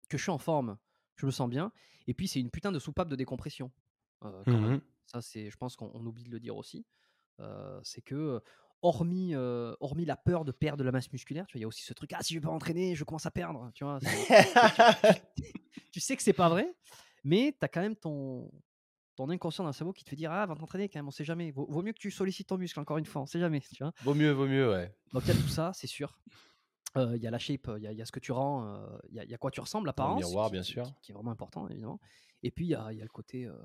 que 0.08 0.18
je 0.18 0.22
suis 0.22 0.30
en 0.32 0.38
forme, 0.38 0.76
je 1.16 1.24
me 1.26 1.30
sens 1.30 1.48
bien. 1.48 1.72
Et 2.06 2.14
puis, 2.14 2.28
c'est 2.28 2.40
une 2.40 2.50
putain 2.50 2.72
de 2.72 2.78
soupape 2.78 3.08
de 3.08 3.16
décompression. 3.16 3.70
quand 4.20 4.60
même. 4.60 4.80
Ça, 5.06 5.20
c'est, 5.22 5.50
je 5.50 5.56
pense 5.56 5.76
qu'on 5.76 5.90
on 5.94 6.04
oublie 6.06 6.24
de 6.24 6.30
le 6.30 6.40
dire 6.40 6.56
aussi. 6.56 6.84
Euh, 7.40 7.80
c'est 7.82 8.00
que, 8.02 8.40
hormis, 8.82 9.34
euh, 9.34 9.74
hormis 9.80 10.04
la 10.04 10.16
peur 10.16 10.44
de 10.44 10.52
perdre 10.52 10.78
de 10.78 10.84
la 10.84 10.92
masse 10.92 11.10
musculaire, 11.12 11.46
tu 11.46 11.54
vois, 11.54 11.58
il 11.58 11.62
y 11.62 11.64
a 11.64 11.68
aussi 11.68 11.82
ce 11.82 11.94
truc 11.94 12.12
ah, 12.12 12.22
si 12.22 12.34
je 12.34 12.38
vais 12.38 12.44
pas 12.44 12.50
m'entraîner, 12.52 12.94
je 12.94 13.04
commence 13.04 13.26
à 13.26 13.30
perdre. 13.30 13.70
Tu, 13.74 13.84
vois, 13.84 13.98
tu 15.92 16.00
sais 16.00 16.16
que 16.16 16.22
c'est 16.22 16.32
pas 16.32 16.48
vrai, 16.48 16.74
mais 17.24 17.52
tu 17.58 17.64
as 17.64 17.68
quand 17.68 17.80
même 17.80 17.96
ton, 17.96 18.50
ton 19.16 19.28
inconscient 19.30 19.64
dans 19.64 19.70
le 19.70 19.74
cerveau 19.74 19.92
qui 19.92 20.04
te 20.04 20.10
fait 20.10 20.16
dire 20.16 20.32
ah, 20.32 20.46
va 20.46 20.54
t'entraîner 20.54 20.88
quand 20.88 20.98
même, 20.98 21.08
on 21.08 21.12
sait 21.12 21.24
jamais. 21.24 21.50
Vaut, 21.50 21.66
vaut 21.68 21.82
mieux 21.82 21.92
que 21.92 21.98
tu 21.98 22.10
sollicites 22.10 22.48
ton 22.48 22.58
muscle, 22.58 22.78
encore 22.80 22.98
une 22.98 23.06
fois, 23.06 23.22
on 23.22 23.26
sait 23.26 23.40
jamais. 23.40 23.60
Tu 23.60 23.82
vois 23.82 23.92
vaut 24.02 24.14
mieux, 24.14 24.30
vaut 24.32 24.46
mieux, 24.46 24.70
ouais. 24.70 24.94
donc 25.12 25.22
il 25.26 25.28
y 25.28 25.38
a 25.38 25.40
tout 25.40 25.48
ça, 25.48 25.72
c'est 25.74 25.86
sûr. 25.86 26.18
Euh, 26.96 27.16
Il 27.16 27.22
y 27.22 27.26
a 27.26 27.30
la 27.30 27.38
shape, 27.38 27.68
il 27.76 27.82
y, 27.82 27.86
a- 27.88 27.92
il 27.92 27.98
y 27.98 28.02
a 28.02 28.06
ce 28.06 28.12
que 28.12 28.20
tu 28.20 28.30
rends, 28.32 28.66
euh, 28.68 28.86
il 29.10 29.20
y, 29.22 29.26
y 29.30 29.34
a 29.34 29.38
quoi 29.38 29.50
tu 29.50 29.60
ressembles, 29.60 29.86
l'apparence. 29.86 30.24
miroir, 30.24 30.46
qui- 30.46 30.52
bien 30.52 30.62
qui- 30.62 30.70
sûr. 30.72 30.84
Qui, 30.84 30.94
qui 31.02 31.10
est 31.12 31.14
vraiment 31.14 31.32
important, 31.32 31.66
évidemment. 31.68 31.98
Et 32.44 32.50
puis 32.52 32.66
il 32.66 32.70
y 32.70 32.74
a, 32.74 32.92
il 32.92 32.98
y 32.98 33.00
a 33.00 33.04
le 33.04 33.08
côté 33.10 33.46
euh, 33.46 33.56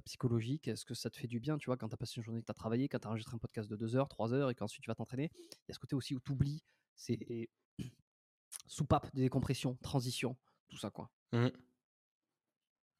psychologique. 0.00 0.68
Est-ce 0.68 0.84
que 0.84 0.94
ça 0.94 1.10
te 1.10 1.16
fait 1.16 1.26
du 1.26 1.40
bien, 1.40 1.56
tu 1.58 1.66
vois, 1.66 1.76
quand 1.76 1.88
tu 1.88 1.94
as 1.94 1.96
passé 1.96 2.14
une 2.18 2.22
journée 2.24 2.40
que 2.40 2.46
tu 2.46 2.50
as 2.50 2.54
travaillé, 2.54 2.88
quand 2.88 2.98
tu 2.98 3.06
as 3.06 3.10
enregistré 3.10 3.34
un 3.34 3.38
podcast 3.38 3.68
de 3.70 3.76
2 3.76 3.96
heures, 3.96 4.08
3 4.08 4.32
heures, 4.34 4.50
et 4.50 4.54
qu'ensuite 4.54 4.82
tu 4.82 4.90
vas 4.90 4.94
t'entraîner? 4.94 5.30
Il 5.34 5.68
y 5.68 5.70
a 5.70 5.74
ce 5.74 5.78
côté 5.78 5.94
aussi 5.96 6.14
où 6.14 6.20
tu 6.20 6.32
oublies. 6.32 6.62
C'est 6.96 7.48
soupape, 8.66 9.14
décompression, 9.14 9.76
transition, 9.82 10.36
tout 10.68 10.76
ça, 10.78 10.90
quoi. 10.90 11.10
Mhm. 11.32 11.50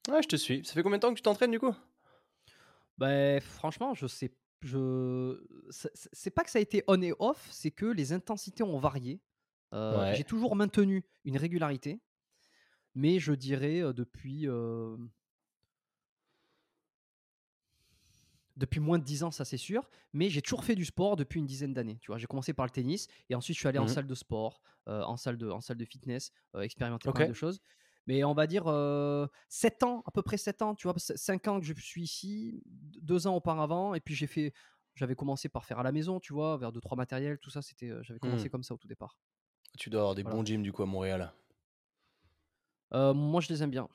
Ouais, 0.08 0.22
je 0.22 0.28
te 0.28 0.36
suis. 0.36 0.64
Ça 0.64 0.74
fait 0.74 0.82
combien 0.82 0.98
de 0.98 1.02
temps 1.02 1.10
que 1.10 1.16
tu 1.18 1.22
t'entraînes 1.22 1.50
du 1.50 1.58
coup? 1.58 1.74
Ben, 2.98 3.40
franchement, 3.40 3.94
je 3.94 4.06
sais. 4.06 4.32
Je... 4.60 5.42
c'est- 6.12 6.30
pas 6.30 6.42
que 6.44 6.50
ça 6.50 6.58
a 6.58 6.62
été 6.62 6.84
on 6.88 7.00
et 7.02 7.12
off, 7.18 7.48
c'est 7.50 7.70
que 7.70 7.86
les 7.86 8.12
intensités 8.12 8.62
ont 8.62 8.78
varié. 8.78 9.20
Euh, 9.72 9.98
Ouais. 10.00 10.14
J'ai 10.14 10.24
toujours 10.24 10.56
maintenu 10.56 11.04
une 11.24 11.36
régularité, 11.36 12.00
mais 12.94 13.18
je 13.18 13.32
dirais 13.32 13.80
euh, 13.82 13.92
depuis. 13.92 14.46
euh, 14.48 14.96
Depuis 18.56 18.78
moins 18.78 19.00
de 19.00 19.04
10 19.04 19.24
ans, 19.24 19.32
ça 19.32 19.44
c'est 19.44 19.56
sûr, 19.56 19.88
mais 20.12 20.30
j'ai 20.30 20.40
toujours 20.40 20.64
fait 20.64 20.76
du 20.76 20.84
sport 20.84 21.16
depuis 21.16 21.40
une 21.40 21.46
dizaine 21.46 21.74
d'années. 21.74 21.98
Tu 22.00 22.06
vois, 22.12 22.18
j'ai 22.18 22.26
commencé 22.26 22.52
par 22.54 22.64
le 22.66 22.70
tennis 22.70 23.08
et 23.28 23.34
ensuite 23.34 23.56
je 23.56 23.60
suis 23.60 23.68
allé 23.68 23.80
en 23.80 23.86
Mhm. 23.86 23.88
salle 23.88 24.06
de 24.06 24.14
sport, 24.14 24.62
euh, 24.88 25.02
en 25.02 25.16
salle 25.16 25.38
de, 25.38 25.50
en 25.50 25.60
salle 25.60 25.76
de 25.76 25.84
fitness, 25.84 26.30
euh, 26.54 26.60
expérimenter 26.60 27.08
Ok. 27.08 27.10
pas 27.10 27.18
mal 27.18 27.26
de 27.26 27.32
choses. 27.32 27.60
Mais 28.06 28.22
on 28.22 28.34
va 28.34 28.46
dire 28.46 28.64
7 29.48 29.82
ans, 29.82 30.02
à 30.06 30.10
peu 30.12 30.22
près 30.22 30.36
7 30.36 30.62
ans, 30.62 30.74
tu 30.74 30.86
vois, 30.86 30.94
5 30.98 31.48
ans 31.48 31.58
que 31.58 31.66
je 31.66 31.72
suis 31.74 32.02
ici, 32.02 32.62
2 32.66 33.26
ans 33.26 33.34
auparavant, 33.36 33.94
et 33.94 34.00
puis 34.00 34.14
j'ai 34.14 34.26
fait, 34.26 34.52
j'avais 34.94 35.14
commencé 35.16 35.48
par 35.48 35.64
faire 35.64 35.78
à 35.78 35.82
la 35.82 35.90
maison, 35.92 36.20
tu 36.20 36.32
vois, 36.34 36.56
vers 36.58 36.70
2-3 36.70 36.96
matériels, 36.96 37.38
tout 37.38 37.50
ça, 37.50 37.62
c'était, 37.62 37.90
j'avais 38.02 38.20
commencé 38.20 38.48
Mmh. 38.48 38.50
comme 38.50 38.62
ça 38.62 38.74
au 38.74 38.76
tout 38.78 38.88
départ. 38.88 39.18
Tu 39.78 39.88
dois 39.88 40.00
avoir 40.00 40.14
des 40.16 40.24
Voilà. 40.24 40.24
bons 40.24 40.44
gyms 40.44 40.64
du 40.64 40.72
coup 40.72 40.82
à 40.82 40.86
Montréal. 40.86 41.32
Euh, 42.92 43.12
moi, 43.14 43.40
je 43.40 43.48
les 43.48 43.62
aime 43.62 43.70
bien. 43.70 43.88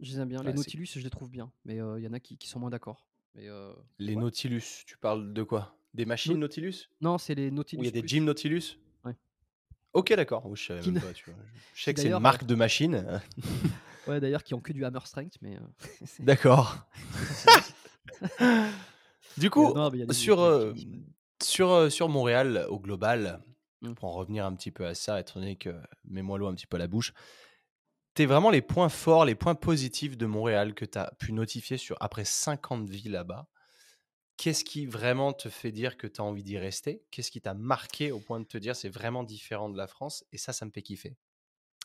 Je 0.00 0.12
les 0.12 0.20
aime 0.20 0.28
bien. 0.28 0.42
Les 0.42 0.52
Nautilus, 0.52 0.86
je 0.94 1.00
les 1.00 1.10
trouve 1.10 1.30
bien, 1.30 1.52
mais 1.64 1.74
il 1.76 2.02
y 2.02 2.08
en 2.08 2.12
a 2.12 2.20
qui, 2.20 2.38
qui 2.38 2.48
sont 2.48 2.60
moins 2.60 2.70
d'accord. 2.70 3.08
Mais 3.34 3.48
euh, 3.48 3.72
Les 3.98 4.14
ouais. 4.14 4.20
Nautilus, 4.20 4.84
tu 4.86 4.96
parles 4.98 5.32
de 5.32 5.42
quoi? 5.42 5.76
Des 5.94 6.04
machines 6.04 6.32
Nau- 6.34 6.38
Nautilus? 6.40 6.88
Non, 7.00 7.18
c'est 7.18 7.34
les 7.34 7.48
Ou 7.48 7.54
Nautilus. 7.54 7.82
il 7.82 7.84
y 7.86 7.88
a 7.88 7.90
des 7.92 8.00
Plus. 8.00 8.08
gyms 8.08 8.24
Nautilus? 8.24 8.78
Ouais. 9.04 9.14
Ok, 9.94 10.12
d'accord. 10.14 10.44
Oh, 10.46 10.54
je 10.54 10.64
savais 10.66 10.80
Qui 10.80 10.90
même 10.90 11.02
ne- 11.02 11.06
pas, 11.06 11.12
tu 11.12 11.30
vois. 11.30 11.38
Je 11.74 11.82
sais 11.84 11.94
que 11.94 12.00
c'est 12.00 12.06
une 12.06 12.10
d'ailleurs, 12.10 12.20
marque 12.20 12.44
de 12.44 12.54
machine. 12.54 13.20
Ouais, 14.08 14.18
d'ailleurs, 14.18 14.42
qui 14.42 14.52
ont 14.52 14.60
que 14.60 14.72
du 14.72 14.84
hammer 14.84 14.98
strength, 15.04 15.34
mais. 15.42 15.54
euh, 15.56 15.60
c'est- 16.06 16.24
D'accord. 16.24 16.76
du 19.38 19.48
coup, 19.48 19.72
non, 19.74 19.90
mais 19.90 19.98
il 19.98 20.00
y 20.00 20.02
a 20.02 20.06
des- 20.06 20.12
sur, 20.14 20.38
des 20.38 20.42
euh, 20.42 20.74
sur, 21.40 21.70
euh, 21.70 21.88
sur 21.88 22.08
Montréal, 22.08 22.66
au 22.68 22.80
global, 22.80 23.40
Mm. 23.80 23.94
pour 23.94 24.08
en 24.08 24.12
revenir 24.12 24.44
un 24.44 24.54
petit 24.56 24.70
peu 24.72 24.86
à 24.86 24.94
ça, 24.94 25.20
étant 25.20 25.38
donné 25.40 25.54
que 25.56 25.70
mets-moi 26.04 26.36
l'eau 26.38 26.46
un 26.48 26.54
petit 26.54 26.66
peu 26.66 26.76
à 26.76 26.78
la 26.80 26.88
bouche, 26.88 27.12
t'es 28.14 28.26
vraiment 28.26 28.50
les 28.50 28.62
points 28.62 28.88
forts, 28.88 29.24
les 29.24 29.34
points 29.34 29.54
positifs 29.54 30.16
de 30.16 30.26
Montréal 30.26 30.74
que 30.74 30.84
tu 30.84 30.98
as 30.98 31.12
pu 31.18 31.32
notifier 31.32 31.76
sur 31.76 31.96
après 32.00 32.24
50 32.24 32.88
vies 32.88 33.08
là-bas. 33.08 33.46
Qu'est-ce 34.36 34.64
qui 34.64 34.86
vraiment 34.86 35.32
te 35.32 35.48
fait 35.48 35.70
dire 35.72 35.96
que 35.96 36.06
tu 36.06 36.20
as 36.20 36.24
envie 36.24 36.42
d'y 36.42 36.58
rester? 36.58 37.02
Qu'est-ce 37.10 37.30
qui 37.30 37.40
t'a 37.40 37.54
marqué 37.54 38.10
au 38.12 38.18
point 38.18 38.40
de 38.40 38.44
te 38.44 38.58
dire 38.58 38.74
c'est 38.74 38.88
vraiment 38.88 39.22
différent 39.24 39.68
de 39.70 39.76
la 39.76 39.86
France 39.86 40.24
Et 40.32 40.38
ça, 40.38 40.52
ça 40.52 40.64
me 40.66 40.70
fait 40.70 40.82
kiffer? 40.82 41.16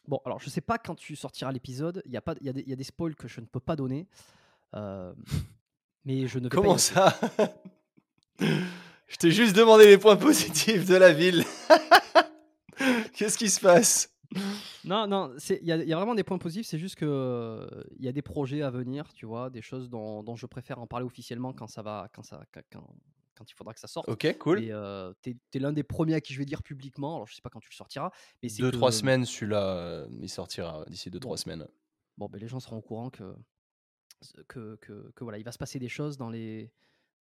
Bon, 0.07 0.19
alors 0.25 0.39
je 0.39 0.49
sais 0.49 0.61
pas 0.61 0.77
quand 0.77 0.95
tu 0.95 1.15
sortiras 1.15 1.51
l'épisode, 1.51 2.01
il 2.05 2.11
y, 2.13 2.17
a 2.17 2.21
pas- 2.21 2.35
y, 2.41 2.49
a 2.49 2.53
des- 2.53 2.63
y 2.63 2.73
a 2.73 2.75
des 2.75 2.83
spoils 2.85 3.15
que 3.15 3.27
je 3.27 3.41
ne 3.41 3.45
peux 3.45 3.59
pas 3.59 3.75
donner. 3.75 4.07
euh, 4.75 5.13
mais 6.05 6.27
je 6.27 6.39
ne 6.39 6.45
vais 6.45 6.49
Comment 6.49 6.77
ça? 6.77 7.17
Je 8.39 9.15
t'ai 9.17 9.31
juste 9.31 9.55
demandé 9.55 9.85
les 9.85 9.97
points 9.97 10.15
positifs 10.17 10.85
de 10.85 10.95
la 10.95 11.11
ville. 11.13 11.43
Qu'est-ce 13.13 13.37
qui 13.37 13.49
se 13.49 13.59
passe? 13.59 14.09
Non, 14.85 15.07
non, 15.07 15.33
il 15.49 15.65
y, 15.65 15.71
a- 15.71 15.77
il 15.77 15.87
y 15.89 15.93
a 15.93 15.95
vraiment 15.97 16.15
des 16.15 16.23
points 16.23 16.37
positifs, 16.37 16.67
c'est 16.67 16.77
juste 16.79 16.95
que 16.95 17.05
euh, 17.05 17.67
il 17.97 18.05
y 18.05 18.07
a 18.07 18.11
des 18.11 18.21
projets 18.21 18.61
à 18.61 18.69
venir, 18.69 19.11
tu 19.13 19.25
vois, 19.25 19.49
des 19.49 19.61
choses 19.61 19.89
dont, 19.89 20.23
dont 20.23 20.35
je 20.35 20.45
préfère 20.45 20.79
en 20.79 20.87
parler 20.87 21.05
officiellement 21.05 21.51
quand 21.53 21.67
ça 21.67 21.81
va, 21.81 22.07
quand 22.13 22.23
ça, 22.23 22.43
quand, 22.53 22.61
quand- 22.71 22.95
quand 23.35 23.51
il 23.51 23.53
faudra 23.53 23.71
que 23.73 23.79
ça 23.79 23.87
sorte. 23.87 24.09
Ok, 24.09 24.35
cool. 24.39 24.63
Et 24.63 24.71
euh, 24.71 25.13
t'es 25.21 25.37
es, 25.53 25.59
l'un 25.59 25.71
des 25.71 25.83
premiers 25.83 26.15
à 26.15 26.21
qui 26.21 26.33
je 26.33 26.39
vais 26.39 26.45
dire 26.45 26.63
publiquement. 26.63 27.15
Alors 27.17 27.27
je 27.27 27.35
sais 27.35 27.41
pas 27.43 27.49
quand 27.51 27.59
tu 27.59 27.69
le 27.69 27.75
sortiras, 27.75 28.09
mais 28.41 28.49
c'est 28.49 28.63
Deux, 28.63 28.71
que- 28.71 28.75
trois 28.77 28.91
semaines, 28.91 29.25
celui-là, 29.25 29.63
euh, 29.77 30.07
il 30.21 30.29
sortira 30.29 30.83
d'ici 30.87 31.11
deux, 31.11 31.19
Bon. 31.19 31.27
trois 31.29 31.37
semaines. 31.37 31.67
Bon, 32.17 32.27
ben, 32.29 32.39
les 32.39 32.47
gens 32.47 32.59
seront 32.59 32.77
au 32.77 32.81
courant 32.81 33.09
que, 33.11 33.35
que, 34.47 34.75
que, 34.77 35.11
que 35.15 35.23
voilà, 35.23 35.37
il 35.37 35.43
va 35.43 35.51
se 35.51 35.57
passer 35.59 35.77
des 35.77 35.89
choses 35.89 36.17
dans 36.17 36.29
les, 36.31 36.71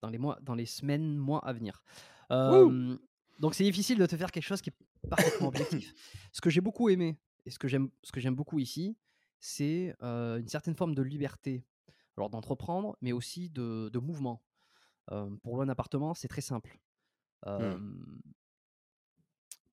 dans 0.01 0.09
les 0.09 0.17
mois, 0.19 0.39
dans 0.41 0.55
les 0.55 0.65
semaines, 0.67 1.17
mois 1.17 1.41
à 1.45 1.53
venir. 1.53 1.83
Euh, 2.31 2.97
donc 3.39 3.55
c'est 3.55 3.65
difficile 3.65 3.99
de 3.99 4.07
te 4.07 4.17
faire 4.17 4.31
quelque 4.31 4.45
chose 4.45 4.63
qui 4.63 4.71
est 4.71 5.09
parfaitement 5.09 5.49
objectif. 5.49 5.95
Ce 6.33 6.41
que 6.41 6.51
j'ai 6.51 6.61
beaucoup 6.61 6.89
aimé 6.89 7.19
et 7.45 7.51
ce 7.51 7.59
que 7.59 7.69
j'aime, 7.69 7.91
ce 8.03 8.13
que 8.13 8.21
j'aime 8.21 8.35
beaucoup 8.35 8.59
ici, 8.59 8.97
c'est 9.39 9.95
euh, 10.03 10.39
une 10.39 10.49
certaine 10.49 10.75
forme 10.75 10.95
de 10.95 11.03
liberté, 11.03 11.65
alors 12.17 12.31
d'entreprendre, 12.31 12.97
mais 13.01 13.13
aussi 13.13 13.51
de, 13.51 13.91
de 13.93 13.99
mouvement. 13.99 14.43
Euh, 15.13 15.31
pour 15.43 15.57
louer 15.57 15.65
un 15.65 15.69
appartement, 15.69 16.15
c'est 16.15 16.29
très 16.29 16.41
simple. 16.41 16.79
Euh, 17.47 17.79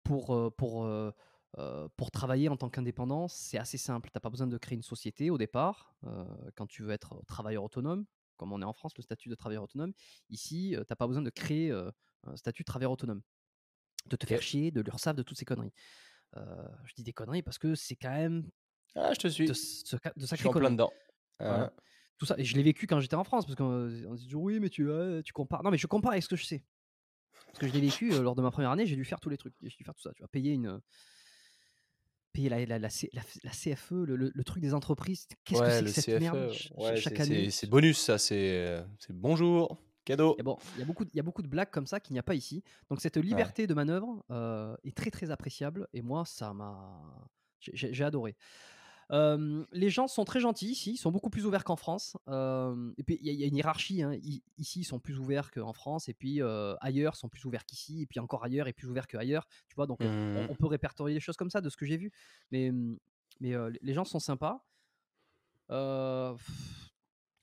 Pour, 0.03 0.53
pour, 0.57 0.91
pour 1.97 2.11
travailler 2.11 2.49
en 2.49 2.57
tant 2.57 2.69
qu'indépendant, 2.69 3.29
c'est 3.29 3.59
assez 3.59 3.79
simple. 3.79 4.09
Tu 4.11 4.17
n'as 4.17 4.21
pas 4.21 4.31
besoin 4.31 4.49
de 4.49 4.59
créer 4.59 4.75
une 4.75 4.83
société 4.83 5.31
au 5.31 5.39
départ 5.39 5.95
quand 6.57 6.67
tu 6.67 6.83
veux 6.83 6.91
être 6.91 7.23
travailleur 7.27 7.63
autonome, 7.63 8.07
comme 8.37 8.53
on 8.53 8.61
est 8.61 8.65
en 8.65 8.73
France, 8.73 8.97
le 8.97 9.03
statut 9.03 9.29
de 9.29 9.37
travailleur 9.37 9.63
autonome. 9.63 9.93
Ici, 10.29 10.71
tu 10.73 10.79
n'as 10.79 10.97
pas 10.97 11.07
besoin 11.07 11.23
de 11.23 11.31
créer 11.31 11.71
un 11.71 12.37
statut 12.37 12.63
de 12.63 12.67
travailleur 12.67 12.91
autonome, 12.91 13.23
de 14.07 14.17
te 14.17 14.27
faire 14.27 14.43
chier, 14.43 14.71
de 14.71 14.81
l'URSSAF, 14.81 15.17
de 15.17 15.23
toutes 15.23 15.39
ces 15.39 15.45
conneries. 15.45 15.73
Euh, 16.37 16.69
je 16.85 16.95
dis 16.95 17.03
des 17.03 17.13
conneries 17.13 17.43
parce 17.43 17.59
que 17.59 17.75
c'est 17.75 17.97
quand 17.97 18.11
même 18.11 18.49
Ah, 18.95 19.13
je 19.13 19.19
te 19.19 19.29
suis. 19.29 19.47
de, 19.47 19.53
de 19.53 19.55
Je 19.55 19.61
suis 19.61 20.27
sacrées 20.27 20.49
en 20.49 20.53
plein 20.53 20.71
dedans. 20.71 20.93
Voilà. 21.39 21.73
Ah, 21.77 21.83
Tout 22.19 22.27
ça, 22.27 22.35
et 22.39 22.45
je 22.45 22.55
l'ai 22.57 22.63
vécu 22.63 22.87
quand 22.87 23.01
j'étais 23.01 23.17
en 23.17 23.25
France, 23.25 23.47
parce 23.47 23.57
qu'on 23.57 23.65
on 24.09 24.17
se 24.17 24.21
dit 24.21 24.27
toujours, 24.27 24.43
oui, 24.45 24.61
mais 24.61 24.69
tu, 24.71 24.89
tu 25.25 25.33
compares. 25.33 25.63
Non, 25.63 25.71
mais 25.71 25.79
je 25.79 25.87
compare 25.87 26.13
avec 26.13 26.23
ce 26.23 26.29
que 26.29 26.37
je 26.37 26.45
sais. 26.45 26.63
Parce 27.47 27.59
que 27.59 27.67
je 27.69 27.73
l'ai 27.73 27.81
vécu 27.81 28.13
euh, 28.13 28.23
lors 28.23 28.35
de 28.37 28.43
ma 28.43 28.51
première 28.51 28.71
année, 28.71 28.87
j'ai 28.87 28.95
dû 28.97 29.05
faire 29.05 29.19
tous 29.21 29.29
les 29.31 29.37
trucs. 29.39 29.55
J'ai 29.63 29.77
dû 29.77 29.85
faire 29.85 29.95
tout 29.95 30.03
ça. 30.03 30.13
Tu 30.15 30.23
vas 30.23 30.29
payer 30.29 30.53
une. 30.53 30.81
Payer 32.33 32.49
la, 32.49 32.79
la, 32.79 32.89
CFE, 32.89 33.91
le, 34.07 34.15
le- 34.15 34.31
le 34.33 34.45
truc 34.45 34.63
des 34.63 34.73
entreprises. 34.73 35.27
Qu'est-ce 35.45 35.61
que 35.63 35.71
c'est 35.71 35.85
que 35.85 35.91
cette 35.91 36.05
CFE. 36.05 36.21
merde 36.21 36.53
ouais, 36.77 36.97
chaque 36.97 37.19
année? 37.19 37.51
c'est- 37.51 37.67
bonus, 37.67 37.99
ça. 37.99 38.19
C'est 38.19 38.67
euh, 38.69 38.85
c'est 39.01 39.13
bonjour, 39.13 39.77
cadeau. 40.05 40.35
Et 40.39 40.43
bon, 40.43 40.57
il 40.77 40.81
y, 40.81 40.83
a 40.83 40.85
beaucoup, 40.87 41.05
de- 41.05 41.11
il 41.13 41.17
y 41.17 41.21
a 41.21 41.23
beaucoup 41.23 41.43
de 41.43 41.49
blagues 41.49 41.71
comme 41.71 41.87
ça 41.87 42.01
qu'il 42.01 42.15
n'y 42.15 42.19
a 42.19 42.23
pas 42.23 42.35
ici. 42.35 42.63
Donc 42.89 43.01
cette 43.01 43.17
liberté 43.17 43.67
de 43.67 43.75
manœuvre 43.75 44.25
euh, 44.31 44.77
est 44.85 44.97
très 44.97 45.11
très 45.11 45.31
appréciable 45.31 45.89
et 45.93 46.03
moi 46.03 46.25
ça 46.25 46.53
m'a, 46.55 47.03
j'ai- 47.61 48.05
adoré. 48.05 48.37
Euh, 49.13 49.65
les 49.73 49.91
gens 49.91 50.07
sont 50.07 50.25
très 50.25 50.39
gentils 50.39 50.69
ici, 50.71 50.93
ils 50.93 50.97
sont 50.97 51.11
beaucoup 51.11 51.31
plus 51.31 51.45
ouverts 51.45 51.65
qu'en 51.65 51.75
France. 51.75 52.17
Euh, 52.29 52.93
et 52.97 53.03
puis 53.03 53.19
il 53.21 53.27
y, 53.27 53.31
a- 53.31 53.33
il 53.33 53.41
y 53.41 53.45
a 53.45 53.47
une 53.49 53.57
hiérarchie. 53.57 54.03
hein. 54.03 54.15
I- 54.15 54.43
Ici 54.59 54.81
ils 54.81 54.85
sont 54.85 55.01
plus 55.01 55.19
ouverts 55.19 55.51
qu'en 55.51 55.73
France 55.73 56.09
et 56.09 56.15
puis 56.15 56.41
euh, 56.41 56.77
ailleurs 56.81 57.15
ils 57.17 57.19
sont 57.19 57.29
plus 57.29 57.45
ouverts 57.45 57.65
qu'ici 57.67 58.03
et 58.03 58.07
puis 58.07 58.21
encore 58.21 58.45
ailleurs 58.45 58.69
et 58.69 58.73
plus 58.73 58.89
ouverts 58.89 59.09
qu'ailleurs. 59.09 59.49
Tu 59.69 59.75
vois 59.75 59.87
donc 59.87 59.99
on, 60.01 60.47
on 60.49 60.55
peut 60.55 60.67
répertorier 60.67 61.15
des 61.15 61.21
choses 61.21 61.37
comme 61.37 61.51
ça 61.51 61.61
de 61.61 61.69
ce 61.69 61.77
que 61.77 61.87
j'ai 61.87 61.97
vu. 61.97 62.13
Mais 62.53 62.73
mais 63.41 63.55
les 63.83 63.95
gens 63.95 64.05
sont 64.05 64.21
sympas. 64.21 64.65
Euh, 65.71 66.33
pff, 66.35 66.80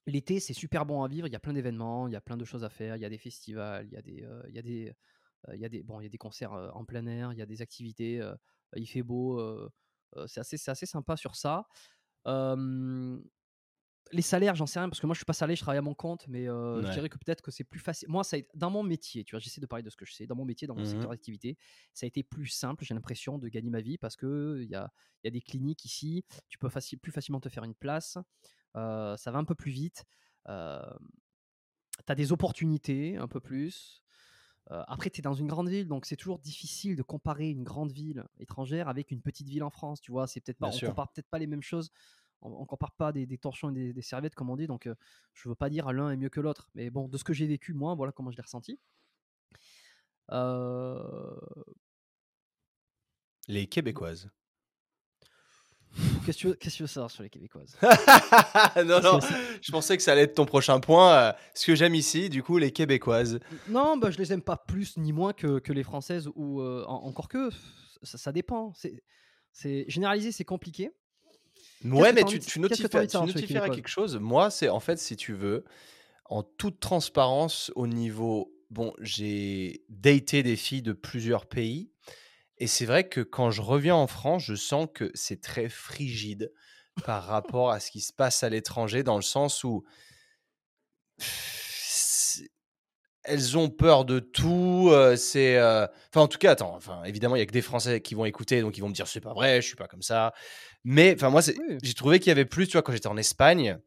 L'été, 0.08 0.40
c'est 0.40 0.54
super 0.54 0.86
bon 0.86 1.04
à 1.04 1.08
vivre. 1.10 1.28
Il 1.28 1.34
y 1.34 1.36
a 1.36 1.40
plein 1.40 1.54
d'événements, 1.54 2.08
il 2.08 2.14
y 2.14 2.16
a 2.16 2.22
plein 2.22 2.38
de 2.38 2.46
choses 2.46 2.64
à 2.64 2.70
faire. 2.70 2.96
Il 2.96 3.02
y 3.02 3.06
a 3.06 3.10
des 3.10 3.18
festivals, 3.18 3.88
il 3.88 3.94
y 3.94 3.98
a 3.98 4.02
des, 4.02 4.24
euh, 4.24 4.42
il 4.48 4.56
y 4.56 4.60
a 4.60 4.62
des, 4.62 4.94
euh, 5.50 5.56
il 5.56 5.62
y 5.62 5.66
a 5.66 5.70
des, 5.70 5.84
bon, 5.84 6.00
il 6.00 6.04
y 6.04 6.08
a 6.08 6.10
des 6.10 6.18
concerts 6.18 6.54
euh, 6.54 6.70
en 6.72 6.86
plein 6.86 7.06
air, 7.08 7.34
il 7.34 7.40
y 7.40 7.42
a 7.42 7.46
des 7.46 7.62
activités. 7.62 8.22
euh, 8.22 8.36
il 8.76 8.88
fait 8.88 9.04
beau. 9.04 9.40
euh, 9.40 9.70
euh, 10.18 10.28
c'est 10.28 10.40
assez, 10.40 10.58
c'est 10.58 10.72
assez 10.72 10.86
sympa 10.86 11.18
sur 11.18 11.36
ça. 11.36 11.68
Euh, 12.28 13.20
les 14.14 14.22
salaires, 14.24 14.56
j'en 14.56 14.68
sais 14.68 14.80
rien 14.80 14.90
parce 14.90 15.02
que 15.02 15.08
moi 15.08 15.14
je 15.16 15.20
suis 15.20 15.26
pas 15.26 15.34
salarié, 15.34 15.58
je 15.58 15.62
travaille 15.62 15.80
à 15.80 15.82
mon 15.82 15.94
compte, 15.96 16.28
mais 16.30 16.50
euh, 16.50 16.84
je 16.86 16.92
dirais 16.92 17.10
que 17.10 17.18
peut-être 17.18 17.42
que 17.42 17.52
c'est 17.52 17.66
plus 17.66 17.80
facile. 17.82 18.10
Moi, 18.10 18.24
ça 18.24 18.38
a 18.38 18.40
été- 18.40 18.50
dans 18.56 18.70
mon 18.72 18.84
métier, 18.84 19.26
tu 19.26 19.32
vois, 19.36 19.40
j'essaie 19.42 19.62
de 19.62 19.66
parler 19.68 19.84
de 19.84 19.90
ce 19.90 19.98
que 19.98 20.06
je 20.06 20.14
sais. 20.14 20.28
Dans 20.28 20.36
mon 20.36 20.46
métier, 20.46 20.68
dans 20.68 20.76
mon 20.76 20.84
Mhm. 20.84 20.86
secteur 20.86 21.12
d'activité, 21.12 21.58
ça 21.94 22.06
a 22.06 22.08
été 22.08 22.24
plus 22.24 22.48
simple. 22.48 22.86
J'ai 22.86 22.94
l'impression 22.94 23.38
de 23.40 23.50
gagner 23.50 23.70
ma 23.70 23.82
vie 23.82 23.98
parce 23.98 24.16
que 24.16 24.60
il 24.64 24.70
y 24.70 24.76
a, 24.76 24.92
il 25.24 25.28
y 25.28 25.30
a 25.30 25.32
des 25.32 25.42
cliniques 25.42 25.86
ici. 25.86 26.24
Tu 26.50 26.58
peux 26.58 26.70
faci- 26.70 26.98
plus 26.98 27.12
facilement 27.12 27.42
te 27.42 27.50
faire 27.50 27.66
une 27.66 27.76
place. 27.76 28.18
Euh, 28.78 29.18
ça 29.18 29.32
va 29.32 29.40
un 29.40 29.44
peu 29.44 29.56
plus 29.56 29.72
vite. 29.72 30.06
tu 30.46 30.52
as 30.52 32.16
des 32.16 32.32
opportunités 32.32 33.18
un 33.18 33.28
peu 33.28 33.40
plus. 33.42 34.02
Euh, 34.72 34.84
après, 34.88 35.10
tu 35.10 35.20
es 35.20 35.22
dans 35.22 35.34
une 35.34 35.48
grande 35.48 35.70
ville, 35.70 35.88
donc 35.88 36.06
c'est 36.06 36.18
toujours 36.18 36.40
difficile 36.40 36.96
de 36.98 37.04
comparer 37.04 37.50
une 37.50 37.64
grande 37.64 37.92
ville 37.94 38.26
étrangère 38.38 38.90
avec 38.90 39.12
une 39.12 39.22
petite 39.22 39.48
ville 39.48 39.64
en 39.64 39.70
France. 39.70 40.02
Tu 40.02 40.12
vois, 40.12 40.28
c'est 40.28 40.42
peut-être 40.42 40.58
pas, 40.58 40.68
Bien 40.68 40.76
on 40.76 40.80
sûr. 40.80 40.90
compare 40.90 41.10
peut-être 41.12 41.30
pas 41.30 41.40
les 41.40 41.48
mêmes 41.48 41.62
choses. 41.62 41.90
On, 42.42 42.52
on 42.52 42.66
compare 42.66 42.92
pas 42.92 43.12
des, 43.14 43.26
des 43.26 43.38
torchons 43.38 43.70
et 43.70 43.74
des, 43.74 43.94
des 43.94 44.02
serviettes, 44.02 44.36
comme 44.36 44.50
on 44.50 44.58
dit. 44.58 44.68
Donc, 44.68 44.86
euh, 44.86 44.96
je 45.34 45.48
veux 45.48 45.56
pas 45.56 45.70
dire 45.70 45.92
l'un 45.94 46.10
est 46.12 46.18
mieux 46.18 46.30
que 46.30 46.42
l'autre. 46.42 46.70
Mais 46.76 46.90
bon, 46.90 47.08
de 47.08 47.18
ce 47.18 47.24
que 47.24 47.34
j'ai 47.34 47.48
vécu, 47.48 47.74
moi, 47.74 47.96
voilà 47.96 48.12
comment 48.12 48.30
je 48.30 48.36
l'ai 48.38 48.44
ressenti. 48.44 48.78
Euh, 50.32 51.40
Les 53.48 53.68
Québécoises. 53.68 54.30
Qu'est-ce 56.26 56.38
que 56.44 56.70
tu 56.70 56.84
veux- 56.84 56.88
savoir 56.88 57.10
sur 57.12 57.24
les 57.24 57.30
Québécoises? 57.30 57.76
Non, 58.86 59.02
non, 59.02 59.20
je 59.62 59.72
pensais 59.72 59.98
que 59.98 60.04
ça 60.04 60.12
allait 60.12 60.24
être 60.24 60.36
ton 60.36 60.46
prochain 60.46 60.80
point. 60.80 61.14
euh, 61.14 61.32
Ce 61.54 61.66
que 61.66 61.76
j'aime 61.76 61.96
ici, 61.96 62.30
du 62.30 62.44
coup, 62.44 62.58
les 62.58 62.72
Québécoises. 62.72 63.40
Non, 63.70 63.98
bah, 63.98 64.12
je 64.12 64.18
les 64.18 64.32
aime 64.34 64.42
pas 64.42 64.58
plus 64.58 64.98
ni 64.98 65.12
moins 65.14 65.34
que, 65.34 65.60
que 65.60 65.74
les 65.74 65.84
françaises 65.84 66.30
ou 66.36 66.62
euh, 66.62 66.84
en- 66.88 67.04
encore 67.06 67.28
que 67.28 67.50
ça, 68.04 68.18
ça 68.18 68.32
dépend. 68.32 68.74
C'est, 68.76 69.02
c'est 69.52 69.86
généraliser, 69.88 70.32
c'est 70.32 70.46
compliqué. 70.46 70.92
Ouais, 72.02 72.14
mais 72.14 72.22
tu, 72.24 72.40
tu, 72.40 72.60
que 73.34 73.40
Québécoises 73.48 73.76
quelque 73.76 73.88
chose. 73.88 74.18
Moi, 74.18 74.50
c'est 74.52 74.70
en 74.70 74.80
fait, 74.80 74.98
si 75.00 75.16
tu 75.16 75.34
veux, 75.34 75.64
en 76.26 76.44
toute 76.44 76.80
transparence, 76.80 77.72
au 77.76 77.88
niveau. 77.88 78.54
Bon, 78.70 78.94
j'ai 79.00 79.86
daté 79.90 80.44
des 80.44 80.58
filles 80.58 80.82
de 80.82 80.92
plusieurs 80.92 81.46
pays. 81.46 81.90
Et 82.58 82.68
c'est 82.68 82.86
vrai 82.86 83.08
que 83.08 83.22
quand 83.22 83.52
je 83.52 83.62
reviens 83.62 83.96
en 83.96 84.08
France, 84.08 84.44
je 84.44 84.56
sens 84.56 84.88
que 84.94 85.12
c'est 85.14 85.42
très 85.42 85.70
frigide 85.70 86.52
par 87.06 87.26
rapport 87.28 87.72
à 87.72 87.80
ce 87.80 87.92
qui 87.92 88.02
se 88.02 88.14
passe 88.14 88.44
à 88.44 88.50
l'étranger, 88.50 89.04
dans 89.04 89.16
le 89.16 89.22
sens 89.22 89.64
où 89.64 89.84
elles 93.24 93.58
ont 93.58 93.70
peur 93.70 94.06
de 94.06 94.20
tout. 94.20 94.90
euh, 94.92 95.16
c'est, 95.18 95.58
euh, 95.58 95.86
enfin, 96.10 96.22
en 96.22 96.28
tout 96.28 96.38
cas, 96.38 96.52
attends. 96.52 96.74
Enfin, 96.76 97.04
évidemment, 97.04 97.36
il 97.36 97.40
y 97.40 97.42
a 97.42 97.46
que 97.46 97.52
des 97.52 97.62
Français 97.62 98.00
qui 98.02 98.16
vont 98.16 98.26
écouter, 98.26 98.62
donc 98.62 98.78
ils 98.78 98.82
vont 98.82 98.88
me 98.90 98.94
dire 98.94 99.08
c'est 99.08 99.20
pas 99.22 99.34
vrai, 99.34 99.62
je 99.62 99.68
suis 99.68 99.76
pas 99.76 99.88
comme 99.88 100.02
ça. 100.02 100.34
Mais 100.84 101.14
enfin, 101.16 101.30
moi, 101.30 101.42
Oui. 101.48 101.78
j'ai 101.84 101.94
trouvé 101.94 102.20
qu'il 102.20 102.30
y 102.30 102.32
avait 102.32 102.46
plus. 102.46 102.68
Tu 102.68 102.74
vois, 102.74 102.84
quand 102.84 102.94
j'étais 102.94 103.08
en 103.08 103.18
Espagne, 103.18 103.80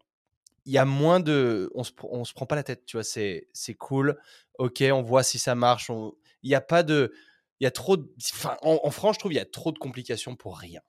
il 0.67 0.73
y 0.73 0.79
a 0.79 0.85
moins 0.85 1.21
de, 1.21 1.71
on 1.75 1.85
se, 1.85 1.93
on 2.05 2.25
se 2.25 2.35
prend 2.35 2.47
pas 2.47 2.57
la 2.57 2.63
tête. 2.65 2.85
Tu 2.87 2.97
vois, 2.97 3.05
c'est, 3.05 3.49
c'est 3.55 3.75
cool. 3.75 4.19
Ok, 4.59 4.83
on 4.93 5.03
voit 5.03 5.23
si 5.23 5.39
ça 5.39 5.55
marche. 5.55 5.91
on- 5.91 6.15
Il 6.43 6.51
y 6.51 6.55
a 6.55 6.61
pas 6.61 6.83
de, 6.83 7.13
il 7.61 7.65
y 7.65 7.67
a 7.67 7.71
trop. 7.71 7.97
De... 7.97 8.11
Enfin, 8.33 8.57
en, 8.63 8.81
en 8.83 8.91
France, 8.91 9.17
je 9.17 9.21
trouve 9.21 9.33
il 9.33 9.37
y 9.37 9.41
a 9.41 9.45
trop 9.45 9.73
de 9.73 9.79
complications 9.79 10.35
pour 10.37 10.59
rien. 10.59 10.81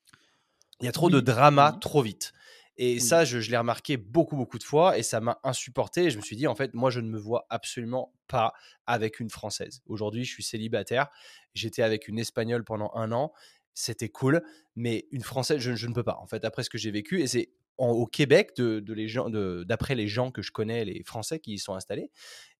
Il 0.79 0.85
y 0.85 0.89
a 0.89 0.91
trop 0.91 1.09
de 1.09 1.19
drama 1.19 1.71
oui, 1.73 1.79
trop 1.79 2.01
vite. 2.01 2.33
Et 2.77 2.93
oui. 2.93 3.01
ça, 3.01 3.25
je, 3.25 3.39
je 3.39 3.51
l'ai 3.51 3.57
remarqué 3.57 3.97
beaucoup, 3.97 4.35
beaucoup 4.35 4.57
de 4.57 4.63
fois 4.63 4.97
et 4.97 5.03
ça 5.03 5.19
m'a 5.19 5.39
insupporté. 5.43 6.05
Et 6.05 6.09
je 6.09 6.17
me 6.17 6.23
suis 6.23 6.35
dit, 6.35 6.47
en 6.47 6.55
fait, 6.55 6.73
moi, 6.73 6.89
je 6.89 6.99
ne 6.99 7.07
me 7.07 7.19
vois 7.19 7.45
absolument 7.49 8.13
pas 8.27 8.53
avec 8.87 9.19
une 9.19 9.29
Française. 9.29 9.81
Aujourd'hui, 9.85 10.23
je 10.23 10.31
suis 10.31 10.43
célibataire. 10.43 11.09
J'étais 11.53 11.83
avec 11.83 12.07
une 12.07 12.17
Espagnole 12.17 12.63
pendant 12.63 12.91
un 12.95 13.11
an. 13.11 13.33
C'était 13.73 14.09
cool. 14.09 14.41
Mais 14.75 15.07
une 15.11 15.21
Française, 15.21 15.59
je, 15.59 15.75
je 15.75 15.87
ne 15.87 15.93
peux 15.93 16.03
pas, 16.03 16.17
en 16.19 16.25
fait, 16.25 16.43
après 16.45 16.63
ce 16.63 16.69
que 16.69 16.77
j'ai 16.77 16.91
vécu. 16.91 17.21
Et 17.21 17.27
c'est 17.27 17.51
en- 17.77 17.89
au 17.89 18.05
Québec, 18.05 18.51
de, 18.57 18.79
de 18.79 18.93
les 18.93 19.07
gens, 19.07 19.29
d'après 19.29 19.95
les 19.95 20.07
gens 20.07 20.31
que 20.31 20.41
je 20.41 20.51
connais, 20.51 20.85
les 20.85 21.03
Français 21.03 21.39
qui 21.39 21.53
y 21.53 21.59
sont 21.59 21.73
installés 21.75 22.11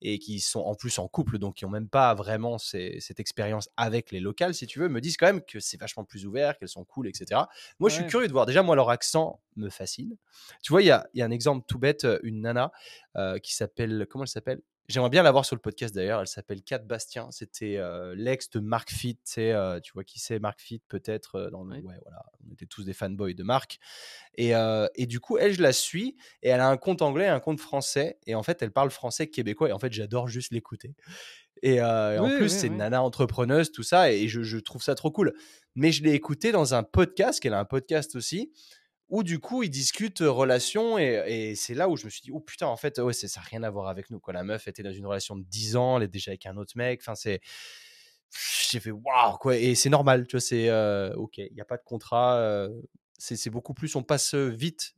et 0.02 0.18
qui 0.20 0.40
sont 0.40 0.62
en 0.62 0.74
plus 0.76 0.98
en 1.00 1.08
couple, 1.08 1.38
donc 1.38 1.56
qui 1.58 1.66
n'ont 1.66 1.72
même 1.72 1.90
pas 1.90 2.14
vraiment 2.16 2.58
ces- 2.58 3.00
cette 3.02 3.20
expérience 3.20 3.70
avec 3.78 4.12
les 4.12 4.20
locales, 4.20 4.54
si 4.56 4.66
tu 4.68 4.80
veux, 4.80 4.90
me 4.90 5.00
disent 5.02 5.18
quand 5.18 5.28
même 5.28 5.42
que 5.44 5.60
c'est 5.60 5.80
vachement 5.80 6.04
plus 6.06 6.26
ouvert, 6.26 6.58
qu'elles 6.58 6.70
sont 6.70 6.86
cool, 6.86 7.08
etc. 7.08 7.50
Moi, 7.80 7.90
je 7.90 7.96
suis 7.96 8.06
curieux 8.06 8.28
de 8.28 8.34
voir. 8.34 8.46
Déjà, 8.46 8.64
moi, 8.64 8.76
leur 8.76 8.90
accent 8.90 9.42
me 9.56 9.70
fascine. 9.70 10.18
Tu 10.64 10.74
vois, 10.74 10.82
il 10.82 10.88
y 10.88 10.92
a, 10.92 11.08
y 11.14 11.22
a 11.22 11.26
un 11.26 11.32
exemple 11.32 11.66
tout 11.68 11.78
bête, 11.80 12.06
euh, 12.06 12.20
une 12.24 12.42
nana 12.42 12.72
euh, 13.18 13.38
qui 13.40 13.54
s'appelle. 13.56 14.08
Comment 14.10 14.24
elle 14.24 14.28
s'appelle? 14.30 14.62
J'aimerais 14.88 15.10
bien 15.10 15.24
la 15.24 15.32
voir 15.32 15.46
sur 15.46 15.56
le 15.56 15.62
podcast 15.62 15.96
d'ailleurs. 15.96 16.20
Elle 16.20 16.28
s'appelle 16.28 16.62
Kat 16.62 16.80
Bastien. 16.80 17.30
C'était 17.32 17.78
euh, 17.78 18.14
l'ex 18.16 18.50
de 18.50 18.60
Marc 18.60 18.92
Fit. 18.92 19.18
Euh, 19.38 19.80
tu 19.80 19.94
vois 19.94 20.04
qui 20.04 20.20
c'est 20.20 20.40
Marc 20.40 20.60
Fit 20.60 20.82
peut-être 20.90 21.36
euh, 21.36 21.50
dans 21.50 21.64
le... 21.64 21.76
Ouais. 21.76 21.82
Ouais, 21.82 22.00
voilà. 22.04 22.26
On 22.46 22.52
était 22.52 22.66
tous 22.66 22.84
des 22.84 22.94
fanboys 22.94 23.34
de 23.34 23.44
Marc. 23.44 23.80
Et, 24.36 24.52
et 24.96 25.06
du 25.06 25.20
coup, 25.20 25.38
elle, 25.38 25.54
je 25.54 25.62
la 25.62 25.74
suis. 25.74 26.18
Et 26.42 26.50
elle 26.50 26.60
a 26.60 26.68
un 26.68 26.78
compte 26.78 27.02
anglais 27.02 27.26
et 27.26 27.30
un 27.30 27.40
compte 27.40 27.60
français. 27.60 28.18
Et 28.28 28.36
en 28.36 28.44
fait, 28.44 28.62
elle 28.62 28.72
parle 28.72 28.92
français 28.92 29.28
québécois. 29.28 29.70
Et 29.70 29.72
en 29.72 29.80
fait, 29.80 29.94
j'adore 29.94 30.28
juste 30.28 30.52
l'écouter. 30.52 30.96
Et, 31.62 31.80
euh, 31.80 32.16
et 32.16 32.20
en 32.20 32.28
plus, 32.28 32.44
oui, 32.44 32.50
c'est 32.50 32.68
une 32.68 32.74
oui. 32.74 32.80
nana 32.80 33.02
entrepreneuse, 33.02 33.72
tout 33.72 33.84
ça. 33.84 34.12
Et 34.12 34.28
je, 34.28 34.42
je 34.42 34.58
trouve 34.58 34.82
ça 34.82 34.96
trop 34.96 35.12
cool. 35.12 35.34
Mais 35.76 35.92
je 35.92 36.04
l'ai 36.04 36.14
écouté 36.14 36.52
dans 36.52 36.74
un 36.74 36.84
podcast, 36.84 37.40
qu'elle 37.40 37.54
a 37.54 37.60
un 37.60 37.66
podcast 37.66 38.16
aussi 38.16 38.52
où 39.12 39.24
du 39.24 39.40
coup 39.40 39.62
ils 39.62 39.70
discutent 39.70 40.22
relations 40.22 40.98
et, 40.98 41.54
c'est 41.56 41.76
là 41.76 41.90
où 41.90 41.98
je 41.98 42.06
me 42.06 42.10
suis 42.10 42.22
dit 42.22 42.32
oh 42.32 42.40
putain 42.40 42.66
en 42.68 42.78
fait 42.78 42.96
ça 43.12 43.40
n'a 43.40 43.46
rien 43.46 43.62
à 43.62 43.70
voir 43.70 43.88
avec 43.88 44.10
nous 44.10 44.20
quoi. 44.20 44.34
La 44.34 44.44
meuf 44.44 44.68
était 44.68 44.82
dans 44.82 44.94
une 44.94 45.06
relation 45.06 45.36
de 45.36 45.44
10 45.44 45.76
ans 45.76 45.98
elle 45.98 46.04
est 46.04 46.08
déjà 46.08 46.32
avec 46.32 46.46
un 46.46 46.58
autre 46.58 46.74
mec. 46.76 47.02
Enfin 47.04 47.14
c'est 47.14 47.42
j'ai 48.72 48.80
fait 48.80 48.92
waouh 48.92 49.38
quoi. 49.38 49.58
Et 49.58 49.76
c'est 49.76 49.90
normal 49.90 50.26
tu 50.26 50.38
vois 50.38 50.42
c'est 50.42 50.72
ok 51.14 51.38
il 51.38 51.54
n'y 51.54 51.62
a 51.62 51.66
pas 51.66 51.78
de 51.78 51.84
contrat 51.84 52.38
euh, 52.38 52.70
c'est 53.20 53.50
beaucoup 53.52 53.74
plus 53.74 53.96
on 53.96 54.02
passe 54.02 54.34
vite 54.34 54.96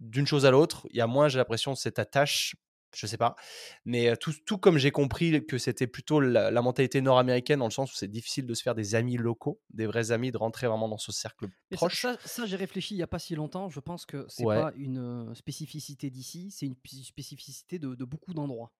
d'une 0.00 0.26
chose 0.26 0.46
à 0.46 0.52
l'autre. 0.52 0.86
Il 0.90 0.96
y 0.96 1.00
a 1.00 1.08
moins 1.08 1.28
j'ai 1.28 1.38
l'impression 1.38 1.74
cette 1.74 1.98
attache 1.98 2.54
je 2.94 3.06
sais 3.06 3.16
pas 3.18 3.36
mais 3.84 4.16
tout, 4.16 4.32
tout 4.46 4.58
comme 4.58 4.78
j'ai 4.78 4.90
compris 4.90 5.44
que 5.46 5.58
c'était 5.58 5.86
plutôt 5.86 6.20
la, 6.20 6.50
la 6.50 6.62
mentalité 6.62 7.00
nord-américaine 7.00 7.58
dans 7.58 7.66
le 7.66 7.70
sens 7.70 7.92
où 7.92 7.96
c'est 7.96 8.08
difficile 8.08 8.46
de 8.46 8.54
se 8.54 8.62
faire 8.62 8.74
des 8.74 8.94
amis 8.94 9.16
locaux 9.16 9.60
des 9.70 9.86
vrais 9.86 10.10
amis 10.12 10.30
de 10.30 10.38
rentrer 10.38 10.66
vraiment 10.66 10.88
dans 10.88 10.98
ce 10.98 11.12
cercle 11.12 11.46
Mais 11.70 11.76
proche 11.76 12.02
ça, 12.02 12.16
ça, 12.24 12.46
j'ai 12.46 12.56
réfléchi 12.56 12.94
il 12.94 12.98
n'y 12.98 13.02
a 13.02 13.06
pas 13.06 13.18
si 13.18 13.34
longtemps. 13.34 13.68
Je 13.68 13.80
pense 13.80 14.06
que 14.06 14.24
c'est 14.28 14.44
ouais 14.44 14.56
pas 14.56 14.72
une 14.76 15.34
spécificité 15.34 16.10
d'ici, 16.10 16.50
c'est 16.50 16.66
une 16.66 16.76
spécificité 17.02 17.78
de, 17.78 17.94
de 17.94 18.04
beaucoup 18.04 18.34
d'endroits. 18.34 18.72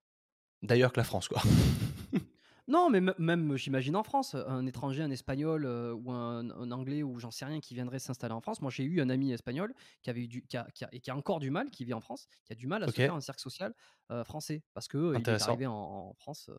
d'ailleurs 0.63 0.93
que 0.93 1.01
la 1.01 1.05
France 1.05 1.29
quoi 1.29 1.43
Non, 2.69 2.91
mais 2.91 3.01
même, 3.01 3.57
j'imagine 3.57 3.97
en 3.97 4.03
France, 4.03 4.35
un 4.35 4.67
étranger, 4.67 5.03
un 5.03 5.11
espagnol 5.11 5.65
euh, 5.65 5.95
ou 5.95 6.11
un, 6.13 6.51
un 6.51 6.71
anglais 6.71 7.03
ou 7.03 7.19
j'en 7.19 7.31
sais 7.31 7.47
rien 7.47 7.61
qui 7.61 7.73
viendrait 7.75 7.99
s'installer 7.99 8.35
en 8.35 8.43
France. 8.43 8.61
Moi, 8.61 8.71
j'ai 8.71 8.85
eu 8.85 9.01
un 9.01 9.09
ami 9.09 9.33
espagnol 9.33 9.75
qui 10.03 10.11
avait 10.11 10.21
eu 10.25 10.29
du, 10.29 10.43
qui 10.47 10.59
a, 10.59 10.69
qui 10.75 10.85
a- 10.85 10.89
et 10.93 11.01
qui 11.01 11.11
a 11.11 11.17
encore 11.17 11.41
du 11.41 11.51
mal, 11.51 11.71
qui 11.71 11.87
vit 11.87 11.95
en 11.95 12.01
France, 12.03 12.27
qui 12.45 12.53
a 12.53 12.57
du 12.57 12.67
mal 12.67 12.85
à 12.85 12.89
se 12.89 13.01
faire 13.01 13.15
un 13.15 13.23
cercle 13.23 13.41
social 13.41 13.75
euh, 14.11 14.23
français 14.23 14.65
parce 14.75 14.87
que 14.87 14.99
euh, 14.99 15.19
il 15.19 15.31
est 15.31 15.41
arrivé 15.41 15.67
en, 15.67 15.73
en 15.75 16.15
France 16.15 16.51
euh, 16.51 16.59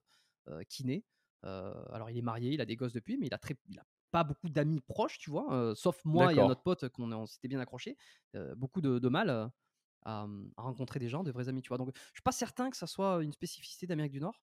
euh, 0.49 0.63
kiné. 0.67 1.05
Euh, 1.45 1.73
alors, 1.93 2.09
il 2.09 2.17
est 2.17 2.21
marié, 2.23 2.53
il 2.53 2.61
a 2.61 2.65
des 2.65 2.75
gosses 2.75 2.93
depuis, 2.93 3.17
mais 3.17 3.27
il 3.27 3.33
a 3.35 3.37
très, 3.37 3.55
il 3.67 3.77
a 3.79 3.83
pas 4.11 4.23
beaucoup 4.23 4.49
d'amis 4.49 4.81
proches, 4.81 5.19
tu 5.19 5.29
vois, 5.29 5.53
euh, 5.53 5.75
sauf 5.75 6.03
moi 6.05 6.33
et 6.33 6.41
un 6.41 6.49
autre 6.49 6.63
pote 6.63 6.89
qu'on 6.89 7.11
on 7.11 7.27
s'était 7.27 7.47
bien 7.47 7.59
accroché. 7.59 7.95
euh, 8.35 8.55
beaucoup 8.55 8.81
de, 8.81 8.97
de 8.97 9.09
mal 9.09 9.29
euh, 9.29 9.47
à, 10.03 10.27
à 10.57 10.61
rencontrer 10.63 10.99
des 10.99 11.09
gens, 11.09 11.23
de 11.23 11.31
vrais 11.31 11.49
amis, 11.49 11.61
tu 11.61 11.69
vois. 11.69 11.77
Donc, 11.77 11.91
je 11.95 12.01
suis 12.13 12.21
pas 12.23 12.31
certain 12.31 12.69
que 12.71 12.77
ça 12.77 12.87
soit 12.87 13.23
une 13.23 13.33
spécificité 13.33 13.87
d'Amérique 13.87 14.13
du 14.13 14.21
Nord. 14.21 14.41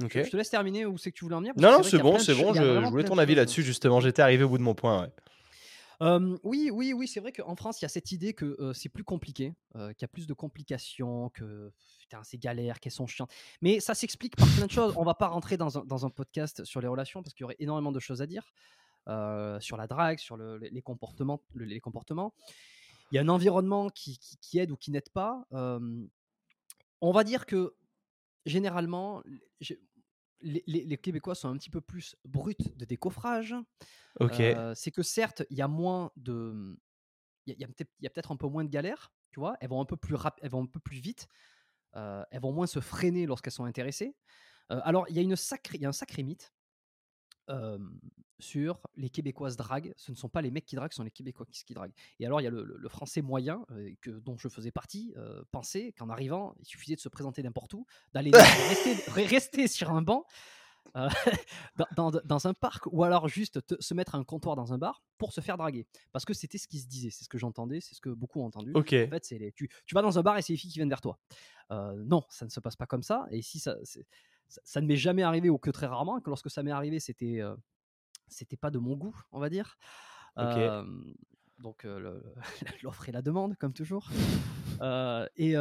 Je, 0.00 0.30
te 0.30 0.36
laisse 0.36 0.50
terminer 0.50 0.86
où 0.86 0.96
c'est 0.98 1.10
que 1.10 1.16
tu 1.18 1.24
voulais 1.24 1.34
en 1.36 1.40
venir, 1.40 1.54
Non, 1.56 1.72
non, 1.72 1.82
c'est 1.82 1.98
bon, 1.98 2.18
c'est 2.18 2.34
bon. 2.34 2.52
Je, 2.54 2.88
voulais 2.88 3.04
ton 3.04 3.18
avis 3.18 3.34
là-dessus, 3.34 3.62
justement. 3.62 4.00
J'étais 4.00 4.22
arrivé 4.22 4.44
au 4.44 4.48
bout 4.48 4.58
de 4.58 4.62
mon 4.62 4.74
point. 4.74 5.02
ouais. 5.02 5.10
Euh, 6.00 6.38
oui, 6.44 6.70
oui, 6.72 6.92
oui, 6.92 7.08
c'est 7.08 7.18
vrai 7.18 7.32
qu'en 7.32 7.56
France, 7.56 7.80
il 7.80 7.84
y 7.84 7.86
a 7.86 7.88
cette 7.88 8.12
idée 8.12 8.32
que 8.32 8.56
euh, 8.60 8.72
c'est 8.72 8.88
plus 8.88 9.02
compliqué, 9.02 9.54
euh, 9.74 9.88
qu'il 9.94 10.02
y 10.02 10.04
a 10.04 10.08
plus 10.08 10.28
de 10.28 10.32
complications, 10.32 11.28
que 11.30 11.72
c'est 12.22 12.38
galère, 12.38 12.78
qu'elles 12.78 12.92
sont 12.92 13.08
chiantes. 13.08 13.32
Mais 13.62 13.80
ça 13.80 13.96
s'explique 13.96 14.36
par 14.36 14.46
plein 14.54 14.66
de 14.66 14.70
choses. 14.70 14.94
On 14.96 15.02
va 15.02 15.14
pas 15.14 15.26
rentrer 15.26 15.56
dans 15.56 15.76
un, 15.78 15.84
dans 15.84 16.06
un 16.06 16.10
podcast 16.10 16.64
sur 16.64 16.80
les 16.80 16.86
relations 16.86 17.20
parce 17.24 17.34
qu'il 17.34 17.42
y 17.42 17.44
aurait 17.46 17.56
énormément 17.58 17.90
de 17.90 17.98
choses 17.98 18.22
à 18.22 18.26
dire 18.26 18.44
euh, 19.08 19.58
sur 19.58 19.76
la 19.76 19.88
drague, 19.88 20.20
sur 20.20 20.36
le- 20.36 20.58
les, 20.58 20.70
les 20.70 20.82
comportements, 20.82 21.42
le- 21.54 21.64
les 21.64 21.80
comportements. 21.80 22.32
Il 23.10 23.16
y 23.16 23.18
a 23.18 23.22
un 23.22 23.28
environnement 23.28 23.88
qui, 23.90 24.18
qui- 24.20 24.36
qui 24.36 24.58
aide 24.60 24.70
ou 24.70 24.76
qui 24.76 24.92
n'aide 24.92 25.08
pas. 25.10 25.48
On 27.00 27.10
va 27.12 27.24
dire 27.24 27.44
que 27.44 27.74
généralement, 28.48 29.22
les, 30.40 30.62
les- 30.66 30.84
les 30.84 30.98
Québécois 30.98 31.34
sont 31.34 31.48
un 31.48 31.56
petit 31.56 31.70
peu 31.70 31.80
plus 31.80 32.16
bruts 32.24 32.54
de 32.76 32.84
décoffrage. 32.84 33.54
Euh, 34.20 34.74
c'est 34.74 34.90
que 34.90 35.02
certes, 35.02 35.44
il 35.50 35.56
y 35.56 35.62
a 35.62 35.68
moins 35.68 36.10
de. 36.16 36.76
Il 37.46 37.50
y 37.58 37.64
a, 37.64 37.68
il 37.68 37.86
y 38.00 38.06
a 38.06 38.10
peut-être 38.10 38.30
un 38.32 38.36
peu 38.36 38.46
moins 38.48 38.64
de 38.64 38.68
galères, 38.68 39.12
tu 39.30 39.40
vois? 39.40 39.56
Elles 39.60 39.70
vont 39.70 39.80
un 39.80 39.86
peu 39.86 39.96
plus, 39.96 40.14
rap- 40.14 40.38
elles 40.42 40.50
vont 40.50 40.62
un 40.62 40.66
peu 40.66 40.80
plus 40.80 40.98
vite. 40.98 41.28
euh, 41.96 42.22
elles 42.30 42.40
vont 42.40 42.52
moins 42.52 42.66
se 42.66 42.80
freiner 42.80 43.26
lorsqu'elles 43.26 43.52
sont 43.52 43.64
intéressées. 43.64 44.14
Euh, 44.70 44.80
alors, 44.84 45.06
il 45.08 45.16
y, 45.16 45.18
a 45.18 45.22
une 45.22 45.36
sacrée, 45.36 45.78
il 45.78 45.82
y 45.82 45.86
a 45.86 45.88
un 45.88 45.92
sacré 45.92 46.22
mythe 46.22 46.52
sur 48.40 48.80
les 48.96 49.10
Québécoises 49.10 49.56
draguent. 49.56 49.92
Ce 49.96 50.10
ne 50.12 50.16
sont 50.16 50.28
pas 50.28 50.42
les 50.42 50.50
mecs 50.50 50.64
qui 50.66 50.76
draguent, 50.76 50.92
ce 50.92 50.96
sont 50.98 51.02
les 51.04 51.10
Québécois 51.10 51.46
qui, 51.50 51.64
qui 51.64 51.74
draguent. 51.74 51.94
Et 52.20 52.26
alors, 52.26 52.40
il 52.40 52.44
y 52.44 52.46
a 52.46 52.50
le, 52.50 52.62
le- 52.64 52.76
le 52.76 52.88
français 52.88 53.22
moyen, 53.22 53.64
euh, 53.72 53.90
que, 54.00 54.10
dont 54.10 54.36
je 54.38 54.48
faisais 54.48 54.70
partie, 54.70 55.12
euh, 55.16 55.42
pensait 55.50 55.92
qu'en 55.92 56.08
arrivant, 56.08 56.54
il 56.60 56.66
suffisait 56.66 56.94
de 56.96 57.00
se 57.00 57.08
présenter 57.08 57.42
n'importe 57.42 57.74
où, 57.74 57.86
d'aller 58.12 58.30
rester, 58.68 58.94
rester 59.24 59.68
sur 59.68 59.90
un 59.90 60.02
banc 60.02 60.24
euh, 60.96 61.08
dans, 61.96 62.10
dans- 62.10 62.20
dans 62.24 62.46
un 62.46 62.54
parc 62.54 62.86
ou 62.92 63.04
alors 63.04 63.28
juste 63.28 63.66
te- 63.66 63.74
se 63.82 63.92
mettre 63.92 64.14
à 64.14 64.18
un 64.18 64.24
comptoir 64.24 64.56
dans 64.56 64.72
un 64.72 64.78
bar 64.78 65.02
pour 65.18 65.32
se 65.32 65.40
faire 65.40 65.58
draguer. 65.58 65.86
Parce 66.12 66.24
que 66.24 66.32
c'était 66.32 66.56
ce 66.58 66.66
qui 66.68 66.78
se 66.78 66.86
disait, 66.86 67.10
c'est 67.10 67.24
ce 67.24 67.28
que 67.28 67.36
j'entendais, 67.38 67.80
c'est 67.80 67.94
ce 67.94 68.00
que 68.00 68.08
beaucoup 68.10 68.40
ont 68.40 68.46
entendu. 68.46 68.70
Ok. 68.74 68.94
En 68.94 69.10
fait, 69.10 69.24
c'est 69.24 69.38
les- 69.38 69.52
tu, 69.52 69.68
tu 69.84 69.94
vas 69.94 70.00
dans 70.02 70.18
un 70.18 70.22
bar 70.22 70.38
et 70.38 70.42
c'est 70.42 70.52
les 70.52 70.56
filles 70.56 70.70
qui 70.70 70.78
viennent 70.78 70.88
vers 70.88 71.00
toi. 71.02 71.18
Euh, 71.72 72.02
non, 72.06 72.22
ça 72.30 72.44
ne 72.46 72.50
se 72.50 72.60
passe 72.60 72.76
pas 72.76 72.86
comme 72.86 73.02
ça. 73.02 73.26
Et 73.30 73.42
si 73.42 73.58
ça, 73.58 73.76
ça, 73.84 74.00
ça 74.64 74.80
ne 74.80 74.86
m'est 74.86 74.96
jamais 74.96 75.22
arrivé 75.22 75.50
ou 75.50 75.58
que 75.58 75.70
très 75.70 75.86
rarement, 75.86 76.20
que 76.20 76.30
lorsque 76.30 76.48
ça 76.50 76.62
m'est 76.62 76.70
arrivé, 76.70 77.00
c'était 77.00 77.40
euh, 77.42 77.54
c'était 78.30 78.56
pas 78.56 78.70
de 78.70 78.78
mon 78.78 78.96
goût, 78.96 79.16
on 79.32 79.40
va 79.40 79.48
dire. 79.50 79.76
Donc 81.58 81.84
l'offre 82.82 83.08
et 83.08 83.12
la 83.12 83.22
demande, 83.22 83.56
comme 83.56 83.72
toujours. 83.72 84.08
Et 85.36 85.54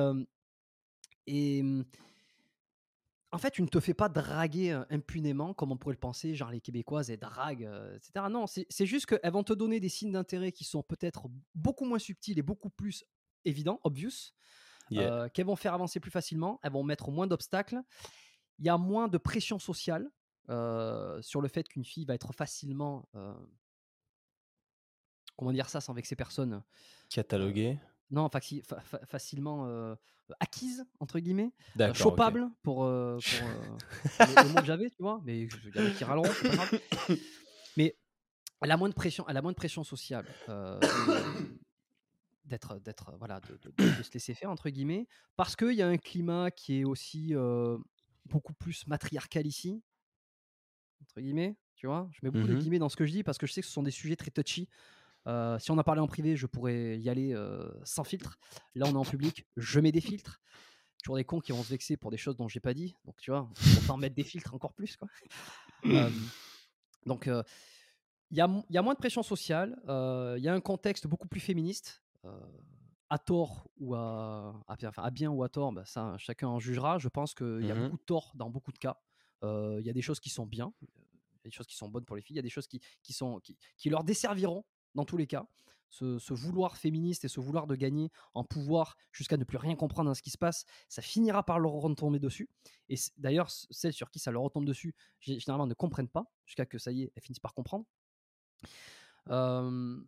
et 1.29 1.63
en 3.33 3.37
fait, 3.39 3.51
tu 3.51 3.61
ne 3.61 3.67
te 3.67 3.79
fais 3.81 3.93
pas 3.93 4.07
draguer 4.07 4.71
impunément 4.89 5.53
comme 5.53 5.71
on 5.73 5.77
pourrait 5.77 5.95
le 5.95 5.99
penser, 5.99 6.33
genre 6.33 6.49
les 6.49 6.61
Québécoises 6.61 7.09
elles 7.09 7.19
draguent, 7.19 7.69
etc. 7.95 8.25
Non, 8.29 8.47
c'est 8.47 8.65
c'est 8.69 8.85
juste 8.85 9.05
qu'elles 9.07 9.31
vont 9.33 9.43
te 9.43 9.53
donner 9.53 9.79
des 9.79 9.89
signes 9.89 10.13
d'intérêt 10.13 10.51
qui 10.53 10.63
sont 10.63 10.81
peut-être 10.83 11.27
beaucoup 11.53 11.83
moins 11.85 11.99
subtils 11.99 12.39
et 12.39 12.43
beaucoup 12.43 12.69
plus 12.69 13.03
évidents, 13.45 13.79
obvious, 13.83 14.33
Yeah. 14.89 15.11
euh, 15.13 15.27
qu'elles 15.29 15.45
vont 15.45 15.57
faire 15.57 15.73
avancer 15.73 15.99
plus 15.99 16.11
facilement, 16.11 16.61
elles 16.63 16.71
vont 16.71 16.83
mettre 16.83 17.11
moins 17.11 17.27
d'obstacles, 17.27 17.81
il 18.59 18.65
y 18.65 18.69
a 18.69 18.77
moins 18.77 19.09
de 19.09 19.17
pression 19.17 19.59
sociale 19.59 20.09
euh, 20.49 21.21
sur 21.21 21.41
le 21.41 21.47
fait 21.47 21.67
qu'une 21.67 21.83
fille 21.85 22.05
va 22.05 22.13
être 22.15 22.33
facilement, 22.33 23.07
euh, 23.15 23.33
comment 25.35 25.51
dire 25.51 25.69
ça 25.69 25.81
sans 25.81 25.93
vexer 25.93 26.15
personne, 26.15 26.53
euh, 26.53 26.59
Catalogué. 27.09 27.79
non, 28.11 28.29
fa- 28.29 28.39
fa- 28.81 29.05
facilement 29.05 29.67
acquise, 30.39 30.85
entre 30.99 31.19
guillemets, 31.19 31.51
chopable 31.93 32.49
pour, 32.63 32.75
pour, 32.75 32.85
le, 32.85 34.43
le 34.43 34.49
mot 34.49 34.59
que 34.59 34.65
j'avais, 34.65 34.89
tu 34.89 34.97
vois, 35.01 35.21
mais 35.23 35.41
il 35.41 35.75
y 35.75 35.79
en 35.79 35.85
a 35.85 35.89
qui 35.91 36.03
râleront. 36.03 36.31
Mais 37.77 37.95
elle 38.61 38.71
a 38.71 38.77
moins 38.77 38.89
de 38.89 38.93
pression, 38.95 39.25
elle 39.27 39.37
a 39.37 39.41
moins 39.41 39.51
de 39.51 39.57
pression 39.57 39.83
sociale. 39.83 40.25
d'être 42.45 42.79
d'être 42.79 43.13
voilà 43.19 43.41
de, 43.41 43.57
de- 43.57 43.73
de 43.97 44.03
se 44.03 44.11
laisser 44.13 44.33
faire 44.33 44.49
entre 44.49 44.69
guillemets 44.69 45.05
parce 45.35 45.57
qu'il 45.57 45.73
y 45.73 45.81
a 45.81 45.87
un 45.89 45.97
climat 45.97 46.49
qui 46.49 46.79
est 46.79 46.83
aussi 46.85 47.35
euh, 47.35 47.77
beaucoup 48.25 48.53
plus 48.53 48.87
matriarcal 48.87 49.45
ici 49.45 49.83
entre 51.01 51.21
guillemets 51.21 51.57
tu 51.75 51.87
vois? 51.87 52.09
Je 52.11 52.19
mets 52.23 52.31
beaucoup 52.31 52.47
de 52.47 52.55
Mhm. 52.55 52.55
guillemets 52.55 52.79
dans 52.79 52.89
ce 52.89 52.95
que 52.95 53.05
je 53.05 53.11
dis 53.11 53.23
parce 53.23 53.37
que 53.37 53.45
je 53.47 53.53
sais 53.53 53.61
que 53.61 53.67
ce 53.67 53.73
sont 53.73 53.83
des 53.83 53.91
sujets 53.91 54.15
très 54.15 54.31
touchy 54.31 54.67
Euh, 55.27 55.59
si 55.59 55.71
on 55.71 55.77
en 55.79 55.83
parlait 55.83 56.01
en 56.01 56.07
privé 56.07 56.35
je 56.37 56.47
pourrais 56.47 56.99
y 56.99 57.09
aller 57.09 57.33
euh, 57.35 57.69
sans 57.85 58.03
filtre 58.05 58.37
là 58.75 58.87
on 58.87 58.93
est 58.95 58.97
en 58.97 59.05
public 59.05 59.47
je 59.57 59.79
mets 59.81 59.91
des 59.93 60.01
filtres 60.01 60.41
toujours 61.03 61.17
des 61.17 61.25
cons 61.25 61.41
qui 61.41 61.51
vont 61.53 61.63
se 61.63 61.71
vexer 61.71 61.97
pour 61.97 62.11
des 62.11 62.17
choses 62.17 62.37
dont 62.37 62.47
j'ai 62.49 62.61
pas 62.61 62.73
dit 62.75 62.95
donc 63.05 63.17
tu 63.21 63.31
vois 63.31 63.49
autant 63.75 63.97
mettre 63.97 64.15
des 64.15 64.23
filtres 64.25 64.53
encore 64.55 64.73
plus 64.73 64.97
quoi 64.97 65.09
Euh, 65.93 66.11
donc 67.05 67.27
il 68.31 68.37
y, 68.37 68.41
a, 68.41 68.49
y 68.69 68.77
a 68.77 68.81
moins 68.81 68.93
de 68.93 68.99
pression 68.99 69.23
sociale, 69.23 69.79
il 69.87 70.43
y 70.43 70.47
a 70.49 70.53
un 70.53 70.61
contexte 70.61 71.07
beaucoup 71.07 71.27
plus 71.27 71.39
féministe, 71.39 72.03
à 73.09 73.17
tort 73.19 73.69
ou 73.77 73.95
à, 73.95 74.61
à 74.67 74.75
bien, 74.75 74.89
enfin, 74.89 75.03
à 75.03 75.11
bien 75.11 75.29
ou 75.29 75.43
à 75.43 75.49
tort, 75.49 75.71
bah, 75.71 75.85
ça 75.85 76.15
chacun 76.17 76.47
en 76.47 76.59
jugera. 76.59 76.97
Je 76.97 77.07
pense 77.07 77.33
qu'il 77.33 77.63
y 77.63 77.71
a 77.71 77.75
Mhm. 77.75 77.75
beaucoup 77.75 77.97
de 77.97 78.01
tort 78.03 78.31
dans 78.35 78.49
beaucoup 78.49 78.71
de 78.71 78.77
cas. 78.77 79.01
Il 79.43 79.85
y 79.85 79.89
a 79.89 79.93
des 79.93 80.01
choses 80.01 80.19
qui 80.19 80.29
sont 80.29 80.45
bien, 80.45 80.73
il 80.81 80.87
y 80.87 81.39
a 81.39 81.43
des 81.45 81.51
choses 81.51 81.67
qui 81.67 81.75
sont 81.75 81.89
bonnes 81.89 82.05
pour 82.05 82.15
les 82.15 82.21
filles, 82.21 82.35
il 82.35 82.37
y 82.37 82.39
a 82.39 82.43
des 82.43 82.49
choses 82.49 82.67
qui, 82.67 82.81
qui, 83.03 83.13
sont, 83.13 83.39
qui, 83.39 83.89
leur 83.89 84.03
desserviront 84.03 84.65
dans 84.95 85.05
tous 85.05 85.17
les 85.17 85.27
cas. 85.27 85.47
Ce, 85.89 86.19
ce 86.19 86.33
vouloir 86.33 86.75
féministe 86.75 87.23
et 87.23 87.29
ce 87.29 87.39
vouloir 87.39 87.65
de 87.65 87.73
gagner 87.73 88.11
en 88.33 88.43
pouvoir 88.43 88.97
jusqu'à 89.13 89.37
ne 89.37 89.45
plus 89.45 89.57
rien 89.57 89.75
comprendre 89.75 90.09
dans 90.09 90.13
ce 90.13 90.21
qui 90.21 90.31
se 90.31 90.37
passe, 90.37 90.65
ça 90.89 91.01
finira 91.01 91.43
par 91.43 91.59
leur 91.59 91.71
retomber 91.71 92.19
dessus. 92.19 92.49
Et 92.89 92.95
d'ailleurs, 93.15 93.49
celles 93.49 93.93
sur 93.93 94.11
qui 94.11 94.19
ça 94.19 94.31
leur 94.31 94.41
retombe 94.41 94.65
dessus, 94.65 94.93
gé- 95.21 95.39
généralement 95.39 95.65
ne 95.65 95.73
comprennent 95.73 96.09
pas, 96.09 96.25
jusqu'à 96.45 96.65
que 96.65 96.77
ça 96.77 96.91
y 96.91 97.03
est, 97.03 97.13
elles 97.15 97.23
finissent 97.23 97.39
par 97.39 97.53
comprendre. 97.53 97.85
Euh, 99.29 100.01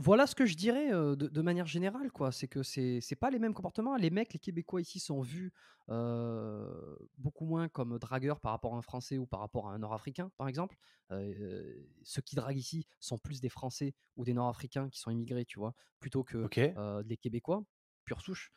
voilà 0.00 0.26
ce 0.26 0.34
que 0.34 0.46
je 0.46 0.56
dirais 0.56 0.92
euh, 0.92 1.14
de, 1.14 1.28
de 1.28 1.42
manière 1.42 1.66
générale, 1.66 2.10
quoi. 2.10 2.32
C'est 2.32 2.48
que 2.48 2.62
c'est 2.62 3.00
c'est 3.02 3.16
pas 3.16 3.30
les 3.30 3.38
mêmes 3.38 3.52
comportements. 3.52 3.96
Les 3.96 4.08
mecs, 4.08 4.32
les 4.32 4.38
Québécois 4.38 4.80
ici 4.80 4.98
sont 4.98 5.20
vus 5.20 5.52
euh, 5.90 6.96
beaucoup 7.18 7.44
moins 7.44 7.68
comme 7.68 7.98
dragueurs 7.98 8.40
par 8.40 8.52
rapport 8.52 8.74
à 8.74 8.78
un 8.78 8.82
Français 8.82 9.18
ou 9.18 9.26
par 9.26 9.40
rapport 9.40 9.68
à 9.68 9.74
un 9.74 9.78
Nord-Africain, 9.78 10.30
par 10.38 10.48
exemple. 10.48 10.76
Euh, 11.10 11.74
ceux 12.02 12.22
qui 12.22 12.34
draguent 12.34 12.56
ici 12.56 12.86
sont 12.98 13.18
plus 13.18 13.40
des 13.42 13.50
Français 13.50 13.94
ou 14.16 14.24
des 14.24 14.32
Nord-Africains 14.32 14.88
qui 14.88 14.98
sont 14.98 15.10
immigrés, 15.10 15.44
tu 15.44 15.58
vois, 15.58 15.74
plutôt 15.98 16.24
que 16.24 16.48
des 17.02 17.16
Québécois, 17.18 17.62
pure 18.06 18.22
souche. 18.22 18.50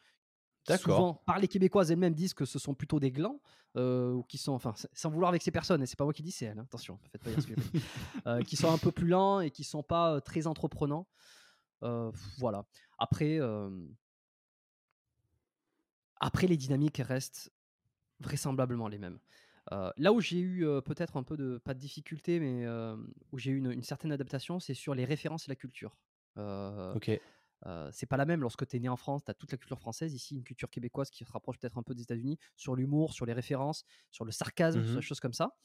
Souvent, 0.66 1.16
par 1.26 1.40
les 1.40 1.48
Québécoises 1.48 1.92
elles-mêmes, 1.92 2.14
disent 2.14 2.34
que 2.34 2.46
ce 2.46 2.58
sont 2.60 2.74
plutôt 2.74 3.00
des 3.00 3.12
glands, 3.12 3.40
euh, 3.76 4.12
ou 4.12 4.24
qui 4.24 4.38
sont, 4.38 4.54
enfin, 4.54 4.74
sans 4.94 5.10
vouloir 5.10 5.30
avec 5.30 5.42
ces 5.42 5.52
personnes, 5.52 5.84
et 5.84 5.86
c'est 5.86 5.98
pas 5.98 6.06
moi 6.06 6.14
qui 6.14 6.24
dis, 6.24 6.32
c'est 6.32 6.46
elles, 6.46 6.60
hein, 6.60 6.64
attention, 6.64 7.00
faites 7.12 7.22
pas 7.22 7.30
dire 7.32 7.42
ce 7.42 7.48
que. 7.48 7.54
Euh, 8.28 8.42
qui 8.42 8.56
sont 8.56 8.72
un 8.72 8.78
peu 8.78 8.92
plus 8.92 9.08
lents 9.08 9.42
et 9.42 9.52
qui 9.52 9.66
sont 9.66 9.84
pas 9.84 10.14
euh, 10.14 10.20
très 10.20 10.48
entreprenants. 10.48 11.08
Voilà. 12.38 12.66
Après, 12.98 13.40
après, 16.22 16.48
les 16.48 16.56
dynamiques 16.56 17.02
restent 17.04 17.52
vraisemblablement 18.22 18.88
les 18.88 18.98
mêmes. 18.98 19.20
Là 19.98 20.14
où 20.14 20.22
j'ai 20.22 20.40
eu 20.40 20.66
peut-être 20.86 21.18
un 21.18 21.24
peu 21.24 21.36
de, 21.36 21.58
pas 21.58 21.74
de 21.74 21.80
difficulté, 21.80 22.40
mais 22.40 22.66
où 23.34 23.38
j'ai 23.38 23.52
eu 23.52 23.58
une, 23.58 23.72
une 23.72 23.84
certaine 23.84 24.14
adaptation, 24.14 24.62
c'est 24.62 24.74
sur 24.74 24.96
les 24.96 25.04
références 25.04 25.50
et 25.50 25.52
la 25.52 25.58
culture. 25.58 25.98
Ok. 26.38 27.20
Euh, 27.66 27.90
c'est 27.92 28.06
pas 28.06 28.18
la 28.18 28.26
même 28.26 28.42
lorsque 28.42 28.68
tu 28.68 28.76
es 28.78 28.80
né 28.80 28.90
en 28.90 28.98
France, 28.98 29.24
tu 29.26 29.32
as 29.32 29.34
toute 29.34 29.52
la 29.52 29.58
culture 29.58 29.80
française, 29.80 30.14
ici 30.14 30.36
une 30.36 30.44
culture 30.44 30.70
québécoise 30.70 31.10
qui 31.10 31.24
se 31.26 31.32
rapproche 31.32 31.58
peut-être 31.60 31.78
un 31.78 31.84
peu 31.84 31.94
des 31.96 32.04
États-Unis, 32.04 32.38
sur 32.56 32.76
l'humour, 32.76 33.14
sur 33.14 33.26
les 33.26 33.34
références, 33.34 33.86
sur 34.12 34.26
le 34.26 34.32
sarcasme, 34.32 34.84
sur 34.86 34.96
Mhm. 34.96 35.00
des 35.00 35.06
choses 35.06 35.20
comme 35.20 35.34
ça. 35.34 35.56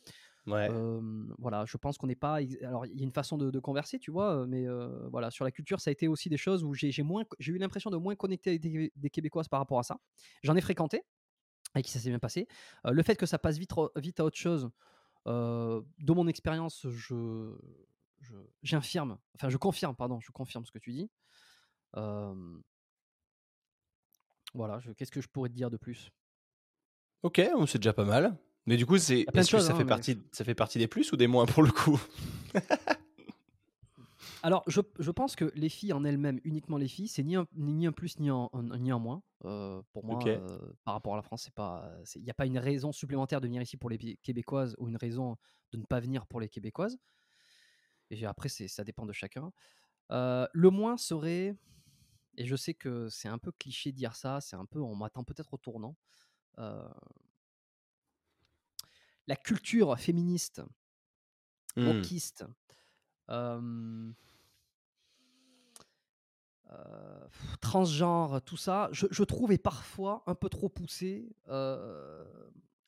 Ouais. 0.46 0.70
Euh, 0.70 1.00
voilà, 1.38 1.64
je 1.66 1.76
pense 1.76 1.98
qu'on 1.98 2.06
n'est 2.08 2.16
pas. 2.16 2.40
Alors, 2.62 2.86
il 2.86 2.96
y 2.98 3.00
a 3.00 3.04
une 3.04 3.12
façon 3.12 3.38
de, 3.38 3.50
de 3.50 3.60
converser, 3.60 3.98
tu 3.98 4.10
vois, 4.10 4.46
mais 4.46 4.66
euh, 4.66 5.08
voilà, 5.10 5.30
sur 5.30 5.44
la 5.44 5.50
culture, 5.52 5.80
ça 5.80 5.90
a 5.90 5.92
été 5.92 6.08
aussi 6.08 6.28
des 6.28 6.36
choses 6.36 6.64
où 6.64 6.74
j'ai 6.74 7.02
moins, 7.02 7.24
j'ai 7.38 7.52
eu 7.52 7.58
l'impression 7.58 7.90
de 7.90 7.96
moins 7.96 8.16
connecter 8.16 8.50
avec 8.50 8.62
des, 8.62 8.92
des 8.94 9.10
Québécoises 9.10 9.48
par 9.48 9.60
rapport 9.60 9.78
à 9.78 9.82
ça. 9.84 9.98
J'en 10.42 10.56
ai 10.56 10.60
fréquenté, 10.60 11.02
avec 11.74 11.86
qui 11.86 11.92
ça 11.92 12.00
s'est 12.00 12.10
bien 12.10 12.18
passé. 12.20 12.48
Le 12.84 13.02
fait 13.02 13.16
que 13.16 13.26
ça 13.26 13.38
passe 13.38 13.58
vite, 13.58 13.72
vite 13.96 14.20
à 14.20 14.24
autre 14.24 14.38
chose, 14.38 14.70
de 15.26 16.12
mon 16.12 16.28
expérience, 16.28 16.86
je- 16.88 17.54
j'infirme, 18.62 19.18
enfin, 19.34 19.48
je 19.48 19.56
confirme, 19.56 19.94
pardon, 19.96 20.20
je 20.20 20.30
confirme 20.32 20.64
ce 20.66 20.72
que 20.72 20.78
tu 20.78 20.92
dis. 20.92 21.10
Euh, 21.96 22.58
voilà, 24.54 24.80
qu'est-ce 24.96 25.10
que 25.10 25.20
je 25.20 25.28
pourrais 25.28 25.48
te 25.48 25.54
dire 25.54 25.70
de 25.70 25.76
plus? 25.76 26.10
Ok, 27.22 27.40
bon, 27.54 27.66
c'est 27.66 27.78
déjà 27.78 27.92
pas 27.92 28.04
mal. 28.04 28.36
Mais 28.66 28.76
du 28.76 28.86
coup, 28.86 28.98
c'est 28.98 29.24
est-ce 29.34 29.52
que 29.52 29.58
ça 29.60 29.72
hein, 29.72 29.76
fait 29.76 29.84
mais- 29.84 29.88
partie 29.88 30.18
ça 30.32 30.44
fait 30.44 30.54
partie 30.54 30.78
des 30.78 30.88
plus 30.88 31.10
ou 31.12 31.16
des 31.16 31.26
moins 31.26 31.46
pour 31.46 31.62
le 31.62 31.70
coup? 31.70 32.00
Alors, 34.42 34.62
je, 34.66 34.80
je 34.98 35.10
pense 35.10 35.34
que 35.36 35.50
les 35.54 35.68
filles 35.68 35.92
en 35.92 36.04
elles-mêmes, 36.04 36.40
uniquement 36.44 36.76
les 36.76 36.86
filles, 36.88 37.08
c'est 37.08 37.24
ni 37.24 37.34
un, 37.36 37.46
ni 37.54 37.86
un 37.86 37.92
plus 37.92 38.18
ni 38.20 38.30
un, 38.30 38.48
un- 38.52 38.78
ni 38.78 38.90
un 38.90 38.98
moins. 38.98 39.22
Euh, 39.44 39.82
pour 39.92 40.04
moi, 40.04 40.18
euh, 40.26 40.58
par 40.84 40.94
rapport 40.94 41.14
à 41.14 41.16
la 41.16 41.22
France, 41.22 41.42
c'est 41.44 41.54
pas, 41.54 41.90
il 42.14 42.22
n'y 42.22 42.30
a 42.30 42.34
pas 42.34 42.46
une 42.46 42.58
raison 42.58 42.92
supplémentaire 42.92 43.40
de 43.40 43.46
venir 43.46 43.62
ici 43.62 43.76
pour 43.76 43.90
les 43.90 43.98
Québécoises 44.22 44.76
ou 44.78 44.88
une 44.88 44.96
raison 44.96 45.36
de 45.72 45.78
ne 45.78 45.84
pas 45.84 45.98
venir 46.00 46.26
pour 46.26 46.40
les 46.40 46.48
Québécoises. 46.48 46.98
Et 48.10 48.24
après, 48.26 48.48
ça 48.48 48.84
dépend 48.84 49.06
de 49.06 49.12
chacun. 49.12 49.52
Euh, 50.12 50.46
le 50.52 50.70
moins 50.70 50.96
serait, 50.96 51.54
et 52.40 52.46
je 52.46 52.56
sais 52.56 52.72
que 52.74 53.08
c'est 53.08 53.28
un 53.28 53.38
peu 53.38 53.52
cliché 53.52 53.92
de 53.92 53.96
dire 53.96 54.14
ça, 54.16 54.40
c'est 54.40 54.56
un 54.56 54.64
peu, 54.64 54.80
on 54.80 54.94
m'attend 54.96 55.24
peut-être 55.24 55.52
au 55.54 55.58
tournant. 55.58 55.96
euh, 56.58 56.88
la 59.26 59.36
culture 59.36 59.98
féministe, 59.98 60.62
wokiste, 61.86 62.44
euh, 63.28 64.10
euh, 66.70 67.26
transgenre, 67.60 68.42
tout 68.42 68.56
ça, 68.56 68.88
je, 68.92 69.06
je 69.10 69.22
trouve 69.24 69.52
est 69.52 69.58
parfois 69.58 70.22
un 70.26 70.34
peu 70.34 70.48
trop 70.48 70.68
poussé. 70.68 71.34
euh, 71.48 72.24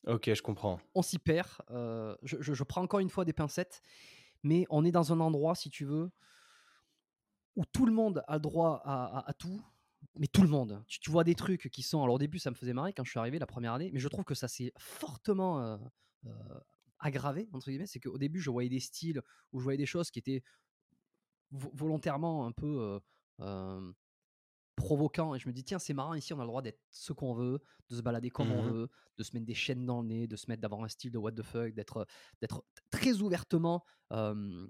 Ok, 0.07 0.33
je 0.33 0.43
comprends. 0.43 0.81
on 0.95 1.03
s'y 1.03 1.19
perd. 1.19 1.49
je, 1.71 2.37
je- 2.41 2.55
je 2.55 2.65
prends 2.65 2.83
encore 2.83 3.01
une 3.01 3.11
fois 3.11 3.25
des 3.25 3.33
pincettes, 3.35 3.83
mais 4.43 4.65
on 4.71 4.85
est 4.85 4.93
dans 4.93 5.13
un 5.13 5.21
endroit, 5.21 5.55
si 5.55 5.69
tu 5.71 5.85
veux, 5.85 6.11
où 7.57 7.65
tout 7.65 7.87
le 7.87 7.93
monde 7.93 8.23
a 8.29 8.39
droit 8.39 8.81
à, 8.85 9.19
à- 9.19 9.31
à 9.31 9.33
tout. 9.35 9.63
Mais 10.17 10.27
tout 10.27 10.43
le 10.43 10.49
monde. 10.49 10.83
Tu, 10.87 10.99
tu 11.01 11.11
vois 11.11 11.25
des 11.25 11.35
trucs 11.35 11.69
qui 11.71 11.83
sont. 11.83 12.03
Alors 12.03 12.15
au 12.17 12.19
début, 12.19 12.39
ça 12.39 12.51
me 12.51 12.57
faisait 12.57 12.73
marrer 12.73 12.93
quand 12.93 13.05
je 13.05 13.11
suis 13.11 13.19
arrivé 13.19 13.39
la 13.39 13.47
première 13.47 13.75
année, 13.75 13.91
mais 13.93 14.01
je 14.01 14.09
trouve 14.09 14.25
que 14.25 14.35
ça 14.35 14.49
s'est 14.49 14.73
fortement 14.79 15.61
euh, 15.63 15.77
euh, 16.27 16.31
aggravé, 16.99 17.49
entre 17.53 17.69
guillemets. 17.71 17.87
C'est 17.87 18.01
qu'au 18.01 18.19
début, 18.19 18.41
je 18.41 18.51
voyais 18.51 18.71
des 18.71 18.81
styles 18.81 19.23
où 19.53 19.59
je 19.61 19.65
voyais 19.65 19.77
des 19.79 19.87
choses 19.87 20.11
qui 20.11 20.19
étaient 20.19 20.43
vo- 21.51 21.71
volontairement 21.75 22.47
un 22.47 22.53
peu 22.53 22.67
euh, 22.81 23.01
euh. 23.41 23.93
Et 24.83 25.39
je 25.39 25.47
me 25.47 25.53
dis, 25.53 25.63
tiens, 25.63 25.79
c'est 25.79 25.93
marrant, 25.93 26.15
ici, 26.15 26.33
on 26.33 26.39
a 26.39 26.43
le 26.43 26.47
droit 26.49 26.63
d'être 26.63 26.81
ce 26.91 27.13
qu'on 27.13 27.35
veut, 27.35 27.61
de 27.91 27.97
se 27.97 28.01
balader 28.01 28.31
comme 28.31 28.51
on 28.51 28.63
Mhm. 28.63 28.73
veut, 28.73 28.89
de 29.19 29.23
se 29.23 29.35
mettre 29.35 29.45
des 29.45 29.55
chaînes 29.55 29.85
dans 29.85 30.01
le 30.01 30.09
nez, 30.09 30.27
de 30.27 30.37
se 30.37 30.47
mettre 30.49 30.63
d'avoir 30.63 30.83
un 30.83 30.89
style 30.89 31.13
de 31.13 31.19
what 31.19 31.33
the 31.33 31.43
fuck, 31.43 31.75
d'être 31.75 32.07
d'être 32.41 32.65
très 32.91 33.21
ouvertement. 33.21 33.85
euh, 34.13 34.67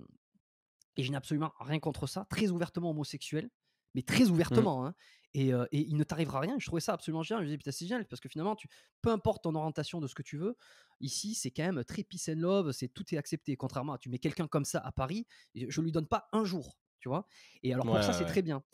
et 0.97 1.03
je 1.05 1.11
n'ai 1.11 1.17
absolument 1.17 1.53
rien 1.61 1.79
contre 1.81 2.07
ça, 2.07 2.27
très 2.31 2.51
ouvertement 2.51 2.91
homosexuel, 2.91 3.51
mais 3.95 4.03
très 4.03 4.29
ouvertement. 4.31 4.87
hein. 4.87 4.95
Et, 5.35 5.55
euh, 5.55 5.65
et 5.71 5.79
il 5.81 5.97
ne 5.97 6.03
t'arrivera 6.05 6.41
rien. 6.41 6.57
Je 6.59 6.67
trouvais 6.67 6.81
ça 6.81 6.93
absolument 6.93 7.23
génial. 7.23 7.45
Je 7.45 7.47
me 7.49 7.53
dis, 7.53 7.59
putain, 7.59 7.71
c'est 7.71 7.87
génial 7.87 8.07
parce 8.09 8.21
que 8.21 8.29
finalement, 8.29 8.57
tu, 8.57 8.69
peu 9.01 9.11
importe 9.11 9.45
ton 9.45 9.55
orientation 9.55 10.01
de 10.01 10.09
ce 10.09 10.15
que 10.15 10.23
tu 10.23 10.37
veux, 10.37 10.57
ici, 11.01 11.35
c'est 11.35 11.51
quand 11.53 11.63
même 11.63 11.85
très 11.85 12.03
peace 12.03 12.29
and 12.31 12.41
love, 12.41 12.73
c'est 12.73 12.89
tout 12.89 13.15
est 13.15 13.19
accepté. 13.19 13.57
Contrairement 13.57 13.93
à 13.95 13.99
tu 13.99 14.09
mets 14.11 14.19
quelqu'un 14.19 14.49
comme 14.49 14.65
ça 14.65 14.81
à 14.81 14.91
Paris, 14.93 15.27
je 15.55 15.81
lui 15.81 15.93
donne 15.93 16.09
pas 16.09 16.29
un 16.33 16.45
jour, 16.45 16.81
tu 16.99 17.09
vois. 17.09 17.27
Et 17.63 17.73
alors 17.73 17.89
pour 17.89 17.93
Ouais, 17.93 18.05
ça, 18.05 18.13
ouais, 18.13 18.13
c'est 18.13 18.25
très 18.25 18.43
bien. 18.43 18.65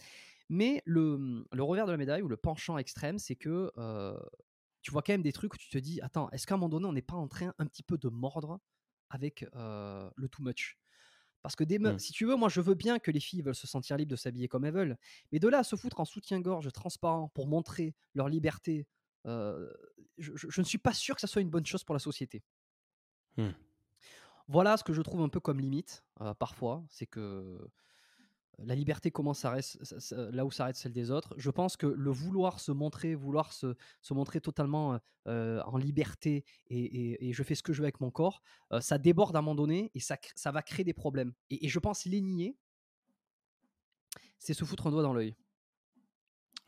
Mais 0.48 0.82
le, 0.86 1.46
le 1.52 1.62
revers 1.62 1.86
de 1.86 1.92
la 1.92 1.98
médaille 1.98 2.22
ou 2.22 2.28
le 2.28 2.36
penchant 2.36 2.78
extrême, 2.78 3.18
c'est 3.18 3.36
que 3.36 3.72
euh, 3.78 4.18
tu 4.82 4.90
vois 4.92 5.02
quand 5.02 5.12
même 5.12 5.22
des 5.22 5.32
trucs 5.32 5.54
où 5.54 5.58
tu 5.58 5.68
te 5.68 5.78
dis, 5.78 6.00
attends, 6.00 6.30
est-ce 6.30 6.46
qu'à 6.46 6.54
un 6.54 6.58
moment 6.58 6.68
donné, 6.68 6.86
on 6.86 6.92
n'est 6.92 7.02
pas 7.02 7.16
en 7.16 7.28
train 7.28 7.54
un 7.58 7.66
petit 7.66 7.82
peu 7.82 7.98
de 7.98 8.08
mordre 8.08 8.60
avec 9.10 9.46
euh, 9.54 10.10
le 10.16 10.28
too 10.28 10.42
much? 10.42 10.78
Parce 11.46 11.54
que 11.56 11.62
des 11.64 11.78
meufs, 11.78 11.94
Mm. 11.94 11.98
si 12.00 12.12
tu 12.12 12.26
veux, 12.26 12.34
moi 12.36 12.48
je 12.48 12.60
veux 12.60 12.74
bien 12.74 12.98
que 12.98 13.12
les 13.12 13.20
filles 13.20 13.40
veulent 13.42 13.54
se 13.54 13.68
sentir 13.68 13.96
libres 13.96 14.10
de 14.10 14.16
s'habiller 14.16 14.48
comme 14.48 14.64
elles 14.64 14.74
veulent, 14.74 14.96
mais 15.30 15.38
de 15.38 15.46
là 15.48 15.58
à 15.60 15.64
se 15.64 15.76
foutre 15.76 16.00
en 16.00 16.04
soutien-gorge 16.04 16.72
transparent 16.72 17.28
pour 17.34 17.46
montrer 17.46 17.94
leur 18.14 18.28
liberté, 18.28 18.86
euh, 19.26 19.72
je, 20.18 20.32
je- 20.34 20.48
je 20.50 20.60
ne 20.60 20.66
suis 20.66 20.78
pas 20.78 20.92
sûr 20.92 21.14
que 21.14 21.20
ça 21.20 21.28
soit 21.28 21.42
une 21.42 21.50
bonne 21.50 21.64
chose 21.66 21.84
pour 21.84 21.94
la 21.94 22.00
société. 22.00 22.42
Mm. 23.36 23.50
Voilà 24.48 24.76
ce 24.76 24.84
que 24.84 24.92
je 24.92 25.02
trouve 25.02 25.20
un 25.22 25.28
peu 25.28 25.40
comme 25.40 25.60
limite 25.60 26.04
euh, 26.20 26.34
parfois, 26.34 26.84
c'est 26.88 27.06
que 27.06 27.58
la 28.58 28.74
liberté 28.74 29.10
commence 29.10 29.44
à 29.44 29.50
reste- 29.50 29.78
là 30.32 30.46
où 30.46 30.50
s'arrête 30.50 30.76
celle 30.76 30.92
des 30.92 31.10
autres. 31.10 31.34
Je 31.36 31.50
pense 31.50 31.76
que 31.76 31.86
le 31.86 32.10
vouloir 32.10 32.58
se 32.60 32.72
montrer, 32.72 33.14
vouloir 33.14 33.52
se, 33.52 33.74
se 34.00 34.14
montrer 34.14 34.40
totalement 34.40 34.94
euh, 34.94 34.98
euh, 35.28 35.62
en 35.64 35.76
liberté 35.76 36.44
et, 36.68 36.78
et- 36.78 37.28
et 37.28 37.32
je 37.32 37.42
fais 37.42 37.54
ce 37.54 37.62
que 37.62 37.72
je 37.72 37.80
veux 37.80 37.84
avec 37.84 38.00
mon 38.00 38.10
corps, 38.10 38.42
euh, 38.72 38.80
ça 38.80 38.96
déborde 38.98 39.36
à 39.36 39.40
un 39.40 39.42
moment 39.42 39.54
donné 39.54 39.90
et 39.94 40.00
ça, 40.00 40.16
va 40.52 40.62
créer 40.62 40.84
des 40.84 40.94
problèmes. 40.94 41.34
Et, 41.50 41.66
et 41.66 41.68
je 41.68 41.78
pense 41.78 42.04
les 42.06 42.20
nier, 42.22 42.56
c'est 44.38 44.54
se 44.54 44.64
foutre 44.64 44.86
un 44.86 44.90
doigt 44.90 45.02
dans 45.02 45.12
l'œil. 45.12 45.34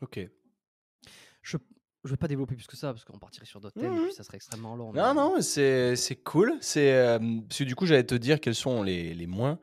Ok. 0.01 0.19
Je 1.41 1.57
ne 2.05 2.09
vais 2.11 2.17
pas 2.17 2.27
développer 2.27 2.55
plus 2.55 2.67
que 2.67 2.77
ça 2.77 2.93
parce 2.93 3.03
qu'on 3.03 3.17
partirait 3.19 3.45
sur 3.45 3.59
d'autres 3.59 3.79
thèmes 3.79 3.93
et 3.93 3.97
Mhm. 3.97 4.03
puis 4.05 4.13
ça 4.13 4.23
serait 4.23 4.37
extrêmement 4.37 4.75
long. 4.75 4.93
Non, 4.93 5.07
mais- 5.09 5.13
non, 5.15 5.41
c'est 5.41 5.95
c'est 5.95 6.15
cool. 6.17 6.57
C'est 6.61 6.93
euh, 6.93 7.17
parce 7.47 7.59
que 7.59 7.63
du 7.63 7.75
coup, 7.75 7.85
j'allais 7.85 8.05
te 8.05 8.15
dire 8.15 8.39
quels 8.39 8.55
sont 8.55 8.83
les, 8.83 9.13
les 9.13 9.27
moins. 9.27 9.59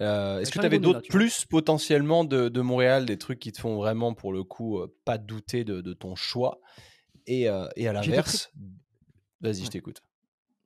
Euh, 0.00 0.40
Est-ce 0.40 0.50
que 0.52 0.58
tu 0.58 0.64
ai 0.64 0.66
avais 0.66 0.78
d'autres 0.78 1.08
plus 1.08 1.44
potentiellement 1.44 2.24
de, 2.24 2.48
de 2.48 2.60
Montréal, 2.60 3.06
des 3.06 3.18
trucs 3.18 3.38
qui 3.40 3.52
te 3.52 3.60
font 3.60 3.76
vraiment, 3.76 4.14
pour 4.14 4.32
le 4.32 4.44
coup, 4.44 4.78
euh, 4.78 4.94
pas 5.04 5.18
douter 5.18 5.64
de, 5.64 5.80
de 5.80 5.92
ton 5.92 6.14
choix 6.14 6.60
Et, 7.26 7.48
euh, 7.48 7.66
et 7.76 7.88
à 7.88 7.92
l'inverse, 7.92 8.52
vas-y, 9.40 9.64
je 9.64 9.70
t'écoute. 9.70 10.02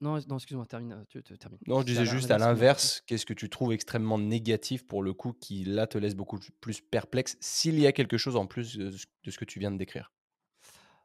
Non, 0.00 0.18
non 0.28 0.36
excuse-moi, 0.36 0.66
termine. 0.66 1.04
Tu, 1.08 1.22
tu- 1.22 1.38
termine. 1.38 1.58
Non, 1.66 1.80
je 1.80 1.86
disais 1.86 2.04
juste 2.04 2.30
à 2.30 2.38
l'inverse, 2.38 3.02
qu'est-ce 3.06 3.24
que 3.24 3.34
tu 3.34 3.48
trouves 3.48 3.72
extrêmement 3.72 4.18
négatif 4.18 4.86
pour 4.86 5.02
le 5.02 5.14
coup 5.14 5.32
qui 5.32 5.64
là 5.64 5.86
te 5.86 5.96
laisse 5.96 6.16
beaucoup 6.16 6.40
plus 6.60 6.80
perplexe 6.80 7.36
s'il 7.40 7.78
y 7.78 7.86
a 7.86 7.92
quelque 7.92 8.18
chose 8.18 8.36
en 8.36 8.46
plus 8.46 8.76
de 8.76 8.90
ce 8.90 9.38
que 9.38 9.44
tu 9.44 9.60
viens 9.60 9.70
de 9.70 9.78
décrire? 9.78 10.12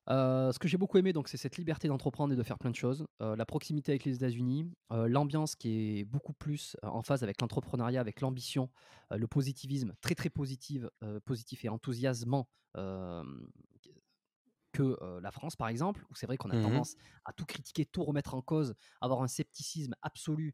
Euh, 0.10 0.52
ce 0.54 0.60
que 0.60 0.68
j'ai 0.68 0.78
beaucoup 0.78 0.98
aimé, 0.98 1.12
donc, 1.12 1.28
c'est 1.28 1.38
cette 1.38 1.58
liberté 1.58 1.88
d'entreprendre 1.90 2.34
et 2.34 2.38
de 2.38 2.44
faire 2.44 2.58
plein 2.58 2.72
de 2.72 2.76
choses. 2.76 3.06
Euh, 3.22 3.36
la 3.36 3.46
proximité 3.46 3.92
avec 3.92 4.06
les 4.06 4.16
États-Unis, 4.16 4.72
euh, 4.92 5.08
l'ambiance 5.08 5.56
qui 5.56 6.00
est 6.00 6.06
beaucoup 6.06 6.34
plus 6.34 6.78
en 6.82 7.02
phase 7.02 7.24
avec 7.24 7.42
l'entrepreneuriat, 7.42 8.00
avec 8.00 8.22
l'ambition, 8.22 8.70
le 9.12 9.28
positivisme, 9.28 9.94
très 10.02 10.16
très 10.16 10.30
positif, 10.30 10.86
positif 11.26 11.66
et 11.66 11.70
enthousiasmant 11.70 12.48
que 14.74 14.98
la 15.22 15.32
France, 15.32 15.56
par 15.56 15.70
exemple, 15.70 16.04
où 16.10 16.16
c'est 16.16 16.26
vrai 16.28 16.38
qu'on 16.38 16.52
a 16.52 16.58
Mhm. 16.58 16.58
tendance 16.58 16.96
à 17.26 17.34
tout 17.34 17.46
critiquer, 17.46 17.86
tout 17.86 18.04
remettre 18.04 18.34
en 18.36 18.42
cause, 18.42 18.76
avoir 19.02 19.22
un 19.24 19.28
scepticisme 19.28 19.96
absolu. 20.02 20.54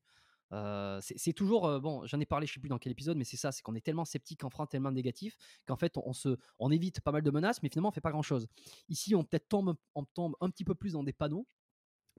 Euh, 0.52 1.00
c'est 1.02 1.34
toujours, 1.34 1.66
euh, 1.66 1.80
bon, 1.80 2.06
j'en 2.06 2.20
ai 2.20 2.26
parlé, 2.26 2.46
je 2.46 2.54
sais 2.54 2.60
plus 2.60 2.70
dans 2.70 2.78
quel 2.78 2.92
épisode, 2.92 3.18
mais 3.18 3.24
c'est 3.24 3.38
ça, 3.38 3.52
c'est 3.52 3.62
qu'on 3.64 3.76
est 3.76 3.82
tellement 3.82 4.06
sceptique 4.06 4.44
en 4.44 4.50
France, 4.50 4.70
tellement 4.70 4.92
négatif, 4.92 5.36
qu'en 5.66 5.76
fait, 5.78 5.98
on, 5.98 6.04
on 6.08 6.14
se, 6.14 6.38
on 6.60 6.70
évite 6.72 7.02
pas 7.02 7.12
mal 7.12 7.24
de 7.24 7.32
menaces, 7.32 7.64
mais 7.64 7.70
finalement, 7.70 7.90
on 7.90 7.92
fait 7.92 8.02
pas 8.02 8.12
grand-chose. 8.12 8.48
Ici, 8.90 9.16
on 9.16 9.24
peut-être 9.24 9.48
tombe, 9.50 9.76
on 9.96 10.06
tombe 10.06 10.36
un 10.42 10.50
petit 10.50 10.64
peu 10.64 10.76
plus 10.76 10.94
dans 10.94 11.04
des 11.04 11.14
panneaux, 11.14 11.48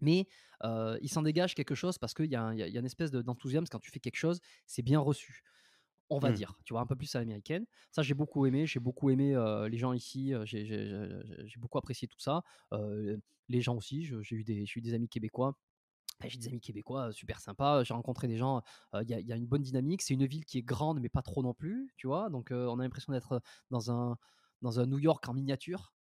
mais 0.00 0.26
euh, 0.64 0.98
il 1.02 1.08
s'en 1.08 1.22
dégage 1.22 1.54
quelque 1.54 1.74
chose 1.74 1.98
parce 1.98 2.14
qu'il 2.14 2.26
y, 2.26 2.30
y 2.30 2.36
a 2.36 2.52
il 2.54 2.58
y 2.58 2.76
a 2.76 2.80
une 2.80 2.86
espèce 2.86 3.10
de- 3.10 3.22
d'enthousiasme 3.22 3.66
quand 3.70 3.78
tu 3.80 3.90
fais 3.90 4.00
quelque 4.00 4.16
chose, 4.16 4.40
c'est 4.66 4.82
bien 4.82 5.00
reçu. 5.00 5.42
On 6.10 6.18
va 6.18 6.32
Hmm. 6.32 6.34
dire, 6.34 6.58
tu 6.64 6.74
vois, 6.74 6.82
un 6.82 6.86
peu 6.86 6.96
plus 6.96 7.14
à 7.16 7.20
l'américaine. 7.20 7.66
Ça, 7.90 8.02
j'ai 8.02 8.14
beaucoup 8.14 8.46
aimé. 8.46 8.66
J'ai 8.66 8.80
beaucoup 8.80 9.10
aimé 9.10 9.34
euh, 9.34 9.68
les 9.68 9.78
gens 9.78 9.92
ici. 9.94 10.32
j'ai- 10.44 11.56
beaucoup 11.58 11.78
apprécié 11.78 12.08
tout 12.08 12.20
ça. 12.20 12.42
Euh, 12.72 13.16
les 13.48 13.60
gens 13.62 13.76
aussi. 13.76 14.04
J'ai 14.04 14.36
eu, 14.36 14.44
eu 14.76 14.80
des 14.82 14.94
amis 14.94 15.08
québécois. 15.08 15.56
Enfin, 16.24 16.28
J'ai 16.28 16.38
des 16.38 16.48
amis 16.48 16.60
québécois 16.60 17.08
euh, 17.08 17.12
super 17.12 17.40
sympas. 17.40 17.84
J'ai 17.84 17.94
rencontré 17.94 18.28
des 18.28 18.36
gens. 18.36 18.62
euh, 18.94 19.02
Il 19.02 19.10
y, 19.10 19.14
a- 19.14 19.20
il 19.20 19.26
y 19.26 19.32
a 19.32 19.36
une 19.36 19.46
bonne 19.46 19.62
dynamique. 19.62 20.02
C'est 20.02 20.14
une 20.14 20.26
ville 20.26 20.44
qui 20.44 20.58
est 20.58 20.62
grande, 20.62 21.00
mais 21.00 21.08
pas 21.08 21.22
trop 21.22 21.42
non 21.42 21.54
plus. 21.54 21.92
Tu 21.96 22.06
vois, 22.06 22.30
donc 22.30 22.50
euh, 22.50 22.66
on 22.68 22.78
a 22.78 22.82
l'impression 22.82 23.12
d'être 23.12 23.40
dans 23.70 23.90
un, 23.90 24.16
dans 24.62 24.80
un 24.80 24.86
New 24.86 24.98
York 24.98 25.28
en 25.28 25.34
miniature. 25.34 25.92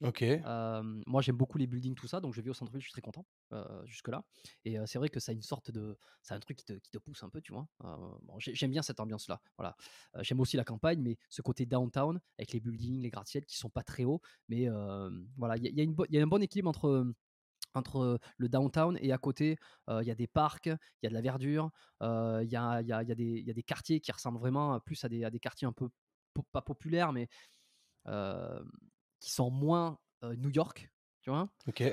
Ok. 0.00 0.22
Euh, 0.44 0.82
moi, 1.06 1.22
j'aime 1.22 1.36
beaucoup 1.36 1.56
les 1.56 1.66
buildings, 1.66 1.94
tout 1.94 2.06
ça, 2.06 2.20
donc 2.20 2.34
je 2.34 2.40
vis 2.42 2.50
au 2.50 2.54
centre-ville, 2.54 2.80
je 2.82 2.86
suis 2.86 2.92
très 2.92 3.00
content 3.00 3.26
euh, 3.52 3.84
jusque-là. 3.86 4.24
Et 4.64 4.78
euh, 4.78 4.84
c'est 4.86 4.98
vrai 4.98 5.08
que 5.08 5.18
ça 5.18 5.32
a 5.32 5.34
une 5.34 5.40
sorte 5.42 5.70
de. 5.70 5.96
C'est 6.22 6.34
un 6.34 6.40
truc 6.40 6.58
qui 6.58 6.64
te, 6.64 6.74
qui 6.74 6.90
te 6.90 6.98
pousse 6.98 7.22
un 7.22 7.30
peu, 7.30 7.40
tu 7.40 7.52
vois? 7.52 7.68
Bon, 7.80 8.34
j'aime 8.38 8.70
bien 8.70 8.82
cette 8.82 9.00
ambiance-là. 9.00 9.40
Voilà. 9.56 9.76
J'aime 10.20 10.40
aussi 10.40 10.56
la 10.58 10.64
campagne, 10.64 11.00
mais 11.00 11.16
ce 11.30 11.40
côté 11.42 11.64
downtown, 11.66 12.20
avec 12.38 12.52
les 12.52 12.60
buildings, 12.60 13.00
les 13.00 13.10
gratte-ciels 13.10 13.46
qui 13.46 13.56
sont 13.56 13.70
pas 13.70 13.82
très 13.82 14.04
hauts. 14.04 14.20
Mais 14.48 14.68
voilà, 15.36 15.56
y, 15.56 15.62
y 15.62 15.82
il 15.82 16.14
y 16.14 16.18
a 16.18 16.22
un 16.22 16.26
bon 16.26 16.42
équilibre 16.42 16.68
entre. 16.68 17.12
Entre 17.76 18.18
le 18.38 18.48
downtown 18.48 18.98
et 19.02 19.12
à 19.12 19.18
côté, 19.18 19.58
euh, 19.90 20.02
il 20.02 20.08
y 20.08 20.10
a 20.10 20.14
des 20.14 20.26
parcs, 20.26 20.66
il 20.66 21.02
y 21.02 21.06
a 21.06 21.10
de 21.10 21.14
la 21.14 21.20
verdure, 21.20 21.70
euh, 22.02 22.40
il 22.42 22.50
y, 22.50 22.56
a, 22.56 22.80
y, 22.80 22.90
a, 22.90 23.02
y, 23.02 23.12
a 23.12 23.14
y 23.14 23.50
a 23.50 23.54
des 23.54 23.62
quartiers 23.62 24.00
qui 24.00 24.10
ressemblent 24.10 24.40
vraiment 24.40 24.80
plus 24.80 25.04
à 25.04 25.08
des, 25.08 25.24
à 25.24 25.30
des 25.30 25.38
quartiers 25.40 25.68
un 25.68 25.72
peu 25.72 25.90
po- 26.32 26.46
pas 26.52 26.62
populaires, 26.62 27.12
mais 27.12 27.28
euh, 28.06 28.64
qui 29.20 29.30
sont 29.30 29.50
moins 29.50 29.98
New 30.22 30.50
York, 30.50 30.90
tu 31.20 31.30
vois? 31.30 31.48
Ok. 31.68 31.84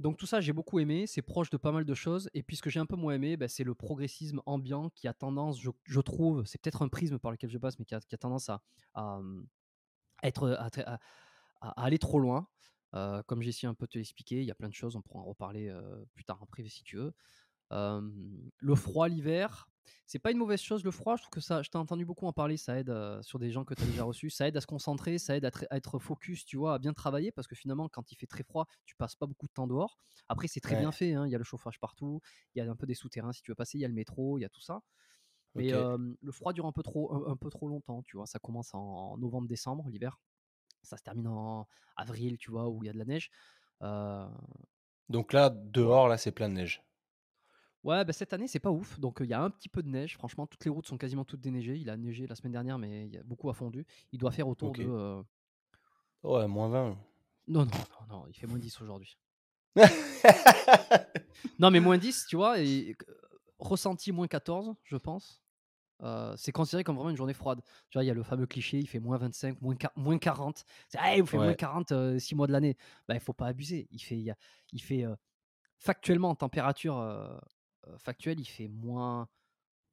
Donc 0.00 0.16
tout 0.16 0.26
ça, 0.26 0.40
j'ai 0.40 0.52
beaucoup 0.52 0.78
aimé. 0.80 1.06
C'est 1.06 1.22
proche 1.22 1.50
de 1.50 1.58
pas 1.58 1.72
mal 1.72 1.84
de 1.84 1.94
choses. 1.94 2.28
Et 2.32 2.42
puis 2.42 2.56
ce 2.56 2.62
que 2.62 2.70
j'ai 2.70 2.80
un 2.80 2.86
peu 2.86 2.96
moins 2.96 3.14
aimé, 3.14 3.36
bah, 3.36 3.48
c'est 3.48 3.64
le 3.64 3.74
progressisme 3.74 4.40
ambiant 4.46 4.90
qui 4.90 5.06
a 5.08 5.14
tendance, 5.14 5.60
je, 5.60 5.70
je 5.84 6.00
trouve, 6.00 6.44
c'est 6.46 6.60
peut-être 6.60 6.82
un 6.82 6.88
prisme 6.88 7.18
par 7.18 7.30
lequel 7.30 7.50
je 7.50 7.58
passe, 7.58 7.78
mais 7.78 7.84
qui 7.84 7.94
a, 7.94 8.00
qui 8.00 8.16
tendance 8.18 8.48
à, 8.48 8.62
à, 8.94 9.20
être, 10.22 10.48
à 11.60 11.84
aller 11.84 11.98
trop 11.98 12.18
loin. 12.18 12.48
Euh, 12.94 13.22
comme 13.24 13.42
j'ai 13.42 13.50
essayé 13.50 13.68
un 13.68 13.74
peu 13.74 13.86
de 13.86 13.92
te 13.92 13.98
l'expliquer, 13.98 14.40
il 14.40 14.46
y 14.46 14.50
a 14.50 14.54
plein 14.54 14.68
de 14.68 14.74
choses, 14.74 14.96
on 14.96 15.02
pourra 15.02 15.20
en 15.20 15.24
reparler 15.24 15.68
euh, 15.68 16.04
plus 16.14 16.24
tard 16.24 16.42
en 16.42 16.46
privé 16.46 16.68
si 16.68 16.82
tu 16.82 16.96
veux. 16.96 17.12
Le 17.70 18.74
froid 18.74 19.08
l'hiver, 19.08 19.68
c'est 20.06 20.18
pas 20.18 20.32
une 20.32 20.38
mauvaise 20.38 20.60
chose 20.60 20.82
le 20.82 20.90
froid, 20.90 21.16
je 21.16 21.22
trouve 21.22 21.30
que 21.30 21.40
ça, 21.40 21.62
je 21.62 21.70
t'ai 21.70 21.78
entendu 21.78 22.04
beaucoup 22.04 22.26
en 22.26 22.32
parler, 22.32 22.56
ça 22.56 22.78
aide 22.78 22.92
sur 23.22 23.38
des 23.38 23.52
gens 23.52 23.64
que 23.64 23.74
tu 23.74 23.84
as 23.84 23.86
déjà 23.86 24.02
reçus, 24.02 24.28
ça 24.28 24.48
aide 24.48 24.56
à 24.56 24.60
se 24.60 24.66
concentrer, 24.66 25.18
ça 25.18 25.36
aide 25.36 25.44
à, 25.44 25.50
être 25.76 26.00
focus, 26.00 26.44
tu 26.44 26.56
vois, 26.56 26.74
à 26.74 26.78
bien 26.80 26.92
travailler 26.92 27.30
parce 27.30 27.46
que 27.46 27.54
finalement 27.54 27.88
quand 27.88 28.10
il 28.10 28.16
fait 28.16 28.26
très 28.26 28.42
froid, 28.42 28.66
tu 28.86 28.96
passes 28.96 29.14
pas 29.14 29.26
beaucoup 29.26 29.46
de 29.46 29.52
temps 29.52 29.68
dehors. 29.68 29.96
Après 30.28 30.48
c'est 30.48 30.60
très 30.60 30.74
Ouais. 30.74 30.80
bien 30.80 30.90
fait, 30.90 31.14
hein, 31.14 31.26
il 31.26 31.30
y 31.30 31.34
a 31.36 31.38
le 31.38 31.44
chauffage 31.44 31.78
partout, 31.78 32.20
il 32.54 32.58
y 32.58 32.66
a 32.66 32.68
un 32.68 32.74
peu 32.74 32.86
des 32.86 32.94
souterrains 32.94 33.32
si 33.32 33.42
tu 33.42 33.52
veux 33.52 33.56
passer, 33.56 33.78
il 33.78 33.82
y 33.82 33.84
a 33.84 33.88
le 33.88 33.94
métro, 33.94 34.36
il 34.38 34.42
y 34.42 34.44
a 34.44 34.48
tout 34.48 34.60
ça. 34.60 34.82
Mais 35.54 35.72
euh, 35.72 35.98
le 36.22 36.32
froid 36.32 36.52
dure 36.52 36.66
un 36.66 36.72
peu 36.72 36.82
trop, 36.82 37.12
un, 37.12 37.32
un 37.32 37.36
peu 37.36 37.50
trop 37.50 37.68
longtemps, 37.68 38.02
tu 38.02 38.16
vois. 38.16 38.26
Ça 38.26 38.38
commence 38.38 38.74
en 38.74 39.16
novembre-décembre, 39.18 39.88
l'hiver. 39.88 40.18
Ça 40.82 40.96
se 40.96 41.02
termine 41.02 41.28
en 41.28 41.66
avril, 41.96 42.38
tu 42.38 42.50
vois, 42.50 42.68
où 42.68 42.82
il 42.82 42.86
y 42.86 42.90
a 42.90 42.92
de 42.92 42.98
la 42.98 43.04
neige. 43.04 43.30
Donc 45.08 45.32
là, 45.32 45.50
dehors, 45.50 46.08
là, 46.08 46.16
c'est 46.18 46.32
plein 46.32 46.48
de 46.48 46.54
neige. 46.54 46.82
Ouais, 47.82 48.04
bah, 48.04 48.12
cette 48.12 48.32
année, 48.34 48.46
c'est 48.46 48.60
pas 48.60 48.70
ouf. 48.70 49.00
Donc, 49.00 49.18
il 49.20 49.26
y 49.26 49.32
a 49.32 49.42
un 49.42 49.48
petit 49.50 49.68
peu 49.70 49.82
de 49.82 49.88
neige. 49.88 50.14
Franchement, 50.14 50.46
toutes 50.46 50.64
les 50.64 50.70
routes 50.70 50.86
sont 50.86 50.98
quasiment 50.98 51.24
toutes 51.24 51.40
déneigées. 51.40 51.76
Il 51.76 51.88
a 51.88 51.96
neigé 51.96 52.26
la 52.26 52.34
semaine 52.34 52.52
dernière, 52.52 52.78
mais 52.78 53.06
il 53.06 53.12
y 53.12 53.16
a 53.16 53.22
beaucoup 53.22 53.48
a 53.48 53.54
fondu. 53.54 53.86
Il 54.12 54.18
doit 54.18 54.30
faire 54.32 54.48
autour 54.48 54.70
Ok. 54.70 54.80
de. 54.80 54.86
euh, 54.86 55.22
Ouais, 56.22 56.46
moins 56.46 56.68
20. 56.68 56.98
Non, 57.48 57.64
non, 57.64 57.66
non, 57.66 58.06
non, 58.08 58.26
il 58.28 58.34
fait 58.34 58.46
moins 58.46 58.58
10 58.58 58.80
aujourd'hui. 58.82 59.18
Non, 61.58 61.70
mais 61.70 61.80
moins 61.80 61.98
10, 61.98 62.26
tu 62.28 62.36
vois, 62.36 62.60
et 62.60 62.94
ressenti 63.58 64.12
moins 64.12 64.28
14, 64.28 64.74
je 64.84 64.96
pense. 64.96 65.39
Euh, 66.02 66.34
c'est 66.36 66.52
considéré 66.52 66.82
comme 66.84 66.96
vraiment 66.96 67.10
une 67.10 67.16
journée 67.16 67.34
froide. 67.34 67.60
Tu 67.90 67.96
vois, 67.98 68.04
il 68.04 68.06
y 68.06 68.10
a 68.10 68.14
le 68.14 68.22
fameux 68.22 68.46
cliché, 68.46 68.78
il 68.78 68.86
fait 68.88 69.00
moins 69.00 69.18
25, 69.18 69.60
moins, 69.60 69.74
quar- 69.74 69.92
moins 69.96 70.18
40. 70.18 70.64
C'est, 70.88 70.98
ah, 70.98 71.16
il 71.16 71.26
fait 71.26 71.36
moins 71.36 71.48
Ouais. 71.48 71.56
40 71.56 71.92
6 72.18 72.34
mois 72.34 72.46
de 72.46 72.52
l'année. 72.52 72.76
Bah, 73.06 73.14
il 73.14 73.20
faut 73.20 73.32
pas 73.34 73.46
abuser. 73.48 73.86
Il 73.90 73.98
fait, 74.00 74.18
il 74.18 74.30
a- 74.30 74.36
il 74.72 74.80
fait 74.82 75.04
euh, 75.04 75.14
factuellement, 75.78 76.30
en 76.30 76.34
température 76.34 76.98
euh, 76.98 77.36
euh, 77.88 77.98
factuelle, 77.98 78.40
il 78.40 78.44
fait 78.46 78.68
moins, 78.68 79.28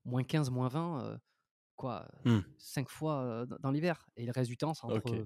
moins 0.05 0.23
15, 0.23 0.49
moins 0.49 0.67
20, 0.69 1.01
euh, 1.03 1.17
quoi, 1.75 2.07
Hmm. 2.25 2.39
5 2.57 2.89
fois 2.89 3.21
euh, 3.21 3.45
dans 3.61 3.71
l'hiver. 3.71 4.07
Et 4.15 4.25
le 4.25 4.31
reste 4.31 4.49
du 4.49 4.57
temps, 4.57 4.73
c'est 4.73 4.85
entre, 4.85 5.13
Ok. 5.13 5.25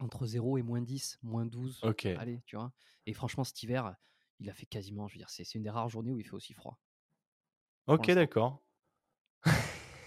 entre 0.00 0.26
0 0.26 0.58
et 0.58 0.62
moins 0.62 0.80
10, 0.82 1.18
moins 1.22 1.46
12. 1.46 1.78
Ok. 1.84 2.06
Allez, 2.06 2.42
tu 2.46 2.56
vois. 2.56 2.72
Et 3.06 3.12
franchement, 3.12 3.44
cet 3.44 3.62
hiver, 3.62 3.94
il 4.40 4.48
a 4.50 4.52
fait 4.54 4.66
quasiment, 4.66 5.06
je 5.08 5.14
veux 5.14 5.18
dire, 5.18 5.30
c'est 5.30 5.44
c'est 5.44 5.58
une 5.58 5.62
des 5.64 5.70
rares 5.70 5.88
journées 5.88 6.12
où 6.12 6.18
il 6.18 6.24
fait 6.24 6.34
aussi 6.34 6.52
froid. 6.54 6.78
Ok, 7.86 8.10
d'accord. 8.12 8.62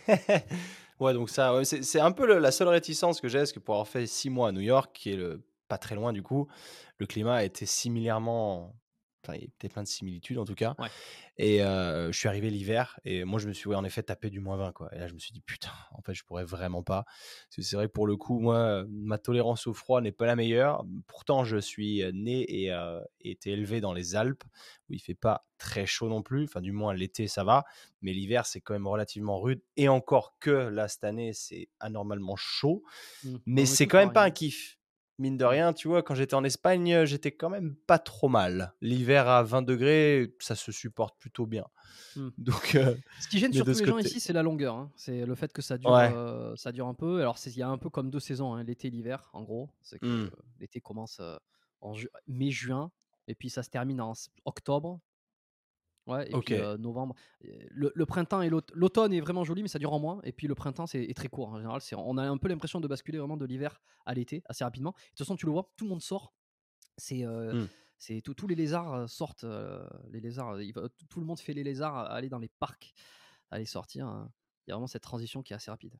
ouais, 1.00 1.14
donc 1.14 1.30
ça, 1.30 1.54
c'est 1.64 2.00
un 2.00 2.12
peu 2.12 2.26
la 2.38 2.52
seule 2.52 2.68
réticence 2.68 3.22
que 3.22 3.28
j'ai, 3.28 3.40
parce 3.40 3.52
que 3.52 3.60
pour 3.60 3.76
avoir 3.76 3.88
fait 3.88 4.06
six 4.06 4.30
mois 4.30 4.50
à 4.50 4.52
New 4.52 4.62
York, 4.62 4.92
qui 4.94 5.12
est 5.12 5.20
pas 5.68 5.78
très 5.78 5.96
loin 5.96 6.14
du 6.14 6.22
coup, 6.22 6.48
le 6.98 7.06
climat 7.06 7.36
a 7.36 7.44
été 7.44 7.66
similairement. 7.66 8.76
Enfin, 9.24 9.38
il 9.38 9.44
y 9.44 9.46
a 9.46 9.48
peut-être 9.58 9.74
plein 9.74 9.84
de 9.84 9.88
similitudes 9.88 10.38
en 10.38 10.46
tout 10.46 10.56
cas. 10.56 10.76
Ouais. 10.80 10.90
Et 11.38 11.64
euh, 11.64 12.12
je 12.12 12.18
suis 12.18 12.28
arrivé 12.28 12.50
l'hiver, 12.50 13.00
et 13.06 13.24
moi 13.24 13.40
je 13.40 13.48
me 13.48 13.54
suis 13.54 13.70
ouais, 13.70 13.76
en 13.76 13.84
effet 13.84 14.04
tapé 14.04 14.30
du 14.30 14.40
moins 14.40 14.58
20, 14.58 14.72
quoi. 14.74 14.94
Et 14.94 15.00
là, 15.00 15.08
je 15.08 15.14
me 15.14 15.20
suis 15.20 15.32
dit, 15.32 15.42
putain, 15.42 15.72
en 15.94 16.02
fait, 16.02 16.14
je 16.14 16.24
pourrais 16.24 16.44
vraiment 16.44 16.84
pas. 16.84 17.04
Parce 17.06 17.56
que 17.56 17.62
c'est 17.62 17.76
vrai 17.76 17.88
que 17.88 17.94
pour 17.94 18.06
le 18.06 18.18
coup, 18.18 18.40
moi, 18.40 18.86
ma 18.90 19.18
tolérance 19.18 19.66
au 19.68 19.74
froid 19.74 20.02
n'est 20.02 20.12
pas 20.12 20.26
la 20.26 20.36
meilleure. 20.36 20.86
Pourtant, 21.08 21.44
je 21.44 21.58
suis 21.58 22.04
né 22.14 22.46
et 22.64 22.72
euh, 22.72 23.00
été 23.22 23.52
élevé 23.52 23.82
dans 23.82 23.94
les 23.94 24.16
Alpes, 24.16 24.44
où 24.90 24.94
il 24.94 25.00
fait 25.00 25.16
pas 25.16 25.46
très 25.58 25.86
chaud 25.86 26.10
non 26.10 26.22
plus. 26.22 26.44
Enfin, 26.44 26.62
du 26.62 26.72
moins, 26.72 26.94
l'été, 26.94 27.28
ça 27.28 27.44
va. 27.44 27.64
Mais 28.02 28.12
l'hiver, 28.12 28.46
c'est 28.46 28.62
quand 28.62 28.74
même 28.74 28.88
relativement 28.88 29.40
rude. 29.40 29.62
Et 29.78 29.88
encore 29.88 30.36
que 30.40 30.52
là, 30.52 30.88
cette 30.88 31.06
année, 31.06 31.32
c'est 31.34 31.70
anormalement 31.80 32.36
chaud. 32.36 32.84
Mm. 33.24 33.32
Non, 33.32 33.40
Mais 33.46 33.66
c'est 33.66 33.88
quand 33.88 34.00
même 34.00 34.14
pas 34.14 34.24
un 34.24 34.32
kiff. 34.32 34.78
Mine 35.20 35.38
de 35.38 35.46
rien, 35.46 35.74
tu 35.74 35.88
vois, 35.88 36.02
quand 36.02 36.16
j'étais 36.16 36.34
en 36.34 36.44
Espagne, 36.44 36.92
euh, 36.94 37.06
j'étais 37.06 37.32
quand 37.32 37.50
même 37.50 37.76
pas 37.76 38.00
trop 38.00 38.30
mal. 38.30 38.74
L'hiver 38.82 39.28
à 39.28 39.44
20 39.44 39.62
degrés, 39.62 40.36
ça 40.40 40.56
se 40.56 40.72
supporte 40.72 41.20
plutôt 41.20 41.46
bien. 41.46 41.66
Mm. 42.16 42.30
Donc, 42.40 42.76
euh, 42.76 42.96
Ce 43.20 43.28
qui 43.28 43.38
gêne 43.38 43.54
surtout 43.54 43.72
les 43.78 43.86
gens 43.86 43.98
ici, 44.00 44.20
c'est 44.20 44.34
la 44.34 44.42
longueur. 44.42 44.74
hein. 44.76 44.92
C'est 44.96 45.26
le 45.26 45.36
fait 45.36 45.54
que 45.54 45.62
ça 45.62 45.78
dure, 45.78 45.92
Ouais. 45.92 46.12
euh, 46.16 46.56
ça 46.56 46.72
dure 46.72 46.88
un 46.88 46.96
peu. 46.96 47.22
Alors, 47.22 47.38
c'est- 47.38 47.52
il 47.52 47.58
y 47.58 47.62
a 47.62 47.70
un 47.70 47.78
peu 47.78 47.90
comme 47.92 48.10
deux 48.10 48.20
saisons, 48.20 48.56
hein, 48.56 48.64
l'été 48.64 48.88
et 48.88 48.92
l'hiver, 48.92 49.30
en 49.34 49.44
gros. 49.44 49.70
C'est 49.84 50.00
que 50.00 50.06
Hmm. 50.06 50.26
euh, 50.26 50.30
l'été 50.60 50.82
commence 50.82 51.20
euh, 51.20 51.38
en 51.82 51.94
ju- 51.94 52.10
mai-juin, 52.28 52.92
et 53.28 53.36
puis 53.36 53.50
ça 53.52 53.62
se 53.62 53.70
termine 53.70 54.02
en 54.02 54.14
octobre. 54.46 55.00
Ouais, 56.06 56.30
et 56.30 56.36
puis 56.42 56.56
euh, 56.56 56.78
novembre. 56.78 57.16
Le, 57.42 57.92
le 57.96 58.06
printemps 58.06 58.42
et 58.42 58.50
l'automne 58.50 59.14
est 59.14 59.22
vraiment 59.22 59.44
joli, 59.46 59.62
mais 59.62 59.70
ça 59.70 59.80
dure 59.80 59.94
en 59.94 60.00
moins. 60.00 60.20
Et 60.24 60.32
puis 60.34 60.48
le 60.48 60.56
printemps 60.56 60.86
c'est 60.86 61.02
est 61.04 61.14
très 61.14 61.30
court 61.30 61.50
en 61.50 61.58
général. 61.58 61.82
On 61.98 62.18
a 62.18 62.24
un 62.24 62.38
peu 62.38 62.50
l'impression 62.50 62.82
de 62.82 62.88
basculer 62.88 63.20
vraiment 63.20 63.38
de 63.38 63.46
l'hiver 63.46 63.82
à 64.06 64.14
l'été 64.14 64.44
assez 64.46 64.64
rapidement. 64.66 64.92
De 64.92 64.96
toute 65.10 65.20
façon, 65.20 65.36
tu 65.38 65.46
le 65.46 65.54
vois, 65.54 65.72
tout 65.78 65.86
le 65.86 65.92
monde 65.92 66.02
sort. 66.02 66.34
C'est 66.98 67.24
euh, 67.24 67.66
tous 68.36 68.48
les 68.48 68.56
lézards 68.56 69.10
sortent. 69.10 69.46
euh, 69.46 69.88
les 70.12 70.20
lézards, 70.20 70.60
il 70.62 70.74
tout 71.10 71.20
le 71.22 71.26
monde 71.26 71.40
fait 71.40 71.54
les 71.54 71.64
lézards 71.64 71.96
aller 72.12 72.28
dans 72.28 72.40
les 72.40 72.50
parcs, 72.60 72.94
aller 73.50 73.66
sortir. 73.66 74.06
hein. 74.08 74.30
Il 74.68 74.72
y 74.72 74.74
a 74.74 74.76
vraiment 74.76 74.88
cette 74.88 75.04
transition 75.04 75.42
qui 75.42 75.54
est 75.54 75.56
assez 75.56 75.72
rapide. 75.72 75.96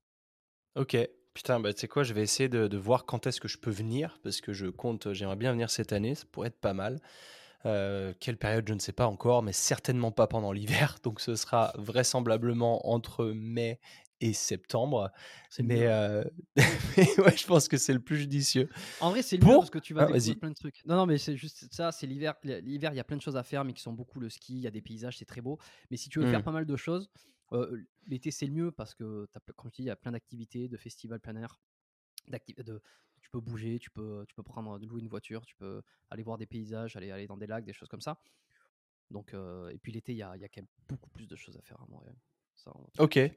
Ok. 0.76 0.98
Putain, 1.34 1.60
bah, 1.60 1.74
tu 1.74 1.80
sais 1.80 1.88
quoi, 1.88 2.04
je 2.04 2.14
vais 2.14 2.22
essayer 2.22 2.48
de, 2.48 2.68
de 2.68 2.78
voir 2.78 3.06
quand 3.06 3.26
est-ce 3.26 3.42
que 3.42 3.48
je 3.48 3.58
peux 3.58 3.72
venir, 3.72 4.20
parce 4.22 4.40
que 4.40 4.54
je 4.54 4.68
compte, 4.68 5.14
j'aimerais 5.14 5.36
bien 5.36 5.52
venir 5.52 5.70
cette 5.72 5.92
année, 5.92 6.14
ça 6.14 6.26
pourrait 6.32 6.50
être 6.50 6.60
pas 6.60 6.74
mal. 6.74 7.02
Euh, 7.66 8.14
quelle 8.20 8.38
période, 8.38 8.68
je 8.68 8.74
ne 8.74 8.80
sais 8.80 8.92
pas 8.94 9.08
encore, 9.08 9.42
mais 9.44 9.54
certainement 9.54 10.12
pas 10.12 10.28
pendant 10.28 10.52
l'hiver, 10.52 10.98
donc 11.04 11.20
ce 11.22 11.36
sera 11.36 11.74
vraisemblablement 11.78 12.90
entre 12.92 13.26
mai 13.28 13.80
et 14.22 14.34
septembre. 14.34 15.12
Mais, 15.60 15.88
euh, 15.88 16.24
mais 16.98 17.20
ouais, 17.20 17.38
je 17.38 17.46
pense 17.48 17.68
que 17.68 17.78
c'est 17.78 17.94
le 17.94 18.02
plus 18.02 18.18
judicieux. 18.18 18.70
En 19.00 19.10
vrai, 19.12 19.22
c'est 19.22 19.38
mieux 19.38 19.58
Pour 19.58 19.60
parce 19.60 19.70
que 19.70 19.80
tu 19.80 19.94
vas 19.94 20.04
Ah, 20.04 20.06
découvrir 20.06 20.38
plein 20.38 20.50
de 20.50 20.56
trucs. 20.56 20.82
Non, 20.86 20.96
non, 20.96 21.06
mais 21.06 21.18
c'est 21.18 21.36
juste 21.36 21.68
ça, 21.74 21.92
c'est 21.92 22.08
l'hiver. 22.08 22.36
L'hiver, 22.44 22.94
il 22.94 22.98
y 22.98 23.00
a 23.00 23.04
plein 23.04 23.18
de 23.18 23.22
choses 23.22 23.36
à 23.36 23.44
faire, 23.44 23.66
mais 23.66 23.74
qui 23.74 23.82
sont 23.82 23.92
beaucoup 23.94 24.20
le 24.20 24.30
ski, 24.30 24.54
il 24.54 24.60
y 24.62 24.68
a 24.68 24.72
des 24.72 24.82
paysages, 24.82 25.18
c'est 25.18 25.26
très 25.26 25.42
beau. 25.42 25.60
Mais 25.90 25.98
si 25.98 26.10
tu 26.10 26.20
veux 26.20 26.26
faire 26.26 26.42
Hmm. 26.42 26.44
pas 26.44 26.52
mal 26.52 26.66
de 26.66 26.76
choses, 26.78 27.10
euh, 27.52 27.84
l'été, 28.08 28.32
c'est 28.32 28.46
le 28.46 28.54
mieux 28.54 28.72
parce 28.72 28.94
que, 28.96 29.28
comme 29.56 29.70
je 29.72 29.76
dis, 29.78 29.82
il 29.84 29.86
y 29.86 29.90
a 29.90 29.96
plein 29.96 30.12
d'activités, 30.14 30.70
de 30.70 30.78
festivals 30.78 31.20
plein 31.20 31.36
air. 31.36 31.60
De, 32.30 32.82
tu 33.12 33.13
peux 33.34 33.42
bouger, 33.42 33.80
tu 33.80 33.90
peux, 33.90 34.24
tu 34.28 34.36
peux 34.36 34.44
prendre, 34.44 34.78
louer 34.80 35.02
une 35.02 35.08
voiture, 35.10 35.46
tu 35.46 35.56
peux 35.56 35.82
aller 36.10 36.24
voir 36.24 36.38
des 36.38 36.46
paysages, 36.46 36.96
aller, 36.96 37.12
aller 37.12 37.28
dans 37.28 37.38
des 37.38 37.48
lacs, 37.48 37.66
des 37.66 37.74
choses 37.74 37.90
comme 37.90 38.02
ça. 38.02 38.20
Donc, 39.12 39.34
euh, 39.34 39.70
et 39.70 39.78
puis 39.78 39.92
l'été, 39.92 40.14
il 40.14 40.18
y 40.18 40.24
a, 40.24 40.36
il 40.36 40.42
y 40.42 40.46
a 40.46 40.48
quand 40.48 40.62
même 40.62 40.68
beaucoup 40.88 41.10
plus 41.10 41.28
de 41.28 41.36
choses 41.36 41.58
à 41.58 41.62
faire 41.62 41.82
à 41.82 41.86
Montréal. 41.90 42.16
Ça, 42.56 42.72
Ok. 43.00 43.18
Eh 43.18 43.32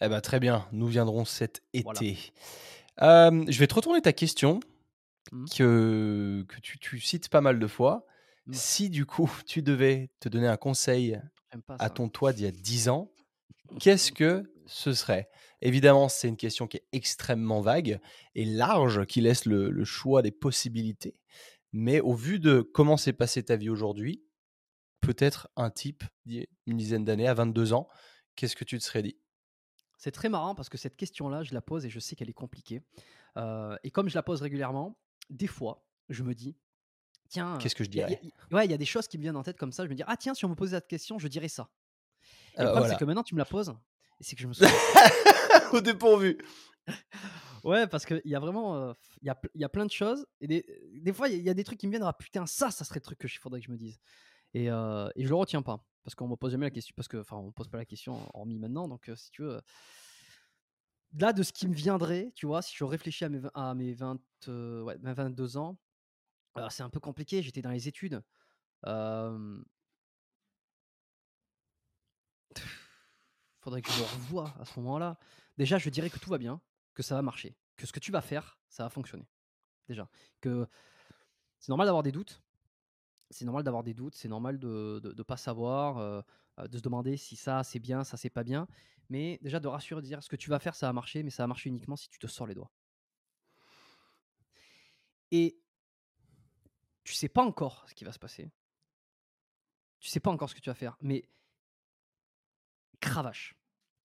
ben, 0.00 0.20
très 0.20 0.40
bien, 0.40 0.68
nous 0.72 0.86
viendrons 0.86 1.24
cet 1.24 1.62
Voilà. 1.82 2.00
été. 2.02 2.32
Euh, 3.02 3.44
je 3.48 3.58
vais 3.58 3.66
te 3.66 3.74
retourner 3.74 4.00
ta 4.00 4.12
question 4.12 4.60
Mhm. 5.32 5.46
que, 5.56 6.44
que 6.48 6.60
tu, 6.60 6.78
tu 6.78 7.00
cites 7.00 7.28
pas 7.28 7.40
mal 7.40 7.58
de 7.58 7.66
fois. 7.66 8.06
Mmh. 8.46 8.52
Si 8.52 8.90
du 8.90 9.06
coup 9.06 9.28
tu 9.44 9.60
devais 9.60 10.08
te 10.20 10.28
donner 10.28 10.46
un 10.46 10.56
conseil 10.56 11.20
à 11.80 11.90
ton 11.90 12.08
toi 12.08 12.32
d'il 12.32 12.44
y 12.44 12.48
a 12.48 12.52
10 12.52 12.88
ans, 12.88 13.10
qu'est-ce 13.80 14.12
que 14.12 14.44
ce 14.66 14.92
serait 14.92 15.28
Évidemment, 15.62 16.08
c'est 16.08 16.28
une 16.28 16.36
question 16.36 16.66
qui 16.66 16.76
est 16.78 16.86
extrêmement 16.92 17.60
vague 17.60 17.98
et 18.34 18.44
large, 18.44 19.06
qui 19.06 19.20
laisse 19.22 19.46
le, 19.46 19.70
le 19.70 19.84
choix 19.84 20.20
des 20.22 20.30
possibilités. 20.32 21.16
Mais 21.72 22.00
au 22.00 22.14
vu 22.14 22.38
de 22.38 22.60
comment 22.60 22.96
s'est 22.96 23.12
passée 23.14 23.42
ta 23.44 23.56
vie 23.56 23.70
aujourd'hui, 23.70 24.22
peut-être 25.00 25.48
un 25.56 25.70
type, 25.70 26.04
une 26.26 26.76
dizaine 26.76 27.04
d'années, 27.04 27.28
à 27.28 27.34
22 27.34 27.72
ans, 27.72 27.88
qu'est-ce 28.34 28.56
que 28.56 28.64
tu 28.64 28.78
te 28.78 28.84
serais 28.84 29.02
dit? 29.02 29.18
C'est 29.98 30.10
très 30.12 30.28
marrant 30.28 30.54
parce 30.54 30.68
que 30.68 30.76
cette 30.78 30.96
question-là, 30.96 31.42
je 31.42 31.54
la 31.54 31.62
pose 31.62 31.86
et 31.86 31.90
je 31.90 31.98
sais 32.00 32.16
qu'elle 32.16 32.28
est 32.28 32.34
compliquée. 32.34 32.82
Euh, 33.38 33.76
et 33.82 33.90
comme 33.90 34.08
je 34.08 34.14
la 34.14 34.22
pose 34.22 34.42
régulièrement, 34.42 34.98
des 35.30 35.46
fois, 35.46 35.86
je 36.10 36.22
me 36.22 36.34
dis, 36.34 36.56
tiens, 37.28 37.56
Qu'est-ce 37.58 37.74
que 37.74 37.84
je 37.84 37.88
il 37.90 37.96
y 37.96 38.02
a- 38.02 38.06
dirais 38.08 38.20
il 38.22 38.28
y 38.28 38.32
a- 38.32 38.56
ouais, 38.56 38.64
il 38.66 38.70
y 38.70 38.74
a 38.74 38.78
des 38.78 38.84
choses 38.84 39.08
qui 39.08 39.16
me 39.18 39.22
viennent 39.22 39.36
en 39.36 39.42
tête 39.42 39.56
comme 39.58 39.72
ça. 39.72 39.84
Je 39.84 39.90
me 39.90 39.94
dis, 39.94 40.02
ah 40.06 40.16
tiens, 40.16 40.34
si 40.34 40.44
on 40.44 40.48
me 40.50 40.54
posait 40.54 40.76
cette 40.76 40.88
question, 40.88 41.18
je 41.18 41.28
dirais 41.28 41.48
ça. 41.48 41.70
Et 42.54 42.58
Ah 42.58 42.62
le 42.62 42.64
bah 42.66 42.70
problème, 42.72 42.80
voilà. 42.82 42.94
c'est 42.94 43.00
que 43.00 43.04
maintenant, 43.04 43.22
tu 43.22 43.34
me 43.34 43.38
la 43.40 43.44
poses. 43.46 43.74
C'est 44.20 44.36
que 44.36 44.42
je 44.42 44.46
me 44.48 44.52
souviens. 44.52 44.72
Au 45.72 45.80
dépourvu. 45.80 46.38
ouais, 47.64 47.86
parce 47.86 48.06
qu'il 48.06 48.22
y 48.24 48.34
a 48.34 48.40
vraiment. 48.40 48.76
euh, 48.76 48.92
Il 49.22 49.26
y, 49.26 49.30
a, 49.30 49.34
ple- 49.34 49.50
il 49.54 49.60
y 49.60 49.64
a 49.64 49.68
plein 49.68 49.84
de 49.86 49.90
choses. 49.90 50.26
Et 50.40 50.46
des, 50.46 50.64
des 51.00 51.12
fois, 51.12 51.28
il 51.28 51.42
y, 51.42 51.48
a- 51.48 51.52
y 51.52 51.54
des 51.54 51.64
trucs 51.64 51.78
qui 51.78 51.86
me 51.86 51.92
viennent. 51.92 52.04
Ah 52.04 52.12
putain, 52.12 52.46
ça, 52.46 52.70
ça 52.70 52.84
serait 52.84 52.98
le 53.00 53.04
truc 53.04 53.18
que 53.18 53.26
il 53.26 53.38
faudrait 53.38 53.60
que 53.60 53.66
je 53.66 53.72
me 53.72 53.76
dise. 53.76 53.98
Et, 54.54 54.70
euh, 54.70 55.08
et 55.16 55.24
je 55.24 55.28
le 55.28 55.34
retiens 55.34 55.62
pas. 55.62 55.84
Parce 56.04 56.14
qu'on 56.14 56.28
me 56.28 56.36
pose 56.36 56.52
jamais 56.52 56.66
la 56.66 56.70
question. 56.70 56.92
Parce 56.96 57.08
que, 57.08 57.16
enfin, 57.18 57.36
on 57.36 57.46
me 57.46 57.50
pose 57.52 57.68
pas 57.68 57.78
la 57.78 57.84
question, 57.84 58.18
hormis 58.34 58.58
maintenant. 58.58 58.88
Donc, 58.88 59.08
euh, 59.08 59.16
si 59.16 59.30
tu 59.30 59.42
veux. 59.42 59.60
Là, 61.18 61.32
de 61.32 61.42
ce 61.42 61.52
qui 61.52 61.66
me 61.66 61.74
viendrait, 61.74 62.32
tu 62.34 62.46
vois, 62.46 62.62
si 62.62 62.74
je 62.76 62.84
réfléchis 62.84 63.24
à 63.24 63.28
mes, 63.28 63.40
à 63.54 63.74
mes 63.74 63.94
20, 63.94 64.20
euh, 64.48 64.82
ouais, 64.82 64.98
mes 65.00 65.14
22 65.14 65.56
ans, 65.56 65.78
alors 66.54 66.70
c'est 66.72 66.82
un 66.82 66.90
peu 66.90 67.00
compliqué. 67.00 67.42
J'étais 67.42 67.62
dans 67.62 67.70
les 67.70 67.88
études. 67.88 68.22
Euh, 68.86 69.58
faudrait 73.66 73.82
que 73.82 73.90
je 73.90 73.98
le 73.98 74.04
revoie 74.04 74.54
à 74.60 74.64
ce 74.64 74.78
moment-là. 74.78 75.18
Déjà, 75.58 75.76
je 75.76 75.90
dirais 75.90 76.08
que 76.08 76.20
tout 76.20 76.30
va 76.30 76.38
bien, 76.38 76.60
que 76.94 77.02
ça 77.02 77.16
va 77.16 77.22
marcher, 77.22 77.56
que 77.74 77.84
ce 77.84 77.92
que 77.92 77.98
tu 77.98 78.12
vas 78.12 78.20
faire, 78.20 78.60
ça 78.68 78.84
va 78.84 78.90
fonctionner. 78.90 79.26
Déjà, 79.88 80.08
que 80.40 80.68
c'est 81.58 81.70
normal 81.70 81.86
d'avoir 81.86 82.04
des 82.04 82.12
doutes. 82.12 82.40
C'est 83.30 83.44
normal 83.44 83.64
d'avoir 83.64 83.82
des 83.82 83.92
doutes, 83.92 84.14
c'est 84.14 84.28
normal 84.28 84.60
de 84.60 85.00
ne 85.02 85.22
pas 85.24 85.36
savoir, 85.36 85.98
euh, 85.98 86.22
euh, 86.60 86.68
de 86.68 86.78
se 86.78 86.82
demander 86.82 87.16
si 87.16 87.34
ça 87.34 87.64
c'est 87.64 87.80
bien, 87.80 88.04
ça 88.04 88.16
c'est 88.16 88.30
pas 88.30 88.44
bien. 88.44 88.68
Mais 89.08 89.40
déjà 89.42 89.58
de 89.58 89.66
rassurer, 89.66 90.00
de 90.00 90.06
dire 90.06 90.22
ce 90.22 90.28
que 90.28 90.36
tu 90.36 90.48
vas 90.48 90.60
faire, 90.60 90.76
ça 90.76 90.86
va 90.86 90.92
marcher, 90.92 91.24
mais 91.24 91.30
ça 91.30 91.42
va 91.42 91.48
marcher 91.48 91.68
uniquement 91.68 91.96
si 91.96 92.08
tu 92.08 92.20
te 92.20 92.28
sors 92.28 92.46
les 92.46 92.54
doigts. 92.54 92.70
Et 95.32 95.58
tu 97.02 97.14
sais 97.14 97.28
pas 97.28 97.42
encore 97.42 97.84
ce 97.88 97.96
qui 97.96 98.04
va 98.04 98.12
se 98.12 98.20
passer. 98.20 98.48
Tu 99.98 100.08
sais 100.08 100.20
pas 100.20 100.30
encore 100.30 100.48
ce 100.50 100.54
que 100.54 100.60
tu 100.60 100.70
vas 100.70 100.74
faire, 100.74 100.96
mais 101.00 101.28
cravache. 103.00 103.56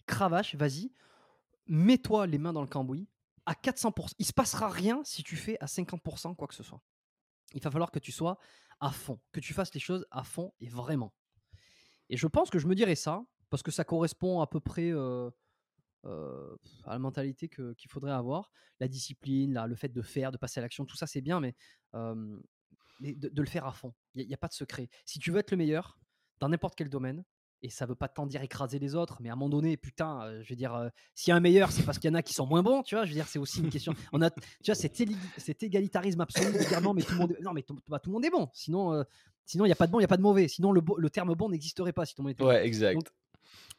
Cravache, 0.05 0.55
vas-y, 0.55 0.91
mets-toi 1.67 2.27
les 2.27 2.37
mains 2.37 2.53
dans 2.53 2.61
le 2.61 2.67
cambouis 2.67 3.07
à 3.45 3.53
400%. 3.53 4.13
Il 4.19 4.25
se 4.25 4.33
passera 4.33 4.69
rien 4.69 5.01
si 5.03 5.23
tu 5.23 5.35
fais 5.35 5.57
à 5.59 5.65
50% 5.65 6.35
quoi 6.35 6.47
que 6.47 6.55
ce 6.55 6.63
soit. 6.63 6.81
Il 7.53 7.61
va 7.61 7.71
falloir 7.71 7.91
que 7.91 7.99
tu 7.99 8.11
sois 8.11 8.37
à 8.79 8.91
fond, 8.91 9.19
que 9.31 9.39
tu 9.39 9.53
fasses 9.53 9.73
les 9.73 9.79
choses 9.79 10.05
à 10.11 10.23
fond 10.23 10.53
et 10.59 10.67
vraiment. 10.67 11.13
Et 12.09 12.17
je 12.17 12.27
pense 12.27 12.49
que 12.49 12.59
je 12.59 12.67
me 12.67 12.75
dirais 12.75 12.95
ça 12.95 13.23
parce 13.49 13.63
que 13.63 13.71
ça 13.71 13.83
correspond 13.83 14.41
à 14.41 14.47
peu 14.47 14.59
près 14.59 14.91
euh, 14.91 15.29
euh, 16.05 16.57
à 16.85 16.93
la 16.93 16.99
mentalité 16.99 17.47
qu'il 17.49 17.89
faudrait 17.89 18.11
avoir. 18.11 18.51
La 18.79 18.87
discipline, 18.87 19.63
le 19.65 19.75
fait 19.75 19.89
de 19.89 20.01
faire, 20.01 20.31
de 20.31 20.37
passer 20.37 20.59
à 20.59 20.63
l'action, 20.63 20.85
tout 20.85 20.95
ça 20.95 21.07
c'est 21.07 21.21
bien, 21.21 21.39
mais, 21.39 21.55
euh, 21.93 22.39
de 23.01 23.41
le 23.41 23.47
faire 23.47 23.65
à 23.65 23.71
fond. 23.71 23.93
Il 24.15 24.27
n'y 24.27 24.33
a, 24.33 24.37
pas 24.37 24.47
de 24.47 24.53
secret. 24.53 24.89
Si 25.05 25.19
tu 25.19 25.31
veux 25.31 25.39
être 25.39 25.51
le 25.51 25.57
meilleur 25.57 25.99
dans 26.39 26.49
n'importe 26.49 26.75
quel 26.75 26.89
domaine, 26.89 27.23
et 27.63 27.69
ça 27.69 27.85
veut 27.85 27.95
pas 27.95 28.07
tant 28.07 28.25
dire 28.25 28.41
écraser 28.41 28.79
les 28.79 28.95
autres, 28.95 29.17
mais 29.21 29.29
à 29.29 29.33
un 29.33 29.35
moment 29.35 29.49
donné, 29.49 29.77
putain, 29.77 30.21
euh, 30.23 30.41
je 30.43 30.49
veux 30.49 30.55
dire, 30.55 30.73
euh, 30.73 30.89
s'il 31.13 31.29
y 31.29 31.33
a 31.33 31.35
un 31.35 31.39
meilleur, 31.39 31.71
c'est 31.71 31.83
parce 31.83 31.99
qu'il 31.99 32.09
y 32.09 32.11
en 32.11 32.15
a 32.15 32.23
qui 32.23 32.33
sont 32.33 32.45
moins 32.47 32.63
bons, 32.63 32.81
tu 32.83 32.95
vois. 32.95 33.05
Je 33.05 33.09
veux 33.11 33.15
dire, 33.15 33.27
c'est 33.27 33.39
aussi 33.39 33.59
une 33.59 33.69
question. 33.69 33.93
On 34.13 34.21
a, 34.21 34.29
tu 34.31 34.39
vois, 34.65 34.75
cet, 34.75 34.99
éli- 34.99 35.15
cet 35.37 35.61
égalitarisme 35.63 36.21
absolu 36.21 36.51
de 36.51 36.67
dire 36.67 36.81
non, 36.81 36.93
mais 36.93 37.01
tout 37.03 37.13
le 37.13 37.19
monde, 37.19 37.31
est, 37.37 37.41
non, 37.41 37.53
mais 37.53 37.61
tout, 37.63 37.77
bah, 37.87 37.99
tout 37.99 38.09
le 38.09 38.13
monde 38.13 38.25
est 38.25 38.29
bon. 38.31 38.49
Sinon, 38.53 38.93
euh, 38.93 39.03
sinon 39.45 39.65
il 39.65 39.69
y 39.69 39.73
a 39.73 39.75
pas 39.75 39.87
de 39.87 39.91
bon, 39.91 39.99
il 39.99 40.03
y 40.03 40.05
a 40.05 40.07
pas 40.07 40.17
de 40.17 40.21
mauvais. 40.21 40.47
Sinon, 40.47 40.71
le, 40.71 40.81
bo- 40.81 40.97
le 40.97 41.09
terme 41.09 41.33
bon 41.35 41.49
n'existerait 41.49 41.93
pas 41.93 42.05
si 42.05 42.15
tout 42.15 42.21
le 42.21 42.25
monde 42.25 42.31
était 42.33 42.43
bon. 42.43 42.49
Ouais, 42.49 42.65
exact. 42.65 42.95
Donc, 42.95 43.07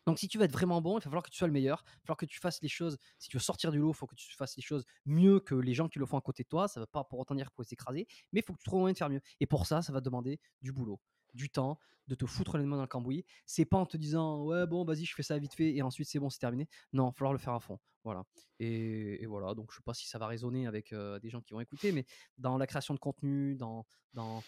Donc, 0.06 0.18
si 0.18 0.26
tu 0.28 0.36
veux 0.38 0.44
être 0.44 0.52
vraiment 0.52 0.80
bon, 0.80 0.94
il 0.98 1.00
va 1.00 1.04
falloir 1.04 1.22
que 1.22 1.30
tu 1.30 1.36
sois 1.36 1.46
le 1.46 1.52
meilleur. 1.52 1.84
Il 1.86 1.90
va 1.90 2.00
falloir 2.06 2.16
que 2.16 2.26
tu 2.26 2.38
fasses 2.40 2.60
les 2.62 2.68
choses. 2.68 2.98
Si 3.18 3.28
tu 3.28 3.36
veux 3.36 3.42
sortir 3.42 3.70
du 3.72 3.78
lot, 3.78 3.90
il 3.92 3.96
faut 3.96 4.06
que 4.06 4.14
tu 4.16 4.34
fasses 4.34 4.56
les 4.56 4.62
choses 4.62 4.84
mieux 5.06 5.38
que 5.40 5.54
les 5.54 5.74
gens 5.74 5.88
qui 5.88 5.98
le 5.98 6.06
font 6.06 6.18
à 6.18 6.20
côté 6.20 6.42
de 6.42 6.48
toi. 6.48 6.66
Ça 6.68 6.80
ne 6.80 6.82
veut 6.82 6.90
pas 6.90 7.04
pour 7.04 7.18
autant 7.20 7.34
dire 7.34 7.46
qu'il 7.46 7.54
faut 7.56 7.62
s'écraser, 7.64 8.06
mais 8.32 8.40
il 8.40 8.42
faut 8.44 8.52
que 8.52 8.58
tu 8.58 8.64
trouves 8.64 8.78
un 8.78 8.82
moyen 8.82 8.92
de 8.94 8.98
faire 8.98 9.10
mieux. 9.10 9.20
Et 9.40 9.46
pour 9.46 9.66
ça, 9.66 9.80
ça 9.82 9.92
va 9.92 10.00
te 10.00 10.04
demander 10.04 10.40
du 10.60 10.72
boulot, 10.72 11.00
du 11.34 11.50
temps, 11.50 11.78
de 12.08 12.14
te 12.14 12.26
foutre 12.26 12.58
les 12.58 12.64
mains 12.64 12.76
dans 12.76 12.82
le 12.82 12.88
cambouis. 12.88 13.24
C'est 13.46 13.64
pas 13.64 13.78
en 13.78 13.86
te 13.86 13.96
disant 13.96 14.42
ouais 14.44 14.66
bon 14.66 14.84
vas-y 14.84 15.04
je 15.04 15.14
fais 15.14 15.22
ça 15.22 15.38
vite 15.38 15.54
fait 15.54 15.74
et 15.74 15.82
ensuite 15.82 16.08
c'est 16.08 16.18
bon 16.18 16.30
c'est 16.30 16.38
terminé. 16.38 16.68
Non, 16.92 17.10
il 17.10 17.14
falloir 17.14 17.32
le 17.32 17.38
faire 17.38 17.54
à 17.54 17.60
fond. 17.60 17.78
Voilà. 18.04 18.24
Et, 18.58 19.24
voilà. 19.26 19.54
Donc 19.54 19.70
je 19.70 19.76
sais 19.76 19.82
pas 19.84 19.94
si 19.94 20.08
ça 20.08 20.18
va 20.18 20.26
résonner 20.26 20.66
avec 20.66 20.92
euh, 20.92 21.18
des 21.20 21.30
gens 21.30 21.40
qui 21.40 21.52
vont 21.52 21.60
écouter, 21.60 21.92
mais 21.92 22.04
dans 22.38 22.58
la 22.58 22.66
création 22.66 22.94
de 22.94 22.98
contenu, 22.98 23.54
dans 23.56 23.86
dans 24.12 24.42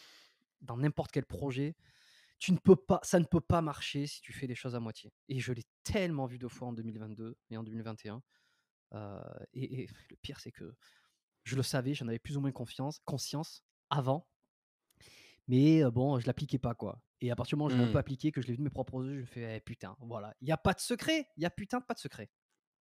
dans 0.60 0.76
n'importe 0.76 1.12
quel 1.12 1.26
projet, 1.26 1.76
tu 2.38 2.52
ne 2.52 2.58
peux 2.58 2.76
pas, 2.76 3.00
ça 3.02 3.18
ne 3.18 3.24
peut 3.24 3.40
pas 3.40 3.62
marcher 3.62 4.06
si 4.06 4.20
tu 4.20 4.32
fais 4.32 4.46
les 4.46 4.54
choses 4.54 4.74
à 4.74 4.80
moitié. 4.80 5.12
Et 5.28 5.40
je 5.40 5.52
l'ai 5.52 5.64
tellement 5.82 6.26
vu 6.26 6.38
deux 6.38 6.48
fois 6.48 6.68
en 6.68 6.72
2022 6.72 7.36
et 7.50 7.56
en 7.56 7.62
2021. 7.62 8.22
Euh, 8.94 9.20
et, 9.52 9.82
et 9.82 9.88
le 10.10 10.16
pire, 10.16 10.40
c'est 10.40 10.52
que 10.52 10.74
je 11.44 11.56
le 11.56 11.62
savais, 11.62 11.94
j'en 11.94 12.08
avais 12.08 12.18
plus 12.18 12.36
ou 12.36 12.40
moins 12.40 12.52
confiance, 12.52 13.00
conscience 13.04 13.64
avant. 13.90 14.26
Mais 15.48 15.82
bon, 15.90 16.18
je 16.20 16.26
l'appliquais 16.26 16.58
pas, 16.58 16.74
quoi. 16.74 17.00
Et 17.20 17.30
à 17.30 17.36
partir 17.36 17.56
du 17.56 17.60
moment 17.60 17.66
où 17.66 17.70
je 17.70 17.76
l'ai 17.76 17.82
un 17.82 17.88
peu 17.88 17.98
Hmm. 17.98 17.98
appliqué, 17.98 18.32
que 18.32 18.40
je 18.42 18.46
l'ai 18.46 18.52
vu 18.54 18.58
de 18.58 18.62
mes 18.64 18.70
propres 18.70 19.04
yeux, 19.04 19.20
je 19.20 19.24
fais 19.26 19.56
eh, 19.56 19.60
putain, 19.60 19.96
voilà. 20.00 20.34
Il 20.40 20.46
n'y 20.46 20.52
a 20.52 20.56
pas 20.56 20.72
de 20.74 20.80
secret. 20.80 21.28
Il 21.36 21.42
y 21.42 21.46
a 21.46 21.50
putain 21.50 21.80
de 21.80 21.84
pas 21.84 21.94
de 21.94 21.98
secret. 22.00 22.30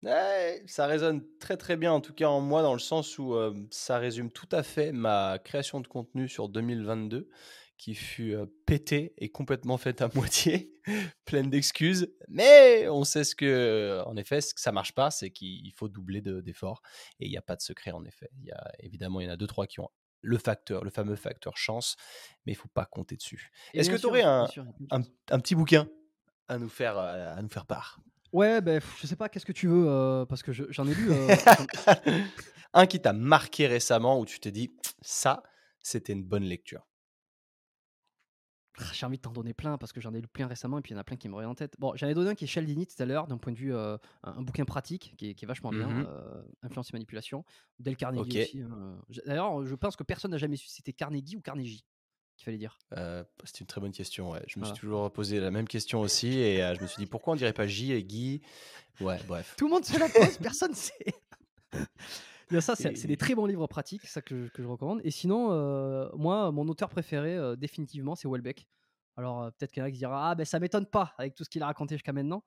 Ouais, 0.04 0.62
ça 0.68 0.86
résonne 0.86 1.24
très 1.40 1.56
très 1.56 1.78
bien, 1.78 1.94
en 1.94 2.02
tout 2.02 2.14
cas 2.14 2.28
en 2.28 2.42
moi, 2.42 2.62
dans 2.62 2.74
le 2.74 2.80
sens 2.80 3.18
où 3.18 3.36
euh, 3.36 3.54
ça 3.72 4.00
résume 4.00 4.32
tout 4.32 4.50
à 4.52 4.62
fait 4.62 4.92
ma 4.92 5.40
création 5.40 5.80
de 5.80 5.88
contenu 5.88 6.28
sur 6.28 6.50
2022, 6.50 7.30
qui 7.78 7.96
fut 7.96 8.34
euh, 8.36 8.46
pétée 8.66 9.14
et 9.18 9.30
complètement 9.30 9.78
faite 9.78 10.02
à 10.02 10.10
moitié, 10.14 10.74
pleine 11.24 11.50
d'excuses. 11.50 12.14
Mais 12.28 12.90
on 12.90 13.06
sait 13.06 13.24
ce 13.24 13.34
que, 13.34 14.04
en 14.06 14.18
effet, 14.18 14.42
ce 14.42 14.54
que 14.54 14.60
ça 14.60 14.74
marche 14.74 14.92
pas, 14.94 15.10
c'est 15.10 15.32
qu'il 15.32 15.72
faut 15.74 15.88
doubler 15.88 16.22
de- 16.22 16.42
d'efforts. 16.42 16.82
Et 17.22 17.26
il 17.28 17.30
n'y 17.32 17.38
a 17.38 17.42
pas 17.42 17.56
de 17.56 17.62
secret, 17.62 17.92
en 17.92 18.04
effet. 18.04 18.28
Il 18.42 18.46
y 18.48 18.52
a, 18.52 18.72
évidemment, 18.80 19.22
il 19.22 19.28
y 19.28 19.30
en 19.30 19.34
a 19.34 19.38
deux, 19.38 19.48
trois 19.48 19.68
qui 19.68 19.80
ont 19.80 19.90
le 20.24 20.38
facteur, 20.38 20.84
le 20.84 20.90
fameux 20.90 21.16
facteur 21.16 21.58
chance, 21.58 21.96
mais 22.46 22.54
il 22.54 22.56
faut 22.56 22.70
pas 22.70 22.86
compter 22.86 23.16
dessus. 23.16 23.52
Est-ce 23.74 23.90
que 23.90 23.98
tu 23.98 24.08
aurais 24.08 24.24
un, 24.24 24.48
sûr, 24.48 24.66
un, 24.90 25.40
petit 25.40 25.54
bouquin 25.54 25.88
à 26.48 26.58
nous 26.58 26.70
faire, 26.70 26.98
euh, 26.98 27.36
à 27.36 27.42
nous 27.42 27.50
faire 27.50 27.66
part? 27.66 28.00
Ouais, 28.32 28.62
ben 28.62 28.82
je 29.00 29.06
sais 29.06 29.16
pas, 29.16 29.30
qu'est-ce 29.30 29.46
que 29.46 29.52
tu 29.52 29.68
veux, 29.68 29.86
euh, 29.88 30.26
parce 30.26 30.42
que 30.42 30.52
je- 30.52 30.64
j'en 30.70 30.88
ai 30.88 30.96
lu. 30.96 31.12
euh, 31.12 31.28
un 32.74 32.88
qui 32.88 33.00
t'a 33.00 33.14
marqué 33.14 33.68
récemment 33.68 34.20
où 34.20 34.26
tu 34.26 34.40
t'es 34.40 34.52
dit 34.52 34.76
ça 35.02 35.44
c'était 35.80 36.14
une 36.14 36.24
bonne 36.24 36.44
lecture 36.44 36.88
J'ai 38.94 39.06
envie 39.06 39.18
de 39.18 39.22
t'en 39.22 39.32
donner 39.32 39.54
plein 39.54 39.78
parce 39.78 39.94
que 39.94 40.02
j'en 40.02 40.14
ai 40.16 40.22
lu 40.22 40.28
plein 40.28 40.48
récemment 40.48 40.80
et 40.80 40.82
puis 40.82 40.92
il 40.92 40.96
y 40.96 40.98
en 40.98 41.00
a 41.02 41.04
plein 41.04 41.16
qui 41.16 41.30
me 41.30 41.36
reviennent 41.36 41.52
en 41.52 41.56
tête. 41.56 41.76
Bon, 41.80 41.94
j'en 41.96 42.08
ai 42.08 42.14
donné 42.16 42.32
un 42.32 42.36
qui 42.36 42.46
est 42.46 42.48
Cialdini 42.48 42.88
tout 42.88 42.96
à 43.02 43.06
l'heure, 43.06 43.28
d'un 43.28 43.38
point 43.38 43.52
de 43.54 43.58
vue 43.58 43.74
euh, 43.74 43.98
un, 44.24 44.32
un 44.38 44.42
bouquin 44.42 44.66
pratique 44.66 45.14
qui 45.18 45.30
est, 45.30 45.36
qui 45.36 45.46
est 45.46 45.48
vachement 45.48 45.70
bien, 45.72 45.88
Mhm. 45.90 46.06
euh, 46.08 46.42
Influence 46.64 46.90
et 46.90 46.94
manipulation. 46.94 47.46
Del 47.80 47.96
Carnegie 47.96 48.42
aussi. 48.42 48.62
hein. 48.62 49.00
J- 49.10 49.22
D'ailleurs, 49.28 49.64
je 49.66 49.76
pense 49.76 49.96
que 49.96 50.04
personne 50.04 50.32
n'a 50.32 50.38
jamais 50.40 50.56
su 50.58 50.68
si 50.68 50.76
c'était 50.78 50.94
Carnegie 50.94 51.36
ou 51.38 51.42
Carnegie 51.42 51.86
qu'il 52.36 52.46
fallait 52.46 52.58
dire. 52.58 52.80
Euh, 52.98 53.24
c'est 53.44 53.60
une 53.60 53.68
très 53.68 53.80
bonne 53.80 53.92
question 53.92 54.32
ouais. 54.32 54.42
je 54.48 54.58
me 54.58 54.64
Voilà. 54.66 54.74
suis 54.74 54.82
toujours 54.82 55.14
posé 55.14 55.40
la 55.40 55.52
même 55.52 55.68
question 55.68 56.02
aussi 56.02 56.30
et 56.40 56.64
euh, 56.64 56.74
je 56.74 56.82
me 56.82 56.88
suis 56.88 56.98
dit 56.98 57.06
pourquoi 57.06 57.34
on 57.34 57.36
dirait 57.36 57.54
pas 57.54 57.68
J 57.68 57.92
et 57.92 58.04
Guy? 58.04 58.42
Ouais 59.02 59.20
bref 59.28 59.54
Tout 59.56 59.66
le 59.68 59.72
monde 59.72 59.86
se 59.86 60.00
la 60.00 60.10
pose, 60.10 60.40
personne 60.40 60.72
ne 60.72 60.76
sait. 60.76 61.14
Il 62.52 62.56
y 62.56 62.58
a 62.58 62.62
ça, 62.62 62.76
c'est 62.76 63.08
des 63.08 63.18
très 63.18 63.36
bons 63.36 63.46
livres 63.46 63.68
pratiques, 63.68 64.06
ça 64.08 64.22
que 64.22 64.46
je, 64.46 64.50
que 64.50 64.62
je 64.62 64.68
recommande. 64.68 65.02
Et 65.04 65.12
sinon, 65.12 65.52
euh, 65.52 66.10
moi, 66.16 66.52
mon 66.52 66.68
auteur 66.68 66.90
préféré, 66.90 67.36
euh, 67.36 67.56
définitivement, 67.56 68.16
c'est 68.16 68.28
Welbeck. 68.28 68.68
Alors, 69.16 69.44
euh, 69.44 69.52
peut-être 69.52 69.72
qu'il 69.72 69.82
y 69.82 69.84
en 69.84 69.88
a 69.88 69.90
qui 69.92 69.96
se 69.98 70.00
dira 70.00 70.30
Ah, 70.32 70.36
ben 70.36 70.46
ça 70.46 70.60
m'étonne 70.60 70.86
pas 70.86 71.14
avec 71.18 71.36
tout 71.36 71.44
ce 71.44 71.50
qu'il 71.50 71.62
a 71.62 71.68
raconté 71.68 71.96
jusqu'à 71.96 72.14
maintenant. 72.14 72.44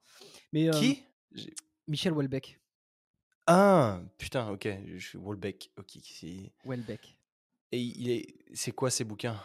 Mais 0.53 0.69
qui? 0.71 1.03
Michel 1.87 2.13
Welbeck. 2.13 2.59
ah 3.47 4.01
putain 4.17 4.49
ok 4.49 4.67
je 4.85 4.97
suis 4.97 5.17
Wolbeck 5.17 5.71
ok 5.77 5.99
c'est- 6.03 6.51
Welbeck. 6.65 7.17
et 7.71 7.79
il 7.79 8.09
est 8.09 8.25
c'est 8.53 8.71
quoi 8.71 8.89
ces 8.89 9.05
bouquins? 9.05 9.39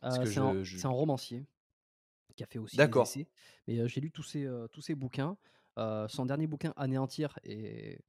C'est 0.00 0.38
un, 0.38 0.62
je, 0.62 0.86
romancier 0.86 1.44
qui 2.36 2.44
a 2.44 2.46
fait 2.46 2.60
aussi 2.60 2.76
des 2.76 2.82
d'accord 2.84 3.02
essais. 3.02 3.26
Mais 3.66 3.88
j'ai 3.88 4.00
lu 4.00 4.12
tous 4.12 4.22
ses, 4.22 4.44
euh, 4.44 4.68
tous 4.68 4.88
bouquins. 4.92 5.36
Son 6.08 6.26
dernier 6.26 6.46
bouquin, 6.46 6.72
Anéantir, 6.76 7.38
est 7.44 8.00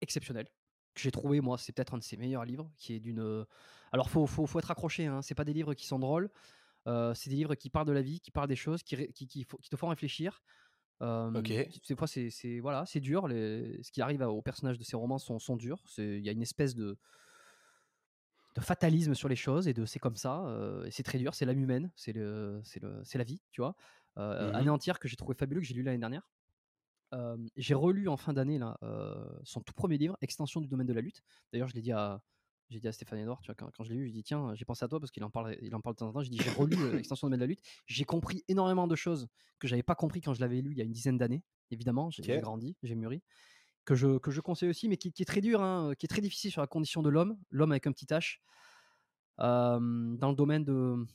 exceptionnel. 0.00 0.46
Que 0.94 1.00
j'ai 1.02 1.10
trouvé, 1.10 1.40
moi, 1.40 1.56
c'est 1.58 1.72
peut-être 1.72 1.94
un 1.94 1.98
de 1.98 2.02
ses 2.02 2.16
meilleurs 2.16 2.44
livres. 2.44 2.70
Qui 2.76 2.94
est 2.94 3.00
d'une. 3.00 3.20
euh, 3.20 3.44
Alors, 3.92 4.10
faut, 4.10 4.26
faut, 4.26 4.46
faut 4.46 4.58
être 4.58 4.70
accroché. 4.70 5.06
Hein. 5.06 5.22
C'est 5.22 5.34
pas 5.36 5.44
des 5.44 5.52
livres 5.52 5.74
qui 5.74 5.86
sont 5.86 5.98
drôles. 5.98 6.30
euh, 6.86 7.14
c'est 7.14 7.30
des 7.30 7.36
livres 7.36 7.54
qui 7.54 7.70
parlent 7.70 7.86
de 7.86 7.92
la 7.92 8.02
vie, 8.02 8.20
qui 8.20 8.30
parlent 8.30 8.48
des 8.48 8.56
choses, 8.56 8.82
qui, 8.82 8.96
qui, 9.12 9.26
qui, 9.26 9.44
te 9.46 9.76
font 9.76 9.88
réfléchir. 9.88 10.42
Euh, 11.02 11.30
des 11.88 11.96
fois, 11.96 12.06
c'est 12.08 12.28
c'est- 12.30 12.60
voilà, 12.60 12.84
c'est 12.86 13.00
dur. 13.00 13.28
Les, 13.28 13.82
ce 13.82 13.90
qui 13.92 14.02
arrive 14.02 14.20
aux 14.22 14.42
personnages 14.42 14.78
de 14.78 14.84
ces 14.84 14.96
romans 14.96 15.18
sont, 15.18 15.38
sont 15.38 15.56
durs. 15.56 15.82
C'est- 15.86 16.18
Il 16.18 16.24
y 16.24 16.28
a 16.28 16.32
une 16.32 16.42
espèce 16.42 16.74
de 16.74 16.98
de 18.56 18.60
fatalisme 18.60 19.14
sur 19.14 19.28
les 19.28 19.36
choses 19.36 19.68
et 19.68 19.72
de 19.74 19.84
c'est 19.86 20.00
comme 20.00 20.16
ça, 20.16 20.44
euh, 20.46 20.84
et 20.84 20.90
c'est 20.90 21.04
très 21.04 21.18
dur, 21.18 21.34
c'est 21.34 21.44
l'âme 21.44 21.60
humaine, 21.60 21.92
c'est 21.94 22.12
le, 22.12 22.60
c'est 22.64 22.82
le, 22.82 23.00
c'est 23.04 23.16
la 23.16 23.22
vie, 23.24 23.40
tu 23.52 23.60
vois. 23.60 23.76
Euh, 24.18 24.48
Mhm. 24.48 24.54
Anéantir 24.56 24.98
que 24.98 25.06
j'ai 25.06 25.14
trouvé 25.16 25.34
fabuleux, 25.36 25.60
que 25.60 25.66
j'ai 25.66 25.74
lu 25.74 25.82
l'année 25.84 25.98
dernière. 25.98 26.28
Euh, 27.12 27.36
j'ai 27.56 27.74
relu 27.74 28.08
en 28.08 28.16
fin 28.16 28.32
d'année 28.32 28.58
là 28.58 28.78
euh, 28.82 29.14
son 29.42 29.60
tout 29.60 29.72
premier 29.72 29.98
livre, 29.98 30.16
Extension 30.20 30.60
du 30.60 30.68
domaine 30.68 30.86
de 30.86 30.92
la 30.92 31.00
lutte. 31.00 31.22
D'ailleurs, 31.52 31.68
je 31.68 31.74
l'ai 31.74 31.82
dit 31.82 31.92
à, 31.92 32.22
j'ai 32.68 32.78
dit 32.78 32.86
à 32.88 32.92
Stéphane 32.92 33.18
Edouard, 33.18 33.40
tu 33.40 33.46
vois, 33.46 33.56
quand, 33.56 33.70
quand 33.76 33.84
je 33.84 33.90
l'ai 33.90 33.96
lu, 33.96 34.06
j'ai 34.06 34.12
dit 34.12 34.22
tiens, 34.22 34.54
j'ai 34.54 34.64
pensé 34.64 34.84
à 34.84 34.88
toi 34.88 35.00
parce 35.00 35.10
qu'il 35.10 35.24
en 35.24 35.30
parle, 35.30 35.56
il 35.60 35.74
en 35.74 35.80
parle 35.80 35.96
de 35.96 35.98
temps 35.98 36.08
en 36.08 36.12
temps. 36.12 36.22
J'ai 36.22 36.30
dit 36.30 36.38
j'ai 36.42 36.50
relu 36.50 36.76
euh, 36.76 36.98
Extension 36.98 37.26
du 37.26 37.30
domaine 37.30 37.40
de 37.40 37.44
la 37.44 37.48
lutte, 37.48 37.62
j'ai 37.86 38.04
compris 38.04 38.44
énormément 38.48 38.86
de 38.86 38.94
choses 38.94 39.28
que 39.58 39.66
j'avais 39.66 39.82
pas 39.82 39.94
compris 39.94 40.20
quand 40.20 40.34
je 40.34 40.40
l'avais 40.40 40.60
lu 40.60 40.70
il 40.72 40.78
y 40.78 40.80
a 40.80 40.84
une 40.84 40.92
dizaine 40.92 41.18
d'années. 41.18 41.42
Évidemment, 41.70 42.10
j'ai 42.10 42.38
grandi, 42.38 42.76
j'ai 42.82 42.94
mûri. 42.94 43.22
Que 43.86 43.94
je, 43.94 44.18
que 44.18 44.30
je 44.30 44.40
conseille 44.40 44.68
aussi, 44.68 44.88
mais 44.88 44.96
qui, 44.96 45.10
qui 45.10 45.22
est 45.22 45.26
très 45.26 45.40
dur, 45.40 45.62
hein, 45.62 45.94
qui 45.98 46.06
est 46.06 46.08
très 46.08 46.20
difficile 46.20 46.50
sur 46.50 46.60
la 46.60 46.66
condition 46.66 47.02
de 47.02 47.08
l'homme, 47.08 47.38
l'homme 47.50 47.72
avec 47.72 47.86
un 47.86 47.92
petit 47.92 48.06
H, 48.06 48.38
dans 49.38 50.28
le 50.28 50.34
domaine 50.34 50.64
de, 50.64 51.06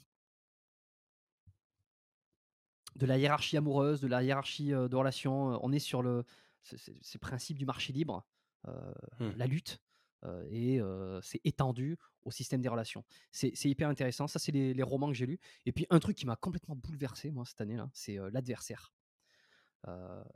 de 2.95 3.05
la 3.05 3.17
hiérarchie 3.17 3.57
amoureuse, 3.57 4.01
de 4.01 4.07
la 4.07 4.23
hiérarchie 4.23 4.73
euh, 4.73 4.87
de 4.87 4.95
relations. 4.95 5.59
On 5.63 5.71
est 5.71 5.79
sur 5.79 6.01
le, 6.01 6.23
ces 6.63 7.17
principes 7.19 7.57
du 7.57 7.65
marché 7.65 7.93
libre, 7.93 8.25
euh, 8.67 8.93
Hmm. 9.19 9.31
la 9.35 9.45
lutte, 9.47 9.79
euh, 10.23 10.45
et 10.49 10.79
c'est 11.21 11.41
étendu 11.43 11.97
au 12.23 12.31
système 12.31 12.61
des 12.61 12.69
relations. 12.69 13.03
C'est 13.31 13.51
c'est 13.53 13.69
hyper 13.69 13.89
intéressant. 13.89 14.27
Ça, 14.27 14.39
c'est 14.39 14.51
les, 14.51 14.73
les 14.73 14.83
romans 14.83 15.07
que 15.07 15.13
j'ai 15.13 15.25
lus. 15.27 15.39
Et 15.65 15.71
puis, 15.71 15.85
un 15.89 15.99
truc 15.99 16.17
qui 16.17 16.25
m'a 16.25 16.35
complètement 16.35 16.75
bouleversé, 16.75 17.31
moi, 17.31 17.45
cette 17.45 17.61
année-là, 17.61 17.89
c'est 17.93 18.17
L'adversaire. 18.31 18.93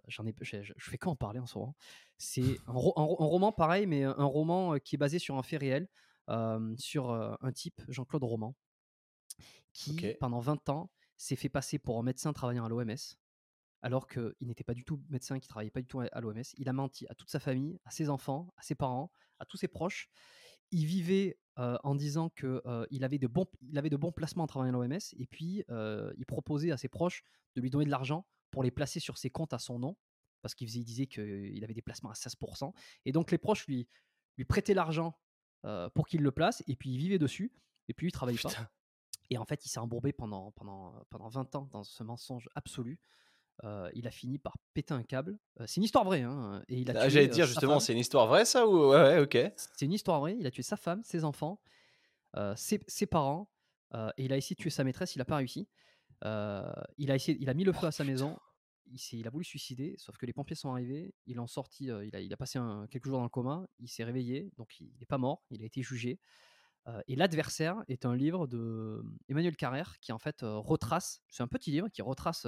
J'en 0.08 0.28
ai, 0.28 0.36
je, 0.42 0.74
fais 0.78 1.00
qu'en 1.00 1.16
parler 1.16 1.40
en 1.40 1.48
ce 1.48 1.58
moment. 1.58 1.76
C'est 2.20 2.42
un, 2.68 2.74
ro- 2.74 2.94
un 2.98 3.04
ro- 3.04 3.24
un 3.24 3.26
roman 3.26 3.52
pareil, 3.52 3.88
mais 3.88 4.04
un 4.04 4.24
roman 4.26 4.78
qui 4.78 4.96
est 4.96 5.00
basé 5.00 5.18
sur 5.18 5.38
un 5.38 5.44
fait 5.44 5.58
réel, 5.58 5.88
sur 6.78 7.12
un 7.12 7.52
type, 7.52 7.82
Jean-Claude 7.88 8.24
Roman, 8.24 8.56
qui, 9.74 10.14
pendant 10.20 10.40
20 10.40 10.70
ans, 10.70 10.92
s'est 11.20 11.36
fait 11.36 11.50
passer 11.50 11.78
pour 11.78 12.00
un 12.00 12.04
médecin 12.04 12.32
travaillant 12.34 12.66
à 12.66 12.70
l'OMS, 12.70 12.96
alors 13.82 14.08
qu'il 14.08 14.34
n'était 14.42 14.64
pas 14.64 14.74
du 14.74 14.86
tout 14.86 15.02
médecin, 15.10 15.38
qui 15.40 15.48
travaillait 15.48 15.70
pas 15.70 15.82
du 15.82 15.88
tout 15.88 16.00
à 16.00 16.22
l'OMS. 16.22 16.42
Il 16.58 16.70
a 16.70 16.74
menti 16.74 17.06
à 17.10 17.16
toute 17.16 17.30
sa 17.30 17.40
famille, 17.40 17.78
à 17.84 17.92
ses 17.92 18.10
enfants, 18.10 18.54
à 18.58 18.62
ses 18.62 18.74
parents, 18.74 19.12
à 19.38 19.46
tous 19.46 19.58
ses 19.58 19.68
proches. 19.68 20.10
Il 20.72 20.86
vivait 20.86 21.38
euh, 21.58 21.78
en 21.84 21.94
disant 21.96 22.30
qu'il 22.30 22.62
il 22.90 23.04
avait, 23.04 23.18
de 23.18 23.28
bons, 23.28 23.48
avait 23.76 23.90
de 23.90 23.98
bons 23.98 24.14
placements 24.14 24.46
en 24.46 24.48
travaillant 24.48 24.80
à 24.80 24.88
l'OMS, 24.88 25.00
et 25.18 25.28
puis 25.28 25.64
euh, 25.70 26.14
il 26.18 26.26
proposait 26.26 26.72
à 26.72 26.78
ses 26.78 26.88
proches 26.88 27.24
de 27.56 27.62
lui 27.62 27.70
donner 27.70 27.86
de 27.86 27.92
l'argent 27.92 28.26
pour 28.50 28.64
les 28.64 28.72
placer 28.72 29.02
sur 29.02 29.18
ses 29.18 29.30
comptes 29.30 29.54
à 29.54 29.60
son 29.60 29.78
nom, 29.78 29.98
parce 30.42 30.56
qu'il 30.56 30.68
disait 30.68 31.08
qu'il 31.08 31.64
avait 31.64 31.74
des 31.74 31.82
placements 31.82 32.12
à 32.12 32.14
16%. 32.14 32.74
Et 33.06 33.12
donc 33.12 33.32
les 33.32 33.38
proches 33.38 33.68
lui, 33.68 33.90
prêtaient 34.48 34.74
l'argent 34.74 35.20
euh, 35.66 35.90
pour 35.90 36.08
qu'il 36.08 36.22
le 36.22 36.32
place, 36.32 36.64
et 36.68 36.78
puis 36.78 36.92
il 36.92 36.98
vivait 36.98 37.20
dessus, 37.20 37.52
et 37.90 37.94
puis 37.94 38.08
il 38.08 38.12
travaillait 38.14 38.40
pas. 38.42 38.72
Et 39.30 39.38
en 39.38 39.46
fait, 39.46 39.66
il 39.66 39.70
s'est 39.70 39.80
embourbé 39.80 40.12
pendant, 40.14 40.52
pendant, 40.52 40.94
pendant 41.10 41.28
20 41.30 41.56
ans 41.56 41.70
dans 41.72 41.84
ce 41.84 42.04
mensonge 42.04 42.50
absolu. 42.56 43.00
Euh, 43.66 43.90
il 43.94 44.08
a 44.08 44.12
fini 44.12 44.40
par 44.40 44.56
péter 44.74 44.94
un 44.94 45.04
câble. 45.04 45.38
Euh, 45.60 45.66
c'est 45.68 45.78
une 45.78 45.84
histoire 45.84 46.06
vraie. 46.06 46.22
Hein, 46.22 46.64
et 46.70 46.80
il 46.80 46.90
a 46.90 46.94
Ah, 47.02 47.10
J'allais 47.10 47.28
euh, 47.28 47.32
dire 47.32 47.46
justement, 47.46 47.80
c'est 47.80 47.92
une 47.94 48.00
histoire 48.00 48.26
vraie 48.28 48.46
ça 48.46 48.66
ou 48.68 48.90
ouais, 48.92 48.96
ouais, 49.02 49.20
ok. 49.20 49.38
C'est 49.58 49.86
une 49.86 49.92
histoire 49.94 50.20
vraie. 50.22 50.36
Il 50.40 50.48
a 50.48 50.52
tué 50.52 50.64
sa 50.64 50.78
femme, 50.78 51.04
ses 51.04 51.26
enfants, 51.26 51.60
euh, 52.38 52.56
ses, 52.56 52.80
ses 52.88 53.06
parents. 53.06 53.52
euh, 53.96 54.10
et 54.18 54.26
il 54.26 54.34
a 54.34 54.38
essayé 54.38 54.56
de 54.56 54.62
tuer 54.62 54.70
sa 54.70 54.84
maîtresse. 54.84 55.16
Il 55.16 55.20
n'a 55.20 55.26
pas 55.26 55.36
réussi. 55.38 55.68
Euh, 56.26 56.72
il, 56.98 57.12
a 57.12 57.16
essayé, 57.16 57.38
il 57.42 57.50
a 57.50 57.54
mis 57.54 57.64
le 57.66 57.74
feu 57.74 57.82
Oh, 57.84 57.88
à 57.88 57.92
sa 57.92 58.04
putain. 58.04 58.14
maison. 58.14 58.38
Il, 58.88 58.98
il 59.20 59.28
a 59.28 59.30
voulu 59.30 59.44
se 59.46 59.50
suicider, 59.52 59.96
sauf 59.98 60.18
que 60.18 60.26
les 60.26 60.34
pompiers 60.34 60.56
sont 60.56 60.72
arrivés. 60.72 61.14
Ils 61.28 61.36
l'ont 61.36 61.48
sorti. 61.48 61.92
euh, 61.92 62.06
il, 62.06 62.16
a, 62.16 62.22
il 62.22 62.32
a 62.34 62.38
passé 62.38 62.58
un- 62.60 62.88
quelques 62.88 63.06
jours 63.08 63.18
dans 63.18 63.24
le 63.24 63.30
coma. 63.30 63.68
Il 63.80 63.90
s'est 63.90 64.04
réveillé. 64.06 64.52
Donc 64.58 64.80
il 64.80 64.92
n'est 65.00 65.06
pas 65.06 65.18
mort. 65.18 65.44
Il 65.52 65.62
a 65.62 65.66
été 65.66 65.82
jugé. 65.84 66.18
Et 67.08 67.16
L'adversaire 67.16 67.84
est 67.88 68.06
un 68.06 68.16
livre 68.16 68.48
de 68.48 69.04
Emmanuel 69.28 69.56
Carrère 69.56 70.00
qui 70.00 70.12
en 70.12 70.18
fait 70.20 70.38
retrace, 70.42 71.22
c'est 71.30 71.44
un 71.44 71.48
petit 71.48 71.70
livre 71.72 71.88
qui 71.90 72.02
retrace 72.02 72.48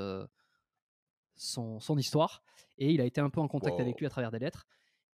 son, 1.35 1.79
son 1.79 1.97
histoire 1.97 2.43
et 2.77 2.91
il 2.91 3.01
a 3.01 3.05
été 3.05 3.21
un 3.21 3.29
peu 3.29 3.39
en 3.39 3.47
contact 3.47 3.75
Wow. 3.75 3.81
avec 3.81 3.99
lui 3.99 4.05
à 4.05 4.09
travers 4.09 4.31
des 4.31 4.39
lettres 4.39 4.65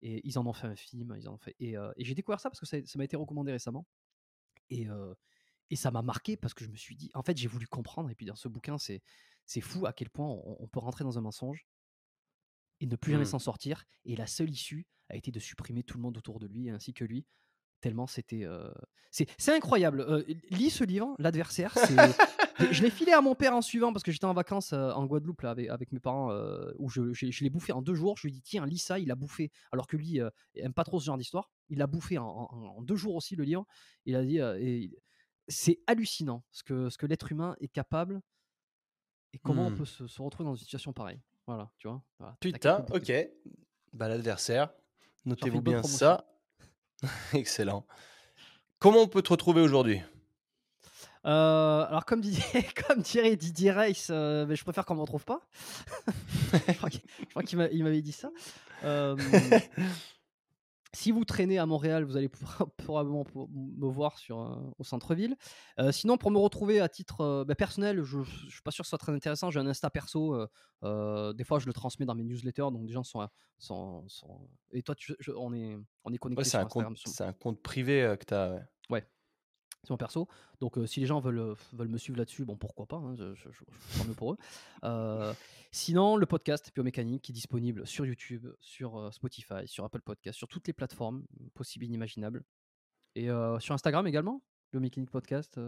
et 0.03 0.21
ils 0.27 0.39
en 0.39 0.47
ont 0.47 0.53
fait 0.53 0.67
un 0.67 0.77
film, 0.77 1.15
ils 1.19 1.29
en 1.29 1.35
ont 1.35 1.39
fait 1.39 1.55
et, 1.59 1.73
et 1.75 2.05
j'ai 2.05 2.15
découvert 2.15 2.41
ça 2.41 2.51
parce 2.51 2.61
que 2.61 2.67
ça 2.67 2.79
m'a 2.99 3.05
été 3.05 3.17
recommandé 3.17 3.53
récemment 3.53 3.87
et, 4.71 4.87
et 5.71 5.77
ça 5.77 5.91
m'a 5.91 6.03
marqué 6.03 6.37
parce 6.37 6.55
que 6.55 6.65
je 6.65 6.71
me 6.71 6.77
suis 6.77 6.95
dit 6.97 7.11
en 7.15 7.23
fait 7.23 7.37
j'ai 7.37 7.49
voulu 7.49 7.67
comprendre 7.67 8.11
et 8.11 8.15
puis 8.15 8.27
dans 8.27 8.37
ce 8.37 8.49
bouquin 8.49 8.79
c'est 8.79 9.03
c'est 9.45 9.61
fou 9.61 9.87
à 9.87 9.93
quel 9.93 10.11
point 10.11 10.27
on, 10.29 10.57
on 10.61 10.69
peut 10.69 10.81
rentrer 10.81 11.05
dans 11.05 11.19
un 11.19 11.21
mensonge 11.23 11.67
et 12.81 12.87
ne 12.87 12.97
plus 12.97 13.13
jamais 13.13 13.25
Hmm. 13.25 13.27
s'en 13.27 13.39
sortir 13.39 13.85
et 14.05 14.15
la 14.17 14.27
seule 14.27 14.51
issue 14.51 14.87
a 15.09 15.17
été 15.17 15.31
de 15.31 15.39
supprimer 15.41 15.83
tout 15.83 15.97
le 15.99 16.03
monde 16.03 16.17
autour 16.19 16.39
de 16.41 16.47
lui 16.47 16.69
ainsi 16.71 16.93
que 16.95 17.05
lui 17.05 17.27
tellement 17.81 18.07
c'était 18.07 18.45
euh, 18.45 18.71
c'est 19.11 19.55
incroyable 19.55 20.01
Euh, 20.01 20.23
lis 20.51 20.71
ce 20.71 20.85
livre 20.85 21.15
l'adversaire 21.19 21.75
je- 22.59 22.83
l'ai 22.83 22.91
filé 22.91 23.13
à 23.13 23.21
mon 23.21 23.35
père 23.35 23.55
en 23.55 23.63
suivant 23.63 23.93
parce 23.93 24.03
que 24.03 24.13
j'étais 24.13 24.25
en 24.25 24.33
vacances 24.35 24.73
euh, 24.73 24.91
en 24.93 25.07
Guadeloupe 25.07 25.43
là, 25.43 25.51
avec, 25.51 25.69
avec 25.69 25.93
mes 25.93 26.01
parents 26.01 26.31
où 26.79 26.89
je, 26.89 27.13
je 27.13 27.45
l'ai 27.45 27.51
bouffé 27.51 27.73
en 27.73 27.83
deux 27.83 27.95
jours 27.95 28.17
je 28.17 28.27
lui 28.27 28.31
ai 28.31 28.33
dit 28.33 28.43
tiens 28.43 28.67
lis 28.67 28.79
ça 28.79 28.99
il 28.99 29.11
a 29.11 29.15
bouffé 29.15 29.51
alors 29.73 29.87
que 29.87 29.97
lui 29.97 30.21
aime 30.55 30.73
pas 30.75 30.85
trop 30.85 30.99
ce 31.01 31.07
genre 31.07 31.19
d'histoire 31.19 31.51
il 31.69 31.81
a 31.83 31.87
bouffé 31.87 32.19
en, 32.19 32.27
en- 32.27 32.77
en 32.79 32.83
deux 32.83 32.97
jours 32.97 33.15
aussi 33.15 33.37
le 33.37 33.45
livre 33.45 33.67
il 34.05 34.17
a 34.17 34.25
dit 34.25 34.41
c'est 35.49 35.79
hallucinant 35.87 36.43
ce 36.51 36.63
que, 36.65 36.89
ce 36.91 36.99
que 36.99 37.07
l'être 37.07 37.31
humain 37.31 37.57
est 37.61 37.69
capable 37.69 38.21
et 39.33 39.39
comment 39.39 39.67
on 39.67 39.71
Hmm. 39.71 39.77
peut 39.77 39.85
se, 39.85 40.07
se 40.07 40.23
retrouver 40.23 40.45
dans 40.47 40.55
une 40.55 40.63
situation 40.63 40.93
pareille 40.93 41.21
voilà 41.47 41.71
tu 41.79 41.87
vois? 41.89 42.03
Voilà, 42.19 42.37
Putain, 42.41 42.85
ok. 42.91 43.13
Bah 43.93 44.09
l'adversaire. 44.09 44.73
Notez-vous 45.25 45.63
bien 45.63 45.83
ça. 45.85 46.27
Excellent. 47.33 47.87
Comment 48.79 49.03
on 49.03 49.09
peut 49.09 49.23
te 49.23 49.31
retrouver 49.31 49.61
aujourd'hui? 49.61 50.03
Euh, 51.27 51.85
alors 51.89 52.05
comme, 52.05 52.21
dit, 52.21 52.41
comme 52.87 53.03
dirait 53.03 53.35
Didier 53.37 53.73
Reiss, 53.73 54.09
euh, 54.11 54.47
mais 54.47 54.55
je 54.55 54.63
préfère 54.63 54.85
qu'on 54.85 54.95
ne 54.95 54.99
me 54.99 55.03
retrouve 55.03 55.25
pas. 55.25 55.41
je 56.69 56.73
crois 57.33 57.43
qu'il 57.43 57.59
m'avait 57.59 58.03
dit 58.03 58.13
ça. 58.13 58.31
Euh, 58.85 59.17
si 60.97 61.13
vous 61.13 61.25
traînez 61.25 61.59
à 61.59 61.67
Montréal, 61.67 62.05
vous 62.05 62.17
allez 62.17 62.29
probablement 62.79 63.25
me 63.53 63.87
voir 63.87 64.19
sur, 64.19 64.41
euh, 64.41 64.57
au 64.79 64.85
centre-ville. 64.85 65.37
Euh, 65.79 65.93
sinon, 65.93 66.17
pour 66.17 66.31
me 66.31 66.39
retrouver 66.39 66.81
à 66.81 66.89
titre 66.89 67.21
euh, 67.21 67.45
bah, 67.45 67.55
personnel, 67.55 68.03
je 68.03 68.19
ne 68.19 68.25
suis 68.25 68.63
pas 68.63 68.71
sûr 68.71 68.83
que 68.83 68.87
ce 68.87 68.91
soit 68.91 68.99
très 68.99 69.13
intéressant. 69.13 69.51
J'ai 69.51 69.61
un 69.61 69.67
Insta 69.67 69.91
perso. 69.91 70.37
des 70.83 71.45
fois, 71.45 71.59
je 71.59 71.67
le 71.67 71.73
transmets 71.73 72.07
dans 72.07 72.15
mes 72.15 72.25
newsletters, 72.25 72.63
donc 72.73 72.87
des 72.87 72.93
gens 72.93 73.05
sont... 73.05 73.29
sont, 73.59 74.09
sont- 74.09 74.49
Et 74.73 74.83
toi, 74.83 74.95
tu- 74.95 75.15
je- 75.21 75.33
on 75.33 75.53
est, 75.53 75.79
on 76.05 76.13
est 76.13 76.19
connecté 76.19 76.41
Ouais, 76.41 76.45
c'est 76.45 76.51
sur 76.51 76.61
un, 76.61 76.65
compte- 76.69 76.97
sur- 76.97 77.11
c'est 77.11 77.25
un 77.25 77.33
compte 77.33 77.61
privé 77.63 78.15
que 78.19 78.25
tu 78.25 78.35
as. 78.35 78.61
C'est 79.87 79.93
mon 79.93 79.97
perso. 79.97 80.29
Donc, 80.61 80.77
euh, 80.79 80.87
si 80.87 81.01
les 81.01 81.07
gens 81.07 81.21
veulent, 81.21 81.39
euh, 81.39 81.55
veulent 81.73 81.89
me 81.89 81.99
suivre 81.99 82.19
là-dessus, 82.19 82.45
bon, 82.45 82.57
pourquoi 82.57 82.87
pas, 82.87 82.97
hein, 82.97 83.15
je, 83.17 83.35
je, 83.35 83.49
je, 83.51 83.63
je- 84.03 84.09
mieux 84.09 84.15
pour 84.15 84.33
eux. 84.33 84.37
Euh, 84.85 85.33
sinon, 85.71 86.17
le 86.17 86.27
podcast 86.27 86.73
Biomécanique 86.75 87.23
qui 87.23 87.33
est 87.33 87.35
disponible 87.35 87.87
sur 87.87 88.05
YouTube, 88.07 88.47
sur 88.61 89.13
Spotify, 89.13 89.67
sur 89.67 89.85
Apple 89.85 90.01
Podcast, 90.03 90.37
sur 90.37 90.49
toutes 90.49 90.67
les 90.67 90.73
plateformes 90.73 91.25
possibles 91.55 91.85
et 91.85 91.89
inimaginables. 91.89 92.43
Et 93.15 93.31
euh, 93.31 93.59
sur 93.61 93.75
Instagram 93.75 94.07
également, 94.07 94.43
Biomécanique 94.73 95.11
Podcast, 95.11 95.59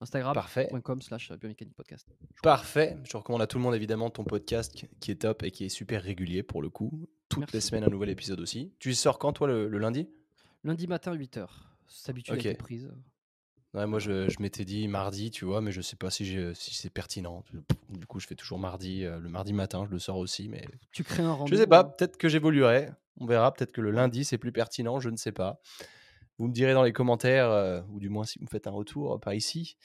Parfait. 0.00 0.66
Instagram.com 0.68 1.00
slash 1.02 1.32
Biomécanique 1.32 1.74
Podcast. 1.74 2.08
Parfait. 2.42 2.98
Je 3.04 3.16
recommande 3.16 3.42
à 3.42 3.46
tout 3.46 3.58
le 3.58 3.62
monde 3.64 3.74
évidemment 3.74 4.10
ton 4.10 4.24
podcast 4.24 4.86
qui- 5.00 5.10
est 5.10 5.14
top 5.22 5.42
et 5.44 5.50
qui 5.50 5.64
est 5.64 5.68
super 5.68 6.02
régulier 6.02 6.42
pour 6.42 6.62
le 6.62 6.68
coup. 6.68 7.06
Toutes 7.28 7.52
les 7.52 7.60
semaines 7.60 7.84
un 7.84 7.88
nouvel 7.88 8.10
épisode 8.10 8.40
aussi. 8.40 8.74
Tu 8.78 8.92
sors 8.94 9.18
quand 9.18 9.32
toi 9.32 9.46
le, 9.46 9.66
le 9.68 9.78
lundi? 9.78 10.08
Lundi 10.62 10.86
matin, 10.86 11.14
8h. 11.14 11.46
Cette 11.86 12.08
habitude 12.10 12.34
Ok. 12.34 12.46
a 12.46 12.50
été 12.50 12.58
prise. 12.58 12.90
Ouais, 13.74 13.86
moi 13.86 13.98
je, 13.98 14.28
je 14.28 14.36
m'étais 14.40 14.64
dit 14.64 14.86
mardi, 14.86 15.30
tu 15.32 15.44
vois, 15.44 15.60
mais 15.60 15.72
je 15.72 15.80
sais 15.80 15.96
pas 15.96 16.08
si, 16.10 16.24
j'ai- 16.24 16.54
si 16.54 16.74
c'est 16.74 16.90
pertinent. 16.90 17.44
Du 17.88 18.06
coup, 18.06 18.20
je 18.20 18.26
fais 18.26 18.36
toujours 18.36 18.58
mardi, 18.60 19.04
euh, 19.04 19.18
le 19.18 19.28
mardi 19.28 19.52
matin, 19.52 19.84
je 19.86 19.90
le 19.90 19.98
sors 19.98 20.16
aussi, 20.16 20.48
mais 20.48 20.64
Tu 20.92 21.02
crées 21.02 21.22
un 21.24 21.32
je 21.34 21.38
rendez-vous. 21.38 21.60
sais 21.60 21.66
pas. 21.66 21.82
Peut-être 21.84 22.16
que 22.16 22.28
j'évoluerai. 22.28 22.90
On 23.18 23.26
verra. 23.26 23.52
Peut-être 23.52 23.72
que 23.72 23.80
le 23.80 23.90
lundi 23.90 24.24
c'est 24.24 24.38
plus 24.38 24.52
pertinent. 24.52 25.00
Je 25.00 25.10
ne 25.10 25.16
sais 25.16 25.32
pas. 25.32 25.60
Vous 26.38 26.46
me 26.48 26.52
direz 26.52 26.72
dans 26.72 26.82
les 26.84 26.92
commentaires, 26.92 27.50
euh, 27.50 27.80
ou 27.90 27.98
du 28.00 28.08
moins 28.08 28.24
si 28.24 28.38
vous 28.38 28.44
me 28.44 28.50
faites 28.50 28.66
un 28.68 28.72
retour 28.72 29.14
euh, 29.14 29.18
par 29.18 29.34
ici. 29.34 29.76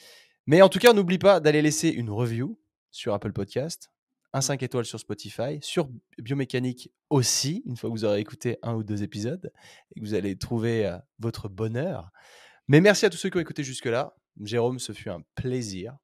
Mais 0.46 0.62
en 0.62 0.70
tout 0.70 0.80
cas, 0.80 0.94
n'oublie 0.94 1.20
pas 1.20 1.40
d'aller 1.40 1.62
laisser 1.62 1.90
une 1.90 2.10
review 2.12 2.60
sur 2.92 3.14
Apple 3.14 3.34
Podcast, 3.34 3.92
un 4.34 4.42
5 4.42 4.62
étoiles 4.64 4.86
sur 4.86 5.00
Spotify, 5.00 5.60
sur 5.62 5.90
Biomécanique 6.20 6.92
aussi, 7.10 7.64
une 7.66 7.76
fois 7.78 7.90
que 7.90 7.94
vous 7.96 8.06
aurez 8.06 8.20
écouté 8.20 8.58
un 8.64 8.74
ou 8.76 8.84
deux 8.84 9.02
épisodes 9.04 9.52
et 9.96 10.00
que 10.00 10.06
vous 10.06 10.14
allez 10.16 10.36
trouver 10.38 10.86
euh, 10.86 10.98
votre 11.20 11.50
bonheur. 11.50 12.12
Mais 12.70 12.80
merci 12.82 13.06
à 13.06 13.10
tous 13.10 13.18
ceux 13.18 13.30
qui 13.30 13.38
ont 13.38 13.42
écouté 13.42 13.64
jusque-là. 13.64 14.16
Jérôme, 14.42 14.80
ce 14.80 14.94
fut 14.94 15.10
un 15.10 15.22
plaisir. 15.36 15.98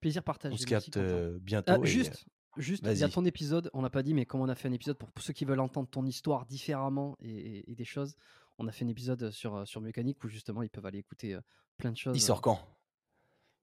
Plaisir 0.00 0.22
partagé. 0.22 0.54
On 0.54 0.56
se 0.56 0.64
capte 0.64 0.96
euh, 0.96 1.38
bientôt. 1.42 1.72
Ah, 1.74 1.78
et, 1.82 1.86
juste, 1.86 2.24
juste, 2.56 2.86
il 2.86 2.96
y 2.96 3.02
a 3.04 3.08
ton 3.08 3.24
épisode, 3.24 3.68
on 3.74 3.82
n'a 3.82 3.90
pas 3.90 4.02
dit, 4.04 4.14
mais 4.14 4.24
comme 4.24 4.40
on 4.40 4.48
a 4.48 4.54
fait 4.54 4.68
un 4.68 4.72
épisode 4.72 4.96
pour, 4.96 5.10
ceux 5.18 5.32
qui 5.32 5.44
veulent 5.44 5.60
entendre 5.60 5.88
ton 5.88 6.06
histoire 6.06 6.46
différemment 6.46 7.16
et, 7.20 7.28
et- 7.30 7.72
et 7.72 7.74
des 7.74 7.84
choses, 7.84 8.14
on 8.58 8.68
a 8.68 8.72
fait 8.72 8.84
un 8.84 8.88
épisode 8.88 9.30
sur, 9.32 9.56
euh, 9.56 9.64
sur 9.64 9.80
mécanique 9.80 10.22
où 10.22 10.28
justement 10.28 10.62
ils 10.62 10.70
peuvent 10.70 10.86
aller 10.86 10.98
écouter 10.98 11.36
plein 11.76 11.90
de 11.90 11.96
choses. 11.96 12.16
il 12.16 12.20
sort 12.20 12.40
quand? 12.40 12.60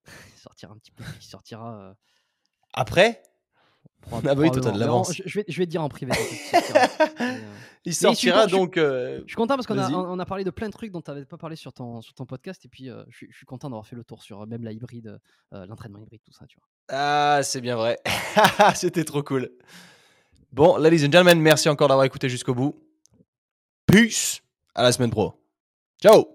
Il 0.36 0.38
sortira 0.40 0.72
un 0.74 0.78
petit 0.78 0.92
peu, 0.92 1.04
il 1.20 1.26
sortira. 1.26 1.98
Après? 2.74 3.24
Ah 4.12 4.20
bah 4.22 4.34
oui, 4.38 4.52
toi, 4.52 4.62
t'as 4.62 4.72
de 4.72 4.78
probablement. 4.78 4.78
Mais 4.78 4.84
en- 4.84 4.88
l'avance. 4.88 5.14
je, 5.14 5.24
je 5.26 5.40
vais, 5.40 5.46
je 5.48 5.58
vais 5.58 5.66
te 5.66 5.72
dire 5.72 5.82
en 5.84 5.90
privé. 5.90 6.12
quand 6.14 6.22
il 6.22 6.38
sortira. 6.62 6.88
Mais, 7.20 7.26
euh, 7.26 7.40
Il 7.86 7.94
suis 7.94 8.02
sortira 8.06 8.48
donc. 8.48 8.78
euh, 8.78 9.20
Je 9.22 9.28
suis 9.28 9.36
content 9.36 9.56
parce 9.56 9.68
qu'on 9.68 9.78
a, 9.78 9.84
Vas-y. 9.84 9.94
on 9.96 10.18
a 10.20 10.26
parlé 10.26 10.44
de 10.44 10.50
plein 10.52 10.68
de 10.68 10.72
trucs 10.74 10.92
dont 10.92 11.02
tu 11.02 11.12
n'avais 11.12 11.26
pas 11.26 11.38
parlé 11.38 11.56
sur 11.56 11.72
ton, 11.74 12.02
sur 12.02 12.14
ton 12.14 12.26
podcast. 12.26 12.64
Et 12.66 12.68
puis, 12.68 12.90
euh, 12.90 13.04
je, 13.10 13.18
suis, 13.18 13.28
je 13.32 13.38
suis 13.38 13.46
content 13.46 13.70
d'avoir 13.70 13.86
fait 13.86 13.96
le 13.96 14.04
tour 14.04 14.22
sur 14.24 14.46
même 14.48 14.64
la 14.64 14.72
hybride, 14.72 15.20
euh, 15.54 15.66
l'entraînement 15.68 16.00
hybride, 16.00 16.22
tout 16.24 16.34
ça. 16.34 16.46
Tu 16.48 16.58
vois. 16.58 16.68
Ah, 16.98 17.42
c'est 17.44 17.62
bien 17.62 17.76
vrai. 17.76 18.00
C'était 18.76 19.04
trop 19.04 19.22
cool. 19.24 19.52
Bon, 20.52 20.78
ladies 20.78 21.04
and 21.06 21.12
gentlemen, 21.12 21.40
merci 21.42 21.68
encore 21.70 21.88
d'avoir 21.90 22.06
écouté 22.06 22.30
jusqu'au 22.30 22.54
bout. 22.56 22.76
Peace. 23.86 24.42
À 24.74 24.84
la 24.84 24.92
semaine 24.92 25.12
pro. 25.12 25.42
Ciao. 26.02 26.35